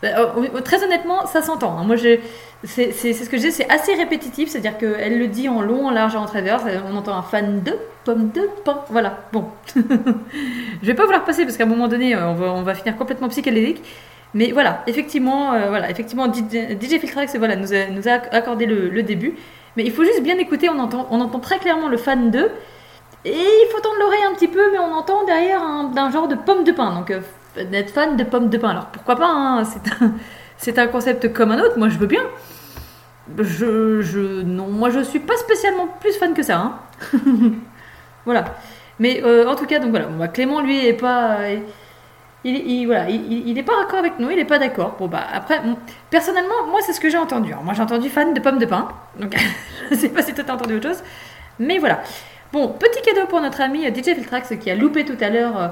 Euh, 0.04 0.28
euh, 0.56 0.60
Très 0.62 0.84
honnêtement, 0.84 1.26
ça 1.28 1.42
s'entend. 1.42 1.78
hein. 1.80 1.84
Moi, 1.86 1.96
je, 1.96 2.20
c'est, 2.64 2.92
c'est- 2.92 3.14
c'est 3.14 3.24
ce 3.26 3.30
que 3.30 3.38
je 3.38 3.44
dis, 3.44 3.52
c'est 3.52 3.70
assez 3.72 3.94
répétitif, 3.96 4.50
c'est-à-dire 4.50 4.78
qu'elle 4.78 5.18
le 5.18 5.28
dit 5.28 5.48
en 5.50 5.62
long, 5.62 5.88
en 5.88 5.92
large 5.92 6.14
et 6.16 6.18
en 6.18 6.26
travers. 6.26 6.66
Euh, 6.68 6.80
On 6.92 6.96
entend 6.98 7.16
un 7.16 7.22
fan 7.24 7.62
de 7.64 7.74
pommes 8.06 8.30
de 8.32 8.50
pain. 8.66 8.82
Voilà. 8.90 9.20
Bon. 9.32 9.46
je 9.76 10.86
vais 10.88 10.94
pas 10.94 11.06
vous 11.06 11.12
la 11.12 11.20
repasser 11.20 11.44
parce 11.46 11.58
qu'à 11.58 11.64
un 11.64 11.68
moment 11.68 11.88
donné, 11.88 12.16
euh, 12.16 12.28
on 12.30 12.34
va, 12.34 12.52
on 12.54 12.64
va 12.64 12.74
finir 12.76 12.98
complètement 12.98 13.30
psychédélique. 13.30 13.82
Mais 14.36 14.52
voilà, 14.52 14.82
effectivement, 14.88 15.54
euh, 15.54 15.70
voilà, 15.70 15.90
effectivement, 15.92 16.26
DJ, 16.32 16.78
DJ 16.82 17.00
Filtrax, 17.00 17.36
voilà, 17.38 17.56
nous 17.56 17.72
a, 17.74 17.86
nous 17.88 18.08
a 18.08 18.14
accordé 18.36 18.66
le, 18.66 18.90
le 18.90 19.04
début. 19.04 19.36
Mais 19.78 19.84
il 19.84 19.92
faut 19.92 20.04
juste 20.04 20.24
bien 20.24 20.38
écouter. 20.38 20.70
On 20.70 20.80
entend, 20.80 21.08
on 21.12 21.22
entend 21.22 21.40
très 21.40 21.60
clairement 21.60 21.88
le 21.88 21.98
fan 21.98 22.32
de. 22.32 22.50
Et 23.26 23.32
il 23.32 23.68
faut 23.72 23.80
tendre 23.80 23.96
l'oreille 24.00 24.24
un 24.30 24.34
petit 24.34 24.48
peu, 24.48 24.72
mais 24.72 24.80
on 24.80 24.94
entend 24.94 25.24
derrière 25.26 25.62
un, 25.62 26.12
genre 26.12 26.28
de 26.28 26.36
pomme 26.36 26.64
de 26.64 26.72
pain. 26.72 26.94
Donc, 26.94 27.12
euh, 27.12 27.22
d'être 27.56 27.92
fan 27.92 28.18
de 28.18 28.24
pommes 28.24 28.50
de 28.50 28.58
pain. 28.58 28.70
Alors, 28.70 28.88
pourquoi 28.88 29.16
pas 29.16 29.28
hein, 29.30 29.64
c'est, 30.58 30.78
un, 30.80 30.88
concept 30.88 31.32
comme 31.34 31.52
un 31.52 31.60
autre. 31.60 31.78
Moi, 31.78 31.90
je 31.90 31.98
veux 31.98 32.08
bien. 32.08 32.24
Je, 33.38 34.02
je, 34.02 34.42
non, 34.42 34.68
moi, 34.68 34.90
je 34.90 35.00
suis 35.00 35.20
pas 35.20 35.38
spécialement 35.38 35.88
plus 36.02 36.18
fan 36.18 36.34
que 36.34 36.44
ça. 36.44 36.58
hein. 36.58 36.80
voilà. 38.26 38.46
Mais 39.00 39.22
euh, 39.24 39.48
en 39.48 39.56
tout 39.56 39.66
cas, 39.66 39.80
donc 39.80 39.92
voilà. 39.92 40.08
Bah, 40.08 40.28
Clément, 40.28 40.62
lui, 40.62 40.86
est 40.86 40.94
pas. 40.94 41.38
Il, 42.46 42.56
il- 42.58 42.86
voilà, 42.88 43.10
il, 43.10 43.48
il- 43.48 43.58
est 43.58 43.64
pas 43.64 43.78
d'accord 43.82 44.00
avec 44.00 44.20
nous, 44.20 44.30
il 44.30 44.38
est 44.38 44.46
pas 44.46 44.60
d'accord. 44.60 44.96
Bon 45.00 45.08
bah 45.08 45.24
après, 45.34 45.62
personnellement, 46.10 46.68
moi 46.70 46.82
c'est 46.82 46.92
ce 46.92 47.00
que 47.00 47.10
j'ai 47.10 47.18
entendu. 47.18 47.52
Alors, 47.54 47.64
moi 47.64 47.74
j'ai 47.74 47.82
entendu 47.82 48.10
fan 48.10 48.34
de 48.34 48.40
pommes 48.42 48.58
de 48.60 48.66
pain, 48.66 48.90
donc 49.18 49.34
je 49.92 49.96
sais 49.96 50.10
pas 50.10 50.22
si 50.22 50.34
toi 50.34 50.44
t'as 50.46 50.54
entendu 50.56 50.76
autre 50.76 50.90
chose, 50.90 51.04
mais 51.58 51.78
voilà. 51.78 52.02
Bon, 52.54 52.68
petit 52.68 53.02
cadeau 53.02 53.26
pour 53.26 53.42
notre 53.42 53.62
ami 53.62 53.88
DJ 53.88 54.14
Filtrax 54.14 54.54
qui 54.62 54.70
a 54.70 54.76
loupé 54.76 55.06
tout 55.06 55.18
à 55.20 55.32
l'heure 55.32 55.60
euh, 55.60 55.68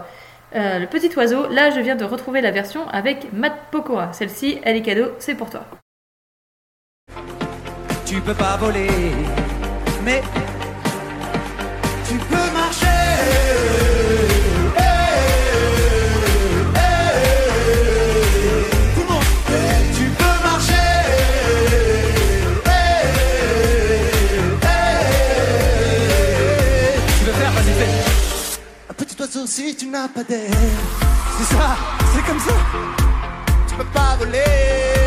euh, 0.55 0.79
le 0.79 0.87
petit 0.87 1.15
oiseau. 1.15 1.47
Là, 1.47 1.69
je 1.69 1.79
viens 1.79 1.95
de 1.95 2.03
retrouver 2.03 2.41
la 2.41 2.49
version 2.49 2.87
avec 2.87 3.31
Matt 3.33 3.53
Pokora. 3.69 4.13
Celle-ci, 4.13 4.57
elle 4.63 4.77
est 4.77 4.81
cadeau, 4.81 5.11
c'est 5.19 5.35
pour 5.35 5.51
toi. 5.51 5.63
Tu 8.03 8.19
peux 8.21 8.33
pas 8.33 8.57
voler, 8.57 8.89
mais 10.03 10.23
si 29.45 29.75
tu 29.75 29.87
n'as 29.87 30.09
pas 30.09 30.23
d'air. 30.23 30.51
C'est 31.37 31.55
ça, 31.55 31.77
c'est 32.13 32.25
comme 32.25 32.39
ça. 32.39 32.53
Tu 33.67 33.75
peux 33.75 33.85
pas 33.85 34.17
voler. 34.17 35.00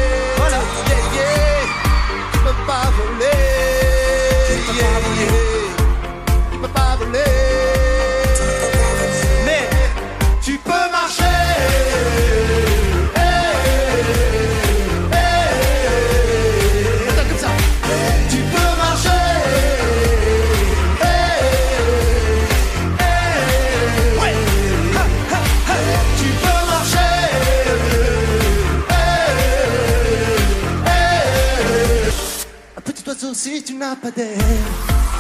Tu 33.63 33.75
n'as 33.75 33.95
pas 33.95 34.11
d'air. 34.11 34.37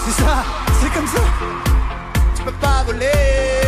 C'est 0.04 0.22
ça, 0.22 0.44
c'est 0.80 0.92
comme 0.92 1.06
ça. 1.06 1.20
Tu 2.36 2.42
peux 2.42 2.52
pas 2.52 2.82
voler. 2.84 3.64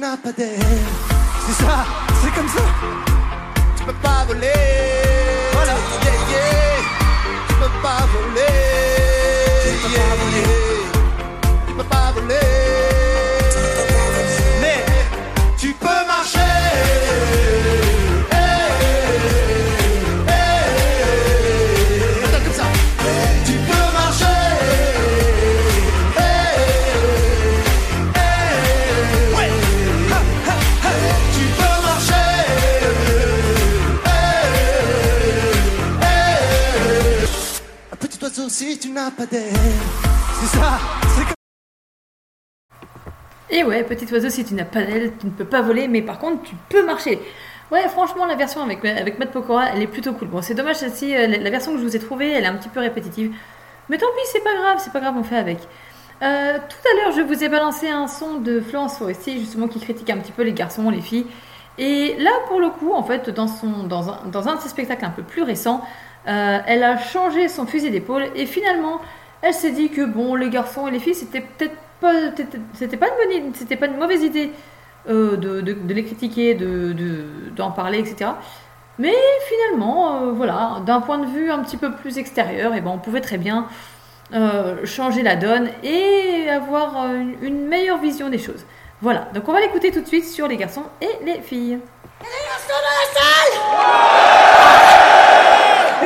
C'est 0.00 1.64
ça, 1.64 1.84
c'est 2.22 2.34
comme 2.34 2.48
ça. 2.48 3.07
C'est 39.00 40.58
ça, 40.58 40.80
Et 43.48 43.62
ouais, 43.62 43.84
petit 43.84 44.12
oiseau, 44.12 44.28
si 44.28 44.44
tu 44.44 44.54
n'as 44.54 44.64
pas 44.64 44.82
d'aile, 44.82 45.12
tu 45.20 45.26
ne 45.26 45.30
peux 45.30 45.44
pas 45.44 45.62
voler, 45.62 45.86
mais 45.86 46.02
par 46.02 46.18
contre, 46.18 46.42
tu 46.42 46.56
peux 46.68 46.84
marcher. 46.84 47.20
Ouais, 47.70 47.86
franchement, 47.88 48.26
la 48.26 48.34
version 48.34 48.60
avec, 48.60 48.84
avec 48.84 49.20
Matt 49.20 49.30
Pokora, 49.30 49.66
elle 49.72 49.82
est 49.82 49.86
plutôt 49.86 50.14
cool. 50.14 50.26
Bon, 50.26 50.42
c'est 50.42 50.54
dommage, 50.54 50.76
celle-ci, 50.76 51.14
euh, 51.14 51.28
la 51.28 51.38
la 51.38 51.50
version 51.50 51.72
que 51.72 51.78
je 51.78 51.84
vous 51.84 51.94
ai 51.94 52.00
trouvée, 52.00 52.32
elle 52.32 52.42
est 52.42 52.48
un 52.48 52.56
petit 52.56 52.70
peu 52.70 52.80
répétitive. 52.80 53.32
Mais 53.88 53.98
tant 53.98 54.06
pis, 54.16 54.28
c'est 54.32 54.42
pas 54.42 54.54
grave, 54.56 54.78
c'est 54.80 54.92
pas 54.92 54.98
grave, 54.98 55.14
on 55.16 55.22
fait 55.22 55.36
avec. 55.36 55.58
Euh, 56.22 56.58
tout 56.68 56.88
à 56.88 56.96
l'heure, 56.96 57.12
je 57.12 57.22
vous 57.22 57.44
ai 57.44 57.48
balancé 57.48 57.88
un 57.88 58.08
son 58.08 58.40
de 58.40 58.60
Florence 58.60 58.98
Foresti, 58.98 59.38
justement, 59.38 59.68
qui 59.68 59.78
critique 59.78 60.10
un 60.10 60.18
petit 60.18 60.32
peu 60.32 60.42
les 60.42 60.52
garçons, 60.52 60.90
les 60.90 61.02
filles. 61.02 61.26
Et 61.78 62.16
là, 62.18 62.32
pour 62.48 62.58
le 62.58 62.70
coup, 62.70 62.92
en 62.92 63.04
fait, 63.04 63.30
dans, 63.30 63.46
son, 63.46 63.84
dans, 63.84 64.10
un, 64.10 64.26
dans 64.26 64.48
un 64.48 64.56
de 64.56 64.60
ses 64.60 64.70
spectacles 64.70 65.04
un 65.04 65.10
peu 65.10 65.22
plus 65.22 65.42
récents, 65.42 65.84
euh, 66.28 66.58
elle 66.66 66.82
a 66.84 66.98
changé 66.98 67.48
son 67.48 67.66
fusil 67.66 67.90
d'épaule 67.90 68.24
et 68.36 68.46
finalement, 68.46 69.00
elle 69.42 69.54
s'est 69.54 69.70
dit 69.72 69.88
que 69.90 70.04
bon, 70.04 70.34
les 70.34 70.50
garçons 70.50 70.86
et 70.86 70.90
les 70.90 70.98
filles, 70.98 71.14
c'était 71.14 71.40
peut-être 71.40 71.76
pas, 72.00 72.12
c'était- 72.74 72.96
pas 72.96 73.06
une 73.08 73.42
bonne, 73.42 73.54
c'était 73.54 73.76
pas 73.76 73.86
une 73.86 73.96
mauvaise 73.96 74.22
idée 74.22 74.50
euh, 75.08 75.36
de, 75.36 75.92
les 75.94 76.04
critiquer, 76.04 76.54
de, 76.54 76.92
de- 76.92 77.24
d'en 77.56 77.70
parler, 77.70 77.98
etc. 78.00 78.32
Mais 78.98 79.14
finalement, 79.48 80.16
euh, 80.22 80.32
voilà, 80.32 80.82
d'un 80.84 81.00
point 81.00 81.18
de 81.18 81.26
vue 81.26 81.50
un 81.50 81.60
petit 81.60 81.76
peu 81.76 81.92
plus 81.92 82.18
extérieur, 82.18 82.74
et 82.74 82.80
ben, 82.80 82.90
on 82.94 82.98
pouvait 82.98 83.20
très 83.20 83.38
bien 83.38 83.66
changer 84.84 85.22
la 85.22 85.36
donne 85.36 85.70
et 85.82 86.50
avoir 86.50 87.06
une, 87.14 87.36
une 87.40 87.66
meilleure 87.66 87.96
vision 87.98 88.28
des 88.28 88.36
choses. 88.38 88.66
Voilà, 89.00 89.20
donc 89.32 89.48
on 89.48 89.52
va 89.52 89.60
l'écouter 89.60 89.90
tout 89.90 90.02
de 90.02 90.06
suite 90.06 90.26
sur 90.26 90.46
les 90.48 90.56
garçons 90.58 90.82
et 91.00 91.08
les 91.24 91.40
filles. 91.40 91.78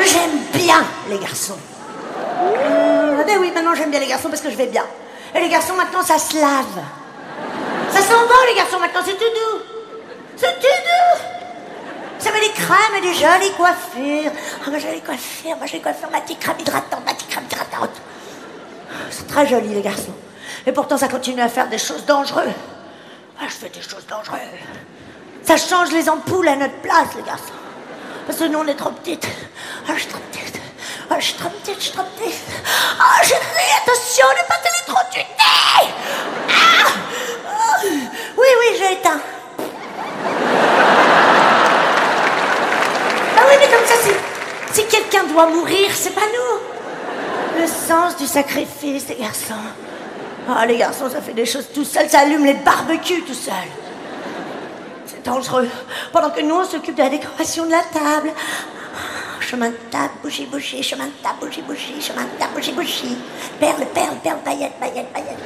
J'aime 0.01 0.39
bien 0.55 0.85
les 1.09 1.19
garçons. 1.19 1.59
Ah 1.95 3.25
ben 3.27 3.39
oui, 3.39 3.53
maintenant 3.55 3.75
j'aime 3.75 3.91
bien 3.91 4.01
les 4.01 4.07
garçons 4.07 4.29
parce 4.29 4.41
que 4.41 4.51
je 4.51 4.57
vais 4.57 4.67
bien. 4.67 4.85
Et 5.35 5.41
les 5.41 5.49
garçons 5.49 5.75
maintenant 5.75 6.03
ça 6.03 6.19
se 6.19 6.35
lave. 6.37 6.83
Ça 7.91 8.01
sent 8.01 8.09
bon 8.09 8.35
les 8.49 8.55
garçons 8.57 8.79
maintenant, 8.79 9.01
c'est 9.05 9.13
tout 9.13 9.19
doux. 9.19 9.63
C'est 10.37 10.55
tout 10.55 10.63
doux. 10.63 11.23
Ça 12.19 12.33
met 12.33 12.41
des 12.41 12.51
crèmes 12.51 12.97
et 12.97 13.01
des 13.01 13.15
jolies 13.15 13.53
coiffures. 13.57 14.33
Ah 14.67 14.71
ma 14.71 14.79
jolie 14.79 15.01
coiffure, 15.01 15.57
ma 15.59 15.67
jolie 15.67 15.83
coiffure, 15.83 16.11
ma 16.11 16.21
petite 16.21 16.39
crème 16.39 16.57
hydratante, 16.61 17.05
ma 17.05 17.15
petite 17.15 17.29
crème 17.29 17.45
hydratante. 17.51 17.91
C'est 19.11 19.27
très 19.27 19.47
joli 19.47 19.69
les 19.69 19.83
garçons. 19.83 20.15
Et 20.67 20.73
pourtant 20.73 20.97
ça 20.97 21.09
continue 21.09 21.43
à 21.43 21.49
faire 21.49 21.69
des 21.69 21.79
choses 21.79 22.05
dangereuses. 22.07 22.53
Ah, 23.41 23.45
je 23.49 23.55
fais 23.55 23.69
des 23.69 23.83
choses 23.83 24.07
dangereuses. 24.09 24.39
Ça 25.43 25.57
change 25.57 25.91
les 25.93 26.09
ampoules 26.09 26.49
à 26.49 26.57
notre 26.57 26.77
place 26.77 27.09
les 27.17 27.23
garçons. 27.23 27.62
Parce 28.27 28.39
que 28.39 28.45
nous, 28.45 28.59
on 28.59 28.67
est 28.67 28.75
trop 28.75 28.91
petites. 28.91 29.27
Ah, 29.89 29.93
je 29.95 30.01
suis 30.01 30.09
trop 30.09 30.21
petite. 30.31 30.61
Ah, 31.11 31.17
je 31.19 31.25
suis 31.27 31.35
trop 31.35 31.49
petite, 31.51 31.77
je 31.79 31.83
suis 31.85 31.93
trop 31.93 32.05
petite. 32.17 32.41
Ah, 32.99 33.23
chérie, 33.23 33.43
attention, 33.83 34.27
ne 34.31 34.49
pas 34.49 34.59
t'électrocuter. 34.63 35.27
Ah 35.41 35.83
Ah 36.49 37.81
Oui, 37.85 38.47
oui, 38.61 38.77
j'ai 38.79 38.93
éteint. 38.95 39.21
Ah 43.37 43.43
oui, 43.49 43.55
mais 43.61 43.67
comme 43.77 43.87
ça, 43.87 43.95
si, 44.03 44.11
si 44.73 44.87
quelqu'un 44.87 45.25
doit 45.25 45.47
mourir, 45.47 45.91
c'est 45.95 46.15
pas 46.15 46.21
nous. 46.23 47.61
Le 47.61 47.67
sens 47.67 48.17
du 48.17 48.27
sacrifice, 48.27 49.09
les 49.09 49.17
garçons. 49.17 49.55
Ah, 50.49 50.65
les 50.67 50.77
garçons, 50.79 51.11
ça 51.11 51.21
fait 51.21 51.35
des 51.35 51.47
choses 51.47 51.67
tout 51.75 51.85
seul, 51.85 52.09
ça 52.09 52.21
allume 52.21 52.45
les 52.45 52.55
barbecues 52.55 53.23
tout 53.23 53.35
seul. 53.35 53.53
Dangereux. 55.25 55.69
Pendant 56.13 56.31
que 56.31 56.41
nous, 56.41 56.55
on 56.55 56.65
s'occupe 56.65 56.97
de 56.97 57.03
la 57.03 57.09
décoration 57.09 57.67
de 57.67 57.71
la 57.71 57.83
table. 57.83 58.31
Chemin 59.41 59.71
de 59.71 59.77
table, 59.91 60.13
bougie, 60.23 60.47
bougie, 60.47 60.83
chemin 60.83 61.07
de 61.07 61.23
table, 61.23 61.37
bougie, 61.41 61.63
bougie, 61.63 62.01
chemin 62.01 62.23
de 62.23 62.39
table, 62.39 62.53
bougie, 62.55 62.73
bougie. 62.73 63.19
Perle, 63.61 63.87
perle, 63.95 64.17
perle, 64.23 64.39
paillette, 64.45 64.73
paillette, 64.81 65.13
paillette. 65.13 65.39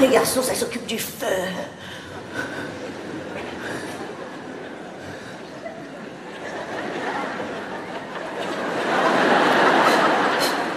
Les 0.00 0.08
garçons, 0.08 0.42
ça 0.42 0.54
s'occupe 0.54 0.86
du 0.86 0.98
feu. 0.98 1.26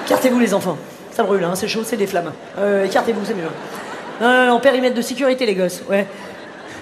Écartez-vous 0.06 0.40
les 0.40 0.54
enfants. 0.54 0.78
Ça 1.12 1.24
brûle, 1.24 1.44
hein, 1.44 1.54
c'est 1.56 1.68
chaud, 1.68 1.84
c'est 1.84 1.98
des 1.98 2.08
flammes. 2.08 2.32
Euh, 2.58 2.86
écartez-vous, 2.86 3.26
c'est 3.26 3.34
mieux. 3.34 3.50
Non, 4.22 4.32
non, 4.32 4.46
non, 4.48 4.60
périmètre 4.60 4.96
de 4.96 5.02
sécurité, 5.02 5.46
les 5.46 5.56
gosses. 5.56 5.84
Ouais. 5.90 6.08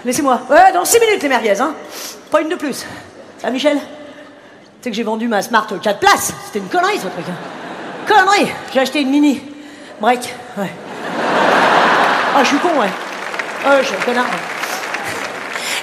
Laissez-moi. 0.06 0.40
Ouais, 0.50 0.72
dans 0.72 0.85
6 0.85 1.00
minutes, 1.00 1.24
les 1.24 1.30
merguez, 1.30 1.59
hein. 1.59 1.74
Pas 2.32 2.42
une 2.42 2.50
de 2.50 2.56
plus. 2.56 2.85
Ça, 3.40 3.50
Michel 3.50 3.80
sais 4.85 4.92
que 4.92 4.95
j'ai 4.98 5.03
vendu 5.03 5.27
ma 5.27 5.42
Smart 5.42 5.66
4 5.66 6.00
places. 6.00 6.32
C'était 6.45 6.59
une 6.59 6.69
connerie, 6.69 7.00
ce 7.00 7.08
truc. 7.08 7.25
Hein. 7.27 8.08
Connerie 8.08 8.51
J'ai 8.72 8.82
acheté 8.82 9.01
une 9.01 9.09
mini. 9.09 9.42
Break, 10.00 10.32
ouais. 10.59 10.69
Ah, 12.35 12.43
je 12.43 12.50
suis 12.50 12.59
con, 12.59 12.69
ouais. 12.80 12.92
Ouais, 13.66 13.82
je 13.82 13.88
suis 13.88 13.95
un 13.95 14.01
connard. 14.01 14.27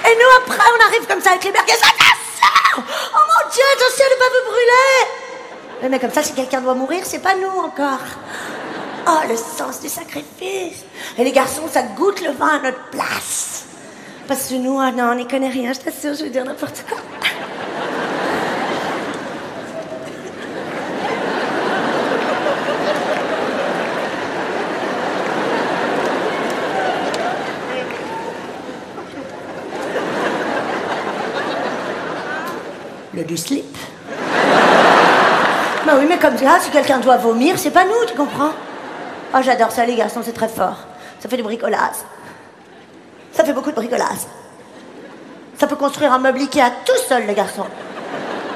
Et 0.05 0.15
nous, 0.15 0.45
après, 0.45 0.63
on 0.71 0.87
arrive 0.87 1.05
comme 1.05 1.19
ça 1.19 1.31
avec 1.31 1.43
les 1.43 1.51
merguez. 1.51 1.73
Attention 1.73 2.83
Oh 3.13 3.19
mon 3.27 3.49
Dieu, 3.51 3.63
attention 3.75 4.05
de 4.09 4.19
pas 4.19 4.29
vous 4.29 4.51
brûler 4.51 5.89
Mais 5.89 5.99
comme 5.99 6.13
ça, 6.13 6.23
si 6.23 6.33
quelqu'un 6.33 6.61
doit 6.61 6.75
mourir, 6.75 7.01
c'est 7.03 7.19
pas 7.19 7.35
nous 7.35 7.59
encore. 7.59 7.99
Oh, 9.05 9.19
le 9.27 9.35
sens 9.35 9.81
du 9.81 9.89
sacrifice. 9.89 10.85
Et 11.17 11.25
les 11.25 11.31
garçons, 11.33 11.67
ça 11.69 11.83
goûte 11.83 12.21
le 12.21 12.31
vin 12.31 12.55
à 12.55 12.59
notre 12.59 12.83
place. 12.85 13.65
Parce 14.27 14.47
que 14.47 14.55
nous, 14.55 14.79
ah 14.79 14.91
non, 14.91 15.11
on 15.11 15.15
n'y 15.15 15.27
connaît 15.27 15.49
rien, 15.49 15.73
je 15.73 15.79
t'assure, 15.79 16.15
je 16.15 16.23
vais 16.23 16.29
dire 16.29 16.45
n'importe 16.45 16.83
quoi. 16.87 16.97
Le 33.13 33.23
du 33.23 33.37
slip. 33.37 33.77
Bah 35.85 35.93
oui, 35.99 36.05
mais 36.07 36.17
comme 36.17 36.37
ça, 36.37 36.59
si 36.59 36.71
quelqu'un 36.71 36.99
doit 36.99 37.17
vomir, 37.17 37.59
c'est 37.59 37.69
pas 37.69 37.83
nous, 37.83 38.05
tu 38.07 38.15
comprends? 38.15 38.51
Oh, 39.35 39.39
j'adore 39.43 39.71
ça, 39.71 39.85
les 39.85 39.95
garçons, 39.95 40.21
c'est 40.23 40.33
très 40.33 40.47
fort. 40.47 40.77
Ça 41.19 41.29
fait 41.29 41.37
du 41.37 41.43
bricolage. 41.43 41.97
Ça 43.33 43.43
fait 43.43 43.53
beaucoup 43.53 43.71
de 43.71 43.75
bricolage. 43.75 44.19
Ça 45.57 45.67
peut 45.67 45.75
construire 45.75 46.13
un 46.13 46.19
meuble 46.19 46.39
Ikea 46.39 46.69
tout 46.85 47.01
seul, 47.07 47.25
les 47.25 47.33
garçons. 47.33 47.65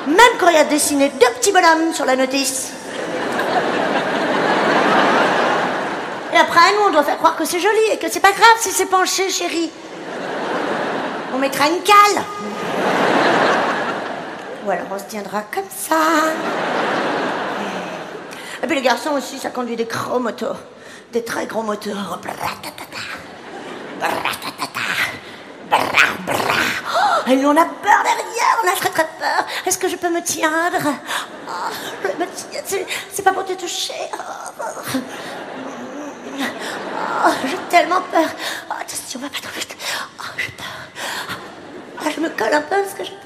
Même 0.08 0.38
quand 0.40 0.50
il 0.50 0.58
a 0.58 0.64
dessiné 0.64 1.10
deux 1.10 1.34
petits 1.40 1.52
bonhommes 1.52 1.94
sur 1.94 2.06
la 2.06 2.16
notice. 2.16 2.72
Et 6.34 6.38
après, 6.38 6.74
nous, 6.76 6.88
on 6.88 6.92
doit 6.92 7.04
faire 7.04 7.18
croire 7.18 7.36
que 7.36 7.46
c'est 7.46 7.60
joli 7.60 7.92
et 7.92 7.98
que 7.98 8.10
c'est 8.10 8.20
pas 8.20 8.32
grave 8.32 8.58
si 8.60 8.70
c'est 8.70 8.86
penché, 8.86 9.30
chérie. 9.30 9.72
On 11.34 11.40
mettra 11.40 11.68
une 11.68 11.82
cale. 11.82 12.24
Ou 14.66 14.72
alors 14.72 14.88
on 14.92 15.00
se 15.00 15.06
tiendra 15.06 15.44
comme 15.54 15.64
ça. 15.70 15.96
Et 18.62 18.68
puis 18.68 18.76
les 18.76 18.82
garçons 18.82 19.12
aussi, 19.12 19.40
ça 19.40 19.50
conduit 19.50 19.76
des 19.76 19.86
gros 19.86 20.20
motos. 20.20 20.56
Des 21.12 21.24
très 21.24 21.46
gros 21.46 21.64
moteurs. 21.64 22.20
Oh, 26.94 27.17
et 27.30 27.46
on 27.46 27.52
a 27.58 27.66
peur 27.66 28.04
derrière, 28.04 28.58
on 28.64 28.68
a 28.68 28.72
très 28.72 28.90
très 28.90 29.08
peur. 29.20 29.46
Est-ce 29.66 29.78
que 29.78 29.88
je 29.90 29.96
peux 29.96 30.10
me 30.10 30.22
tiendre? 30.22 30.94
Oh, 31.48 32.08
me 32.20 32.26
tiens, 32.26 32.62
c'est- 33.12 33.22
pas 33.24 33.34
pour 33.34 33.46
te 33.46 33.54
toucher. 33.54 33.94
Oh, 34.14 34.20
oh, 37.26 37.32
j'ai 37.46 37.58
tellement 37.70 38.02
peur. 38.12 38.28
Oh, 38.70 38.74
attention, 38.80 39.20
va 39.20 39.28
pas 39.30 39.40
trop 39.42 39.52
vite. 39.56 39.76
Oh, 40.20 40.24
j'ai 40.38 40.52
peur. 40.52 42.12
Je 42.16 42.20
me 42.22 42.30
colle 42.30 42.54
un 42.54 42.62
peu 42.62 42.76
parce 42.82 42.94
que 42.94 43.04
j'ai 43.04 43.12
peur. 43.12 43.20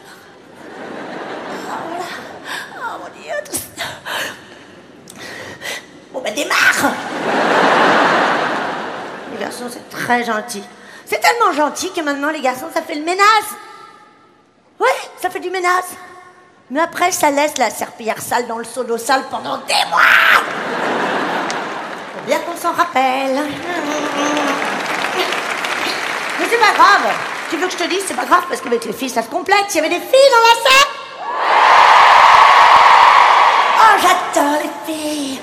Oh. 1.69 2.03
Oh, 2.77 2.97
mon 3.03 3.21
Dieu, 3.21 3.31
attention. 3.37 3.61
Bon, 6.11 6.21
ben 6.21 6.33
démarre 6.33 6.93
Les 9.33 9.37
garçons, 9.39 9.69
c'est 9.71 9.89
très 9.89 10.23
gentil. 10.23 10.63
C'est 11.05 11.19
tellement 11.19 11.51
gentil 11.53 11.91
que 11.93 12.01
maintenant, 12.01 12.31
les 12.31 12.41
garçons, 12.41 12.67
ça 12.73 12.81
fait 12.81 12.95
le 12.95 13.03
ménage. 13.03 13.43
Ça 15.21 15.29
fait 15.29 15.39
du 15.39 15.51
ménage. 15.51 15.83
Mais 16.71 16.79
après, 16.79 17.11
ça 17.11 17.29
laisse 17.29 17.57
la 17.59 17.69
serpillière 17.69 18.19
sale 18.19 18.47
dans 18.47 18.57
le 18.57 18.63
seau 18.63 18.83
d'eau 18.83 18.97
sale 18.97 19.23
pendant 19.29 19.57
des 19.57 19.73
mois. 19.91 20.01
Faut 22.15 22.25
bien 22.25 22.39
qu'on 22.39 22.57
s'en 22.57 22.71
rappelle. 22.71 23.39
Mais 26.39 26.45
c'est 26.49 26.57
pas 26.57 26.73
grave. 26.73 27.13
Tu 27.51 27.57
veux 27.57 27.67
que 27.67 27.73
je 27.73 27.77
te 27.77 27.87
dise, 27.87 28.03
c'est 28.07 28.15
pas 28.15 28.25
grave, 28.25 28.45
parce 28.49 28.61
qu'avec 28.61 28.83
les 28.83 28.93
filles, 28.93 29.09
ça 29.09 29.21
se 29.21 29.27
complète. 29.27 29.65
Il 29.69 29.75
y 29.75 29.79
avait 29.79 29.89
des 29.89 29.99
filles 29.99 30.31
dans 30.31 30.41
la 30.41 30.55
salle. 30.63 30.89
Oh, 33.77 33.93
j'adore 34.01 34.59
les 34.63 34.93
filles. 34.93 35.39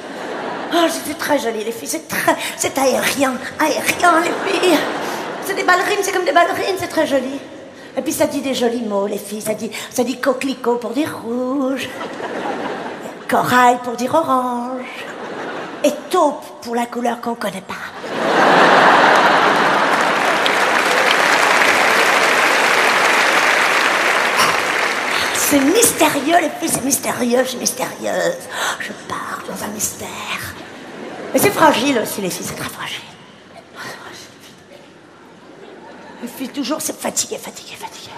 Oh, 0.74 0.88
c'était 0.90 1.18
très 1.18 1.38
joli, 1.38 1.62
les 1.62 1.70
filles. 1.72 1.88
C'est 1.88 2.08
très... 2.08 2.34
C'est 2.56 2.76
aérien. 2.78 3.34
Aérien, 3.60 4.20
les 4.24 4.32
filles. 4.50 4.78
C'est 5.44 5.54
des 5.54 5.62
ballerines, 5.62 6.00
c'est 6.02 6.12
comme 6.12 6.24
des 6.24 6.32
ballerines, 6.32 6.76
c'est 6.80 6.88
très 6.88 7.06
joli. 7.06 7.40
Et 7.98 8.00
puis 8.00 8.12
ça 8.12 8.28
dit 8.28 8.40
des 8.40 8.54
jolis 8.54 8.82
mots, 8.82 9.08
les 9.08 9.18
filles. 9.18 9.40
Ça 9.40 9.54
dit, 9.54 9.72
ça 9.90 10.04
dit 10.04 10.20
coquelicot 10.20 10.76
pour 10.76 10.90
dire 10.90 11.18
rouge. 11.24 11.88
Corail 13.28 13.78
pour 13.82 13.94
dire 13.94 14.14
orange. 14.14 14.86
Et 15.82 15.90
taupe 16.08 16.44
pour 16.62 16.76
la 16.76 16.86
couleur 16.86 17.20
qu'on 17.20 17.34
connaît 17.34 17.60
pas. 17.60 17.74
C'est 25.34 25.60
mystérieux, 25.60 26.36
les 26.40 26.50
filles, 26.50 26.68
c'est 26.68 26.84
mystérieux, 26.84 27.38
je 27.42 27.48
suis 27.48 27.58
mystérieuse. 27.58 28.36
Je 28.78 28.92
pars 29.08 29.42
dans 29.48 29.64
un 29.64 29.68
mystère. 29.68 30.08
Mais 31.34 31.40
c'est 31.40 31.50
fragile 31.50 31.98
aussi, 32.00 32.20
les 32.20 32.30
filles, 32.30 32.46
c'est 32.46 32.56
très 32.56 32.70
fragile. 32.70 33.17
Les 36.22 36.28
filles, 36.28 36.48
toujours, 36.48 36.80
c'est 36.80 36.98
fatigué, 36.98 37.38
fatigué, 37.38 37.74
fatigué. 37.76 38.10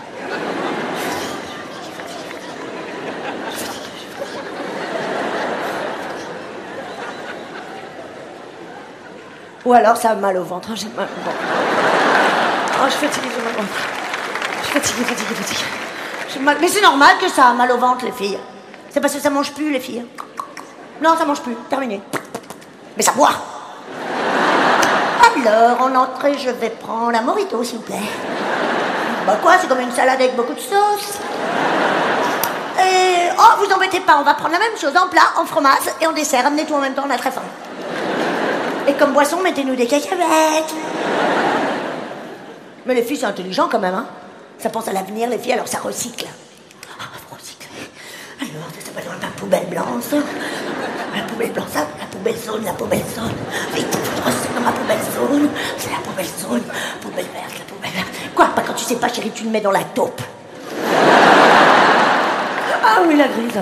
Ou 9.64 9.72
alors 9.74 9.96
ça 9.96 10.10
a 10.10 10.14
mal 10.14 10.36
au 10.38 10.44
ventre. 10.44 10.70
hein, 10.70 10.74
J'ai 10.74 10.88
mal 10.88 11.06
au 11.06 11.24
ventre. 11.24 11.36
Oh, 12.82 12.84
je 12.86 12.90
suis 12.92 13.06
fatiguée, 13.06 13.28
j'ai 13.36 13.42
mal 13.44 13.52
au 13.54 13.58
ventre. 13.58 13.74
Je 14.60 14.64
suis 14.64 14.72
fatiguée, 14.72 15.04
fatiguée, 15.04 15.34
fatiguée. 15.34 16.58
Mais 16.60 16.68
c'est 16.68 16.80
normal 16.80 17.16
que 17.20 17.28
ça 17.28 17.46
a 17.48 17.52
mal 17.52 17.70
au 17.72 17.76
ventre, 17.78 18.04
les 18.06 18.12
filles. 18.12 18.38
C'est 18.90 19.00
parce 19.00 19.12
que 19.14 19.20
ça 19.20 19.30
mange 19.30 19.52
plus, 19.52 19.70
les 19.70 19.80
filles. 19.80 20.04
Non, 21.02 21.16
ça 21.16 21.24
mange 21.26 21.40
plus. 21.40 21.54
Terminé. 21.68 22.00
Mais 22.96 23.02
ça 23.02 23.12
boit. 23.12 23.32
Alors, 25.46 25.80
en 25.80 25.94
entrée, 25.94 26.36
je 26.38 26.50
vais 26.50 26.68
prendre 26.68 27.16
un 27.16 27.22
morito, 27.22 27.64
s'il 27.64 27.78
vous 27.78 27.84
plaît. 27.84 27.96
Bah 29.26 29.38
quoi, 29.40 29.52
c'est 29.58 29.68
comme 29.68 29.80
une 29.80 29.90
salade 29.90 30.20
avec 30.20 30.36
beaucoup 30.36 30.52
de 30.52 30.60
sauce. 30.60 31.18
Et 32.78 33.28
oh, 33.38 33.64
vous 33.64 33.72
embêtez 33.72 34.00
pas, 34.00 34.18
on 34.20 34.22
va 34.22 34.34
prendre 34.34 34.52
la 34.52 34.58
même 34.58 34.76
chose 34.78 34.94
en 34.96 35.08
plat, 35.08 35.22
en 35.38 35.46
fromage 35.46 35.88
et 36.00 36.06
en 36.06 36.12
dessert. 36.12 36.46
Amenez 36.46 36.66
tout 36.66 36.74
en 36.74 36.80
même 36.80 36.94
temps, 36.94 37.04
on 37.06 37.10
a 37.10 37.16
très 37.16 37.30
faim. 37.30 37.42
Et 38.86 38.92
comme 38.94 39.12
boisson, 39.12 39.40
mettez-nous 39.42 39.76
des 39.76 39.86
cacahuètes. 39.86 40.74
Mais 42.84 42.94
les 42.94 43.02
filles, 43.02 43.18
c'est 43.18 43.26
intelligent 43.26 43.68
quand 43.70 43.78
même, 43.78 43.94
hein. 43.94 44.06
Ça 44.58 44.68
pense 44.68 44.88
à 44.88 44.92
l'avenir, 44.92 45.30
les 45.30 45.38
filles, 45.38 45.54
alors 45.54 45.68
ça 45.68 45.78
recycle. 45.78 46.26
Ah, 46.98 47.04
recycle. 47.34 47.68
Alors, 48.40 48.68
ça 48.78 48.90
va 48.94 49.00
dans 49.00 49.20
la 49.22 49.32
poubelle 49.36 49.66
blanche. 49.70 50.22
La 51.16 51.22
poubelle 51.22 51.52
blanche, 51.52 51.68
ça, 51.72 51.86
poubelle 52.20 52.36
jaune, 52.44 52.64
la 52.64 52.72
poubelle 52.72 53.02
jaune. 53.16 53.32
Vite, 53.74 53.96
faut 53.96 54.16
je 54.16 54.22
recycle 54.22 54.54
dans 54.54 54.60
ma 54.60 54.72
poubelle 54.72 54.98
jaune. 55.14 55.48
C'est 55.78 55.90
la 55.90 55.98
poubelle 55.98 56.26
jaune, 56.40 56.62
poubelle 57.00 57.24
verte, 57.32 57.58
la 57.58 57.64
poubelle 57.64 57.92
verte. 57.92 58.08
Quoi 58.34 58.46
Pas 58.54 58.60
quand 58.62 58.74
tu 58.74 58.84
sais 58.84 58.96
pas, 58.96 59.08
chérie, 59.08 59.30
tu 59.30 59.44
le 59.44 59.50
mets 59.50 59.60
dans 59.62 59.70
la 59.70 59.84
taupe. 59.84 60.20
Ah 62.84 63.00
oui, 63.06 63.16
la 63.16 63.28
grise. 63.28 63.60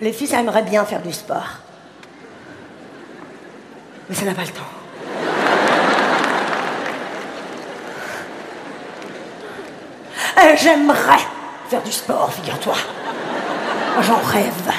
Les 0.00 0.12
filles, 0.12 0.26
ça 0.28 0.40
aimerait 0.40 0.62
bien 0.62 0.84
faire 0.84 1.02
du 1.02 1.12
sport. 1.12 1.58
Mais 4.08 4.14
ça 4.14 4.24
n'a 4.24 4.32
pas 4.32 4.42
le 4.42 4.48
temps. 4.48 4.62
Euh, 10.38 10.56
J'aimerais 10.56 11.18
faire 11.68 11.82
du 11.82 11.92
sport, 11.92 12.32
figure-toi. 12.32 12.74
J'en 14.00 14.16
rêve. 14.18 14.72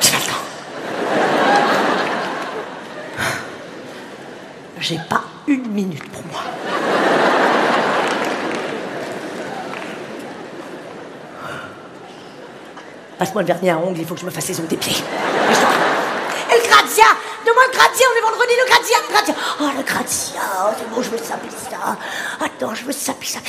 J'ai 0.00 0.10
pas 0.10 0.16
le 0.16 0.22
temps. 0.24 0.32
J'ai 4.88 5.00
pas 5.10 5.20
une 5.48 5.66
minute 5.72 6.08
pour 6.12 6.22
moi. 6.26 6.42
Passe-moi 13.18 13.42
le 13.42 13.46
vernis 13.48 13.70
à 13.70 13.78
ongles, 13.78 13.98
il 13.98 14.06
faut 14.06 14.14
que 14.14 14.20
je 14.20 14.26
me 14.26 14.30
fasse 14.30 14.46
les 14.46 14.60
ongles 14.60 14.68
des 14.68 14.76
pieds. 14.76 14.94
Et 14.94 16.54
le 16.54 16.68
grazia 16.68 17.04
Donne-moi 17.44 17.64
le 17.66 17.76
grazia, 17.76 18.06
on 18.12 18.16
est 18.16 18.30
vendredi, 18.30 18.52
le 18.56 18.68
grazia, 18.70 18.96
le 19.08 19.12
grazia 19.12 19.34
Oh, 19.58 19.70
le 19.76 19.82
grazia, 19.82 20.40
oh, 20.60 20.74
c'est 20.78 20.88
bon, 20.88 21.02
je 21.02 21.10
veux 21.10 21.18
ça, 21.18 21.34
ça. 21.68 21.98
Attends, 22.44 22.74
je 22.76 22.84
veux 22.84 22.92
ça, 22.92 23.06
ça, 23.06 23.14
puis 23.18 23.28
ça. 23.28 23.40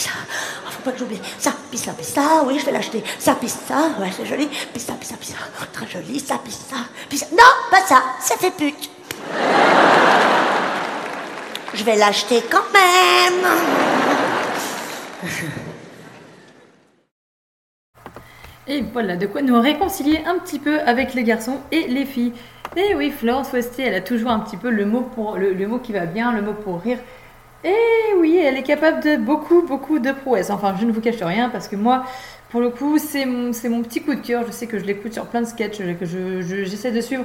Oh, 0.66 0.72
faut 0.72 0.82
pas 0.82 0.91
que 0.91 0.98
j'oublie. 0.98 1.22
Ça, 1.38 1.51
puis 1.69 1.77
ça, 1.77 1.91
oui, 2.48 2.57
je 2.57 2.66
vais 2.66 2.72
l'acheter. 2.72 3.03
Ça, 3.19 3.35
puis 3.35 3.49
ça, 3.49 3.91
ouais, 3.99 4.11
c'est 4.17 4.25
joli. 4.25 4.48
Puis 4.48 4.82
ça. 4.82 4.93
Oh, 5.61 5.66
très 5.72 5.88
joli, 5.88 6.19
ça, 6.19 6.40
puis 6.43 6.51
ça. 6.51 7.25
Non, 7.32 7.43
pas 7.69 7.85
ça, 7.85 8.01
ça 8.22 8.38
fait 8.38 8.49
pute. 8.49 8.90
Je 11.74 11.84
vais 11.84 11.96
l'acheter 11.96 12.42
quand 12.50 12.66
même. 12.74 13.46
Et 18.70 18.82
voilà, 18.82 19.16
de 19.16 19.26
quoi 19.28 19.42
nous 19.42 19.60
réconcilier 19.60 20.20
un 20.26 20.38
petit 20.40 20.60
peu 20.60 20.80
avec 20.82 21.14
les 21.14 21.24
garçons 21.24 21.58
et 21.72 21.88
les 21.88 22.06
filles. 22.06 22.34
Et 22.76 22.96
oui, 22.96 23.12
Florence 23.12 23.54
Westé, 23.54 23.84
elle 23.84 23.96
a 23.96 24.02
toujours 24.02 24.30
un 24.30 24.40
petit 24.40 24.58
peu 24.58 24.70
le 24.70 24.86
mot, 24.86 25.02
pour, 25.02 25.38
le, 25.38 25.68
mot 25.68 25.80
qui 25.80 25.94
va 25.94 26.06
bien, 26.06 26.34
le 26.34 26.42
mot 26.42 26.54
pour 26.54 26.82
rire. 26.82 26.98
Et 27.64 27.74
oui, 28.20 28.38
elle 28.38 28.58
est 28.58 28.64
capable 28.64 29.02
de 29.02 29.16
beaucoup, 29.16 29.62
beaucoup 29.62 30.00
de 30.00 30.12
prouesses. 30.12 30.50
Enfin, 30.50 30.76
je 30.80 30.86
ne 30.86 30.92
vous 30.92 31.00
cache 31.02 31.22
rien 31.22 31.50
parce 31.50 31.68
que 31.70 31.78
moi, 31.78 32.04
pour 32.50 32.60
le 32.60 32.70
coup, 32.70 32.98
c'est 32.98 33.26
mon, 33.26 33.52
petit 33.84 34.02
coup 34.02 34.14
de 34.16 34.20
cœur. 34.20 34.44
Je 34.46 34.52
sais 34.52 34.68
que 34.68 34.78
je 34.80 34.84
l'écoute 34.86 35.14
sur 35.14 35.26
plein 35.28 35.42
de 35.42 35.48
sketchs, 35.48 35.78
que 35.78 36.06
je, 36.06 36.42
je- 36.42 36.66
j'essaie 36.66 36.92
de 36.92 37.02
suivre 37.02 37.24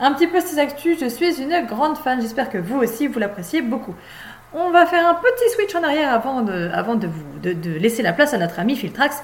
un 0.00 0.12
petit 0.12 0.26
peu 0.26 0.40
ses 0.40 0.58
actus. 0.58 0.98
Je 1.00 1.06
suis 1.06 1.40
une 1.40 1.64
grande 1.66 1.96
fan. 1.96 2.20
J'espère 2.20 2.50
que 2.50 2.58
vous 2.58 2.78
aussi, 2.78 3.06
vous 3.06 3.18
l'appréciez 3.18 3.62
beaucoup. 3.62 3.94
On 4.52 4.70
va 4.70 4.86
faire 4.86 5.06
un 5.06 5.14
petit 5.14 5.50
switch 5.54 5.74
en 5.76 5.84
arrière 5.84 6.12
avant 6.12 6.40
de, 6.40 6.70
avant 6.74 6.96
de, 6.96 7.06
vous, 7.06 7.38
de, 7.40 7.70
laisser 7.78 8.02
la 8.02 8.12
place 8.12 8.34
à 8.34 8.38
notre 8.38 8.58
ami 8.58 8.74
Filtrax. 8.74 9.22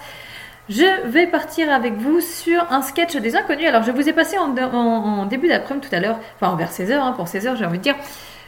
Je 0.68 1.08
vais 1.08 1.26
partir 1.26 1.72
avec 1.72 1.94
vous 1.94 2.20
sur 2.20 2.64
un 2.70 2.82
sketch 2.82 3.16
des 3.16 3.34
inconnus. 3.34 3.66
Alors, 3.66 3.82
je 3.82 3.90
vous 3.90 4.08
ai 4.08 4.12
passé 4.12 4.36
en, 4.38 5.26
début 5.26 5.48
d'après-midi 5.48 5.88
tout 5.88 5.94
à 5.94 6.00
l'heure, 6.00 6.18
enfin 6.40 6.54
vers 6.56 6.70
16h, 6.70 7.14
pour 7.14 7.26
16h, 7.26 7.56
j'ai 7.56 7.64
envie 7.64 7.78
de 7.78 7.82
dire. 7.82 7.94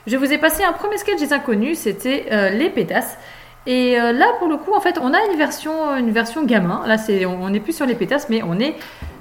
Je 0.07 0.17
vous 0.17 0.33
ai 0.33 0.39
passé 0.39 0.65
un 0.65 0.73
premier 0.73 0.99
sketch 0.99 1.19
des 1.19 1.33
inconnus, 1.33 1.79
c'était 1.79 2.27
euh, 2.33 2.51
Les 2.51 2.71
Pétasses. 2.71 3.19
Et 3.67 4.01
euh, 4.01 4.13
là, 4.13 4.27
pour 4.39 4.49
le 4.49 4.57
coup, 4.57 4.73
en 4.73 4.81
fait, 4.81 4.99
on 5.01 5.13
a 5.13 5.19
une 5.31 5.37
version, 5.37 5.97
une 5.97 6.11
version 6.11 6.45
gamin. 6.45 6.83
Là, 6.87 6.97
on 7.27 7.51
n'est 7.51 7.61
plus 7.61 7.75
sur 7.75 7.87
les 7.87 7.95
pétasses, 7.95 8.29
mais 8.31 8.43
on 8.43 8.59
est 8.59 8.75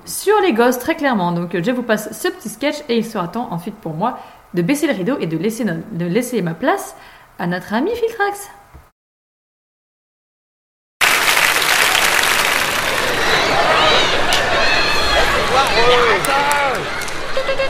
sur 0.08 0.40
les 0.42 0.54
gosses, 0.54 0.80
très 0.80 0.96
clairement. 0.96 1.32
Donc, 1.32 1.56
je 1.62 1.72
vous 1.72 1.84
passe 1.84 2.18
ce 2.20 2.28
petit 2.28 2.50
sketch 2.50 2.78
et 2.90 2.98
il 2.98 3.06
sera 3.06 3.28
temps 3.28 3.50
ensuite 3.52 3.76
pour 3.76 3.94
moi 3.94 4.20
de 4.54 4.62
baisser 4.62 4.88
le 4.88 4.94
rideau 4.94 5.18
et 5.20 5.28
de 5.28 5.38
laisser, 5.38 5.66
de 5.66 6.06
laisser 6.06 6.42
ma 6.42 6.54
place 6.54 6.96
à 7.40 7.48
notre 7.48 7.74
ami 7.74 7.92
Filtrax. 7.94 8.50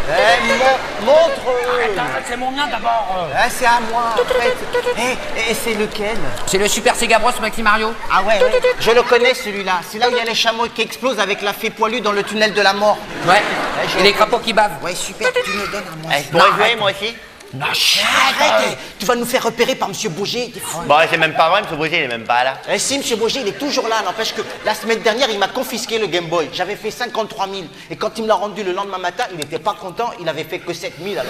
Eh, 0.09 0.47
mon- 0.47 1.05
montre 1.11 1.41
Attends, 1.83 2.03
c'est 2.27 2.37
mon 2.37 2.51
mien 2.51 2.67
d'abord. 2.67 3.27
Eh, 3.33 3.49
c'est 3.49 3.65
à 3.65 3.79
moi, 3.91 4.13
après. 4.15 4.53
Eh, 4.97 5.51
et 5.51 5.53
c'est 5.53 5.73
lequel? 5.73 6.17
C'est 6.45 6.57
le 6.57 6.67
Super 6.67 6.95
Sega 6.95 7.19
Bros 7.19 7.31
Maxi 7.41 7.61
Mario. 7.61 7.93
Ah 8.11 8.21
ouais, 8.23 8.39
ouais. 8.41 8.61
je 8.79 8.91
le 8.91 9.01
connais 9.03 9.33
celui-là. 9.33 9.79
C'est 9.89 9.97
là 9.99 10.07
où 10.07 10.11
il 10.11 10.17
y 10.17 10.21
a 10.21 10.25
les 10.25 10.35
chameaux 10.35 10.67
qui 10.73 10.81
explosent 10.81 11.19
avec 11.19 11.41
la 11.41 11.53
fée 11.53 11.69
poilue 11.69 11.99
dans 12.01 12.11
le 12.13 12.23
tunnel 12.23 12.53
de 12.53 12.61
la 12.61 12.73
mort. 12.73 12.97
Ouais. 13.27 13.41
Et 13.99 14.03
les 14.03 14.13
crapauds 14.13 14.39
qui 14.39 14.53
bavent. 14.53 14.81
Ouais, 14.81 14.95
super, 14.95 15.29
tu 15.33 15.51
me 15.51 15.67
donnes 15.71 15.83
à 15.91 15.95
moi. 16.07 16.11
Eh, 16.17 16.23
je 16.23 16.29
pourrais 16.29 16.51
jouer, 16.51 16.75
moi 16.77 16.91
aussi? 16.91 17.15
Non, 17.57 17.65
arrête, 17.65 18.69
eh, 18.73 18.77
Tu 18.99 19.05
vas 19.05 19.15
nous 19.15 19.25
faire 19.25 19.43
repérer 19.43 19.75
par 19.75 19.89
Monsieur 19.89 20.09
Bouger. 20.09 20.51
Bon, 20.85 20.95
c'est 21.09 21.17
même 21.17 21.33
pas 21.33 21.49
vrai, 21.49 21.61
M. 21.61 21.77
Bouger, 21.77 21.97
il 21.99 22.03
est 22.03 22.07
même 22.07 22.23
pas 22.25 22.43
là. 22.43 22.53
Eh 22.69 22.77
si, 22.77 22.97
Monsieur 22.97 23.15
Bouger, 23.15 23.39
il 23.41 23.47
est 23.47 23.57
toujours 23.57 23.87
là. 23.87 24.01
N'empêche 24.05 24.33
que 24.33 24.41
la 24.65 24.75
semaine 24.75 24.99
dernière, 24.99 25.29
il 25.29 25.39
m'a 25.39 25.47
confisqué 25.47 25.97
le 25.97 26.07
Game 26.07 26.25
Boy. 26.27 26.49
J'avais 26.53 26.75
fait 26.75 26.91
53 26.91 27.47
000. 27.47 27.63
Et 27.89 27.95
quand 27.95 28.11
il 28.17 28.23
me 28.23 28.27
l'a 28.27 28.35
rendu 28.35 28.63
le 28.63 28.73
lendemain 28.73 28.97
matin, 28.97 29.23
il 29.31 29.37
n'était 29.37 29.59
pas 29.59 29.73
content. 29.73 30.11
Il 30.19 30.27
avait 30.29 30.43
fait 30.43 30.59
que 30.59 30.73
7 30.73 30.93
000 31.01 31.13
alors. 31.19 31.25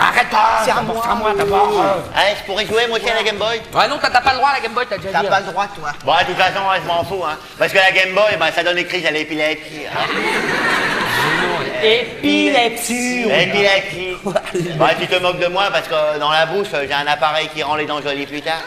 Arrête 0.00 0.26
C'est 0.64 0.70
à 0.70 0.82
moi. 0.82 1.00
C'est 1.04 1.10
à 1.10 1.14
moi 1.14 1.32
d'abord. 1.36 1.84
Allez, 2.16 2.36
je 2.40 2.44
pourrais 2.44 2.66
jouer 2.66 2.86
moi 2.88 2.98
aussi 2.98 3.08
à 3.08 3.14
la 3.14 3.22
Game 3.22 3.36
Boy? 3.36 3.60
Ouais, 3.74 3.88
non, 3.88 3.98
t'as 4.00 4.10
t'as 4.10 4.20
pas 4.20 4.32
le 4.32 4.38
droit 4.38 4.50
à 4.50 4.54
la 4.54 4.60
Game 4.60 4.72
Boy, 4.72 4.84
t'as 4.88 4.96
déjà 4.98 5.08
dit. 5.08 5.14
T'as 5.24 5.30
pas 5.30 5.40
le 5.40 5.46
droit, 5.46 5.66
toi. 5.76 5.90
Bon, 6.04 6.12
de 6.20 6.24
toute 6.26 6.36
façon, 6.36 6.60
je 6.82 6.86
m'en 6.88 7.04
fous, 7.04 7.22
hein. 7.24 7.36
Parce 7.58 7.72
que 7.72 7.78
la 7.78 7.92
Game 7.92 8.14
Boy, 8.14 8.36
ben, 8.38 8.50
ça 8.54 8.62
donne 8.62 8.76
des 8.76 8.86
crises 8.86 9.06
à 9.06 9.10
l'épilepsie. 9.10 9.86
hein. 9.90 10.06
Épilepsie. 11.84 13.22
Épilepsie. 13.22 14.16
Bon, 14.76 14.86
tu 15.00 15.06
te 15.06 15.20
moques 15.20 15.38
de 15.38 15.46
moi 15.46 15.64
parce 15.72 15.88
que 15.88 16.18
dans 16.18 16.30
la 16.30 16.46
bouche, 16.46 16.68
j'ai 16.72 16.92
un 16.92 17.06
appareil 17.06 17.48
qui 17.54 17.62
rend 17.62 17.76
les 17.76 17.86
dents 17.86 18.00
jolies 18.00 18.26
plus 18.26 18.42
tard. 18.42 18.62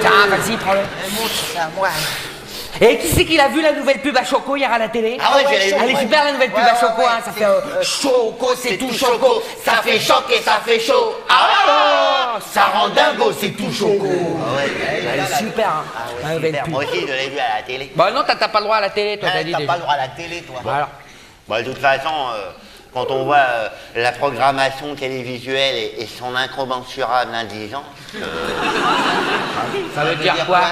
Tiens, 0.00 0.26
vas-y, 0.28 0.56
prends-le. 0.56 0.80
À 0.80 1.68
moi. 1.74 1.88
Et 2.78 2.98
qui 2.98 3.08
c'est 3.08 3.24
qu'il 3.24 3.40
a 3.40 3.48
vu 3.48 3.62
la 3.62 3.72
nouvelle 3.72 4.00
pub 4.00 4.14
à 4.18 4.24
Choco 4.24 4.54
hier 4.54 4.70
à 4.70 4.78
la 4.78 4.88
télé? 4.88 5.16
Ah 5.18 5.36
ouais, 5.36 5.44
vu. 5.44 5.74
Elle 5.82 5.90
est 5.90 5.96
super 5.96 6.24
la 6.24 6.32
nouvelle 6.32 6.50
pub 6.50 6.58
Ouais, 6.58 6.64
à 6.64 6.74
ouais, 6.74 6.80
Choco, 6.80 7.00
ouais, 7.00 7.08
hein, 7.08 7.22
ça 7.24 7.32
fait 7.32 7.44
euh, 7.46 7.82
Choco, 7.82 8.54
c'est 8.54 8.76
tout 8.76 8.92
Choco, 8.92 9.42
ça 9.64 9.80
fait 9.82 9.98
choc 9.98 10.24
et 10.30 10.42
ça 10.42 10.60
fait 10.62 10.78
chaud. 10.78 11.14
Ah 11.26 11.48
là 11.66 12.16
ça 12.40 12.66
rend 12.66 12.88
dingo, 12.88 13.32
c'est 13.38 13.50
tout 13.50 13.72
choco. 13.72 14.06
Ah 14.06 14.56
ouais, 14.56 14.70
Elle 15.14 15.20
est 15.20 15.36
super, 15.38 15.68
hein. 15.68 16.38
La. 16.42 16.66
Moi 16.66 16.84
aussi, 16.84 17.00
je 17.00 17.06
l'ai 17.12 17.28
vu 17.30 17.38
à 17.38 17.56
la 17.56 17.62
télé. 17.62 17.90
Bah 17.94 18.10
non, 18.10 18.22
t'as 18.26 18.48
pas 18.48 18.58
le 18.58 18.64
droit 18.64 18.76
à 18.76 18.80
la 18.82 18.90
télé, 18.90 19.18
toi, 19.18 19.28
t'as 19.32 19.42
dit 19.42 19.52
t'as 19.52 19.58
déjà. 19.58 19.72
pas 19.72 19.76
le 19.76 19.82
droit 19.82 19.94
à 19.94 19.96
la 19.98 20.08
télé, 20.08 20.42
toi. 20.42 20.60
Voilà. 20.62 20.88
Bon, 21.48 21.58
de 21.58 21.62
toute 21.62 21.78
façon, 21.78 22.08
euh, 22.34 22.50
quand 22.92 23.10
on 23.10 23.24
voit 23.24 23.36
euh, 23.36 23.68
la 23.94 24.12
programmation 24.12 24.94
télévisuelle 24.96 25.76
et, 25.76 26.02
et 26.02 26.06
son 26.06 26.34
incommensurable 26.34 27.32
indigence... 27.34 27.84
euh, 28.16 28.20
Ça 29.94 30.04
veut 30.04 30.16
dire 30.16 30.44
quoi 30.46 30.62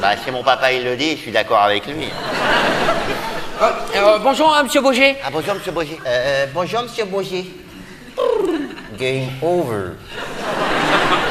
Bah, 0.00 0.10
si 0.24 0.30
mon 0.30 0.42
papa 0.42 0.72
il 0.72 0.84
le 0.84 0.96
dit, 0.96 1.12
je 1.12 1.22
suis 1.22 1.32
d'accord 1.32 1.62
avec 1.62 1.86
lui. 1.86 2.08
Euh, 3.60 4.18
bonjour, 4.20 4.54
hein, 4.54 4.62
monsieur 4.62 4.80
Boger. 4.80 5.16
Ah, 5.24 5.30
bonjour, 5.32 5.52
monsieur 5.56 5.72
Boger. 5.72 5.98
Euh, 6.06 6.46
bonjour, 6.54 6.82
Monsieur 6.84 7.04
Bouger. 7.06 7.44
Game 8.96 9.30
over. 9.42 9.94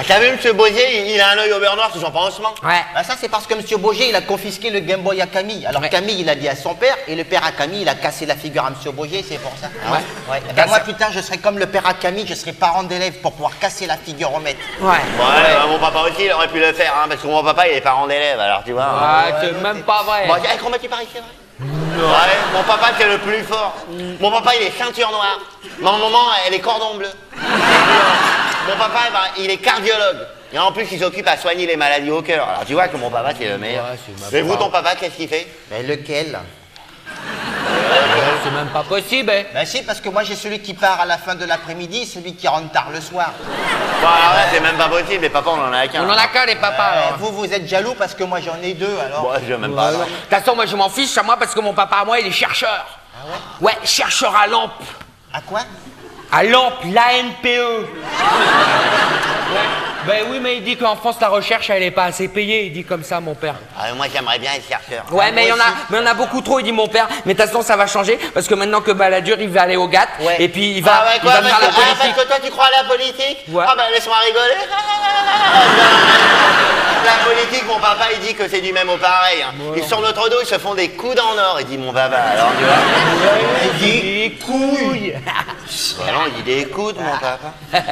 Ah, 0.00 0.02
t'as 0.06 0.20
vu, 0.20 0.30
monsieur 0.30 0.52
Boger, 0.52 1.12
il, 1.12 1.20
a 1.20 1.30
un 1.30 1.38
œil 1.38 1.52
au 1.52 1.58
beurre 1.58 1.74
noir 1.74 1.90
sous 1.92 1.98
son 1.98 2.12
pansement 2.12 2.54
Ouais. 2.62 2.84
Ah, 2.94 3.02
ça, 3.02 3.14
c'est 3.20 3.28
parce 3.28 3.48
que 3.48 3.54
Monsieur 3.54 3.78
Boger, 3.78 4.10
il 4.10 4.14
a 4.14 4.20
confisqué 4.20 4.70
le 4.70 4.78
Game 4.78 5.02
Boy 5.02 5.20
à 5.20 5.26
Camille. 5.26 5.66
Alors 5.66 5.82
Camille, 5.88 6.20
il 6.20 6.28
a 6.28 6.36
dit 6.36 6.48
à 6.48 6.54
son 6.54 6.76
père, 6.76 6.96
et 7.08 7.16
le 7.16 7.24
père 7.24 7.44
à 7.44 7.50
Camille, 7.50 7.82
il 7.82 7.88
a 7.88 7.96
cassé 7.96 8.24
la 8.24 8.36
figure 8.36 8.64
à 8.64 8.70
Monsieur 8.70 8.92
Boger, 8.92 9.24
c'est 9.28 9.38
pour 9.38 9.50
ça. 9.60 9.68
Ah 9.84 9.90
ouais 9.90 9.98
Ouais. 10.30 10.42
Eh 10.48 10.52
ben, 10.52 10.66
moi, 10.68 10.78
plus 10.78 10.94
tard, 10.94 11.10
je 11.10 11.18
serai 11.20 11.38
comme 11.38 11.58
le 11.58 11.66
père 11.66 11.84
à 11.84 11.94
Camille, 11.94 12.28
je 12.28 12.34
serai 12.34 12.52
parent 12.52 12.84
d'élève 12.84 13.14
pour 13.14 13.32
pouvoir 13.32 13.58
casser 13.58 13.86
la 13.86 13.96
figure 13.96 14.32
au 14.32 14.38
maître. 14.38 14.60
Ouais. 14.80 14.88
Ouais, 14.88 14.98
bah, 15.18 15.66
mon 15.68 15.80
papa 15.80 15.98
aussi, 16.02 16.26
il 16.26 16.32
aurait 16.32 16.46
pu 16.46 16.60
le 16.60 16.72
faire, 16.74 16.94
hein, 16.96 17.06
parce 17.08 17.20
que 17.20 17.26
mon 17.26 17.42
papa, 17.42 17.66
il 17.66 17.76
est 17.76 17.80
parent 17.80 18.06
d'élève, 18.06 18.38
alors 18.38 18.62
tu 18.62 18.70
vois. 18.70 18.86
Ah, 18.88 19.24
c'est 19.40 19.50
même 19.60 19.82
pas 19.82 20.04
vrai. 20.04 20.28
Bon, 20.28 20.34
comment 20.62 20.76
tu 20.80 20.88
paries, 20.88 21.08
c'est 21.12 21.18
vrai 21.18 21.28
Ouais, 21.60 22.36
mon 22.54 22.62
papa, 22.62 22.90
c'est 22.98 23.08
le 23.08 23.18
plus 23.18 23.42
fort. 23.42 23.74
Mon 24.20 24.30
papa, 24.30 24.52
il 24.60 24.66
est 24.66 24.70
ceinture 24.78 25.10
noire. 25.10 25.40
Ma 25.80 25.92
maman, 25.92 26.26
elle 26.46 26.54
est 26.54 26.60
cordon 26.60 26.96
bleu. 26.96 27.08
mon 27.36 28.76
papa, 28.76 29.00
eh 29.08 29.12
ben, 29.12 29.42
il 29.44 29.50
est 29.50 29.56
cardiologue. 29.56 30.26
Et 30.52 30.58
en 30.58 30.72
plus, 30.72 30.86
il 30.92 31.00
s'occupe 31.00 31.26
à 31.26 31.36
soigner 31.36 31.66
les 31.66 31.76
maladies 31.76 32.10
au 32.10 32.22
cœur. 32.22 32.48
Alors 32.48 32.64
tu 32.64 32.72
vois 32.74 32.88
que 32.88 32.96
mon 32.96 33.10
papa, 33.10 33.32
c'est 33.38 33.48
le 33.48 33.58
meilleur. 33.58 33.84
Ouais, 33.84 33.98
c'est 34.06 34.32
ma 34.32 34.38
Et 34.38 34.42
vous, 34.42 34.50
part. 34.50 34.58
ton 34.60 34.70
papa, 34.70 34.94
qu'est-ce 34.96 35.16
qu'il 35.16 35.28
fait? 35.28 35.46
Mais 35.70 35.82
lequel? 35.82 36.38
C'est 38.44 38.50
même 38.50 38.68
pas 38.68 38.82
possible. 38.82 39.30
hein. 39.30 39.44
Ben 39.54 39.64
si, 39.66 39.82
parce 39.82 40.00
que 40.00 40.08
moi 40.08 40.22
j'ai 40.22 40.34
celui 40.36 40.60
qui 40.60 40.74
part 40.74 41.00
à 41.00 41.06
la 41.06 41.18
fin 41.18 41.34
de 41.34 41.44
l'après-midi, 41.44 42.06
celui 42.06 42.34
qui 42.34 42.46
rentre 42.48 42.70
tard 42.72 42.88
le 42.92 43.00
soir. 43.00 43.32
Bon, 44.00 44.06
alors 44.06 44.34
là, 44.34 44.42
c'est 44.52 44.60
même 44.60 44.76
pas 44.76 44.88
possible, 44.88 45.22
les 45.22 45.28
papas, 45.30 45.50
on 45.50 45.68
en 45.68 45.72
a 45.72 45.86
qu'un. 45.88 46.04
On 46.04 46.10
en 46.10 46.16
a 46.16 46.26
qu'un, 46.28 46.46
les 46.46 46.54
papas. 46.56 46.82
Euh, 46.94 47.06
alors. 47.08 47.18
vous, 47.18 47.32
vous 47.32 47.52
êtes 47.52 47.66
jaloux 47.68 47.94
parce 47.98 48.14
que 48.14 48.24
moi 48.24 48.40
j'en 48.40 48.56
ai 48.62 48.74
deux 48.74 48.96
alors. 49.04 49.22
Bon, 49.22 49.30
je 49.46 49.54
même 49.54 49.74
pas. 49.74 49.92
De 49.92 49.96
toute 49.96 50.30
façon, 50.30 50.54
moi, 50.54 50.66
je 50.66 50.76
m'en 50.76 50.88
fiche 50.88 51.16
à 51.18 51.22
moi 51.22 51.36
parce 51.36 51.54
que 51.54 51.60
mon 51.60 51.72
papa, 51.74 51.96
à 52.02 52.04
moi, 52.04 52.20
il 52.20 52.26
est 52.26 52.32
chercheur. 52.32 52.86
ouais? 53.60 53.76
Chercheur 53.84 54.34
à 54.36 54.46
lampe. 54.46 54.70
À 55.32 55.40
quoi? 55.40 55.60
À 56.30 56.44
lampe, 56.44 56.84
l'ANPE. 56.84 57.44
Ouais. 59.50 59.58
Ben 60.08 60.24
oui, 60.30 60.38
mais 60.40 60.56
il 60.56 60.64
dit 60.64 60.74
qu'en 60.78 60.96
France, 60.96 61.16
la 61.20 61.28
recherche, 61.28 61.68
elle 61.68 61.82
est 61.82 61.90
pas 61.90 62.04
assez 62.04 62.28
payée. 62.28 62.64
Il 62.64 62.72
dit 62.72 62.82
comme 62.82 63.04
ça, 63.04 63.20
mon 63.20 63.34
père. 63.34 63.56
Ah, 63.78 63.92
moi, 63.94 64.06
j'aimerais 64.10 64.38
bien 64.38 64.52
être 64.54 64.66
chercheur. 64.66 65.04
Ouais, 65.12 65.30
mais 65.32 65.44
il 65.44 65.48
y 65.48 65.52
en 65.52 65.56
a, 65.56 65.68
mais 65.90 65.98
y 65.98 66.00
en 66.00 66.06
a 66.06 66.14
beaucoup 66.14 66.40
trop, 66.40 66.58
il 66.60 66.62
dit 66.62 66.72
mon 66.72 66.88
père. 66.88 67.06
Mais 67.26 67.34
de 67.34 67.38
toute 67.38 67.46
façon, 67.50 67.60
ça 67.62 67.76
va 67.76 67.86
changer 67.86 68.18
parce 68.32 68.46
que 68.48 68.54
maintenant 68.54 68.80
que 68.80 68.90
Balladur, 68.92 69.36
il 69.38 69.50
va 69.50 69.60
aller 69.62 69.76
au 69.76 69.86
GATT 69.86 70.08
et 70.38 70.48
puis 70.48 70.78
il 70.78 70.82
va, 70.82 71.02
ah 71.02 71.06
ouais, 71.08 71.20
il 71.22 71.28
va 71.28 71.40
me 71.42 71.46
faire 71.46 71.58
parce, 71.58 71.60
la 71.60 71.68
que, 71.68 71.74
ah, 71.76 71.80
politique. 71.82 71.98
parce 72.16 72.22
que 72.22 72.26
toi, 72.26 72.36
tu 72.42 72.50
crois 72.50 72.64
à 72.64 72.82
la 72.82 72.88
politique 72.88 73.44
Ouais. 73.52 73.64
Ah, 73.68 73.74
bah, 73.76 73.82
laisse-moi 73.92 74.16
rigoler. 74.16 74.56
la 77.04 77.24
politique, 77.24 77.66
mon 77.66 77.78
papa, 77.78 78.06
il 78.14 78.20
dit 78.26 78.34
que 78.34 78.48
c'est 78.48 78.60
du 78.62 78.72
même 78.72 78.88
au 78.88 78.96
pareil. 78.96 79.42
hein. 79.42 79.52
Ils 79.76 79.84
sont 79.84 80.00
notre 80.00 80.30
dos, 80.30 80.38
ils 80.40 80.46
se 80.46 80.58
font 80.58 80.74
des 80.74 80.88
coudes 80.90 81.20
en 81.20 81.36
or. 81.38 81.58
Il 81.60 81.66
dit, 81.66 81.76
mon 81.76 81.92
papa, 81.92 82.16
alors, 82.16 82.50
tu 82.58 82.64
vois. 82.64 82.76
Il 83.64 83.72
dit 83.78 84.00
des 84.02 84.30
couilles. 84.44 85.14
Non, 85.98 86.24
il 86.28 86.32
dit 86.42 86.54
des 86.54 86.64
coudes, 86.66 86.96
mon 86.98 87.18
papa. 87.18 87.52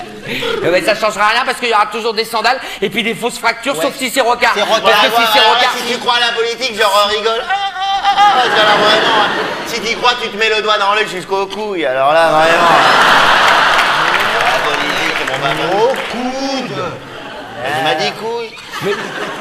Ben, 0.62 0.84
ça 0.84 0.94
changera 0.94 1.28
rien 1.28 1.44
parce 1.44 1.58
qu'il 1.58 1.68
y 1.68 1.74
aura 1.74 1.86
toujours 1.86 2.05
des 2.14 2.24
sandales 2.24 2.60
et 2.80 2.90
puis 2.90 3.02
des 3.02 3.14
fausses 3.14 3.38
fractures, 3.38 3.80
sauf 3.80 3.94
si 3.96 4.10
c'est 4.10 4.20
rocard. 4.20 4.52
C'est 4.54 4.60
Parce 4.60 4.80
si 4.80 5.22
c'est 5.32 5.40
rocard, 5.40 5.72
si 5.76 5.92
tu 5.92 5.98
crois 5.98 6.14
à 6.16 6.20
la 6.20 6.32
politique, 6.32 6.74
je 6.74 7.16
rigole. 7.16 7.42
Ah, 7.48 7.54
ah, 7.54 8.14
ah, 8.16 8.32
Parce 8.36 8.48
que 8.48 8.56
là, 8.56 8.76
vraiment, 8.76 9.24
si 9.66 9.80
tu 9.80 9.96
crois, 9.96 10.12
tu 10.22 10.28
te 10.28 10.36
mets 10.36 10.48
le 10.48 10.62
doigt 10.62 10.78
dans 10.78 10.94
l'œil 10.94 11.08
jusqu'au 11.08 11.46
couille. 11.46 11.84
Alors 11.86 12.12
là, 12.12 12.28
vraiment. 12.28 12.76
La 14.44 14.58
politique, 14.68 15.70
mon. 15.72 15.78
Au 15.82 15.88
coude. 15.88 16.84
Il 17.78 17.84
m'a 17.84 17.94
dit 17.94 18.12
couille. 18.12 18.56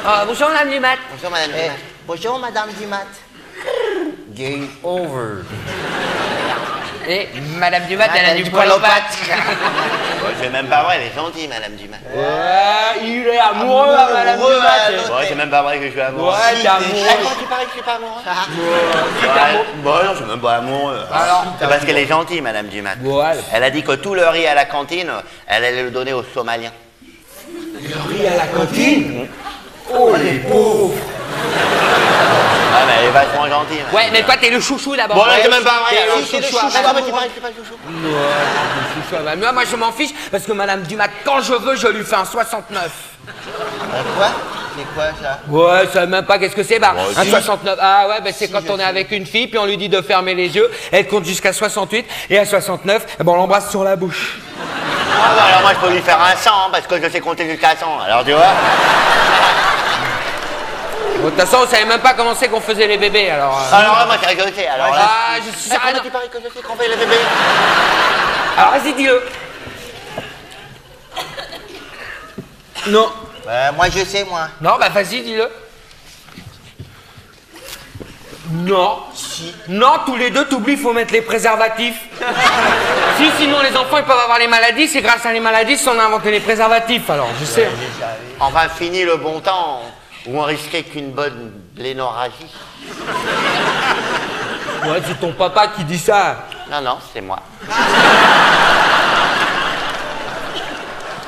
Ah, 0.04 0.24
bonjour, 0.26 0.48
madame 0.48 0.70
Dumat. 0.70 0.96
Bonjour, 1.12 1.30
madame 1.30 1.50
Eh, 1.56 1.62
Dumas. 1.62 1.74
bonjour 2.06 2.38
madame 2.38 2.68
Dumat. 2.78 3.06
Game 4.34 4.68
over. 4.82 5.44
Et 7.08 7.28
madame 7.58 7.84
Dumat, 7.86 8.08
elle 8.16 8.30
a 8.30 8.34
du 8.34 8.42
du 8.44 8.50
poil 8.50 8.68
aux 8.70 8.80
pattes. 8.80 9.16
C'est 10.40 10.50
même 10.50 10.66
pas 10.66 10.82
vrai, 10.82 10.96
elle 11.00 11.06
est 11.06 11.14
gentille, 11.14 11.48
madame 11.48 11.74
Dumas. 11.76 11.96
Ouais, 12.14 13.00
il 13.02 13.26
est 13.26 13.38
amoureux, 13.38 13.94
à 13.94 14.08
madame 14.12 14.34
Amoureux, 14.34 14.54
Dumat. 14.54 15.16
Ouais, 15.16 15.26
c'est 15.28 15.34
même 15.34 15.50
pas 15.50 15.62
vrai 15.62 15.78
que 15.78 15.86
je 15.86 15.90
suis 15.92 16.00
amoureux. 16.00 16.32
Ouais, 16.32 16.60
t'es 16.60 16.66
amoureux. 16.68 16.90
Eh, 16.94 17.16
comment 17.22 17.30
tu 17.38 17.44
parais 17.46 17.62
que 17.64 17.68
je 17.68 17.74
suis 17.74 17.82
pas 17.82 17.94
amoureux 17.94 18.20
Ouais, 18.26 19.64
Bon, 19.84 19.90
non, 19.94 20.10
je 20.12 20.16
suis 20.16 20.24
même 20.26 20.40
pas 20.40 20.54
amoureux. 20.56 20.98
Alors 21.12 21.44
C'est 21.60 21.68
parce 21.68 21.84
qu'elle 21.84 21.98
est 21.98 22.06
gentille, 22.06 22.40
madame 22.40 22.66
Dumas. 22.66 22.96
Elle 23.52 23.64
a 23.64 23.70
dit 23.70 23.82
que 23.82 23.92
tout 23.92 24.14
le 24.14 24.26
riz 24.28 24.46
à 24.46 24.54
la 24.54 24.64
cantine, 24.64 25.10
elle 25.46 25.64
allait 25.64 25.82
le 25.84 25.90
donner 25.90 26.12
aux 26.12 26.24
Somaliens. 26.34 26.72
Le 27.48 28.14
riz 28.14 28.26
à 28.26 28.36
la 28.36 28.46
cantine? 28.46 29.28
Oh, 29.92 30.14
les 30.16 30.38
pauvres. 30.40 30.94
Ah, 32.78 32.82
mais 32.86 32.92
elle 33.00 33.04
est 33.06 33.10
vachement 33.10 33.48
gentille. 33.48 33.78
hein. 33.80 33.94
Ouais, 33.94 34.08
mais 34.12 34.22
toi, 34.22 34.34
t'es 34.40 34.50
le 34.50 34.60
chouchou 34.60 34.94
d'abord. 34.96 35.16
Bon, 35.16 35.24
là, 35.24 35.34
Ouais, 35.36 35.40
c'est 35.42 35.50
même 35.50 35.62
pas 35.62 35.80
vrai. 35.80 35.90
t'es 35.96 36.02
alors. 36.02 36.16
le 36.18 36.24
Si, 36.24 36.30
c'est 36.30 36.36
le 36.38 36.42
chouchou. 36.42 36.58
chouchou. 36.58 36.76
Ah, 36.76 36.94
tu 36.98 37.02
suis 37.32 37.40
pas 37.40 37.48
le 37.48 37.54
chouchou 37.54 37.74
Ouais, 37.88 38.10
le 38.10 39.02
chouchou. 39.02 39.24
Bah, 39.24 39.36
moi, 39.36 39.52
moi, 39.52 39.62
je 39.70 39.76
m'en 39.76 39.92
fiche 39.92 40.10
parce 40.30 40.44
que 40.44 40.52
madame 40.52 40.82
Dumat, 40.82 41.08
quand 41.24 41.40
je 41.40 41.54
veux, 41.54 41.76
je 41.76 41.86
lui 41.88 42.04
fais 42.04 42.16
un 42.16 42.24
69. 42.24 42.90
Quoi? 43.26 44.28
C'est 44.76 44.84
quoi 44.94 45.04
ça? 45.22 45.38
Ouais, 45.48 45.86
je 45.86 45.98
sais 45.98 46.06
même 46.06 46.24
pas 46.26 46.38
qu'est-ce 46.38 46.54
que 46.56 46.62
c'est. 46.62 46.78
Bah, 46.78 46.92
Moi 46.94 47.04
un 47.16 47.22
aussi. 47.22 47.30
69. 47.30 47.78
Ah 47.80 48.06
ouais, 48.08 48.20
bah, 48.22 48.30
c'est 48.32 48.48
quand 48.48 48.62
on 48.70 48.78
est 48.78 48.84
avec 48.84 49.10
une 49.10 49.26
fille, 49.26 49.46
puis 49.46 49.58
on 49.58 49.66
lui 49.66 49.76
dit 49.76 49.88
de 49.88 50.00
fermer 50.02 50.34
les 50.34 50.54
yeux. 50.54 50.70
Elle 50.92 51.06
compte 51.08 51.24
jusqu'à 51.24 51.52
68. 51.52 52.06
Et 52.30 52.38
à 52.38 52.44
69, 52.44 53.06
eh 53.18 53.24
ben, 53.24 53.32
on 53.32 53.36
l'embrasse 53.36 53.70
sur 53.70 53.84
la 53.84 53.96
bouche. 53.96 54.38
Ah, 54.60 55.30
bah, 55.34 55.42
alors 55.48 55.62
moi, 55.62 55.70
je 55.74 55.86
peux 55.86 55.92
lui 55.94 56.02
faire 56.02 56.20
un 56.20 56.36
100, 56.36 56.50
hein, 56.50 56.68
parce 56.70 56.86
que 56.86 57.02
je 57.02 57.08
sais 57.10 57.20
compter 57.20 57.48
jusqu'à 57.48 57.74
100. 57.76 57.86
Alors, 58.06 58.24
tu 58.24 58.32
vois 58.32 58.42
Bon, 61.18 61.24
De 61.24 61.30
toute 61.30 61.40
façon, 61.40 61.64
on 61.64 61.66
savait 61.66 61.86
même 61.86 62.00
pas 62.00 62.12
comment 62.12 62.34
c'est 62.34 62.48
qu'on 62.48 62.60
faisait 62.60 62.86
les 62.86 62.98
bébés, 62.98 63.30
alors. 63.30 63.58
euh. 63.58 63.76
Alors 63.76 63.98
là, 63.98 64.06
moi, 64.06 64.16
c'est 64.22 64.54
sais. 64.54 64.66
Alors 64.68 64.94
là. 64.94 65.00
Ah, 65.02 65.36
je 65.38 65.58
suis 65.58 65.70
comment 65.70 66.02
tu 66.04 66.10
parais 66.10 66.28
que 66.28 66.38
je 66.38 66.54
sais 66.54 66.62
qu'on 66.62 66.76
fait 66.76 66.88
les 66.88 66.96
bébés? 66.96 67.16
Alors, 68.58 68.72
vas-y, 68.72 68.92
dis-le. 68.92 69.22
Non. 72.88 73.08
Euh, 73.48 73.72
moi 73.72 73.86
je 73.88 74.04
sais 74.04 74.24
moi. 74.24 74.48
Non, 74.60 74.76
bah 74.78 74.88
vas-y, 74.88 75.22
dis-le. 75.22 75.48
Non. 78.50 79.00
Non, 79.68 79.92
tous 80.04 80.16
les 80.16 80.30
deux, 80.30 80.46
t'oublies, 80.46 80.74
il 80.74 80.78
faut 80.78 80.92
mettre 80.92 81.12
les 81.12 81.22
préservatifs. 81.22 82.00
si, 83.16 83.30
sinon 83.38 83.60
les 83.60 83.76
enfants, 83.76 83.98
ils 83.98 84.04
peuvent 84.04 84.18
avoir 84.18 84.38
les 84.38 84.46
maladies. 84.46 84.86
C'est 84.88 85.02
grâce 85.02 85.26
à 85.26 85.32
les 85.32 85.40
maladies 85.40 85.76
qu'on 85.82 85.98
a 85.98 86.04
inventé 86.04 86.30
les 86.30 86.40
préservatifs, 86.40 87.10
alors, 87.10 87.28
je 87.40 87.44
sais. 87.44 87.68
Enfin, 88.38 88.68
fini 88.68 89.04
le 89.04 89.16
bon 89.16 89.40
temps 89.40 89.82
où 90.26 90.38
on 90.38 90.44
risquait 90.44 90.84
qu'une 90.84 91.10
bonne 91.12 91.52
blénorragie. 91.74 92.52
Ouais, 94.84 95.00
c'est 95.04 95.18
ton 95.18 95.32
papa 95.32 95.68
qui 95.68 95.82
dit 95.82 95.98
ça. 95.98 96.44
Non, 96.70 96.80
non, 96.80 96.98
c'est 97.12 97.20
moi. 97.20 97.40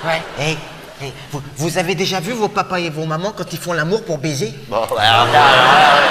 Ouais. 0.04 0.22
Hey, 0.38 0.56
hey, 1.02 1.12
vous, 1.32 1.42
vous 1.56 1.78
avez 1.78 1.94
déjà 1.94 2.20
vu 2.20 2.32
vos 2.32 2.48
papas 2.48 2.78
et 2.78 2.90
vos 2.90 3.04
mamans 3.04 3.32
quand 3.36 3.52
ils 3.52 3.58
font 3.58 3.72
l'amour 3.72 4.04
pour 4.04 4.18
baiser 4.18 4.52
Bon, 4.68 4.76
alors 4.76 4.94
là, 4.98 5.40
alors. 5.40 6.08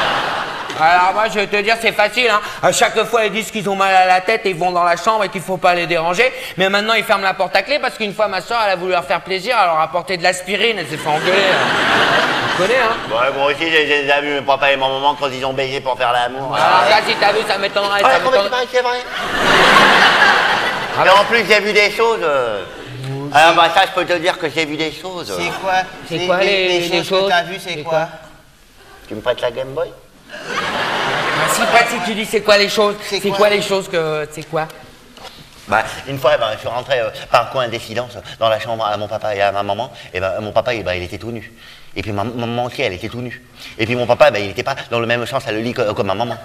Alors 0.79 1.13
moi 1.15 1.23
je 1.27 1.39
vais 1.39 1.47
te 1.47 1.55
dire 1.55 1.75
c'est 1.81 1.91
facile 1.91 2.29
hein. 2.29 2.39
À 2.61 2.71
chaque 2.71 3.03
fois 3.05 3.25
ils 3.25 3.31
disent 3.31 3.49
qu'ils 3.49 3.67
ont 3.67 3.75
mal 3.75 3.95
à 3.95 4.05
la 4.05 4.21
tête 4.21 4.41
et 4.45 4.51
ils 4.51 4.55
vont 4.55 4.71
dans 4.71 4.83
la 4.83 4.95
chambre 4.95 5.23
et 5.23 5.29
qu'il 5.29 5.41
faut 5.41 5.57
pas 5.57 5.73
les 5.73 5.87
déranger. 5.87 6.31
Mais 6.57 6.69
maintenant 6.69 6.93
ils 6.93 7.03
ferment 7.03 7.23
la 7.23 7.33
porte 7.33 7.55
à 7.55 7.63
clé 7.63 7.79
parce 7.79 7.97
qu'une 7.97 8.13
fois 8.13 8.27
ma 8.27 8.41
soeur 8.41 8.59
elle 8.63 8.73
a 8.73 8.75
voulu 8.75 8.91
leur 8.91 9.03
faire 9.03 9.21
plaisir, 9.21 9.55
elle 9.59 9.65
leur 9.65 9.79
a 9.79 9.83
apporté 9.83 10.17
de 10.17 10.23
l'aspirine, 10.23 10.77
elle 10.77 10.87
s'est 10.87 10.97
fait 10.97 11.09
engueuler. 11.09 11.31
hein. 11.31 12.27
Tu 12.57 12.61
connais 12.63 12.77
hein 12.77 12.95
Ouais, 13.09 13.31
moi 13.37 13.47
aussi, 13.51 13.69
j'ai 13.71 14.01
déjà 14.03 14.21
vu 14.21 14.33
mes 14.35 14.41
papa 14.41 14.71
et 14.71 14.77
ma 14.77 14.87
maman 14.87 15.15
quand 15.19 15.27
ils 15.29 15.43
ont 15.45 15.53
baisé 15.53 15.79
pour 15.81 15.97
faire 15.97 16.11
l'amour. 16.13 16.55
Alors 16.55 16.87
là 16.89 16.97
si 17.07 17.15
t'as 17.15 17.31
vu 17.31 17.39
ça 17.47 17.57
m'étonnerait. 17.57 18.03
Ouais, 18.03 18.11
ça 18.11 18.19
c'est 18.71 18.81
vrai 18.81 18.99
Mais 21.03 21.09
en 21.09 21.23
plus, 21.25 21.43
j'ai 21.47 21.59
vu 21.59 21.73
des 21.73 21.89
choses. 21.91 22.19
euh. 22.21 22.61
Alors, 23.33 23.55
bah, 23.55 23.69
ça, 23.73 23.81
je 23.87 23.91
peux 23.91 24.05
te 24.05 24.17
dire 24.17 24.37
que 24.37 24.49
j'ai 24.49 24.65
vu 24.65 24.77
des 24.77 24.91
choses. 24.91 25.33
C'est 25.37 25.59
quoi 25.61 25.73
C'est 26.07 26.25
quoi 26.25 26.39
les- 26.41 26.79
les 26.79 26.81
choses, 26.89 26.97
que 26.99 27.03
choses 27.03 27.29
t'as 27.29 27.43
vues, 27.43 27.59
c'est 27.59 27.83
quoi 27.83 28.07
Tu 29.07 29.15
me 29.15 29.21
prêtes 29.21 29.41
la 29.41 29.51
Game 29.51 29.73
Boy 29.73 29.89
Ah, 30.31 31.53
si 31.53 31.61
pas 31.61 31.85
si 31.89 31.95
tu 32.05 32.13
dis 32.15 32.25
c'est 32.25 32.41
quoi 32.41 32.57
les 32.57 32.69
choses 32.69 32.95
C'est 33.03 33.19
quoi, 33.29 33.49
les 33.49 33.61
choses 33.61 33.87
que 33.87 34.27
c'est 34.31 34.43
quoi 34.49 34.67
Bah, 35.67 35.83
une 36.07 36.17
fois, 36.17 36.37
bah, 36.37 36.51
je 36.53 36.59
suis 36.59 36.67
rentré 36.67 36.99
euh, 36.99 37.09
par 37.31 37.49
coïncidence 37.51 38.17
dans 38.39 38.49
la 38.49 38.59
chambre 38.59 38.85
à 38.85 38.95
mon 38.97 39.07
papa 39.07 39.35
et 39.35 39.41
à 39.41 39.51
ma 39.51 39.63
maman. 39.63 39.91
Et 40.13 40.19
bah, 40.19 40.35
mon 40.39 40.51
papa, 40.51 40.73
eh 40.73 40.83
bah, 40.83 40.95
il 40.95 41.03
était 41.03 41.17
tout 41.17 41.31
nu. 41.31 41.51
Et 41.97 42.01
puis 42.03 42.11
ma 42.11 42.23
ma 42.23 42.45
maman 42.45 42.65
aussi, 42.65 42.81
elle 42.83 42.93
était 42.93 43.09
tout 43.09 43.21
nue. 43.21 43.41
Et 43.77 43.85
puis 43.87 43.95
mon 43.95 44.05
papa, 44.05 44.29
bah, 44.29 44.37
il 44.39 44.47
n'était 44.47 44.61
pas 44.61 44.75
dans 44.91 44.99
le 44.99 45.07
même 45.07 45.25
sens 45.25 45.47
à 45.47 45.51
le 45.51 45.59
lit 45.59 45.73
que, 45.73 45.81
que 45.93 46.01
ma 46.03 46.13
maman. 46.13 46.37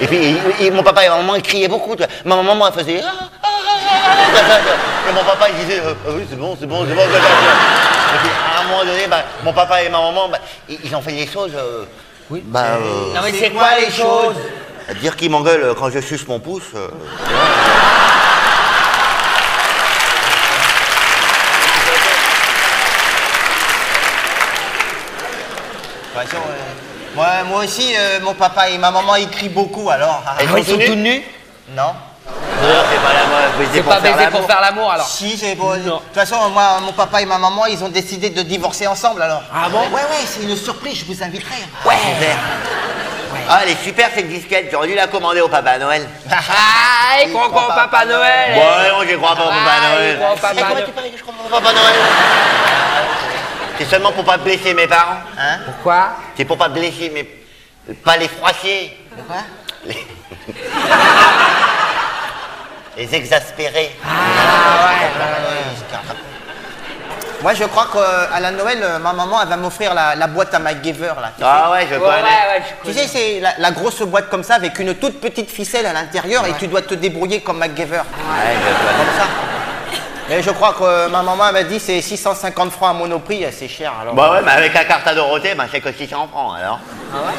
Et 0.00 0.06
puis 0.06 0.16
et- 0.60 0.66
et 0.66 0.70
mon 0.70 0.84
papa 0.84 1.04
et 1.04 1.08
ma 1.08 1.16
maman, 1.16 1.34
ils 1.34 1.42
criaient 1.42 1.66
beaucoup. 1.68 1.96
tu 1.96 2.04
vois. 2.04 2.12
Ma 2.24 2.40
maman, 2.40 2.68
elle 2.68 2.72
faisait... 2.80 3.00
Ah, 3.04 3.12
ah, 3.42 3.46
ah, 3.46 4.38
ah. 4.38 5.10
Et 5.10 5.12
mon 5.12 5.24
papa, 5.24 5.46
il 5.50 5.56
disait... 5.66 5.80
euh, 5.80 5.94
Ah 6.06 6.10
oui, 6.14 6.22
c'est 6.30 6.36
bon, 6.38 6.56
c'est 6.58 6.66
bon, 6.66 6.86
c'est 6.86 6.94
bon. 6.94 7.02
c'est 7.12 7.18
bon. 7.20 7.26
Et 8.12 8.18
puis 8.22 8.30
à 8.56 8.60
un 8.60 8.64
moment 8.68 8.84
donné, 8.84 9.06
bah, 9.08 9.24
mon 9.44 9.52
papa 9.52 9.82
et 9.82 9.88
ma 9.88 9.98
maman, 10.00 10.28
bah, 10.28 10.38
ils 10.68 10.78
ils 10.84 10.94
ont 10.94 11.02
fait 11.02 11.12
des 11.12 11.26
choses... 11.26 11.52
euh, 11.56 11.84
oui. 12.30 12.42
Bah, 12.46 12.76
euh, 12.80 13.12
Non 13.14 13.20
mais 13.24 13.32
c'est 13.32 13.50
quoi 13.50 13.70
les 13.80 13.90
choses? 13.90 14.36
Dire 15.00 15.16
qu'ils 15.16 15.30
m'engueulent 15.30 15.74
quand 15.76 15.90
je 15.90 15.98
suce 16.00 16.26
mon 16.28 16.38
pouce... 16.38 16.70
euh, 16.76 16.88
façon, 26.28 26.42
euh, 26.42 27.14
moi, 27.14 27.26
moi 27.46 27.64
aussi, 27.64 27.94
euh, 27.96 28.20
mon 28.22 28.34
papa 28.34 28.68
et 28.68 28.78
ma 28.78 28.90
maman, 28.90 29.16
ils 29.16 29.28
crient 29.30 29.48
beaucoup 29.48 29.90
alors. 29.90 30.22
Ils 30.40 30.64
sont 30.64 30.72
tous 30.78 30.94
nus 30.94 30.96
nus 30.96 31.22
Non. 31.70 31.92
Non, 32.62 32.68
c'est 32.90 32.98
pas 33.00 33.12
l'amour, 33.14 33.58
baiser 33.58 33.70
C'est 33.74 33.82
pour 33.82 33.92
pas 33.94 34.00
faire 34.00 34.16
baiser 34.16 34.26
pour 34.30 34.40
l'amour. 34.40 34.50
faire 34.50 34.60
l'amour 34.60 34.92
alors. 34.92 35.06
Si, 35.06 35.36
c'est 35.36 35.54
bon. 35.56 35.74
De 35.76 35.88
toute 35.90 36.02
façon, 36.14 36.36
moi, 36.50 36.78
mon 36.80 36.92
papa 36.92 37.20
et 37.22 37.26
ma 37.26 37.38
maman, 37.38 37.66
ils 37.66 37.82
ont 37.82 37.88
décidé 37.88 38.30
de 38.30 38.42
divorcer 38.42 38.86
ensemble 38.86 39.22
alors. 39.22 39.42
Ah 39.52 39.68
bon 39.70 39.80
Ouais, 39.80 39.94
ouais, 40.02 40.24
c'est 40.26 40.42
une 40.42 40.56
surprise, 40.56 40.98
je 41.00 41.12
vous 41.12 41.22
inviterai. 41.22 41.54
Ouais. 41.86 41.94
Ah, 43.48 43.60
elle 43.64 43.70
est 43.70 43.82
super 43.82 44.10
cette 44.14 44.28
disquette, 44.28 44.68
j'aurais 44.70 44.86
dû 44.88 44.94
la 44.94 45.06
commander 45.08 45.40
au 45.40 45.48
Papa 45.48 45.78
Noël. 45.78 46.06
Ah, 46.30 46.36
il 47.24 47.32
croit 47.32 47.46
encore 47.46 47.64
au 47.70 47.74
Papa 47.74 48.04
Noël. 48.04 48.54
Bon, 48.54 48.98
non, 48.98 49.08
j'y 49.08 49.16
crois 49.16 49.34
pas 49.34 49.42
au 49.42 49.48
Papa 49.48 49.58
Ah, 49.66 49.78
il 49.80 49.98
Noël. 49.98 50.16
croit 50.18 50.32
au 50.32 50.36
Papa 50.36 50.52
Mais 50.54 50.60
comment 50.62 50.74
Noël. 50.74 50.84
tu 50.86 50.92
paries 50.92 51.10
que 51.10 51.18
je 51.18 51.22
crois 51.22 51.34
pas 51.34 51.56
au 51.56 51.60
Papa 51.60 51.72
Noël? 51.72 51.94
C'est 53.80 53.86
seulement 53.86 54.12
pour 54.12 54.24
pas 54.24 54.36
blesser 54.36 54.74
mes 54.74 54.86
parents. 54.86 55.20
Hein 55.38 55.60
Pourquoi 55.64 56.10
C'est 56.36 56.44
pour 56.44 56.58
pas 56.58 56.68
blesser 56.68 57.08
mes... 57.08 57.24
Pas 58.04 58.18
les 58.18 58.28
froisser. 58.28 58.94
Pourquoi 59.16 59.36
Les... 59.86 60.06
les 62.98 63.14
exaspérer. 63.14 63.96
Ah 64.04 64.90
ouais. 64.90 65.06
Moi, 67.42 67.54
je 67.54 67.64
crois 67.64 67.88
qu'à 67.90 68.38
la 68.38 68.50
Noël, 68.50 68.80
euh, 68.82 68.98
ma 68.98 69.14
maman, 69.14 69.40
elle 69.40 69.48
va 69.48 69.56
m'offrir 69.56 69.94
la, 69.94 70.14
la 70.14 70.26
boîte 70.26 70.52
à 70.52 70.58
MacGyver, 70.58 71.14
là. 71.18 71.32
Ah 71.40 71.70
ouais, 71.70 71.86
je 71.90 71.94
connais. 71.94 72.04
ouais, 72.16 72.20
ouais, 72.20 72.62
Tu 72.84 72.92
sais, 72.92 73.06
c'est 73.06 73.40
la, 73.40 73.54
la 73.56 73.70
grosse 73.70 74.02
boîte 74.02 74.28
comme 74.28 74.44
ça, 74.44 74.56
avec 74.56 74.78
une 74.78 74.94
toute 74.96 75.22
petite 75.22 75.50
ficelle 75.50 75.86
à 75.86 75.94
l'intérieur, 75.94 76.44
et 76.46 76.52
tu 76.58 76.66
dois 76.66 76.82
te 76.82 76.92
débrouiller 76.92 77.40
comme 77.40 77.56
MacGyver. 77.56 77.96
Ouais, 77.96 78.56
je 78.56 78.86
connais. 78.86 78.98
Comme 79.06 79.16
ça. 79.16 79.26
Mais 80.30 80.42
je 80.42 80.50
crois 80.50 80.74
que 80.74 80.84
euh, 80.84 81.08
ma 81.08 81.22
maman 81.24 81.50
m'a 81.50 81.64
dit 81.64 81.80
c'est 81.80 82.00
650 82.00 82.70
francs 82.70 82.90
à 82.90 82.92
Monoprix, 82.92 83.44
euh, 83.44 83.50
c'est 83.50 83.66
cher 83.66 83.92
alors. 84.00 84.14
Bah 84.14 84.30
ouais, 84.30 84.42
mais 84.44 84.52
avec 84.52 84.72
la 84.72 84.84
carte 84.84 85.04
à 85.08 85.12
Dorothée, 85.12 85.56
bah 85.56 85.64
c'est 85.68 85.80
que 85.80 85.92
600 85.92 86.28
francs 86.30 86.56
alors. 86.56 86.78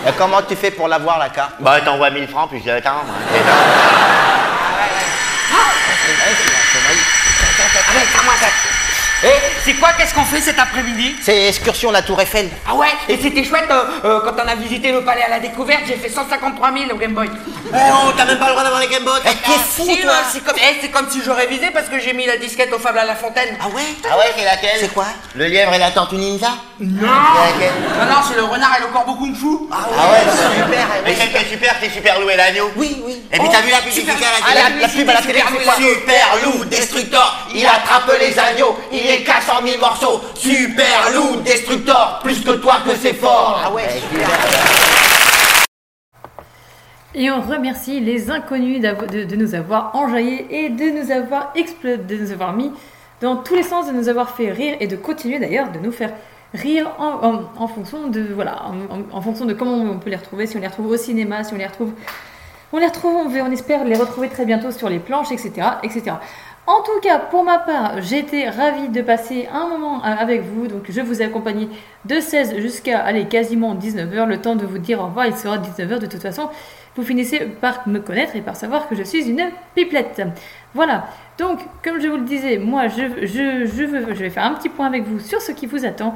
Et 0.06 0.12
comment 0.18 0.42
tu 0.42 0.58
fais 0.58 0.72
pour 0.72 0.90
l'avoir 0.90 1.18
la 1.18 1.30
carte? 1.30 1.54
Bah 1.62 1.80
t'envoies 1.80 2.10
1000 2.10 2.28
francs 2.28 2.50
plus 2.50 2.60
de 2.60 2.80
temps. 2.82 3.00
Eh, 9.24 9.28
c'est 9.64 9.74
quoi 9.74 9.90
Qu'est-ce 9.98 10.14
qu'on 10.16 10.24
fait 10.26 10.42
cet 10.42 10.58
après-midi 10.58 11.16
C'est 11.22 11.48
excursion 11.48 11.92
la 11.92 12.02
Tour 12.02 12.20
Eiffel. 12.22 12.50
Ah 12.68 12.74
ouais 12.74 12.88
Et 13.08 13.18
c'était 13.22 13.44
chouette 13.44 13.70
euh, 13.70 13.84
euh, 14.06 14.20
quand 14.24 14.34
on 14.44 14.48
a 14.48 14.56
visité 14.56 14.92
le 14.92 15.04
palais 15.04 15.22
à 15.24 15.30
la 15.30 15.40
découverte, 15.40 15.82
j'ai 15.88 15.96
fait 15.96 16.10
153 16.10 16.72
000 16.74 16.92
au 16.92 16.96
Game 16.98 17.14
Boy. 17.14 17.30
Eh 17.74 17.78
oh, 17.94 18.12
t'as 18.18 18.26
même 18.26 18.40
pas 18.40 18.46
le 18.48 18.52
droit 18.52 18.64
d'avoir 18.64 18.82
les 18.82 18.88
Game 18.88 19.04
Boy 19.04 19.20
Eh, 19.24 19.30
t'es 19.30 19.60
fou, 19.60 19.86
toi 20.02 20.14
C'est 20.32 20.44
comme, 20.44 20.56
eh, 20.58 20.78
c'est 20.82 20.90
comme 20.90 21.08
si 21.10 21.22
j'aurais 21.24 21.46
visé 21.48 21.70
parce 21.72 21.88
que 21.88 22.00
j'ai 22.00 22.14
mis 22.14 22.26
la 22.26 22.38
disquette 22.38 22.74
au 22.74 22.80
Fable 22.80 22.98
à 23.00 23.06
la 23.06 23.16
Fontaine. 23.16 23.56
Ah 23.62 23.68
ouais 23.68 23.84
Ah 24.12 24.18
ouais, 24.18 24.26
c'est 24.36 24.44
laquelle 24.46 24.78
C'est 24.80 24.94
quoi 24.94 25.06
Le 25.36 25.46
lièvre 25.46 25.74
et 25.74 25.78
la 25.80 25.92
tortue 25.92 26.16
ninja 26.16 26.50
Non 26.80 27.08
C'est 27.36 27.54
laquelle 27.54 27.78
Non, 28.00 28.06
non, 28.16 28.22
c'est 28.28 28.36
le 28.36 28.44
renard 28.44 28.76
et 28.80 28.82
le 28.82 28.88
corbeau 28.88 29.14
kung 29.16 29.36
fu. 29.36 29.68
Ah 29.72 29.86
ouais, 30.12 30.32
super 30.32 30.88
Mais 31.06 31.16
celle 31.16 31.30
qui 31.32 31.38
est 31.38 31.50
super, 31.50 31.76
c'est 31.80 31.90
Super 31.92 32.20
Loup 32.20 32.30
et 32.32 32.38
l'agneau 32.38 32.72
Oui, 32.76 33.02
oui. 33.06 33.22
Et 33.32 33.38
puis 33.38 33.50
t'as 33.52 33.62
vu 33.62 33.70
la 33.70 33.78
publicité 33.80 34.12
à 34.12 34.16
la 34.16 34.28
Ah, 34.42 34.68
télé 34.72 34.82
la- 34.82 34.88
pub 34.88 35.10
à 35.10 35.14
la 35.14 35.22
télé, 35.22 35.40
Super 35.40 35.52
c'est 35.60 35.64
quoi 35.64 35.74
Loup, 35.80 35.90
Super 35.94 36.28
Loup, 36.44 36.66
Destructor, 36.66 37.48
il 37.54 37.66
attrape 37.66 38.12
les 38.20 38.38
agneaux, 38.40 38.78
il 38.92 39.11
les 39.18 39.24
casse 39.24 39.50
en 39.50 39.62
mille 39.62 39.80
morceaux. 39.80 40.22
Super 40.36 41.12
Loup, 41.14 41.42
Destructor, 41.42 42.20
plus 42.24 42.40
que 42.44 42.52
toi 42.52 42.76
que 42.86 42.96
c'est 42.96 43.14
fort. 43.14 43.62
Ah 43.66 43.72
ouais, 43.72 44.02
Et 47.14 47.30
on 47.30 47.42
remercie 47.42 48.00
les 48.00 48.32
inconnus 48.32 48.80
de, 48.82 49.26
de 49.26 49.36
nous 49.36 49.54
avoir 49.54 49.94
enjaillés 49.96 50.48
et 50.50 50.70
de 50.70 50.86
nous 51.02 51.12
avoir 51.12 51.52
explo- 51.56 52.06
de 52.06 52.16
nous 52.16 52.32
avoir 52.32 52.54
mis 52.54 52.72
dans 53.20 53.36
tous 53.36 53.54
les 53.56 53.64
sens, 53.64 53.88
de 53.88 53.92
nous 53.92 54.08
avoir 54.08 54.30
fait 54.36 54.52
rire 54.52 54.78
et 54.80 54.88
de 54.88 54.96
continuer 54.96 55.38
d'ailleurs 55.38 55.72
de 55.72 55.80
nous 55.80 55.92
faire 55.92 56.14
rire 56.54 56.90
en, 57.00 57.06
en- 57.28 57.64
en 57.64 57.68
fonction 57.68 58.08
de 58.08 58.22
voilà, 58.34 58.64
en, 58.66 58.96
en- 58.96 59.04
en 59.18 59.22
fonction 59.22 59.46
de 59.46 59.54
comment 59.54 59.74
on 59.74 60.00
peut 60.00 60.10
les 60.10 60.16
retrouver, 60.16 60.48
si 60.48 60.56
on 60.56 60.62
les 60.62 60.68
retrouve 60.68 60.88
au 60.88 60.98
cinéma, 60.98 61.44
si 61.44 61.54
on 61.54 61.58
les 61.58 61.68
retrouve, 61.68 61.92
on 62.72 62.78
les 62.78 62.88
retrouve, 62.88 63.14
on, 63.14 63.28
veut- 63.28 63.42
on 63.42 63.52
espère 63.52 63.84
les 63.84 63.96
retrouver 63.98 64.30
très 64.30 64.46
bientôt 64.46 64.72
sur 64.72 64.88
les 64.90 65.00
planches, 65.00 65.32
etc., 65.34 65.52
etc. 65.84 66.14
En 66.68 66.84
tout 66.84 67.00
cas, 67.02 67.18
pour 67.18 67.44
ma 67.44 67.58
part, 67.58 67.98
été 67.98 68.48
ravie 68.48 68.90
de 68.90 69.02
passer 69.02 69.50
un 69.52 69.68
moment 69.68 69.98
euh, 70.06 70.08
avec 70.08 70.44
vous. 70.44 70.68
Donc, 70.68 70.84
je 70.90 71.02
vous 71.02 71.22
ai 71.22 71.26
accompagné 71.26 71.68
de 72.06 72.20
16 72.20 72.58
jusqu'à, 72.60 73.00
allez, 73.00 73.26
quasiment 73.26 73.74
19h. 73.74 74.26
Le 74.28 74.38
temps 74.38 74.56
de 74.56 74.66
vous 74.66 74.78
dire 74.78 75.00
au 75.02 75.06
revoir, 75.06 75.26
il 75.26 75.36
sera 75.36 75.58
19h 75.58 76.00
de 76.00 76.06
toute 76.06 76.22
façon. 76.22 76.50
Vous 76.96 77.04
finissez 77.04 77.40
par 77.40 77.88
me 77.88 78.00
connaître 78.00 78.36
et 78.36 78.42
par 78.42 78.56
savoir 78.56 78.88
que 78.88 78.96
je 78.96 79.02
suis 79.02 79.28
une 79.28 79.50
pipelette. 79.74 80.22
Voilà. 80.76 81.08
Donc, 81.40 81.60
comme 81.84 82.00
je 82.00 82.08
vous 82.08 82.18
le 82.18 82.26
disais, 82.26 82.58
moi, 82.58 82.88
je 82.88 84.14
vais 84.14 84.30
faire 84.30 84.46
un 84.46 84.54
petit 84.54 84.70
point 84.70 84.86
avec 84.86 85.04
vous 85.04 85.20
sur 85.20 85.42
ce 85.42 85.52
qui 85.52 85.66
vous 85.66 85.84
attend. 85.84 86.14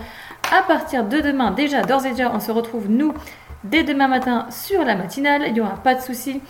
À 0.56 0.62
partir 0.62 1.06
de 1.06 1.22
demain, 1.22 1.52
déjà, 1.52 1.82
d'ores 1.82 2.06
et 2.06 2.12
déjà, 2.12 2.32
on 2.32 2.40
se 2.40 2.52
retrouve, 2.52 2.88
nous, 2.88 3.14
dès 3.64 3.84
demain 3.84 4.08
matin 4.08 4.46
sur 4.52 4.84
la 4.86 4.96
matinale. 4.96 5.44
Il 5.48 5.54
n'y 5.54 5.62
aura 5.62 5.78
pas 5.78 5.96
de 5.96 6.02
souci. 6.02 6.42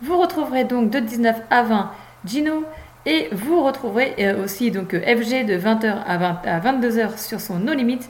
Vous 0.00 0.18
retrouverez 0.18 0.64
donc 0.64 0.88
de 0.90 1.00
19 1.00 1.36
à 1.50 1.62
20 1.62 1.90
Gino. 2.24 2.64
Et 3.04 3.28
vous 3.32 3.62
retrouverez 3.64 4.14
euh, 4.20 4.44
aussi 4.44 4.70
donc 4.70 4.94
euh, 4.94 5.00
FG 5.00 5.44
de 5.44 5.58
20h 5.58 5.92
à, 6.06 6.16
20 6.18 6.40
à 6.44 6.60
22h 6.60 7.18
sur 7.18 7.40
son 7.40 7.58
No 7.58 7.72
Limit. 7.72 8.00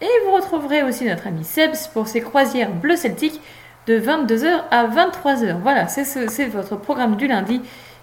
Et 0.00 0.08
vous 0.26 0.32
retrouverez 0.32 0.82
aussi 0.82 1.04
notre 1.04 1.26
ami 1.26 1.44
Sebs 1.44 1.88
pour 1.92 2.06
ses 2.08 2.20
croisières 2.22 2.70
bleu 2.72 2.96
celtique 2.96 3.40
de 3.86 3.98
22h 3.98 4.48
à 4.70 4.86
23h. 4.86 5.58
Voilà, 5.62 5.86
c'est 5.88 6.04
ce- 6.04 6.28
c'est 6.28 6.46
votre 6.46 6.76
programme 6.76 7.16
du 7.16 7.26
lundi 7.26 7.60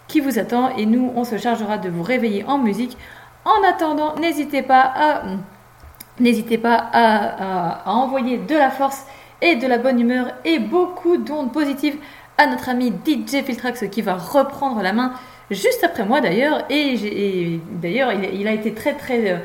qui 0.07 0.19
vous 0.19 0.37
attend 0.39 0.75
et 0.77 0.85
nous 0.85 1.11
on 1.15 1.23
se 1.23 1.37
chargera 1.37 1.77
de 1.77 1.89
vous 1.89 2.03
réveiller 2.03 2.43
en 2.45 2.57
musique. 2.57 2.97
En 3.45 3.67
attendant, 3.67 4.15
n'hésitez 4.15 4.61
pas 4.61 4.81
à 4.95 5.23
n'hésitez 6.19 6.57
pas 6.57 6.89
à 6.93 7.89
envoyer 7.91 8.37
de 8.37 8.55
la 8.55 8.69
force 8.69 9.05
et 9.41 9.55
de 9.55 9.65
la 9.67 9.77
bonne 9.77 9.99
humeur 9.99 10.27
et 10.43 10.59
beaucoup 10.59 11.15
d'ondes 11.17 11.53
positives 11.53 11.95
à 12.37 12.45
notre 12.47 12.67
ami 12.69 12.91
DJ 13.05 13.41
Filtrax 13.45 13.85
qui 13.89 14.01
va 14.01 14.15
reprendre 14.15 14.81
la 14.81 14.91
main 14.91 15.13
juste 15.51 15.83
après 15.83 16.05
moi 16.05 16.21
d'ailleurs. 16.21 16.65
Et, 16.69 17.59
d'ailleurs, 17.81 18.11
il, 18.13 18.47
a 18.47 18.51
été 18.53 18.73
très 18.73 18.93
très 18.93 19.31
euh, 19.31 19.37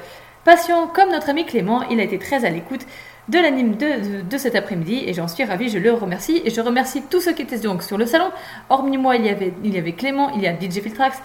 patient 0.44 0.86
comme 0.86 1.10
notre 1.10 1.30
ami 1.30 1.44
Clément. 1.44 1.82
Il 1.90 2.00
a 2.00 2.02
été 2.02 2.18
très 2.18 2.44
à 2.44 2.50
l'écoute 2.50 2.86
de 3.28 3.38
l'anime 3.38 3.76
de, 3.76 4.20
de, 4.22 4.38
cet 4.38 4.54
après-midi 4.54 5.02
et 5.06 5.14
j'en 5.14 5.28
suis 5.28 5.44
ravie, 5.44 5.68
je 5.70 5.78
le 5.78 5.92
remercie. 5.92 6.42
Et 6.44 6.50
je 6.50 6.60
remercie 6.60 7.02
tous 7.10 7.20
ceux 7.20 7.32
qui 7.32 7.42
étaient 7.42 7.58
donc 7.58 7.82
sur 7.82 7.96
le 7.96 8.06
salon. 8.06 8.30
Hormis 8.68 8.98
moi, 8.98 9.16
il 9.16 9.24
y 9.24 9.30
avait, 9.30 9.52
il 9.64 9.74
y 9.74 9.78
avait 9.78 9.92
Clément, 9.92 10.30
il 10.34 10.42
y 10.42 10.46
a 10.46 10.52
DJ 10.52 10.80
Filtrax 10.80 11.20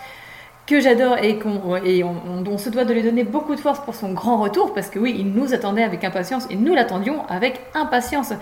que 0.65 0.79
j'adore 0.79 1.17
et 1.17 1.39
qu'on 1.39 1.77
et 1.77 2.03
on- 2.03 2.43
on 2.47 2.57
se 2.59 2.69
doit 2.69 2.85
de 2.85 2.93
lui 2.93 3.01
donner 3.01 3.23
beaucoup 3.23 3.55
de 3.55 3.59
force 3.59 3.79
pour 3.79 3.95
son 3.95 4.13
grand 4.13 4.37
retour 4.37 4.73
parce 4.75 4.89
que 4.89 4.99
oui, 4.99 5.15
il 5.17 5.31
nous 5.31 5.53
attendait 5.55 5.81
avec 5.83 6.03
impatience 6.03 6.45
et 6.51 6.55
nous 6.55 6.75
l'attendions 6.75 7.25
avec 7.27 7.59
impatience. 7.73 8.33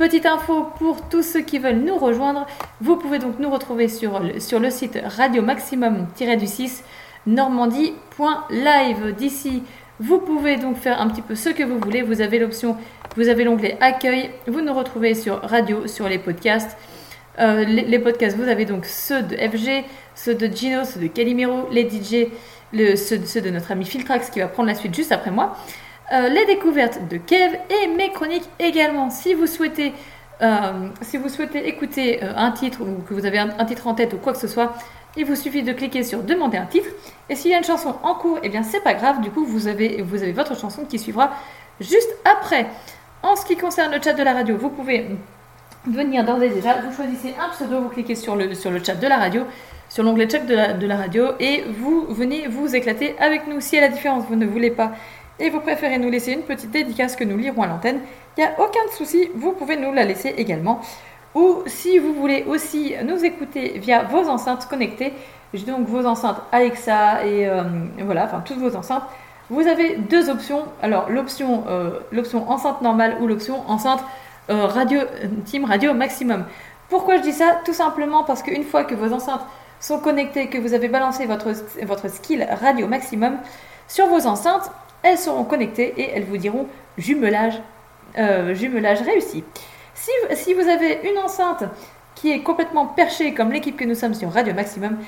Petite 0.00 0.24
info 0.24 0.66
pour 0.78 1.06
tous 1.10 1.22
ceux 1.22 1.42
qui 1.42 1.58
veulent 1.58 1.80
nous 1.84 1.98
rejoindre, 1.98 2.46
vous 2.80 2.96
pouvez 2.96 3.18
donc 3.18 3.38
nous 3.38 3.50
retrouver 3.50 3.86
sur 3.86 4.18
le, 4.18 4.70
site 4.70 4.98
radio 5.04 5.42
maximum-du6 5.42 6.80
normandie.live. 7.26 9.14
D'ici, 9.14 9.62
vous 9.98 10.16
pouvez 10.16 10.56
donc 10.56 10.78
faire 10.78 11.02
un 11.02 11.08
petit 11.08 11.20
peu 11.20 11.34
ce 11.34 11.50
que 11.50 11.62
vous 11.62 11.78
voulez. 11.78 12.00
Vous 12.00 12.22
avez 12.22 12.38
l'option, 12.38 12.78
vous 13.14 13.28
avez 13.28 13.44
l'onglet 13.44 13.76
accueil. 13.82 14.30
Vous 14.46 14.62
nous 14.62 14.72
retrouvez 14.72 15.12
sur 15.12 15.42
radio, 15.42 15.86
sur 15.86 16.08
les 16.08 16.18
podcasts. 16.18 16.78
Euh, 17.38 17.64
les, 17.64 17.98
podcasts, 17.98 18.38
vous 18.38 18.48
avez 18.48 18.64
donc 18.64 18.86
ceux 18.86 19.20
de 19.22 19.36
FG, 19.36 19.84
ceux 20.14 20.34
de 20.34 20.46
Gino, 20.46 20.84
ceux 20.84 21.00
de 21.00 21.08
Calimero, 21.08 21.68
les 21.70 21.86
DJ, 21.86 22.28
ceux 22.96 23.40
de 23.42 23.50
notre 23.50 23.70
ami 23.70 23.84
Filtrax 23.84 24.30
qui 24.30 24.40
va 24.40 24.48
prendre 24.48 24.70
la 24.70 24.74
suite 24.74 24.94
juste 24.94 25.12
après 25.12 25.30
moi. 25.30 25.58
Euh, 26.12 26.28
les 26.28 26.44
découvertes 26.46 27.06
de 27.08 27.18
Kev 27.18 27.56
et 27.70 27.86
mes 27.86 28.10
chroniques 28.10 28.48
également. 28.58 29.10
Si 29.10 29.32
vous 29.32 29.46
souhaitez, 29.46 29.92
euh, 30.42 30.88
si 31.02 31.18
vous 31.18 31.28
souhaitez 31.28 31.68
écouter 31.68 32.22
euh, 32.24 32.32
un 32.36 32.50
titre 32.50 32.80
ou 32.82 33.00
que 33.02 33.14
vous 33.14 33.26
avez 33.26 33.38
un, 33.38 33.64
titre 33.64 33.86
en 33.86 33.94
tête 33.94 34.12
ou 34.14 34.16
quoi 34.16 34.32
que 34.32 34.38
ce 34.40 34.48
soit, 34.48 34.74
il 35.16 35.24
vous 35.24 35.36
suffit 35.36 35.62
de 35.62 35.72
cliquer 35.72 36.02
sur 36.02 36.24
demander 36.24 36.58
un 36.58 36.66
titre. 36.66 36.88
Et 37.28 37.36
s'il 37.36 37.52
y 37.52 37.54
a 37.54 37.58
une 37.58 37.64
chanson 37.64 37.94
en 38.02 38.14
cours, 38.14 38.40
eh 38.42 38.48
bien 38.48 38.64
c'est 38.64 38.82
pas 38.82 38.94
grave. 38.94 39.20
Du 39.20 39.30
coup, 39.30 39.44
vous 39.44 39.68
avez, 39.68 40.02
vous 40.02 40.20
avez 40.20 40.32
votre 40.32 40.58
chanson 40.58 40.84
qui 40.84 40.98
suivra 40.98 41.30
juste 41.80 42.10
après. 42.24 42.66
En 43.22 43.36
ce 43.36 43.46
qui 43.46 43.56
concerne 43.56 43.94
le 43.94 44.02
chat 44.02 44.14
de 44.14 44.22
la 44.24 44.32
radio, 44.32 44.56
vous 44.56 44.70
pouvez 44.70 45.06
venir 45.86 46.24
d'ores 46.24 46.42
et 46.42 46.48
déjà. 46.48 46.80
Vous 46.80 46.92
choisissez 46.92 47.34
un 47.40 47.50
pseudo, 47.50 47.82
vous 47.82 47.88
cliquez 47.88 48.16
sur 48.16 48.34
le, 48.34 48.54
sur 48.54 48.72
le 48.72 48.82
chat 48.82 48.94
de 48.96 49.06
la 49.06 49.18
radio, 49.18 49.44
sur 49.88 50.02
l'onglet 50.02 50.28
chat 50.28 50.40
de 50.40 50.54
la, 50.54 50.72
de 50.72 50.86
la 50.86 50.96
radio, 50.96 51.28
et 51.38 51.64
vous 51.68 52.06
venez 52.08 52.48
vous 52.48 52.74
éclater 52.74 53.14
avec 53.20 53.46
nous. 53.46 53.60
Si 53.60 53.78
à 53.78 53.82
la 53.82 53.88
différence 53.88 54.24
vous 54.28 54.36
ne 54.36 54.46
voulez 54.46 54.70
pas 54.70 54.92
et 55.40 55.50
vous 55.50 55.60
préférez 55.60 55.98
nous 55.98 56.10
laisser 56.10 56.32
une 56.32 56.42
petite 56.42 56.70
dédicace 56.70 57.16
que 57.16 57.24
nous 57.24 57.36
lirons 57.36 57.62
à 57.62 57.66
l'antenne, 57.66 58.00
il 58.36 58.40
n'y 58.40 58.46
a 58.46 58.60
aucun 58.60 58.80
souci, 58.96 59.30
vous 59.34 59.52
pouvez 59.52 59.76
nous 59.76 59.92
la 59.92 60.04
laisser 60.04 60.34
également. 60.36 60.80
Ou 61.34 61.62
si 61.66 61.98
vous 61.98 62.12
voulez 62.12 62.44
aussi 62.48 62.94
nous 63.04 63.24
écouter 63.24 63.78
via 63.78 64.02
vos 64.02 64.28
enceintes 64.28 64.66
connectées, 64.66 65.12
donc 65.66 65.86
vos 65.86 66.06
enceintes 66.06 66.40
Alexa 66.52 67.24
et 67.24 67.48
euh, 67.48 67.62
voilà, 68.04 68.24
enfin 68.24 68.42
toutes 68.44 68.58
vos 68.58 68.74
enceintes, 68.76 69.02
vous 69.48 69.66
avez 69.66 69.96
deux 69.96 70.30
options. 70.30 70.64
Alors 70.82 71.10
l'option 71.10 71.64
euh, 71.68 72.00
l'option 72.12 72.48
enceinte 72.50 72.82
normale 72.82 73.16
ou 73.20 73.26
l'option 73.26 73.68
enceinte 73.68 74.02
euh, 74.48 74.66
radio 74.66 75.00
Team 75.44 75.64
Radio 75.64 75.94
Maximum. 75.94 76.44
Pourquoi 76.88 77.18
je 77.18 77.22
dis 77.22 77.32
ça? 77.32 77.60
Tout 77.64 77.72
simplement 77.72 78.24
parce 78.24 78.42
qu'une 78.42 78.64
fois 78.64 78.84
que 78.84 78.94
vos 78.94 79.12
enceintes 79.12 79.44
sont 79.80 79.98
connectées, 79.98 80.48
que 80.48 80.58
vous 80.58 80.74
avez 80.74 80.88
balancé 80.88 81.26
votre, 81.26 81.52
votre 81.84 82.08
skill 82.10 82.46
Radio 82.60 82.86
Maximum 82.86 83.38
sur 83.86 84.06
vos 84.06 84.26
enceintes, 84.26 84.70
elles 85.02 85.18
seront 85.18 85.44
connectées 85.44 85.94
et 85.96 86.10
elles 86.14 86.24
vous 86.24 86.36
diront 86.36 86.66
jumelage, 86.98 87.60
euh, 88.18 88.54
jumelage 88.54 89.00
réussi. 89.02 89.44
Si, 89.94 90.10
si 90.34 90.54
vous 90.54 90.68
avez 90.68 91.00
une 91.10 91.18
enceinte 91.18 91.64
qui 92.14 92.32
est 92.32 92.40
complètement 92.40 92.86
perchée 92.86 93.34
comme 93.34 93.52
l'équipe 93.52 93.76
que 93.76 93.84
nous 93.84 93.94
sommes 93.94 94.14
sur 94.14 94.30
Radio 94.30 94.54
Maximum, 94.54 94.98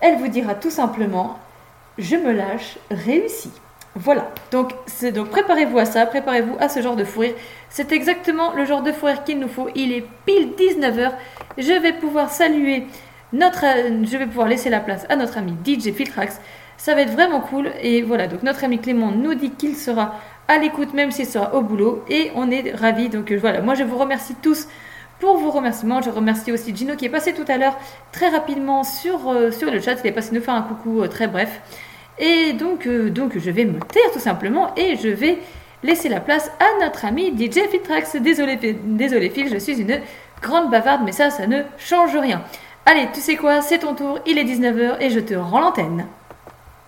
elle 0.00 0.16
vous 0.16 0.28
dira 0.28 0.54
tout 0.54 0.70
simplement 0.70 1.38
je 1.98 2.16
me 2.16 2.32
lâche 2.32 2.78
réussi. 2.90 3.50
Voilà, 3.94 4.30
donc, 4.50 4.72
donc 5.14 5.30
préparez-vous 5.30 5.78
à 5.78 5.86
ça, 5.86 6.04
préparez-vous 6.04 6.56
à 6.60 6.68
ce 6.68 6.82
genre 6.82 6.96
de 6.96 7.04
fou. 7.04 7.22
C'est 7.70 7.92
exactement 7.92 8.52
le 8.52 8.66
genre 8.66 8.82
de 8.82 8.92
fou 8.92 9.06
qu'il 9.24 9.38
nous 9.38 9.48
faut. 9.48 9.68
Il 9.74 9.90
est 9.92 10.04
pile 10.26 10.50
19h. 10.58 11.12
Je 11.56 11.72
vais 11.72 11.94
pouvoir 11.94 12.30
saluer 12.30 12.86
notre. 13.32 13.64
euh, 13.64 14.04
Je 14.04 14.18
vais 14.18 14.26
pouvoir 14.26 14.48
laisser 14.48 14.68
la 14.68 14.80
place 14.80 15.06
à 15.08 15.16
notre 15.16 15.38
ami 15.38 15.54
DJ 15.64 15.92
Filtrax. 15.92 16.40
Ça 16.78 16.94
va 16.94 17.02
être 17.02 17.12
vraiment 17.12 17.40
cool. 17.40 17.70
Et 17.82 18.02
voilà, 18.02 18.26
donc 18.26 18.42
notre 18.42 18.64
ami 18.64 18.78
Clément 18.78 19.10
nous 19.10 19.34
dit 19.34 19.50
qu'il 19.50 19.76
sera 19.76 20.14
à 20.48 20.58
l'écoute, 20.58 20.94
même 20.94 21.10
s'il 21.10 21.26
sera 21.26 21.54
au 21.54 21.62
boulot. 21.62 22.04
Et 22.08 22.30
on 22.34 22.50
est 22.50 22.72
ravis. 22.74 23.08
Donc 23.08 23.32
euh, 23.32 23.38
voilà, 23.38 23.60
moi 23.60 23.74
je 23.74 23.84
vous 23.84 23.98
remercie 23.98 24.34
tous 24.42 24.68
pour 25.18 25.38
vos 25.38 25.50
remerciements. 25.50 26.02
Je 26.02 26.10
remercie 26.10 26.52
aussi 26.52 26.74
Gino 26.74 26.94
qui 26.96 27.06
est 27.06 27.10
passé 27.10 27.32
tout 27.32 27.44
à 27.48 27.56
l'heure 27.56 27.76
très 28.12 28.28
rapidement 28.28 28.84
sur, 28.84 29.28
euh, 29.28 29.50
le 29.50 29.80
chat. 29.80 29.96
Il 30.04 30.06
est 30.06 30.12
passé 30.12 30.34
nous 30.34 30.42
faire 30.42 30.54
un 30.54 30.62
coucou 30.62 31.02
euh, 31.02 31.08
très 31.08 31.26
bref. 31.26 31.60
Et 32.18 32.54
donc, 32.54 32.84
je 32.84 33.50
vais 33.50 33.66
me 33.66 33.78
taire 33.78 34.10
tout 34.10 34.20
simplement 34.20 34.74
et 34.74 34.96
je 34.96 35.08
vais 35.08 35.38
laisser 35.82 36.08
la 36.08 36.20
place 36.20 36.50
à 36.60 36.84
notre 36.84 37.04
ami 37.04 37.30
DJ 37.36 37.68
Fitrax. 37.70 38.16
Désolé, 38.16 38.56
désolé 38.56 39.28
Phil, 39.28 39.50
je 39.50 39.58
suis 39.58 39.78
une 39.78 40.00
grande 40.40 40.70
bavarde, 40.70 41.02
mais 41.04 41.12
ça, 41.12 41.28
ça 41.28 41.46
ne 41.46 41.62
change 41.76 42.16
rien. 42.16 42.42
Allez, 42.86 43.08
tu 43.12 43.20
sais 43.20 43.36
quoi, 43.36 43.60
c'est 43.60 43.80
ton 43.80 43.94
tour, 43.94 44.20
il 44.26 44.38
est 44.38 44.44
19h 44.44 44.96
et 45.00 45.10
je 45.10 45.20
te 45.20 45.34
rends 45.34 45.60
l'antenne. 45.60 46.06